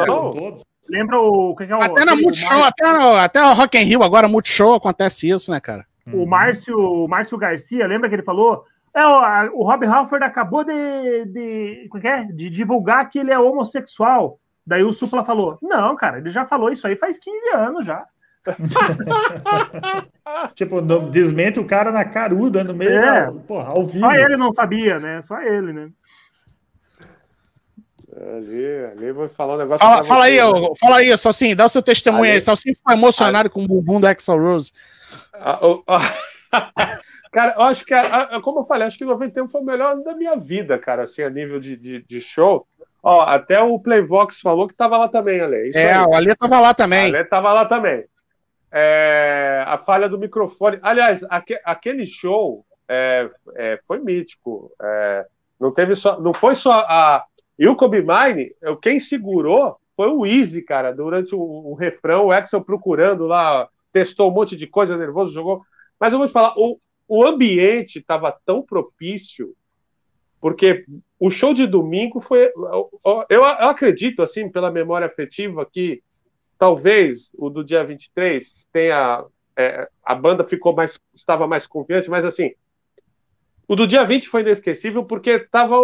não. 0.05 0.57
Lembra 0.89 1.19
o. 1.19 1.55
Que 1.55 1.63
é 1.63 1.75
o 1.75 1.81
até 1.81 2.05
na 2.05 2.15
Multishow, 2.15 2.63
até, 2.63 2.85
até 3.19 3.43
o 3.43 3.53
Rock 3.53 3.77
in 3.77 3.84
Rio, 3.84 4.03
agora 4.03 4.27
Multishow 4.27 4.73
acontece 4.73 5.29
isso, 5.29 5.51
né, 5.51 5.59
cara? 5.59 5.85
O 6.13 6.25
Márcio, 6.25 6.77
o 6.77 7.07
Márcio 7.07 7.38
Garcia, 7.38 7.85
lembra 7.85 8.07
que 8.07 8.15
ele 8.15 8.23
falou? 8.23 8.63
É, 8.95 9.05
o, 9.05 9.59
o 9.59 9.63
Rob 9.63 9.85
Halford 9.85 10.25
acabou 10.25 10.63
de, 10.63 11.25
de, 11.25 11.89
é, 12.03 12.07
é? 12.07 12.23
de 12.23 12.49
divulgar 12.49 13.09
que 13.09 13.19
ele 13.19 13.31
é 13.31 13.38
homossexual. 13.38 14.39
Daí 14.65 14.84
o 14.84 14.91
Supla 14.93 15.23
falou: 15.23 15.57
Não, 15.61 15.95
cara, 15.95 16.17
ele 16.17 16.29
já 16.29 16.45
falou 16.45 16.71
isso 16.71 16.88
aí 16.88 16.95
faz 16.95 17.19
15 17.19 17.49
anos 17.55 17.85
já. 17.85 18.05
tipo, 20.56 20.82
desmente 20.82 21.60
o 21.60 21.65
cara 21.65 21.91
na 21.91 22.06
caruda, 22.06 22.64
no 22.64 22.74
meio 22.74 22.91
é. 22.91 23.02
da. 23.02 23.32
Porra, 23.32 23.69
ao 23.69 23.86
vivo. 23.86 23.99
Só 23.99 24.11
ele 24.14 24.38
não 24.38 24.52
sabia, 24.52 24.99
né? 24.99 25.22
Só 25.22 25.40
ele, 25.41 25.74
né? 25.74 25.90
Ali, 28.19 28.86
ali 28.91 29.11
vou 29.11 29.30
falar 29.30 29.56
um 29.56 29.57
negócio. 29.57 29.86
Fala, 29.86 30.03
fala 30.03 30.26
aí, 30.26 30.38
né? 30.38 30.69
fala 30.80 30.98
aí, 30.98 31.15
Salsim, 31.18 31.56
dá 31.56 31.65
o 31.65 31.69
seu 31.69 31.84
testemunho 31.84 32.32
aí. 32.32 32.41
Salsim 32.41 32.74
ficou 32.74 32.94
emocionado 32.94 33.48
ali. 33.48 33.49
com 33.49 33.64
o 33.64 33.68
bumbum 33.68 34.02
do 34.02 34.07
Axel 34.07 34.40
Rose. 34.40 34.72
Ah, 35.34 35.60
oh, 35.61 35.84
oh. 35.88 35.99
cara, 37.32 37.53
eu 37.57 37.64
acho 37.64 37.86
que, 37.86 37.94
como 38.41 38.61
eu 38.61 38.65
falei, 38.65 38.88
acho 38.88 38.98
que 38.98 39.06
91 39.06 39.48
foi 39.49 39.61
o 39.61 39.65
melhor 39.65 40.02
da 40.03 40.15
minha 40.15 40.36
vida, 40.36 40.80
cara, 40.80 41.03
assim, 41.03 41.22
a 41.22 41.30
nível 41.30 41.60
de, 41.60 41.78
de, 41.78 42.02
de 42.02 42.19
show. 42.19 42.65
Ó, 43.03 43.22
até 43.22 43.61
o 43.61 43.80
Playvox 43.80 44.41
falou 44.41 44.68
que 44.68 44.74
tava 44.74 44.98
lá 44.98 45.07
também, 45.07 45.40
Ale. 45.40 45.69
Isso 45.69 45.78
é, 45.78 45.94
aí. 45.94 46.06
o 46.06 46.15
Ale 46.15 46.36
tava 46.36 46.60
lá 46.60 46.74
também. 46.74 47.11
O 47.11 47.15
Ale 47.15 47.26
tava 47.26 47.53
lá 47.53 47.65
também. 47.65 48.03
É, 48.72 49.64
a 49.65 49.77
falha 49.77 50.10
do 50.10 50.18
microfone. 50.18 50.80
Aliás, 50.81 51.23
aque, 51.30 51.60
aquele 51.64 52.06
show 52.06 52.65
é, 52.88 53.30
é, 53.56 53.80
foi 53.88 53.99
mítico. 53.99 54.72
É, 54.81 55.26
não 55.60 55.72
teve 55.72 55.95
só, 55.95 56.19
não 56.19 56.34
foi 56.34 56.56
só 56.56 56.72
a 56.72 57.26
e 57.57 57.68
o 57.68 57.76
Kobe 57.76 58.02
Mine, 58.02 58.52
quem 58.81 58.99
segurou 58.99 59.77
foi 59.95 60.10
o 60.10 60.26
Easy, 60.26 60.61
cara, 60.61 60.91
durante 60.91 61.34
o, 61.34 61.39
o 61.39 61.73
refrão, 61.73 62.27
o 62.27 62.31
Axel 62.31 62.61
procurando 62.61 63.26
lá, 63.26 63.68
testou 63.91 64.30
um 64.30 64.34
monte 64.34 64.56
de 64.56 64.68
coisa, 64.68 64.95
nervoso, 64.95 65.34
jogou. 65.34 65.64
Mas 65.99 66.14
eu 66.14 66.19
vou 66.19 66.27
te 66.27 66.34
falar, 66.34 66.53
o, 66.56 66.80
o 67.07 67.26
ambiente 67.26 67.98
estava 67.98 68.31
tão 68.45 68.61
propício, 68.61 69.56
porque 70.39 70.85
o 71.19 71.31
show 71.31 71.52
de 71.52 71.65
domingo 71.65 72.22
foi. 72.22 72.52
Eu, 72.56 72.91
eu, 73.03 73.26
eu, 73.27 73.44
acredito, 73.44 74.22
assim, 74.22 74.52
pela 74.52 74.69
memória 74.69 75.07
afetiva, 75.07 75.65
que 75.65 76.03
talvez 76.57 77.29
o 77.34 77.49
do 77.49 77.63
dia 77.63 77.84
23 77.84 78.55
tenha. 78.71 79.25
É, 79.55 79.89
a 80.03 80.13
banda 80.15 80.43
ficou 80.43 80.75
mais. 80.75 80.99
estava 81.15 81.47
mais 81.47 81.65
confiante, 81.65 82.09
mas 82.09 82.25
assim. 82.25 82.53
O 83.67 83.75
do 83.75 83.85
dia 83.85 84.05
20 84.05 84.29
foi 84.29 84.41
inesquecível 84.41 85.03
porque 85.03 85.31
estava 85.31 85.75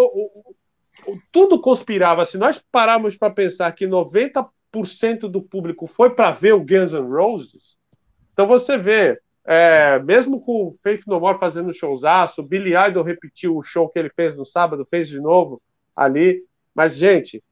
tudo 1.32 1.60
conspirava. 1.60 2.26
Se 2.26 2.38
nós 2.38 2.64
pararmos 2.72 3.18
para 3.18 3.34
pensar 3.34 3.72
que 3.74 3.86
90% 3.86 4.48
do 5.30 5.42
público 5.42 5.88
foi 5.88 6.10
para 6.10 6.32
ver 6.32 6.54
o 6.54 6.64
Guns 6.64 6.94
N' 6.94 7.10
Roses, 7.10 7.78
então 8.34 8.48
você 8.48 8.78
vê, 8.78 9.20
é, 9.46 10.00
mesmo 10.00 10.40
com 10.42 10.68
o 10.68 10.78
Faith 10.82 11.04
No 11.06 11.20
More 11.20 11.40
fazendo 11.40 11.74
showzaço, 11.74 12.42
o 12.42 12.46
Billy 12.46 12.74
Idol 12.76 13.04
repetiu 13.04 13.58
o 13.58 13.64
show 13.64 13.90
que 13.90 14.00
ele 14.00 14.10
fez 14.10 14.36
no 14.36 14.46
sábado, 14.46 14.88
fez 14.90 15.08
de 15.08 15.20
novo 15.20 15.62
ali. 15.96 16.44
Mas, 16.74 16.96
gente, 16.96 17.44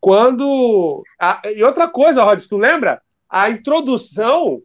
quando. 0.00 1.02
e 1.54 1.62
outra 1.62 1.88
coisa, 1.88 2.24
Rod, 2.24 2.42
tu 2.42 2.56
lembra? 2.56 3.00
A 3.28 3.50
introdução 3.50 4.62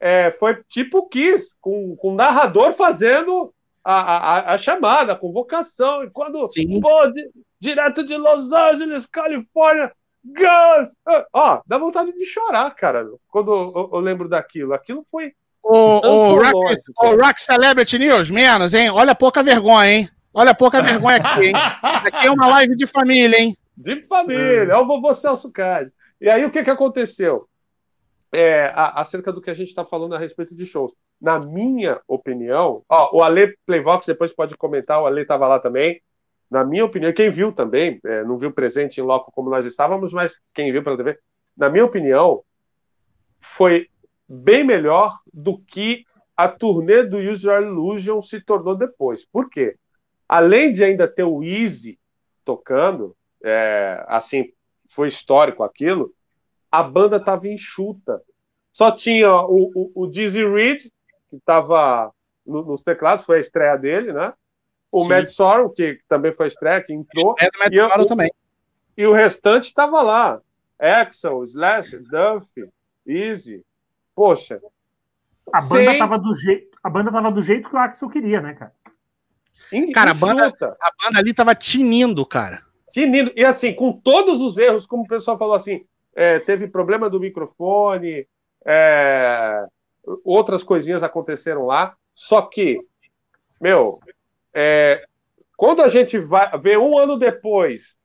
é, 0.00 0.30
foi 0.38 0.62
tipo 0.68 1.08
Kiss, 1.08 1.54
com, 1.60 1.96
com 1.96 2.12
o 2.12 2.14
narrador 2.14 2.74
fazendo 2.74 3.52
a, 3.84 3.94
a, 3.94 4.54
a, 4.54 4.58
chamada, 4.58 5.12
a 5.12 5.16
convocação, 5.16 6.04
e 6.04 6.10
quando 6.10 6.40
pô, 6.80 7.06
di, 7.08 7.30
direto 7.60 8.04
de 8.04 8.16
Los 8.16 8.52
Angeles, 8.52 9.06
Califórnia, 9.06 9.92
Gus! 10.24 10.96
Ó, 11.32 11.60
dá 11.66 11.78
vontade 11.78 12.12
de 12.12 12.24
chorar, 12.24 12.70
cara, 12.74 13.06
quando 13.28 13.52
eu, 13.52 13.90
eu 13.92 14.00
lembro 14.00 14.28
daquilo. 14.28 14.74
Aquilo 14.74 15.06
foi. 15.10 15.32
O, 15.62 15.74
o, 15.74 16.36
rock, 16.36 16.76
o 17.02 17.16
Rock 17.16 17.40
Celebrity 17.40 17.98
News, 17.98 18.30
menos, 18.30 18.72
hein? 18.72 18.88
Olha 18.90 19.14
pouca 19.14 19.42
vergonha, 19.42 19.90
hein? 19.90 20.10
Olha 20.32 20.54
pouca 20.54 20.82
vergonha 20.82 21.16
aqui, 21.16 21.46
hein? 21.46 21.54
Aqui 21.82 22.26
é 22.26 22.30
uma 22.30 22.46
live 22.46 22.76
de 22.76 22.86
família, 22.86 23.40
hein? 23.40 23.56
De 23.76 24.02
família, 24.02 24.72
é 24.72 24.76
o 24.76 24.86
vovô 24.86 25.12
Celso 25.12 25.52
Cade. 25.52 25.92
E 26.20 26.30
aí, 26.30 26.44
o 26.44 26.50
que, 26.50 26.62
que 26.62 26.70
aconteceu? 26.70 27.48
É, 28.32 28.72
acerca 28.74 29.32
do 29.32 29.40
que 29.40 29.50
a 29.50 29.54
gente 29.54 29.68
está 29.68 29.84
falando 29.84 30.14
a 30.14 30.18
respeito 30.18 30.54
de 30.54 30.66
shows 30.66 30.92
na 31.20 31.38
minha 31.38 32.00
opinião, 32.06 32.84
ó, 32.88 33.16
o 33.16 33.22
Ale 33.22 33.56
Playvox 33.66 34.06
depois 34.06 34.32
pode 34.32 34.56
comentar, 34.56 35.00
o 35.00 35.06
Ale 35.06 35.22
estava 35.22 35.48
lá 35.48 35.58
também. 35.58 36.00
Na 36.50 36.64
minha 36.64 36.84
opinião, 36.84 37.12
quem 37.12 37.30
viu 37.30 37.52
também, 37.52 37.98
é, 38.04 38.22
não 38.22 38.38
viu 38.38 38.52
presente 38.52 39.00
em 39.00 39.04
loco 39.04 39.32
como 39.32 39.50
nós 39.50 39.66
estávamos, 39.66 40.12
mas 40.12 40.40
quem 40.54 40.70
viu 40.70 40.82
pela 40.82 40.96
TV, 40.96 41.18
na 41.56 41.68
minha 41.68 41.84
opinião, 41.84 42.42
foi 43.40 43.88
bem 44.28 44.62
melhor 44.62 45.18
do 45.32 45.58
que 45.58 46.04
a 46.36 46.48
turnê 46.48 47.02
do 47.02 47.18
Usual 47.18 47.62
Illusion 47.62 48.22
se 48.22 48.40
tornou 48.40 48.76
depois. 48.76 49.24
Por 49.24 49.48
quê? 49.48 49.76
Além 50.28 50.70
de 50.70 50.84
ainda 50.84 51.08
ter 51.08 51.24
o 51.24 51.42
Easy 51.42 51.98
tocando, 52.44 53.16
é, 53.46 54.04
assim, 54.08 54.52
foi 54.88 55.08
histórico 55.08 55.62
aquilo, 55.62 56.12
a 56.70 56.82
banda 56.82 57.16
estava 57.16 57.48
enxuta. 57.48 58.20
Só 58.72 58.90
tinha 58.90 59.32
o, 59.32 59.70
o, 59.74 59.92
o 60.02 60.06
Dizzy 60.06 60.44
Reed 60.44 60.82
que 61.28 61.36
estava 61.36 62.12
no, 62.46 62.64
nos 62.64 62.82
teclados, 62.82 63.24
foi 63.24 63.38
a 63.38 63.40
estreia 63.40 63.76
dele, 63.76 64.12
né? 64.12 64.32
O 64.90 65.02
Sim. 65.02 65.08
Mad 65.08 65.28
Sorrow, 65.28 65.70
que 65.70 66.00
também 66.08 66.32
foi 66.32 66.46
a 66.46 66.48
estreia, 66.48 66.82
que 66.82 66.92
entrou. 66.92 67.34
É 67.38 67.50
do 67.50 67.58
Mad 67.58 67.72
e 67.72 67.76
Sorrow 67.76 68.06
também. 68.06 68.32
E 68.96 69.06
o 69.06 69.12
restante 69.12 69.64
estava 69.64 70.00
lá. 70.02 70.40
Axel, 70.78 71.42
Slash, 71.44 71.98
Duff, 71.98 72.46
Easy. 73.06 73.64
Poxa. 74.14 74.60
A 75.52 75.60
banda, 75.62 75.90
sem... 75.90 75.98
tava 75.98 76.18
do 76.18 76.34
jeito, 76.34 76.76
a 76.82 76.90
banda 76.90 77.12
tava 77.12 77.30
do 77.30 77.42
jeito 77.42 77.68
que 77.68 77.76
o 77.76 77.78
Axel 77.78 78.08
queria, 78.08 78.40
né, 78.40 78.54
cara? 78.54 78.72
cara, 79.92 80.10
a 80.12 80.14
banda, 80.14 80.46
a 80.48 80.90
banda 81.04 81.18
ali 81.18 81.34
tava 81.34 81.54
tinindo, 81.54 82.24
cara. 82.24 82.65
Tinindo. 82.90 83.32
E 83.36 83.44
assim, 83.44 83.74
com 83.74 83.92
todos 83.92 84.40
os 84.40 84.56
erros, 84.56 84.86
como 84.86 85.02
o 85.02 85.08
pessoal 85.08 85.38
falou 85.38 85.54
assim, 85.54 85.84
é, 86.14 86.38
teve 86.38 86.68
problema 86.68 87.10
do 87.10 87.20
microfone, 87.20 88.26
é, 88.64 89.66
outras 90.24 90.62
coisinhas 90.62 91.02
aconteceram 91.02 91.66
lá, 91.66 91.94
só 92.14 92.42
que, 92.42 92.80
meu, 93.60 94.00
é, 94.54 95.04
quando 95.56 95.82
a 95.82 95.88
gente 95.88 96.18
vai 96.18 96.50
ver 96.58 96.78
um 96.78 96.98
ano 96.98 97.18
depois, 97.18 97.96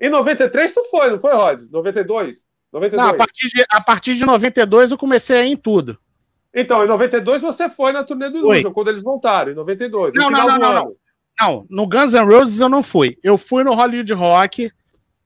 em 0.00 0.08
93 0.08 0.72
tu 0.72 0.84
foi, 0.90 1.10
não 1.10 1.20
foi, 1.20 1.32
Rod? 1.32 1.62
92? 1.70 2.44
92. 2.72 3.02
Não, 3.02 3.14
a 3.14 3.16
partir, 3.16 3.48
de, 3.48 3.64
a 3.68 3.80
partir 3.80 4.14
de 4.14 4.24
92 4.24 4.90
eu 4.92 4.98
comecei 4.98 5.36
a 5.36 5.44
ir 5.44 5.52
em 5.52 5.56
tudo. 5.56 5.98
Então, 6.54 6.82
em 6.84 6.88
92 6.88 7.42
você 7.42 7.68
foi 7.68 7.92
na 7.92 8.02
turnê 8.02 8.28
do 8.28 8.38
Illusion, 8.38 8.72
quando 8.72 8.88
eles 8.88 9.02
voltaram, 9.02 9.52
em 9.52 9.54
92. 9.54 10.14
Não, 10.14 10.30
não, 10.30 10.46
não, 10.46 10.58
não, 10.58 10.74
não, 10.74 10.96
não. 11.40 11.64
no 11.70 11.86
Guns 11.86 12.12
N' 12.12 12.24
Roses 12.24 12.60
eu 12.60 12.68
não 12.68 12.82
fui. 12.82 13.16
Eu 13.22 13.38
fui 13.38 13.64
no 13.64 13.74
Hollywood 13.74 14.12
Rock, 14.12 14.70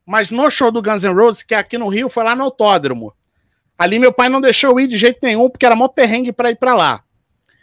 mas 0.07 0.31
no 0.31 0.51
show 0.51 0.71
do 0.71 0.83
Guns 0.83 1.03
N' 1.03 1.15
Roses, 1.15 1.43
que 1.43 1.55
é 1.55 1.59
aqui 1.59 1.79
no 1.79 1.89
Rio, 1.89 2.09
foi 2.09 2.25
lá 2.25 2.35
no 2.35 2.45
Autódromo. 2.45 3.13
Ali 3.77 3.99
meu 3.99 4.13
pai 4.13 4.29
não 4.29 4.41
deixou 4.41 4.71
eu 4.71 4.81
ir 4.81 4.87
de 4.87 4.97
jeito 4.97 5.19
nenhum, 5.23 5.51
porque 5.51 5.67
era 5.67 5.75
mó 5.75 5.89
perrengue 5.89 6.33
para 6.33 6.51
ir 6.51 6.57
para 6.57 6.75
lá. 6.75 7.03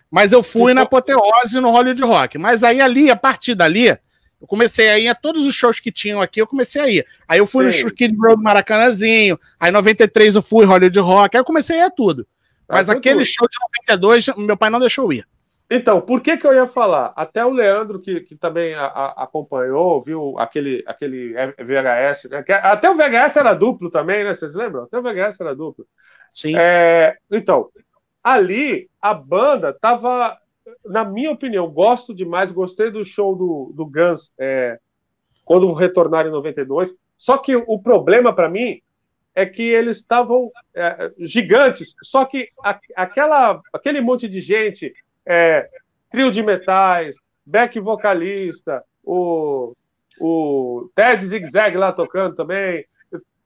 Mas 0.10 0.34
eu 0.34 0.44
fui 0.44 0.74
na 0.74 0.82
apoteose 0.82 1.60
no 1.62 1.72
Hollywood 1.72 2.02
Rock. 2.04 2.38
Mas 2.38 2.64
aí 2.64 2.82
ali, 2.82 3.10
a 3.10 3.16
partir 3.16 3.56
dali, 3.56 3.88
eu 3.88 4.48
comecei 4.48 4.90
a 4.90 5.00
ir 5.00 5.08
a 5.08 5.16
todos 5.16 5.46
os 5.46 5.56
shows 5.56 5.80
que 5.80 5.92
tinham 5.92 6.20
aqui, 6.20 6.42
eu 6.42 6.48
comecei 6.48 6.82
a 6.82 6.90
ir. 6.90 7.06
Aí 7.28 7.40
eu 7.40 7.46
fui 7.46 7.66
no 7.66 7.92
Kid 7.92 8.16
Road 8.18 8.42
Maracanãzinho, 8.42 9.40
aí 9.60 9.70
em 9.70 9.74
93 9.74 10.36
eu 10.36 10.42
fui 10.42 10.66
Hollywood 10.66 11.00
Rock, 11.00 11.38
aí 11.38 11.40
eu 11.40 11.46
comecei 11.46 11.78
a 11.78 11.84
ir 11.84 11.86
a 11.86 11.90
tudo. 11.92 12.28
Mas 12.68 12.90
aquele 12.90 13.24
tudo. 13.24 13.26
show 13.26 13.48
de 13.48 13.58
92, 13.88 14.28
meu 14.38 14.58
pai 14.58 14.70
não 14.70 14.80
deixou 14.80 15.06
eu 15.06 15.14
ir. 15.14 15.28
Então, 15.74 16.02
por 16.02 16.20
que 16.20 16.36
que 16.36 16.46
eu 16.46 16.54
ia 16.54 16.68
falar? 16.68 17.14
Até 17.16 17.46
o 17.46 17.50
Leandro, 17.50 18.02
que, 18.02 18.20
que 18.20 18.36
também 18.36 18.74
a, 18.74 18.88
a, 18.88 19.24
acompanhou, 19.24 20.04
viu 20.04 20.36
aquele, 20.38 20.84
aquele 20.86 21.34
VHS, 21.34 22.30
né? 22.30 22.44
até 22.62 22.90
o 22.90 22.98
VHS 22.98 23.38
era 23.38 23.54
duplo 23.54 23.90
também, 23.90 24.26
né? 24.26 24.36
Vocês 24.36 24.54
lembram? 24.54 24.84
Até 24.84 25.00
o 25.00 25.02
VHS 25.02 25.40
era 25.40 25.56
duplo. 25.56 25.88
Sim. 26.30 26.58
É, 26.58 27.16
então, 27.32 27.70
ali 28.22 28.90
a 29.02 29.14
banda 29.14 29.72
tava, 29.72 30.38
na 30.84 31.06
minha 31.06 31.32
opinião, 31.32 31.72
gosto 31.72 32.14
demais, 32.14 32.52
gostei 32.52 32.92
do 32.92 33.06
show 33.06 33.34
do, 33.34 33.72
do 33.74 33.86
Guns 33.86 34.34
é, 34.38 34.78
quando 35.46 35.72
retornaram 35.72 36.28
em 36.28 36.34
92. 36.34 36.94
Só 37.18 37.38
que 37.38 37.56
o 37.56 37.80
problema 37.80 38.36
para 38.36 38.50
mim 38.50 38.82
é 39.34 39.46
que 39.46 39.64
eles 39.64 39.98
estavam 39.98 40.52
é, 40.76 41.14
gigantes, 41.20 41.96
só 42.04 42.26
que 42.26 42.50
a, 42.62 42.78
aquela, 42.94 43.62
aquele 43.72 44.02
monte 44.02 44.28
de 44.28 44.42
gente, 44.42 44.94
é, 45.26 45.70
trio 46.10 46.32
de 46.32 46.42
metais, 46.44 47.16
back 47.46 47.80
vocalista, 47.80 48.84
o, 49.04 49.74
o 50.20 50.90
Ted 50.96 51.26
Zigzag 51.26 51.78
lá 51.78 51.92
tocando 51.92 52.36
também, 52.36 52.86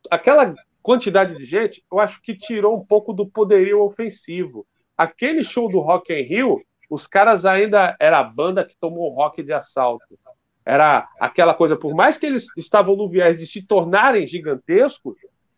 aquela 0.10 0.54
quantidade 0.82 1.36
de 1.36 1.46
gente, 1.46 1.84
eu 1.92 2.00
acho 2.00 2.22
que 2.22 2.38
tirou 2.38 2.78
um 2.78 2.86
pouco 2.86 3.12
do 3.12 3.26
poderio 3.26 3.82
ofensivo. 3.82 4.66
Aquele 4.98 5.44
show 5.44 5.70
do 5.70 5.80
Rock 5.80 6.14
in 6.14 6.22
Rio, 6.22 6.62
os 6.90 7.08
caras 7.08 7.46
ainda 7.46 7.96
era 8.00 8.20
a 8.20 8.24
banda 8.24 8.64
que 8.64 8.76
tomou 8.80 9.12
o 9.12 9.16
rock 9.16 9.42
de 9.42 9.52
assalto. 9.52 10.18
Era 10.64 11.08
aquela 11.20 11.54
coisa, 11.54 11.76
por 11.76 11.94
mais 11.94 12.18
que 12.18 12.26
eles 12.26 12.48
estavam 12.58 12.96
no 12.96 13.10
viés 13.10 13.38
de 13.38 13.46
se 13.46 13.62
tornarem 13.62 14.28
gigantescos, 14.28 15.16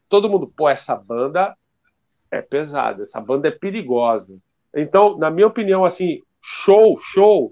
todo 0.10 0.30
mundo, 0.30 0.48
pô, 0.48 0.70
essa 0.70 0.96
banda 0.96 1.56
é 2.32 2.42
pesada, 2.42 3.04
essa 3.04 3.20
banda 3.20 3.48
é 3.48 3.52
perigosa. 3.52 4.38
Então, 4.82 5.18
na 5.18 5.32
minha 5.32 5.48
opinião, 5.48 5.84
assim, 5.84 6.22
show, 6.42 7.00
show, 7.02 7.52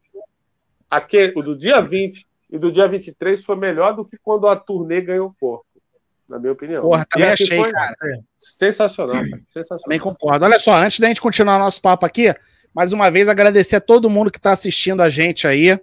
aquele, 0.90 1.34
o 1.36 1.42
do 1.42 1.58
dia 1.58 1.82
20 1.82 2.26
e 2.52 2.58
do 2.58 2.72
dia 2.72 2.88
23 2.88 3.44
foi 3.44 3.56
melhor 3.56 3.96
do 3.96 4.06
que 4.06 4.18
quando 4.22 4.48
a 4.48 4.56
turnê 4.56 5.02
ganhou 5.02 5.36
corpo. 5.40 5.66
na 6.30 6.40
minha 6.40 6.54
opinião. 6.54 6.82
Porra, 6.82 7.06
também 7.10 7.30
achei, 7.30 7.48
foi 7.48 7.72
cara. 7.72 7.94
Sensacional, 8.38 9.16
cara. 9.16 9.42
Sensacional. 9.50 9.84
Também 9.84 10.00
concordo. 10.00 10.46
Olha 10.46 10.60
só, 10.60 10.74
antes 10.76 11.00
da 11.00 11.08
gente 11.08 11.22
continuar 11.22 11.60
nosso 11.60 11.82
papo 11.82 12.06
aqui, 12.06 12.34
mais 12.74 12.94
uma 12.94 13.10
vez 13.12 13.28
agradecer 13.28 13.78
a 13.78 13.82
todo 13.82 14.10
mundo 14.10 14.32
que 14.32 14.38
está 14.38 14.52
assistindo 14.52 15.02
a 15.02 15.10
gente 15.10 15.48
aí. 15.48 15.80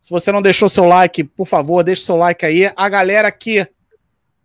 Se 0.00 0.10
você 0.10 0.30
não 0.30 0.42
deixou 0.42 0.68
seu 0.68 0.84
like, 0.84 1.24
por 1.24 1.46
favor, 1.46 1.82
deixe 1.82 2.02
seu 2.02 2.16
like 2.16 2.44
aí. 2.44 2.70
A 2.76 2.88
galera 2.88 3.30
que 3.32 3.66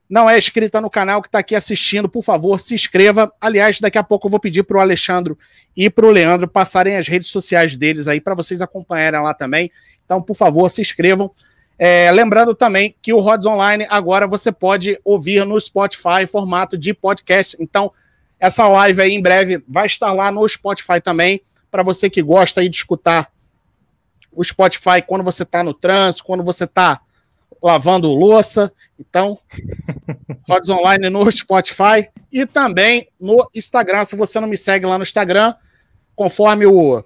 não 0.10 0.28
é 0.28 0.40
inscrita 0.40 0.82
no 0.82 0.90
canal, 0.90 1.22
que 1.22 1.28
está 1.28 1.38
aqui 1.40 1.56
assistindo, 1.56 2.10
por 2.10 2.24
favor, 2.24 2.60
se 2.60 2.74
inscreva. 2.74 3.32
Aliás, 3.40 3.80
daqui 3.80 3.98
a 3.98 4.04
pouco 4.04 4.26
eu 4.26 4.32
vou 4.32 4.40
pedir 4.40 4.64
para 4.64 4.78
o 4.78 4.82
Alexandre 4.82 5.36
e 5.78 5.88
para 5.88 6.06
o 6.06 6.10
Leandro 6.10 6.48
passarem 6.48 6.98
as 6.98 7.08
redes 7.08 7.30
sociais 7.30 7.78
deles 7.78 8.08
aí 8.08 8.20
para 8.20 8.34
vocês 8.34 8.60
acompanharem 8.60 9.22
lá 9.22 9.36
também. 9.36 9.72
Então, 10.04 10.20
por 10.20 10.36
favor, 10.36 10.68
se 10.70 10.82
inscrevam. 10.82 11.32
É, 11.78 12.12
lembrando 12.12 12.56
também 12.56 12.96
que 13.02 13.14
o 13.14 13.20
Rods 13.20 13.46
Online 13.46 13.86
agora 13.88 14.28
você 14.28 14.52
pode 14.52 15.00
ouvir 15.06 15.46
no 15.46 15.60
Spotify, 15.62 16.26
formato 16.28 16.76
de 16.76 16.92
podcast. 16.92 17.56
Então, 17.60 17.94
essa 18.40 18.68
live 18.68 19.02
aí 19.02 19.14
em 19.14 19.22
breve 19.22 19.64
vai 19.68 19.86
estar 19.86 20.12
lá 20.12 20.32
no 20.32 20.48
Spotify 20.50 21.00
também, 21.00 21.42
para 21.70 21.84
você 21.84 22.10
que 22.10 22.22
gosta 22.22 22.62
aí 22.62 22.70
de 22.70 22.78
escutar 22.78 23.32
o 24.32 24.44
Spotify 24.44 25.04
quando 25.06 25.24
você 25.24 25.44
está 25.44 25.64
no 25.64 25.74
trânsito, 25.74 26.24
quando 26.24 26.44
você 26.44 26.64
está 26.64 27.00
lavando 27.62 28.14
louça. 28.14 28.72
Então, 29.00 29.38
Rods 30.48 30.70
Online 30.70 31.10
no 31.10 31.32
Spotify 31.32 32.10
e 32.32 32.46
também 32.46 33.08
no 33.20 33.50
Instagram. 33.54 34.04
Se 34.06 34.16
você 34.16 34.40
não 34.40 34.48
me 34.48 34.58
segue 34.58 34.86
lá 34.86 34.98
no 34.98 35.04
Instagram, 35.04 35.54
conforme 36.16 36.66
o, 36.66 37.04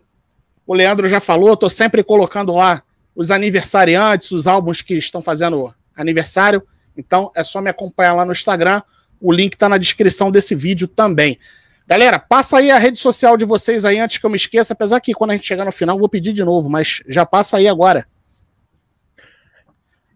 o 0.66 0.74
Leandro 0.74 1.08
já 1.08 1.20
falou, 1.20 1.54
estou 1.54 1.70
sempre 1.70 2.04
colocando 2.04 2.56
lá 2.56 2.84
os 3.16 3.32
aniversariantes, 3.32 4.32
os 4.32 4.48
álbuns 4.48 4.82
que 4.82 4.96
estão 4.96 5.22
fazendo 5.22 5.74
aniversário. 5.96 6.64
Então 6.98 7.32
é 7.36 7.44
só 7.44 7.62
me 7.62 7.70
acompanhar 7.70 8.14
lá 8.14 8.26
no 8.26 8.32
Instagram. 8.32 8.82
O 9.22 9.32
link 9.32 9.54
está 9.54 9.70
na 9.70 9.78
descrição 9.78 10.32
desse 10.32 10.56
vídeo 10.56 10.88
também. 10.88 11.38
Galera, 11.86 12.18
passa 12.18 12.58
aí 12.58 12.72
a 12.72 12.78
rede 12.78 12.98
social 12.98 13.36
de 13.36 13.44
vocês 13.44 13.84
aí 13.84 14.00
antes 14.00 14.18
que 14.18 14.26
eu 14.26 14.30
me 14.30 14.38
esqueça, 14.38 14.74
apesar 14.74 15.02
que 15.02 15.14
quando 15.14 15.32
a 15.32 15.34
gente 15.36 15.46
chegar 15.46 15.66
no 15.66 15.72
final 15.72 16.00
vou 16.00 16.08
pedir 16.08 16.32
de 16.32 16.44
novo, 16.44 16.70
mas 16.70 17.04
já 17.08 17.26
passa 17.26 17.58
aí 17.58 17.68
agora. 17.68 18.08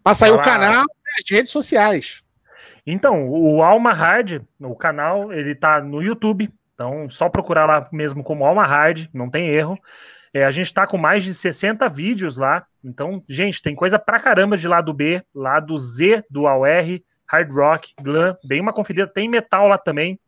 Passa 0.02 0.26
aí 0.26 0.30
Olá. 0.32 0.40
o 0.40 0.44
canal 0.44 0.84
e 0.84 1.22
as 1.22 1.30
redes 1.30 1.52
sociais. 1.52 2.22
Então, 2.86 3.28
o 3.28 3.62
Alma 3.62 3.92
Hard, 3.92 4.40
o 4.60 4.74
canal, 4.74 5.32
ele 5.32 5.54
tá 5.54 5.80
no 5.80 6.02
YouTube, 6.02 6.50
então 6.72 7.10
só 7.10 7.28
procurar 7.28 7.66
lá 7.66 7.88
mesmo 7.92 8.24
como 8.24 8.44
Alma 8.44 8.66
Hard, 8.66 9.08
não 9.12 9.28
tem 9.28 9.48
erro. 9.48 9.78
É, 10.32 10.44
a 10.44 10.50
gente 10.50 10.66
está 10.66 10.86
com 10.86 10.96
mais 10.96 11.24
de 11.24 11.34
60 11.34 11.88
vídeos 11.88 12.36
lá. 12.36 12.64
Então, 12.84 13.22
gente, 13.28 13.62
tem 13.62 13.74
coisa 13.74 13.98
pra 13.98 14.20
caramba 14.20 14.56
de 14.56 14.68
lado 14.68 14.92
B, 14.92 15.22
lado 15.34 15.76
Z 15.76 16.24
do 16.30 16.46
AOR, 16.46 17.00
Hard 17.26 17.50
Rock, 17.50 17.94
Glam, 18.00 18.36
bem 18.44 18.60
uma 18.60 18.72
conferida. 18.72 19.06
Tem 19.06 19.28
metal 19.28 19.68
lá 19.68 19.76
também, 19.76 20.18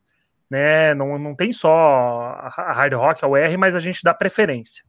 né? 0.49 0.93
Não, 0.93 1.17
não 1.17 1.35
tem 1.35 1.51
só 1.51 2.37
a 2.37 2.73
Hard 2.73 2.93
Rock, 2.93 3.23
AOR, 3.23 3.57
mas 3.57 3.75
a 3.75 3.79
gente 3.79 4.03
dá 4.03 4.13
preferência. 4.13 4.83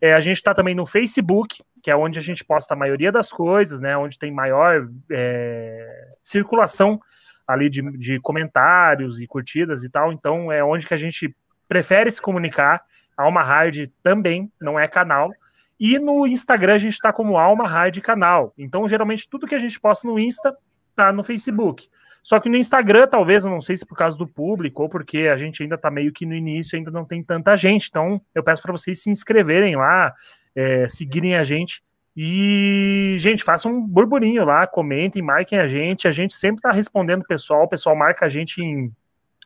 É, 0.00 0.14
a 0.14 0.20
gente 0.20 0.36
está 0.36 0.54
também 0.54 0.74
no 0.74 0.86
Facebook, 0.86 1.62
que 1.82 1.90
é 1.90 1.96
onde 1.96 2.18
a 2.18 2.22
gente 2.22 2.44
posta 2.44 2.74
a 2.74 2.76
maioria 2.76 3.10
das 3.10 3.30
coisas, 3.30 3.80
né? 3.80 3.96
Onde 3.96 4.18
tem 4.18 4.32
maior 4.32 4.88
é, 5.10 6.14
circulação 6.22 7.00
ali 7.46 7.70
de, 7.70 7.82
de 7.98 8.20
comentários 8.20 9.20
e 9.20 9.26
curtidas 9.26 9.84
e 9.84 9.90
tal. 9.90 10.12
Então, 10.12 10.52
é 10.52 10.62
onde 10.62 10.86
que 10.86 10.94
a 10.94 10.98
gente 10.98 11.34
prefere 11.68 12.10
se 12.10 12.20
comunicar. 12.20 12.82
Alma 13.16 13.42
Hard 13.42 13.90
também 14.02 14.52
não 14.60 14.78
é 14.78 14.86
canal. 14.86 15.30
E 15.78 15.98
no 15.98 16.26
Instagram 16.26 16.74
a 16.74 16.78
gente 16.78 16.94
está 16.94 17.12
como 17.12 17.38
Alma 17.38 17.66
Hard 17.68 17.98
Canal. 18.00 18.52
Então, 18.58 18.88
geralmente, 18.88 19.28
tudo 19.28 19.46
que 19.46 19.54
a 19.54 19.58
gente 19.58 19.78
posta 19.78 20.06
no 20.06 20.18
Insta 20.18 20.56
tá 20.94 21.12
no 21.12 21.22
Facebook. 21.22 21.88
Só 22.22 22.40
que 22.40 22.48
no 22.48 22.56
Instagram, 22.56 23.06
talvez, 23.06 23.44
eu 23.44 23.50
não 23.50 23.60
sei 23.60 23.76
se 23.76 23.86
por 23.86 23.96
causa 23.96 24.18
do 24.18 24.26
público 24.26 24.82
ou 24.82 24.88
porque 24.88 25.28
a 25.32 25.36
gente 25.36 25.62
ainda 25.62 25.76
está 25.76 25.90
meio 25.90 26.12
que 26.12 26.26
no 26.26 26.34
início, 26.34 26.76
ainda 26.76 26.90
não 26.90 27.04
tem 27.04 27.22
tanta 27.22 27.56
gente. 27.56 27.88
Então, 27.88 28.20
eu 28.34 28.42
peço 28.42 28.60
para 28.60 28.72
vocês 28.72 29.02
se 29.02 29.08
inscreverem 29.08 29.76
lá, 29.76 30.12
é, 30.54 30.88
seguirem 30.88 31.36
a 31.36 31.44
gente. 31.44 31.82
E, 32.16 33.16
gente, 33.20 33.44
façam 33.44 33.72
um 33.72 33.80
burburinho 33.80 34.44
lá, 34.44 34.66
comentem, 34.66 35.22
marquem 35.22 35.58
a 35.58 35.66
gente. 35.66 36.08
A 36.08 36.10
gente 36.10 36.34
sempre 36.34 36.58
está 36.58 36.72
respondendo 36.72 37.22
o 37.22 37.26
pessoal, 37.26 37.64
o 37.64 37.68
pessoal 37.68 37.94
marca 37.94 38.26
a 38.26 38.28
gente 38.28 38.60
em, 38.60 38.92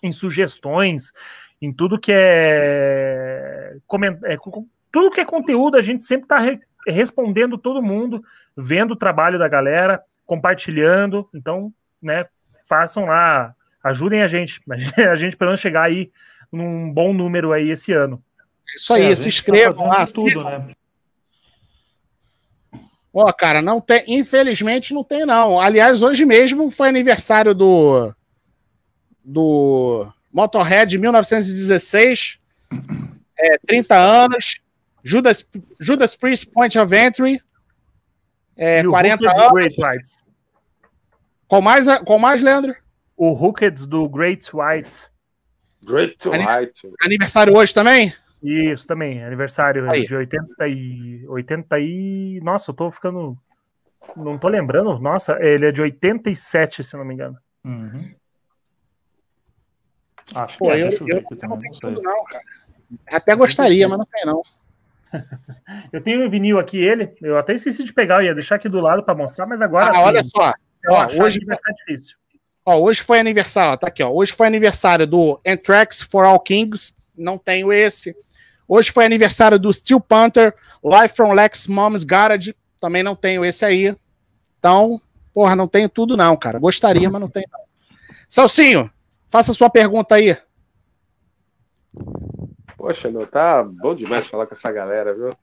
em 0.02 0.10
sugestões, 0.10 1.12
em 1.60 1.72
tudo 1.72 1.98
que 1.98 2.12
é, 2.12 3.76
é 4.24 4.36
tudo 4.90 5.10
que 5.10 5.20
é 5.20 5.24
conteúdo, 5.24 5.76
a 5.76 5.82
gente 5.82 6.02
sempre 6.02 6.24
está 6.24 6.38
re, 6.38 6.58
respondendo 6.86 7.58
todo 7.58 7.82
mundo, 7.82 8.24
vendo 8.56 8.92
o 8.92 8.96
trabalho 8.96 9.38
da 9.38 9.48
galera, 9.48 10.02
compartilhando. 10.26 11.28
Então, 11.34 11.72
né, 12.00 12.26
façam 12.66 13.04
lá, 13.04 13.54
ajudem 13.84 14.22
a 14.22 14.26
gente, 14.26 14.60
a 15.10 15.16
gente 15.16 15.36
pelo 15.36 15.50
menos 15.50 15.60
chegar 15.60 15.82
aí 15.82 16.10
num 16.50 16.92
bom 16.92 17.12
número 17.12 17.52
aí 17.52 17.70
esse 17.70 17.92
ano. 17.92 18.22
Isso 18.74 18.92
aí, 18.94 19.04
é, 19.04 19.14
se 19.14 19.22
tá 19.22 19.28
inscrevam 19.28 19.88
tá 19.90 19.98
lá. 19.98 20.06
Tudo, 20.06 20.44
né? 20.44 20.74
Ó, 23.14 23.28
oh, 23.28 23.32
cara, 23.32 23.60
não 23.60 23.80
tem, 23.80 24.02
infelizmente 24.08 24.94
não 24.94 25.04
tem 25.04 25.26
não. 25.26 25.60
Aliás, 25.60 26.02
hoje 26.02 26.24
mesmo 26.24 26.70
foi 26.70 26.88
aniversário 26.88 27.54
do 27.54 28.14
do 29.24 30.10
Motorhead 30.32 30.96
1916, 30.98 32.38
é, 33.38 33.58
30 33.66 33.94
anos. 33.96 34.60
Judas, 35.04 35.44
Judas 35.80 36.14
Priest 36.14 36.48
Point 36.52 36.78
of 36.78 36.94
Entry, 36.94 37.42
é, 38.56 38.84
40 38.84 39.30
anos. 39.30 39.52
Great 39.52 39.76
Whites. 39.80 40.18
Qual 41.48 41.60
mais, 41.60 41.86
qual 42.04 42.18
mais, 42.18 42.40
Leandro? 42.40 42.74
O 43.16 43.32
Hooked 43.32 43.86
do 43.86 44.08
Great 44.08 44.48
White. 44.54 44.94
Great 45.84 46.16
White. 46.26 46.88
Aniversário 47.04 47.54
hoje 47.54 47.74
também? 47.74 48.14
Isso, 48.42 48.86
também. 48.86 49.22
Aniversário 49.22 49.88
Aí. 49.90 50.06
de 50.06 50.16
80 50.16 50.68
e, 50.68 51.24
80 51.28 51.78
e. 51.78 52.40
Nossa, 52.42 52.70
eu 52.70 52.74
tô 52.74 52.90
ficando. 52.90 53.38
Não 54.16 54.36
tô 54.36 54.48
lembrando. 54.48 54.98
Nossa, 54.98 55.38
ele 55.40 55.66
é 55.66 55.72
de 55.72 55.80
87, 55.80 56.82
se 56.82 56.96
não 56.96 57.04
me 57.04 57.14
engano. 57.14 57.38
Uhum. 57.64 58.12
Acho 60.34 60.58
Pô, 60.58 60.66
que 60.66 60.72
é, 60.72 60.82
eu, 60.82 60.90
eu, 60.90 61.06
eu, 61.08 61.24
eu 61.30 61.48
não 61.48 61.60
tudo, 61.80 62.02
não, 62.02 62.24
cara. 62.24 62.44
Até 63.10 63.34
gostaria, 63.34 63.88
mas 63.88 63.98
não 63.98 64.06
tem, 64.06 64.26
não. 64.26 64.42
eu 65.92 66.02
tenho 66.02 66.24
um 66.24 66.28
vinil 66.28 66.58
aqui, 66.58 66.78
ele. 66.78 67.14
Eu 67.22 67.38
até 67.38 67.54
esqueci 67.54 67.84
de 67.84 67.92
pegar, 67.92 68.16
eu 68.16 68.26
ia 68.26 68.34
deixar 68.34 68.56
aqui 68.56 68.68
do 68.68 68.80
lado 68.80 69.04
para 69.04 69.14
mostrar, 69.14 69.46
mas 69.46 69.60
agora. 69.60 69.92
Ah, 69.94 70.02
olha 70.02 70.22
só. 70.24 70.52
Ó, 70.88 71.06
hoje 71.22 71.44
vai 71.44 71.56
ficar 71.56 71.72
difícil. 71.72 72.16
Ó, 72.64 72.78
hoje 72.78 73.02
foi 73.02 73.18
aniversário, 73.18 73.78
tá 73.78 73.88
aqui, 73.88 74.02
ó. 74.02 74.10
Hoje 74.10 74.32
foi 74.32 74.46
aniversário 74.46 75.06
do 75.06 75.40
Anthrax 75.46 76.02
for 76.02 76.24
All 76.24 76.40
Kings. 76.40 76.94
Não 77.16 77.38
tenho 77.38 77.72
esse. 77.72 78.14
Hoje 78.74 78.90
foi 78.90 79.04
aniversário 79.04 79.58
do 79.58 79.70
Steel 79.70 80.00
Panther, 80.00 80.54
Live 80.82 81.14
from 81.14 81.34
Lex 81.34 81.66
Mom's 81.66 82.04
Garage. 82.04 82.56
Também 82.80 83.02
não 83.02 83.14
tenho 83.14 83.44
esse 83.44 83.66
aí. 83.66 83.94
Então, 84.58 84.98
porra, 85.34 85.54
não 85.54 85.68
tenho 85.68 85.90
tudo, 85.90 86.16
não, 86.16 86.34
cara. 86.38 86.58
Gostaria, 86.58 87.10
mas 87.10 87.20
não 87.20 87.28
tenho, 87.28 87.44
não. 87.52 87.60
Salsinho, 88.30 88.90
faça 89.28 89.52
sua 89.52 89.68
pergunta 89.68 90.14
aí. 90.14 90.38
Poxa, 92.78 93.10
meu, 93.10 93.26
tá 93.26 93.62
bom 93.62 93.94
demais 93.94 94.26
falar 94.26 94.46
com 94.46 94.54
essa 94.54 94.72
galera, 94.72 95.12
viu? 95.12 95.36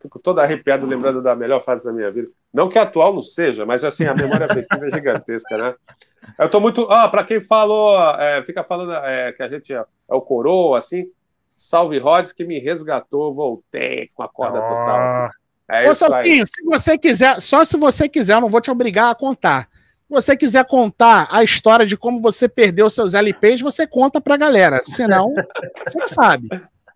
Fico 0.00 0.20
todo 0.20 0.38
arrepiado 0.38 0.86
lembrando 0.86 1.20
da 1.20 1.34
melhor 1.34 1.64
fase 1.64 1.82
da 1.82 1.92
minha 1.92 2.12
vida. 2.12 2.28
Não 2.52 2.68
que 2.68 2.78
a 2.78 2.82
atual 2.82 3.12
não 3.12 3.24
seja, 3.24 3.66
mas 3.66 3.82
assim, 3.82 4.04
a 4.04 4.14
memória 4.14 4.46
afetiva 4.46 4.86
é 4.86 4.90
gigantesca, 4.90 5.58
né? 5.58 5.74
Eu 6.38 6.48
tô 6.48 6.60
muito. 6.60 6.86
Ah, 6.88 7.08
para 7.08 7.24
quem 7.24 7.40
falou, 7.40 7.98
é, 8.16 8.44
fica 8.44 8.62
falando 8.62 8.92
é, 8.92 9.32
que 9.32 9.42
a 9.42 9.48
gente 9.48 9.74
é, 9.74 9.78
é, 9.78 10.14
o 10.14 10.20
coroa, 10.20 10.78
assim, 10.78 11.10
salve 11.56 11.98
Rods 11.98 12.32
que 12.32 12.44
me 12.44 12.58
resgatou, 12.58 13.34
voltei 13.34 14.10
com 14.14 14.22
a 14.22 14.28
corda 14.28 14.58
oh. 14.58 14.62
total. 14.62 15.30
É 15.68 15.88
Ô, 15.88 15.94
Salfinho, 15.94 16.46
se 16.46 16.62
você 16.62 16.98
quiser, 16.98 17.40
só 17.40 17.64
se 17.64 17.76
você 17.76 18.08
quiser, 18.08 18.34
eu 18.34 18.40
não 18.40 18.50
vou 18.50 18.60
te 18.60 18.70
obrigar 18.70 19.10
a 19.10 19.14
contar. 19.14 19.68
Se 20.06 20.10
você 20.10 20.36
quiser 20.36 20.64
contar 20.66 21.26
a 21.30 21.42
história 21.42 21.86
de 21.86 21.96
como 21.96 22.20
você 22.20 22.48
perdeu 22.48 22.90
seus 22.90 23.14
LPs, 23.14 23.62
você 23.62 23.86
conta 23.86 24.20
pra 24.20 24.36
galera. 24.36 24.82
Senão, 24.84 25.32
você 25.88 26.06
sabe. 26.06 26.48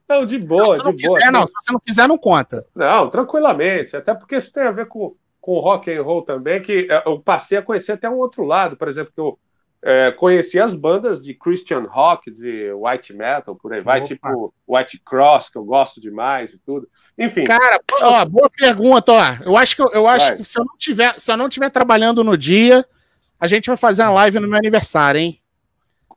Não, 0.09 0.25
de 0.25 0.39
boa, 0.39 0.77
não, 0.77 0.93
de 0.93 1.07
boa. 1.07 1.19
Quiser, 1.19 1.33
não, 1.33 1.47
se 1.47 1.53
você 1.53 1.73
não 1.73 1.81
quiser, 1.81 2.09
não 2.09 2.19
conta. 2.19 2.67
Não, 2.75 3.09
tranquilamente. 3.09 3.97
Até 3.97 4.15
porque 4.15 4.37
isso 4.37 4.53
tem 4.53 4.65
a 4.65 4.71
ver 4.71 4.87
com, 4.87 5.15
com 5.41 5.59
rock 5.59 5.91
and 5.91 6.03
roll 6.03 6.23
também, 6.23 6.61
que 6.61 6.87
é, 6.91 7.03
eu 7.07 7.19
passei 7.21 7.59
a 7.59 7.63
conhecer 7.63 7.93
até 7.93 8.09
um 8.09 8.19
outro 8.19 8.45
lado. 8.45 8.77
Por 8.77 8.89
exemplo, 8.89 9.13
que 9.15 9.21
eu 9.21 9.39
é, 9.83 10.11
conheci 10.11 10.59
as 10.59 10.75
bandas 10.75 11.23
de 11.23 11.35
Christian 11.35 11.83
rock, 11.89 12.31
de 12.31 12.73
white 12.73 13.13
metal, 13.13 13.55
por 13.55 13.73
aí 13.73 13.81
vai, 13.81 13.99
Opa. 13.99 14.09
tipo 14.09 14.55
White 14.67 15.01
Cross, 15.05 15.49
que 15.49 15.59
eu 15.59 15.65
gosto 15.65 16.01
demais 16.01 16.53
e 16.53 16.59
tudo. 16.59 16.89
Enfim. 17.17 17.45
Cara, 17.45 17.81
ó, 18.03 18.25
boa 18.25 18.51
pergunta, 18.51 19.13
ó. 19.13 19.45
Eu 19.45 19.57
acho 19.57 19.77
que 19.77 19.83
eu 19.83 20.07
acho 20.07 20.37
que 20.37 20.45
se 20.45 20.59
eu 20.59 20.65
não 20.65 20.77
tiver, 20.77 21.19
se 21.19 21.31
eu 21.31 21.37
não 21.37 21.49
tiver 21.49 21.71
trabalhando 21.71 22.25
no 22.25 22.37
dia, 22.37 22.85
a 23.39 23.47
gente 23.47 23.69
vai 23.69 23.77
fazer 23.77 24.03
uma 24.03 24.11
live 24.11 24.41
no 24.41 24.49
meu 24.49 24.59
aniversário, 24.59 25.21
hein? 25.21 25.39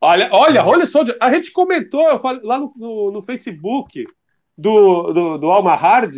Olha, 0.04 0.30
olha, 0.32 0.66
olha 0.66 0.86
só, 0.88 1.04
a 1.20 1.32
gente 1.32 1.52
comentou 1.52 2.10
eu 2.10 2.20
falei, 2.20 2.42
lá 2.44 2.58
no, 2.58 2.74
no, 2.76 3.12
no, 3.12 3.22
Facebook 3.22 4.04
do, 4.58 5.14
do, 5.14 5.38
do 5.38 5.52
Alma 5.52 5.76
Hard, 5.76 6.16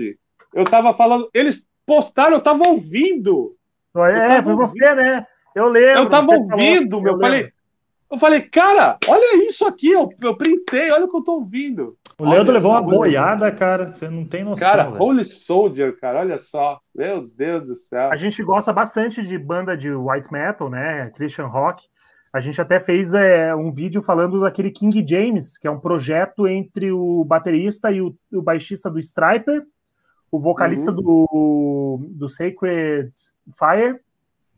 eu 0.54 0.64
tava 0.64 0.94
falando, 0.94 1.30
eles 1.34 1.68
postaram, 1.86 2.38
eu 2.38 2.42
tava 2.42 2.66
ouvindo. 2.66 3.58
É, 3.94 4.42
foi 4.42 4.56
você, 4.56 4.96
né? 4.96 5.28
Eu 5.56 5.68
lembro. 5.70 6.02
Eu 6.04 6.10
tava 6.10 6.32
ouvindo, 6.36 6.98
falou, 7.00 7.04
meu. 7.04 7.12
eu 7.14 7.18
Eu 7.18 7.20
falei, 7.22 7.42
lembro. 7.42 7.54
eu 8.12 8.18
falei, 8.18 8.42
cara, 8.42 8.98
olha 9.08 9.48
isso 9.48 9.66
aqui, 9.66 9.92
eu, 9.92 10.10
eu 10.22 10.36
printei, 10.36 10.92
olha 10.92 11.06
o 11.06 11.10
que 11.10 11.18
eu 11.18 11.22
tô 11.24 11.34
ouvindo. 11.34 11.98
O 12.20 12.26
Leandro 12.26 12.50
Olha 12.52 12.60
levou 12.60 12.72
só, 12.74 12.80
uma 12.80 12.90
boiada, 12.90 13.52
cara. 13.52 13.92
Você 13.92 14.08
não 14.08 14.24
tem 14.26 14.44
noção. 14.44 14.68
Cara, 14.68 14.84
velho. 14.84 15.02
Holy 15.02 15.26
Soldier, 15.26 16.00
cara, 16.00 16.20
olha 16.20 16.38
só. 16.38 16.80
Meu 16.94 17.28
Deus 17.28 17.66
do 17.66 17.76
céu. 17.76 18.12
A 18.12 18.16
gente 18.16 18.42
gosta 18.44 18.72
bastante 18.72 19.24
de 19.24 19.36
banda 19.38 19.76
de 19.76 19.92
white 19.92 20.32
metal, 20.32 20.70
né? 20.70 21.10
Christian 21.16 21.48
rock. 21.48 21.84
A 22.32 22.40
gente 22.40 22.62
até 22.62 22.80
fez 22.80 23.14
é, 23.16 23.54
um 23.56 23.72
vídeo 23.72 24.02
falando 24.04 24.40
daquele 24.42 24.70
King 24.72 25.04
James, 25.08 25.58
que 25.58 25.68
é 25.68 25.72
um 25.72 25.80
projeto 25.80 26.48
entre 26.48 26.92
o 26.92 27.24
baterista 27.26 27.92
e 27.92 28.00
o, 28.02 28.16
o 28.32 28.42
baixista 28.44 28.90
do 28.92 29.00
Striper, 29.00 29.64
o 30.32 30.40
vocalista 30.40 30.92
Uhum. 30.92 30.98
do, 30.98 32.00
do 32.10 32.30
Sacred 32.30 33.12
Fire 33.58 34.00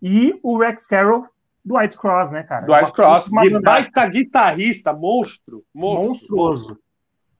e 0.07 0.40
o 0.44 0.60
Rex 0.60 0.86
Carroll 0.86 1.26
do 1.64 1.77
White 1.77 1.98
Cross, 1.98 2.32
né, 2.32 2.44
cara? 2.44 2.68
Do 2.68 2.73
White 2.73 2.91
Cross, 2.91 3.27
banda 3.27 3.60
baita 3.60 4.07
guitarrista, 4.07 4.94
monstro, 4.94 5.64
monstro, 5.73 6.06
monstruoso. 6.07 6.80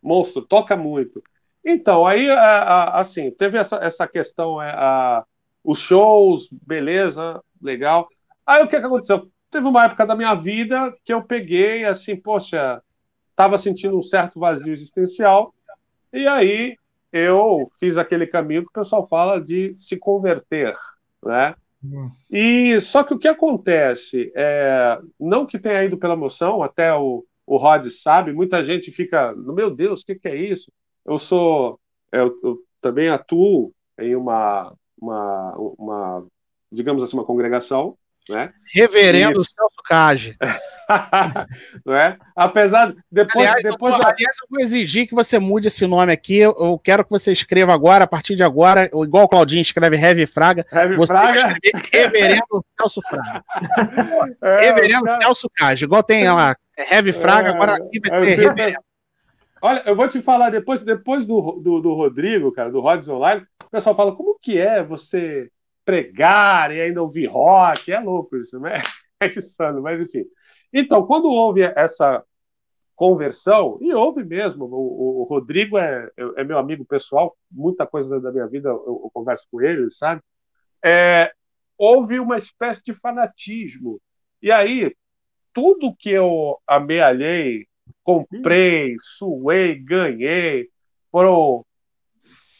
monstro, 0.02 0.42
toca 0.42 0.76
muito. 0.76 1.22
Então, 1.64 2.08
aí, 2.08 2.28
a- 2.28 2.40
a- 2.40 3.00
assim, 3.00 3.30
teve 3.30 3.60
essa, 3.60 3.76
essa 3.78 4.08
questão, 4.08 4.60
é, 4.60 4.72
a- 4.72 5.24
os 5.64 5.78
shows, 5.80 6.50
beleza, 6.52 7.40
legal. 7.62 8.08
Aí, 8.48 8.64
o 8.64 8.68
que, 8.68 8.80
que 8.80 8.86
aconteceu? 8.86 9.30
Teve 9.52 9.68
uma 9.68 9.86
época 9.86 10.04
da 10.04 10.16
minha 10.16 10.34
vida 10.34 10.92
que 11.04 11.14
eu 11.14 11.22
peguei, 11.22 11.86
assim, 11.86 12.16
poxa, 12.16 12.82
tava 13.36 13.60
sentindo 13.60 13.96
um 13.96 14.02
certo 14.04 14.40
vazio 14.40 14.74
existencial, 14.74 15.54
e 16.12 16.28
aí 16.28 16.76
eu 17.12 17.72
fiz 17.80 17.96
aquele 17.96 18.26
caminho 18.26 18.64
que 18.64 18.70
o 18.70 18.74
pessoal 18.82 19.08
fala 19.08 19.40
de 19.40 19.76
se 19.78 19.98
converter, 19.98 20.76
né? 21.24 21.54
E 22.30 22.80
só 22.82 23.04
que 23.04 23.14
o 23.14 23.20
que 23.20 23.28
acontece 23.28 24.32
é, 24.36 25.00
não 25.20 25.46
que 25.46 25.60
tenha 25.60 25.84
ido 25.84 25.98
pela 25.98 26.14
emoção, 26.14 26.62
até 26.62 26.94
o, 26.94 27.26
o 27.46 27.58
Rod 27.58 27.88
sabe, 27.90 28.34
muita 28.34 28.64
gente 28.64 28.92
fica, 28.92 29.34
meu 29.36 29.70
Deus, 29.70 30.02
o 30.02 30.06
que, 30.06 30.16
que 30.16 30.28
é 30.28 30.36
isso? 30.36 30.72
Eu 31.06 31.20
sou, 31.20 31.80
eu, 32.12 32.38
eu 32.44 32.60
também 32.82 33.10
atuo 33.10 33.72
em 34.00 34.16
uma, 34.16 34.76
uma, 35.00 35.56
uma, 35.78 36.28
digamos 36.72 37.04
assim, 37.04 37.16
uma 37.16 37.26
congregação, 37.26 37.98
né? 38.30 38.52
Reverendo 38.74 39.44
Celso 39.44 39.82
Cage. 39.86 40.38
não 41.86 41.96
é? 41.96 42.18
Apesar 42.36 42.94
depois, 43.12 43.48
Aliás, 43.48 43.64
depois 43.64 43.94
eu, 43.94 44.02
aliás, 44.02 44.38
eu 44.42 44.48
vou 44.50 44.60
exigir 44.60 45.08
que 45.08 45.16
você 45.16 45.40
mude 45.40 45.68
esse 45.68 45.86
nome 45.88 46.12
aqui. 46.12 46.38
Eu, 46.38 46.80
quero 46.84 47.04
que 47.04 47.10
você 47.10 47.32
escreva 47.32 47.74
agora, 47.74 48.04
a 48.04 48.08
partir 48.08 48.36
de 48.36 48.44
agora, 48.44 48.86
igual 48.86 49.26
o 49.26 49.28
Claudinho 49.28 49.62
escreve 49.62 49.96
Heavy 49.98 50.26
Fraga, 50.26 50.66
Heavy 50.72 50.96
você 50.96 51.14
vai 51.14 51.38
Fraga, 51.38 51.60
Reverendo 51.92 52.66
Celso 52.80 53.02
Fraga. 53.02 53.44
é, 54.42 54.60
Reverendo 54.62 55.06
cara, 55.06 55.22
Celso 55.22 55.50
Cage. 55.56 55.86
Igual 55.86 56.04
tem 56.04 56.30
lá, 56.30 56.56
Heavy 56.92 57.14
Fraga, 57.14 57.50
É, 57.50 57.52
agora 57.52 57.76
aqui 57.76 58.00
vai 58.00 58.18
é, 58.18 58.20
ser 58.20 58.40
eu- 58.40 58.50
Reverendo. 58.50 58.86
Olha, 59.62 59.82
eu 59.88 59.96
vou 59.96 60.08
te 60.08 60.22
falar, 60.22 60.52
depois, 60.52 60.84
depois 60.84 61.26
do, 61.26 61.54
do, 61.54 61.80
do 61.80 61.94
Rodrigo, 61.94 62.52
cara, 62.52 62.70
do 62.70 62.82
Rods 62.82 63.08
Online, 63.08 63.44
o 63.64 63.70
pessoal 63.72 63.96
fala, 63.96 64.16
como 64.16 64.38
que 64.40 64.60
é 64.60 64.84
você 64.84 65.50
pregar 65.86 66.76
e 66.76 66.82
ainda 66.82 67.02
ouvir 67.02 67.28
rock? 67.28 67.92
É 67.92 68.00
louco 68.00 68.36
isso, 68.38 68.60
né? 68.60 68.82
É 69.18 69.28
insano, 69.28 69.82
mas 69.82 70.02
enfim. 70.02 70.26
Então, 70.74 71.08
quando 71.08 71.32
houve 71.32 71.62
essa 71.62 72.22
conversão, 72.98 73.78
e 73.80 73.94
houve 73.94 74.26
mesmo, 74.26 74.66
o, 74.66 75.22
o 75.22 75.24
Rodrigo 75.24 75.78
é, 75.78 76.10
é 76.36 76.44
meu 76.44 76.58
amigo 76.58 76.84
pessoal, 76.84 77.34
muita 77.50 77.88
coisa 77.88 78.20
da 78.20 78.30
minha 78.30 78.46
vida 78.46 78.68
eu, 78.68 78.76
eu 79.06 79.12
converso 79.14 79.48
com 79.50 79.62
ele, 79.62 79.90
sabe? 79.90 80.22
É, 80.84 81.32
houve 81.78 82.20
uma 82.20 82.38
espécie 82.38 82.84
de 82.84 82.94
fanatismo. 82.94 84.02
E 84.42 84.52
aí, 84.52 84.94
tudo 85.54 85.96
que 85.96 86.10
eu 86.10 86.60
amealhei, 86.68 87.66
comprei, 88.04 88.96
suei, 89.00 89.76
ganhei, 89.76 90.70
foram 91.12 91.65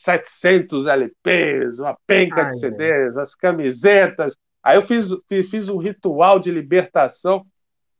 700 0.06 0.86
LPs, 0.86 1.80
uma 1.80 1.98
penca 2.06 2.44
Ai, 2.44 2.48
de 2.50 2.60
CDs, 2.60 3.18
as 3.18 3.34
camisetas. 3.34 4.38
Aí 4.64 4.78
eu 4.78 4.84
fiz, 4.84 5.08
fiz, 5.28 5.50
fiz 5.50 5.70
um 5.70 5.78
ritual 5.78 6.40
de 6.40 6.52
libertação, 6.52 7.44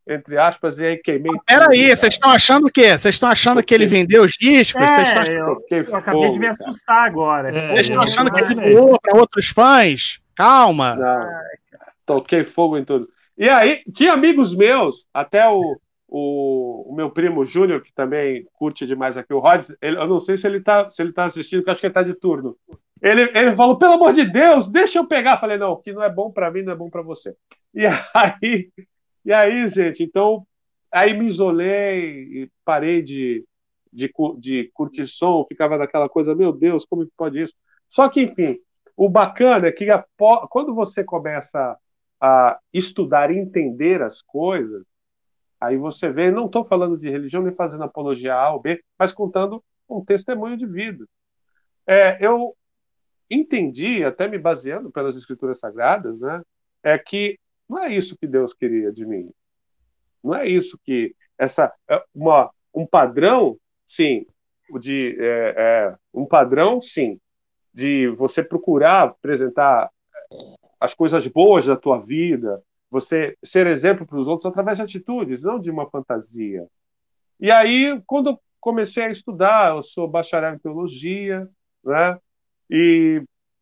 entre 0.08 0.38
aspas, 0.38 0.78
e 0.78 0.86
aí 0.86 0.98
queimei. 0.98 1.32
Peraí, 1.48 1.88
tudo, 1.88 1.98
vocês 1.98 2.14
estão 2.14 2.30
achando 2.30 2.68
o 2.68 2.72
quê? 2.72 2.98
Vocês 2.98 3.16
estão 3.16 3.30
achando 3.30 3.64
que 3.64 3.74
ele 3.74 3.88
vendeu 3.88 4.24
os 4.24 4.34
discos? 4.34 4.84
É, 4.84 4.88
Vocês 4.88 5.08
estão 5.08 5.22
achando, 5.24 5.38
eu, 5.72 5.84
eu 5.84 5.96
acabei 5.96 6.22
de 6.22 6.28
fogo, 6.28 6.40
me 6.40 6.46
cara. 6.46 6.52
assustar 6.52 7.06
agora. 7.06 7.50
É, 7.50 7.68
vocês 7.70 7.90
estão 7.90 8.02
achando 8.02 8.32
que 8.32 8.44
ele 8.44 8.76
doou 8.76 9.00
para 9.02 9.18
outros 9.18 9.48
fãs? 9.48 10.20
Calma. 10.36 10.96
Não, 10.96 11.28
toquei 12.06 12.44
fogo 12.44 12.78
em 12.78 12.86
tudo. 12.86 13.10
E 13.36 13.50
aí, 13.50 13.82
tinha 13.92 14.14
amigos 14.14 14.56
meus, 14.56 15.08
até 15.12 15.48
o, 15.50 15.78
o, 16.08 16.92
o 16.92 16.96
meu 16.96 17.10
primo 17.10 17.44
Júnior, 17.46 17.82
que 17.82 17.94
também 17.94 18.46
curte 18.54 18.86
demais 18.86 19.18
aqui 19.18 19.34
o 19.34 19.40
Rods, 19.40 19.76
ele- 19.82 19.98
eu 19.98 20.08
não 20.08 20.20
sei 20.20 20.38
se 20.38 20.48
ele 20.48 20.62
tá, 20.62 20.90
se 20.90 21.02
ele 21.02 21.14
tá 21.14 21.26
assistindo, 21.26 21.60
porque 21.60 21.72
acho 21.72 21.82
que 21.82 21.88
ele 21.88 21.94
tá 21.94 22.04
de 22.04 22.14
turno. 22.14 22.58
Ele, 23.02 23.24
ele 23.36 23.56
falou, 23.56 23.78
pelo 23.78 23.94
amor 23.94 24.14
de 24.14 24.26
Deus, 24.26 24.70
deixa 24.70 25.00
eu 25.00 25.08
pegar. 25.08 25.38
Falei, 25.40 25.58
não, 25.58 25.76
que 25.82 25.92
não 25.94 26.02
é 26.02 26.10
bom 26.10 26.32
para 26.32 26.50
mim, 26.52 26.62
não 26.64 26.74
é 26.74 26.76
bom 26.76 26.90
para 26.90 27.02
você. 27.02 27.36
E 27.74 27.86
aí, 28.14 28.72
e 29.26 29.34
aí, 29.34 29.68
gente, 29.68 30.04
então, 30.04 30.46
aí 30.92 31.14
me 31.14 31.26
isolei 31.26 32.44
e 32.44 32.52
parei 32.64 33.02
de, 33.02 33.46
de, 33.92 34.12
de 34.40 34.72
curtir 34.74 35.08
som, 35.08 35.46
ficava 35.48 35.78
naquela 35.78 36.08
coisa, 36.10 36.36
meu 36.36 36.52
Deus, 36.54 36.86
como 36.86 37.06
que 37.06 37.12
pode 37.18 37.42
isso? 37.42 37.54
Só 37.90 38.08
que, 38.10 38.22
enfim, 38.22 38.58
o 38.96 39.10
bacana 39.10 39.68
é 39.68 39.72
que 39.72 39.90
apo- 39.90 40.48
quando 40.50 40.74
você 40.74 41.04
começa 41.04 41.78
a 42.22 42.60
estudar 42.74 43.30
e 43.32 43.38
entender 43.38 44.02
as 44.02 44.22
coisas, 44.22 44.84
aí 45.60 45.78
você 45.78 46.12
vê, 46.12 46.32
não 46.32 46.46
estou 46.46 46.66
falando 46.66 46.98
de 46.98 47.10
religião 47.10 47.42
nem 47.42 47.54
fazendo 47.54 47.84
apologia 47.84 48.36
A 48.36 48.54
ou 48.54 48.60
B, 48.60 48.84
mas 48.98 49.12
contando 49.12 49.64
um 49.90 50.04
testemunho 50.04 50.58
de 50.58 50.66
vida. 50.66 51.06
É, 51.88 52.18
eu 52.26 52.56
entendi, 53.30 54.04
até 54.04 54.28
me 54.28 54.38
baseando 54.38 54.92
pelas 54.92 55.16
escrituras 55.16 55.60
sagradas, 55.60 56.20
né, 56.20 56.42
é 56.84 56.98
que 56.98 57.40
não 57.68 57.80
é 57.80 57.94
isso 57.94 58.18
que 58.18 58.28
Deus 58.28 58.54
queria 58.54 58.92
de 58.92 59.06
mim. 59.06 59.30
Não 60.24 60.36
é 60.36 60.48
isso 60.48 60.80
que 60.84 61.16
essa 61.38 61.74
é 61.90 62.04
uma 62.14 62.52
um 62.74 62.86
padrão, 62.86 63.58
sim, 63.88 64.26
de 64.80 65.16
é, 65.20 65.56
é, 65.58 65.96
um 66.14 66.26
padrão, 66.26 66.82
sim, 66.82 67.20
de 67.74 68.08
você 68.10 68.44
procurar 68.44 69.04
apresentar 69.04 69.90
as 70.80 70.94
coisas 70.94 71.26
boas 71.28 71.66
da 71.66 71.76
tua 71.76 72.00
vida, 72.00 72.62
você 72.90 73.38
ser 73.44 73.68
exemplo 73.68 74.06
para 74.06 74.20
os 74.20 74.28
outros 74.28 74.46
através 74.46 74.78
de 74.78 74.84
atitudes, 74.84 75.44
não 75.44 75.60
de 75.60 75.70
uma 75.70 75.90
fantasia. 75.90 76.66
E 77.40 77.52
aí, 77.52 78.02
quando 78.06 78.30
eu 78.32 78.40
comecei 78.60 79.04
a 79.04 79.12
estudar, 79.12 79.76
eu 79.76 79.84
sou 79.84 80.08
bacharel 80.08 80.56
em 80.56 80.60
teologia, 80.60 81.48
né? 81.84 82.18
E 82.70 83.22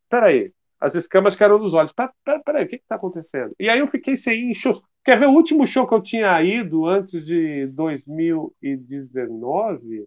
peraí, 0.09 0.51
as 0.79 0.95
escamas 0.95 1.35
caíram 1.35 1.57
nos 1.59 1.73
olhos. 1.73 1.91
Pera- 1.93 2.13
pera- 2.23 2.41
Peraí, 2.43 2.65
o 2.65 2.67
que 2.67 2.75
está 2.75 2.95
acontecendo? 2.95 3.53
E 3.59 3.69
aí 3.69 3.79
eu 3.79 3.87
fiquei 3.87 4.15
sem 4.15 4.53
shows. 4.53 4.81
Quer 5.03 5.19
ver 5.19 5.27
o 5.27 5.33
último 5.33 5.65
show 5.65 5.87
que 5.87 5.93
eu 5.93 6.01
tinha 6.01 6.41
ido 6.43 6.85
antes 6.85 7.25
de 7.25 7.67
2019? 7.67 10.05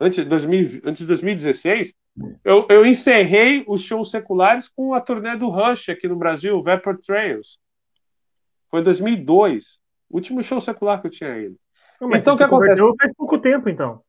Antes 0.00 0.24
de, 0.24 0.24
2000, 0.24 0.80
antes 0.84 1.02
de 1.02 1.06
2016? 1.06 1.94
Eu, 2.44 2.66
eu 2.68 2.84
encerrei 2.86 3.64
os 3.66 3.82
shows 3.82 4.10
seculares 4.10 4.68
com 4.68 4.94
a 4.94 5.00
turnê 5.00 5.36
do 5.36 5.48
Rush 5.48 5.88
aqui 5.88 6.06
no 6.08 6.16
Brasil, 6.16 6.62
Vapor 6.62 6.98
Trails. 6.98 7.58
Foi 8.74 8.80
em 8.80 8.84
2002. 8.84 9.78
O 10.10 10.16
último 10.16 10.42
show 10.42 10.60
secular 10.60 11.00
que 11.00 11.06
eu 11.06 11.10
tinha 11.12 11.38
ido. 11.38 11.54
Não, 12.00 12.08
mas 12.08 12.24
Então, 12.24 12.36
você 12.36 12.42
o 12.42 12.46
que 12.48 12.50
se 12.54 12.58
converteu 12.58 12.84
acontece? 12.86 12.98
faz 13.02 13.12
pouco 13.16 13.38
tempo, 13.38 13.68
então. 13.68 14.00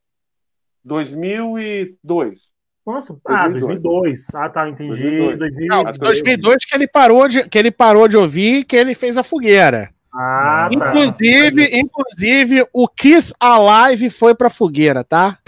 2002. 0.84 2.50
Nossa, 2.84 3.16
ah, 3.26 3.48
2002. 3.48 3.80
2002. 3.82 4.34
Ah, 4.34 4.48
tá, 4.48 4.68
entendi. 4.68 4.88
2002. 4.88 5.38
2002. 5.38 5.68
Não, 5.68 5.92
2002 5.92 6.64
que 6.64 6.74
ele 6.76 6.88
parou 6.88 7.28
de 7.28 7.48
que 7.48 7.56
ele 7.56 7.70
parou 7.70 8.08
de 8.08 8.16
ouvir, 8.16 8.64
que 8.64 8.74
ele 8.74 8.92
fez 8.96 9.16
a 9.16 9.22
fogueira. 9.22 9.90
Ah, 10.12 10.68
tá. 10.76 10.88
Inclusive, 10.88 11.78
inclusive 11.78 12.66
o 12.72 12.88
Kiss 12.88 13.32
Alive 13.38 14.10
foi 14.10 14.34
pra 14.34 14.50
fogueira, 14.50 15.04
tá? 15.04 15.38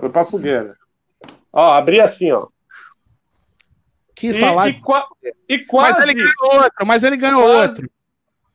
Foi 0.00 0.10
pra 0.10 0.24
fogueira. 0.24 0.74
Ó, 1.52 1.72
abri 1.74 2.00
assim, 2.00 2.32
ó. 2.32 2.46
Kiss 4.14 4.40
E, 4.40 4.44
Alive. 4.44 4.78
e, 4.78 4.80
qua- 4.80 5.06
e 5.46 5.58
Mas 5.58 5.66
quase. 5.66 6.02
ele 6.04 6.14
ganhou 6.14 6.62
outro, 6.62 6.86
mas 6.86 7.02
ele 7.02 7.16
ganhou 7.18 7.42
Quase. 7.42 7.68
outro. 7.68 7.90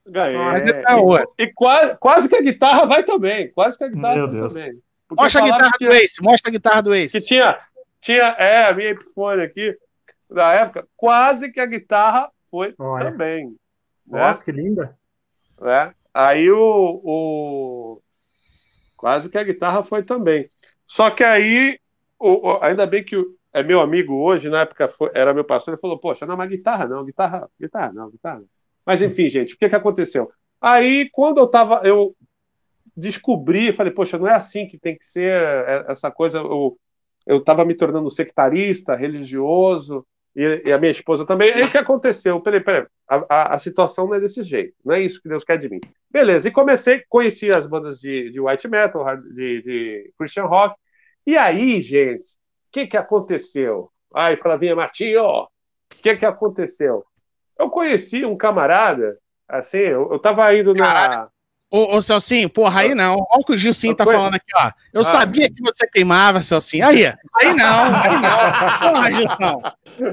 Ganhei. 0.10 0.38
Mas 0.38 0.62
ele 0.68 0.82
ganhou 0.84 1.06
outro. 1.08 1.34
E 1.38 1.48
quase, 1.54 1.98
quase 1.98 2.30
que 2.30 2.36
a 2.36 2.42
guitarra 2.42 2.86
vai 2.86 3.04
também. 3.04 3.52
Quase 3.52 3.78
que 3.78 3.84
a 3.84 3.90
guitarra 3.90 4.16
Meu 4.16 4.28
vai 4.30 4.40
Deus. 4.40 4.54
também. 4.54 4.82
Porque 5.08 5.24
Mostra 5.24 5.42
a 5.42 5.46
guitarra 5.46 5.72
que 5.78 5.88
do 5.88 5.94
Ace, 5.94 6.22
mostra 6.24 6.50
a 6.50 6.52
guitarra 6.52 6.82
do 6.82 6.92
que 6.92 6.98
Ace. 6.98 7.26
tinha, 7.26 7.60
tinha, 8.02 8.24
é, 8.38 8.66
a 8.66 8.74
minha 8.74 8.90
Epiphone 8.90 9.42
aqui, 9.42 9.78
da 10.30 10.52
época, 10.54 10.88
quase 10.98 11.52
que 11.52 11.60
a 11.60 11.66
guitarra 11.66 12.30
foi 12.52 12.74
Olha. 12.78 13.12
também. 13.12 13.48
Né? 14.06 14.20
Nossa, 14.20 14.44
que 14.44 14.52
linda. 14.52 14.98
né? 15.62 15.94
Aí 16.14 16.50
o, 16.52 17.02
o- 17.04 18.02
Quase 18.96 19.30
que 19.30 19.38
a 19.38 19.44
guitarra 19.44 19.84
foi 19.84 20.02
também. 20.04 20.50
Só 20.88 21.10
que 21.12 21.24
aí, 21.24 21.80
o- 22.20 22.50
o- 22.50 22.64
ainda 22.64 22.86
bem 22.88 23.04
que 23.04 23.16
o- 23.16 23.36
é 23.54 23.62
meu 23.62 23.80
amigo 23.80 24.16
hoje, 24.16 24.50
na 24.50 24.62
época 24.62 24.90
foi- 24.90 25.12
era 25.14 25.34
meu 25.34 25.44
pastor, 25.44 25.74
ele 25.74 25.82
falou, 25.82 26.00
poxa, 26.00 26.26
não, 26.26 26.36
mas 26.36 26.50
guitarra 26.50 26.86
não, 26.88 27.06
guitarra, 27.06 27.48
guitarra 27.60 27.94
não, 27.94 28.10
guitarra 28.10 28.40
não. 28.40 28.48
Mas 28.88 29.02
enfim, 29.02 29.30
gente, 29.30 29.54
o 29.54 29.58
que, 29.58 29.68
que 29.68 29.76
aconteceu? 29.76 30.32
Aí, 30.62 31.10
quando 31.12 31.40
eu 31.40 31.48
tava, 31.48 31.82
eu 31.84 32.16
descobri, 32.96 33.74
falei, 33.74 33.92
poxa, 33.92 34.18
não 34.18 34.30
é 34.30 34.34
assim 34.34 34.66
que 34.66 34.78
tem 34.78 34.98
que 34.98 35.04
ser 35.04 35.30
é, 35.34 35.86
essa 35.90 36.10
coisa. 36.10 36.38
Eu, 36.38 36.78
eu 37.26 37.44
tava 37.44 37.66
me 37.66 37.76
tornando 37.76 38.10
sectarista, 38.10 38.96
religioso, 38.96 40.08
e, 40.34 40.64
e 40.68 40.72
a 40.72 40.78
minha 40.78 40.92
esposa 40.92 41.26
também. 41.26 41.52
Aí 41.52 41.64
o 41.64 41.70
que 41.72 41.78
aconteceu? 41.78 42.40
Peraí, 42.40 42.62
peraí, 42.62 42.86
a, 43.10 43.26
a, 43.30 43.56
a, 43.56 43.58
situação 43.60 44.08
não 44.08 44.16
é 44.16 44.22
desse 44.22 44.42
jeito, 44.42 44.74
não 44.86 44.96
é 44.96 45.02
isso 45.02 45.22
que 45.22 45.28
Deus 45.28 45.44
quer 45.44 45.58
de 45.58 45.68
mim. 45.68 45.82
Beleza, 46.10 46.48
e 46.48 46.52
comecei, 46.52 47.04
conheci 47.10 47.52
as 47.52 47.68
bandas 47.68 48.00
de, 48.00 48.32
de 48.32 48.40
white 48.40 48.70
metal, 48.70 49.04
de, 49.18 49.62
de 49.64 50.14
Christian 50.18 50.46
rock, 50.46 50.80
e 51.26 51.36
aí, 51.36 51.82
gente, 51.82 52.24
o 52.24 52.72
que, 52.72 52.88
que 52.88 52.96
aconteceu? 52.96 53.92
Ai, 54.16 54.38
Flavinha 54.38 54.78
Martinho, 54.78 55.26
o 55.26 55.50
que, 56.02 56.16
que 56.16 56.26
aconteceu? 56.26 57.04
Eu 57.60 57.70
conheci 57.70 58.26
um 58.26 58.38
camarada, 58.38 59.18
assim, 59.48 59.80
eu, 59.80 60.12
eu 60.12 60.20
tava 60.20 60.54
indo 60.56 60.74
na. 60.74 61.30
Ô, 61.70 61.98
ô 61.98 62.02
Celcinho, 62.02 62.50
porra, 62.50 62.82
aí 62.82 62.96
não. 62.96 63.16
Olha 63.16 63.42
o 63.42 63.44
que 63.44 63.52
o 63.52 63.58
Gilcinho 63.58 63.94
tá 63.94 64.06
falando 64.06 64.36
aqui, 64.36 64.52
ó. 64.56 64.72
Eu 64.94 65.02
ah. 65.02 65.04
sabia 65.04 65.50
que 65.50 65.62
você 65.62 65.86
queimava, 65.86 66.42
Celcinho. 66.42 66.88
Aí, 66.88 67.06
aí 67.06 67.54
não, 67.54 67.94
aí 67.94 68.22
não. 68.22 68.94
Porra, 68.94 69.12
Gilson. 69.12 69.62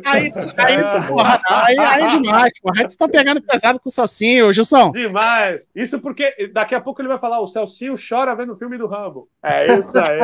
Aí, 0.05 0.33
aí, 0.57 0.77
ah. 0.77 1.07
porra, 1.07 1.41
não. 1.49 1.57
Aí, 1.57 1.79
aí 1.79 2.03
é 2.03 2.07
demais, 2.09 2.53
porra. 2.61 2.75
Aí 2.81 2.91
você 2.91 2.97
tá 2.97 3.09
pegando 3.09 3.41
pesado 3.41 3.79
com 3.79 3.89
o 3.89 3.93
Celcinho, 3.93 4.53
Gilson. 4.53 4.91
Demais. 4.91 5.69
Isso 5.77 6.01
porque 6.01 6.51
daqui 6.53 6.75
a 6.75 6.81
pouco 6.81 7.01
ele 7.01 7.09
vai 7.09 7.19
falar, 7.19 7.39
o 7.39 7.47
Celcinho 7.47 7.95
chora 7.97 8.35
vendo 8.35 8.55
o 8.55 8.59
filme 8.59 8.77
do 8.77 8.89
Rambo. 8.89 9.29
É 9.41 9.79
isso 9.79 9.97
aí. 9.97 10.23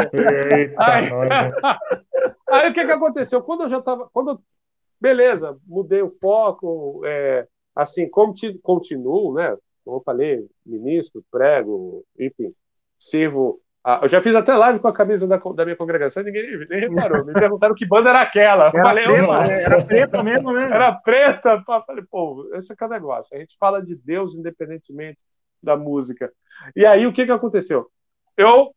Eita, 0.52 0.82
aí, 0.82 1.10
aí 2.50 2.70
o 2.70 2.74
que 2.74 2.84
que 2.84 2.92
aconteceu? 2.92 3.40
Quando 3.40 3.62
eu 3.62 3.68
já 3.68 3.80
tava... 3.80 4.08
Quando 4.12 4.40
beleza, 5.00 5.58
mudei 5.66 6.02
o 6.02 6.14
foco, 6.20 7.02
é, 7.04 7.46
assim, 7.74 8.08
continuo, 8.62 9.34
né? 9.34 9.56
como 9.84 9.98
eu 9.98 10.02
falei, 10.04 10.46
ministro, 10.64 11.24
prego, 11.30 12.04
enfim, 12.18 12.54
sirvo. 12.98 13.60
eu 14.02 14.08
já 14.08 14.20
fiz 14.20 14.34
até 14.34 14.54
live 14.54 14.78
com 14.78 14.88
a 14.88 14.92
camisa 14.92 15.26
da, 15.26 15.36
da 15.36 15.64
minha 15.64 15.76
congregação 15.76 16.22
e 16.22 16.26
ninguém 16.26 16.68
nem 16.68 16.80
reparou. 16.80 17.24
Me 17.24 17.32
perguntaram 17.32 17.74
que 17.74 17.86
banda 17.86 18.10
era 18.10 18.20
aquela. 18.20 18.68
Era, 18.68 18.82
falei, 18.82 19.04
preta, 19.04 19.46
né? 19.46 19.62
era 19.62 19.84
preta 19.84 20.22
mesmo, 20.22 20.52
né? 20.52 20.64
Era 20.64 20.92
preta. 20.92 21.62
Falei, 21.64 22.04
pô, 22.08 22.48
esse 22.54 22.72
é 22.72 22.76
que 22.76 22.84
é 22.84 22.86
o 22.86 22.90
negócio. 22.90 23.36
A 23.36 23.40
gente 23.40 23.56
fala 23.58 23.82
de 23.82 23.96
Deus 23.96 24.36
independentemente 24.36 25.22
da 25.62 25.76
música. 25.76 26.32
E 26.76 26.86
aí, 26.86 27.06
o 27.06 27.12
que, 27.12 27.26
que 27.26 27.32
aconteceu? 27.32 27.90
Eu, 28.36 28.74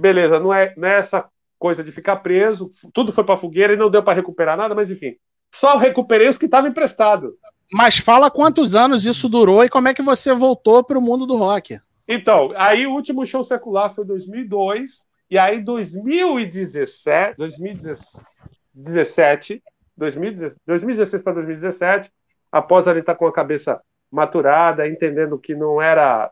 beleza, 0.00 0.40
não 0.40 0.52
é, 0.52 0.74
não 0.76 0.88
é 0.88 0.98
essa 0.98 1.28
coisa 1.58 1.82
de 1.82 1.90
ficar 1.90 2.16
preso, 2.16 2.70
tudo 2.92 3.12
foi 3.12 3.24
para 3.24 3.36
fogueira 3.36 3.72
e 3.72 3.76
não 3.76 3.90
deu 3.90 4.02
para 4.02 4.12
recuperar 4.12 4.58
nada, 4.58 4.74
mas 4.74 4.90
enfim, 4.90 5.16
só 5.56 5.78
recuperei 5.78 6.28
os 6.28 6.36
que 6.36 6.44
estavam 6.44 6.68
emprestados. 6.70 7.32
Mas 7.72 7.98
fala 7.98 8.30
quantos 8.30 8.74
anos 8.74 9.06
isso 9.06 9.28
durou 9.28 9.64
e 9.64 9.68
como 9.68 9.88
é 9.88 9.94
que 9.94 10.02
você 10.02 10.34
voltou 10.34 10.84
para 10.84 10.98
o 10.98 11.02
mundo 11.02 11.26
do 11.26 11.36
rock. 11.36 11.80
Então, 12.06 12.52
aí 12.56 12.86
o 12.86 12.92
último 12.92 13.26
show 13.26 13.42
secular 13.42 13.92
foi 13.94 14.04
2002, 14.04 15.04
e 15.28 15.36
aí 15.38 15.60
2017, 15.60 17.36
2017, 17.36 19.62
2016 19.96 21.22
para 21.22 21.32
2017, 21.32 22.12
após 22.52 22.86
ele 22.86 23.00
estar 23.00 23.14
tá 23.14 23.18
com 23.18 23.26
a 23.26 23.32
cabeça 23.32 23.80
maturada, 24.12 24.86
entendendo 24.86 25.38
que 25.38 25.54
não 25.54 25.82
era 25.82 26.30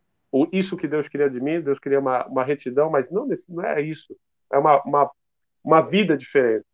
isso 0.52 0.76
que 0.76 0.86
Deus 0.86 1.08
queria 1.08 1.30
de 1.30 1.40
mim, 1.40 1.60
Deus 1.60 1.78
queria 1.78 1.98
uma, 1.98 2.26
uma 2.26 2.44
retidão, 2.44 2.90
mas 2.90 3.10
não, 3.10 3.26
não 3.48 3.64
é 3.64 3.80
isso, 3.80 4.14
é 4.52 4.58
uma, 4.58 4.82
uma, 4.82 5.10
uma 5.64 5.80
vida 5.80 6.16
diferente. 6.16 6.64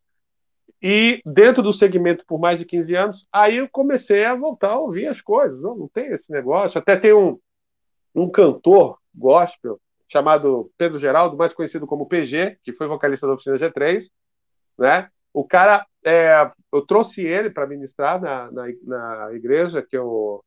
E 0.82 1.20
dentro 1.26 1.62
do 1.62 1.72
segmento 1.72 2.24
por 2.26 2.38
mais 2.38 2.58
de 2.58 2.64
15 2.64 2.94
anos, 2.94 3.28
aí 3.30 3.58
eu 3.58 3.68
comecei 3.68 4.24
a 4.24 4.34
voltar 4.34 4.70
a 4.70 4.78
ouvir 4.78 5.06
as 5.06 5.20
coisas. 5.20 5.60
Não, 5.60 5.76
não 5.76 5.88
tem 5.88 6.06
esse 6.06 6.32
negócio. 6.32 6.78
Até 6.78 6.96
tem 6.96 7.12
um, 7.12 7.38
um 8.14 8.30
cantor 8.30 8.98
gospel 9.14 9.78
chamado 10.08 10.70
Pedro 10.76 10.98
Geraldo, 10.98 11.36
mais 11.36 11.52
conhecido 11.52 11.86
como 11.86 12.06
PG, 12.06 12.58
que 12.62 12.72
foi 12.72 12.88
vocalista 12.88 13.26
da 13.26 13.34
oficina 13.34 13.58
G3, 13.58 14.06
né? 14.78 15.08
O 15.32 15.46
cara, 15.46 15.86
é, 16.04 16.50
eu 16.72 16.82
trouxe 16.84 17.24
ele 17.24 17.50
para 17.50 17.66
ministrar 17.66 18.20
na, 18.20 18.50
na, 18.50 18.66
na, 18.82 19.32
igreja 19.32 19.82
que 19.82 19.96
eu. 19.96 20.44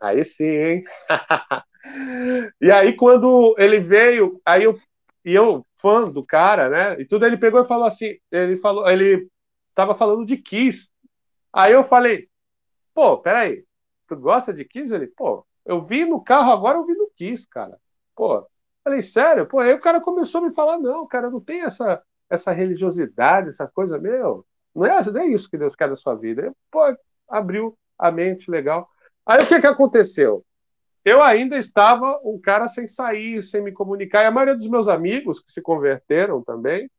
Aí 0.00 0.24
sim, 0.24 0.44
hein? 0.44 0.84
e 2.60 2.70
aí, 2.70 2.94
quando 2.94 3.54
ele 3.56 3.78
veio, 3.78 4.40
aí 4.44 4.64
eu 4.64 4.78
e 5.26 5.34
eu, 5.34 5.66
fã 5.76 6.04
do 6.04 6.24
cara, 6.24 6.68
né? 6.68 7.00
E 7.00 7.04
tudo, 7.04 7.26
ele 7.26 7.36
pegou 7.36 7.60
e 7.60 7.66
falou 7.66 7.84
assim: 7.84 8.16
ele 8.30 8.58
falou, 8.58 8.88
ele 8.88 9.28
tava 9.74 9.96
falando 9.96 10.24
de 10.24 10.36
Kiss. 10.36 10.88
Aí 11.52 11.72
eu 11.72 11.82
falei, 11.82 12.28
pô, 12.94 13.18
peraí, 13.18 13.64
tu 14.06 14.16
gosta 14.16 14.52
de 14.54 14.64
Kiss? 14.64 14.94
Ele, 14.94 15.08
pô, 15.08 15.44
eu 15.64 15.84
vi 15.84 16.04
no 16.04 16.22
carro 16.22 16.52
agora, 16.52 16.78
eu 16.78 16.86
vi 16.86 16.94
no 16.94 17.10
Kiss, 17.16 17.44
cara. 17.48 17.76
Pô, 18.14 18.46
falei, 18.84 19.02
sério? 19.02 19.46
Pô, 19.46 19.58
aí 19.58 19.74
o 19.74 19.80
cara 19.80 20.00
começou 20.00 20.40
a 20.40 20.44
me 20.44 20.54
falar, 20.54 20.78
não, 20.78 21.04
cara, 21.08 21.28
não 21.28 21.40
tem 21.40 21.62
essa, 21.62 22.00
essa 22.30 22.52
religiosidade, 22.52 23.48
essa 23.48 23.66
coisa, 23.66 23.98
meu, 23.98 24.46
não 24.72 24.86
é, 24.86 25.04
não 25.10 25.20
é 25.20 25.26
isso 25.26 25.50
que 25.50 25.58
Deus 25.58 25.74
quer 25.74 25.88
da 25.88 25.96
sua 25.96 26.14
vida. 26.14 26.42
Eu, 26.46 26.56
pô, 26.70 26.80
abriu 27.28 27.76
a 27.98 28.12
mente, 28.12 28.48
legal. 28.48 28.88
Aí 29.26 29.42
o 29.42 29.48
que 29.48 29.60
que 29.60 29.66
aconteceu? 29.66 30.45
Eu 31.06 31.22
ainda 31.22 31.56
estava 31.56 32.20
um 32.24 32.36
cara 32.36 32.66
sem 32.66 32.88
sair, 32.88 33.40
sem 33.40 33.62
me 33.62 33.70
comunicar. 33.70 34.24
E 34.24 34.26
a 34.26 34.30
maioria 34.32 34.56
dos 34.56 34.66
meus 34.66 34.88
amigos 34.88 35.38
que 35.38 35.52
se 35.52 35.62
converteram 35.62 36.42
também 36.42 36.90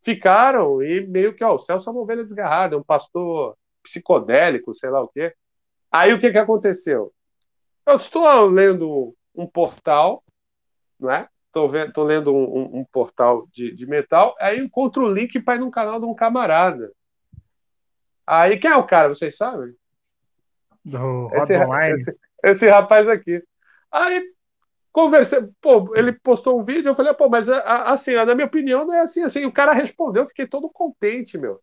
ficaram 0.00 0.82
e 0.82 1.06
meio 1.06 1.34
que, 1.34 1.44
ó, 1.44 1.54
o 1.54 1.58
Celso 1.58 1.90
é 1.90 1.92
uma 1.92 2.00
ovelha 2.00 2.24
desgarrada, 2.24 2.74
é 2.74 2.78
um 2.78 2.82
pastor 2.82 3.54
psicodélico, 3.82 4.74
sei 4.74 4.88
lá 4.88 5.02
o 5.02 5.08
quê. 5.08 5.34
Aí 5.90 6.14
o 6.14 6.18
que, 6.18 6.30
que 6.30 6.38
aconteceu? 6.38 7.12
Eu 7.84 7.96
estou 7.96 8.46
lendo 8.46 9.14
um 9.34 9.46
portal, 9.46 10.24
não 10.98 11.10
é? 11.10 11.28
Estou 11.48 11.70
tô 11.92 12.02
lendo 12.02 12.34
um, 12.34 12.44
um, 12.44 12.80
um, 12.80 12.84
portal 12.86 13.46
de, 13.52 13.74
de 13.74 13.84
metal, 13.84 14.34
aí 14.40 14.58
encontro 14.58 15.04
o 15.04 15.12
link 15.12 15.38
para 15.42 15.56
ir 15.56 15.60
no 15.60 15.70
canal 15.70 16.00
de 16.00 16.06
um 16.06 16.14
camarada. 16.14 16.90
Aí 18.26 18.56
quem 18.56 18.70
é 18.70 18.76
o 18.76 18.86
cara, 18.86 19.10
vocês 19.10 19.36
sabem? 19.36 19.74
Do 20.82 21.28
esse, 21.34 21.58
Online. 21.58 21.94
Esse, 21.96 22.18
esse 22.42 22.68
rapaz 22.68 23.08
aqui. 23.08 23.42
Aí 23.92 24.22
conversei, 24.92 25.40
pô, 25.60 25.92
ele 25.94 26.12
postou 26.12 26.58
um 26.60 26.64
vídeo, 26.64 26.88
eu 26.90 26.94
falei, 26.94 27.14
pô, 27.14 27.28
mas 27.28 27.48
assim, 27.48 28.14
na 28.14 28.34
minha 28.34 28.46
opinião 28.46 28.86
não 28.86 28.94
é 28.94 29.00
assim, 29.00 29.22
assim. 29.22 29.44
O 29.44 29.52
cara 29.52 29.72
respondeu, 29.72 30.22
eu 30.22 30.28
fiquei 30.28 30.46
todo 30.46 30.70
contente, 30.70 31.38
meu. 31.38 31.60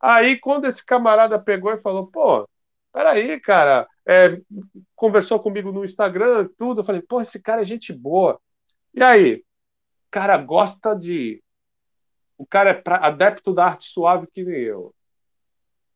Aí 0.00 0.38
quando 0.38 0.66
esse 0.66 0.84
camarada 0.84 1.38
pegou 1.38 1.72
e 1.72 1.80
falou, 1.80 2.06
pô, 2.06 2.48
peraí, 2.92 3.40
cara, 3.40 3.86
é, 4.06 4.40
conversou 4.94 5.40
comigo 5.40 5.72
no 5.72 5.84
Instagram, 5.84 6.48
tudo, 6.58 6.80
eu 6.80 6.84
falei, 6.84 7.02
pô, 7.02 7.20
esse 7.20 7.40
cara 7.40 7.62
é 7.62 7.64
gente 7.64 7.92
boa. 7.92 8.40
E 8.94 9.02
aí, 9.02 9.34
o 9.36 10.10
cara 10.10 10.36
gosta 10.38 10.94
de. 10.94 11.42
O 12.36 12.46
cara 12.46 12.70
é 12.70 12.74
pra... 12.74 12.96
adepto 12.96 13.52
da 13.52 13.66
arte 13.66 13.88
suave 13.90 14.26
que 14.32 14.44
nem 14.44 14.60
eu. 14.60 14.94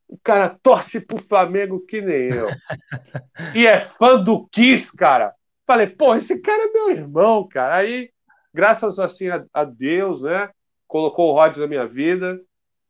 O 0.06 0.18
cara 0.18 0.50
torce 0.62 1.00
pro 1.00 1.22
Flamengo 1.22 1.80
que 1.80 2.02
nem 2.02 2.28
eu. 2.28 2.48
e 3.56 3.66
é 3.66 3.80
fã 3.80 4.22
do 4.22 4.46
Kiss, 4.48 4.94
cara. 4.94 5.34
Falei, 5.66 5.86
pô, 5.86 6.14
esse 6.14 6.40
cara 6.40 6.64
é 6.64 6.72
meu 6.72 6.90
irmão, 6.90 7.46
cara. 7.48 7.76
Aí, 7.76 8.10
graças 8.52 8.98
assim 8.98 9.28
a, 9.28 9.44
a 9.52 9.64
Deus, 9.64 10.22
né? 10.22 10.50
Colocou 10.86 11.30
o 11.30 11.34
Rod 11.34 11.56
na 11.56 11.66
minha 11.66 11.86
vida 11.86 12.40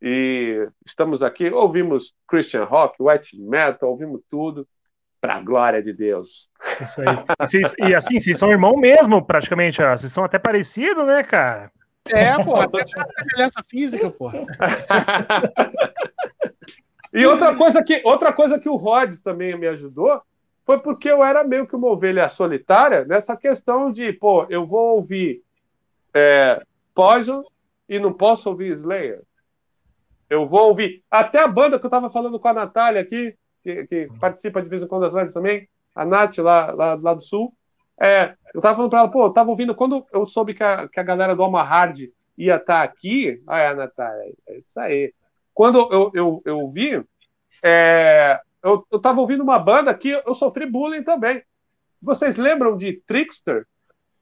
e 0.01 0.68
estamos 0.84 1.23
aqui. 1.23 1.51
Ouvimos 1.51 2.15
Christian 2.26 2.65
rock, 2.65 2.97
white 3.01 3.39
metal, 3.41 3.91
ouvimos 3.91 4.20
tudo 4.31 4.67
para 5.20 5.36
a 5.36 5.41
glória 5.41 5.83
de 5.83 5.92
Deus. 5.92 6.49
Isso 6.81 7.01
aí. 7.01 7.07
E, 7.09 7.47
vocês, 7.47 7.75
e, 7.78 7.94
assim, 7.94 8.18
vocês 8.18 8.39
são 8.39 8.51
irmão 8.51 8.76
mesmo, 8.76 9.25
praticamente. 9.25 9.81
Vocês 9.81 10.12
são 10.12 10.25
até 10.25 10.39
parecidos, 10.39 11.07
né, 11.07 11.23
cara? 11.23 11.70
É, 12.09 12.42
pô, 12.42 12.57
até 12.57 12.84
semelhança 12.84 13.62
física, 13.62 14.10
pô. 14.10 14.28
E 17.12 17.26
outra 17.26 17.55
coisa 17.55 17.83
que, 17.83 18.01
outra 18.05 18.33
coisa 18.33 18.59
que 18.59 18.68
o 18.68 18.76
Rhodes 18.76 19.20
também 19.20 19.57
me 19.57 19.68
ajudou 19.68 20.23
foi 20.65 20.78
porque 20.78 21.10
eu 21.10 21.24
era 21.24 21.42
meio 21.42 21.66
que 21.66 21.74
uma 21.74 21.89
ovelha 21.89 22.28
solitária 22.28 23.05
nessa 23.05 23.36
questão 23.36 23.91
de, 23.91 24.12
pô, 24.12 24.47
eu 24.49 24.66
vou 24.66 24.97
ouvir 24.97 25.42
é, 26.15 26.62
Poison 26.94 27.42
e 27.89 27.99
não 27.99 28.12
posso 28.12 28.49
ouvir 28.49 28.73
Slayer. 28.73 29.23
Eu 30.31 30.47
vou 30.47 30.68
ouvir. 30.68 31.02
Até 31.10 31.41
a 31.41 31.49
banda 31.49 31.78
que 31.78 31.84
eu 31.84 31.89
estava 31.89 32.10
falando 32.10 32.39
com 32.39 32.49
a 32.49 32.55
Natália 32.55 33.00
aqui, 33.02 33.36
que, 33.62 33.86
que, 33.86 34.08
participa 34.20 34.62
de 34.62 34.68
vez 34.68 34.82
em 34.82 34.86
quando 34.86 35.02
das 35.02 35.15
lives 35.15 35.34
também, 35.34 35.68
a 35.94 36.05
Nath 36.05 36.39
lá, 36.39 36.73
lá, 36.73 36.94
lá 36.94 37.15
do 37.15 37.23
Sul. 37.23 37.52
É, 38.00 38.34
eu 38.55 38.58
estava 38.58 38.76
falando 38.76 38.91
para 38.91 39.00
ela, 39.00 39.10
pô, 39.10 39.26
eu 39.26 39.32
tava 39.32 39.50
ouvindo, 39.50 39.74
quando 39.74 40.07
eu 40.12 40.24
soube 40.26 40.55
que 40.55 40.62
a, 40.62 40.89
que 40.89 40.99
a 40.99 41.02
galera 41.02 41.36
do 41.36 41.42
Alma 41.42 41.62
Hard 41.62 42.00
ia 42.36 42.57
estar 42.57 42.65
tá 42.65 42.82
aqui, 42.82 43.42
ah, 43.47 43.58
é, 43.58 43.74
Natália, 43.74 44.32
é 44.49 44.58
isso 44.58 44.81
aí. 44.81 45.12
Quando 45.52 45.89
eu, 45.92 46.10
eu, 46.15 46.42
eu 46.44 46.70
vi, 46.70 47.05
é, 47.62 48.41
eu, 48.62 48.86
eu 48.91 48.99
tava 48.99 49.20
ouvindo 49.20 49.42
uma 49.42 49.58
banda 49.58 49.94
que 49.94 50.08
eu 50.24 50.34
sofri 50.34 50.66
bullying 50.66 51.02
também. 51.02 51.42
Vocês 52.00 52.36
lembram 52.36 52.76
de 52.76 52.94
Trickster? 53.07 53.66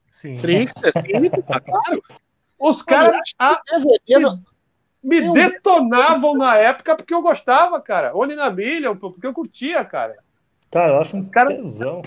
Sim. 0.09 0.37
Trickster, 0.39 0.91
sim, 0.93 1.29
claro. 1.65 2.03
Os 2.59 2.81
caras 2.83 3.17
me, 5.03 5.19
me 5.21 5.33
detonavam 5.33 6.35
na 6.35 6.55
época 6.57 6.95
porque 6.95 7.13
eu 7.13 7.21
gostava, 7.21 7.81
cara. 7.81 8.15
Oni 8.15 8.35
na 8.35 8.49
milha, 8.49 8.93
porque 8.95 9.25
eu 9.25 9.33
curtia, 9.33 9.83
cara. 9.83 10.17
Cara, 10.69 10.93
eu 10.93 11.01
acho 11.01 11.17
um 11.17 11.25
cara- 11.27 11.55
tesão. 11.55 12.01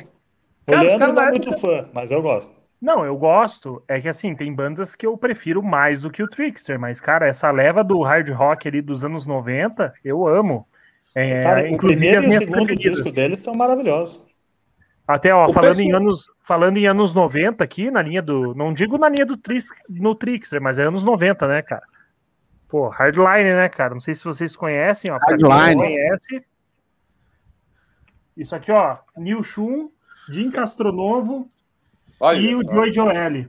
Cara, 0.66 0.80
os 0.80 0.86
Olhando, 0.86 0.98
caras 0.98 1.14
não 1.14 1.22
é 1.22 1.30
muito 1.30 1.58
fã, 1.58 1.88
mas 1.92 2.10
eu 2.10 2.22
gosto. 2.22 2.54
Não, 2.80 3.04
eu 3.04 3.16
gosto. 3.16 3.82
É 3.88 4.00
que 4.00 4.08
assim, 4.08 4.34
tem 4.34 4.54
bandas 4.54 4.94
que 4.94 5.06
eu 5.06 5.16
prefiro 5.16 5.62
mais 5.62 6.02
do 6.02 6.10
que 6.10 6.22
o 6.22 6.28
Trickster, 6.28 6.78
mas, 6.78 7.00
cara, 7.00 7.26
essa 7.26 7.50
leva 7.50 7.82
do 7.82 8.00
hard 8.02 8.28
rock 8.30 8.68
ali 8.68 8.80
dos 8.80 9.04
anos 9.04 9.26
90, 9.26 9.92
eu 10.04 10.26
amo. 10.26 10.66
É, 11.15 11.43
Cara, 11.43 11.62
o 11.62 11.67
inclusive 11.68 12.01
primeiro 12.01 12.18
as 12.18 12.25
e 12.25 12.26
o 12.26 12.28
minhas 12.28 12.43
segundo 12.44 12.65
preferidas. 12.67 12.99
disco 13.02 13.15
deles 13.15 13.41
são 13.41 13.55
maravilhosos. 13.55 14.23
Até, 15.07 15.34
ó, 15.34 15.47
O 15.49 15.52
falando 15.52 15.81
em, 15.81 15.84
pessoal- 15.86 16.02
anos, 16.02 16.26
falando 16.41 16.76
em 16.78 16.86
anos 16.86 17.12
90 17.15 17.62
aqui, 17.62 17.91
na 17.91 18.01
linha 18.02 18.23
do. 18.23 18.55
Não 18.55 18.73
digo 18.73 18.97
na 18.99 19.09
linha 19.09 19.26
do 19.26 19.36
Tris, 19.36 19.67
no 19.89 20.15
Trickster, 20.15 20.60
mas 20.62 20.78
é 20.78 20.84
anos 20.84 21.05
90, 21.05 21.47
né, 21.47 21.60
cara? 21.62 21.86
Pô, 22.68 22.89
Hardline, 22.89 23.52
né, 23.55 23.68
cara? 23.68 23.93
Não 23.93 24.01
sei 24.01 24.15
se 24.15 24.25
vocês 24.25 24.57
conhecem, 24.57 25.10
ó. 25.12 25.18
Hardline. 25.18 25.81
conhece. 25.81 26.44
Isso 28.36 28.57
aqui, 28.57 28.73
ó. 28.73 28.97
Neil 29.17 29.43
Shun, 29.43 29.91
Jim 30.31 30.51
Castronovo 30.51 31.49
Olha 32.18 32.41
e 32.41 32.55
o 32.55 32.62
só. 32.65 32.70
Joey 32.73 32.93
Joelly. 32.93 33.49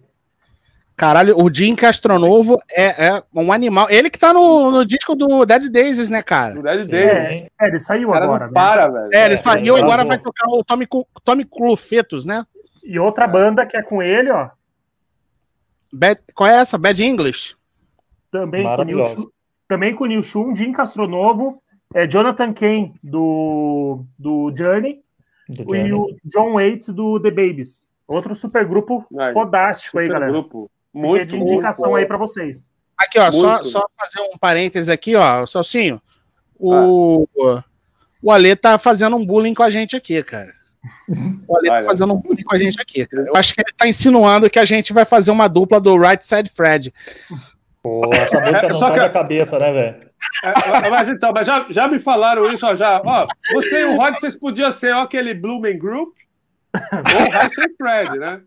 Caralho, 0.95 1.35
o 1.37 1.53
Jim 1.53 1.75
Castronovo 1.75 2.57
é, 2.71 3.07
é 3.07 3.23
um 3.33 3.51
animal. 3.51 3.87
Ele 3.89 4.09
que 4.09 4.17
tá 4.17 4.33
no, 4.33 4.71
no 4.71 4.85
disco 4.85 5.13
do 5.13 5.45
Dead 5.45 5.69
Daisies, 5.69 6.09
né, 6.09 6.23
cara? 6.23 6.57
O 6.57 6.63
Dead. 6.63 6.87
Days. 6.87 7.05
É, 7.05 7.49
é, 7.59 7.67
ele 7.67 7.79
saiu 7.79 8.13
agora, 8.13 8.47
né? 8.47 8.53
para, 8.53 8.87
velho. 8.87 9.09
É, 9.13 9.25
ele 9.25 9.37
saiu 9.37 9.75
é, 9.75 9.79
e 9.79 9.83
agora 9.83 10.05
vai 10.05 10.17
tocar 10.17 10.47
o 10.47 10.63
Tommy, 10.63 10.87
Tommy 11.23 11.43
Clufetos, 11.43 12.23
né? 12.23 12.45
E 12.83 12.97
outra 12.97 13.27
banda 13.27 13.65
que 13.65 13.75
é 13.75 13.81
com 13.81 14.01
ele, 14.01 14.31
ó. 14.31 14.49
Bad, 15.91 16.21
qual 16.33 16.49
é 16.49 16.55
essa? 16.57 16.77
Bad 16.77 17.03
English? 17.03 17.55
Também 18.31 18.63
com 18.63 18.69
o 18.81 18.83
Neil 18.83 18.97
Maravilhosa. 18.97 19.21
Shun, 19.21 19.29
também 19.67 19.95
com 19.95 20.03
o 20.03 20.07
Neil 20.07 20.23
Shun, 20.23 20.55
Jim 20.55 20.71
Castronovo, 20.71 21.61
é, 21.93 22.07
Jonathan 22.07 22.53
Kane 22.53 22.93
do, 23.03 24.03
do 24.17 24.53
Journey 24.55 25.01
do 25.49 25.75
e 25.75 25.87
Journey. 25.87 25.93
o 25.93 26.17
John 26.23 26.53
Waits 26.53 26.89
do 26.89 27.19
The 27.19 27.31
Babies. 27.31 27.85
Outro 28.07 28.35
supergrupo 28.35 29.05
Aí, 29.17 29.33
fodástico 29.33 29.97
aí, 29.99 30.05
Super 30.05 30.13
galera. 30.13 30.31
grupo. 30.31 30.69
Muito, 30.95 31.27
de 31.27 31.35
indicação 31.37 31.89
muito 31.89 31.99
aí 32.01 32.05
pra 32.05 32.17
vocês. 32.17 32.69
Aqui, 32.97 33.19
ó, 33.19 33.31
só, 33.31 33.53
Muito. 33.55 33.67
só 33.67 33.85
fazer 33.99 34.21
um 34.21 34.37
parêntese 34.37 34.89
aqui, 34.91 35.15
ó, 35.15 35.45
Celcinho. 35.45 36.01
O, 36.57 37.27
o 38.23 38.31
Ale 38.31 38.55
tá 38.55 38.77
fazendo 38.77 39.17
um 39.17 39.25
bullying 39.25 39.53
com 39.53 39.63
a 39.63 39.69
gente 39.69 39.95
aqui, 39.95 40.23
cara. 40.23 40.53
O 41.47 41.57
Ale 41.57 41.67
tá 41.67 41.83
fazendo 41.83 42.13
um 42.13 42.17
bullying 42.17 42.43
com 42.43 42.55
a 42.55 42.57
gente 42.57 42.79
aqui. 42.79 43.05
cara. 43.05 43.27
Eu 43.27 43.35
acho 43.35 43.53
que 43.53 43.61
ele 43.61 43.73
tá 43.75 43.87
insinuando 43.87 44.49
que 44.49 44.57
a 44.59 44.63
gente 44.65 44.93
vai 44.93 45.03
fazer 45.03 45.31
uma 45.31 45.49
dupla 45.49 45.81
do 45.81 45.97
Right 45.97 46.25
Side 46.25 46.49
Fred. 46.49 46.93
Pô, 47.83 48.09
essa 48.13 48.39
música 48.39 48.65
É, 48.65 48.69
não 48.69 48.79
só 48.79 48.85
sai 48.85 48.93
que- 48.93 48.99
da 49.01 49.09
cabeça, 49.09 49.59
né, 49.59 49.71
velho? 49.71 50.09
É, 50.85 50.89
mas 50.89 51.09
então, 51.09 51.31
mas 51.33 51.45
já, 51.45 51.65
já 51.69 51.87
me 51.89 51.99
falaram 51.99 52.47
isso, 52.51 52.65
ó, 52.65 52.75
já. 52.75 53.01
Ó, 53.05 53.27
você 53.53 53.81
e 53.81 53.83
o 53.83 53.97
Rod, 53.97 54.15
vocês 54.15 54.35
podiam 54.37 54.71
ser 54.71 54.93
ó, 54.95 55.01
aquele 55.01 55.33
Blooming 55.33 55.77
Group 55.77 56.15
ou 56.73 57.21
o 57.21 57.23
Rice 57.41 57.61
and 57.61 57.73
Fred, 57.77 58.17
né? 58.17 58.41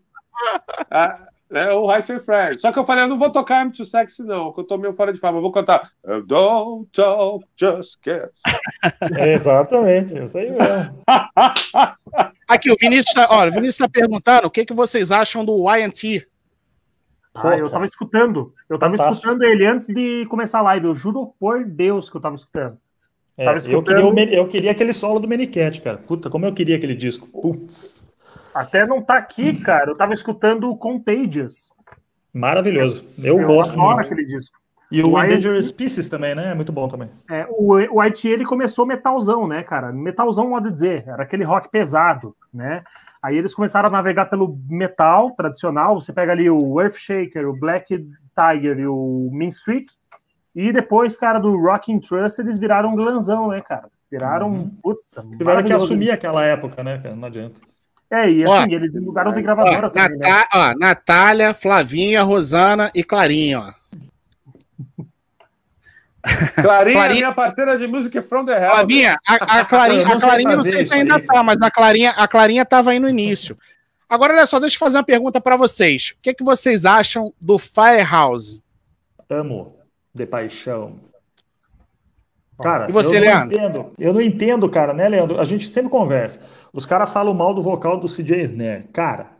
Ah, 0.89 1.19
é, 1.51 1.71
o 1.73 1.91
Rice 1.91 2.11
and 2.11 2.19
Fred. 2.21 2.59
Só 2.59 2.71
que 2.71 2.79
eu 2.79 2.85
falei, 2.85 3.03
eu 3.03 3.07
não 3.07 3.17
vou 3.17 3.31
tocar 3.31 3.65
I'm 3.65 3.71
Too 3.71 3.85
Sexy, 3.85 4.23
não, 4.23 4.53
que 4.53 4.59
eu 4.59 4.63
tô 4.63 4.77
meio 4.77 4.93
fora 4.93 5.11
de 5.11 5.19
forma. 5.19 5.37
Eu 5.37 5.41
vou 5.41 5.51
cantar 5.51 5.91
"Uh, 6.03 6.21
Don't 6.21 6.89
Talk, 6.91 7.45
Just 7.57 7.99
Kiss. 8.01 8.41
Exatamente, 9.27 10.17
isso 10.17 10.37
aí 10.37 10.51
mesmo. 10.51 11.03
Aqui, 12.47 12.71
o 12.71 12.75
Vinícius 12.79 13.13
tá, 13.13 13.27
ó, 13.29 13.47
o 13.47 13.51
Vinícius 13.51 13.77
tá 13.77 13.89
perguntando 13.89 14.47
o 14.47 14.51
que, 14.51 14.65
que 14.65 14.73
vocês 14.73 15.11
acham 15.11 15.45
do 15.45 15.65
YT. 15.75 16.27
Ah, 17.35 17.55
eu 17.55 17.69
tava 17.69 17.85
escutando. 17.85 18.53
Eu 18.67 18.77
tava 18.77 18.97
Fantástico. 18.97 19.27
escutando 19.27 19.43
ele 19.43 19.65
antes 19.65 19.87
de 19.87 20.25
começar 20.25 20.59
a 20.59 20.63
live. 20.63 20.87
Eu 20.87 20.95
juro 20.95 21.33
por 21.39 21.63
Deus 21.63 22.09
que 22.09 22.17
eu 22.17 22.21
tava 22.21 22.35
escutando. 22.35 22.77
É, 23.37 23.45
Tava 23.45 23.59
eu, 23.71 23.81
queria 23.81 24.35
eu 24.35 24.47
queria 24.49 24.71
aquele 24.71 24.91
solo 24.91 25.17
do 25.17 25.27
Manicat, 25.27 25.79
cara. 25.79 25.97
Puta, 25.97 26.29
como 26.29 26.45
eu 26.45 26.53
queria 26.53 26.75
aquele 26.75 26.93
disco. 26.93 27.25
Putz, 27.27 27.98
Até 28.59 28.85
não 28.85 29.01
tá 29.01 29.15
aqui, 29.17 29.59
cara. 29.59 29.91
Eu 29.91 29.95
tava 29.95 30.13
escutando 30.13 30.69
o 30.69 30.77
Contagious. 30.77 31.69
maravilhoso. 32.33 33.05
Eu, 33.17 33.39
Eu 33.39 33.47
gosto 33.47 33.73
adoro 33.73 33.95
muito. 33.95 34.05
aquele 34.05 34.25
disco. 34.25 34.57
E 34.91 35.03
o 35.03 35.11
O 35.13 35.23
Endangered 35.23 35.63
Species 35.63 36.09
também, 36.09 36.33
né? 36.33 36.51
É 36.51 36.55
muito 36.55 36.71
bom 36.71 36.87
também. 36.87 37.09
É, 37.29 37.45
o, 37.49 37.73
o 37.73 38.01
IT 38.01 38.27
ele 38.27 38.43
começou 38.43 38.85
metalzão, 38.87 39.47
né, 39.47 39.61
cara? 39.61 39.91
Metalzão, 39.91 40.49
modo 40.49 40.67
de 40.67 40.73
dizer, 40.73 41.03
era 41.07 41.23
aquele 41.23 41.43
rock 41.43 41.69
pesado, 41.69 42.35
né? 42.51 42.83
Aí 43.21 43.37
eles 43.37 43.53
começaram 43.53 43.87
a 43.87 43.91
navegar 43.91 44.25
pelo 44.25 44.57
metal 44.67 45.31
tradicional. 45.31 45.99
Você 45.99 46.11
pega 46.11 46.31
ali 46.31 46.49
o 46.49 46.81
Earthshaker, 46.81 47.47
o 47.47 47.57
Black 47.57 47.87
Tiger 48.35 48.79
e 48.79 48.87
o 48.87 49.29
Mean 49.31 49.49
Streak. 49.49 49.93
E 50.55 50.71
depois, 50.71 51.15
cara, 51.15 51.37
do 51.37 51.55
Rocking 51.55 51.99
Trust, 51.99 52.41
eles 52.41 52.57
viraram 52.57 52.89
um 52.89 52.95
glanzão, 52.95 53.49
né, 53.49 53.61
cara? 53.61 53.89
Viraram. 54.09 54.51
Uhum. 54.51 54.71
Putz, 54.81 55.15
Tiveram 55.37 55.63
que 55.63 55.71
assumir 55.71 56.09
aquela 56.11 56.43
época, 56.43 56.83
né, 56.83 56.97
cara? 56.97 57.15
Não 57.15 57.27
adianta. 57.27 57.59
É, 58.11 58.29
e 58.29 58.45
Ó, 58.45 58.53
assim, 58.53 58.73
eles 58.73 58.95
mudaram 58.95 59.31
de 59.31 59.39
Ó, 59.39 59.43
gravadora 59.43 59.89
também, 59.89 60.17
né? 60.17 60.43
Ó, 60.53 60.73
Natália, 60.79 61.53
Flavinha, 61.53 62.23
Rosana 62.23 62.91
e 62.95 63.03
Clarinha, 63.03 63.59
ó. 63.59 63.73
Clarinha, 66.61 66.93
Clarinha- 66.95 67.13
minha 67.13 67.31
parceira 67.33 67.77
de 67.77 67.87
música 67.87 68.21
From 68.21 68.45
the 68.45 68.51
Hell. 68.53 68.71
Flavinha, 68.71 69.17
a, 69.27 69.59
a 69.59 69.65
Clarinha, 69.65 70.05
a 70.07 70.09
sei 70.09 70.19
Clarinha 70.19 70.55
não 70.55 70.63
sei 70.63 70.83
se 70.83 70.93
ainda 70.93 71.19
tá, 71.19 71.43
mas 71.43 71.61
a 71.61 71.71
Clarinha, 71.71 72.11
a 72.11 72.27
Clarinha 72.27 72.65
tava 72.65 72.91
aí 72.91 72.99
no 72.99 73.07
início. 73.07 73.57
Agora, 74.09 74.33
olha 74.33 74.45
só, 74.47 74.59
deixa 74.59 74.75
eu 74.75 74.79
fazer 74.79 74.97
uma 74.97 75.03
pergunta 75.03 75.39
pra 75.39 75.55
vocês. 75.55 76.15
O 76.17 76.21
que, 76.21 76.33
que 76.33 76.43
vocês 76.43 76.83
acham 76.83 77.31
do 77.39 77.59
Firehouse? 77.59 78.61
Amo 79.29 79.75
de 80.13 80.25
paixão. 80.25 80.99
Cara, 82.61 82.89
E 82.89 82.91
você, 82.91 83.15
eu 83.17 83.21
não 83.21 83.27
Leandro? 83.27 83.55
entendo. 83.55 83.91
Eu 83.97 84.13
não 84.13 84.21
entendo, 84.21 84.69
cara, 84.69 84.93
né, 84.93 85.07
Leandro? 85.07 85.39
A 85.39 85.45
gente 85.45 85.71
sempre 85.73 85.89
conversa. 85.89 86.39
Os 86.73 86.85
caras 86.85 87.11
falam 87.11 87.33
mal 87.33 87.53
do 87.53 87.61
vocal 87.63 87.99
do 87.99 88.07
CJ 88.07 88.41
Snare. 88.43 88.83
Cara, 88.93 89.31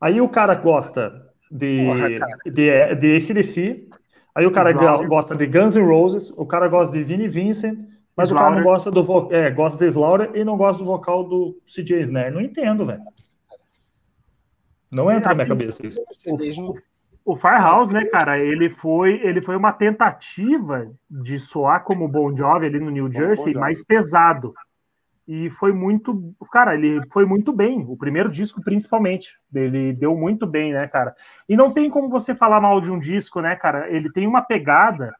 aí 0.00 0.20
o 0.20 0.28
cara 0.28 0.54
gosta 0.54 1.12
de, 1.50 1.84
Porra, 1.84 2.18
cara. 2.18 2.38
de, 2.46 2.94
de 2.96 3.16
ACDC, 3.16 3.88
aí 4.34 4.46
o 4.46 4.50
cara 4.52 4.70
Slaughter. 4.70 5.08
gosta 5.08 5.34
de 5.36 5.46
Guns 5.46 5.74
N' 5.76 5.84
Roses, 5.84 6.30
o 6.36 6.46
cara 6.46 6.68
gosta 6.68 6.92
de 6.92 7.02
Vinnie 7.02 7.28
Vincent, 7.28 7.76
mas 8.16 8.30
o 8.30 8.34
cara 8.36 8.50
não 8.50 8.58
Slaughter. 8.60 8.72
gosta 8.72 8.90
do 8.90 9.02
vo- 9.02 9.28
é, 9.32 9.50
gosta 9.50 9.84
de 9.84 9.90
Slaughter 9.90 10.30
e 10.34 10.44
não 10.44 10.56
gosta 10.56 10.82
do 10.82 10.86
vocal 10.88 11.24
do 11.24 11.58
CJ 11.66 12.00
Snare. 12.02 12.32
Não 12.32 12.40
entendo, 12.40 12.86
velho. 12.86 13.02
Não 14.90 15.10
entra 15.10 15.34
na 15.34 15.34
minha 15.34 15.42
Assim, 15.42 15.48
cabeça 15.48 15.86
isso. 15.86 16.00
O 16.26 16.36
Firehouse, 17.36 17.92
né, 17.92 18.04
cara, 18.06 18.38
ele 18.38 18.70
foi, 18.70 19.20
ele 19.22 19.40
foi 19.40 19.56
uma 19.56 19.72
tentativa 19.72 20.90
de 21.08 21.38
soar 21.38 21.84
como 21.84 22.08
Bon 22.08 22.34
Jovi 22.34 22.66
ali 22.66 22.80
no 22.80 22.90
New 22.90 23.12
Jersey, 23.12 23.54
mais 23.54 23.84
pesado. 23.84 24.54
E 25.28 25.48
foi 25.48 25.72
muito, 25.72 26.34
cara, 26.50 26.74
ele 26.74 27.00
foi 27.12 27.24
muito 27.24 27.52
bem, 27.52 27.84
o 27.86 27.96
primeiro 27.96 28.28
disco 28.28 28.60
principalmente. 28.62 29.38
Ele 29.54 29.92
deu 29.92 30.16
muito 30.16 30.46
bem, 30.46 30.72
né, 30.72 30.88
cara? 30.88 31.14
E 31.48 31.56
não 31.56 31.70
tem 31.72 31.88
como 31.88 32.08
você 32.08 32.34
falar 32.34 32.60
mal 32.60 32.80
de 32.80 32.90
um 32.90 32.98
disco, 32.98 33.40
né, 33.40 33.54
cara? 33.54 33.88
Ele 33.88 34.10
tem 34.10 34.26
uma 34.26 34.42
pegada 34.42 35.14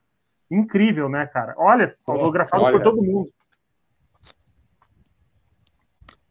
incrível, 0.51 1.09
né, 1.09 1.27
cara? 1.27 1.55
Olha, 1.57 1.95
autografado 2.07 2.65
olha. 2.65 2.73
por 2.73 2.83
todo 2.83 3.03
mundo. 3.03 3.31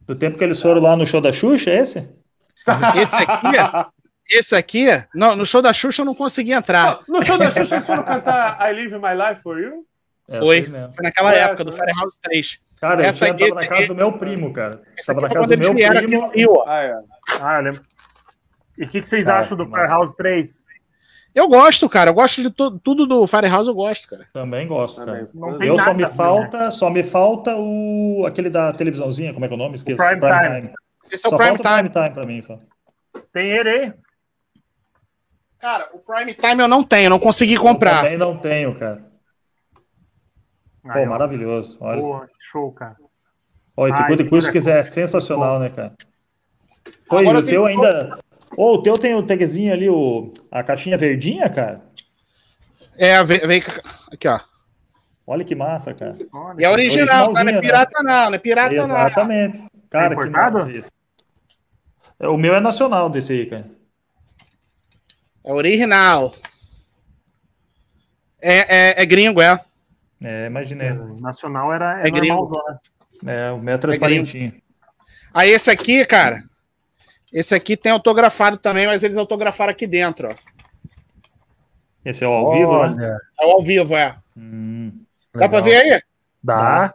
Do 0.02 0.14
tempo 0.14 0.36
que 0.36 0.44
eles 0.44 0.60
foram 0.60 0.82
lá 0.82 0.96
no 0.96 1.06
show 1.06 1.20
da 1.20 1.32
Xuxa, 1.32 1.70
é 1.70 1.78
esse? 1.78 2.08
Esse 2.96 3.16
aqui, 3.16 3.46
esse 4.30 4.54
aqui, 4.54 4.86
não, 5.14 5.34
no 5.36 5.44
show 5.44 5.60
da 5.60 5.72
Xuxa 5.72 6.02
eu 6.02 6.06
não 6.06 6.14
consegui 6.14 6.52
entrar. 6.52 7.00
No 7.08 7.22
show 7.22 7.36
da 7.38 7.50
Xuxa, 7.50 7.74
eles 7.76 7.86
foram 7.86 8.02
cantar 8.04 8.58
I 8.70 8.74
Live 8.74 8.98
My 8.98 9.14
Life 9.14 9.42
For 9.42 9.58
You? 9.58 9.84
É, 10.28 10.38
Foi. 10.38 10.62
Foi 10.62 11.02
naquela 11.04 11.34
É, 11.34 11.38
época, 11.40 11.64
do. 11.64 11.72
Firehouse 11.72 12.16
3. 12.22 12.58
Cara, 12.80 13.04
Essa 13.04 13.26
eu 13.26 13.32
aqui, 13.32 13.48
tava 13.48 13.60
na 13.60 13.66
casa 13.66 13.78
aqui- 13.80 13.88
do 13.88 13.94
meu 13.94 14.12
primo, 14.12 14.52
cara. 14.52 14.80
Essa 14.96 15.12
Tava 15.14 15.26
na 15.28 15.34
casa 15.34 15.46
do 15.48 15.58
meu 15.58 15.74
primo. 15.74 16.30
Rio. 16.30 16.62
Ah, 16.66 16.82
é. 16.82 16.94
Ah, 17.42 17.56
eu 17.58 17.62
lembro. 17.64 17.82
E 18.78 18.84
o 18.84 18.88
que, 18.88 19.02
que 19.02 19.08
vocês 19.08 19.26
Cara, 19.26 19.40
acham 19.40 19.56
do. 19.56 19.66
Firehouse 19.66 20.16
3? 20.16 20.64
Eu 21.34 21.46
gosto, 21.48 21.88
cara. 21.88 22.10
Eu 22.10 22.14
gosto 22.14 22.40
de 22.42 22.50
tu- 22.50 22.78
tudo 22.78 23.06
do 23.06 23.26
Firehouse, 23.26 23.68
eu 23.68 23.74
gosto, 23.74 24.08
cara. 24.08 24.26
Também 24.32 24.66
gosto, 24.66 24.96
Também. 25.04 25.26
cara. 25.26 25.28
Não 25.34 25.58
tem 25.58 25.68
Eu 25.68 25.78
só 25.78 25.92
me 25.92 26.02
né? 26.02 26.08
falta, 26.08 26.70
só 26.70 26.88
me 26.90 27.02
falta 27.02 27.54
o 27.56 28.24
aquele 28.26 28.48
da 28.50 28.72
televisãozinha, 28.72 29.32
como 29.34 29.44
é 29.44 29.48
que 29.48 29.54
é 29.54 29.56
o 29.56 29.58
nome? 29.58 29.74
Esqueço. 29.74 29.96
Prime 29.98 30.20
Time. 30.20 30.72
Esse 31.12 31.26
é 31.26 31.28
o 31.28 31.30
Só 31.30 31.36
Prime 31.36 31.56
falta 31.58 31.68
o 31.68 31.76
Time. 31.76 31.90
Prime 31.90 32.04
Time 32.04 32.14
pra 32.14 32.26
mim, 32.26 32.42
só. 32.42 32.58
Tem 33.32 33.50
ele 33.50 33.68
aí. 33.68 33.92
Cara, 35.60 35.88
o 35.92 35.98
Prime 35.98 36.34
Time 36.34 36.62
eu 36.62 36.68
não 36.68 36.82
tenho, 36.82 37.10
não 37.10 37.18
consegui 37.18 37.56
comprar. 37.56 38.02
Também 38.02 38.16
não 38.18 38.36
tenho, 38.38 38.74
cara. 38.78 39.04
Pô, 40.82 41.06
maravilhoso. 41.06 41.76
Olha. 41.80 42.00
Boa, 42.00 42.26
que 42.26 42.32
show, 42.40 42.72
cara. 42.72 42.96
Ó, 43.76 43.86
esse 43.86 44.00
Ah, 44.00 44.06
esse 44.12 44.22
Acústico 44.22 44.52
Code 44.52 44.70
é 44.70 44.82
sensacional, 44.82 45.58
né, 45.58 45.68
cara? 45.70 45.92
Pô, 47.08 47.16
e 47.18 47.20
Agora 47.20 47.38
o 47.38 47.40
eu 47.40 47.44
teu 47.44 47.66
ainda. 47.66 48.18
Ô, 48.56 48.74
o 48.74 48.82
teu 48.82 48.94
tem 48.94 49.14
o 49.14 49.22
tagzinho 49.26 49.72
ali, 49.72 49.88
o... 49.88 50.32
a 50.50 50.62
caixinha 50.62 50.96
verdinha, 50.98 51.48
cara? 51.50 51.82
É, 52.96 53.22
vem, 53.22 53.38
vem- 53.40 53.62
aqui, 54.12 54.26
ó. 54.26 54.40
Olha 55.26 55.44
que 55.44 55.54
massa, 55.54 55.94
cara. 55.94 56.16
Olha, 56.32 56.60
E 56.60 56.64
é 56.64 56.70
original, 56.70 57.30
tá? 57.30 57.44
Não 57.44 57.52
é 57.52 57.56
Originalzinho, 57.56 57.60
pirata, 57.60 58.02
não. 58.02 58.26
Não 58.30 58.34
é 58.34 58.38
pirata, 58.38 58.74
não. 58.74 58.82
Exatamente. 58.82 59.64
Cara, 59.88 60.08
que 60.08 60.14
importado? 60.14 60.58
massa 60.58 60.72
isso. 60.72 60.90
É, 62.18 62.28
O 62.28 62.36
meu 62.36 62.54
é 62.54 62.60
nacional 62.60 63.08
desse 63.08 63.32
aí, 63.32 63.46
cara. 63.46 63.66
É 65.44 65.52
original. 65.52 66.32
É, 68.40 68.76
é, 68.98 69.02
é 69.02 69.06
gringo, 69.06 69.40
é. 69.40 69.58
É, 70.22 70.46
imaginei. 70.46 70.92
Nacional 71.20 71.72
era 71.72 72.02
É 72.02 72.08
é 72.08 72.10
gringo. 72.10 72.34
normalzona. 72.36 72.80
É, 73.26 73.50
o 73.50 73.58
meu 73.58 73.74
é 73.74 73.78
transparentinho. 73.78 74.60
Aí 75.32 75.50
esse 75.50 75.70
aqui, 75.70 76.04
cara, 76.06 76.42
esse 77.32 77.54
aqui 77.54 77.76
tem 77.76 77.92
autografado 77.92 78.56
também, 78.56 78.86
mas 78.86 79.02
eles 79.02 79.16
autografaram 79.16 79.70
aqui 79.70 79.86
dentro, 79.86 80.28
ó. 80.28 80.34
Esse 82.04 82.24
é 82.24 82.28
o 82.28 82.32
ao 82.32 82.52
vivo, 82.52 82.72
né? 82.72 83.04
Olha, 83.04 83.18
É 83.40 83.46
o 83.46 83.50
ao 83.50 83.62
vivo, 83.62 83.94
é. 83.94 84.16
Hum, 84.36 85.04
Dá 85.34 85.48
pra 85.48 85.60
ver 85.60 85.76
aí? 85.76 86.02
Dá. 86.42 86.56
Dá. 86.56 86.94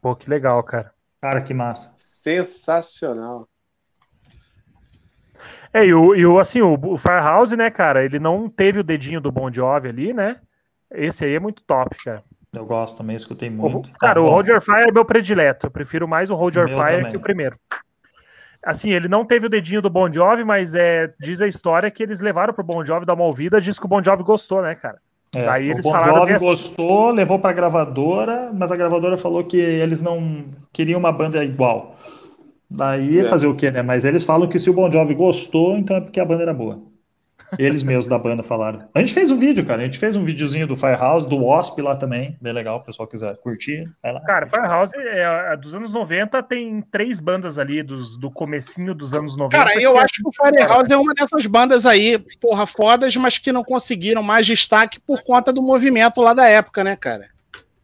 Pô, 0.00 0.14
que 0.16 0.30
legal, 0.30 0.62
cara. 0.62 0.92
cara, 1.20 1.42
que 1.42 1.52
massa. 1.52 1.92
Sensacional. 1.96 3.48
É, 5.72 5.84
e 5.86 5.94
o, 5.94 6.14
e 6.14 6.26
o 6.26 6.38
assim, 6.38 6.60
o, 6.60 6.74
o 6.82 6.96
Firehouse, 6.98 7.56
né, 7.56 7.70
cara, 7.70 8.04
ele 8.04 8.18
não 8.18 8.48
teve 8.48 8.80
o 8.80 8.84
dedinho 8.84 9.20
do 9.20 9.30
Bon 9.30 9.50
Jovi 9.52 9.88
ali, 9.88 10.12
né? 10.12 10.36
Esse 10.92 11.24
aí 11.24 11.34
é 11.34 11.40
muito 11.40 11.62
top, 11.62 11.96
cara. 12.04 12.22
Eu 12.52 12.66
gosto 12.66 12.96
também, 12.98 13.14
escutei 13.14 13.48
O- 13.48 13.52
muito. 13.52 13.90
cara, 14.00 14.14
Tá 14.14 14.20
o 14.28 14.40
Your 14.44 14.60
Fire 14.60 14.88
é 14.88 14.92
meu 14.92 15.04
predileto. 15.04 15.66
Eu 15.66 15.70
prefiro 15.70 16.08
mais 16.08 16.30
o 16.30 16.34
Hold 16.34 16.56
Your 16.56 16.68
Meu 16.68 16.76
Fire 16.76 16.96
também. 16.96 17.10
que 17.12 17.16
o 17.16 17.20
primeiro. 17.20 17.56
Assim, 18.62 18.90
ele 18.90 19.06
não 19.08 19.24
teve 19.24 19.46
o 19.46 19.48
dedinho 19.48 19.80
do 19.80 19.88
Bon 19.88 20.10
Jovi, 20.12 20.42
mas 20.44 20.74
é, 20.74 21.12
diz 21.20 21.40
a 21.40 21.46
história 21.46 21.90
que 21.90 22.02
eles 22.02 22.20
levaram 22.20 22.52
pro 22.52 22.64
Bon 22.64 22.84
Jovi 22.84 23.06
dar 23.06 23.14
uma 23.14 23.24
ouvida, 23.24 23.60
diz 23.60 23.78
que 23.78 23.86
o 23.86 23.88
Bon 23.88 24.02
Jovi 24.02 24.22
gostou, 24.24 24.60
né, 24.62 24.74
cara? 24.74 24.98
É, 25.32 25.48
Aí 25.48 25.68
o 25.68 25.72
eles 25.72 25.84
Bon 25.84 25.92
falaram 25.92 26.14
Jovi 26.16 26.32
dessa- 26.32 26.44
gostou, 26.44 27.10
levou 27.12 27.38
pra 27.38 27.52
gravadora, 27.52 28.50
mas 28.52 28.72
a 28.72 28.76
gravadora 28.76 29.16
falou 29.16 29.44
que 29.44 29.56
eles 29.56 30.02
não 30.02 30.46
queriam 30.72 30.98
uma 30.98 31.12
banda 31.12 31.42
igual. 31.44 31.96
Daí 32.70 33.18
É. 33.20 33.24
fazer 33.24 33.46
o 33.46 33.54
quê, 33.54 33.70
né? 33.70 33.82
Mas 33.82 34.04
eles 34.04 34.24
falam 34.24 34.48
que 34.48 34.58
se 34.58 34.70
o 34.70 34.72
Bon 34.72 34.90
Jovi 34.90 35.14
gostou, 35.14 35.76
então 35.76 35.96
é 35.96 36.00
porque 36.00 36.20
a 36.20 36.24
banda 36.24 36.42
era 36.42 36.54
boa. 36.54 36.80
Eles 37.58 37.82
mesmos 37.82 38.06
da 38.06 38.16
banda 38.16 38.44
falaram. 38.44 38.84
A 38.94 39.00
gente 39.00 39.12
fez 39.12 39.28
um 39.28 39.36
vídeo, 39.36 39.66
cara. 39.66 39.82
A 39.82 39.84
gente 39.84 39.98
fez 39.98 40.14
um 40.14 40.22
videozinho 40.24 40.68
do 40.68 40.76
Firehouse, 40.76 41.28
do 41.28 41.36
Wasp 41.46 41.80
lá 41.82 41.96
também. 41.96 42.36
Bem 42.40 42.52
legal, 42.52 42.76
o 42.78 42.80
pessoal 42.84 43.08
quiser 43.08 43.36
curtir. 43.38 43.90
Vai 44.00 44.12
lá. 44.12 44.20
Cara, 44.20 44.46
Firehouse 44.46 44.96
é, 44.96 45.52
é 45.52 45.56
dos 45.56 45.74
anos 45.74 45.92
90, 45.92 46.40
tem 46.44 46.80
três 46.92 47.18
bandas 47.18 47.58
ali 47.58 47.82
dos, 47.82 48.16
do 48.16 48.30
comecinho 48.30 48.94
dos 48.94 49.14
anos 49.14 49.36
90. 49.36 49.56
Cara, 49.64 49.82
eu 49.82 49.94
que 49.94 49.98
é- 49.98 50.02
acho 50.02 50.14
que 50.22 50.28
o 50.28 50.30
Firehouse 50.32 50.92
é 50.92 50.96
uma 50.96 51.12
dessas 51.12 51.44
bandas 51.46 51.84
aí, 51.86 52.20
porra, 52.40 52.66
fodas, 52.66 53.16
mas 53.16 53.36
que 53.36 53.50
não 53.50 53.64
conseguiram 53.64 54.22
mais 54.22 54.46
destaque 54.46 55.00
por 55.00 55.20
conta 55.24 55.52
do 55.52 55.60
movimento 55.60 56.20
lá 56.22 56.32
da 56.32 56.46
época, 56.46 56.84
né, 56.84 56.94
cara? 56.94 57.26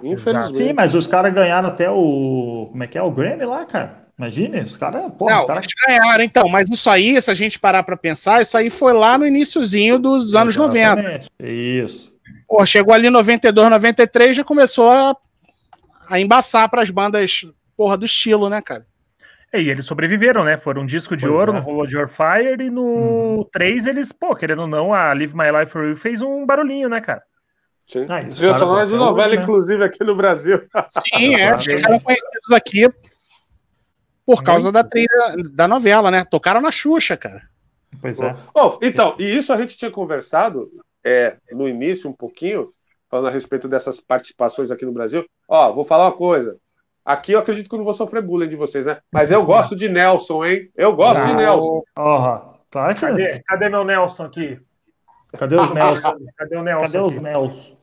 Infelizmente. 0.00 0.58
Sim, 0.58 0.72
mas 0.74 0.94
os 0.94 1.08
caras 1.08 1.34
ganharam 1.34 1.68
até 1.70 1.90
o. 1.90 2.68
Como 2.70 2.84
é 2.84 2.86
que 2.86 2.96
é? 2.96 3.02
O 3.02 3.10
Grammy 3.10 3.44
lá, 3.44 3.64
cara. 3.64 4.05
Imagine, 4.18 4.60
os 4.60 4.76
caras. 4.76 5.02
Não, 5.02 5.44
os 5.44 5.48
eles 5.48 5.66
ganharam, 5.86 6.24
então, 6.24 6.48
mas 6.48 6.70
isso 6.70 6.88
aí, 6.88 7.20
se 7.20 7.30
a 7.30 7.34
gente 7.34 7.58
parar 7.58 7.82
pra 7.82 7.96
pensar, 7.96 8.40
isso 8.40 8.56
aí 8.56 8.70
foi 8.70 8.94
lá 8.94 9.18
no 9.18 9.26
iniciozinho 9.26 9.98
dos 9.98 10.34
anos 10.34 10.56
90. 10.56 10.78
Exatamente. 10.78 11.28
Isso. 11.38 12.14
Pô, 12.48 12.64
chegou 12.64 12.94
ali 12.94 13.08
em 13.08 13.10
92, 13.10 13.70
93, 13.70 14.36
já 14.36 14.44
começou 14.44 14.90
a, 14.90 15.14
a 16.08 16.18
embaçar 16.18 16.68
pras 16.70 16.88
bandas, 16.88 17.46
porra, 17.76 17.96
do 17.96 18.06
estilo, 18.06 18.48
né, 18.48 18.62
cara? 18.62 18.86
É, 19.52 19.60
e 19.60 19.68
eles 19.68 19.84
sobreviveram, 19.84 20.44
né? 20.44 20.56
Foram 20.56 20.82
um 20.82 20.86
disco 20.86 21.14
de 21.14 21.26
Pois 21.26 21.38
ouro 21.38 21.52
é. 21.52 21.54
no 21.56 21.60
Hold 21.60 21.90
Your 21.92 22.08
Fire 22.08 22.62
e 22.64 22.70
no 22.70 23.46
3 23.52 23.86
eles, 23.86 24.12
pô, 24.12 24.34
querendo 24.34 24.62
ou 24.62 24.68
não, 24.68 24.94
a 24.94 25.12
Live 25.12 25.36
My 25.36 25.50
Life 25.50 25.72
For 25.72 25.84
You 25.84 25.96
fez 25.96 26.22
um 26.22 26.46
barulhinho, 26.46 26.88
né, 26.88 27.00
cara? 27.02 27.22
Sim. 27.86 28.06
Ah, 28.08 28.22
isso, 28.22 28.36
Trilha 28.36 28.52
cara, 28.52 28.64
sonora 28.64 28.86
de 28.86 28.94
novela, 28.94 29.28
hoje, 29.28 29.36
né? 29.36 29.42
inclusive, 29.42 29.84
aqui 29.84 30.02
no 30.02 30.16
Brasil. 30.16 30.60
Sim, 30.90 31.34
é, 31.34 31.56
ficaram 31.60 32.00
conhecidos 32.00 32.50
aqui 32.52 32.88
por 34.26 34.42
causa 34.42 34.72
da 34.72 34.82
trilha 34.82 35.08
da 35.54 35.68
novela, 35.68 36.10
né? 36.10 36.24
Tocaram 36.24 36.60
na 36.60 36.72
Xuxa, 36.72 37.16
cara. 37.16 37.42
Pois 38.00 38.20
é. 38.20 38.34
Bom, 38.52 38.78
então, 38.82 39.14
e 39.18 39.24
isso 39.24 39.52
a 39.52 39.56
gente 39.56 39.76
tinha 39.76 39.90
conversado 39.90 40.68
é, 41.04 41.36
no 41.52 41.68
início 41.68 42.10
um 42.10 42.12
pouquinho, 42.12 42.72
falando 43.08 43.28
a 43.28 43.30
respeito 43.30 43.68
dessas 43.68 44.00
participações 44.00 44.72
aqui 44.72 44.84
no 44.84 44.92
Brasil. 44.92 45.24
Ó, 45.48 45.72
vou 45.72 45.84
falar 45.84 46.06
uma 46.06 46.12
coisa. 46.12 46.56
Aqui 47.04 47.32
eu 47.32 47.38
acredito 47.38 47.68
que 47.68 47.74
eu 47.74 47.78
não 47.78 47.84
vou 47.84 47.94
sofrer 47.94 48.20
bullying 48.20 48.48
de 48.48 48.56
vocês, 48.56 48.84
né? 48.84 48.98
Mas 49.12 49.30
eu 49.30 49.44
gosto 49.46 49.76
de 49.76 49.88
Nelson, 49.88 50.44
hein? 50.44 50.68
Eu 50.74 50.96
gosto 50.96 51.20
de 51.24 51.28
Não. 51.28 51.36
Nelson. 51.36 51.82
Ó, 51.96 52.54
claro 52.68 52.94
que. 52.94 53.00
Cadê, 53.00 53.42
cadê 53.46 53.68
meu 53.68 53.84
Nelson 53.84 54.24
aqui? 54.24 54.60
Cadê 55.38 55.54
os 55.54 55.70
Nelson? 55.70 56.16
Cadê 56.36 56.56
o 56.56 56.62
Nelson? 56.64 56.86
Cadê 56.86 56.98
os 56.98 57.14
aqui? 57.14 57.24
Nelson? 57.24 57.75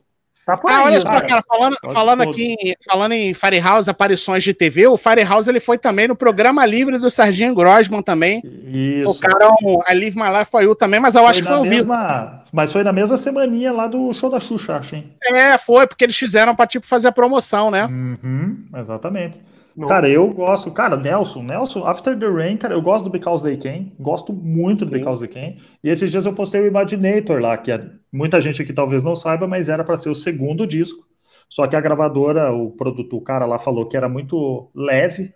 Tá 0.46 0.56
por 0.58 0.70
Ah, 0.70 0.76
aí, 0.78 0.84
olha 0.84 1.00
só, 1.00 1.08
cara. 1.08 1.26
cara, 1.26 1.42
falando, 1.48 1.76
falando 1.92 2.20
aqui, 2.22 2.54
em- 2.60 2.74
falando 2.84 3.12
em 3.12 3.32
Firehouse, 3.32 3.88
aparições 3.88 4.44
de 4.44 4.52
TV, 4.52 4.86
o 4.86 4.98
Firehouse 4.98 5.48
ele 5.48 5.58
foi 5.60 5.78
também 5.78 6.06
no 6.06 6.14
programa 6.14 6.66
livre 6.66 6.98
do 6.98 7.10
Serginho 7.10 7.54
Grossman 7.54 8.02
também. 8.02 8.42
Isso. 8.44 9.14
Tocaram 9.14 9.54
a 9.86 9.92
Live 9.94 10.16
My 10.16 10.28
Life 10.38 10.50
For 10.50 10.62
You 10.62 10.74
também, 10.74 11.00
mas 11.00 11.14
eu 11.14 11.26
acho 11.26 11.40
que 11.40 11.48
foi 11.48 11.56
vivo. 11.62 11.70
mesma, 11.70 12.42
Mas 12.52 12.70
foi 12.72 12.84
na 12.84 12.92
mesma 12.92 13.16
semaninha 13.16 13.72
lá 13.72 13.86
do 13.86 14.12
show 14.12 14.28
da 14.30 14.38
Xuxa, 14.38 14.76
acho, 14.76 14.96
hein? 14.96 15.12
É, 15.24 15.56
foi, 15.56 15.86
porque 15.86 16.04
eles 16.04 16.16
fizeram 16.16 16.54
pra, 16.54 16.66
tipo, 16.66 16.86
fazer 16.86 17.08
a 17.08 17.12
promoção, 17.12 17.70
né? 17.70 17.86
Uhum, 17.86 18.66
exatamente. 18.76 19.38
No- 19.76 19.88
Cara, 19.88 20.08
eu 20.08 20.28
gosto. 20.32 20.70
Cara, 20.70 20.96
Nelson, 20.96 21.42
Nelson, 21.42 21.84
After 21.84 22.16
the 22.18 22.26
Rain, 22.28 22.56
cara, 22.56 22.74
eu 22.74 22.82
gosto 22.82 23.04
do 23.06 23.10
Because 23.10 23.42
They 23.42 23.56
Can. 23.56 23.90
Gosto 23.98 24.32
muito 24.32 24.84
do 24.84 24.90
Sim. 24.90 24.98
Because 24.98 25.26
They 25.26 25.28
Can. 25.52 25.60
E 25.82 25.88
esses 25.90 26.10
dias 26.10 26.26
eu 26.26 26.32
postei 26.32 26.60
o 26.60 26.66
Imaginator 26.66 27.40
lá, 27.40 27.56
que 27.56 27.72
é- 27.72 27.84
muita 28.12 28.40
gente 28.40 28.62
aqui 28.62 28.72
talvez 28.72 29.02
não 29.02 29.16
saiba, 29.16 29.46
mas 29.48 29.68
era 29.68 29.82
para 29.82 29.96
ser 29.96 30.10
o 30.10 30.14
segundo 30.14 30.66
disco. 30.66 31.04
Só 31.48 31.66
que 31.66 31.76
a 31.76 31.80
gravadora, 31.80 32.52
o 32.52 32.70
produto, 32.70 33.16
o 33.16 33.20
cara 33.20 33.46
lá 33.46 33.58
falou 33.58 33.86
que 33.88 33.96
era 33.96 34.08
muito 34.08 34.70
leve, 34.74 35.32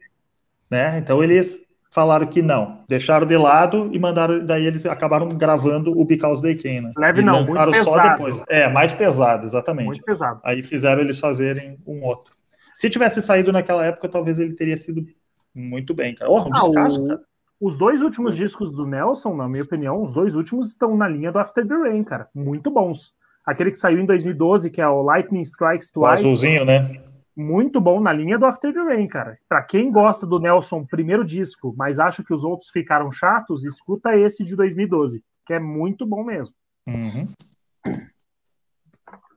né? 0.71 0.99
Então 0.99 1.23
eles 1.23 1.59
falaram 1.91 2.27
que 2.27 2.43
não, 2.43 2.85
deixaram 2.89 3.27
de 3.27 3.37
lado 3.37 3.89
e 3.93 3.99
mandaram. 3.99 4.45
Daí 4.45 4.67
eles 4.67 4.85
acabaram 4.87 5.29
gravando 5.29 5.99
o 5.99 6.05
Because 6.05 6.43
They 6.43 6.55
Can, 6.55 6.83
né? 6.89 6.93
Leve 6.97 7.21
e 7.21 7.25
não, 7.25 7.39
lançaram 7.41 7.73
muito 7.73 7.85
só 7.85 7.93
pesado. 7.95 8.11
depois. 8.11 8.45
É, 8.49 8.69
mais 8.69 8.93
pesado, 8.93 9.47
exatamente. 9.47 9.87
Muito 9.87 10.03
pesado. 10.05 10.41
Aí 10.45 10.63
fizeram 10.63 11.01
eles 11.01 11.19
fazerem 11.19 11.77
um 11.87 12.05
outro. 12.05 12.38
Se 12.79 12.89
tivesse 12.89 13.21
saído 13.21 13.51
naquela 13.51 13.85
época, 13.85 14.09
talvez 14.09 14.39
ele 14.39 14.55
teria 14.55 14.77
sido 14.77 15.05
muito 15.53 15.93
bem, 15.93 16.15
cara. 16.15 16.31
Oh, 16.31 16.39
um 16.43 16.47
Ah, 16.55 16.61
descasso, 16.61 17.03
o- 17.05 17.09
cara. 17.09 17.21
Os 17.61 17.77
dois 17.77 18.01
últimos 18.03 18.37
discos 18.37 18.73
do 18.73 18.87
Nelson, 18.87 19.35
na 19.35 19.49
minha 19.49 19.65
opinião, 19.65 20.01
os 20.01 20.13
dois 20.13 20.37
últimos 20.37 20.69
estão 20.69 20.97
na 20.97 21.09
linha 21.09 21.33
do 21.33 21.41
After 21.41 21.67
the 21.67 21.75
Rain, 21.75 22.05
cara. 22.05 22.29
Muito 22.33 22.71
bons. 22.71 23.13
Aquele 23.45 23.73
que 23.73 23.79
saiu 23.79 23.99
em 23.99 24.07
2012, 24.07 24.71
que 24.71 24.81
é 24.81 24.87
o 24.87 25.03
Lightning 25.03 25.41
Strikes 25.41 25.89
O 25.89 25.93
Twice, 25.95 26.23
azulzinho, 26.25 26.65
né? 26.65 27.03
muito 27.37 27.81
bom 27.81 27.99
na 28.01 28.13
linha 28.13 28.39
do 28.39 28.47
After 28.47 28.73
the 28.73 28.79
Rain, 28.81 29.09
cara. 29.09 29.37
Pra 29.49 29.61
quem 29.63 29.91
gosta 29.91 30.25
do 30.25 30.39
Nelson 30.39 30.85
primeiro 30.87 31.25
disco, 31.25 31.75
mas 31.77 31.99
acha 31.99 32.23
que 32.23 32.33
os 32.33 32.45
outros 32.45 32.71
ficaram 32.71 33.11
chatos, 33.11 33.65
escuta 33.65 34.17
esse 34.17 34.45
de 34.45 34.55
2012, 34.55 35.25
que 35.45 35.53
é 35.53 35.59
muito 35.59 36.07
bom 36.07 36.23
mesmo. 36.23 36.55
Uhum. 36.87 37.27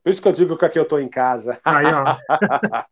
Por 0.04 0.10
isso 0.12 0.22
que 0.22 0.28
eu 0.28 0.34
digo 0.34 0.58
que 0.58 0.66
aqui 0.66 0.80
eu 0.80 0.86
tô 0.88 0.98
em 1.00 1.08
casa. 1.10 1.60
Aí, 1.66 1.86
ó. 1.88 2.16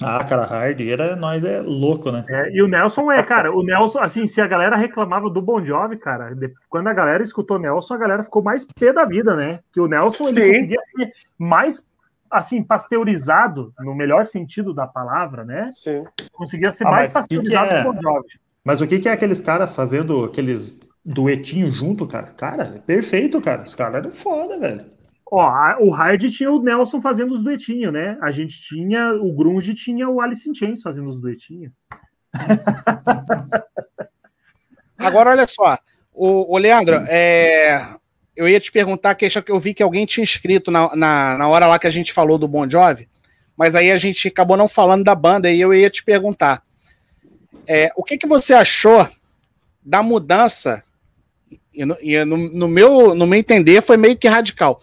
Ah, 0.00 0.24
cara, 0.24 0.44
Hard 0.44 0.80
era, 0.80 1.14
nós 1.14 1.44
é 1.44 1.60
louco, 1.60 2.10
né? 2.10 2.24
É, 2.28 2.50
e 2.50 2.62
o 2.62 2.66
Nelson 2.66 3.12
é, 3.12 3.22
cara, 3.22 3.52
o 3.54 3.62
Nelson, 3.62 4.00
assim, 4.00 4.26
se 4.26 4.40
a 4.40 4.46
galera 4.46 4.74
reclamava 4.74 5.30
do 5.30 5.40
Bon 5.40 5.62
Jovi, 5.64 5.96
cara, 5.96 6.34
de- 6.34 6.52
quando 6.68 6.88
a 6.88 6.92
galera 6.94 7.22
escutou 7.22 7.58
Nelson, 7.58 7.94
a 7.94 7.98
galera 7.98 8.24
ficou 8.24 8.42
mais 8.42 8.64
pé 8.64 8.92
da 8.92 9.04
vida, 9.04 9.36
né? 9.36 9.60
Que 9.72 9.80
o 9.80 9.86
Nelson, 9.86 10.28
ele 10.28 10.40
Sim. 10.40 10.48
conseguia 10.54 10.78
ser 10.80 11.12
mais, 11.38 11.88
assim, 12.30 12.62
pasteurizado, 12.64 13.72
no 13.80 13.94
melhor 13.94 14.26
sentido 14.26 14.72
da 14.74 14.86
palavra, 14.88 15.44
né? 15.44 15.68
Sim. 15.70 16.04
Conseguia 16.32 16.72
ser 16.72 16.86
Ah, 16.86 16.90
mais 16.90 17.12
mas 17.14 17.26
que 17.26 17.36
que 17.38 17.44
pasteurizado 17.52 17.74
é? 17.74 17.82
que 17.82 17.88
o 17.88 17.92
Bon 17.92 18.00
Jovi. 18.00 18.28
Mas 18.64 18.80
o 18.80 18.86
que 18.88 18.98
que 18.98 19.08
é 19.08 19.12
aqueles 19.12 19.40
caras 19.40 19.74
fazendo 19.74 20.24
aqueles 20.24 20.80
duetinhos 21.04 21.74
junto, 21.76 22.06
cara? 22.08 22.28
Cara, 22.36 22.62
é 22.76 22.78
perfeito, 22.80 23.40
cara. 23.40 23.62
Os 23.62 23.74
caras 23.74 23.96
eram 23.96 24.10
foda, 24.10 24.58
velho. 24.58 24.84
Ó, 25.34 25.40
a- 25.40 25.78
o 25.80 25.88
Hard 25.88 26.22
tinha 26.28 26.52
o 26.52 26.62
Nelson 26.62 27.00
fazendo 27.00 27.32
os 27.32 27.42
duetinhos, 27.42 27.90
né? 27.90 28.18
A 28.20 28.30
gente 28.30 28.60
tinha, 28.60 29.14
o 29.14 29.32
Grunge 29.32 29.72
tinha 29.72 30.06
o 30.06 30.20
Alice 30.20 30.46
in 30.46 30.54
Chains 30.54 30.82
fazendo 30.82 31.08
os 31.08 31.18
duetinhos. 31.18 31.72
Agora, 34.98 35.30
olha 35.30 35.46
só, 35.48 35.78
o, 36.12 36.54
o 36.54 36.58
Leandro, 36.58 36.96
é, 37.08 37.96
eu 38.36 38.46
ia 38.46 38.60
te 38.60 38.70
perguntar, 38.70 39.14
que 39.14 39.26
eu 39.48 39.58
vi 39.58 39.72
que 39.72 39.82
alguém 39.82 40.04
tinha 40.04 40.22
escrito 40.22 40.70
na, 40.70 40.94
na, 40.94 41.38
na 41.38 41.48
hora 41.48 41.66
lá 41.66 41.78
que 41.78 41.86
a 41.86 41.90
gente 41.90 42.12
falou 42.12 42.36
do 42.36 42.46
Bon 42.46 42.68
Jovi, 42.68 43.08
mas 43.56 43.74
aí 43.74 43.90
a 43.90 43.96
gente 43.96 44.28
acabou 44.28 44.58
não 44.58 44.68
falando 44.68 45.02
da 45.02 45.14
banda, 45.14 45.50
e 45.50 45.58
eu 45.58 45.72
ia 45.72 45.88
te 45.88 46.04
perguntar, 46.04 46.62
é, 47.66 47.90
o 47.96 48.04
que, 48.04 48.18
que 48.18 48.26
você 48.26 48.52
achou 48.52 49.08
da 49.82 50.02
mudança, 50.02 50.84
e, 51.72 51.86
no, 51.86 51.96
e 52.02 52.22
no, 52.22 52.36
no 52.36 52.68
meu, 52.68 53.14
no 53.14 53.26
meu 53.26 53.38
entender 53.38 53.80
foi 53.80 53.96
meio 53.96 54.14
que 54.14 54.28
radical, 54.28 54.82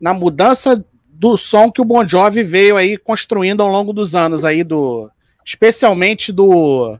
na 0.00 0.14
mudança 0.14 0.84
do 1.08 1.36
som 1.36 1.70
que 1.70 1.82
o 1.82 1.84
Bon 1.84 2.06
Jovi 2.06 2.42
veio 2.42 2.76
aí 2.76 2.96
construindo 2.96 3.62
ao 3.62 3.68
longo 3.68 3.92
dos 3.92 4.14
anos 4.14 4.44
aí, 4.44 4.64
do, 4.64 5.10
especialmente 5.44 6.32
do, 6.32 6.98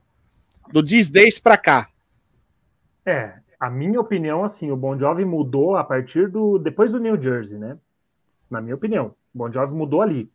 do 0.71 0.83
Days 0.83 1.39
pra 1.39 1.57
cá. 1.57 1.89
É, 3.07 3.35
a 3.59 3.71
minha 3.71 4.01
opinião, 4.01 4.45
assim, 4.45 4.71
o 4.71 4.77
Bon 4.77 4.99
Jovi 4.99 5.25
mudou 5.25 5.77
a 5.77 5.85
partir 5.85 6.29
do. 6.29 6.59
depois 6.59 6.93
do 6.93 7.01
New 7.01 7.21
Jersey, 7.21 7.59
né? 7.59 7.79
Na 8.51 8.61
minha 8.61 8.75
opinião. 8.75 9.15
O 9.35 9.39
Bon 9.39 9.51
Jovi 9.51 9.75
mudou 9.75 10.03
ali. 10.03 10.31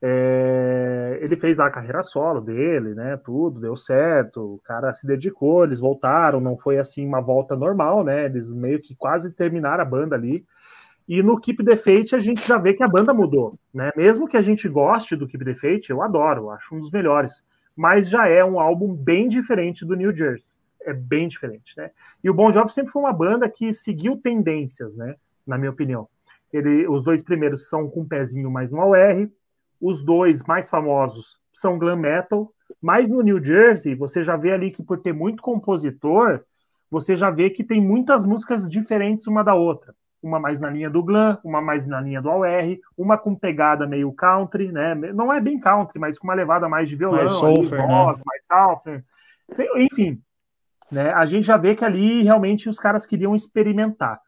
É, 0.00 1.18
ele 1.22 1.36
fez 1.36 1.58
a 1.58 1.70
carreira 1.70 2.02
solo 2.02 2.40
dele, 2.40 2.94
né? 2.94 3.16
Tudo 3.16 3.60
deu 3.60 3.76
certo, 3.76 4.54
o 4.54 4.60
cara 4.62 4.92
se 4.92 5.06
dedicou, 5.06 5.64
eles 5.64 5.80
voltaram, 5.80 6.38
não 6.38 6.56
foi 6.56 6.78
assim 6.78 7.06
uma 7.06 7.20
volta 7.20 7.56
normal, 7.56 8.04
né? 8.04 8.26
Eles 8.26 8.54
meio 8.54 8.80
que 8.80 8.94
quase 8.94 9.32
terminaram 9.32 9.82
a 9.82 9.86
banda 9.86 10.14
ali. 10.14 10.44
E 11.08 11.22
no 11.22 11.38
Keep 11.40 11.64
the 11.64 11.76
Fate 11.76 12.16
a 12.16 12.18
gente 12.18 12.46
já 12.46 12.58
vê 12.58 12.74
que 12.74 12.82
a 12.82 12.88
banda 12.88 13.14
mudou, 13.14 13.58
né? 13.72 13.90
Mesmo 13.96 14.26
que 14.26 14.36
a 14.36 14.40
gente 14.40 14.68
goste 14.68 15.14
do 15.14 15.26
Keep 15.26 15.44
the 15.44 15.54
Fate, 15.54 15.90
eu 15.90 16.02
adoro, 16.02 16.50
acho 16.50 16.74
um 16.74 16.80
dos 16.80 16.90
melhores. 16.90 17.44
mas 17.76 18.08
já 18.08 18.26
é 18.26 18.42
um 18.42 18.58
álbum 18.58 18.94
bem 18.94 19.28
diferente 19.28 19.84
do 19.84 19.94
New 19.94 20.16
Jersey. 20.16 20.54
É 20.80 20.94
bem 20.94 21.28
diferente, 21.28 21.74
né? 21.76 21.90
E 22.24 22.30
o 22.30 22.34
Bon 22.34 22.50
Jovi 22.50 22.72
sempre 22.72 22.90
foi 22.90 23.02
uma 23.02 23.12
banda 23.12 23.48
que 23.48 23.72
seguiu 23.74 24.16
tendências, 24.16 24.96
né? 24.96 25.14
Na 25.46 25.58
minha 25.58 25.70
opinião. 25.70 26.08
Ele, 26.52 26.88
os 26.88 27.04
dois 27.04 27.22
primeiros 27.22 27.68
são 27.68 27.90
com 27.90 28.00
um 28.00 28.08
pezinho 28.08 28.50
mais 28.50 28.72
no 28.72 28.78
OR, 28.78 29.28
os 29.80 30.02
dois 30.02 30.42
mais 30.44 30.70
famosos 30.70 31.38
são 31.52 31.78
glam 31.78 31.96
metal, 31.96 32.50
mas 32.80 33.10
no 33.10 33.20
New 33.20 33.44
Jersey 33.44 33.94
você 33.94 34.22
já 34.22 34.36
vê 34.36 34.52
ali 34.52 34.70
que 34.70 34.82
por 34.82 34.98
ter 34.98 35.12
muito 35.12 35.42
compositor, 35.42 36.40
você 36.90 37.14
já 37.14 37.30
vê 37.30 37.50
que 37.50 37.64
tem 37.64 37.80
muitas 37.80 38.24
músicas 38.24 38.70
diferentes 38.70 39.26
uma 39.26 39.42
da 39.42 39.54
outra. 39.54 39.94
Uma 40.26 40.40
mais 40.40 40.60
na 40.60 40.68
linha 40.68 40.90
do 40.90 41.04
glam, 41.04 41.38
uma 41.44 41.60
mais 41.60 41.86
na 41.86 42.00
linha 42.00 42.20
do 42.20 42.28
AOR, 42.28 42.78
uma 42.98 43.16
com 43.16 43.36
pegada 43.36 43.86
meio 43.86 44.12
country, 44.12 44.72
né? 44.72 44.94
Não 44.94 45.32
é 45.32 45.40
bem 45.40 45.60
country, 45.60 46.00
mas 46.00 46.18
com 46.18 46.26
uma 46.26 46.34
levada 46.34 46.68
mais 46.68 46.88
de 46.88 46.96
violão, 46.96 47.18
mais 47.18 47.30
sulfur, 47.30 47.78
ali, 47.78 47.86
voz, 47.86 48.18
né? 48.18 48.24
mais 48.26 48.46
sulfur. 48.46 49.02
Enfim, 49.76 50.20
né? 50.90 51.12
A 51.12 51.24
gente 51.26 51.46
já 51.46 51.56
vê 51.56 51.76
que 51.76 51.84
ali 51.84 52.24
realmente 52.24 52.68
os 52.68 52.78
caras 52.78 53.06
queriam 53.06 53.36
experimentar. 53.36 54.20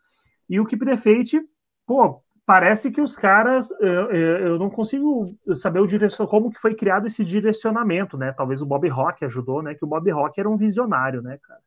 E 0.48 0.60
o 0.60 0.64
que 0.64 0.76
prefeite, 0.76 1.40
pô, 1.84 2.22
parece 2.46 2.90
que 2.90 3.00
os 3.00 3.16
caras, 3.16 3.70
eu, 3.80 4.10
eu, 4.10 4.58
não 4.58 4.70
consigo 4.70 5.26
saber 5.54 5.80
o 5.80 5.86
direção, 5.86 6.26
como 6.26 6.50
que 6.50 6.60
foi 6.60 6.74
criado 6.74 7.06
esse 7.06 7.24
direcionamento, 7.24 8.16
né? 8.16 8.32
Talvez 8.32 8.62
o 8.62 8.66
Bob 8.66 8.88
Rock 8.88 9.24
ajudou, 9.24 9.62
né? 9.62 9.74
Que 9.74 9.84
o 9.84 9.88
Bob 9.88 10.08
Rock 10.10 10.38
era 10.38 10.48
um 10.48 10.56
visionário, 10.56 11.20
né, 11.20 11.38
cara? 11.42 11.60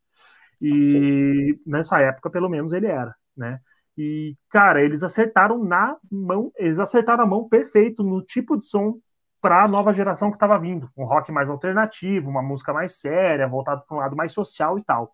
E 0.61 0.91
Sim. 0.91 1.59
nessa 1.65 1.99
época, 1.99 2.29
pelo 2.29 2.49
menos, 2.49 2.71
ele 2.71 2.87
era, 2.87 3.13
né? 3.35 3.59
E, 3.97 4.35
cara, 4.49 4.81
eles 4.81 5.03
acertaram 5.03 5.63
na 5.63 5.97
mão, 6.09 6.51
eles 6.57 6.79
acertaram 6.79 7.23
a 7.23 7.27
mão 7.27 7.47
perfeito 7.47 8.03
no 8.03 8.21
tipo 8.21 8.57
de 8.57 8.65
som 8.65 8.97
para 9.41 9.63
a 9.63 9.67
nova 9.67 9.91
geração 9.91 10.29
que 10.29 10.35
estava 10.35 10.57
vindo. 10.57 10.89
Um 10.95 11.03
rock 11.03 11.31
mais 11.31 11.49
alternativo, 11.49 12.29
uma 12.29 12.41
música 12.41 12.71
mais 12.71 12.99
séria, 12.99 13.47
voltado 13.47 13.83
para 13.87 13.97
um 13.97 13.99
lado 13.99 14.15
mais 14.15 14.31
social 14.31 14.77
e 14.77 14.83
tal. 14.83 15.13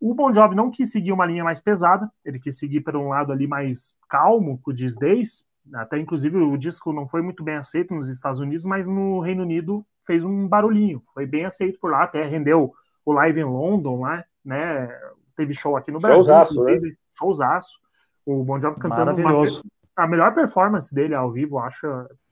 O 0.00 0.14
Bon 0.14 0.32
Jovi 0.32 0.54
não 0.54 0.70
quis 0.70 0.90
seguir 0.90 1.12
uma 1.12 1.26
linha 1.26 1.44
mais 1.44 1.60
pesada, 1.60 2.10
ele 2.24 2.40
quis 2.40 2.58
seguir 2.58 2.80
por 2.80 2.96
um 2.96 3.08
lado 3.08 3.32
ali 3.32 3.46
mais 3.46 3.94
calmo, 4.08 4.58
com 4.62 4.70
o 4.70 4.74
These 4.74 4.98
Days. 4.98 5.46
Até 5.74 5.98
inclusive 5.98 6.38
o 6.38 6.56
disco 6.56 6.90
não 6.92 7.06
foi 7.06 7.20
muito 7.20 7.44
bem 7.44 7.56
aceito 7.56 7.94
nos 7.94 8.08
Estados 8.08 8.40
Unidos, 8.40 8.64
mas 8.64 8.88
no 8.88 9.20
Reino 9.20 9.42
Unido 9.42 9.84
fez 10.06 10.24
um 10.24 10.48
barulhinho, 10.48 11.02
foi 11.12 11.26
bem 11.26 11.44
aceito 11.44 11.78
por 11.78 11.90
lá, 11.90 12.04
até 12.04 12.26
rendeu 12.26 12.72
o 13.04 13.12
Live 13.12 13.40
em 13.40 13.44
London 13.44 14.00
lá, 14.00 14.24
né? 14.44 14.88
Teve 15.36 15.54
show 15.54 15.76
aqui 15.76 15.92
no 15.92 16.00
Brasil, 16.00 16.22
showzaço, 16.22 16.52
inclusive, 16.54 16.88
né? 16.88 16.94
showzaço. 17.16 17.78
O 18.26 18.44
Bon 18.44 18.60
Jovi 18.60 18.78
cantando 18.78 19.12
Maravilhoso. 19.16 19.62
Uma, 19.96 20.04
a 20.04 20.08
melhor 20.08 20.34
performance 20.34 20.94
dele 20.94 21.14
ao 21.14 21.30
vivo, 21.30 21.58
acho. 21.58 21.86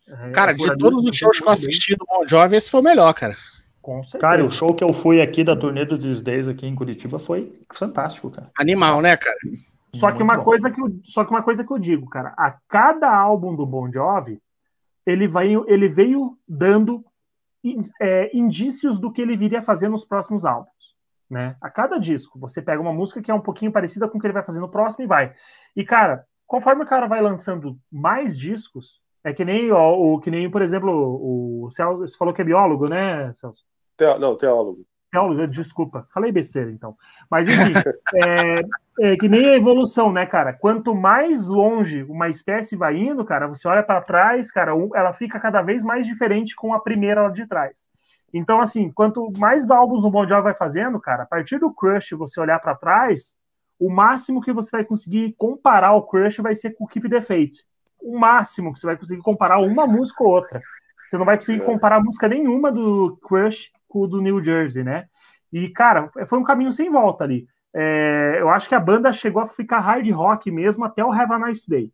É, 0.07 0.31
cara, 0.31 0.53
de 0.53 0.77
todos 0.79 1.05
os 1.05 1.17
shows 1.17 1.39
que 1.39 1.47
eu 1.47 1.51
assisti 1.51 1.97
do 1.97 2.07
Bon 2.07 2.27
Jovi, 2.27 2.57
esse 2.57 2.71
foi 2.71 2.81
o 2.81 2.85
melhor, 2.85 3.13
cara. 3.15 3.37
Com 3.83 4.03
certeza. 4.03 4.21
Cara, 4.21 4.45
o 4.45 4.49
show 4.49 4.75
que 4.75 4.85
eu 4.85 4.93
fui 4.93 5.21
aqui 5.21 5.43
da 5.43 5.57
turnê 5.57 5.85
do 5.85 5.99
These 5.99 6.23
Days 6.23 6.49
aqui 6.49 6.67
em 6.67 6.75
Curitiba 6.75 7.19
foi 7.19 7.53
fantástico, 7.73 8.31
cara. 8.31 8.51
Animal, 8.59 8.97
Nossa. 8.97 9.03
né, 9.03 9.17
cara? 9.17 9.37
Só 9.95 10.13
que, 10.13 10.23
uma 10.23 10.43
coisa 10.43 10.71
que 10.71 10.81
eu, 10.81 11.01
só 11.03 11.25
que 11.25 11.31
uma 11.31 11.43
coisa 11.43 11.65
que 11.65 11.73
eu 11.73 11.79
digo, 11.79 12.09
cara, 12.09 12.35
a 12.37 12.55
cada 12.69 13.15
álbum 13.15 13.57
do 13.57 13.65
Bon 13.65 13.91
Jovi, 13.91 14.41
ele, 15.07 15.27
vai, 15.27 15.55
ele 15.67 15.89
veio 15.89 16.37
dando 16.47 17.03
é, 18.01 18.31
indícios 18.37 18.99
do 18.99 19.11
que 19.11 19.23
ele 19.23 19.37
viria 19.37 19.63
fazer 19.63 19.89
nos 19.89 20.05
próximos 20.05 20.45
álbuns. 20.45 20.88
Né? 21.31 21.57
A 21.61 21.69
cada 21.69 21.99
disco, 21.99 22.39
você 22.39 22.63
pega 22.63 22.81
uma 22.81 22.93
música 22.93 23.21
que 23.21 23.31
é 23.31 23.35
um 23.35 23.41
pouquinho 23.41 23.71
parecida 23.71 24.09
com 24.09 24.17
o 24.17 24.21
que 24.21 24.27
ele 24.27 24.33
vai 24.33 24.43
fazer 24.43 24.61
no 24.61 24.69
próximo 24.69 25.05
e 25.05 25.07
vai. 25.07 25.35
E, 25.77 25.85
cara, 25.85 26.25
conforme 26.47 26.83
o 26.83 26.87
cara 26.87 27.07
vai 27.07 27.21
lançando 27.21 27.79
mais 27.93 28.39
discos, 28.39 29.01
é 29.23 29.33
que 29.33 29.45
nem, 29.45 29.71
ó, 29.71 29.95
o, 29.95 30.19
que 30.21 30.31
nem 30.31 30.51
por 30.51 30.63
exemplo, 30.63 30.91
o 30.91 31.71
Celso, 31.71 32.07
você 32.07 32.17
falou 32.17 32.33
que 32.33 32.41
é 32.41 32.45
biólogo, 32.45 32.89
né, 32.89 33.33
Celso? 33.35 33.65
Não, 34.19 34.37
teólogo. 34.37 34.87
Teólogo, 35.11 35.47
desculpa, 35.47 36.07
falei 36.13 36.31
besteira 36.31 36.71
então. 36.71 36.97
Mas 37.31 37.49
enfim, 37.49 37.73
é, 38.27 39.11
é, 39.13 39.17
que 39.17 39.29
nem 39.29 39.47
a 39.47 39.57
evolução, 39.57 40.13
né, 40.13 40.25
cara? 40.25 40.53
Quanto 40.53 40.95
mais 40.95 41.49
longe 41.49 42.05
uma 42.05 42.29
espécie 42.29 42.77
vai 42.77 42.97
indo, 42.97 43.25
cara, 43.25 43.49
você 43.49 43.67
olha 43.67 43.83
para 43.83 44.03
trás, 44.03 44.53
cara, 44.53 44.73
ela 44.95 45.13
fica 45.13 45.41
cada 45.41 45.63
vez 45.63 45.83
mais 45.83 46.07
diferente 46.07 46.55
com 46.55 46.73
a 46.73 46.81
primeira 46.81 47.23
lá 47.23 47.31
de 47.31 47.47
trás. 47.47 47.89
Então, 48.33 48.61
assim, 48.61 48.91
quanto 48.91 49.33
mais 49.39 49.69
álbuns 49.71 50.05
o 50.05 50.11
Bon 50.11 50.27
Jovi 50.27 50.43
vai 50.43 50.55
fazendo, 50.55 51.01
cara, 51.01 51.23
a 51.23 51.27
partir 51.27 51.59
do 51.59 51.73
Crush 51.73 52.11
você 52.13 52.41
olhar 52.41 52.59
para 52.59 52.75
trás, 52.75 53.39
o 53.79 53.91
máximo 53.91 54.41
que 54.41 54.53
você 54.53 54.71
vai 54.71 54.85
conseguir 54.85 55.35
comparar 55.39 55.93
o 55.93 56.03
Crush 56.03 56.39
vai 56.39 56.55
ser 56.55 56.73
com 56.73 56.85
o 56.85 56.87
Keep 56.87 57.09
the 57.09 57.21
Fate 57.21 57.67
o 58.01 58.19
máximo 58.19 58.73
que 58.73 58.79
você 58.79 58.87
vai 58.87 58.97
conseguir 58.97 59.23
comparar 59.23 59.59
uma 59.59 59.87
música 59.87 60.23
ou 60.23 60.31
outra. 60.31 60.63
Você 61.07 61.17
não 61.17 61.25
vai 61.25 61.37
conseguir 61.37 61.63
é. 61.63 61.65
comparar 61.65 62.03
música 62.03 62.29
nenhuma 62.29 62.71
do 62.71 63.19
Crush 63.23 63.71
com 63.89 64.01
o 64.01 64.07
do 64.07 64.21
New 64.21 64.43
Jersey, 64.43 64.85
né? 64.85 65.07
E, 65.53 65.69
cara, 65.71 66.11
foi 66.27 66.39
um 66.39 66.45
caminho 66.45 66.71
sem 66.71 66.91
volta 66.91 67.25
ali. 67.25 67.47
É, 67.75 68.37
eu 68.39 68.49
acho 68.51 68.69
que 68.69 68.75
a 68.75 68.81
banda 68.81 69.13
chegou 69.13 69.43
a 69.43 69.47
ficar 69.47 69.81
hard 69.81 70.09
rock 70.11 70.51
mesmo 70.51 70.85
até 70.85 71.05
o 71.05 71.13
Have 71.13 71.33
a 71.33 71.39
Nice 71.39 71.69
Day. 71.69 71.91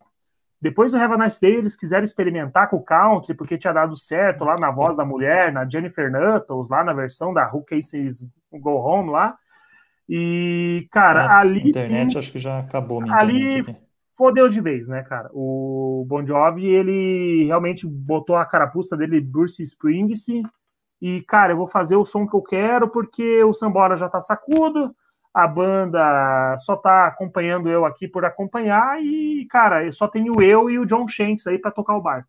Depois 0.64 0.92
do 0.92 0.98
Have 0.98 1.12
a 1.12 1.18
Nice 1.18 1.38
Day, 1.38 1.56
eles 1.56 1.76
quiseram 1.76 2.04
experimentar 2.04 2.70
com 2.70 2.76
o 2.76 2.82
country, 2.82 3.34
porque 3.34 3.58
tinha 3.58 3.74
dado 3.74 3.94
certo 3.98 4.44
lá 4.44 4.56
na 4.56 4.70
voz 4.70 4.96
da 4.96 5.04
mulher, 5.04 5.52
na 5.52 5.68
Jennifer 5.68 6.10
Nuttles, 6.10 6.70
lá 6.70 6.82
na 6.82 6.94
versão 6.94 7.34
da 7.34 7.46
Who 7.52 7.62
Cases 7.62 8.26
Go 8.50 8.70
Home 8.70 9.10
lá. 9.10 9.36
E, 10.08 10.88
cara, 10.90 11.24
Nossa, 11.24 11.36
ali. 11.40 11.64
A 11.64 11.68
internet 11.68 12.12
sim, 12.12 12.18
acho 12.18 12.32
que 12.32 12.38
já 12.38 12.60
acabou. 12.60 13.02
ali 13.12 13.62
fodeu 14.16 14.48
de 14.48 14.58
vez, 14.58 14.88
né, 14.88 15.02
cara? 15.02 15.28
O 15.34 16.06
Bon 16.08 16.24
Jovi, 16.24 16.64
ele 16.64 17.44
realmente 17.44 17.86
botou 17.86 18.34
a 18.34 18.46
carapuça 18.46 18.96
dele 18.96 19.20
Bruce 19.20 19.62
Springsteen 19.62 20.44
e, 20.98 21.20
cara, 21.28 21.52
eu 21.52 21.58
vou 21.58 21.68
fazer 21.68 21.96
o 21.96 22.06
som 22.06 22.26
que 22.26 22.34
eu 22.34 22.40
quero 22.40 22.88
porque 22.88 23.44
o 23.44 23.52
Sambora 23.52 23.96
já 23.96 24.08
tá 24.08 24.22
sacudo, 24.22 24.96
a 25.34 25.48
banda 25.48 26.56
só 26.58 26.76
tá 26.76 27.08
acompanhando 27.08 27.68
eu 27.68 27.84
aqui 27.84 28.06
por 28.06 28.24
acompanhar 28.24 29.02
e, 29.02 29.46
cara, 29.50 29.90
só 29.90 30.06
tenho 30.06 30.40
eu 30.40 30.70
e 30.70 30.78
o 30.78 30.86
John 30.86 31.08
Shanks 31.08 31.46
aí 31.48 31.58
para 31.58 31.72
tocar 31.72 31.96
o 31.96 32.00
barco 32.00 32.28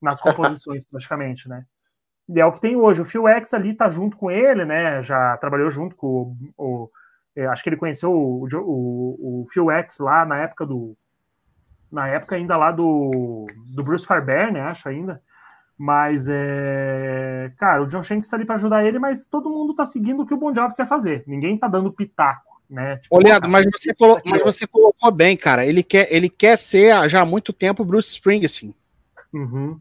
nas 0.00 0.20
composições, 0.20 0.84
praticamente, 0.88 1.48
né? 1.48 1.64
E 2.28 2.40
é 2.40 2.46
o 2.46 2.52
que 2.52 2.60
tem 2.60 2.76
hoje. 2.76 3.02
O 3.02 3.04
Phil 3.04 3.28
X 3.28 3.52
ali 3.52 3.74
tá 3.74 3.88
junto 3.88 4.16
com 4.16 4.30
ele, 4.30 4.64
né? 4.64 5.02
Já 5.02 5.36
trabalhou 5.36 5.70
junto 5.70 5.94
com 5.96 6.06
o. 6.06 6.36
o 6.56 6.90
é, 7.36 7.46
acho 7.46 7.62
que 7.62 7.68
ele 7.68 7.76
conheceu 7.76 8.12
o, 8.12 8.46
o, 8.46 9.42
o 9.42 9.46
Phil 9.50 9.70
X 9.70 9.98
lá 9.98 10.24
na 10.24 10.38
época 10.38 10.66
do 10.66 10.96
na 11.90 12.06
época 12.06 12.36
ainda 12.36 12.56
lá 12.56 12.70
do, 12.70 13.46
do 13.74 13.82
Bruce 13.82 14.06
Fairbairn, 14.06 14.52
né, 14.52 14.60
acho 14.60 14.88
ainda. 14.88 15.22
Mas, 15.78 16.26
é... 16.28 17.52
cara, 17.56 17.82
o 17.82 17.86
John 17.86 18.02
Shanks 18.02 18.26
está 18.26 18.36
ali 18.36 18.44
para 18.44 18.56
ajudar 18.56 18.84
ele, 18.84 18.98
mas 18.98 19.24
todo 19.24 19.48
mundo 19.48 19.70
está 19.70 19.84
seguindo 19.84 20.22
o 20.22 20.26
que 20.26 20.34
o 20.34 20.36
Bon 20.36 20.52
Jovi 20.52 20.74
quer 20.74 20.88
fazer. 20.88 21.22
Ninguém 21.24 21.54
está 21.54 21.68
dando 21.68 21.92
pitaco, 21.92 22.60
né? 22.68 22.96
Tipo, 22.96 23.16
Ô, 23.16 23.20
Leandro, 23.20 23.48
mas 23.48 23.64
você, 23.70 23.94
colo... 23.94 24.20
mas 24.26 24.42
você 24.42 24.66
colocou 24.66 25.10
bem, 25.12 25.36
cara. 25.36 25.64
Ele 25.64 25.84
quer, 25.84 26.12
ele 26.12 26.28
quer 26.28 26.58
ser 26.58 27.08
já 27.08 27.22
há 27.22 27.24
muito 27.24 27.52
tempo 27.52 27.84
Bruce 27.84 28.08
Springsteen. 28.08 28.74
Uhum. 29.32 29.78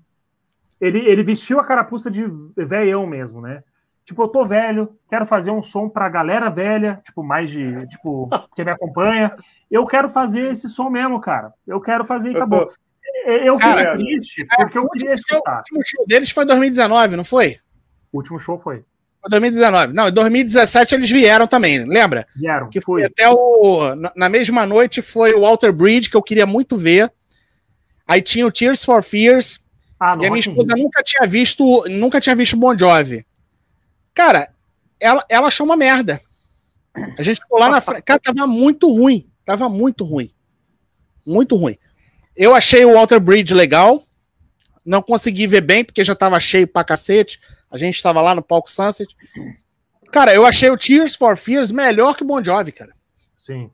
Ele, 0.80 1.00
ele 1.00 1.24
vestiu 1.24 1.60
a 1.60 1.66
carapuça 1.66 2.12
de 2.12 2.24
velhão 2.56 3.08
mesmo, 3.08 3.42
né? 3.42 3.64
Tipo, 4.06 4.24
eu 4.24 4.28
tô 4.28 4.46
velho, 4.46 4.96
quero 5.10 5.26
fazer 5.26 5.52
um 5.52 5.62
som 5.62 5.90
pra 5.90 6.08
galera 6.08 6.50
velha, 6.50 7.02
tipo, 7.04 7.24
mais 7.24 7.50
de, 7.50 7.88
tipo, 7.88 8.30
que 8.56 8.64
me 8.64 8.72
acompanha. 8.72 9.36
Eu 9.70 9.86
quero 9.86 10.08
fazer 10.08 10.52
esse 10.52 10.70
som 10.70 10.92
mesmo, 10.92 11.20
cara. 11.20 11.52
Eu 11.66 11.82
quero 11.82 12.06
fazer 12.06 12.32
e 12.32 12.36
acabou. 12.36 12.72
Eu 13.26 13.60
fiquei 13.60 13.74
cara, 13.76 13.98
triste, 13.98 14.42
é, 14.42 14.64
porque 14.64 14.78
eu 14.78 14.90
queria 14.90 15.14
escutar. 15.14 15.56
O 15.56 15.58
último 15.58 15.82
show 15.86 16.06
deles 16.08 16.30
foi 16.30 16.44
em 16.44 16.48
2019, 16.48 17.16
não 17.16 17.24
foi? 17.24 17.60
O 18.12 18.18
último 18.18 18.40
show 18.40 18.58
foi. 18.58 18.84
Foi 19.22 19.30
2019. 19.30 19.94
Não, 19.94 20.08
em 20.08 20.12
2017 20.12 20.96
eles 20.96 21.10
vieram 21.10 21.48
também, 21.48 21.86
lembra? 21.86 22.26
Vieram. 22.36 22.70
Que 22.70 22.80
foi 22.80 23.04
até 23.04 23.30
o. 23.30 23.96
Na 24.16 24.30
mesma 24.30 24.66
noite 24.66 25.02
foi 25.02 25.34
o 25.34 25.42
Walter 25.42 25.72
Bridge, 25.72 26.10
que 26.10 26.16
eu 26.16 26.24
queria 26.24 26.46
muito 26.46 26.78
ver. 26.78 27.12
Aí 28.08 28.22
tinha 28.22 28.46
o 28.46 28.52
Tears 28.52 28.84
for 28.84 29.04
Fears. 29.04 29.60
Ah, 30.00 30.16
e 30.22 30.26
a 30.26 30.30
minha 30.30 30.40
esposa 30.40 30.74
nunca 30.78 31.02
tinha 31.04 31.28
visto, 31.28 31.84
nunca 31.90 32.22
tinha 32.22 32.36
visto 32.36 32.56
Bon 32.56 32.78
Jovi. 32.78 33.26
Cara, 34.14 34.50
ela, 35.00 35.26
ela 35.28 35.48
achou 35.48 35.66
uma 35.66 35.76
merda. 35.76 36.22
A 37.18 37.24
gente 37.24 37.42
ficou 37.42 37.60
lá 37.60 37.68
na 37.68 37.82
frente. 37.82 38.04
Cara, 38.04 38.20
tava 38.20 38.48
muito 38.48 38.92
ruim. 38.92 39.30
Tava 39.46 39.68
muito 39.68 40.04
ruim. 40.04 40.32
Muito 41.26 41.56
ruim. 41.56 41.76
Eu 42.38 42.54
achei 42.54 42.86
o 42.86 42.94
Walter 42.94 43.20
Bridge 43.20 43.54
legal. 43.54 44.04
Não 44.86 45.02
consegui 45.02 45.48
ver 45.48 45.62
bem, 45.62 45.84
porque 45.84 46.04
já 46.04 46.16
tava 46.16 46.40
cheio 46.40 46.68
pra 46.68 46.84
cacete. 46.84 47.42
A 47.70 47.78
gente 47.78 48.02
tava 48.02 48.22
lá 48.22 48.36
no 48.36 48.44
palco 48.44 48.72
Sunset. 48.72 49.14
Cara, 50.12 50.34
eu 50.34 50.46
achei 50.46 50.70
o 50.70 50.78
Tears 50.78 51.16
for 51.16 51.36
Fears 51.36 51.72
melhor 51.72 52.16
que 52.16 52.24
o 52.24 52.28
Bon 52.28 52.42
Jovi, 52.42 52.72
cara. 52.72 52.94
Sim. 53.36 53.70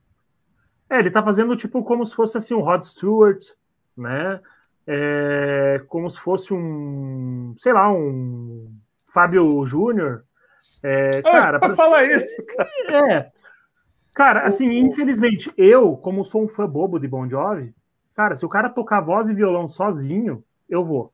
É, 0.89 0.99
ele 0.99 1.11
tá 1.11 1.21
fazendo 1.21 1.55
tipo 1.55 1.83
como 1.83 2.05
se 2.05 2.15
fosse 2.15 2.37
assim 2.37 2.53
um 2.53 2.61
Rod 2.61 2.83
Stewart, 2.83 3.43
né? 3.95 4.39
É, 4.87 5.81
como 5.87 6.09
se 6.09 6.19
fosse 6.19 6.53
um, 6.53 7.53
sei 7.57 7.73
lá, 7.73 7.91
um 7.91 8.71
Fábio 9.07 9.65
Júnior, 9.65 10.23
é, 10.81 11.21
cara, 11.21 11.59
pra 11.59 11.75
falar 11.75 12.03
isso, 12.05 12.43
cara. 12.45 12.69
É. 13.11 13.31
Cara, 14.13 14.45
assim, 14.45 14.69
infelizmente, 14.69 15.51
eu, 15.57 15.95
como 15.97 16.25
sou 16.25 16.43
um 16.43 16.47
fã 16.47 16.67
bobo 16.67 16.99
de 16.99 17.07
Bon 17.07 17.27
Jovi, 17.27 17.73
cara, 18.15 18.35
se 18.35 18.45
o 18.45 18.49
cara 18.49 18.69
tocar 18.69 19.01
voz 19.01 19.29
e 19.29 19.33
violão 19.33 19.67
sozinho, 19.67 20.43
eu 20.69 20.83
vou. 20.83 21.11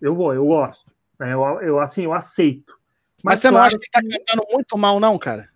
Eu 0.00 0.14
vou, 0.14 0.34
eu 0.34 0.46
gosto. 0.46 0.90
Né? 1.18 1.32
Eu, 1.32 1.42
eu, 1.60 1.80
assim, 1.80 2.02
eu 2.02 2.12
aceito. 2.12 2.78
Mas, 3.22 3.38
você 3.38 3.48
claro 3.48 3.60
não 3.60 3.66
acha 3.66 3.78
que 3.78 3.86
ele 3.94 4.10
tá 4.10 4.18
cantando 4.18 4.46
muito 4.50 4.78
mal, 4.78 4.98
não, 4.98 5.18
cara? 5.18 5.48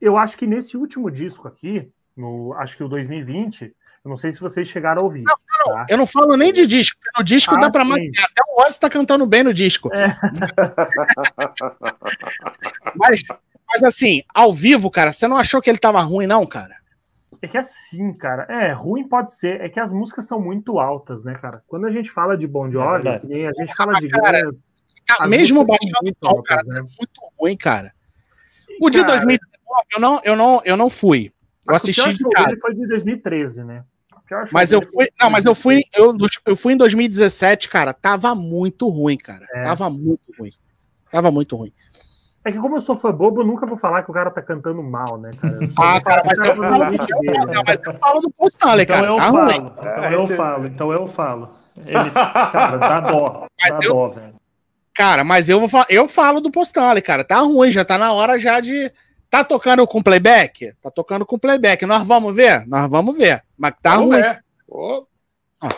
Eu 0.00 0.16
acho 0.16 0.36
que 0.36 0.46
nesse 0.46 0.76
último 0.76 1.10
disco 1.10 1.46
aqui, 1.46 1.90
no, 2.16 2.54
acho 2.54 2.76
que 2.76 2.84
o 2.84 2.88
2020, 2.88 3.74
eu 4.04 4.08
não 4.08 4.16
sei 4.16 4.32
se 4.32 4.40
vocês 4.40 4.68
chegaram 4.68 5.02
a 5.02 5.04
ouvir. 5.04 5.22
Não, 5.22 5.34
não, 5.66 5.74
tá? 5.74 5.86
eu 5.88 5.98
não 5.98 6.06
falo 6.06 6.36
nem 6.36 6.52
de 6.52 6.66
disco, 6.66 6.98
porque 6.98 7.18
no 7.18 7.24
disco 7.24 7.54
ah, 7.54 7.58
dá 7.58 7.70
pra 7.70 7.84
matar. 7.84 8.02
Até 8.02 8.42
o 8.48 8.62
Ozzy 8.62 8.80
tá 8.80 8.90
cantando 8.90 9.26
bem 9.26 9.42
no 9.42 9.52
disco. 9.52 9.90
É. 9.94 10.08
mas, 12.96 13.22
mas 13.66 13.82
assim, 13.82 14.22
ao 14.34 14.52
vivo, 14.52 14.90
cara, 14.90 15.12
você 15.12 15.26
não 15.26 15.36
achou 15.36 15.60
que 15.60 15.68
ele 15.68 15.78
tava 15.78 16.00
ruim, 16.00 16.26
não, 16.26 16.46
cara? 16.46 16.76
É 17.44 17.46
que 17.46 17.58
assim, 17.58 18.10
cara, 18.14 18.46
é, 18.48 18.72
ruim 18.72 19.06
pode 19.06 19.34
ser, 19.34 19.60
é 19.60 19.68
que 19.68 19.78
as 19.78 19.92
músicas 19.92 20.24
são 20.24 20.40
muito 20.40 20.78
altas, 20.78 21.22
né, 21.22 21.34
cara? 21.34 21.62
Quando 21.66 21.86
a 21.86 21.92
gente 21.92 22.10
fala 22.10 22.38
de 22.38 22.46
Bon 22.46 22.70
Jovi, 22.70 23.06
é 23.06 23.48
a 23.48 23.52
gente 23.52 23.74
fala 23.76 24.00
de 24.00 24.08
cara, 24.08 24.40
Guns, 24.42 24.66
mesmo 25.28 25.62
baixando 25.62 26.16
o 26.22 26.42
cara, 26.42 26.62
né? 26.66 26.78
é 26.78 26.82
muito 26.82 27.20
ruim, 27.38 27.54
cara. 27.54 27.92
O 28.80 28.88
de 28.88 29.04
2019, 29.04 29.42
eu 29.92 30.00
não, 30.00 30.20
eu 30.24 30.34
não, 30.34 30.62
eu 30.64 30.74
não 30.74 30.88
fui. 30.88 31.34
Eu 31.68 31.74
assisti 31.74 32.14
de 32.14 32.24
casa. 32.30 32.56
foi 32.58 32.74
de 32.74 32.86
2013, 32.88 33.62
né? 33.62 33.84
Mas 34.50 34.72
eu 34.72 34.80
fui, 34.80 35.06
não, 35.20 35.28
mas 35.28 35.44
eu 35.44 35.54
fui, 35.54 35.82
eu, 35.94 36.16
eu 36.46 36.56
fui 36.56 36.72
em 36.72 36.78
2017, 36.78 37.68
cara, 37.68 37.92
tava 37.92 38.34
muito 38.34 38.88
ruim, 38.88 39.18
cara. 39.18 39.46
É. 39.52 39.64
Tava 39.64 39.90
muito 39.90 40.32
ruim. 40.38 40.52
Tava 41.12 41.30
muito 41.30 41.54
ruim. 41.56 41.74
É 42.44 42.52
que 42.52 42.58
como 42.58 42.76
eu 42.76 42.80
sou 42.80 42.96
fã 42.96 43.10
bobo, 43.10 43.40
eu 43.40 43.46
nunca 43.46 43.64
vou 43.64 43.78
falar 43.78 44.02
que 44.02 44.10
o 44.10 44.14
cara 44.14 44.30
tá 44.30 44.42
cantando 44.42 44.82
mal, 44.82 45.16
né, 45.18 45.30
cara? 45.40 45.58
Ah, 45.78 46.00
cara, 46.00 46.22
mas 46.26 46.38
eu, 46.38 46.56
falo, 46.56 46.78
não, 46.78 47.62
mas 47.66 47.78
eu 47.84 47.94
falo 47.94 48.20
do 48.20 48.30
Paul 48.30 48.48
Stanley, 48.48 48.84
então 48.84 48.96
cara. 48.96 49.06
Eu 49.06 49.16
tá 49.16 49.22
falo, 49.22 49.36
ruim. 49.38 49.72
Então 49.78 50.10
eu 50.10 50.26
falo, 50.26 50.66
então 50.66 50.92
eu 50.92 51.06
falo. 51.06 51.48
Ele, 51.78 52.10
cara, 52.52 52.76
dá 52.76 53.00
dó, 53.00 53.46
mas 53.60 53.70
dá 53.70 53.78
eu, 53.82 53.92
dó, 53.92 54.08
velho. 54.08 54.34
Cara, 54.94 55.24
mas 55.24 55.48
eu, 55.48 55.66
vou, 55.66 55.84
eu 55.88 56.06
falo 56.06 56.40
do 56.40 56.50
Paul 56.52 56.64
Stanley, 56.64 57.02
cara. 57.02 57.24
Tá 57.24 57.40
ruim, 57.40 57.70
já 57.70 57.84
tá 57.84 57.96
na 57.96 58.12
hora 58.12 58.38
já 58.38 58.60
de 58.60 58.92
Tá 59.34 59.42
tocando 59.42 59.84
com 59.84 60.00
playback? 60.00 60.74
Tá 60.80 60.92
tocando 60.92 61.26
com 61.26 61.36
playback. 61.36 61.84
Nós 61.84 62.06
vamos 62.06 62.36
ver? 62.36 62.64
Nós 62.68 62.88
vamos 62.88 63.18
ver. 63.18 63.42
Mas 63.58 63.74
tá 63.82 63.96
vamos 63.96 64.14
ruim. 64.14 64.22
Oh. 64.68 65.04
Ah, 65.60 65.74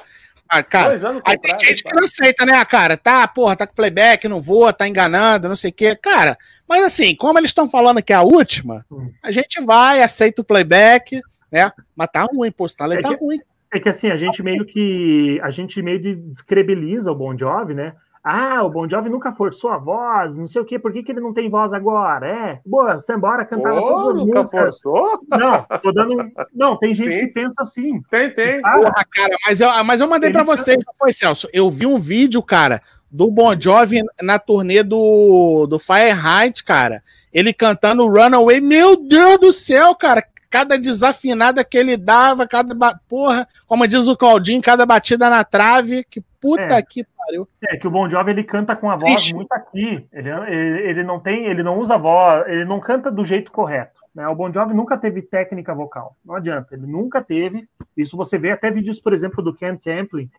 cara, 0.68 1.20
aí 1.25 1.39
tem 1.39 1.58
gente 1.58 1.83
que 1.83 1.94
não 1.94 2.05
aceita, 2.05 2.47
né, 2.47 2.65
cara? 2.65 2.97
Tá, 2.97 3.26
porra, 3.26 3.57
tá 3.57 3.66
com 3.66 3.75
playback, 3.75 4.28
não 4.28 4.41
voa, 4.41 4.73
tá 4.73 4.86
enganando, 4.86 5.49
não 5.49 5.57
sei 5.57 5.70
o 5.70 5.75
quê. 5.75 5.97
Cara, 5.97 6.39
mas 6.68 6.84
assim, 6.84 7.15
como 7.15 7.39
eles 7.39 7.50
estão 7.50 7.68
falando 7.68 8.02
que 8.02 8.12
é 8.12 8.16
a 8.16 8.23
última, 8.23 8.84
hum. 8.91 9.10
a 9.23 9.31
gente 9.31 9.60
vai, 9.62 10.02
aceita 10.02 10.42
o 10.42 10.44
playback, 10.44 11.20
né? 11.50 11.70
Mas 11.94 12.08
tá 12.12 12.25
ruim, 12.25 12.50
pô, 12.50 12.66
tá, 12.68 12.86
é 12.92 13.00
tá 13.00 13.10
que, 13.10 13.25
ruim. 13.25 13.41
É 13.73 13.81
que 13.81 13.89
assim, 13.89 14.08
a 14.08 14.16
gente 14.16 14.42
meio 14.42 14.65
que. 14.65 15.41
A 15.42 15.50
gente 15.50 15.81
meio 15.83 16.00
de 16.00 16.15
descrebiliza 16.15 17.10
o 17.10 17.15
Bon 17.15 17.36
Jovi, 17.36 17.75
né? 17.75 17.94
Ah, 18.29 18.65
o 18.65 18.69
Bon 18.69 18.89
Jovi 18.89 19.09
nunca 19.09 19.31
forçou 19.31 19.71
a 19.71 19.79
voz, 19.79 20.37
não 20.37 20.49
sei 20.49 20.61
o 20.61 20.65
quê, 20.65 20.81
por 20.81 20.93
que, 20.93 21.01
que 21.01 21.13
ele 21.13 21.21
não 21.21 21.33
tem 21.33 21.49
voz 21.49 21.73
agora? 21.73 22.27
É, 22.27 22.61
boa, 22.67 22.95
você 22.95 23.15
embora 23.15 23.45
cantava 23.45 23.81
oh, 23.81 23.87
todas 23.87 24.19
as 24.19 24.27
nunca 24.27 24.39
músicas. 24.41 24.81
Forçou? 24.83 25.21
Não, 25.31 25.65
tô 25.81 25.93
dando. 25.93 26.33
Não, 26.53 26.77
tem 26.77 26.93
gente 26.93 27.13
Sim. 27.13 27.21
que 27.21 27.27
pensa 27.29 27.63
assim. 27.63 28.03
Tem, 28.11 28.29
tem. 28.35 28.61
Cara, 28.63 28.79
Porra, 28.79 29.05
cara, 29.13 29.37
mas 29.47 29.61
eu, 29.61 29.85
mas 29.85 30.01
eu 30.01 30.09
mandei 30.09 30.33
para 30.33 30.43
vocês, 30.43 30.77
não 30.77 30.93
foi, 30.99 31.13
Celso? 31.13 31.49
Eu 31.53 31.71
vi 31.71 31.87
um 31.87 32.01
vídeo, 32.01 32.43
cara, 32.43 32.83
do 33.09 33.31
Bon 33.31 33.55
Jovi 33.57 34.03
na 34.21 34.41
turnê 34.41 34.83
do, 34.83 35.69
do 35.69 35.79
Fahrenheit, 35.79 36.65
cara. 36.65 37.05
Ele 37.33 37.53
cantando 37.53 38.09
Runaway. 38.09 38.61
Meu 38.61 38.97
Deus 38.97 39.39
do 39.39 39.53
céu, 39.53 39.95
cara 39.95 40.25
cada 40.51 40.79
desafinada 40.79 41.63
que 41.63 41.77
ele 41.77 41.97
dava, 41.97 42.47
cada. 42.47 42.75
Porra, 43.09 43.47
como 43.67 43.87
diz 43.87 44.09
o 44.09 44.17
Claudinho, 44.17 44.63
cada 44.63 44.87
batida 44.87 45.31
na 45.31 45.45
trave. 45.45 46.05
Que 46.11 46.21
puta 46.41 46.63
é. 46.63 46.83
que 46.83 47.05
pariu. 47.27 47.49
É 47.65 47.77
que 47.77 47.87
o 47.87 47.91
Bon 47.91 48.09
Jovi 48.09 48.31
ele 48.31 48.45
canta 48.45 48.77
com 48.77 48.91
a 48.91 48.97
voz 48.97 49.15
Ixi. 49.15 49.35
muito 49.35 49.53
aqui. 49.53 50.07
Ele, 50.13 50.31
ele, 50.31 50.89
ele, 50.89 51.03
não 51.03 51.19
tem, 51.19 51.47
ele 51.47 51.63
não 51.63 51.79
usa 51.79 51.99
voz, 51.99 52.47
ele 52.47 52.65
não 52.65 52.81
canta 52.81 53.11
do 53.11 53.25
jeito 53.25 53.51
correto. 53.51 54.01
Né? 54.15 54.27
O 54.29 54.35
Bon 54.35 54.53
Jovi 54.53 54.75
nunca 54.75 54.97
teve 54.97 55.23
técnica 55.23 55.75
vocal. 55.75 56.17
Não 56.25 56.35
adianta, 56.35 56.75
ele 56.75 56.87
nunca 56.87 57.21
teve. 57.23 57.69
Isso 57.97 58.17
você 58.17 58.39
vê 58.39 58.53
até 58.53 58.71
vídeos, 58.71 59.01
por 59.01 59.13
exemplo, 59.13 59.43
do 59.43 59.55
Ken 59.55 59.77
Templin, 59.77 60.31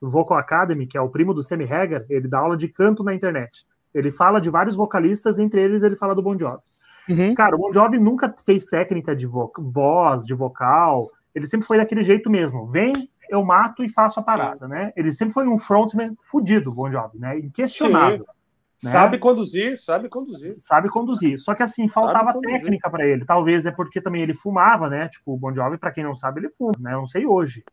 do 0.00 0.10
Vocal 0.10 0.36
Academy, 0.36 0.86
que 0.86 0.98
é 0.98 1.00
o 1.00 1.08
primo 1.08 1.32
do 1.32 1.42
Sammy 1.42 1.64
Hagar, 1.64 2.04
ele 2.10 2.26
dá 2.26 2.40
aula 2.40 2.56
de 2.56 2.66
canto 2.68 3.04
na 3.04 3.14
internet. 3.14 3.64
Ele 3.94 4.10
fala 4.10 4.40
de 4.40 4.50
vários 4.50 4.74
vocalistas, 4.74 5.38
entre 5.38 5.60
eles 5.60 5.82
ele 5.82 5.96
fala 5.96 6.14
do 6.14 6.22
Bon 6.22 6.36
Jovi. 6.36 6.62
Uhum. 7.08 7.34
Cara, 7.34 7.54
o 7.54 7.58
Bon 7.58 7.72
Jovi 7.72 7.98
nunca 7.98 8.34
fez 8.44 8.66
técnica 8.66 9.14
de 9.14 9.26
vo 9.26 9.52
voz, 9.58 10.24
de 10.24 10.34
vocal. 10.34 11.10
Ele 11.34 11.46
sempre 11.46 11.66
foi 11.66 11.78
daquele 11.78 12.02
jeito 12.02 12.28
mesmo. 12.28 12.66
Vem, 12.66 12.92
eu 13.32 13.42
mato 13.42 13.82
e 13.82 13.88
faço 13.88 14.20
a 14.20 14.22
parada, 14.22 14.66
Sim. 14.66 14.72
né? 14.72 14.92
Ele 14.94 15.10
sempre 15.10 15.32
foi 15.32 15.48
um 15.48 15.58
frontman 15.58 16.14
fudido, 16.20 16.70
Bon 16.70 16.90
Jovi, 16.90 17.18
né? 17.18 17.38
Inquestionável. 17.38 18.26
Né? 18.84 18.90
Sabe 18.90 19.18
conduzir, 19.18 19.80
sabe 19.80 20.08
conduzir. 20.08 20.54
Sabe 20.58 20.88
conduzir. 20.90 21.38
Só 21.38 21.54
que 21.54 21.62
assim, 21.62 21.88
faltava 21.88 22.38
técnica 22.40 22.90
para 22.90 23.06
ele. 23.06 23.24
Talvez 23.24 23.64
é 23.64 23.70
porque 23.70 24.00
também 24.02 24.22
ele 24.22 24.34
fumava, 24.34 24.90
né? 24.90 25.08
Tipo, 25.08 25.32
o 25.32 25.38
Bon 25.38 25.54
Jovi, 25.54 25.78
para 25.78 25.92
quem 25.92 26.04
não 26.04 26.14
sabe, 26.14 26.40
ele 26.40 26.50
fuma, 26.50 26.72
né? 26.78 26.92
Eu 26.92 26.98
não 26.98 27.06
sei 27.06 27.24
hoje. 27.24 27.64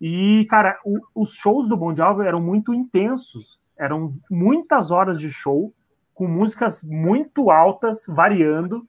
E, 0.00 0.46
cara, 0.50 0.78
o, 0.84 0.98
os 1.14 1.34
shows 1.34 1.68
do 1.68 1.76
Bon 1.76 1.94
Jovi 1.94 2.26
eram 2.26 2.42
muito 2.42 2.74
intensos. 2.74 3.60
Eram 3.78 4.12
muitas 4.28 4.90
horas 4.90 5.20
de 5.20 5.30
show 5.30 5.72
com 6.12 6.26
músicas 6.26 6.82
muito 6.82 7.50
altas, 7.50 8.04
variando. 8.08 8.84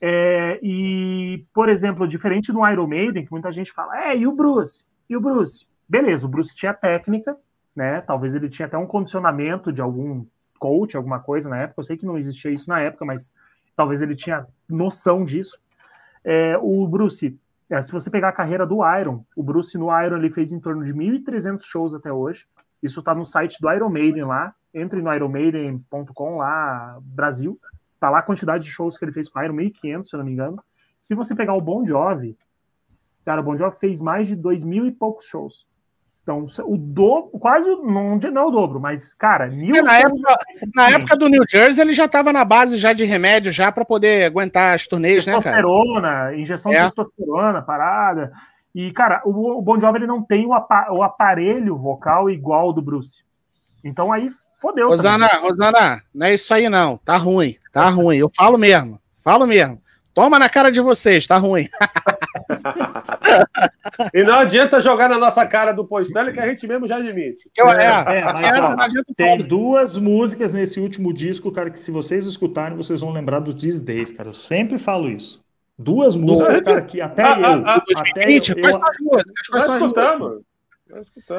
É, 0.00 0.58
e, 0.62 1.44
por 1.52 1.68
exemplo, 1.68 2.08
diferente 2.08 2.52
do 2.52 2.66
Iron 2.66 2.86
Maiden, 2.86 3.24
que 3.24 3.32
muita 3.32 3.52
gente 3.52 3.70
fala, 3.70 4.08
é, 4.08 4.16
e 4.16 4.26
o 4.26 4.32
Bruce? 4.32 4.84
E 5.08 5.16
o 5.16 5.20
Bruce? 5.20 5.66
Beleza, 5.88 6.26
o 6.26 6.28
Bruce 6.28 6.54
tinha 6.54 6.74
técnica, 6.74 7.36
né? 7.74 8.00
Talvez 8.02 8.34
ele 8.34 8.48
tinha 8.48 8.66
até 8.66 8.76
um 8.76 8.86
condicionamento 8.86 9.72
de 9.72 9.80
algum 9.80 10.26
coach, 10.58 10.96
alguma 10.96 11.20
coisa 11.20 11.48
na 11.48 11.58
época. 11.58 11.80
Eu 11.80 11.84
sei 11.84 11.96
que 11.96 12.04
não 12.04 12.18
existia 12.18 12.50
isso 12.50 12.68
na 12.68 12.80
época, 12.80 13.04
mas 13.04 13.32
talvez 13.74 14.02
ele 14.02 14.14
tinha 14.14 14.46
noção 14.68 15.24
disso. 15.24 15.58
É, 16.24 16.58
o 16.58 16.86
Bruce, 16.86 17.38
é, 17.70 17.80
se 17.80 17.92
você 17.92 18.10
pegar 18.10 18.28
a 18.28 18.32
carreira 18.32 18.66
do 18.66 18.80
Iron, 18.98 19.24
o 19.36 19.42
Bruce 19.42 19.78
no 19.78 19.88
Iron 20.02 20.16
ele 20.16 20.30
fez 20.30 20.52
em 20.52 20.60
torno 20.60 20.84
de 20.84 20.92
1.300 20.92 21.62
shows 21.62 21.94
até 21.94 22.12
hoje. 22.12 22.46
Isso 22.82 23.00
está 23.00 23.14
no 23.14 23.24
site 23.24 23.58
do 23.60 23.72
Iron 23.72 23.88
Maiden 23.88 24.24
lá. 24.24 24.54
Entre 24.74 25.00
no 25.00 25.12
ironmaiden.com 25.12 26.36
lá, 26.36 26.98
Brasil. 27.00 27.58
Tá 27.98 28.10
lá 28.10 28.18
a 28.18 28.22
quantidade 28.22 28.64
de 28.64 28.70
shows 28.70 28.98
que 28.98 29.04
ele 29.04 29.12
fez 29.12 29.28
com 29.28 29.38
o 29.38 29.42
Iron, 29.42 29.54
1.500, 29.54 30.04
se 30.04 30.14
eu 30.14 30.18
não 30.18 30.26
me 30.26 30.32
engano. 30.32 30.62
Se 31.00 31.14
você 31.14 31.34
pegar 31.34 31.54
o 31.54 31.60
Bon 31.60 31.86
Jovi, 31.86 32.36
cara, 33.28 33.42
o 33.42 33.44
Bon 33.44 33.58
Jovi 33.58 33.76
fez 33.78 34.00
mais 34.00 34.26
de 34.26 34.34
dois 34.34 34.64
mil 34.64 34.86
e 34.86 34.90
poucos 34.90 35.26
shows. 35.26 35.66
Então, 36.22 36.46
o 36.64 36.78
dobro, 36.78 37.38
quase, 37.38 37.68
não, 37.68 38.16
não 38.16 38.42
é 38.42 38.44
o 38.46 38.50
dobro, 38.50 38.80
mas, 38.80 39.12
cara, 39.12 39.48
mil. 39.48 39.76
É, 39.76 39.82
na, 39.82 39.98
época, 39.98 40.36
na 40.74 40.90
época 40.90 41.16
do 41.16 41.28
New 41.28 41.42
Jersey, 41.46 41.84
ele 41.84 41.92
já 41.92 42.06
estava 42.06 42.32
na 42.32 42.42
base 42.42 42.78
já 42.78 42.94
de 42.94 43.04
remédio, 43.04 43.52
já 43.52 43.70
para 43.70 43.84
poder 43.84 44.24
aguentar 44.24 44.74
as 44.74 44.86
turnês, 44.86 45.26
né, 45.26 45.32
cara? 45.32 45.42
Testosterona, 45.42 46.34
injeção 46.36 46.72
é. 46.72 46.76
de 46.76 46.84
testosterona, 46.86 47.60
parada. 47.60 48.32
E, 48.74 48.90
cara, 48.92 49.20
o, 49.26 49.58
o 49.58 49.62
Bon 49.62 49.78
Jovi 49.78 49.98
ele 49.98 50.06
não 50.06 50.22
tem 50.22 50.46
o, 50.46 50.50
o 50.50 51.02
aparelho 51.02 51.76
vocal 51.76 52.30
igual 52.30 52.68
ao 52.68 52.72
do 52.72 52.80
Bruce. 52.80 53.22
Então 53.84 54.10
aí 54.10 54.30
fodeu. 54.58 54.88
Rosana, 54.88 55.28
também. 55.28 55.48
Rosana, 55.48 56.02
não 56.14 56.26
é 56.26 56.32
isso 56.32 56.52
aí 56.54 56.68
não. 56.70 56.96
Tá 56.96 57.18
ruim, 57.18 57.56
tá 57.72 57.90
ruim. 57.90 58.16
Eu 58.16 58.30
falo 58.34 58.56
mesmo, 58.56 58.98
falo 59.22 59.46
mesmo. 59.46 59.82
Toma 60.14 60.36
na 60.38 60.48
cara 60.48 60.72
de 60.72 60.80
vocês, 60.80 61.28
tá 61.28 61.36
ruim. 61.38 61.68
e 64.14 64.22
não 64.22 64.38
adianta 64.38 64.80
jogar 64.80 65.08
na 65.08 65.18
nossa 65.18 65.46
cara 65.46 65.72
do 65.72 65.84
Postele 65.84 66.32
que 66.32 66.40
a 66.40 66.48
gente 66.48 66.66
mesmo 66.66 66.86
já 66.86 66.96
admite. 66.96 67.50
Eu, 67.56 67.68
é, 67.68 67.84
é, 67.84 68.18
é 68.18 68.24
mas, 68.24 68.92
ó, 68.94 69.02
tem 69.16 69.38
duas 69.38 69.96
músicas 69.96 70.52
nesse 70.52 70.80
último 70.80 71.12
disco, 71.12 71.50
cara, 71.50 71.70
que 71.70 71.80
se 71.80 71.90
vocês 71.90 72.26
escutarem, 72.26 72.76
vocês 72.76 73.00
vão 73.00 73.12
lembrar 73.12 73.40
dos 73.40 73.54
These 73.54 73.82
Days, 73.82 74.12
cara. 74.12 74.28
Eu 74.28 74.34
sempre 74.34 74.78
falo 74.78 75.10
isso. 75.10 75.42
Duas 75.78 76.16
músicas, 76.16 76.60
cara, 76.60 76.82
que 76.82 77.00
até 77.00 77.22
ah, 77.22 77.40
eu. 77.40 77.44
Ah, 77.44 77.62
ah, 77.66 77.74
até 77.76 78.26
2020, 78.26 78.48
eu, 78.48 78.60
quais 78.60 78.76
são 78.76 78.84
as 78.84 78.96
músicas? 79.00 79.48
Quais 79.48 79.64
são 79.64 79.74
as 79.74 79.82
músicas? 79.82 80.47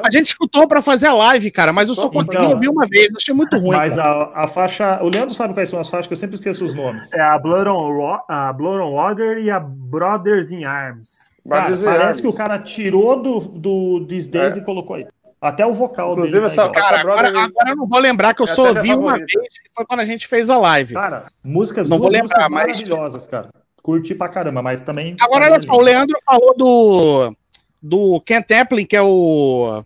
A 0.03 0.11
gente 0.11 0.28
escutou 0.28 0.68
para 0.68 0.82
fazer 0.82 1.08
a 1.08 1.14
live, 1.14 1.50
cara, 1.52 1.74
mas 1.74 1.90
eu 1.90 1.95
só 1.95 2.10
consegui 2.10 2.38
então, 2.38 2.52
ouvir 2.52 2.69
uma 2.69 2.88
vez, 2.88 3.14
achei 3.16 3.34
muito 3.34 3.58
ruim. 3.58 3.76
Mas 3.76 3.98
a, 3.98 4.32
a, 4.34 4.48
faixa. 4.48 5.00
O 5.02 5.10
Leandro 5.10 5.34
sabe 5.34 5.53
quais 5.53 5.69
são 5.69 5.80
as 5.80 5.90
faixas, 5.90 6.08
que 6.08 6.14
eu 6.14 6.18
sempre 6.18 6.36
esqueço 6.36 6.66
os 6.66 6.74
nomes. 6.74 7.11
É 7.14 7.22
a 7.22 7.38
Blood 7.40 7.69
on, 7.69 8.19
a 8.28 8.53
Blood 8.53 8.82
on 8.82 8.94
Water 8.94 9.40
e 9.40 9.50
a 9.50 9.60
Brothers 9.60 10.52
in 10.52 10.64
Arms. 10.64 11.28
Cara, 11.50 11.76
parece 11.78 11.88
Arms. 11.88 12.22
que 12.22 12.28
o 12.28 12.34
cara 12.34 12.60
tirou 12.60 13.22
do, 13.22 13.40
do 13.40 14.06
These 14.06 14.30
é. 14.38 14.50
e 14.58 14.61
colocou 14.61 14.98
aí. 14.98 15.08
Até 15.42 15.66
o 15.66 15.74
vocal 15.74 16.14
Inclusive, 16.14 16.42
dele. 16.42 16.56
Tá 16.56 16.64
essa 16.64 16.72
cara, 16.72 17.00
agora, 17.00 17.30
agora 17.30 17.69
eu 17.69 17.76
não 17.76 17.88
vou 17.88 18.00
lembrar 18.00 18.34
que 18.34 18.42
eu 18.42 18.45
é 18.45 18.53
só 18.53 18.68
ouvi 18.68 18.94
uma 18.94 19.18
vez, 19.18 19.32
que 19.32 19.69
foi 19.74 19.86
quando 19.86 20.02
a 20.02 20.06
gente 20.06 20.28
fez 20.28 20.50
a 20.50 20.58
live. 20.58 20.94
Cara, 20.94 21.28
músicas, 21.44 21.88
não 21.88 21.98
vou 21.98 22.10
lembrar, 22.10 22.50
mas... 22.50 22.68
maravilhosas, 22.68 23.26
cara. 23.26 23.50
Curti 23.82 24.14
pra 24.14 24.28
caramba, 24.28 24.61
mas 24.61 24.82
também. 24.82 25.16
Agora, 25.22 25.45
olha 25.45 25.61
só, 25.61 25.74
o 25.74 25.82
Leandro 25.82 26.18
falou 26.26 26.53
do. 26.58 27.36
Do 27.82 28.22
Ken 28.22 28.41
Templin, 28.41 28.85
que 28.85 28.95
é 28.95 29.01
o 29.01 29.83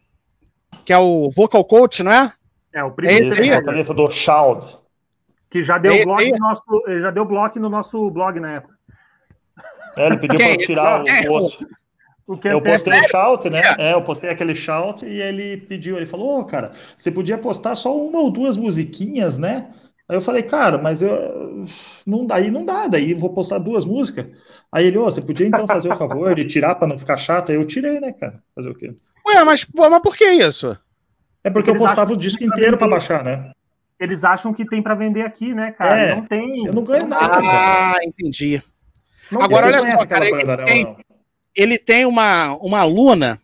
que 0.84 0.92
é 0.92 0.98
o 0.98 1.30
vocal 1.30 1.64
coach, 1.64 2.04
não 2.04 2.12
é? 2.12 2.34
É, 2.74 2.84
o 2.84 2.92
primeiro. 2.92 3.26
É 3.72 3.80
esse 3.80 3.94
do 3.94 4.10
Shout. 4.10 4.78
Que 5.50 5.62
já 5.62 5.78
deu, 5.78 5.94
é, 5.94 6.04
blog 6.04 6.32
no 6.32 6.38
nosso, 6.38 6.84
já 7.00 7.12
deu 7.12 7.26
bloco 7.26 7.60
no 7.60 7.70
nosso 7.70 8.10
blog 8.10 8.40
na 8.40 8.54
época. 8.54 8.74
É, 9.96 10.08
ele 10.08 10.18
pediu 10.18 10.40
para 10.40 10.58
tirar 10.58 11.04
o 11.04 11.28
post. 11.28 11.68
O 12.26 12.40
eu 12.46 12.62
postei 12.62 13.00
o 13.00 13.10
shout, 13.10 13.50
né? 13.50 13.62
É. 13.78 13.90
é, 13.90 13.94
eu 13.94 14.02
postei 14.02 14.30
aquele 14.30 14.56
shout 14.56 15.06
e 15.06 15.22
ele 15.22 15.58
pediu, 15.58 15.98
ele 15.98 16.06
falou, 16.06 16.40
oh, 16.40 16.46
cara, 16.46 16.72
você 16.98 17.12
podia 17.12 17.38
postar 17.38 17.76
só 17.76 17.96
uma 17.96 18.20
ou 18.20 18.32
duas 18.32 18.56
musiquinhas, 18.56 19.38
né? 19.38 19.68
Aí 20.08 20.18
eu 20.18 20.22
falei, 20.22 20.44
cara, 20.44 20.78
mas 20.78 21.02
eu 21.02 21.66
não 22.06 22.26
daí 22.26 22.52
não 22.52 22.66
dá, 22.66 22.88
daí 22.88 23.12
eu 23.12 23.18
vou 23.18 23.34
postar 23.34 23.58
duas 23.58 23.86
músicas. 23.86 24.28
Aí 24.72 24.86
ele, 24.86 24.98
ô, 24.98 25.06
você 25.06 25.22
podia 25.22 25.48
então 25.48 25.66
fazer 25.66 25.92
o 25.92 25.96
favor 25.96 26.36
de 26.36 26.46
tirar 26.46 26.76
para 26.76 26.88
não 26.88 26.98
ficar 26.98 27.18
chato? 27.18 27.52
Aí 27.52 27.58
eu 27.58 27.66
tirei, 27.66 28.00
né, 28.00 28.12
cara? 28.12 28.42
Fazer 28.54 28.70
o 28.70 28.76
quê? 28.76 28.94
Ué, 29.26 29.44
mas, 29.44 29.66
mas 29.74 30.02
por 30.02 30.18
que 30.18 30.26
isso? 30.26 30.78
É 31.44 31.50
porque 31.50 31.70
eu 31.70 31.76
postava 31.76 32.14
o 32.14 32.18
disco 32.18 32.44
inteiro 32.44 32.78
para 32.78 32.88
baixar, 32.88 33.24
né? 33.24 33.52
Eles 34.00 34.24
acham 34.24 34.54
que 34.54 34.66
tem 34.66 34.82
para 34.82 34.96
vender 34.96 35.22
aqui, 35.22 35.54
né, 35.54 35.72
cara? 35.72 36.02
É, 36.02 36.16
não 36.16 36.26
tem. 36.26 36.66
Eu 36.66 36.74
não 36.74 36.84
ganho 36.84 37.08
nada. 37.08 37.40
Ah, 37.42 38.00
entendi. 38.04 38.62
Não 39.32 39.42
Agora, 39.42 39.68
olha 39.68 39.98
só, 39.98 40.06
cara, 40.06 40.28
ele 40.28 40.66
tem-? 40.66 40.98
Ele 41.56 41.78
tem 41.78 42.06
uma, 42.06 42.56
uma 42.58 42.80
aluna, 42.80 43.40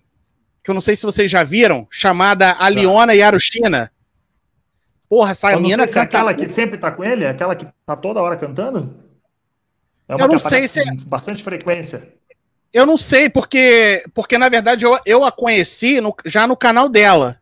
que 0.63 0.69
eu 0.69 0.73
não 0.73 0.81
sei 0.81 0.95
se 0.95 1.05
vocês 1.05 1.29
já 1.29 1.43
viram, 1.43 1.87
chamada 1.91 2.55
Aliona 2.59 3.13
Yarushina. 3.13 3.91
Porra, 5.09 5.31
essa 5.31 5.51
Eu 5.51 5.57
sei 5.59 5.67
se 5.69 5.73
é 5.73 5.77
canta 5.87 6.01
aquela 6.01 6.33
que 6.35 6.47
sempre 6.47 6.77
tá 6.77 6.91
com 6.91 7.03
ele, 7.03 7.23
é 7.25 7.29
aquela 7.29 7.55
que 7.55 7.65
tá 7.85 7.95
toda 7.95 8.21
hora 8.21 8.37
cantando? 8.37 8.95
É 10.07 10.13
Eu 10.13 10.19
não 10.19 10.29
que 10.37 10.39
sei 10.39 10.67
se 10.67 10.79
é- 10.81 10.85
com 10.85 10.95
bastante 11.05 11.43
frequência. 11.43 12.07
Eu 12.71 12.85
não 12.85 12.97
sei, 12.97 13.27
porque, 13.29 14.03
porque 14.13 14.37
na 14.37 14.47
verdade 14.47 14.85
eu, 14.85 14.95
eu 15.03 15.25
a 15.25 15.31
conheci 15.31 15.99
no- 15.99 16.15
já 16.25 16.45
no 16.45 16.55
canal 16.55 16.87
dela. 16.87 17.37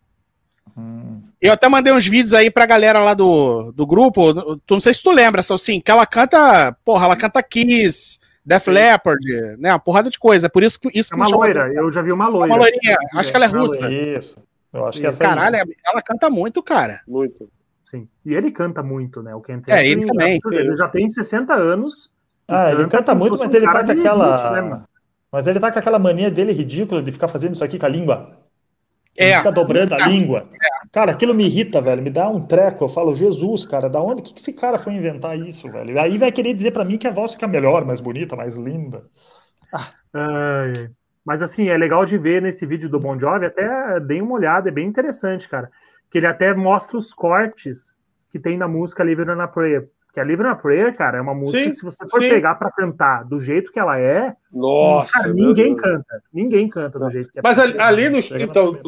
Hum. 0.78 1.22
Eu 1.42 1.52
até 1.54 1.68
mandei 1.68 1.92
uns 1.94 2.08
vídeos 2.08 2.34
aí 2.34 2.50
pra 2.50 2.66
galera 2.66 3.00
lá 3.00 3.14
do, 3.14 3.72
do 3.74 3.86
grupo. 3.86 4.34
Tu 4.66 4.74
não 4.74 4.80
sei 4.82 4.94
se 4.94 5.04
tu 5.04 5.12
lembra, 5.12 5.44
Salsim, 5.44 5.82
que 5.82 5.92
ela 5.92 6.06
canta. 6.06 6.72
Porra, 6.86 7.06
ela 7.06 7.16
canta 7.18 7.44
Kiss, 7.44 8.18
Def 8.46 8.68
Leppard, 8.68 9.22
né? 9.60 9.72
Uma 9.74 9.80
porrada 9.80 10.10
de 10.10 10.18
coisa. 10.18 10.50
Por 10.50 10.64
isso 10.64 10.80
que 10.80 10.90
isso 10.98 11.14
É 11.14 11.18
uma 11.18 11.28
loira, 11.28 11.72
eu 11.74 11.92
já 11.92 12.02
vi 12.02 12.12
uma 12.14 12.26
a- 12.26 12.30
loira. 12.30 12.48
Uma 12.48 12.58
loirinha. 12.58 12.98
Acho 13.16 13.30
que 13.30 13.36
ela 13.36 13.46
é 13.46 13.50
Uma 13.50 13.60
russa. 13.60 13.92
Isso. 13.92 14.38
Eu 14.74 14.86
acho 14.86 15.00
que 15.00 15.06
essa 15.08 15.24
aí. 15.24 15.30
Caralho, 15.30 15.58
ela 15.86 16.02
canta 16.02 16.30
muito, 16.30 16.64
cara. 16.64 17.02
Muito. 17.08 17.50
Sim. 17.90 18.06
E 18.26 18.34
ele 18.34 18.52
canta 18.52 18.84
muito, 18.84 19.24
né? 19.24 19.34
O 19.34 19.40
Ken 19.40 19.62
É, 19.68 19.88
ele 19.88 20.06
também. 20.06 20.40
Ele 20.52 20.76
já 20.76 20.90
tem 20.90 21.10
60 21.10 21.54
anos. 21.54 22.12
Ah, 22.46 22.70
ele 22.72 22.86
canta 22.88 23.16
muito, 23.16 23.38
mas 23.40 23.54
um 23.54 23.56
ele 23.58 23.66
tá 23.66 23.84
com 23.86 23.92
aquela. 23.92 24.62
né? 24.62 24.84
Mas 25.32 25.48
ele 25.48 25.58
tá 25.60 25.72
com 25.72 25.80
aquela 25.80 25.98
mania 25.98 26.30
dele 26.30 26.52
ridícula 26.52 27.02
de 27.02 27.14
ficar 27.14 27.30
fazendo 27.30 27.56
isso 27.56 27.64
aqui 27.64 27.80
com 27.80 27.86
a 27.86 27.90
língua. 27.90 28.38
Ele 29.16 29.30
É. 29.32 29.38
fica 29.38 29.52
dobrando 29.54 29.94
a 29.94 29.98
Ah, 30.02 30.08
língua. 30.10 30.44
Cara, 30.92 31.12
aquilo 31.14 31.34
me 31.34 31.46
irrita, 31.46 31.82
velho. 31.82 32.04
Me 32.04 32.10
dá 32.10 32.28
um 32.28 32.46
treco. 32.46 32.84
Eu 32.84 32.90
falo, 32.90 33.16
Jesus, 33.16 33.66
cara, 33.66 33.90
da 33.90 34.02
onde 34.02 34.22
que, 34.22 34.34
que 34.34 34.42
esse 34.42 34.52
cara 34.52 34.78
foi 34.78 34.94
inventar 34.94 35.38
isso, 35.40 35.72
velho? 35.72 35.98
Aí 36.00 36.18
vai 36.18 36.32
querer 36.32 36.54
dizer 36.54 36.72
pra 36.72 36.84
mim 36.84 36.98
que 36.98 37.08
a 37.08 37.12
voz 37.12 37.34
fica 37.34 37.48
melhor, 37.48 37.86
mais 37.86 38.02
bonita, 38.02 38.36
mais 38.36 38.58
linda. 38.58 39.04
Ai, 40.14 40.90
Mas 41.26 41.42
assim, 41.42 41.68
é 41.70 41.78
legal 41.78 42.06
de 42.06 42.18
ver 42.18 42.42
nesse 42.42 42.66
vídeo 42.66 42.90
do 42.90 43.00
Bon 43.00 43.18
Jovi, 43.20 43.46
até 43.46 44.00
dei 44.00 44.22
uma 44.22 44.34
olhada, 44.34 44.70
é 44.70 44.72
bem 44.72 44.88
interessante, 44.88 45.48
cara. 45.50 45.70
Que 46.10 46.19
ele 46.19 46.27
até 46.27 46.53
mostra 46.53 46.98
os 46.98 47.14
cortes 47.14 47.98
que 48.32 48.40
tem 48.40 48.58
na 48.58 48.68
música 48.68 49.03
Live 49.03 49.24
on 49.24 49.42
a 49.42 49.48
Prayer. 49.48 49.90
Que 50.14 50.19
a 50.19 50.24
Live 50.24 50.42
on 50.44 50.50
a 50.50 50.56
Prayer, 50.56 50.95
cara, 50.95 51.18
é 51.18 51.22
uma 51.22 51.34
música 51.34 51.60
Sim, 51.60 51.66
que 51.66 51.72
se 51.72 51.84
você 51.84 52.08
for 52.10 52.22
sim. 52.22 52.30
pegar 52.30 52.56
pra 52.56 52.72
cantar 52.72 53.24
do 53.24 53.40
jeito 53.40 53.72
que 53.72 53.80
ela 53.80 54.00
é, 54.00 54.34
Nossa, 54.52 55.11
cara, 55.11 55.34
ninguém 55.34 55.76
Deus. 55.76 55.82
canta. 55.82 56.24
Ninguém 56.34 56.69
canta 56.69 57.00
do 57.00 57.10
jeito 57.10 57.32
que 57.32 57.40
é. 57.40 57.42
Mas 57.44 57.58
ali, 57.60 58.10
no. 58.10 58.18
Na 58.18 58.42
Então, 58.42 58.82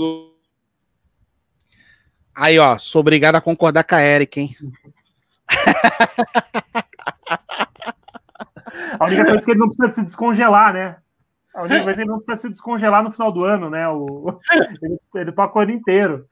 Aí, 2.36 2.58
ó, 2.58 2.78
sou 2.78 3.02
obrigado 3.02 3.36
a 3.36 3.42
concordar 3.42 3.84
com 3.84 3.96
a 3.96 4.02
Eric, 4.02 4.40
hein? 4.40 4.56
A 8.98 9.06
única 9.06 9.26
coisa 9.26 9.42
é 9.42 9.46
que 9.46 9.52
ele 9.52 9.60
não 9.60 9.68
precisa 9.68 9.92
se 9.92 10.04
descongelar, 10.04 10.74
né? 10.74 10.98
A 11.54 11.64
única 11.64 11.84
coisa 11.84 11.92
é 11.92 11.94
que 11.96 12.02
ele 12.02 12.10
não 12.10 12.18
precisa 12.18 12.38
se 12.38 12.50
descongelar 12.50 13.04
no 13.04 13.12
final 13.12 13.32
do 13.32 13.44
ano, 13.44 13.70
né? 13.70 13.88
O... 13.90 14.40
Ele, 14.82 14.98
ele 15.16 15.32
toca 15.34 15.60
o 15.60 15.62
ano 15.62 15.72
inteiro. 15.72 16.26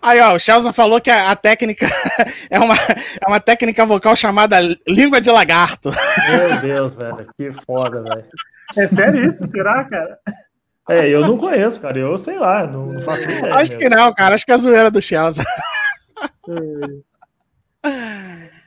Aí, 0.00 0.20
ó, 0.20 0.36
o 0.36 0.38
Chelsea 0.38 0.72
falou 0.72 1.00
que 1.00 1.10
a, 1.10 1.30
a 1.30 1.36
técnica 1.36 1.86
é 2.48 2.58
uma, 2.58 2.74
é 2.74 3.26
uma 3.26 3.40
técnica 3.40 3.84
vocal 3.84 4.14
chamada 4.14 4.60
língua 4.86 5.20
de 5.20 5.30
lagarto. 5.30 5.90
Meu 6.30 6.60
Deus, 6.60 6.96
velho. 6.96 7.26
Que 7.36 7.52
foda, 7.64 8.02
velho. 8.02 8.24
É 8.76 8.86
sério 8.86 9.26
isso? 9.26 9.44
Será, 9.46 9.84
cara? 9.84 10.18
É, 10.88 11.08
eu 11.08 11.20
não 11.22 11.36
conheço, 11.36 11.80
cara. 11.80 11.98
Eu 11.98 12.16
sei 12.16 12.38
lá, 12.38 12.64
não, 12.66 12.92
não 12.92 13.02
faço 13.02 13.22
ideia. 13.28 13.54
Acho 13.54 13.72
mesmo. 13.72 13.78
que 13.78 13.88
não, 13.88 14.14
cara. 14.14 14.34
Acho 14.36 14.44
que 14.46 14.52
é 14.52 14.54
a 14.54 14.58
zoeira 14.58 14.90
do 14.90 15.02
Chelsea. 15.02 15.44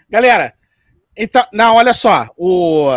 Galera, 0.09 0.53
então, 1.17 1.45
não, 1.53 1.75
olha 1.75 1.93
só. 1.93 2.27
O, 2.35 2.89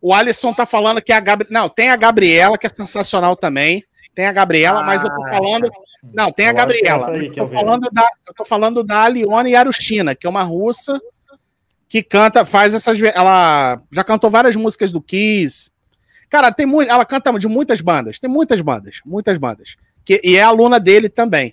o 0.00 0.14
Alisson 0.14 0.54
tá 0.54 0.64
falando 0.64 1.02
que 1.02 1.12
a 1.12 1.20
Gabriela. 1.20 1.52
Não, 1.52 1.68
tem 1.68 1.90
a 1.90 1.96
Gabriela, 1.96 2.56
que 2.56 2.66
é 2.66 2.70
sensacional 2.70 3.36
também. 3.36 3.84
Tem 4.16 4.26
a 4.26 4.32
Gabriela, 4.32 4.82
mas 4.82 5.04
eu 5.04 5.10
tô 5.14 5.24
Ah, 5.26 5.28
falando. 5.28 5.70
Não, 6.14 6.32
tem 6.32 6.46
a 6.46 6.48
Eu 6.48 6.52
é 6.52 6.56
Gabriela. 6.56 7.10
aí 7.10 7.16
Eu 7.18 7.22
eu 7.26 7.32
tô, 7.34 7.46
vejo. 7.46 7.60
falando 7.62 7.88
da, 7.92 8.08
eu 8.26 8.34
tô 8.34 8.44
falando 8.46 8.82
da 8.82 9.02
Aliona 9.02 9.48
Yarushina, 9.48 10.14
que 10.14 10.26
é 10.26 10.30
uma 10.30 10.42
russa 10.42 10.98
que 11.88 12.02
canta, 12.02 12.44
faz 12.46 12.72
essas. 12.74 12.98
Ela 13.14 13.80
já 13.92 14.02
cantou 14.02 14.30
várias 14.30 14.56
músicas 14.56 14.90
do 14.90 15.02
Kiss. 15.02 15.70
Cara, 16.30 16.50
tem 16.50 16.64
muito. 16.66 16.90
Ela 16.90 17.04
canta 17.04 17.30
de 17.38 17.46
muitas 17.46 17.80
bandas. 17.82 18.18
Tem 18.18 18.28
muitas 18.28 18.60
bandas. 18.62 19.00
Muitas 19.04 19.36
bandas. 19.38 19.76
Que, 20.02 20.18
e 20.24 20.34
é 20.36 20.42
aluna 20.42 20.80
dele 20.80 21.08
também. 21.10 21.52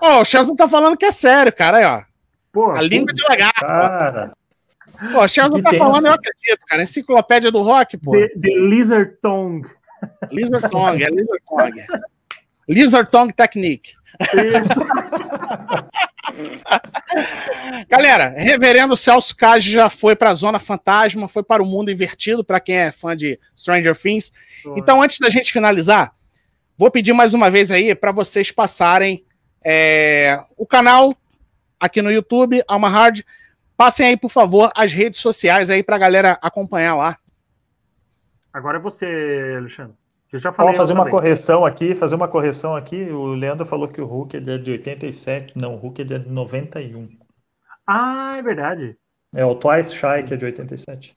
Ó, 0.00 0.22
o 0.22 0.24
Chelsea 0.24 0.56
tá 0.56 0.66
falando 0.66 0.96
que 0.96 1.04
é 1.04 1.12
sério, 1.12 1.52
cara. 1.52 1.76
Aí, 1.76 1.84
ó. 1.84 2.02
Pô, 2.50 2.70
A 2.70 2.80
língua 2.80 3.12
de 3.12 3.22
lagarto. 3.28 3.60
Cara, 3.60 4.32
Pô, 5.12 5.20
o 5.20 5.28
Chelsea 5.28 5.62
tá 5.62 5.70
tenso. 5.70 5.84
falando, 5.84 6.06
eu 6.06 6.12
acredito, 6.12 6.64
cara. 6.66 6.82
Enciclopédia 6.82 7.50
do 7.52 7.60
rock, 7.60 7.98
pô. 7.98 8.12
The, 8.12 8.28
the 8.28 8.48
Lizard 8.48 9.12
Tongue. 9.20 9.68
Lizard 10.30 10.70
Tongue, 10.70 11.04
é 11.04 11.08
Lizard 11.08 11.42
Tongue. 11.46 11.86
Lizard 12.68 13.10
Tongue 13.10 13.32
Technique. 13.32 13.94
Galera, 17.88 18.28
Reverendo 18.28 18.96
Celso 18.96 19.34
Cage 19.36 19.70
já 19.70 19.88
foi 19.88 20.14
pra 20.14 20.34
Zona 20.34 20.58
Fantasma, 20.58 21.28
foi 21.28 21.42
para 21.42 21.62
o 21.62 21.66
Mundo 21.66 21.90
Invertido, 21.90 22.44
para 22.44 22.60
quem 22.60 22.76
é 22.76 22.92
fã 22.92 23.16
de 23.16 23.38
Stranger 23.56 23.96
Things. 23.96 24.32
Então, 24.76 25.02
antes 25.02 25.18
da 25.18 25.30
gente 25.30 25.52
finalizar, 25.52 26.12
vou 26.76 26.90
pedir 26.90 27.12
mais 27.12 27.32
uma 27.34 27.50
vez 27.50 27.70
aí 27.70 27.94
para 27.94 28.12
vocês 28.12 28.50
passarem 28.50 29.24
é, 29.64 30.38
o 30.56 30.66
canal 30.66 31.16
aqui 31.80 32.02
no 32.02 32.12
YouTube, 32.12 32.62
Alma 32.66 32.88
Hard. 32.88 33.20
Passem 33.76 34.06
aí, 34.06 34.16
por 34.16 34.30
favor, 34.30 34.70
as 34.74 34.92
redes 34.92 35.20
sociais 35.20 35.70
aí 35.70 35.82
pra 35.82 35.98
galera 35.98 36.38
acompanhar 36.42 36.96
lá. 36.96 37.18
Agora 38.52 38.78
é 38.78 38.80
você, 38.80 39.54
Alexandre. 39.56 39.96
Eu 40.32 40.38
já 40.38 40.52
falei. 40.52 40.72
Vamos 40.72 40.78
fazer 40.78 40.92
uma 40.92 41.04
vez. 41.04 41.14
correção 41.14 41.64
aqui, 41.64 41.94
fazer 41.94 42.14
uma 42.14 42.28
correção 42.28 42.76
aqui. 42.76 43.10
O 43.10 43.34
Leandro 43.34 43.64
falou 43.64 43.88
que 43.88 44.00
o 44.00 44.06
Hulk 44.06 44.36
é 44.36 44.40
de 44.40 44.70
87, 44.70 45.58
não, 45.58 45.74
o 45.74 45.78
Hulk 45.78 46.02
é 46.02 46.04
de 46.04 46.18
91. 46.18 47.08
Ah, 47.86 48.36
é 48.36 48.42
verdade. 48.42 48.96
É 49.34 49.44
o 49.44 49.54
Twice 49.54 49.94
Shy 49.94 50.22
que 50.26 50.34
é 50.34 50.36
de 50.36 50.44
87. 50.44 51.16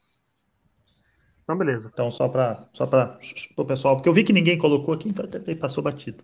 Então, 1.44 1.58
beleza. 1.58 1.90
Então, 1.92 2.10
só 2.10 2.30
para 2.30 2.66
só 2.72 2.86
para 2.86 3.20
o 3.58 3.66
pessoal, 3.66 3.98
porque 3.98 4.08
eu 4.08 4.14
vi 4.14 4.24
que 4.24 4.32
ninguém 4.32 4.58
colocou 4.58 4.94
aqui, 4.94 5.10
então 5.10 5.26
até 5.26 5.56
passou 5.56 5.84
batido. 5.84 6.24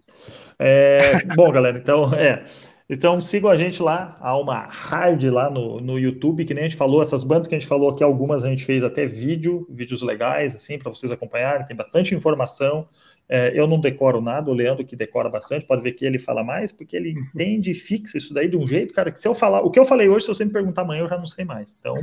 É, 0.58 1.26
bom, 1.36 1.52
galera, 1.52 1.78
então, 1.78 2.14
é. 2.14 2.46
Então 2.90 3.20
sigam 3.20 3.50
a 3.50 3.58
gente 3.58 3.84
lá, 3.84 4.18
a 4.22 4.30
Alma 4.30 4.66
Hard 4.70 5.22
lá 5.26 5.50
no, 5.50 5.82
no 5.82 6.00
YouTube, 6.00 6.46
que 6.46 6.54
nem 6.54 6.64
a 6.64 6.68
gente 6.70 6.78
falou, 6.78 7.02
essas 7.02 7.22
bandas 7.22 7.46
que 7.46 7.54
a 7.54 7.60
gente 7.60 7.68
falou 7.68 7.90
aqui, 7.90 8.02
algumas 8.02 8.46
a 8.46 8.50
gente 8.50 8.64
fez 8.64 8.82
até 8.82 9.06
vídeo, 9.06 9.68
vídeos 9.70 10.02
legais, 10.02 10.56
assim, 10.56 10.80
para 10.80 10.90
vocês 10.90 11.12
acompanharem, 11.12 11.68
tem 11.68 11.76
bastante 11.76 12.16
informação. 12.16 12.88
É, 13.28 13.52
eu 13.60 13.68
não 13.68 13.78
decoro 13.78 14.22
nada, 14.22 14.50
o 14.50 14.54
Leandro 14.54 14.86
que 14.86 14.96
decora 14.96 15.28
bastante, 15.30 15.66
pode 15.66 15.84
ver 15.84 15.92
que 15.92 16.06
ele 16.06 16.18
fala 16.18 16.46
mais, 16.46 16.72
porque 16.72 16.96
ele 16.96 17.12
entende 17.12 17.72
e 17.72 17.74
fixa 17.74 18.18
isso 18.18 18.34
daí 18.34 18.48
de 18.48 18.56
um 18.56 18.66
jeito, 18.66 18.94
cara, 18.94 19.12
que 19.12 19.20
se 19.20 19.28
eu 19.28 19.36
falar, 19.36 19.62
o 19.64 19.70
que 19.70 19.78
eu 19.78 19.86
falei 19.86 20.08
hoje, 20.08 20.26
se 20.26 20.34
você 20.34 20.46
me 20.46 20.52
perguntar 20.52 20.84
amanhã, 20.84 21.02
eu 21.02 21.10
já 21.10 21.18
não 21.18 21.26
sei 21.26 21.44
mais. 21.44 21.76
Então, 21.78 21.96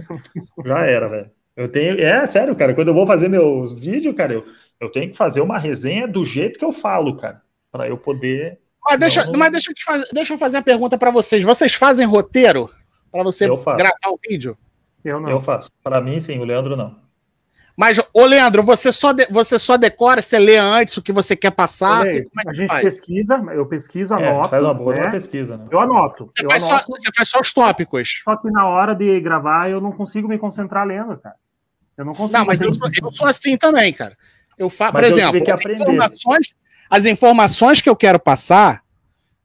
já 0.66 0.84
era, 0.84 1.08
velho. 1.08 1.30
Eu 1.56 1.68
tenho, 1.68 1.98
é 1.98 2.26
sério, 2.26 2.54
cara, 2.54 2.74
quando 2.74 2.88
eu 2.88 2.94
vou 2.94 3.06
fazer 3.06 3.28
meus 3.28 3.72
vídeos, 3.72 4.14
cara, 4.14 4.34
eu, 4.34 4.44
eu 4.78 4.90
tenho 4.90 5.10
que 5.10 5.16
fazer 5.16 5.40
uma 5.40 5.56
resenha 5.56 6.06
do 6.06 6.26
jeito 6.26 6.58
que 6.58 6.64
eu 6.64 6.72
falo, 6.72 7.16
cara, 7.16 7.40
para 7.70 7.88
eu 7.88 7.96
poder 7.96 8.58
Mas 8.86 8.98
deixa, 9.00 9.24
Não, 9.24 9.32
não- 9.32 9.38
mas 9.38 9.52
deixa, 9.52 9.70
eu, 9.70 9.74
te 9.74 9.84
fazer, 9.84 10.06
deixa 10.12 10.34
eu 10.34 10.38
fazer 10.38 10.56
uma 10.58 10.62
pergunta 10.62 10.98
pra 10.98 11.10
vocês. 11.10 11.42
Vocês 11.42 11.74
fazem 11.74 12.06
roteiro 12.06 12.70
para 13.10 13.22
você 13.22 13.46
gravar 13.46 14.08
o 14.08 14.18
vídeo? 14.28 14.56
Eu 15.04 15.20
não. 15.20 15.28
Eu 15.30 15.40
faço. 15.40 15.70
Para 15.82 16.00
mim, 16.00 16.18
sim, 16.20 16.38
o 16.38 16.44
Leandro 16.44 16.76
não. 16.76 17.02
Mas, 17.76 18.00
ô 18.12 18.24
Leandro, 18.24 18.62
você 18.62 18.92
só, 18.92 19.12
de- 19.12 19.26
você 19.30 19.58
só 19.58 19.76
decora, 19.76 20.22
você 20.22 20.38
lê 20.38 20.56
antes 20.56 20.96
o 20.96 21.02
que 21.02 21.10
você 21.12 21.34
quer 21.34 21.50
passar? 21.50 22.04
Como 22.04 22.08
é 22.08 22.42
que 22.42 22.48
a 22.48 22.52
gente 22.52 22.68
faz? 22.68 22.84
pesquisa, 22.84 23.34
eu 23.52 23.66
pesquiso, 23.66 24.14
É, 24.14 24.28
anoto. 24.28 24.48
faz 24.48 24.62
uma 24.62 24.72
boa 24.74 24.94
né? 24.94 25.10
pesquisa, 25.10 25.56
né? 25.56 25.66
Eu 25.70 25.80
anoto. 25.80 26.26
Você 26.32 26.44
eu 26.46 26.50
faz, 26.50 26.62
só, 26.62 26.72
anoto. 26.74 26.86
você 26.90 27.10
faz 27.16 27.28
só 27.28 27.40
os 27.40 27.52
tópicos. 27.52 28.22
Só 28.22 28.36
que 28.36 28.48
na 28.50 28.68
hora 28.68 28.94
de 28.94 29.20
gravar 29.20 29.68
eu 29.70 29.80
não 29.80 29.90
consigo 29.90 30.28
me 30.28 30.38
concentrar 30.38 30.86
lendo, 30.86 31.16
cara. 31.18 31.34
Eu 31.98 32.04
não 32.04 32.12
consigo. 32.12 32.38
Não, 32.38 32.46
mas 32.46 32.60
eu 32.60 32.72
sou, 32.72 32.88
eu 33.02 33.10
sou 33.10 33.26
assim 33.26 33.56
também, 33.56 33.92
cara. 33.92 34.16
Eu 34.56 34.70
faço, 34.70 34.92
por 34.92 35.02
exemplo, 35.02 35.42
que 35.42 35.50
as 35.50 35.60
informações, 35.60 36.54
as 36.90 37.06
informações 37.06 37.80
que 37.80 37.88
eu 37.88 37.96
quero 37.96 38.18
passar, 38.18 38.82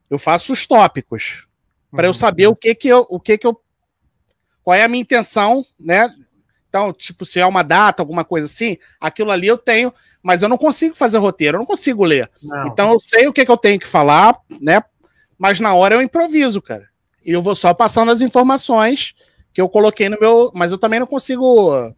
eu 0.09 0.17
faço 0.19 0.53
os 0.53 0.65
tópicos 0.67 1.47
para 1.91 2.05
eu 2.07 2.09
Uhum. 2.11 2.13
saber 2.13 2.47
o 2.47 2.55
que 2.55 2.73
que 2.75 2.87
eu, 2.87 3.05
o 3.09 3.19
que 3.19 3.37
que 3.37 3.47
eu, 3.47 3.59
qual 4.63 4.75
é 4.75 4.83
a 4.83 4.87
minha 4.87 5.01
intenção, 5.01 5.63
né? 5.79 6.13
Então, 6.67 6.93
tipo, 6.93 7.25
se 7.25 7.39
é 7.39 7.45
uma 7.45 7.63
data, 7.63 8.01
alguma 8.01 8.23
coisa 8.23 8.45
assim, 8.45 8.77
aquilo 9.01 9.31
ali 9.31 9.47
eu 9.47 9.57
tenho, 9.57 9.91
mas 10.21 10.43
eu 10.43 10.49
não 10.49 10.57
consigo 10.57 10.95
fazer 10.95 11.17
roteiro, 11.17 11.55
eu 11.55 11.59
não 11.59 11.65
consigo 11.65 12.03
ler. 12.03 12.29
Não. 12.43 12.67
Então 12.67 12.91
eu 12.93 12.99
sei 12.99 13.27
o 13.27 13.33
que 13.33 13.43
que 13.45 13.51
eu 13.51 13.57
tenho 13.57 13.79
que 13.79 13.87
falar, 13.87 14.37
né? 14.61 14.83
Mas 15.37 15.59
na 15.59 15.73
hora 15.73 15.95
eu 15.95 16.01
improviso, 16.01 16.61
cara. 16.61 16.87
e 17.25 17.31
eu 17.31 17.41
vou 17.41 17.55
só 17.55 17.73
passando 17.73 18.11
as 18.11 18.21
informações 18.21 19.13
que 19.53 19.59
eu 19.61 19.67
coloquei 19.69 20.09
no 20.09 20.17
meu. 20.19 20.51
Mas 20.53 20.71
eu 20.71 20.77
também 20.77 20.99
não 20.99 21.07
consigo. 21.07 21.93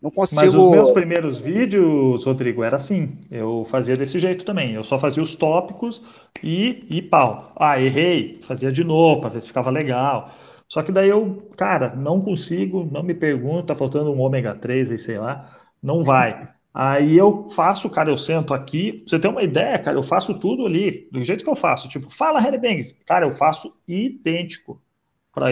Não 0.00 0.10
consigo. 0.10 0.40
Mas 0.40 0.54
os 0.54 0.70
meus 0.70 0.90
primeiros 0.90 1.40
vídeos, 1.40 2.24
Rodrigo, 2.24 2.62
era 2.62 2.76
assim. 2.76 3.18
Eu 3.30 3.66
fazia 3.68 3.96
desse 3.96 4.18
jeito 4.18 4.44
também. 4.44 4.74
Eu 4.74 4.84
só 4.84 4.98
fazia 4.98 5.22
os 5.22 5.34
tópicos 5.34 6.02
e, 6.42 6.86
e 6.88 7.02
pau. 7.02 7.52
Ah, 7.56 7.80
errei. 7.80 8.38
Fazia 8.42 8.70
de 8.70 8.84
novo 8.84 9.20
para 9.20 9.30
ver 9.30 9.42
se 9.42 9.48
ficava 9.48 9.70
legal. 9.70 10.30
Só 10.68 10.82
que 10.82 10.92
daí 10.92 11.08
eu, 11.08 11.48
cara, 11.56 11.94
não 11.96 12.20
consigo, 12.20 12.88
não 12.92 13.02
me 13.02 13.14
pergunta, 13.14 13.68
tá 13.68 13.74
faltando 13.74 14.12
um 14.12 14.20
ômega 14.20 14.54
3 14.54 14.92
aí, 14.92 14.98
sei 14.98 15.18
lá. 15.18 15.50
Não 15.82 16.04
vai. 16.04 16.48
Aí 16.72 17.16
eu 17.16 17.48
faço, 17.48 17.90
cara, 17.90 18.10
eu 18.10 18.18
sento 18.18 18.54
aqui. 18.54 18.92
Pra 18.92 19.10
você 19.10 19.18
ter 19.18 19.28
uma 19.28 19.42
ideia, 19.42 19.78
cara, 19.78 19.96
eu 19.96 20.02
faço 20.02 20.38
tudo 20.38 20.64
ali, 20.66 21.08
do 21.10 21.24
jeito 21.24 21.42
que 21.42 21.50
eu 21.50 21.56
faço. 21.56 21.88
Tipo, 21.88 22.08
fala, 22.08 22.38
Harry 22.38 22.58
Banks. 22.58 22.92
Cara, 23.04 23.26
eu 23.26 23.32
faço 23.32 23.74
idêntico. 23.86 24.80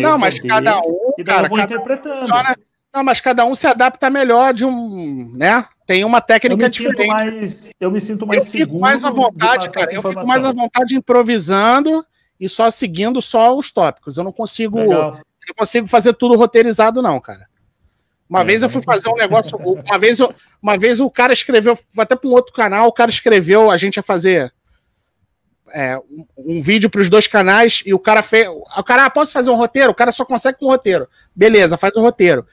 Não, 0.02 0.18
mas 0.18 0.36
poder, 0.38 0.48
cada 0.48 0.80
um. 0.80 1.12
E 1.16 1.24
daí 1.24 1.34
cara, 1.34 1.46
eu 1.46 1.50
vou 1.50 1.58
interpretando. 1.58 2.16
Um 2.16 2.20
funciona, 2.20 2.56
não, 2.96 3.04
mas 3.04 3.20
cada 3.20 3.44
um 3.44 3.54
se 3.54 3.66
adapta 3.66 4.08
melhor 4.08 4.54
de 4.54 4.64
um. 4.64 5.30
né? 5.34 5.66
Tem 5.86 6.02
uma 6.02 6.20
técnica 6.20 6.64
eu 6.64 6.70
diferente. 6.70 7.06
Mais, 7.06 7.70
eu 7.78 7.90
me 7.90 8.00
sinto 8.00 8.26
mais 8.26 8.44
eu 8.44 8.50
seguro. 8.50 8.70
Fico 8.70 8.80
mais 8.80 9.04
à 9.04 9.10
vontade, 9.10 9.70
cara. 9.70 9.92
Eu 9.92 10.00
fico 10.00 10.26
mais 10.26 10.44
à 10.44 10.52
vontade 10.52 10.96
improvisando 10.96 12.04
e 12.40 12.48
só 12.48 12.70
seguindo 12.70 13.20
só 13.20 13.54
os 13.54 13.70
tópicos. 13.70 14.16
Eu 14.16 14.24
não 14.24 14.32
consigo. 14.32 14.78
Legal. 14.78 15.20
Eu 15.46 15.54
consigo 15.54 15.86
fazer 15.86 16.14
tudo 16.14 16.36
roteirizado, 16.36 17.02
não, 17.02 17.20
cara. 17.20 17.46
Uma 18.28 18.40
é, 18.40 18.44
vez 18.44 18.62
eu 18.62 18.70
fui 18.70 18.82
fazer 18.82 19.10
um 19.10 19.14
negócio. 19.14 19.56
Uma 19.58 19.98
vez, 19.98 20.18
eu, 20.18 20.34
uma 20.60 20.78
vez 20.78 20.98
o 20.98 21.10
cara 21.10 21.34
escreveu, 21.34 21.78
até 21.98 22.16
para 22.16 22.28
um 22.28 22.32
outro 22.32 22.52
canal, 22.52 22.88
o 22.88 22.92
cara 22.92 23.10
escreveu, 23.10 23.70
a 23.70 23.76
gente 23.76 23.96
ia 23.96 24.02
fazer 24.02 24.52
é, 25.72 25.98
um, 25.98 26.26
um, 26.38 26.62
vídeo 26.62 26.90
para 26.90 27.02
os 27.02 27.10
dois 27.10 27.26
canais 27.26 27.82
e 27.84 27.92
o 27.92 27.98
cara 27.98 28.22
fez. 28.22 28.48
O 28.48 28.82
cara, 28.82 29.04
ah, 29.04 29.10
posso 29.10 29.32
fazer 29.32 29.50
um 29.50 29.54
roteiro? 29.54 29.92
O 29.92 29.94
cara 29.94 30.10
só 30.10 30.24
consegue 30.24 30.58
com 30.58 30.66
roteiro. 30.66 31.06
Beleza, 31.34 31.76
faz 31.76 31.94
o 31.94 32.00
um 32.00 32.02
roteiro. 32.02 32.44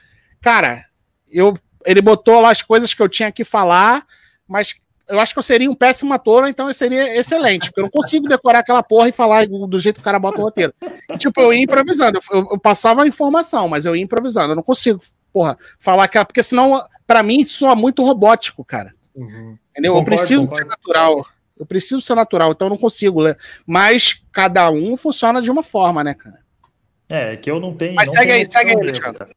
Cara, 0.44 0.86
eu, 1.32 1.58
ele 1.86 2.02
botou 2.02 2.42
lá 2.42 2.52
as 2.52 2.62
coisas 2.62 2.94
que 2.94 3.02
eu 3.02 3.08
tinha 3.08 3.32
que 3.32 3.46
falar, 3.46 4.06
mas 4.46 4.76
eu 5.08 5.18
acho 5.22 5.32
que 5.32 5.40
eu 5.40 5.44
seria 5.44 5.72
um 5.72 5.74
péssimo 5.74 6.14
ator, 6.14 6.50
então 6.50 6.68
eu 6.68 6.74
seria 6.74 7.18
excelente, 7.18 7.68
porque 7.68 7.80
eu 7.80 7.84
não 7.84 7.90
consigo 7.90 8.28
decorar 8.28 8.60
aquela 8.60 8.84
porra 8.84 9.08
e 9.08 9.14
falar 9.14 9.48
do 9.48 9.80
jeito 9.80 9.96
que 9.96 10.02
o 10.02 10.04
cara 10.04 10.20
bota 10.20 10.40
o 10.40 10.44
roteiro. 10.44 10.74
E, 11.10 11.18
tipo, 11.18 11.40
eu 11.40 11.54
ia 11.54 11.62
improvisando, 11.62 12.20
eu, 12.30 12.48
eu, 12.52 12.60
passava 12.60 13.04
a 13.04 13.08
informação, 13.08 13.70
mas 13.70 13.86
eu 13.86 13.96
ia 13.96 14.04
improvisando, 14.04 14.52
eu 14.52 14.56
não 14.58 14.64
consigo, 14.64 15.00
porra, 15.32 15.58
falar 15.80 16.10
que. 16.10 16.24
Porque 16.26 16.44
senão, 16.44 16.86
para 17.08 17.24
mim, 17.24 17.46
soa 17.46 17.74
muito 17.74 18.04
robótico, 18.04 18.66
cara. 18.66 18.94
Uhum. 19.16 19.58
Entendeu? 19.72 19.94
Concordo, 19.94 20.12
eu 20.12 20.18
preciso 20.18 20.42
concordo. 20.42 20.64
ser 20.64 20.70
natural. 20.70 21.28
Eu 21.58 21.66
preciso 21.66 22.02
ser 22.02 22.16
natural, 22.16 22.52
então 22.52 22.68
eu 22.68 22.72
não 22.72 22.78
consigo 22.78 23.22
ler. 23.22 23.38
Mas 23.66 24.22
cada 24.34 24.70
um 24.70 24.98
funciona 24.98 25.42
de 25.42 25.50
uma 25.50 25.64
forma, 25.64 26.04
né, 26.04 26.14
cara? 26.14 26.40
É, 27.08 27.38
que 27.38 27.50
eu 27.50 27.62
não 27.62 27.74
tenho. 27.74 27.96
Mas 27.96 28.10
não 28.10 28.16
segue 28.16 28.32
aí, 28.34 28.46
segue 28.46 28.72
aí, 28.72 28.76
Alexandre. 28.76 29.36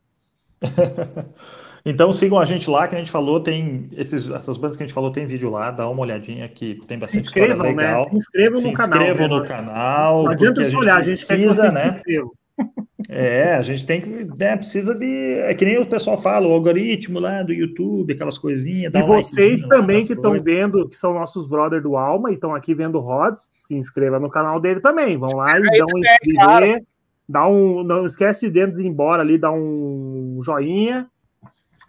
então 1.85 2.13
sigam 2.13 2.39
a 2.39 2.45
gente 2.45 2.69
lá, 2.69 2.89
que 2.89 2.95
a 2.95 2.99
gente 2.99 3.11
falou, 3.11 3.41
tem 3.41 3.89
esses, 3.93 4.31
essas 4.31 4.57
bandas 4.57 4.77
que 4.77 4.83
a 4.83 4.87
gente 4.87 4.95
falou, 4.95 5.11
tem 5.11 5.27
vídeo 5.27 5.51
lá, 5.51 5.71
dá 5.71 5.89
uma 5.89 6.03
olhadinha 6.03 6.49
que 6.49 6.81
tem 6.87 6.99
bastante 6.99 7.23
se 7.23 7.29
inscrevam, 7.29 7.65
né? 7.65 7.69
legal. 7.71 8.01
Né? 8.01 8.07
Se 8.07 8.17
inscrevam 8.17 8.63
no 8.63 8.73
canal. 8.73 9.03
Se 9.03 9.09
inscrevam 9.09 9.29
no 9.29 9.45
canal. 9.45 10.23
Não 10.25 10.31
adianta 10.31 10.65
só 10.65 10.79
olhar, 10.79 10.97
a 10.97 11.03
gente 11.03 11.27
precisa, 11.27 11.63
quer 11.63 11.69
que 11.69 11.75
né? 11.75 11.91
se 11.91 11.99
inscrevam. 11.99 12.33
É, 13.09 13.55
a 13.55 13.63
gente 13.63 13.87
tem 13.87 14.01
que, 14.01 14.09
né, 14.09 14.57
precisa 14.57 14.95
de, 14.95 15.35
é 15.41 15.55
que 15.55 15.65
nem 15.65 15.79
o 15.79 15.87
pessoal 15.87 16.17
fala, 16.17 16.49
o 16.49 16.53
algoritmo 16.53 17.21
lá 17.21 17.43
do 17.43 17.53
YouTube, 17.53 18.13
aquelas 18.13 18.37
coisinhas. 18.37 18.93
E 18.93 19.03
vocês 19.03 19.63
também 19.63 20.05
que 20.05 20.15
estão 20.15 20.37
vendo, 20.39 20.89
que 20.89 20.97
são 20.97 21.15
nossos 21.15 21.47
brothers 21.47 21.83
do 21.83 21.97
Alma 21.97 22.31
e 22.31 22.35
estão 22.35 22.55
aqui 22.55 22.75
vendo 22.75 22.99
o 22.99 23.01
Rods, 23.01 23.53
se 23.57 23.77
inscreva 23.77 24.19
no 24.19 24.29
canal 24.29 24.59
dele 24.59 24.81
também, 24.81 25.17
vão 25.17 25.37
lá 25.37 25.57
e 25.57 25.63
dão 25.63 25.87
um 25.95 25.99
inscrever, 25.99 26.83
dá 27.29 27.47
um, 27.47 27.83
não 27.83 28.07
esquece 28.07 28.49
de 28.49 28.61
ir 28.61 28.87
embora 28.87 29.23
ali, 29.23 29.39
dá 29.39 29.51
um 29.51 30.41
joinha, 30.45 31.07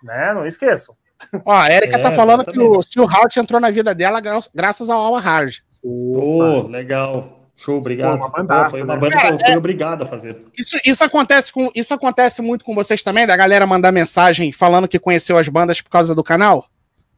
né, 0.04 0.34
não 0.34 0.46
esqueçam. 0.46 0.96
Ó, 1.46 1.54
a 1.54 1.72
Erika 1.72 1.94
tá 1.94 2.00
é, 2.00 2.02
tá 2.04 2.12
falando 2.12 2.42
exatamente. 2.42 2.72
que 2.72 2.78
o, 2.78 2.84
se 2.84 3.00
o 3.00 3.08
Halt 3.08 3.38
entrou 3.38 3.60
na 3.60 3.72
vida 3.72 3.94
dela 3.94 4.22
graças 4.54 4.90
ao 4.90 5.00
Alma 5.00 5.20
Hard. 5.20 5.58
Oh, 5.82 6.68
legal. 6.68 7.38
Show, 7.56 7.78
obrigado. 7.78 8.20
Pô, 8.20 8.26
uma 8.26 8.30
bandaça, 8.30 8.70
foi 8.70 8.84
uma 8.84 8.94
né? 8.94 9.00
banda 9.00 9.18
que 9.18 9.34
eu 9.34 9.40
fui 9.40 9.50
é, 9.50 9.58
obrigado 9.58 10.04
a 10.04 10.06
fazer. 10.06 10.38
Isso, 10.56 10.78
isso, 10.86 11.04
acontece 11.04 11.52
com, 11.52 11.72
isso 11.74 11.92
acontece 11.92 12.40
muito 12.40 12.64
com 12.64 12.76
vocês 12.76 13.02
também, 13.02 13.26
da 13.26 13.36
galera 13.36 13.66
mandar 13.66 13.92
mensagem 13.92 14.52
falando 14.52 14.88
que 14.88 15.00
conheceu 15.00 15.40
as 15.40 15.48
bandas 15.48 15.82
por 15.82 15.90
causa 15.90 16.14
do 16.14 16.24
canal? 16.24 16.68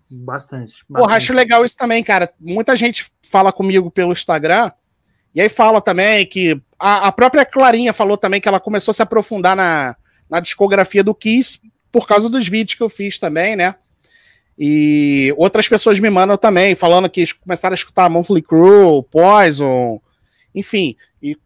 Bastante. 0.10 0.78
bastante. 0.80 0.86
Porra, 0.88 1.18
acho 1.18 1.34
legal 1.34 1.66
isso 1.66 1.76
também, 1.76 2.02
cara. 2.02 2.32
Muita 2.40 2.74
gente 2.78 3.12
fala 3.22 3.52
comigo 3.52 3.92
pelo 3.92 4.14
Instagram, 4.14 4.72
e 5.40 5.42
aí 5.42 5.48
fala 5.48 5.80
também 5.80 6.26
que. 6.26 6.62
A, 6.78 7.08
a 7.08 7.12
própria 7.14 7.46
Clarinha 7.46 7.94
falou 7.94 8.18
também 8.18 8.42
que 8.42 8.48
ela 8.48 8.60
começou 8.60 8.92
a 8.92 8.94
se 8.94 9.02
aprofundar 9.02 9.56
na, 9.56 9.96
na 10.30 10.42
discografia 10.42 11.02
do 11.02 11.16
Kiss 11.16 11.62
por 11.94 12.06
causa 12.06 12.30
dos 12.30 12.46
vídeos 12.46 12.78
que 12.78 12.84
eu 12.84 12.90
fiz 12.90 13.18
também, 13.18 13.56
né? 13.56 13.76
E 14.58 15.34
outras 15.38 15.66
pessoas 15.66 15.98
me 15.98 16.10
mandam 16.10 16.38
também, 16.38 16.76
falando 16.76 17.10
que 17.10 17.26
começaram 17.36 17.72
a 17.72 17.76
escutar 17.76 18.10
Monthly 18.10 18.42
Crew, 18.42 19.02
Poison, 19.04 20.02
enfim, 20.54 20.98
e 21.24 21.38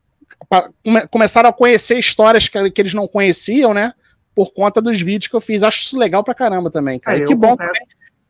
come, 0.84 1.08
começaram 1.08 1.50
a 1.50 1.54
conhecer 1.54 2.00
histórias 2.00 2.48
que, 2.48 2.72
que, 2.72 2.82
eles 2.82 2.96
não 2.96 3.08
conheciam, 3.08 3.76
né? 3.76 3.94
Por 4.34 4.54
conta 4.54 4.82
dos 4.82 5.00
vídeos 5.00 5.28
que 5.30 5.36
eu 5.36 5.42
fiz. 5.42 5.62
Acho 5.62 5.86
isso 5.86 6.00
legal 6.00 6.24
pra 6.24 6.34
caramba 6.34 6.72
também, 6.72 6.98
cara. 7.00 7.20
É, 7.20 7.22
e 7.22 7.26
que 7.26 7.36
bom 7.36 7.56
confesso, 7.56 7.74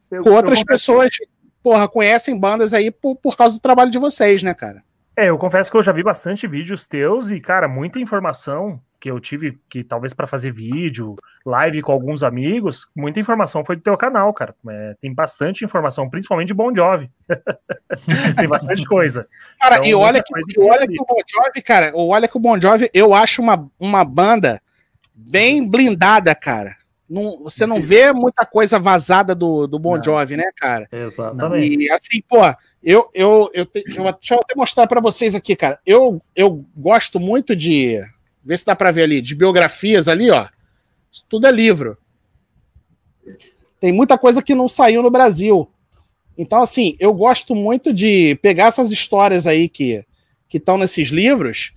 também, 0.09 0.27
eu, 0.27 0.33
outras 0.33 0.61
pessoas, 0.61 1.11
porra, 1.63 1.87
conhecem 1.87 2.37
bandas 2.37 2.73
aí 2.73 2.91
por, 2.91 3.15
por 3.15 3.37
causa 3.37 3.55
do 3.55 3.61
trabalho 3.61 3.91
de 3.91 3.97
vocês, 3.97 4.43
né, 4.43 4.53
cara? 4.53 4.83
É, 5.15 5.29
eu 5.29 5.37
confesso 5.37 5.69
que 5.69 5.77
eu 5.77 5.83
já 5.83 5.91
vi 5.91 6.03
bastante 6.03 6.47
vídeos 6.47 6.87
teus 6.87 7.29
e, 7.29 7.39
cara, 7.39 7.67
muita 7.67 7.99
informação 7.99 8.81
que 8.99 9.11
eu 9.11 9.19
tive 9.19 9.59
que 9.69 9.83
talvez 9.83 10.13
para 10.13 10.25
fazer 10.25 10.51
vídeo, 10.51 11.17
live 11.45 11.81
com 11.81 11.91
alguns 11.91 12.23
amigos, 12.23 12.87
muita 12.95 13.19
informação 13.19 13.63
foi 13.65 13.75
do 13.75 13.81
teu 13.81 13.97
canal, 13.97 14.33
cara. 14.33 14.55
É, 14.69 14.95
tem 15.01 15.13
bastante 15.13 15.65
informação, 15.65 16.09
principalmente 16.09 16.47
de 16.47 16.53
Bon 16.53 16.73
Jovi. 16.73 17.11
tem 18.39 18.47
bastante 18.47 18.85
coisa. 18.85 19.27
Cara, 19.61 19.75
então, 19.75 19.87
e 19.87 19.93
olha 19.93 20.23
que, 20.23 20.33
e 20.33 20.59
olha 20.61 20.87
que 20.87 21.01
o 21.01 21.05
Bon 21.05 21.21
Jovi, 21.29 21.61
cara, 21.61 21.91
olha 21.93 22.27
que 22.29 22.37
o 22.37 22.39
Bon 22.39 22.59
Jovi, 22.59 22.89
eu 22.93 23.13
acho 23.13 23.41
uma, 23.41 23.69
uma 23.77 24.05
banda 24.05 24.61
bem 25.13 25.69
blindada, 25.69 26.33
cara. 26.33 26.75
Não, 27.09 27.43
você 27.43 27.65
não 27.65 27.81
vê 27.81 28.11
muita 28.13 28.45
coisa 28.45 28.79
vazada 28.79 29.35
do, 29.35 29.67
do 29.67 29.77
Bon 29.77 30.01
Jovi, 30.01 30.37
né, 30.37 30.49
cara? 30.55 30.87
Exatamente. 30.91 31.83
E 31.83 31.91
assim, 31.91 32.21
pô, 32.27 32.39
eu, 32.81 33.09
eu, 33.13 33.49
eu, 33.53 33.65
te, 33.65 33.83
deixa 33.83 34.33
eu 34.33 34.39
até 34.39 34.55
mostrar 34.55 34.87
para 34.87 35.01
vocês 35.01 35.35
aqui, 35.35 35.55
cara. 35.55 35.79
Eu, 35.85 36.21
eu 36.35 36.65
gosto 36.75 37.19
muito 37.19 37.55
de 37.55 37.99
Vê 38.43 38.57
se 38.57 38.65
dá 38.65 38.75
para 38.75 38.91
ver 38.91 39.03
ali, 39.03 39.21
de 39.21 39.35
biografias 39.35 40.07
ali, 40.07 40.29
ó. 40.29 40.47
Isso 41.11 41.23
tudo 41.29 41.47
é 41.47 41.51
livro. 41.51 41.97
Tem 43.79 43.93
muita 43.93 44.17
coisa 44.17 44.41
que 44.41 44.53
não 44.53 44.67
saiu 44.67 45.01
no 45.01 45.09
Brasil. 45.09 45.69
Então, 46.37 46.61
assim, 46.61 46.95
eu 46.99 47.13
gosto 47.13 47.55
muito 47.55 47.93
de 47.93 48.35
pegar 48.41 48.65
essas 48.65 48.91
histórias 48.91 49.47
aí 49.47 49.69
que 49.69 50.05
que 50.49 50.57
estão 50.57 50.77
nesses 50.77 51.09
livros 51.09 51.73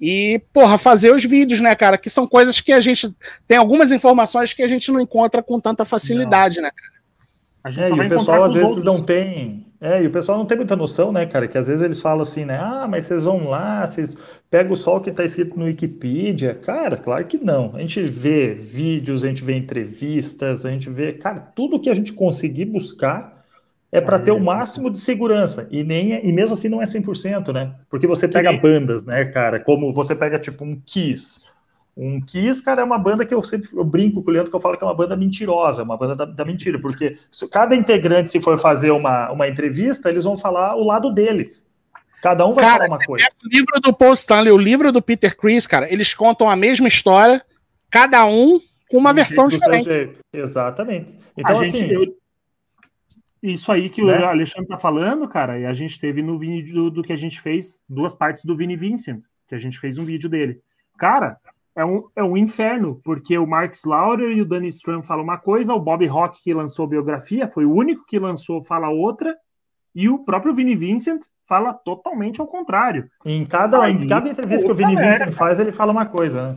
e, 0.00 0.40
porra, 0.52 0.78
fazer 0.78 1.14
os 1.14 1.24
vídeos, 1.24 1.60
né, 1.60 1.74
cara? 1.74 1.98
Que 1.98 2.08
são 2.08 2.26
coisas 2.26 2.60
que 2.60 2.72
a 2.72 2.80
gente. 2.80 3.14
Tem 3.46 3.58
algumas 3.58 3.92
informações 3.92 4.54
que 4.54 4.62
a 4.62 4.66
gente 4.66 4.90
não 4.90 5.00
encontra 5.00 5.42
com 5.42 5.60
tanta 5.60 5.84
facilidade, 5.84 6.56
não. 6.56 6.64
né, 6.64 6.70
cara? 6.74 7.00
A 7.62 7.70
gente 7.70 7.92
é, 7.92 7.94
e 7.94 8.06
o 8.06 8.08
pessoal 8.08 8.44
às 8.44 8.54
vezes 8.54 8.68
outros. 8.68 8.84
não 8.86 9.00
tem. 9.00 9.66
É, 9.78 10.02
e 10.02 10.06
o 10.06 10.10
pessoal 10.10 10.38
não 10.38 10.46
tem 10.46 10.56
muita 10.56 10.74
noção, 10.74 11.12
né, 11.12 11.26
cara? 11.26 11.46
Que 11.46 11.58
às 11.58 11.66
vezes 11.66 11.82
eles 11.82 12.00
falam 12.00 12.22
assim, 12.22 12.46
né? 12.46 12.58
Ah, 12.58 12.86
mas 12.88 13.04
vocês 13.04 13.24
vão 13.24 13.48
lá, 13.48 13.86
vocês 13.86 14.16
pegam 14.50 14.74
só 14.76 14.96
o 14.96 15.00
que 15.00 15.10
está 15.10 15.24
escrito 15.24 15.58
no 15.58 15.66
Wikipedia. 15.66 16.54
Cara, 16.54 16.96
claro 16.96 17.24
que 17.26 17.36
não. 17.36 17.74
A 17.74 17.80
gente 17.80 18.00
vê 18.02 18.54
vídeos, 18.54 19.22
a 19.22 19.28
gente 19.28 19.44
vê 19.44 19.54
entrevistas, 19.54 20.64
a 20.64 20.70
gente 20.70 20.88
vê. 20.88 21.12
Cara, 21.12 21.40
tudo 21.40 21.80
que 21.80 21.90
a 21.90 21.94
gente 21.94 22.14
conseguir 22.14 22.64
buscar 22.64 23.39
é 23.92 24.00
para 24.00 24.18
ter 24.18 24.30
o 24.30 24.40
máximo 24.40 24.90
de 24.90 24.98
segurança. 24.98 25.66
E, 25.70 25.82
nem, 25.82 26.12
é, 26.12 26.24
e 26.24 26.32
mesmo 26.32 26.54
assim 26.54 26.68
não 26.68 26.80
é 26.80 26.84
100%, 26.84 27.52
né? 27.52 27.74
Porque 27.88 28.06
você 28.06 28.28
pega 28.28 28.52
bandas, 28.52 29.04
né, 29.04 29.24
cara? 29.26 29.60
Como 29.60 29.92
você 29.92 30.14
pega 30.14 30.38
tipo 30.38 30.64
um 30.64 30.80
Kiss 30.84 31.40
um 31.96 32.20
Kiss, 32.20 32.62
cara, 32.62 32.82
é 32.82 32.84
uma 32.84 32.98
banda 32.98 33.26
que 33.26 33.34
eu 33.34 33.42
sempre 33.42 33.68
eu 33.72 33.84
brinco 33.84 34.22
com 34.22 34.30
o 34.30 34.32
Leandro 34.32 34.50
que 34.50 34.56
eu 34.56 34.60
falo 34.60 34.76
que 34.76 34.84
é 34.84 34.86
uma 34.86 34.94
banda 34.94 35.16
mentirosa, 35.16 35.82
uma 35.82 35.96
banda 35.96 36.16
da, 36.16 36.24
da 36.24 36.44
mentira, 36.44 36.78
porque 36.78 37.18
se, 37.30 37.46
cada 37.48 37.74
integrante, 37.74 38.32
se 38.32 38.40
for 38.40 38.58
fazer 38.58 38.90
uma, 38.90 39.30
uma 39.30 39.48
entrevista, 39.48 40.08
eles 40.08 40.24
vão 40.24 40.36
falar 40.36 40.76
o 40.76 40.84
lado 40.84 41.12
deles. 41.12 41.66
Cada 42.22 42.46
um 42.46 42.54
vai 42.54 42.64
cara, 42.64 42.84
falar 42.84 42.96
uma 42.96 43.04
coisa. 43.04 43.26
O 43.44 43.48
livro 43.48 43.80
do 43.82 43.92
Paul 43.92 44.12
Stanley, 44.12 44.52
o 44.52 44.58
livro 44.58 44.92
do 44.92 45.02
Peter 45.02 45.36
Chris, 45.36 45.66
cara, 45.66 45.92
eles 45.92 46.14
contam 46.14 46.48
a 46.48 46.56
mesma 46.56 46.88
história, 46.88 47.42
cada 47.90 48.24
um 48.24 48.60
com 48.90 48.98
uma 48.98 49.12
versão 49.12 49.48
diferente. 49.48 50.12
Exatamente. 50.32 51.18
Então, 51.36 51.58
a 51.58 51.62
assim. 51.62 51.78
Gente, 51.78 51.94
eu, 51.94 52.16
isso 53.42 53.72
aí 53.72 53.88
que 53.88 54.02
né? 54.02 54.20
o 54.20 54.26
Alexandre 54.26 54.68
tá 54.68 54.78
falando, 54.78 55.26
cara, 55.26 55.58
e 55.58 55.64
a 55.64 55.72
gente 55.72 55.98
teve 55.98 56.22
no 56.22 56.38
vídeo 56.38 56.74
do, 56.74 56.90
do 56.90 57.02
que 57.02 57.12
a 57.12 57.16
gente 57.16 57.40
fez, 57.40 57.80
duas 57.88 58.14
partes 58.14 58.44
do 58.44 58.56
Vini 58.56 58.76
Vincent, 58.76 59.24
que 59.48 59.54
a 59.54 59.58
gente 59.58 59.78
fez 59.78 59.96
um 59.96 60.04
vídeo 60.04 60.28
dele. 60.28 60.60
Cara, 60.98 61.38
é 61.74 61.84
um, 61.84 62.04
é 62.14 62.22
um 62.22 62.36
inferno, 62.36 63.00
porque 63.02 63.38
o 63.38 63.46
Mark 63.46 63.74
Slaughter 63.74 64.30
e 64.30 64.42
o 64.42 64.44
Danny 64.44 64.68
Strum 64.68 65.02
falam 65.02 65.24
uma 65.24 65.38
coisa, 65.38 65.74
o 65.74 65.80
Bob 65.80 66.06
Rock, 66.06 66.42
que 66.42 66.52
lançou 66.52 66.84
a 66.84 66.88
biografia, 66.88 67.48
foi 67.48 67.64
o 67.64 67.72
único 67.72 68.04
que 68.06 68.18
lançou, 68.18 68.62
fala 68.62 68.90
outra, 68.90 69.34
E 69.94 70.08
o 70.08 70.18
próprio 70.18 70.54
Vini 70.54 70.76
Vincent 70.76 71.22
fala 71.48 71.72
totalmente 71.72 72.40
ao 72.40 72.46
contrário. 72.46 73.10
Em 73.24 73.44
cada, 73.44 73.82
Aí, 73.82 73.92
em 73.92 74.06
cada 74.06 74.30
entrevista 74.30 74.66
que 74.66 74.72
o 74.72 74.74
Vini 74.74 74.94
Vincent 74.94 75.32
faz, 75.32 75.58
ele 75.58 75.72
fala 75.72 75.90
uma 75.90 76.06
coisa, 76.06 76.52
né? 76.52 76.54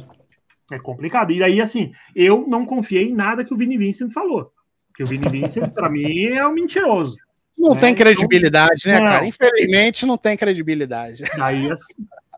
É 0.72 0.80
complicado. 0.80 1.32
E 1.32 1.44
aí, 1.44 1.60
assim, 1.60 1.92
eu 2.16 2.45
não 2.48 2.66
confiei 2.66 3.10
em 3.10 3.14
nada 3.14 3.44
que 3.44 3.53
o 3.53 3.58
Vini 3.58 3.78
Vincent 3.78 4.12
falou. 4.12 4.52
Porque 4.93 5.03
o 5.03 5.07
Vini 5.07 5.27
Vincent, 5.27 5.73
para 5.73 5.89
mim, 5.89 6.27
é 6.27 6.47
um 6.47 6.53
mentiroso. 6.53 7.17
Não 7.57 7.73
né? 7.73 7.81
tem 7.81 7.95
credibilidade, 7.95 8.88
né, 8.88 8.99
não. 8.99 9.07
cara? 9.07 9.25
Infelizmente, 9.25 10.05
não 10.05 10.17
tem 10.17 10.38
credibilidade. 10.38 11.23
Daí, 11.35 11.72
assim, 11.72 11.95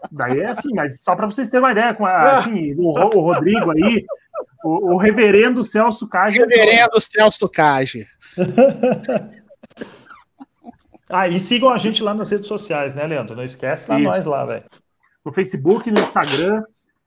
daí 0.09 0.39
é 0.39 0.47
assim, 0.47 0.73
mas 0.73 1.01
só 1.01 1.17
para 1.17 1.25
vocês 1.25 1.49
terem 1.49 1.65
uma 1.65 1.73
ideia, 1.73 1.93
com 1.93 2.05
a, 2.05 2.39
assim, 2.39 2.73
o, 2.77 2.91
o 2.91 3.21
Rodrigo 3.21 3.71
aí, 3.71 4.05
o, 4.63 4.93
o, 4.93 4.97
reverendo 4.97 5.63
Celso 5.63 6.07
Cage. 6.07 6.39
Reverendo 6.39 7.01
Celso 7.01 7.49
Cage. 7.49 8.07
ah, 11.09 11.27
e 11.27 11.37
sigam 11.37 11.69
a 11.69 11.77
gente 11.77 12.01
lá 12.01 12.13
nas 12.13 12.31
redes 12.31 12.47
sociais, 12.47 12.95
né, 12.95 13.05
Leandro? 13.05 13.35
Não 13.35 13.43
esquece 13.43 13.89
lá 13.89 13.99
nós 13.99 14.25
lá, 14.25 14.45
velho. 14.45 14.63
No 15.25 15.33
Facebook, 15.33 15.91
no 15.91 15.99
Instagram, 15.99 16.63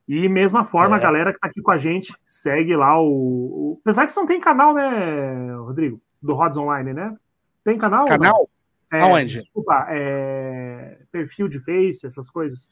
e 0.08 0.26
mesma 0.26 0.64
forma, 0.64 0.96
é. 0.96 0.98
a 0.98 1.02
galera 1.02 1.32
que 1.32 1.38
tá 1.38 1.48
aqui 1.48 1.60
com 1.60 1.70
a 1.70 1.76
gente, 1.76 2.14
segue 2.26 2.74
lá 2.74 2.98
o, 2.98 3.06
o. 3.06 3.78
Apesar 3.82 4.06
que 4.06 4.12
você 4.12 4.20
não 4.20 4.26
tem 4.26 4.40
canal, 4.40 4.72
né, 4.72 5.54
Rodrigo? 5.56 6.00
Do 6.22 6.34
Rods 6.34 6.56
Online, 6.56 6.94
né? 6.94 7.14
Tem 7.62 7.76
canal? 7.76 8.06
Canal? 8.06 8.48
É, 8.90 9.02
Aonde? 9.02 9.34
Desculpa, 9.34 9.86
é... 9.90 10.96
perfil 11.12 11.46
de 11.46 11.60
Face, 11.60 12.06
essas 12.06 12.30
coisas. 12.30 12.70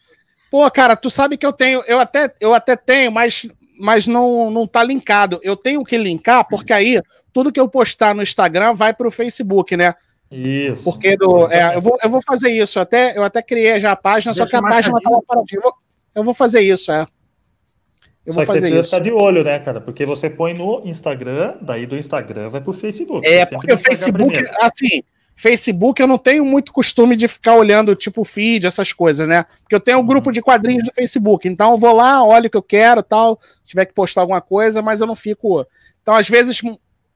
Pô, 0.51 0.69
cara, 0.71 0.97
tu 0.97 1.11
sabe 1.11 1.37
que 1.37 1.45
eu 1.45 1.53
tenho, 1.53 1.83
eu 1.87 1.99
até, 1.99 2.33
eu 2.41 2.55
até 2.55 2.75
tenho, 2.75 3.13
mas, 3.13 3.47
mas 3.79 4.07
não, 4.07 4.51
não 4.51 4.67
tá 4.67 4.83
linkado. 4.83 5.39
Eu 5.43 5.57
tenho 5.57 5.85
que 5.85 5.99
linkar, 5.99 6.49
porque 6.49 6.73
aí 6.73 7.03
tudo 7.35 7.53
que 7.53 7.61
eu 7.61 7.69
postar 7.69 8.15
no 8.15 8.23
Instagram 8.23 8.75
vai 8.75 8.95
pro 8.95 9.11
Facebook, 9.11 9.77
né? 9.77 9.95
Isso. 10.31 10.85
Porque 10.85 11.17
do, 11.19 11.51
é, 11.53 11.77
eu, 11.77 11.83
vou, 11.83 11.99
eu 12.03 12.09
vou 12.09 12.23
fazer 12.23 12.51
isso. 12.51 12.79
Eu 12.79 12.83
até, 12.83 13.19
eu 13.19 13.23
até 13.23 13.43
criei 13.43 13.79
já 13.79 13.93
a 13.93 13.97
página, 13.97 14.33
Deixa 14.33 14.47
só 14.47 14.51
que 14.51 14.57
a 14.57 14.67
página 14.67 14.99
tava 15.03 15.21
paradinha. 15.23 15.59
Eu 15.59 15.63
vou, 15.63 15.75
eu 16.15 16.25
vou 16.25 16.33
fazer 16.33 16.63
isso, 16.63 16.91
é. 16.91 17.07
Eu 18.27 18.33
Só 18.33 18.41
vou 18.41 18.47
fazer 18.47 18.69
você 18.69 18.81
isso. 18.81 18.85
ficar 18.85 18.99
de 18.99 19.13
olho, 19.13 19.45
né, 19.45 19.59
cara? 19.61 19.81
Porque 19.81 20.05
você 20.05 20.29
põe 20.29 20.53
no 20.53 20.83
Instagram, 20.85 21.55
daí 21.61 21.87
do 21.87 21.97
Instagram 21.97 22.49
vai 22.49 22.61
pro 22.61 22.73
Facebook. 22.73 23.25
É, 23.25 23.47
porque 23.47 23.73
o 23.73 23.79
Facebook, 23.79 24.33
primeiro. 24.33 24.57
assim, 24.61 25.05
Facebook 25.37 26.03
eu 26.03 26.09
não 26.09 26.19
tenho 26.19 26.45
muito 26.45 26.73
costume 26.73 27.15
de 27.15 27.29
ficar 27.29 27.55
olhando, 27.55 27.95
tipo, 27.95 28.25
feed, 28.25 28.67
essas 28.67 28.93
coisas, 28.93 29.29
né? 29.29 29.45
Porque 29.63 29.77
eu 29.77 29.81
tenho 29.81 29.99
um 29.99 30.01
uhum. 30.01 30.07
grupo 30.07 30.33
de 30.33 30.43
quadrinhos 30.43 30.85
do 30.85 30.93
Facebook, 30.93 31.47
então 31.47 31.73
eu 31.73 31.79
vou 31.79 31.95
lá, 31.95 32.25
olho 32.25 32.49
o 32.49 32.51
que 32.51 32.57
eu 32.57 32.63
quero 32.63 33.01
tal, 33.01 33.39
se 33.63 33.71
tiver 33.71 33.85
que 33.85 33.95
postar 33.95 34.23
alguma 34.23 34.41
coisa, 34.41 34.83
mas 34.83 35.01
eu 35.01 35.07
não 35.07 35.15
fico. 35.15 35.65
Então, 36.03 36.15
às 36.15 36.29
vezes, 36.29 36.61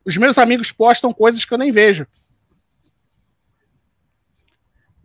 os 0.07 0.17
meus 0.17 0.39
amigos 0.39 0.71
postam 0.71 1.13
coisas 1.13 1.45
que 1.45 1.53
eu 1.53 1.59
nem 1.59 1.73
vejo. 1.73 2.07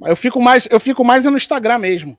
Eu 0.03 0.15
fico 0.15 0.39
mais, 0.39 0.67
eu 0.69 0.79
fico 0.79 1.03
mais 1.03 1.25
no 1.25 1.37
Instagram 1.37 1.79
mesmo. 1.79 2.15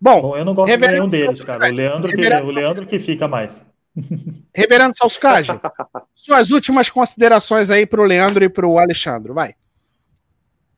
Bom, 0.00 0.20
Bom 0.20 0.36
eu 0.36 0.44
não 0.44 0.54
gosto 0.54 0.76
de 0.76 0.88
nenhum 0.88 1.08
deles, 1.08 1.42
cara. 1.42 1.66
O 1.66 1.72
Leandro, 1.72 2.12
que, 2.12 2.20
o 2.20 2.50
Leandro 2.50 2.86
que 2.86 2.98
fica 2.98 3.26
mais. 3.28 3.64
Reverendo 4.54 4.96
Salscage, 4.96 5.52
suas 6.14 6.50
últimas 6.50 6.90
considerações 6.90 7.70
aí 7.70 7.86
para 7.86 8.00
o 8.00 8.04
Leandro 8.04 8.44
e 8.44 8.48
para 8.48 8.66
o 8.66 8.78
Alexandre, 8.78 9.32
vai. 9.32 9.54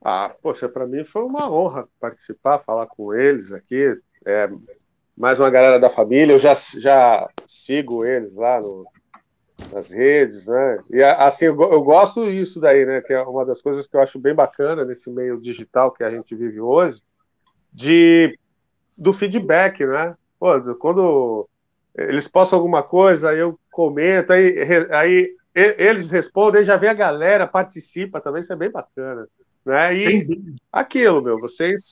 Ah, 0.03 0.33
poxa, 0.41 0.69
para 0.69 0.87
mim 0.87 1.05
foi 1.05 1.23
uma 1.23 1.51
honra 1.51 1.89
participar, 1.99 2.61
falar 2.61 2.87
com 2.87 3.13
eles 3.13 3.53
aqui. 3.53 3.99
É, 4.25 4.49
mais 5.17 5.41
uma 5.41 5.51
galera 5.51 5.81
da 5.81 5.91
família, 5.91 6.35
eu 6.35 6.39
já, 6.39 6.55
já 6.55 7.29
sigo 7.47 8.05
eles 8.05 8.35
lá 8.35 8.61
no, 8.61 8.87
nas 9.73 9.91
redes, 9.91 10.47
né? 10.47 10.79
E 10.91 11.03
assim, 11.03 11.47
eu, 11.47 11.61
eu 11.61 11.83
gosto 11.83 12.25
disso 12.27 12.61
daí, 12.61 12.85
né? 12.85 13.01
Que 13.01 13.15
é 13.15 13.23
uma 13.23 13.45
das 13.45 13.63
coisas 13.63 13.87
que 13.87 13.97
eu 13.97 14.01
acho 14.01 14.19
bem 14.19 14.35
bacana 14.35 14.85
nesse 14.85 15.11
meio 15.11 15.41
digital 15.41 15.91
que 15.91 16.05
a 16.05 16.11
gente 16.11 16.37
vive 16.37 16.61
hoje, 16.61 17.01
de 17.73 18.39
do 18.97 19.13
feedback, 19.13 19.85
né? 19.85 20.15
Pô, 20.39 20.61
quando 20.75 21.49
eles 21.95 22.29
postam 22.29 22.59
alguma 22.59 22.83
coisa, 22.83 23.31
aí 23.31 23.39
eu 23.39 23.59
comento, 23.71 24.33
aí, 24.33 24.55
aí 24.91 25.35
eles 25.55 26.11
respondem, 26.11 26.65
já 26.65 26.77
vem 26.77 26.91
a 26.91 26.95
galera, 26.95 27.47
participa 27.47 28.21
também, 28.21 28.43
isso 28.43 28.53
é 28.53 28.57
bem 28.57 28.71
bacana. 28.71 29.27
Né? 29.65 29.97
E 29.97 30.45
aquilo, 30.71 31.23
meu, 31.23 31.41
vocês, 31.41 31.89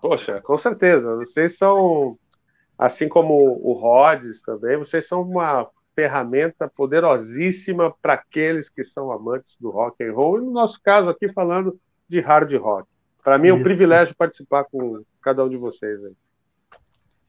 poxa, 0.00 0.40
com 0.40 0.56
certeza, 0.56 1.16
vocês 1.16 1.56
são, 1.56 2.18
assim 2.78 3.08
como 3.08 3.34
o 3.62 3.72
Rhodes 3.74 4.42
também, 4.42 4.78
vocês 4.78 5.06
são 5.06 5.22
uma 5.22 5.68
ferramenta 5.94 6.66
poderosíssima 6.66 7.94
para 8.02 8.14
aqueles 8.14 8.68
que 8.68 8.82
são 8.82 9.12
amantes 9.12 9.56
do 9.60 9.70
rock 9.70 10.02
and 10.02 10.12
roll, 10.12 10.38
e 10.38 10.40
no 10.40 10.50
nosso 10.50 10.80
caso 10.82 11.10
aqui 11.10 11.32
falando 11.32 11.78
de 12.08 12.20
hard 12.20 12.52
rock. 12.56 12.88
Para 13.22 13.38
mim 13.38 13.48
é 13.48 13.54
um 13.54 13.62
privilégio 13.62 14.14
participar 14.16 14.64
com 14.64 15.02
cada 15.22 15.44
um 15.44 15.48
de 15.48 15.56
vocês 15.56 16.04
aí. 16.04 16.12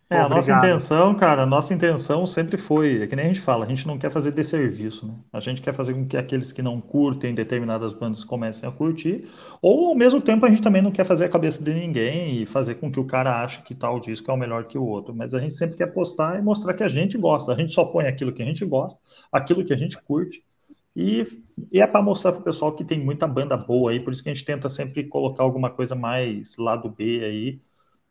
É, 0.07 0.19
a 0.19 0.29
nossa 0.29 0.51
intenção, 0.53 1.15
cara, 1.15 1.43
a 1.43 1.45
nossa 1.47 1.73
intenção 1.73 2.27
sempre 2.27 2.57
foi, 2.57 3.01
é 3.01 3.07
que 3.07 3.15
nem 3.15 3.25
a 3.25 3.27
gente 3.27 3.41
fala, 3.41 3.65
a 3.65 3.67
gente 3.67 3.87
não 3.87 3.97
quer 3.97 4.11
fazer 4.11 4.31
desserviço, 4.31 5.07
né? 5.07 5.15
A 5.33 5.39
gente 5.39 5.63
quer 5.63 5.73
fazer 5.73 5.95
com 5.95 6.05
que 6.05 6.15
aqueles 6.15 6.51
que 6.51 6.61
não 6.61 6.79
curtem 6.79 7.33
determinadas 7.33 7.91
bandas 7.91 8.23
comecem 8.23 8.69
a 8.69 8.71
curtir, 8.71 9.27
ou 9.63 9.87
ao 9.87 9.95
mesmo 9.95 10.21
tempo 10.21 10.45
a 10.45 10.49
gente 10.49 10.61
também 10.61 10.79
não 10.79 10.91
quer 10.91 11.05
fazer 11.05 11.25
a 11.25 11.29
cabeça 11.29 11.63
de 11.63 11.73
ninguém 11.73 12.39
e 12.39 12.45
fazer 12.45 12.75
com 12.75 12.91
que 12.91 12.99
o 12.99 13.05
cara 13.05 13.43
ache 13.43 13.63
que 13.63 13.73
tal 13.73 13.99
disco 13.99 14.29
é 14.29 14.33
o 14.33 14.37
melhor 14.37 14.65
que 14.65 14.77
o 14.77 14.85
outro, 14.85 15.11
mas 15.13 15.33
a 15.33 15.39
gente 15.39 15.55
sempre 15.55 15.75
quer 15.75 15.87
postar 15.87 16.37
e 16.37 16.41
mostrar 16.41 16.75
que 16.75 16.83
a 16.83 16.87
gente 16.87 17.17
gosta, 17.17 17.51
a 17.51 17.55
gente 17.55 17.73
só 17.73 17.83
põe 17.85 18.05
aquilo 18.05 18.31
que 18.31 18.43
a 18.43 18.45
gente 18.45 18.63
gosta, 18.63 18.99
aquilo 19.31 19.65
que 19.65 19.73
a 19.73 19.77
gente 19.77 19.99
curte, 20.03 20.43
e, 20.95 21.23
e 21.71 21.81
é 21.81 21.87
para 21.87 22.03
mostrar 22.03 22.31
para 22.31 22.41
o 22.41 22.43
pessoal 22.43 22.71
que 22.73 22.85
tem 22.85 23.03
muita 23.03 23.25
banda 23.27 23.57
boa 23.57 23.89
aí, 23.89 23.99
por 23.99 24.13
isso 24.13 24.21
que 24.21 24.29
a 24.29 24.33
gente 24.33 24.45
tenta 24.45 24.69
sempre 24.69 25.03
colocar 25.05 25.43
alguma 25.43 25.71
coisa 25.71 25.95
mais 25.95 26.57
lado 26.57 26.89
B 26.89 27.23
aí, 27.23 27.59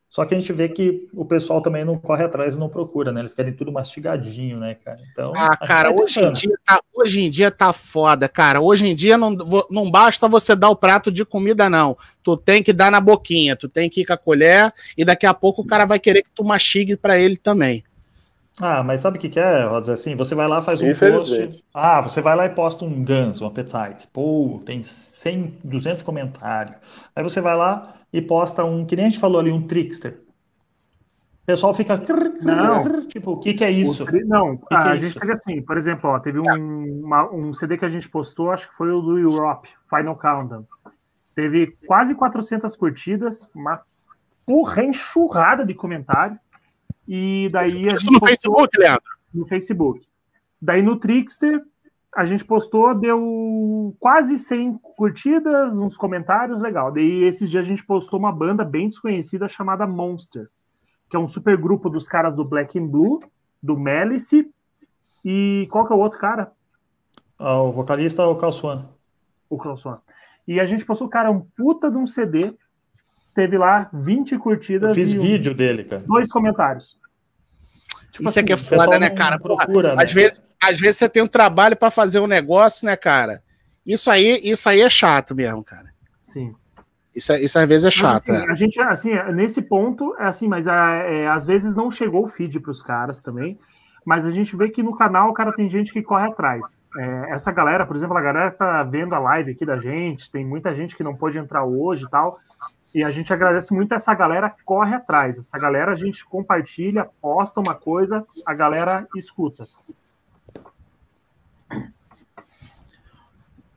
só 0.08 0.24
que 0.24 0.34
a 0.34 0.38
gente 0.38 0.52
vê 0.52 0.68
que 0.68 1.08
o 1.12 1.24
pessoal 1.24 1.60
também 1.60 1.84
não 1.84 1.98
corre 1.98 2.24
atrás 2.24 2.54
e 2.54 2.58
não 2.58 2.68
procura, 2.68 3.10
né? 3.10 3.20
Eles 3.20 3.34
querem 3.34 3.52
tudo 3.52 3.72
mastigadinho, 3.72 4.58
né, 4.58 4.76
cara? 4.76 5.00
Então. 5.12 5.32
Ah, 5.34 5.56
cara, 5.56 5.90
hoje 5.90 6.20
em, 6.20 6.32
dia 6.32 6.58
tá, 6.64 6.80
hoje 6.94 7.20
em 7.20 7.30
dia 7.30 7.50
tá 7.50 7.72
foda, 7.72 8.28
cara. 8.28 8.60
Hoje 8.60 8.86
em 8.86 8.94
dia 8.94 9.18
não, 9.18 9.36
não 9.70 9.90
basta 9.90 10.28
você 10.28 10.54
dar 10.54 10.70
o 10.70 10.76
prato 10.76 11.10
de 11.10 11.24
comida, 11.24 11.68
não. 11.68 11.96
Tu 12.22 12.36
tem 12.36 12.62
que 12.62 12.72
dar 12.72 12.92
na 12.92 13.00
boquinha, 13.00 13.56
tu 13.56 13.68
tem 13.68 13.90
que 13.90 14.02
ir 14.02 14.04
com 14.04 14.12
a 14.12 14.16
colher 14.16 14.72
e 14.96 15.04
daqui 15.04 15.26
a 15.26 15.34
pouco 15.34 15.62
o 15.62 15.66
cara 15.66 15.84
vai 15.84 15.98
querer 15.98 16.22
que 16.22 16.30
tu 16.30 16.44
mastigue 16.44 16.96
para 16.96 17.18
ele 17.18 17.36
também. 17.36 17.82
Ah, 18.60 18.84
mas 18.84 19.00
sabe 19.00 19.18
o 19.18 19.20
que, 19.20 19.28
que 19.28 19.40
é, 19.40 19.66
Vou 19.66 19.80
dizer 19.80 19.94
assim? 19.94 20.14
Você 20.14 20.34
vai 20.34 20.46
lá, 20.46 20.62
faz 20.62 20.80
um 20.80 20.94
post. 20.94 21.64
Ah, 21.72 22.00
você 22.00 22.20
vai 22.20 22.36
lá 22.36 22.46
e 22.46 22.50
posta 22.50 22.84
um 22.84 23.04
Guns, 23.04 23.40
um 23.40 23.46
Appetite. 23.46 24.06
Pô, 24.12 24.62
tem 24.64 24.80
100, 24.80 25.58
200 25.64 26.02
comentários. 26.04 26.76
Aí 27.16 27.22
você 27.22 27.40
vai 27.40 27.56
lá, 27.56 27.94
e 28.14 28.22
posta 28.22 28.64
um, 28.64 28.86
que 28.86 28.94
nem 28.94 29.06
a 29.06 29.08
gente 29.08 29.18
falou 29.18 29.40
ali, 29.40 29.50
um 29.50 29.66
trickster. 29.66 30.20
O 31.42 31.46
pessoal 31.46 31.74
fica. 31.74 32.00
Não. 32.40 33.08
Tipo, 33.08 33.32
o 33.32 33.40
que, 33.40 33.54
que 33.54 33.64
é 33.64 33.70
isso? 33.72 34.06
Tri... 34.06 34.22
Não, 34.24 34.56
que 34.56 34.72
a, 34.72 34.82
que 34.82 34.88
é 34.88 34.96
gente 34.96 35.10
isso? 35.10 35.18
teve 35.18 35.32
assim, 35.32 35.60
por 35.60 35.76
exemplo, 35.76 36.08
ó, 36.08 36.20
teve 36.20 36.38
um, 36.38 37.02
uma, 37.04 37.28
um 37.28 37.52
CD 37.52 37.76
que 37.76 37.84
a 37.84 37.88
gente 37.88 38.08
postou, 38.08 38.52
acho 38.52 38.70
que 38.70 38.76
foi 38.76 38.88
o 38.92 39.00
do 39.00 39.18
Europe, 39.18 39.68
Final 39.90 40.16
Countdown. 40.16 40.64
Teve 41.34 41.76
quase 41.88 42.14
400 42.14 42.76
curtidas, 42.76 43.50
uma 43.52 43.82
porra 44.46 44.84
enxurrada 44.84 45.66
de 45.66 45.74
comentário. 45.74 46.38
E 47.08 47.48
daí 47.50 47.88
a 47.88 47.90
gente. 47.90 48.06
no 48.06 48.20
postou... 48.20 48.28
Facebook, 48.28 48.78
Leandro? 48.78 49.02
No 49.34 49.44
Facebook. 49.44 50.06
Daí 50.62 50.82
no 50.82 50.96
Trickster, 51.00 51.60
a 52.16 52.24
gente 52.24 52.44
postou, 52.44 52.94
deu 52.94 53.96
quase 53.98 54.38
100 54.38 54.78
curtidas, 54.96 55.78
uns 55.78 55.96
comentários, 55.96 56.62
legal. 56.62 56.92
Daí 56.92 57.24
esses 57.24 57.50
dias 57.50 57.64
a 57.64 57.68
gente 57.68 57.84
postou 57.84 58.18
uma 58.18 58.32
banda 58.32 58.64
bem 58.64 58.88
desconhecida 58.88 59.48
chamada 59.48 59.86
Monster, 59.86 60.48
que 61.10 61.16
é 61.16 61.18
um 61.18 61.26
super 61.26 61.56
grupo 61.56 61.90
dos 61.90 62.06
caras 62.06 62.36
do 62.36 62.44
Black 62.44 62.78
and 62.78 62.86
Blue, 62.86 63.18
do 63.62 63.76
Malice, 63.76 64.48
e 65.24 65.66
qual 65.70 65.86
que 65.86 65.92
é 65.92 65.96
o 65.96 65.98
outro 65.98 66.18
cara? 66.18 66.52
Ah, 67.38 67.60
o 67.60 67.72
vocalista 67.72 68.22
é 68.22 68.26
o 68.26 68.36
Calçoan. 68.36 68.88
O 69.50 69.58
Calçoan. 69.58 70.00
E 70.46 70.60
a 70.60 70.66
gente 70.66 70.84
postou, 70.84 71.08
cara, 71.08 71.30
um 71.30 71.40
puta 71.40 71.90
de 71.90 71.96
um 71.96 72.06
CD, 72.06 72.52
teve 73.34 73.58
lá 73.58 73.88
20 73.92 74.38
curtidas. 74.38 74.90
Eu 74.90 74.94
fiz 74.94 75.12
vídeo 75.12 75.52
um, 75.52 75.56
dele, 75.56 75.84
cara. 75.84 76.02
Dois 76.06 76.30
comentários. 76.30 76.98
Tipo 78.12 78.28
Isso 78.28 78.28
assim, 78.28 78.40
aqui 78.40 78.52
é 78.52 78.56
foda, 78.56 78.98
né, 78.98 79.10
cara? 79.10 79.40
Procura, 79.40 79.96
né? 79.96 80.04
Às 80.04 80.12
vezes 80.12 80.40
às 80.70 80.80
vezes 80.80 80.96
você 80.96 81.08
tem 81.08 81.22
um 81.22 81.28
trabalho 81.28 81.76
para 81.76 81.90
fazer 81.90 82.20
um 82.20 82.26
negócio, 82.26 82.86
né, 82.86 82.96
cara? 82.96 83.42
Isso 83.86 84.10
aí, 84.10 84.40
isso 84.42 84.68
aí 84.68 84.80
é 84.80 84.88
chato 84.88 85.34
mesmo, 85.34 85.64
cara. 85.64 85.92
Sim. 86.22 86.54
Isso, 87.14 87.32
isso 87.34 87.58
às 87.58 87.68
vezes 87.68 87.86
é 87.86 87.90
chato. 87.90 88.24
Mas, 88.26 88.28
assim, 88.28 88.46
é. 88.46 88.50
A 88.50 88.54
gente, 88.54 88.80
assim, 88.80 89.10
nesse 89.34 89.62
ponto, 89.62 90.16
é 90.18 90.24
assim, 90.24 90.48
mas 90.48 90.66
é, 90.66 90.72
é 91.22 91.28
às 91.28 91.46
vezes 91.46 91.74
não 91.74 91.90
chegou 91.90 92.24
o 92.24 92.28
feed 92.28 92.58
para 92.60 92.72
os 92.72 92.82
caras 92.82 93.20
também. 93.20 93.58
Mas 94.04 94.26
a 94.26 94.30
gente 94.30 94.54
vê 94.54 94.68
que 94.68 94.82
no 94.82 94.94
canal, 94.94 95.32
cara, 95.32 95.52
tem 95.52 95.66
gente 95.68 95.92
que 95.92 96.02
corre 96.02 96.26
atrás. 96.26 96.82
É, 96.98 97.30
essa 97.30 97.50
galera, 97.50 97.86
por 97.86 97.96
exemplo, 97.96 98.16
a 98.16 98.20
galera 98.20 98.50
que 98.50 98.58
tá 98.58 98.82
vendo 98.82 99.14
a 99.14 99.18
live 99.18 99.52
aqui 99.52 99.64
da 99.64 99.78
gente, 99.78 100.30
tem 100.30 100.44
muita 100.44 100.74
gente 100.74 100.94
que 100.94 101.02
não 101.02 101.16
pôde 101.16 101.38
entrar 101.38 101.64
hoje 101.64 102.04
e 102.04 102.10
tal. 102.10 102.38
E 102.94 103.02
a 103.02 103.10
gente 103.10 103.32
agradece 103.32 103.72
muito 103.72 103.94
essa 103.94 104.14
galera 104.14 104.50
que 104.50 104.62
corre 104.62 104.94
atrás. 104.94 105.38
Essa 105.38 105.58
galera 105.58 105.92
a 105.92 105.96
gente 105.96 106.24
compartilha, 106.24 107.08
posta 107.20 107.60
uma 107.60 107.74
coisa, 107.74 108.24
a 108.44 108.54
galera 108.54 109.06
escuta. 109.16 109.64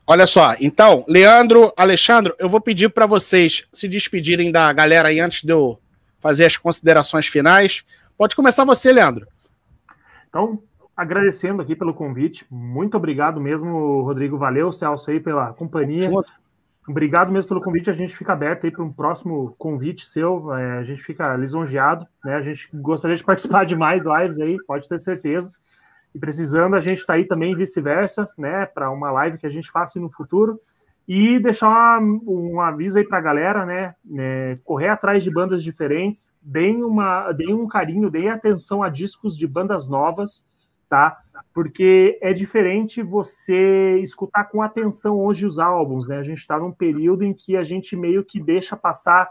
Olha 0.10 0.26
só, 0.26 0.56
então, 0.62 1.04
Leandro, 1.06 1.74
Alexandre, 1.76 2.34
eu 2.40 2.48
vou 2.48 2.62
pedir 2.62 2.90
para 2.90 3.06
vocês 3.06 3.68
se 3.74 3.90
despedirem 3.90 4.54
da 4.54 4.72
galera 4.72 5.10
aí 5.10 5.20
antes 5.20 5.44
de 5.44 5.52
eu 5.52 5.78
fazer 6.22 6.46
as 6.46 6.56
considerações 6.56 7.28
finais. 7.28 7.84
Pode 8.18 8.34
começar 8.34 8.64
você, 8.64 8.94
Leandro. 8.94 9.28
Então, 10.30 10.64
agradecendo 10.96 11.62
aqui 11.62 11.76
pelo 11.76 11.94
convite. 11.94 12.46
Muito 12.50 12.96
obrigado 12.96 13.42
mesmo, 13.42 14.02
Rodrigo. 14.02 14.38
Valeu, 14.38 14.72
Celso, 14.72 15.12
aí 15.12 15.20
pela 15.20 15.52
companhia. 15.52 16.10
Obrigado 16.88 17.30
mesmo 17.30 17.50
pelo 17.50 17.62
convite. 17.62 17.90
A 17.90 17.94
gente 17.94 18.16
fica 18.16 18.32
aberto 18.32 18.64
aí 18.64 18.72
para 18.72 18.86
um 18.86 18.94
próximo 18.94 19.54
convite 19.58 20.08
seu. 20.08 20.54
É, 20.54 20.78
a 20.78 20.84
gente 20.84 21.04
fica 21.04 21.36
lisonjeado, 21.36 22.08
né? 22.24 22.36
A 22.36 22.42
gente 22.42 22.70
gostaria 22.74 23.18
de 23.18 23.24
participar 23.26 23.66
de 23.66 23.76
mais 23.76 24.06
lives 24.06 24.40
aí, 24.40 24.58
pode 24.66 24.88
ter 24.88 24.98
certeza. 24.98 25.52
E 26.18 26.20
precisando, 26.20 26.76
a 26.76 26.82
gente 26.82 26.98
está 26.98 27.14
aí 27.14 27.26
também 27.26 27.56
vice-versa, 27.56 28.28
né? 28.36 28.66
Para 28.66 28.90
uma 28.90 29.12
live 29.12 29.38
que 29.38 29.46
a 29.46 29.52
gente 29.52 29.70
faça 29.70 30.00
no 30.00 30.10
futuro. 30.10 30.60
E 31.08 31.40
deixar 31.40 32.02
um, 32.02 32.60
aviso 32.60 32.98
aí 32.98 33.08
para 33.08 33.20
a 33.20 33.22
galera, 33.22 33.64
né? 33.68 33.94
É, 34.18 34.58
correr 34.64 34.90
atrás 34.90 35.24
de 35.24 35.30
bandas 35.30 35.64
diferentes, 35.64 36.34
deem, 36.42 36.84
uma, 36.84 37.32
deem 37.34 37.54
um 37.54 37.68
carinho, 37.68 38.10
deem 38.10 38.30
atenção 38.30 38.82
a 38.82 38.90
discos 38.90 39.38
de 39.38 39.46
bandas 39.46 39.88
novas, 39.88 40.44
tá? 40.90 41.16
Porque 41.54 42.18
é 42.20 42.34
diferente 42.34 43.04
você 43.04 44.00
escutar 44.00 44.46
com 44.46 44.64
atenção 44.64 45.20
hoje 45.20 45.46
os 45.46 45.60
álbuns, 45.60 46.08
né? 46.08 46.18
A 46.18 46.24
gente 46.24 46.40
está 46.40 46.58
num 46.58 46.72
período 46.72 47.24
em 47.24 47.32
que 47.32 47.56
a 47.56 47.64
gente 47.64 47.96
meio 47.96 48.26
que 48.26 48.40
deixa 48.40 48.76
passar 48.76 49.30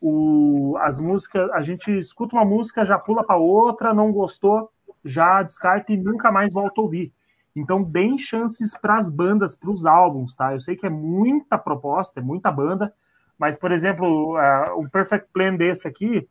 o, 0.00 0.76
as 0.78 1.00
músicas, 1.00 1.50
a 1.50 1.60
gente 1.60 1.90
escuta 1.98 2.36
uma 2.36 2.44
música, 2.44 2.84
já 2.84 2.96
pula 2.96 3.24
para 3.24 3.36
outra, 3.36 3.92
não 3.92 4.12
gostou, 4.12 4.70
já 5.04 5.42
descarta 5.42 5.92
e 5.92 5.96
nunca 5.96 6.30
mais 6.30 6.52
volta 6.52 6.80
a 6.80 6.84
ouvir. 6.84 7.12
Então, 7.54 7.82
deem 7.82 8.16
chances 8.16 8.76
para 8.76 8.96
as 8.96 9.10
bandas, 9.10 9.56
para 9.56 9.70
os 9.70 9.86
álbuns, 9.86 10.36
tá? 10.36 10.52
Eu 10.52 10.60
sei 10.60 10.76
que 10.76 10.86
é 10.86 10.90
muita 10.90 11.58
proposta, 11.58 12.20
é 12.20 12.22
muita 12.22 12.50
banda, 12.50 12.92
mas, 13.38 13.56
por 13.56 13.72
exemplo, 13.72 14.36
uh, 14.36 14.80
um 14.80 14.88
Perfect 14.88 15.28
Plan 15.32 15.56
desse 15.56 15.88
aqui, 15.88 16.28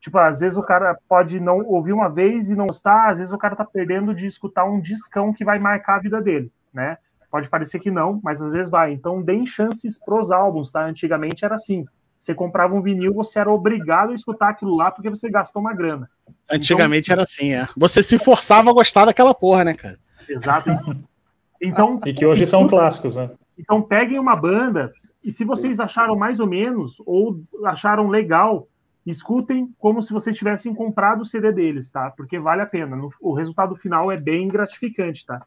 tipo, 0.00 0.16
às 0.18 0.40
vezes 0.40 0.56
o 0.56 0.62
cara 0.62 0.96
pode 1.08 1.40
não 1.40 1.58
ouvir 1.66 1.92
uma 1.92 2.08
vez 2.08 2.50
e 2.50 2.56
não 2.56 2.66
gostar, 2.66 3.10
às 3.10 3.18
vezes 3.18 3.34
o 3.34 3.38
cara 3.38 3.56
tá 3.56 3.64
perdendo 3.64 4.14
de 4.14 4.26
escutar 4.26 4.64
um 4.64 4.80
discão 4.80 5.32
que 5.32 5.44
vai 5.44 5.58
marcar 5.58 5.96
a 5.96 6.00
vida 6.00 6.20
dele, 6.22 6.50
né? 6.72 6.96
Pode 7.30 7.48
parecer 7.48 7.78
que 7.80 7.90
não, 7.90 8.20
mas 8.22 8.42
às 8.42 8.52
vezes 8.52 8.70
vai. 8.70 8.92
Então, 8.92 9.22
deem 9.22 9.46
chances 9.46 9.98
pros 9.98 10.30
álbuns, 10.30 10.70
tá? 10.70 10.84
Antigamente 10.84 11.44
era 11.44 11.54
assim. 11.54 11.86
Você 12.22 12.36
comprava 12.36 12.72
um 12.72 12.80
vinil, 12.80 13.12
você 13.12 13.40
era 13.40 13.50
obrigado 13.50 14.10
a 14.10 14.14
escutar 14.14 14.50
aquilo 14.50 14.76
lá 14.76 14.92
porque 14.92 15.10
você 15.10 15.28
gastou 15.28 15.60
uma 15.60 15.74
grana. 15.74 16.08
Antigamente 16.48 17.06
então, 17.06 17.14
era 17.14 17.22
assim, 17.24 17.52
é. 17.52 17.68
Você 17.76 18.00
se 18.00 18.16
forçava 18.16 18.70
a 18.70 18.72
gostar 18.72 19.06
daquela 19.06 19.34
porra, 19.34 19.64
né, 19.64 19.74
cara? 19.74 19.98
Exato. 20.28 20.70
Então, 21.60 22.00
e 22.06 22.12
que 22.12 22.24
hoje 22.24 22.46
são 22.46 22.68
clássicos, 22.68 23.16
né? 23.16 23.28
Então 23.58 23.82
peguem 23.82 24.20
uma 24.20 24.36
banda 24.36 24.92
e 25.24 25.32
se 25.32 25.44
vocês 25.44 25.80
acharam 25.80 26.14
mais 26.14 26.38
ou 26.38 26.46
menos 26.46 27.02
ou 27.04 27.42
acharam 27.64 28.08
legal, 28.08 28.68
escutem 29.04 29.74
como 29.76 30.00
se 30.00 30.12
vocês 30.12 30.36
tivessem 30.36 30.72
comprado 30.72 31.22
o 31.22 31.24
CD 31.24 31.50
deles, 31.50 31.90
tá? 31.90 32.12
Porque 32.16 32.38
vale 32.38 32.62
a 32.62 32.66
pena. 32.66 32.96
O 33.20 33.34
resultado 33.34 33.74
final 33.74 34.12
é 34.12 34.16
bem 34.16 34.46
gratificante, 34.46 35.26
tá? 35.26 35.44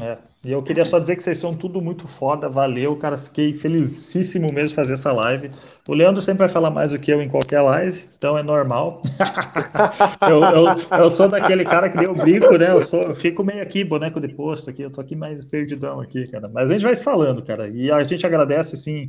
É. 0.00 0.18
E 0.44 0.52
eu 0.52 0.62
queria 0.62 0.84
só 0.84 0.98
dizer 0.98 1.16
que 1.16 1.22
vocês 1.22 1.38
são 1.38 1.54
tudo 1.54 1.80
muito 1.80 2.06
foda, 2.06 2.48
valeu, 2.48 2.96
cara. 2.96 3.16
Fiquei 3.16 3.52
felicíssimo 3.52 4.52
mesmo 4.52 4.68
de 4.68 4.74
fazer 4.74 4.94
essa 4.94 5.10
live. 5.10 5.50
O 5.88 5.94
Leandro 5.94 6.20
sempre 6.20 6.40
vai 6.40 6.48
falar 6.48 6.70
mais 6.70 6.90
do 6.90 6.98
que 6.98 7.12
eu 7.12 7.22
em 7.22 7.28
qualquer 7.28 7.62
live, 7.62 8.04
então 8.16 8.36
é 8.36 8.42
normal. 8.42 9.00
eu, 10.28 10.44
eu, 10.44 10.98
eu, 10.98 11.10
sou 11.10 11.28
daquele 11.28 11.64
cara 11.64 11.88
que 11.88 11.96
deu 11.96 12.14
brinco, 12.14 12.58
né? 12.58 12.72
Eu, 12.72 12.82
sou, 12.86 13.02
eu 13.02 13.14
fico 13.14 13.42
meio 13.42 13.62
aqui, 13.62 13.84
boneco 13.84 14.20
de 14.20 14.28
posto 14.28 14.68
aqui, 14.68 14.82
eu 14.82 14.90
tô 14.90 15.00
aqui 15.00 15.16
mais 15.16 15.44
perdidão 15.44 16.00
aqui, 16.00 16.30
cara. 16.30 16.50
Mas 16.52 16.70
a 16.70 16.74
gente 16.74 16.84
vai 16.84 16.94
se 16.94 17.02
falando, 17.02 17.42
cara. 17.42 17.68
E 17.68 17.90
a 17.90 18.02
gente 18.02 18.26
agradece, 18.26 18.74
assim, 18.74 19.06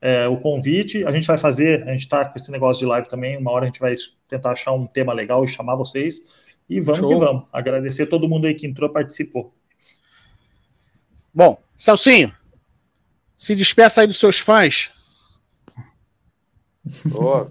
é, 0.00 0.26
o 0.26 0.36
convite. 0.36 1.04
A 1.06 1.12
gente 1.12 1.28
vai 1.28 1.38
fazer, 1.38 1.88
a 1.88 1.92
gente 1.92 2.08
tá 2.08 2.24
com 2.24 2.36
esse 2.36 2.50
negócio 2.50 2.80
de 2.80 2.86
live 2.86 3.08
também. 3.08 3.38
Uma 3.38 3.52
hora 3.52 3.64
a 3.64 3.68
gente 3.68 3.78
vai 3.78 3.94
tentar 4.28 4.50
achar 4.50 4.72
um 4.72 4.84
tema 4.84 5.12
legal 5.12 5.44
e 5.44 5.48
chamar 5.48 5.76
vocês. 5.76 6.20
E 6.68 6.80
vamos 6.80 7.00
Show. 7.00 7.08
que 7.08 7.14
vamos. 7.14 7.44
Agradecer 7.52 8.06
todo 8.06 8.28
mundo 8.28 8.46
aí 8.46 8.54
que 8.54 8.66
entrou 8.66 8.90
participou. 8.90 9.54
Bom, 11.34 11.62
Celcinho, 11.76 12.32
se 13.36 13.54
despeça 13.54 14.00
aí 14.00 14.06
dos 14.06 14.20
seus 14.20 14.38
fãs. 14.38 14.90
Oh. 17.14 17.46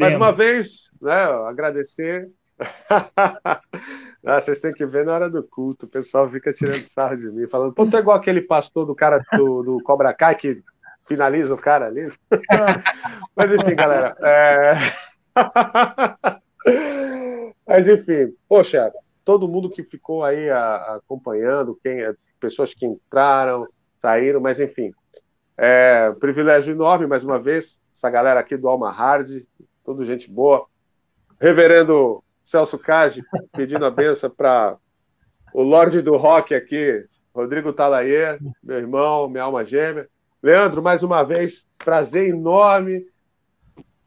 Mais 0.00 0.14
uma 0.14 0.32
vez, 0.32 0.90
né, 1.00 1.24
agradecer. 1.48 2.30
ah, 2.88 4.40
vocês 4.40 4.60
têm 4.60 4.72
que 4.72 4.86
ver 4.86 5.04
na 5.04 5.14
hora 5.14 5.30
do 5.30 5.42
culto, 5.42 5.86
o 5.86 5.88
pessoal 5.88 6.28
fica 6.30 6.52
tirando 6.52 6.88
sarro 6.88 7.16
de 7.16 7.26
mim, 7.26 7.46
falando, 7.46 7.74
pô, 7.74 7.86
tu 7.86 7.96
é 7.96 8.00
igual 8.00 8.16
aquele 8.16 8.40
pastor 8.40 8.86
do 8.86 8.94
cara 8.94 9.22
do, 9.32 9.62
do 9.62 9.82
Cobra 9.82 10.14
Kai 10.14 10.34
que 10.34 10.62
finaliza 11.06 11.54
o 11.54 11.58
cara 11.58 11.86
ali. 11.86 12.10
Mas 13.36 13.52
enfim, 13.52 13.76
galera. 13.76 14.16
É... 14.20 14.72
Mas 17.66 17.88
enfim, 17.88 18.34
poxa, 18.48 18.90
todo 19.24 19.48
mundo 19.48 19.70
que 19.70 19.82
ficou 19.82 20.24
aí 20.24 20.48
a, 20.48 20.58
a, 20.58 20.96
acompanhando, 20.96 21.78
quem 21.82 22.00
é 22.00 22.14
pessoas 22.46 22.72
que 22.72 22.86
entraram, 22.86 23.66
saíram, 24.00 24.40
mas 24.40 24.60
enfim. 24.60 24.92
É 25.58 26.12
privilégio 26.20 26.72
enorme, 26.72 27.06
mais 27.06 27.24
uma 27.24 27.40
vez, 27.40 27.76
essa 27.92 28.08
galera 28.08 28.38
aqui 28.38 28.56
do 28.56 28.68
Alma 28.68 28.90
Hard, 28.90 29.42
tudo 29.84 30.04
gente 30.04 30.30
boa. 30.30 30.66
Reverendo 31.40 32.22
Celso 32.44 32.78
Cage, 32.78 33.24
pedindo 33.52 33.84
a 33.84 33.90
benção 33.90 34.30
para 34.30 34.76
o 35.52 35.62
Lorde 35.62 36.00
do 36.00 36.16
Rock 36.16 36.54
aqui, 36.54 37.04
Rodrigo 37.34 37.72
Talayer, 37.72 38.38
meu 38.62 38.78
irmão, 38.78 39.28
minha 39.28 39.42
alma 39.42 39.64
gêmea. 39.64 40.08
Leandro, 40.40 40.80
mais 40.80 41.02
uma 41.02 41.24
vez, 41.24 41.66
prazer 41.76 42.28
enorme 42.28 43.04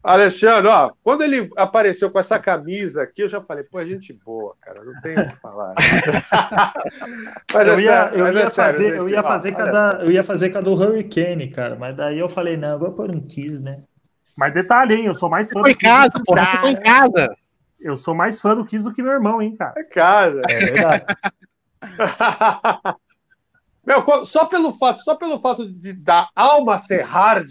Alexandre, 0.01 0.69
ó, 0.69 0.91
quando 1.03 1.23
ele 1.23 1.49
apareceu 1.57 2.09
com 2.09 2.17
essa 2.19 2.39
camisa 2.39 3.03
aqui, 3.03 3.23
eu 3.23 3.29
já 3.29 3.41
falei, 3.41 3.65
pô, 3.65 3.81
é 3.81 3.85
gente 3.85 4.13
boa, 4.13 4.55
cara, 4.61 4.81
não 4.83 5.01
tem 5.01 5.17
o 5.17 5.27
que 5.27 5.35
falar. 5.35 5.73
mas 7.53 7.67
eu, 7.67 7.73
é 7.73 7.81
ia, 7.81 8.11
eu, 8.13 8.33
ia 8.33 8.43
é 8.43 8.49
fazer, 8.49 8.95
eu 8.95 9.09
ia 9.09 9.21
fazer 9.21 9.51
cada, 9.51 9.99
eu 10.01 10.09
ia 10.09 10.23
fazer 10.23 10.51
cada 10.51 10.69
Hurricane, 10.69 11.49
cara, 11.49 11.75
mas 11.75 11.97
daí 11.97 12.17
eu 12.17 12.29
falei, 12.29 12.55
não, 12.55 12.69
eu 12.69 12.79
vou 12.79 12.93
pôr 12.93 13.11
um 13.11 13.19
Kiss, 13.19 13.61
né? 13.61 13.83
Mas 14.37 14.53
detalhe, 14.53 14.95
hein, 14.95 15.05
eu 15.05 15.15
sou 15.15 15.29
mais 15.29 15.49
fã 15.49 15.61
Kiss. 15.63 15.75
em 15.75 15.77
casa, 15.77 16.23
porra, 16.25 16.45
ficou 16.45 16.69
em 16.69 16.81
casa. 16.81 17.35
Eu 17.77 17.97
sou 17.97 18.15
mais 18.15 18.39
fã 18.39 18.55
do 18.55 18.65
Kiss 18.65 18.83
do 18.83 18.93
que 18.93 19.03
meu 19.03 19.11
irmão, 19.11 19.41
hein, 19.41 19.53
cara. 19.57 19.73
É 19.77 19.83
casa. 19.83 20.41
É 20.47 20.59
verdade. 20.59 21.05
Meu, 23.85 24.25
só 24.25 24.45
pelo 24.45 24.73
fato, 24.73 25.01
só 25.01 25.15
pelo 25.15 25.39
fato 25.39 25.67
de 25.67 25.93
da 25.93 26.29
alma 26.35 26.77
ser 26.77 27.01
hard, 27.01 27.49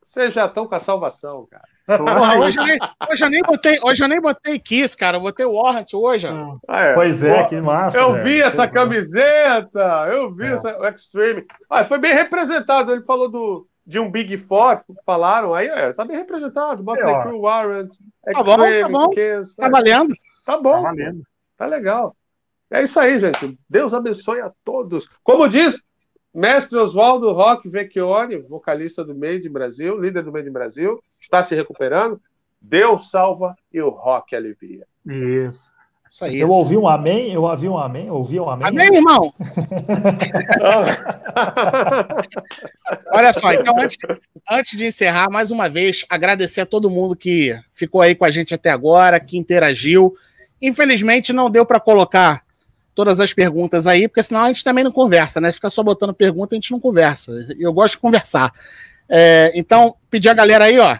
vocês 0.00 0.32
já 0.32 0.46
estão 0.46 0.66
com 0.68 0.74
a 0.76 0.80
salvação, 0.80 1.44
cara. 1.50 1.71
Porra, 1.86 2.38
hoje, 2.38 2.58
eu 2.58 2.64
nem, 2.64 2.78
hoje, 3.10 3.24
eu 3.24 3.30
nem 3.30 3.42
botei, 3.42 3.78
hoje 3.82 4.04
eu 4.04 4.08
nem 4.08 4.20
botei 4.20 4.58
Kiss, 4.58 4.96
cara. 4.96 5.16
Eu 5.16 5.20
botei 5.20 5.44
Warrant 5.44 5.92
hoje. 5.92 6.28
Ah, 6.68 6.80
é. 6.80 6.94
Pois 6.94 7.22
é, 7.22 7.42
Pô, 7.42 7.48
que 7.48 7.60
massa. 7.60 7.98
Eu 7.98 8.22
vi 8.22 8.40
essa 8.40 8.68
camiseta, 8.68 10.08
eu 10.12 10.32
vi 10.32 10.44
é. 10.44 10.52
essa, 10.52 10.78
o 10.78 10.86
Extreme. 10.86 11.44
Ah, 11.68 11.84
foi 11.84 11.98
bem 11.98 12.14
representado. 12.14 12.92
Ele 12.92 13.02
falou 13.02 13.28
do, 13.28 13.66
de 13.84 13.98
um 13.98 14.10
Big 14.10 14.36
Four, 14.36 14.82
falaram. 15.04 15.52
Aí, 15.54 15.66
é, 15.66 15.92
tá 15.92 16.04
bem 16.04 16.16
representado. 16.16 16.82
Bota 16.82 17.00
é, 17.00 17.22
Crew, 17.22 17.40
Warrant, 17.40 17.90
Extreme, 18.26 18.82
tá 18.82 18.88
bom, 18.88 18.98
tá, 18.98 19.06
bom. 19.06 19.10
Kiss. 19.10 19.56
tá 19.56 19.68
valendo. 19.68 20.14
Tá 20.46 20.56
bom. 20.58 20.82
Tá 20.82 20.88
valendo. 20.90 21.22
Tá 21.56 21.66
legal. 21.66 22.16
É 22.70 22.82
isso 22.82 22.98
aí, 22.98 23.18
gente. 23.18 23.58
Deus 23.68 23.92
abençoe 23.92 24.40
a 24.40 24.50
todos. 24.64 25.06
Como 25.22 25.48
diz 25.48 25.82
Mestre 26.34 26.78
Oswaldo 26.78 27.30
Roque 27.32 27.68
Vecchione, 27.68 28.38
vocalista 28.38 29.04
do 29.04 29.14
Made 29.14 29.46
in 29.46 29.52
Brasil, 29.52 30.00
líder 30.00 30.22
do 30.22 30.32
Made 30.32 30.48
in 30.48 30.52
Brasil, 30.52 31.02
está 31.20 31.42
se 31.42 31.54
recuperando. 31.54 32.18
Deus 32.60 33.10
salva 33.10 33.54
e 33.72 33.80
o 33.80 33.90
rock 33.90 34.34
alivia. 34.34 34.86
Isso. 35.06 35.72
Isso 36.08 36.24
aí. 36.24 36.38
Eu 36.38 36.50
ouvi 36.50 36.76
um 36.76 36.86
amém, 36.86 37.32
eu 37.32 37.42
ouvi 37.42 37.68
um 37.68 37.78
amém, 37.78 38.10
ouvi 38.10 38.38
um 38.38 38.48
amém. 38.48 38.68
Amém, 38.68 38.94
irmão! 38.94 39.32
Olha 43.10 43.32
só, 43.32 43.50
então 43.52 43.78
antes, 43.78 43.96
antes 44.50 44.76
de 44.76 44.84
encerrar, 44.84 45.30
mais 45.30 45.50
uma 45.50 45.70
vez, 45.70 46.04
agradecer 46.10 46.60
a 46.60 46.66
todo 46.66 46.90
mundo 46.90 47.16
que 47.16 47.58
ficou 47.72 48.02
aí 48.02 48.14
com 48.14 48.26
a 48.26 48.30
gente 48.30 48.54
até 48.54 48.70
agora, 48.70 49.18
que 49.18 49.38
interagiu. 49.38 50.14
Infelizmente 50.60 51.32
não 51.32 51.50
deu 51.50 51.64
para 51.64 51.80
colocar 51.80 52.44
todas 52.94 53.20
as 53.20 53.32
perguntas 53.32 53.86
aí, 53.86 54.06
porque 54.06 54.22
senão 54.22 54.42
a 54.42 54.48
gente 54.48 54.64
também 54.64 54.84
não 54.84 54.92
conversa, 54.92 55.40
né? 55.40 55.50
Fica 55.50 55.70
só 55.70 55.82
botando 55.82 56.12
pergunta, 56.12 56.54
a 56.54 56.56
gente 56.56 56.70
não 56.70 56.80
conversa. 56.80 57.32
Eu 57.58 57.72
gosto 57.72 57.94
de 57.94 58.00
conversar. 58.00 58.52
É, 59.08 59.52
então, 59.54 59.96
pedir 60.10 60.28
a 60.28 60.34
galera 60.34 60.64
aí, 60.64 60.78
ó. 60.78 60.96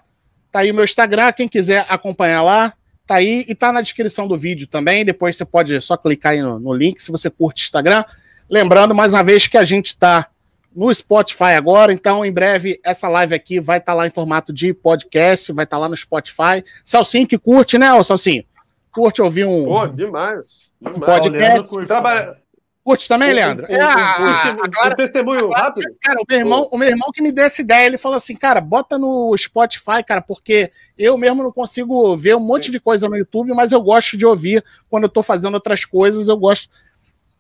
Tá 0.51 0.61
aí 0.61 0.71
o 0.71 0.75
meu 0.75 0.85
Instagram, 0.85 1.33
quem 1.33 1.49
quiser 1.49 1.87
acompanhar 1.89 2.43
lá, 2.43 2.75
tá 3.07 3.15
aí 3.17 3.45
e 3.49 3.55
tá 3.55 3.73
na 3.73 3.81
descrição 3.81 4.29
do 4.29 4.37
vídeo 4.37 4.67
também. 4.67 5.05
Depois 5.05 5.37
você 5.37 5.45
pode 5.45 5.81
só 5.81 5.97
clicar 5.97 6.33
aí 6.33 6.43
no, 6.43 6.59
no 6.59 6.73
link 6.73 7.03
se 7.03 7.11
você 7.11 7.31
curte 7.31 7.65
Instagram. 7.65 8.05
Lembrando 8.51 8.95
mais 8.95 9.15
uma 9.15 9.25
vez 9.25 9.47
que 9.47 9.57
a 9.57 9.65
gente 9.65 9.99
tá 9.99 10.29
no 10.75 10.95
Spotify 10.95 11.53
agora, 11.57 11.93
então 11.93 12.25
em 12.25 12.33
breve 12.33 12.81
essa 12.83 13.09
live 13.09 13.35
aqui 13.35 13.61
vai 13.61 13.79
estar 13.79 13.93
tá 13.93 13.97
lá 13.97 14.07
em 14.07 14.11
formato 14.11 14.53
de 14.53 14.73
podcast, 14.73 15.53
vai 15.53 15.65
estar 15.65 15.77
tá 15.77 15.81
lá 15.81 15.89
no 15.89 15.97
Spotify. 15.97 16.65
Salsinho 16.85 17.27
que 17.27 17.39
curte, 17.39 17.79
né, 17.79 17.93
ô 17.93 18.03
Salsinho? 18.03 18.45
Curte 18.93 19.23
ouvir 19.23 19.47
um. 19.47 19.65
Pô, 19.65 19.87
demais. 19.87 20.71
Um 20.81 21.01
podcast. 21.01 21.87
Traba... 21.87 22.37
Curte 22.85 23.09
também, 23.09 23.33
Leandro? 23.33 23.67
Um, 23.71 23.75
um, 23.75 24.91
um 24.91 24.95
testemunho 24.95 25.51
rápido? 25.51 25.87
Cara, 26.01 26.21
o 26.21 26.25
meu, 26.29 26.39
irmão, 26.39 26.69
o 26.71 26.77
meu 26.77 26.89
irmão 26.89 27.11
que 27.13 27.23
me 27.23 27.31
deu 27.31 27.45
essa 27.45 27.63
ideia, 27.63 27.87
ele 27.87 27.97
falou 27.97 28.17
assim, 28.17 28.35
cara, 28.35 28.61
bota 28.61 28.99
no 28.99 29.35
Spotify, 29.39 30.03
cara, 30.07 30.21
porque 30.21 30.71
eu 30.99 31.17
mesmo 31.17 31.45
não 31.45 31.53
consigo 31.53 32.17
ver 32.17 32.35
um 32.35 32.41
monte 32.41 32.71
de 32.71 32.81
coisa 32.81 33.09
no 33.09 33.17
YouTube, 33.17 33.55
mas 33.55 33.71
eu 33.71 33.81
gosto 33.81 34.17
de 34.17 34.27
ouvir 34.27 34.65
quando 34.91 35.05
eu 35.05 35.09
tô 35.09 35.23
fazendo 35.23 35.55
outras 35.55 35.85
coisas, 35.85 36.27
eu 36.27 36.37
gosto. 36.37 36.69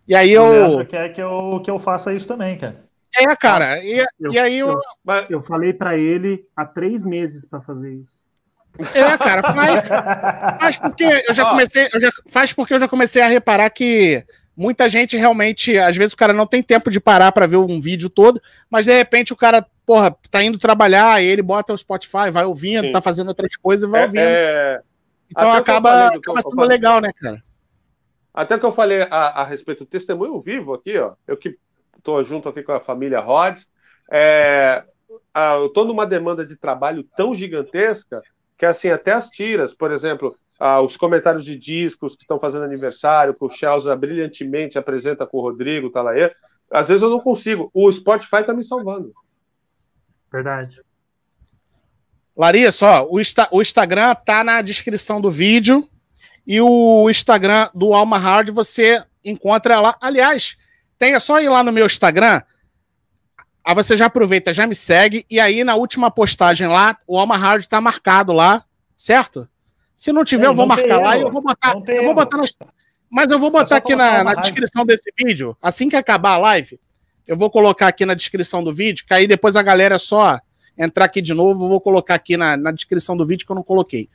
E 0.06 0.14
aí 0.14 0.30
eu. 0.30 0.44
O 0.44 0.50
Leandro 0.50 0.86
quer 0.86 1.08
que 1.08 1.20
eu, 1.20 1.60
que 1.62 1.70
eu 1.70 1.78
faça 1.78 2.14
isso 2.14 2.28
também, 2.28 2.56
cara. 2.56 2.84
É, 3.14 3.36
cara. 3.36 3.84
E, 3.84 3.98
eu, 4.20 4.32
e 4.32 4.38
aí 4.38 4.58
eu. 4.58 4.68
Eu, 4.68 4.80
eu 5.28 5.42
falei 5.42 5.72
para 5.72 5.98
ele 5.98 6.46
há 6.56 6.64
três 6.64 7.04
meses 7.04 7.44
para 7.44 7.60
fazer 7.60 7.92
isso. 7.92 8.21
É, 8.94 9.18
cara, 9.18 9.42
faz, 9.42 9.82
faz 10.60 10.76
porque 10.78 11.04
eu 11.28 11.34
já 11.34 11.44
comecei, 11.44 11.88
eu 11.92 12.00
já, 12.00 12.10
faz 12.26 12.52
porque 12.52 12.74
eu 12.74 12.80
já 12.80 12.88
comecei 12.88 13.22
a 13.22 13.28
reparar 13.28 13.68
que 13.70 14.24
muita 14.56 14.88
gente 14.88 15.16
realmente, 15.16 15.76
às 15.76 15.96
vezes 15.96 16.14
o 16.14 16.16
cara 16.16 16.32
não 16.32 16.46
tem 16.46 16.62
tempo 16.62 16.90
de 16.90 17.00
parar 17.00 17.32
para 17.32 17.46
ver 17.46 17.56
um 17.56 17.80
vídeo 17.80 18.08
todo, 18.08 18.40
mas 18.70 18.84
de 18.84 18.92
repente 18.92 19.32
o 19.32 19.36
cara, 19.36 19.66
porra, 19.86 20.16
tá 20.30 20.42
indo 20.42 20.58
trabalhar, 20.58 21.22
ele 21.22 21.42
bota 21.42 21.72
o 21.72 21.78
Spotify, 21.78 22.30
vai 22.30 22.44
ouvindo, 22.44 22.86
Sim. 22.86 22.92
tá 22.92 23.00
fazendo 23.00 23.28
outras 23.28 23.56
coisas 23.56 23.88
e 23.88 23.90
vai 23.90 24.02
é, 24.02 24.04
ouvindo. 24.04 24.22
É... 24.22 24.80
Então 25.30 25.50
Até 25.50 25.58
acaba, 25.58 26.06
acaba 26.06 26.42
sendo 26.42 26.64
legal, 26.64 27.00
né, 27.00 27.10
cara? 27.12 27.42
Até 28.34 28.58
que 28.58 28.64
eu 28.64 28.72
falei 28.72 29.02
a, 29.02 29.42
a, 29.42 29.44
respeito 29.44 29.84
do 29.84 29.86
testemunho 29.86 30.40
vivo 30.40 30.72
aqui, 30.72 30.96
ó, 30.98 31.12
eu 31.26 31.36
que 31.36 31.58
tô 32.02 32.22
junto 32.24 32.48
aqui 32.48 32.62
com 32.62 32.72
a 32.72 32.80
família 32.80 33.20
Rhodes, 33.20 33.68
é, 34.10 34.84
a, 35.34 35.54
eu 35.54 35.68
tô 35.68 35.84
numa 35.84 36.06
demanda 36.06 36.44
de 36.44 36.56
trabalho 36.56 37.04
tão 37.14 37.34
gigantesca 37.34 38.22
que 38.62 38.66
assim, 38.66 38.90
até 38.90 39.10
as 39.10 39.28
tiras, 39.28 39.74
por 39.74 39.90
exemplo, 39.90 40.36
ah, 40.56 40.80
os 40.80 40.96
comentários 40.96 41.44
de 41.44 41.58
discos 41.58 42.14
que 42.14 42.22
estão 42.22 42.38
fazendo 42.38 42.62
aniversário, 42.64 43.34
que 43.34 43.44
o 43.44 43.50
Chelsea 43.50 43.96
brilhantemente 43.96 44.78
apresenta 44.78 45.26
com 45.26 45.38
o 45.38 45.40
Rodrigo 45.40 45.90
Talaer, 45.90 46.32
às 46.70 46.86
vezes 46.86 47.02
eu 47.02 47.10
não 47.10 47.18
consigo. 47.18 47.72
O 47.74 47.90
Spotify 47.90 48.36
está 48.36 48.54
me 48.54 48.62
salvando. 48.62 49.12
Verdade. 50.30 50.80
Larissa, 52.36 52.86
ó, 52.86 53.08
o, 53.10 53.20
Insta 53.20 53.48
o 53.50 53.60
Instagram 53.60 54.14
tá 54.14 54.44
na 54.44 54.62
descrição 54.62 55.20
do 55.20 55.28
vídeo 55.28 55.84
e 56.46 56.60
o 56.60 57.10
Instagram 57.10 57.68
do 57.74 57.92
Alma 57.92 58.16
Hard 58.16 58.50
você 58.50 59.04
encontra 59.24 59.80
lá. 59.80 59.96
Aliás, 60.00 60.56
tem, 61.00 61.14
é 61.14 61.18
só 61.20 61.40
ir 61.40 61.48
lá 61.48 61.64
no 61.64 61.72
meu 61.72 61.86
Instagram. 61.86 62.40
Aí 63.64 63.74
você 63.74 63.96
já 63.96 64.06
aproveita, 64.06 64.52
já 64.52 64.66
me 64.66 64.74
segue. 64.74 65.24
E 65.30 65.38
aí, 65.38 65.62
na 65.62 65.74
última 65.74 66.10
postagem 66.10 66.66
lá, 66.66 66.96
o 67.06 67.18
Alma 67.18 67.36
Hard 67.36 67.64
tá 67.66 67.80
marcado 67.80 68.32
lá, 68.32 68.64
certo? 68.96 69.48
Se 69.94 70.12
não 70.12 70.24
tiver, 70.24 70.46
é, 70.46 70.48
eu 70.48 70.54
vou 70.54 70.66
marcar 70.66 71.00
lá 71.00 71.16
e 71.16 71.22
eu 71.22 71.30
vou 71.30 71.40
botar. 71.40 71.74
Eu 71.86 72.04
vou 72.04 72.14
botar 72.14 72.36
nas, 72.36 72.52
mas 73.08 73.30
eu 73.30 73.38
vou 73.38 73.50
botar 73.50 73.76
é 73.76 73.78
aqui 73.78 73.94
na, 73.94 74.24
na 74.24 74.34
descrição 74.34 74.84
desse 74.84 75.12
vídeo. 75.16 75.56
Assim 75.62 75.88
que 75.88 75.94
acabar 75.94 76.32
a 76.32 76.38
live, 76.38 76.80
eu 77.26 77.36
vou 77.36 77.50
colocar 77.50 77.86
aqui 77.86 78.04
na 78.04 78.14
descrição 78.14 78.64
do 78.64 78.72
vídeo, 78.72 79.04
que 79.06 79.14
aí 79.14 79.26
depois 79.26 79.54
a 79.54 79.62
galera 79.62 79.94
é 79.94 79.98
só 79.98 80.40
entrar 80.76 81.04
aqui 81.04 81.22
de 81.22 81.34
novo, 81.34 81.64
eu 81.64 81.68
vou 81.68 81.80
colocar 81.80 82.14
aqui 82.14 82.36
na, 82.36 82.56
na 82.56 82.72
descrição 82.72 83.16
do 83.16 83.26
vídeo 83.26 83.46
que 83.46 83.52
eu 83.52 83.56
não 83.56 83.62
coloquei. 83.62 84.08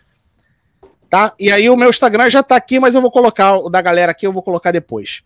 Tá? 1.10 1.34
E 1.40 1.50
aí 1.50 1.70
o 1.70 1.78
meu 1.78 1.90
Instagram 1.90 2.30
já 2.30 2.44
tá 2.44 2.56
aqui, 2.56 2.80
mas 2.80 2.96
eu 2.96 3.02
vou 3.02 3.12
colocar 3.12 3.56
o 3.56 3.70
da 3.70 3.82
galera 3.82 4.12
aqui, 4.12 4.28
eu 4.28 4.34
vou 4.34 4.44
colocar 4.44 4.72
depois. 4.72 5.22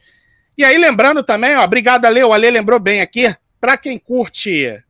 E 0.57 0.63
aí, 0.63 0.77
lembrando 0.77 1.23
também, 1.23 1.55
ó, 1.55 1.63
obrigado, 1.63 2.05
Ale, 2.05 2.23
o 2.23 2.33
Ale 2.33 2.51
lembrou 2.51 2.79
bem 2.79 3.01
aqui, 3.01 3.35
para 3.61 3.77
quem 3.77 3.99
curte 3.99 4.83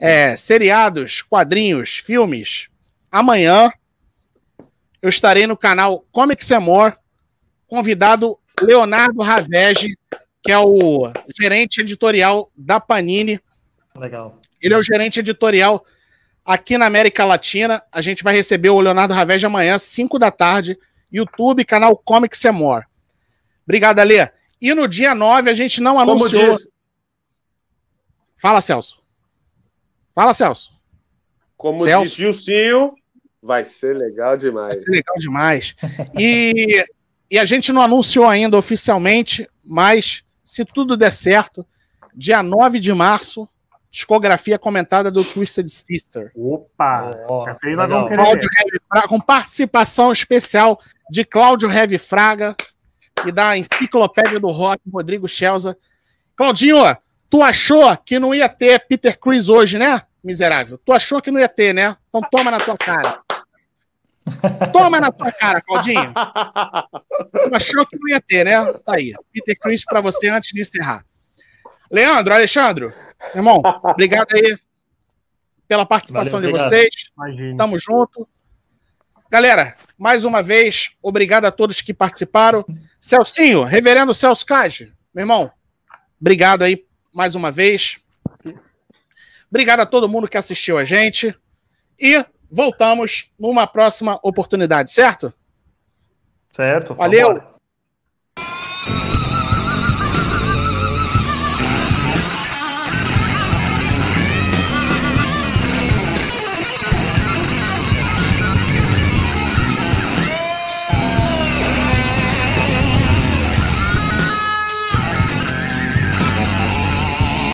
é, 0.00 0.34
seriados, 0.34 1.20
quadrinhos, 1.20 1.98
filmes, 1.98 2.68
amanhã 3.12 3.70
eu 5.02 5.10
estarei 5.10 5.46
no 5.46 5.56
canal 5.56 6.04
Comics 6.10 6.50
More, 6.60 6.96
convidado 7.66 8.38
Leonardo 8.60 9.20
Ravege, 9.20 9.96
que 10.42 10.50
é 10.50 10.58
o 10.58 11.12
gerente 11.38 11.82
editorial 11.82 12.50
da 12.56 12.80
Panini. 12.80 13.38
Legal. 13.94 14.32
Ele 14.60 14.74
é 14.74 14.76
o 14.76 14.82
gerente 14.82 15.20
editorial 15.20 15.84
aqui 16.44 16.78
na 16.78 16.86
América 16.86 17.24
Latina. 17.24 17.82
A 17.92 18.00
gente 18.00 18.24
vai 18.24 18.34
receber 18.34 18.70
o 18.70 18.80
Leonardo 18.80 19.14
Ravege 19.14 19.46
amanhã, 19.46 19.78
5 19.78 20.18
da 20.18 20.30
tarde, 20.30 20.78
YouTube, 21.12 21.64
canal 21.64 21.96
Comics 21.96 22.42
More. 22.52 22.86
Obrigado, 23.64 23.98
Alê. 23.98 24.28
E 24.60 24.74
no 24.74 24.88
dia 24.88 25.14
9 25.14 25.50
a 25.50 25.54
gente 25.54 25.80
não 25.80 26.00
anunciou. 26.00 26.56
Fala, 28.38 28.60
Celso. 28.60 29.02
Fala, 30.14 30.32
Celso. 30.32 30.70
Como 31.56 31.80
Celso. 31.80 32.04
disse 32.04 32.16
Gilcinho, 32.16 32.94
Vai 33.42 33.64
ser 33.64 33.96
legal 33.96 34.36
demais. 34.36 34.76
Vai 34.76 34.84
ser 34.84 34.90
legal 34.90 35.14
demais. 35.16 35.76
E, 36.18 36.84
e 37.30 37.38
a 37.38 37.44
gente 37.44 37.72
não 37.72 37.80
anunciou 37.80 38.26
ainda 38.26 38.56
oficialmente, 38.56 39.48
mas 39.64 40.24
se 40.44 40.64
tudo 40.64 40.96
der 40.96 41.12
certo, 41.12 41.64
dia 42.14 42.42
9 42.42 42.80
de 42.80 42.92
março, 42.92 43.48
discografia 43.90 44.58
comentada 44.58 45.10
do 45.10 45.24
Twisted 45.24 45.68
Sister. 45.68 46.32
Opa! 46.34 47.10
Oh, 47.28 47.48
essa 47.48 47.66
aí 47.66 47.76
nós 47.76 47.88
vamos 47.88 48.08
querer 48.08 49.08
com 49.08 49.20
participação 49.20 50.12
especial 50.12 50.80
de 51.10 51.24
Cláudio 51.24 51.70
Heavy 51.70 51.96
Fraga 51.96 52.56
e 53.24 53.32
da 53.32 53.56
enciclopédia 53.56 54.40
do 54.40 54.48
rock, 54.48 54.82
Rodrigo 54.92 55.28
Schelza. 55.28 55.76
Claudinho, 56.36 56.84
tu 57.30 57.42
achou 57.42 57.96
que 57.96 58.18
não 58.18 58.34
ia 58.34 58.48
ter 58.48 58.86
Peter 58.86 59.18
Chris 59.18 59.48
hoje, 59.48 59.78
né? 59.78 60.02
Miserável. 60.22 60.78
Tu 60.78 60.92
achou 60.92 61.22
que 61.22 61.30
não 61.30 61.40
ia 61.40 61.48
ter, 61.48 61.72
né? 61.72 61.96
Então 62.08 62.20
toma 62.30 62.50
na 62.50 62.58
tua 62.58 62.76
cara. 62.76 63.20
Toma 64.72 65.00
na 65.00 65.10
tua 65.10 65.32
cara, 65.32 65.60
Claudinho. 65.60 66.12
Tu 66.12 67.54
achou 67.54 67.86
que 67.86 67.98
não 67.98 68.08
ia 68.08 68.20
ter, 68.20 68.44
né? 68.44 68.64
Tá 68.84 68.96
aí. 68.96 69.14
Peter 69.32 69.58
Chris 69.58 69.84
para 69.84 70.00
você 70.00 70.28
antes 70.28 70.50
de 70.50 70.60
encerrar. 70.60 71.04
Leandro, 71.90 72.34
Alexandre, 72.34 72.92
irmão, 73.34 73.62
obrigado 73.82 74.34
aí 74.34 74.58
pela 75.66 75.86
participação 75.86 76.40
Valeu, 76.40 76.52
de 76.52 76.58
vocês. 76.58 76.90
Imagine. 77.16 77.56
Tamo 77.56 77.78
junto. 77.78 78.28
Galera, 79.30 79.76
mais 79.96 80.24
uma 80.24 80.42
vez, 80.42 80.90
obrigado 81.02 81.46
a 81.46 81.50
todos 81.50 81.80
que 81.80 81.94
participaram. 81.94 82.64
Celcinho, 83.00 83.62
reverendo 83.62 84.14
Celso 84.14 84.44
Cage, 84.44 84.92
meu 85.14 85.22
irmão, 85.22 85.50
obrigado 86.20 86.62
aí 86.62 86.87
mais 87.18 87.34
uma 87.34 87.50
vez. 87.50 87.96
Obrigado 89.50 89.80
a 89.80 89.86
todo 89.86 90.08
mundo 90.08 90.28
que 90.28 90.36
assistiu 90.36 90.78
a 90.78 90.84
gente. 90.84 91.36
E 91.98 92.24
voltamos 92.48 93.28
numa 93.36 93.66
próxima 93.66 94.20
oportunidade, 94.22 94.92
certo? 94.92 95.34
Certo. 96.52 96.94
Valeu. 96.94 97.26
Vambora. 97.26 97.57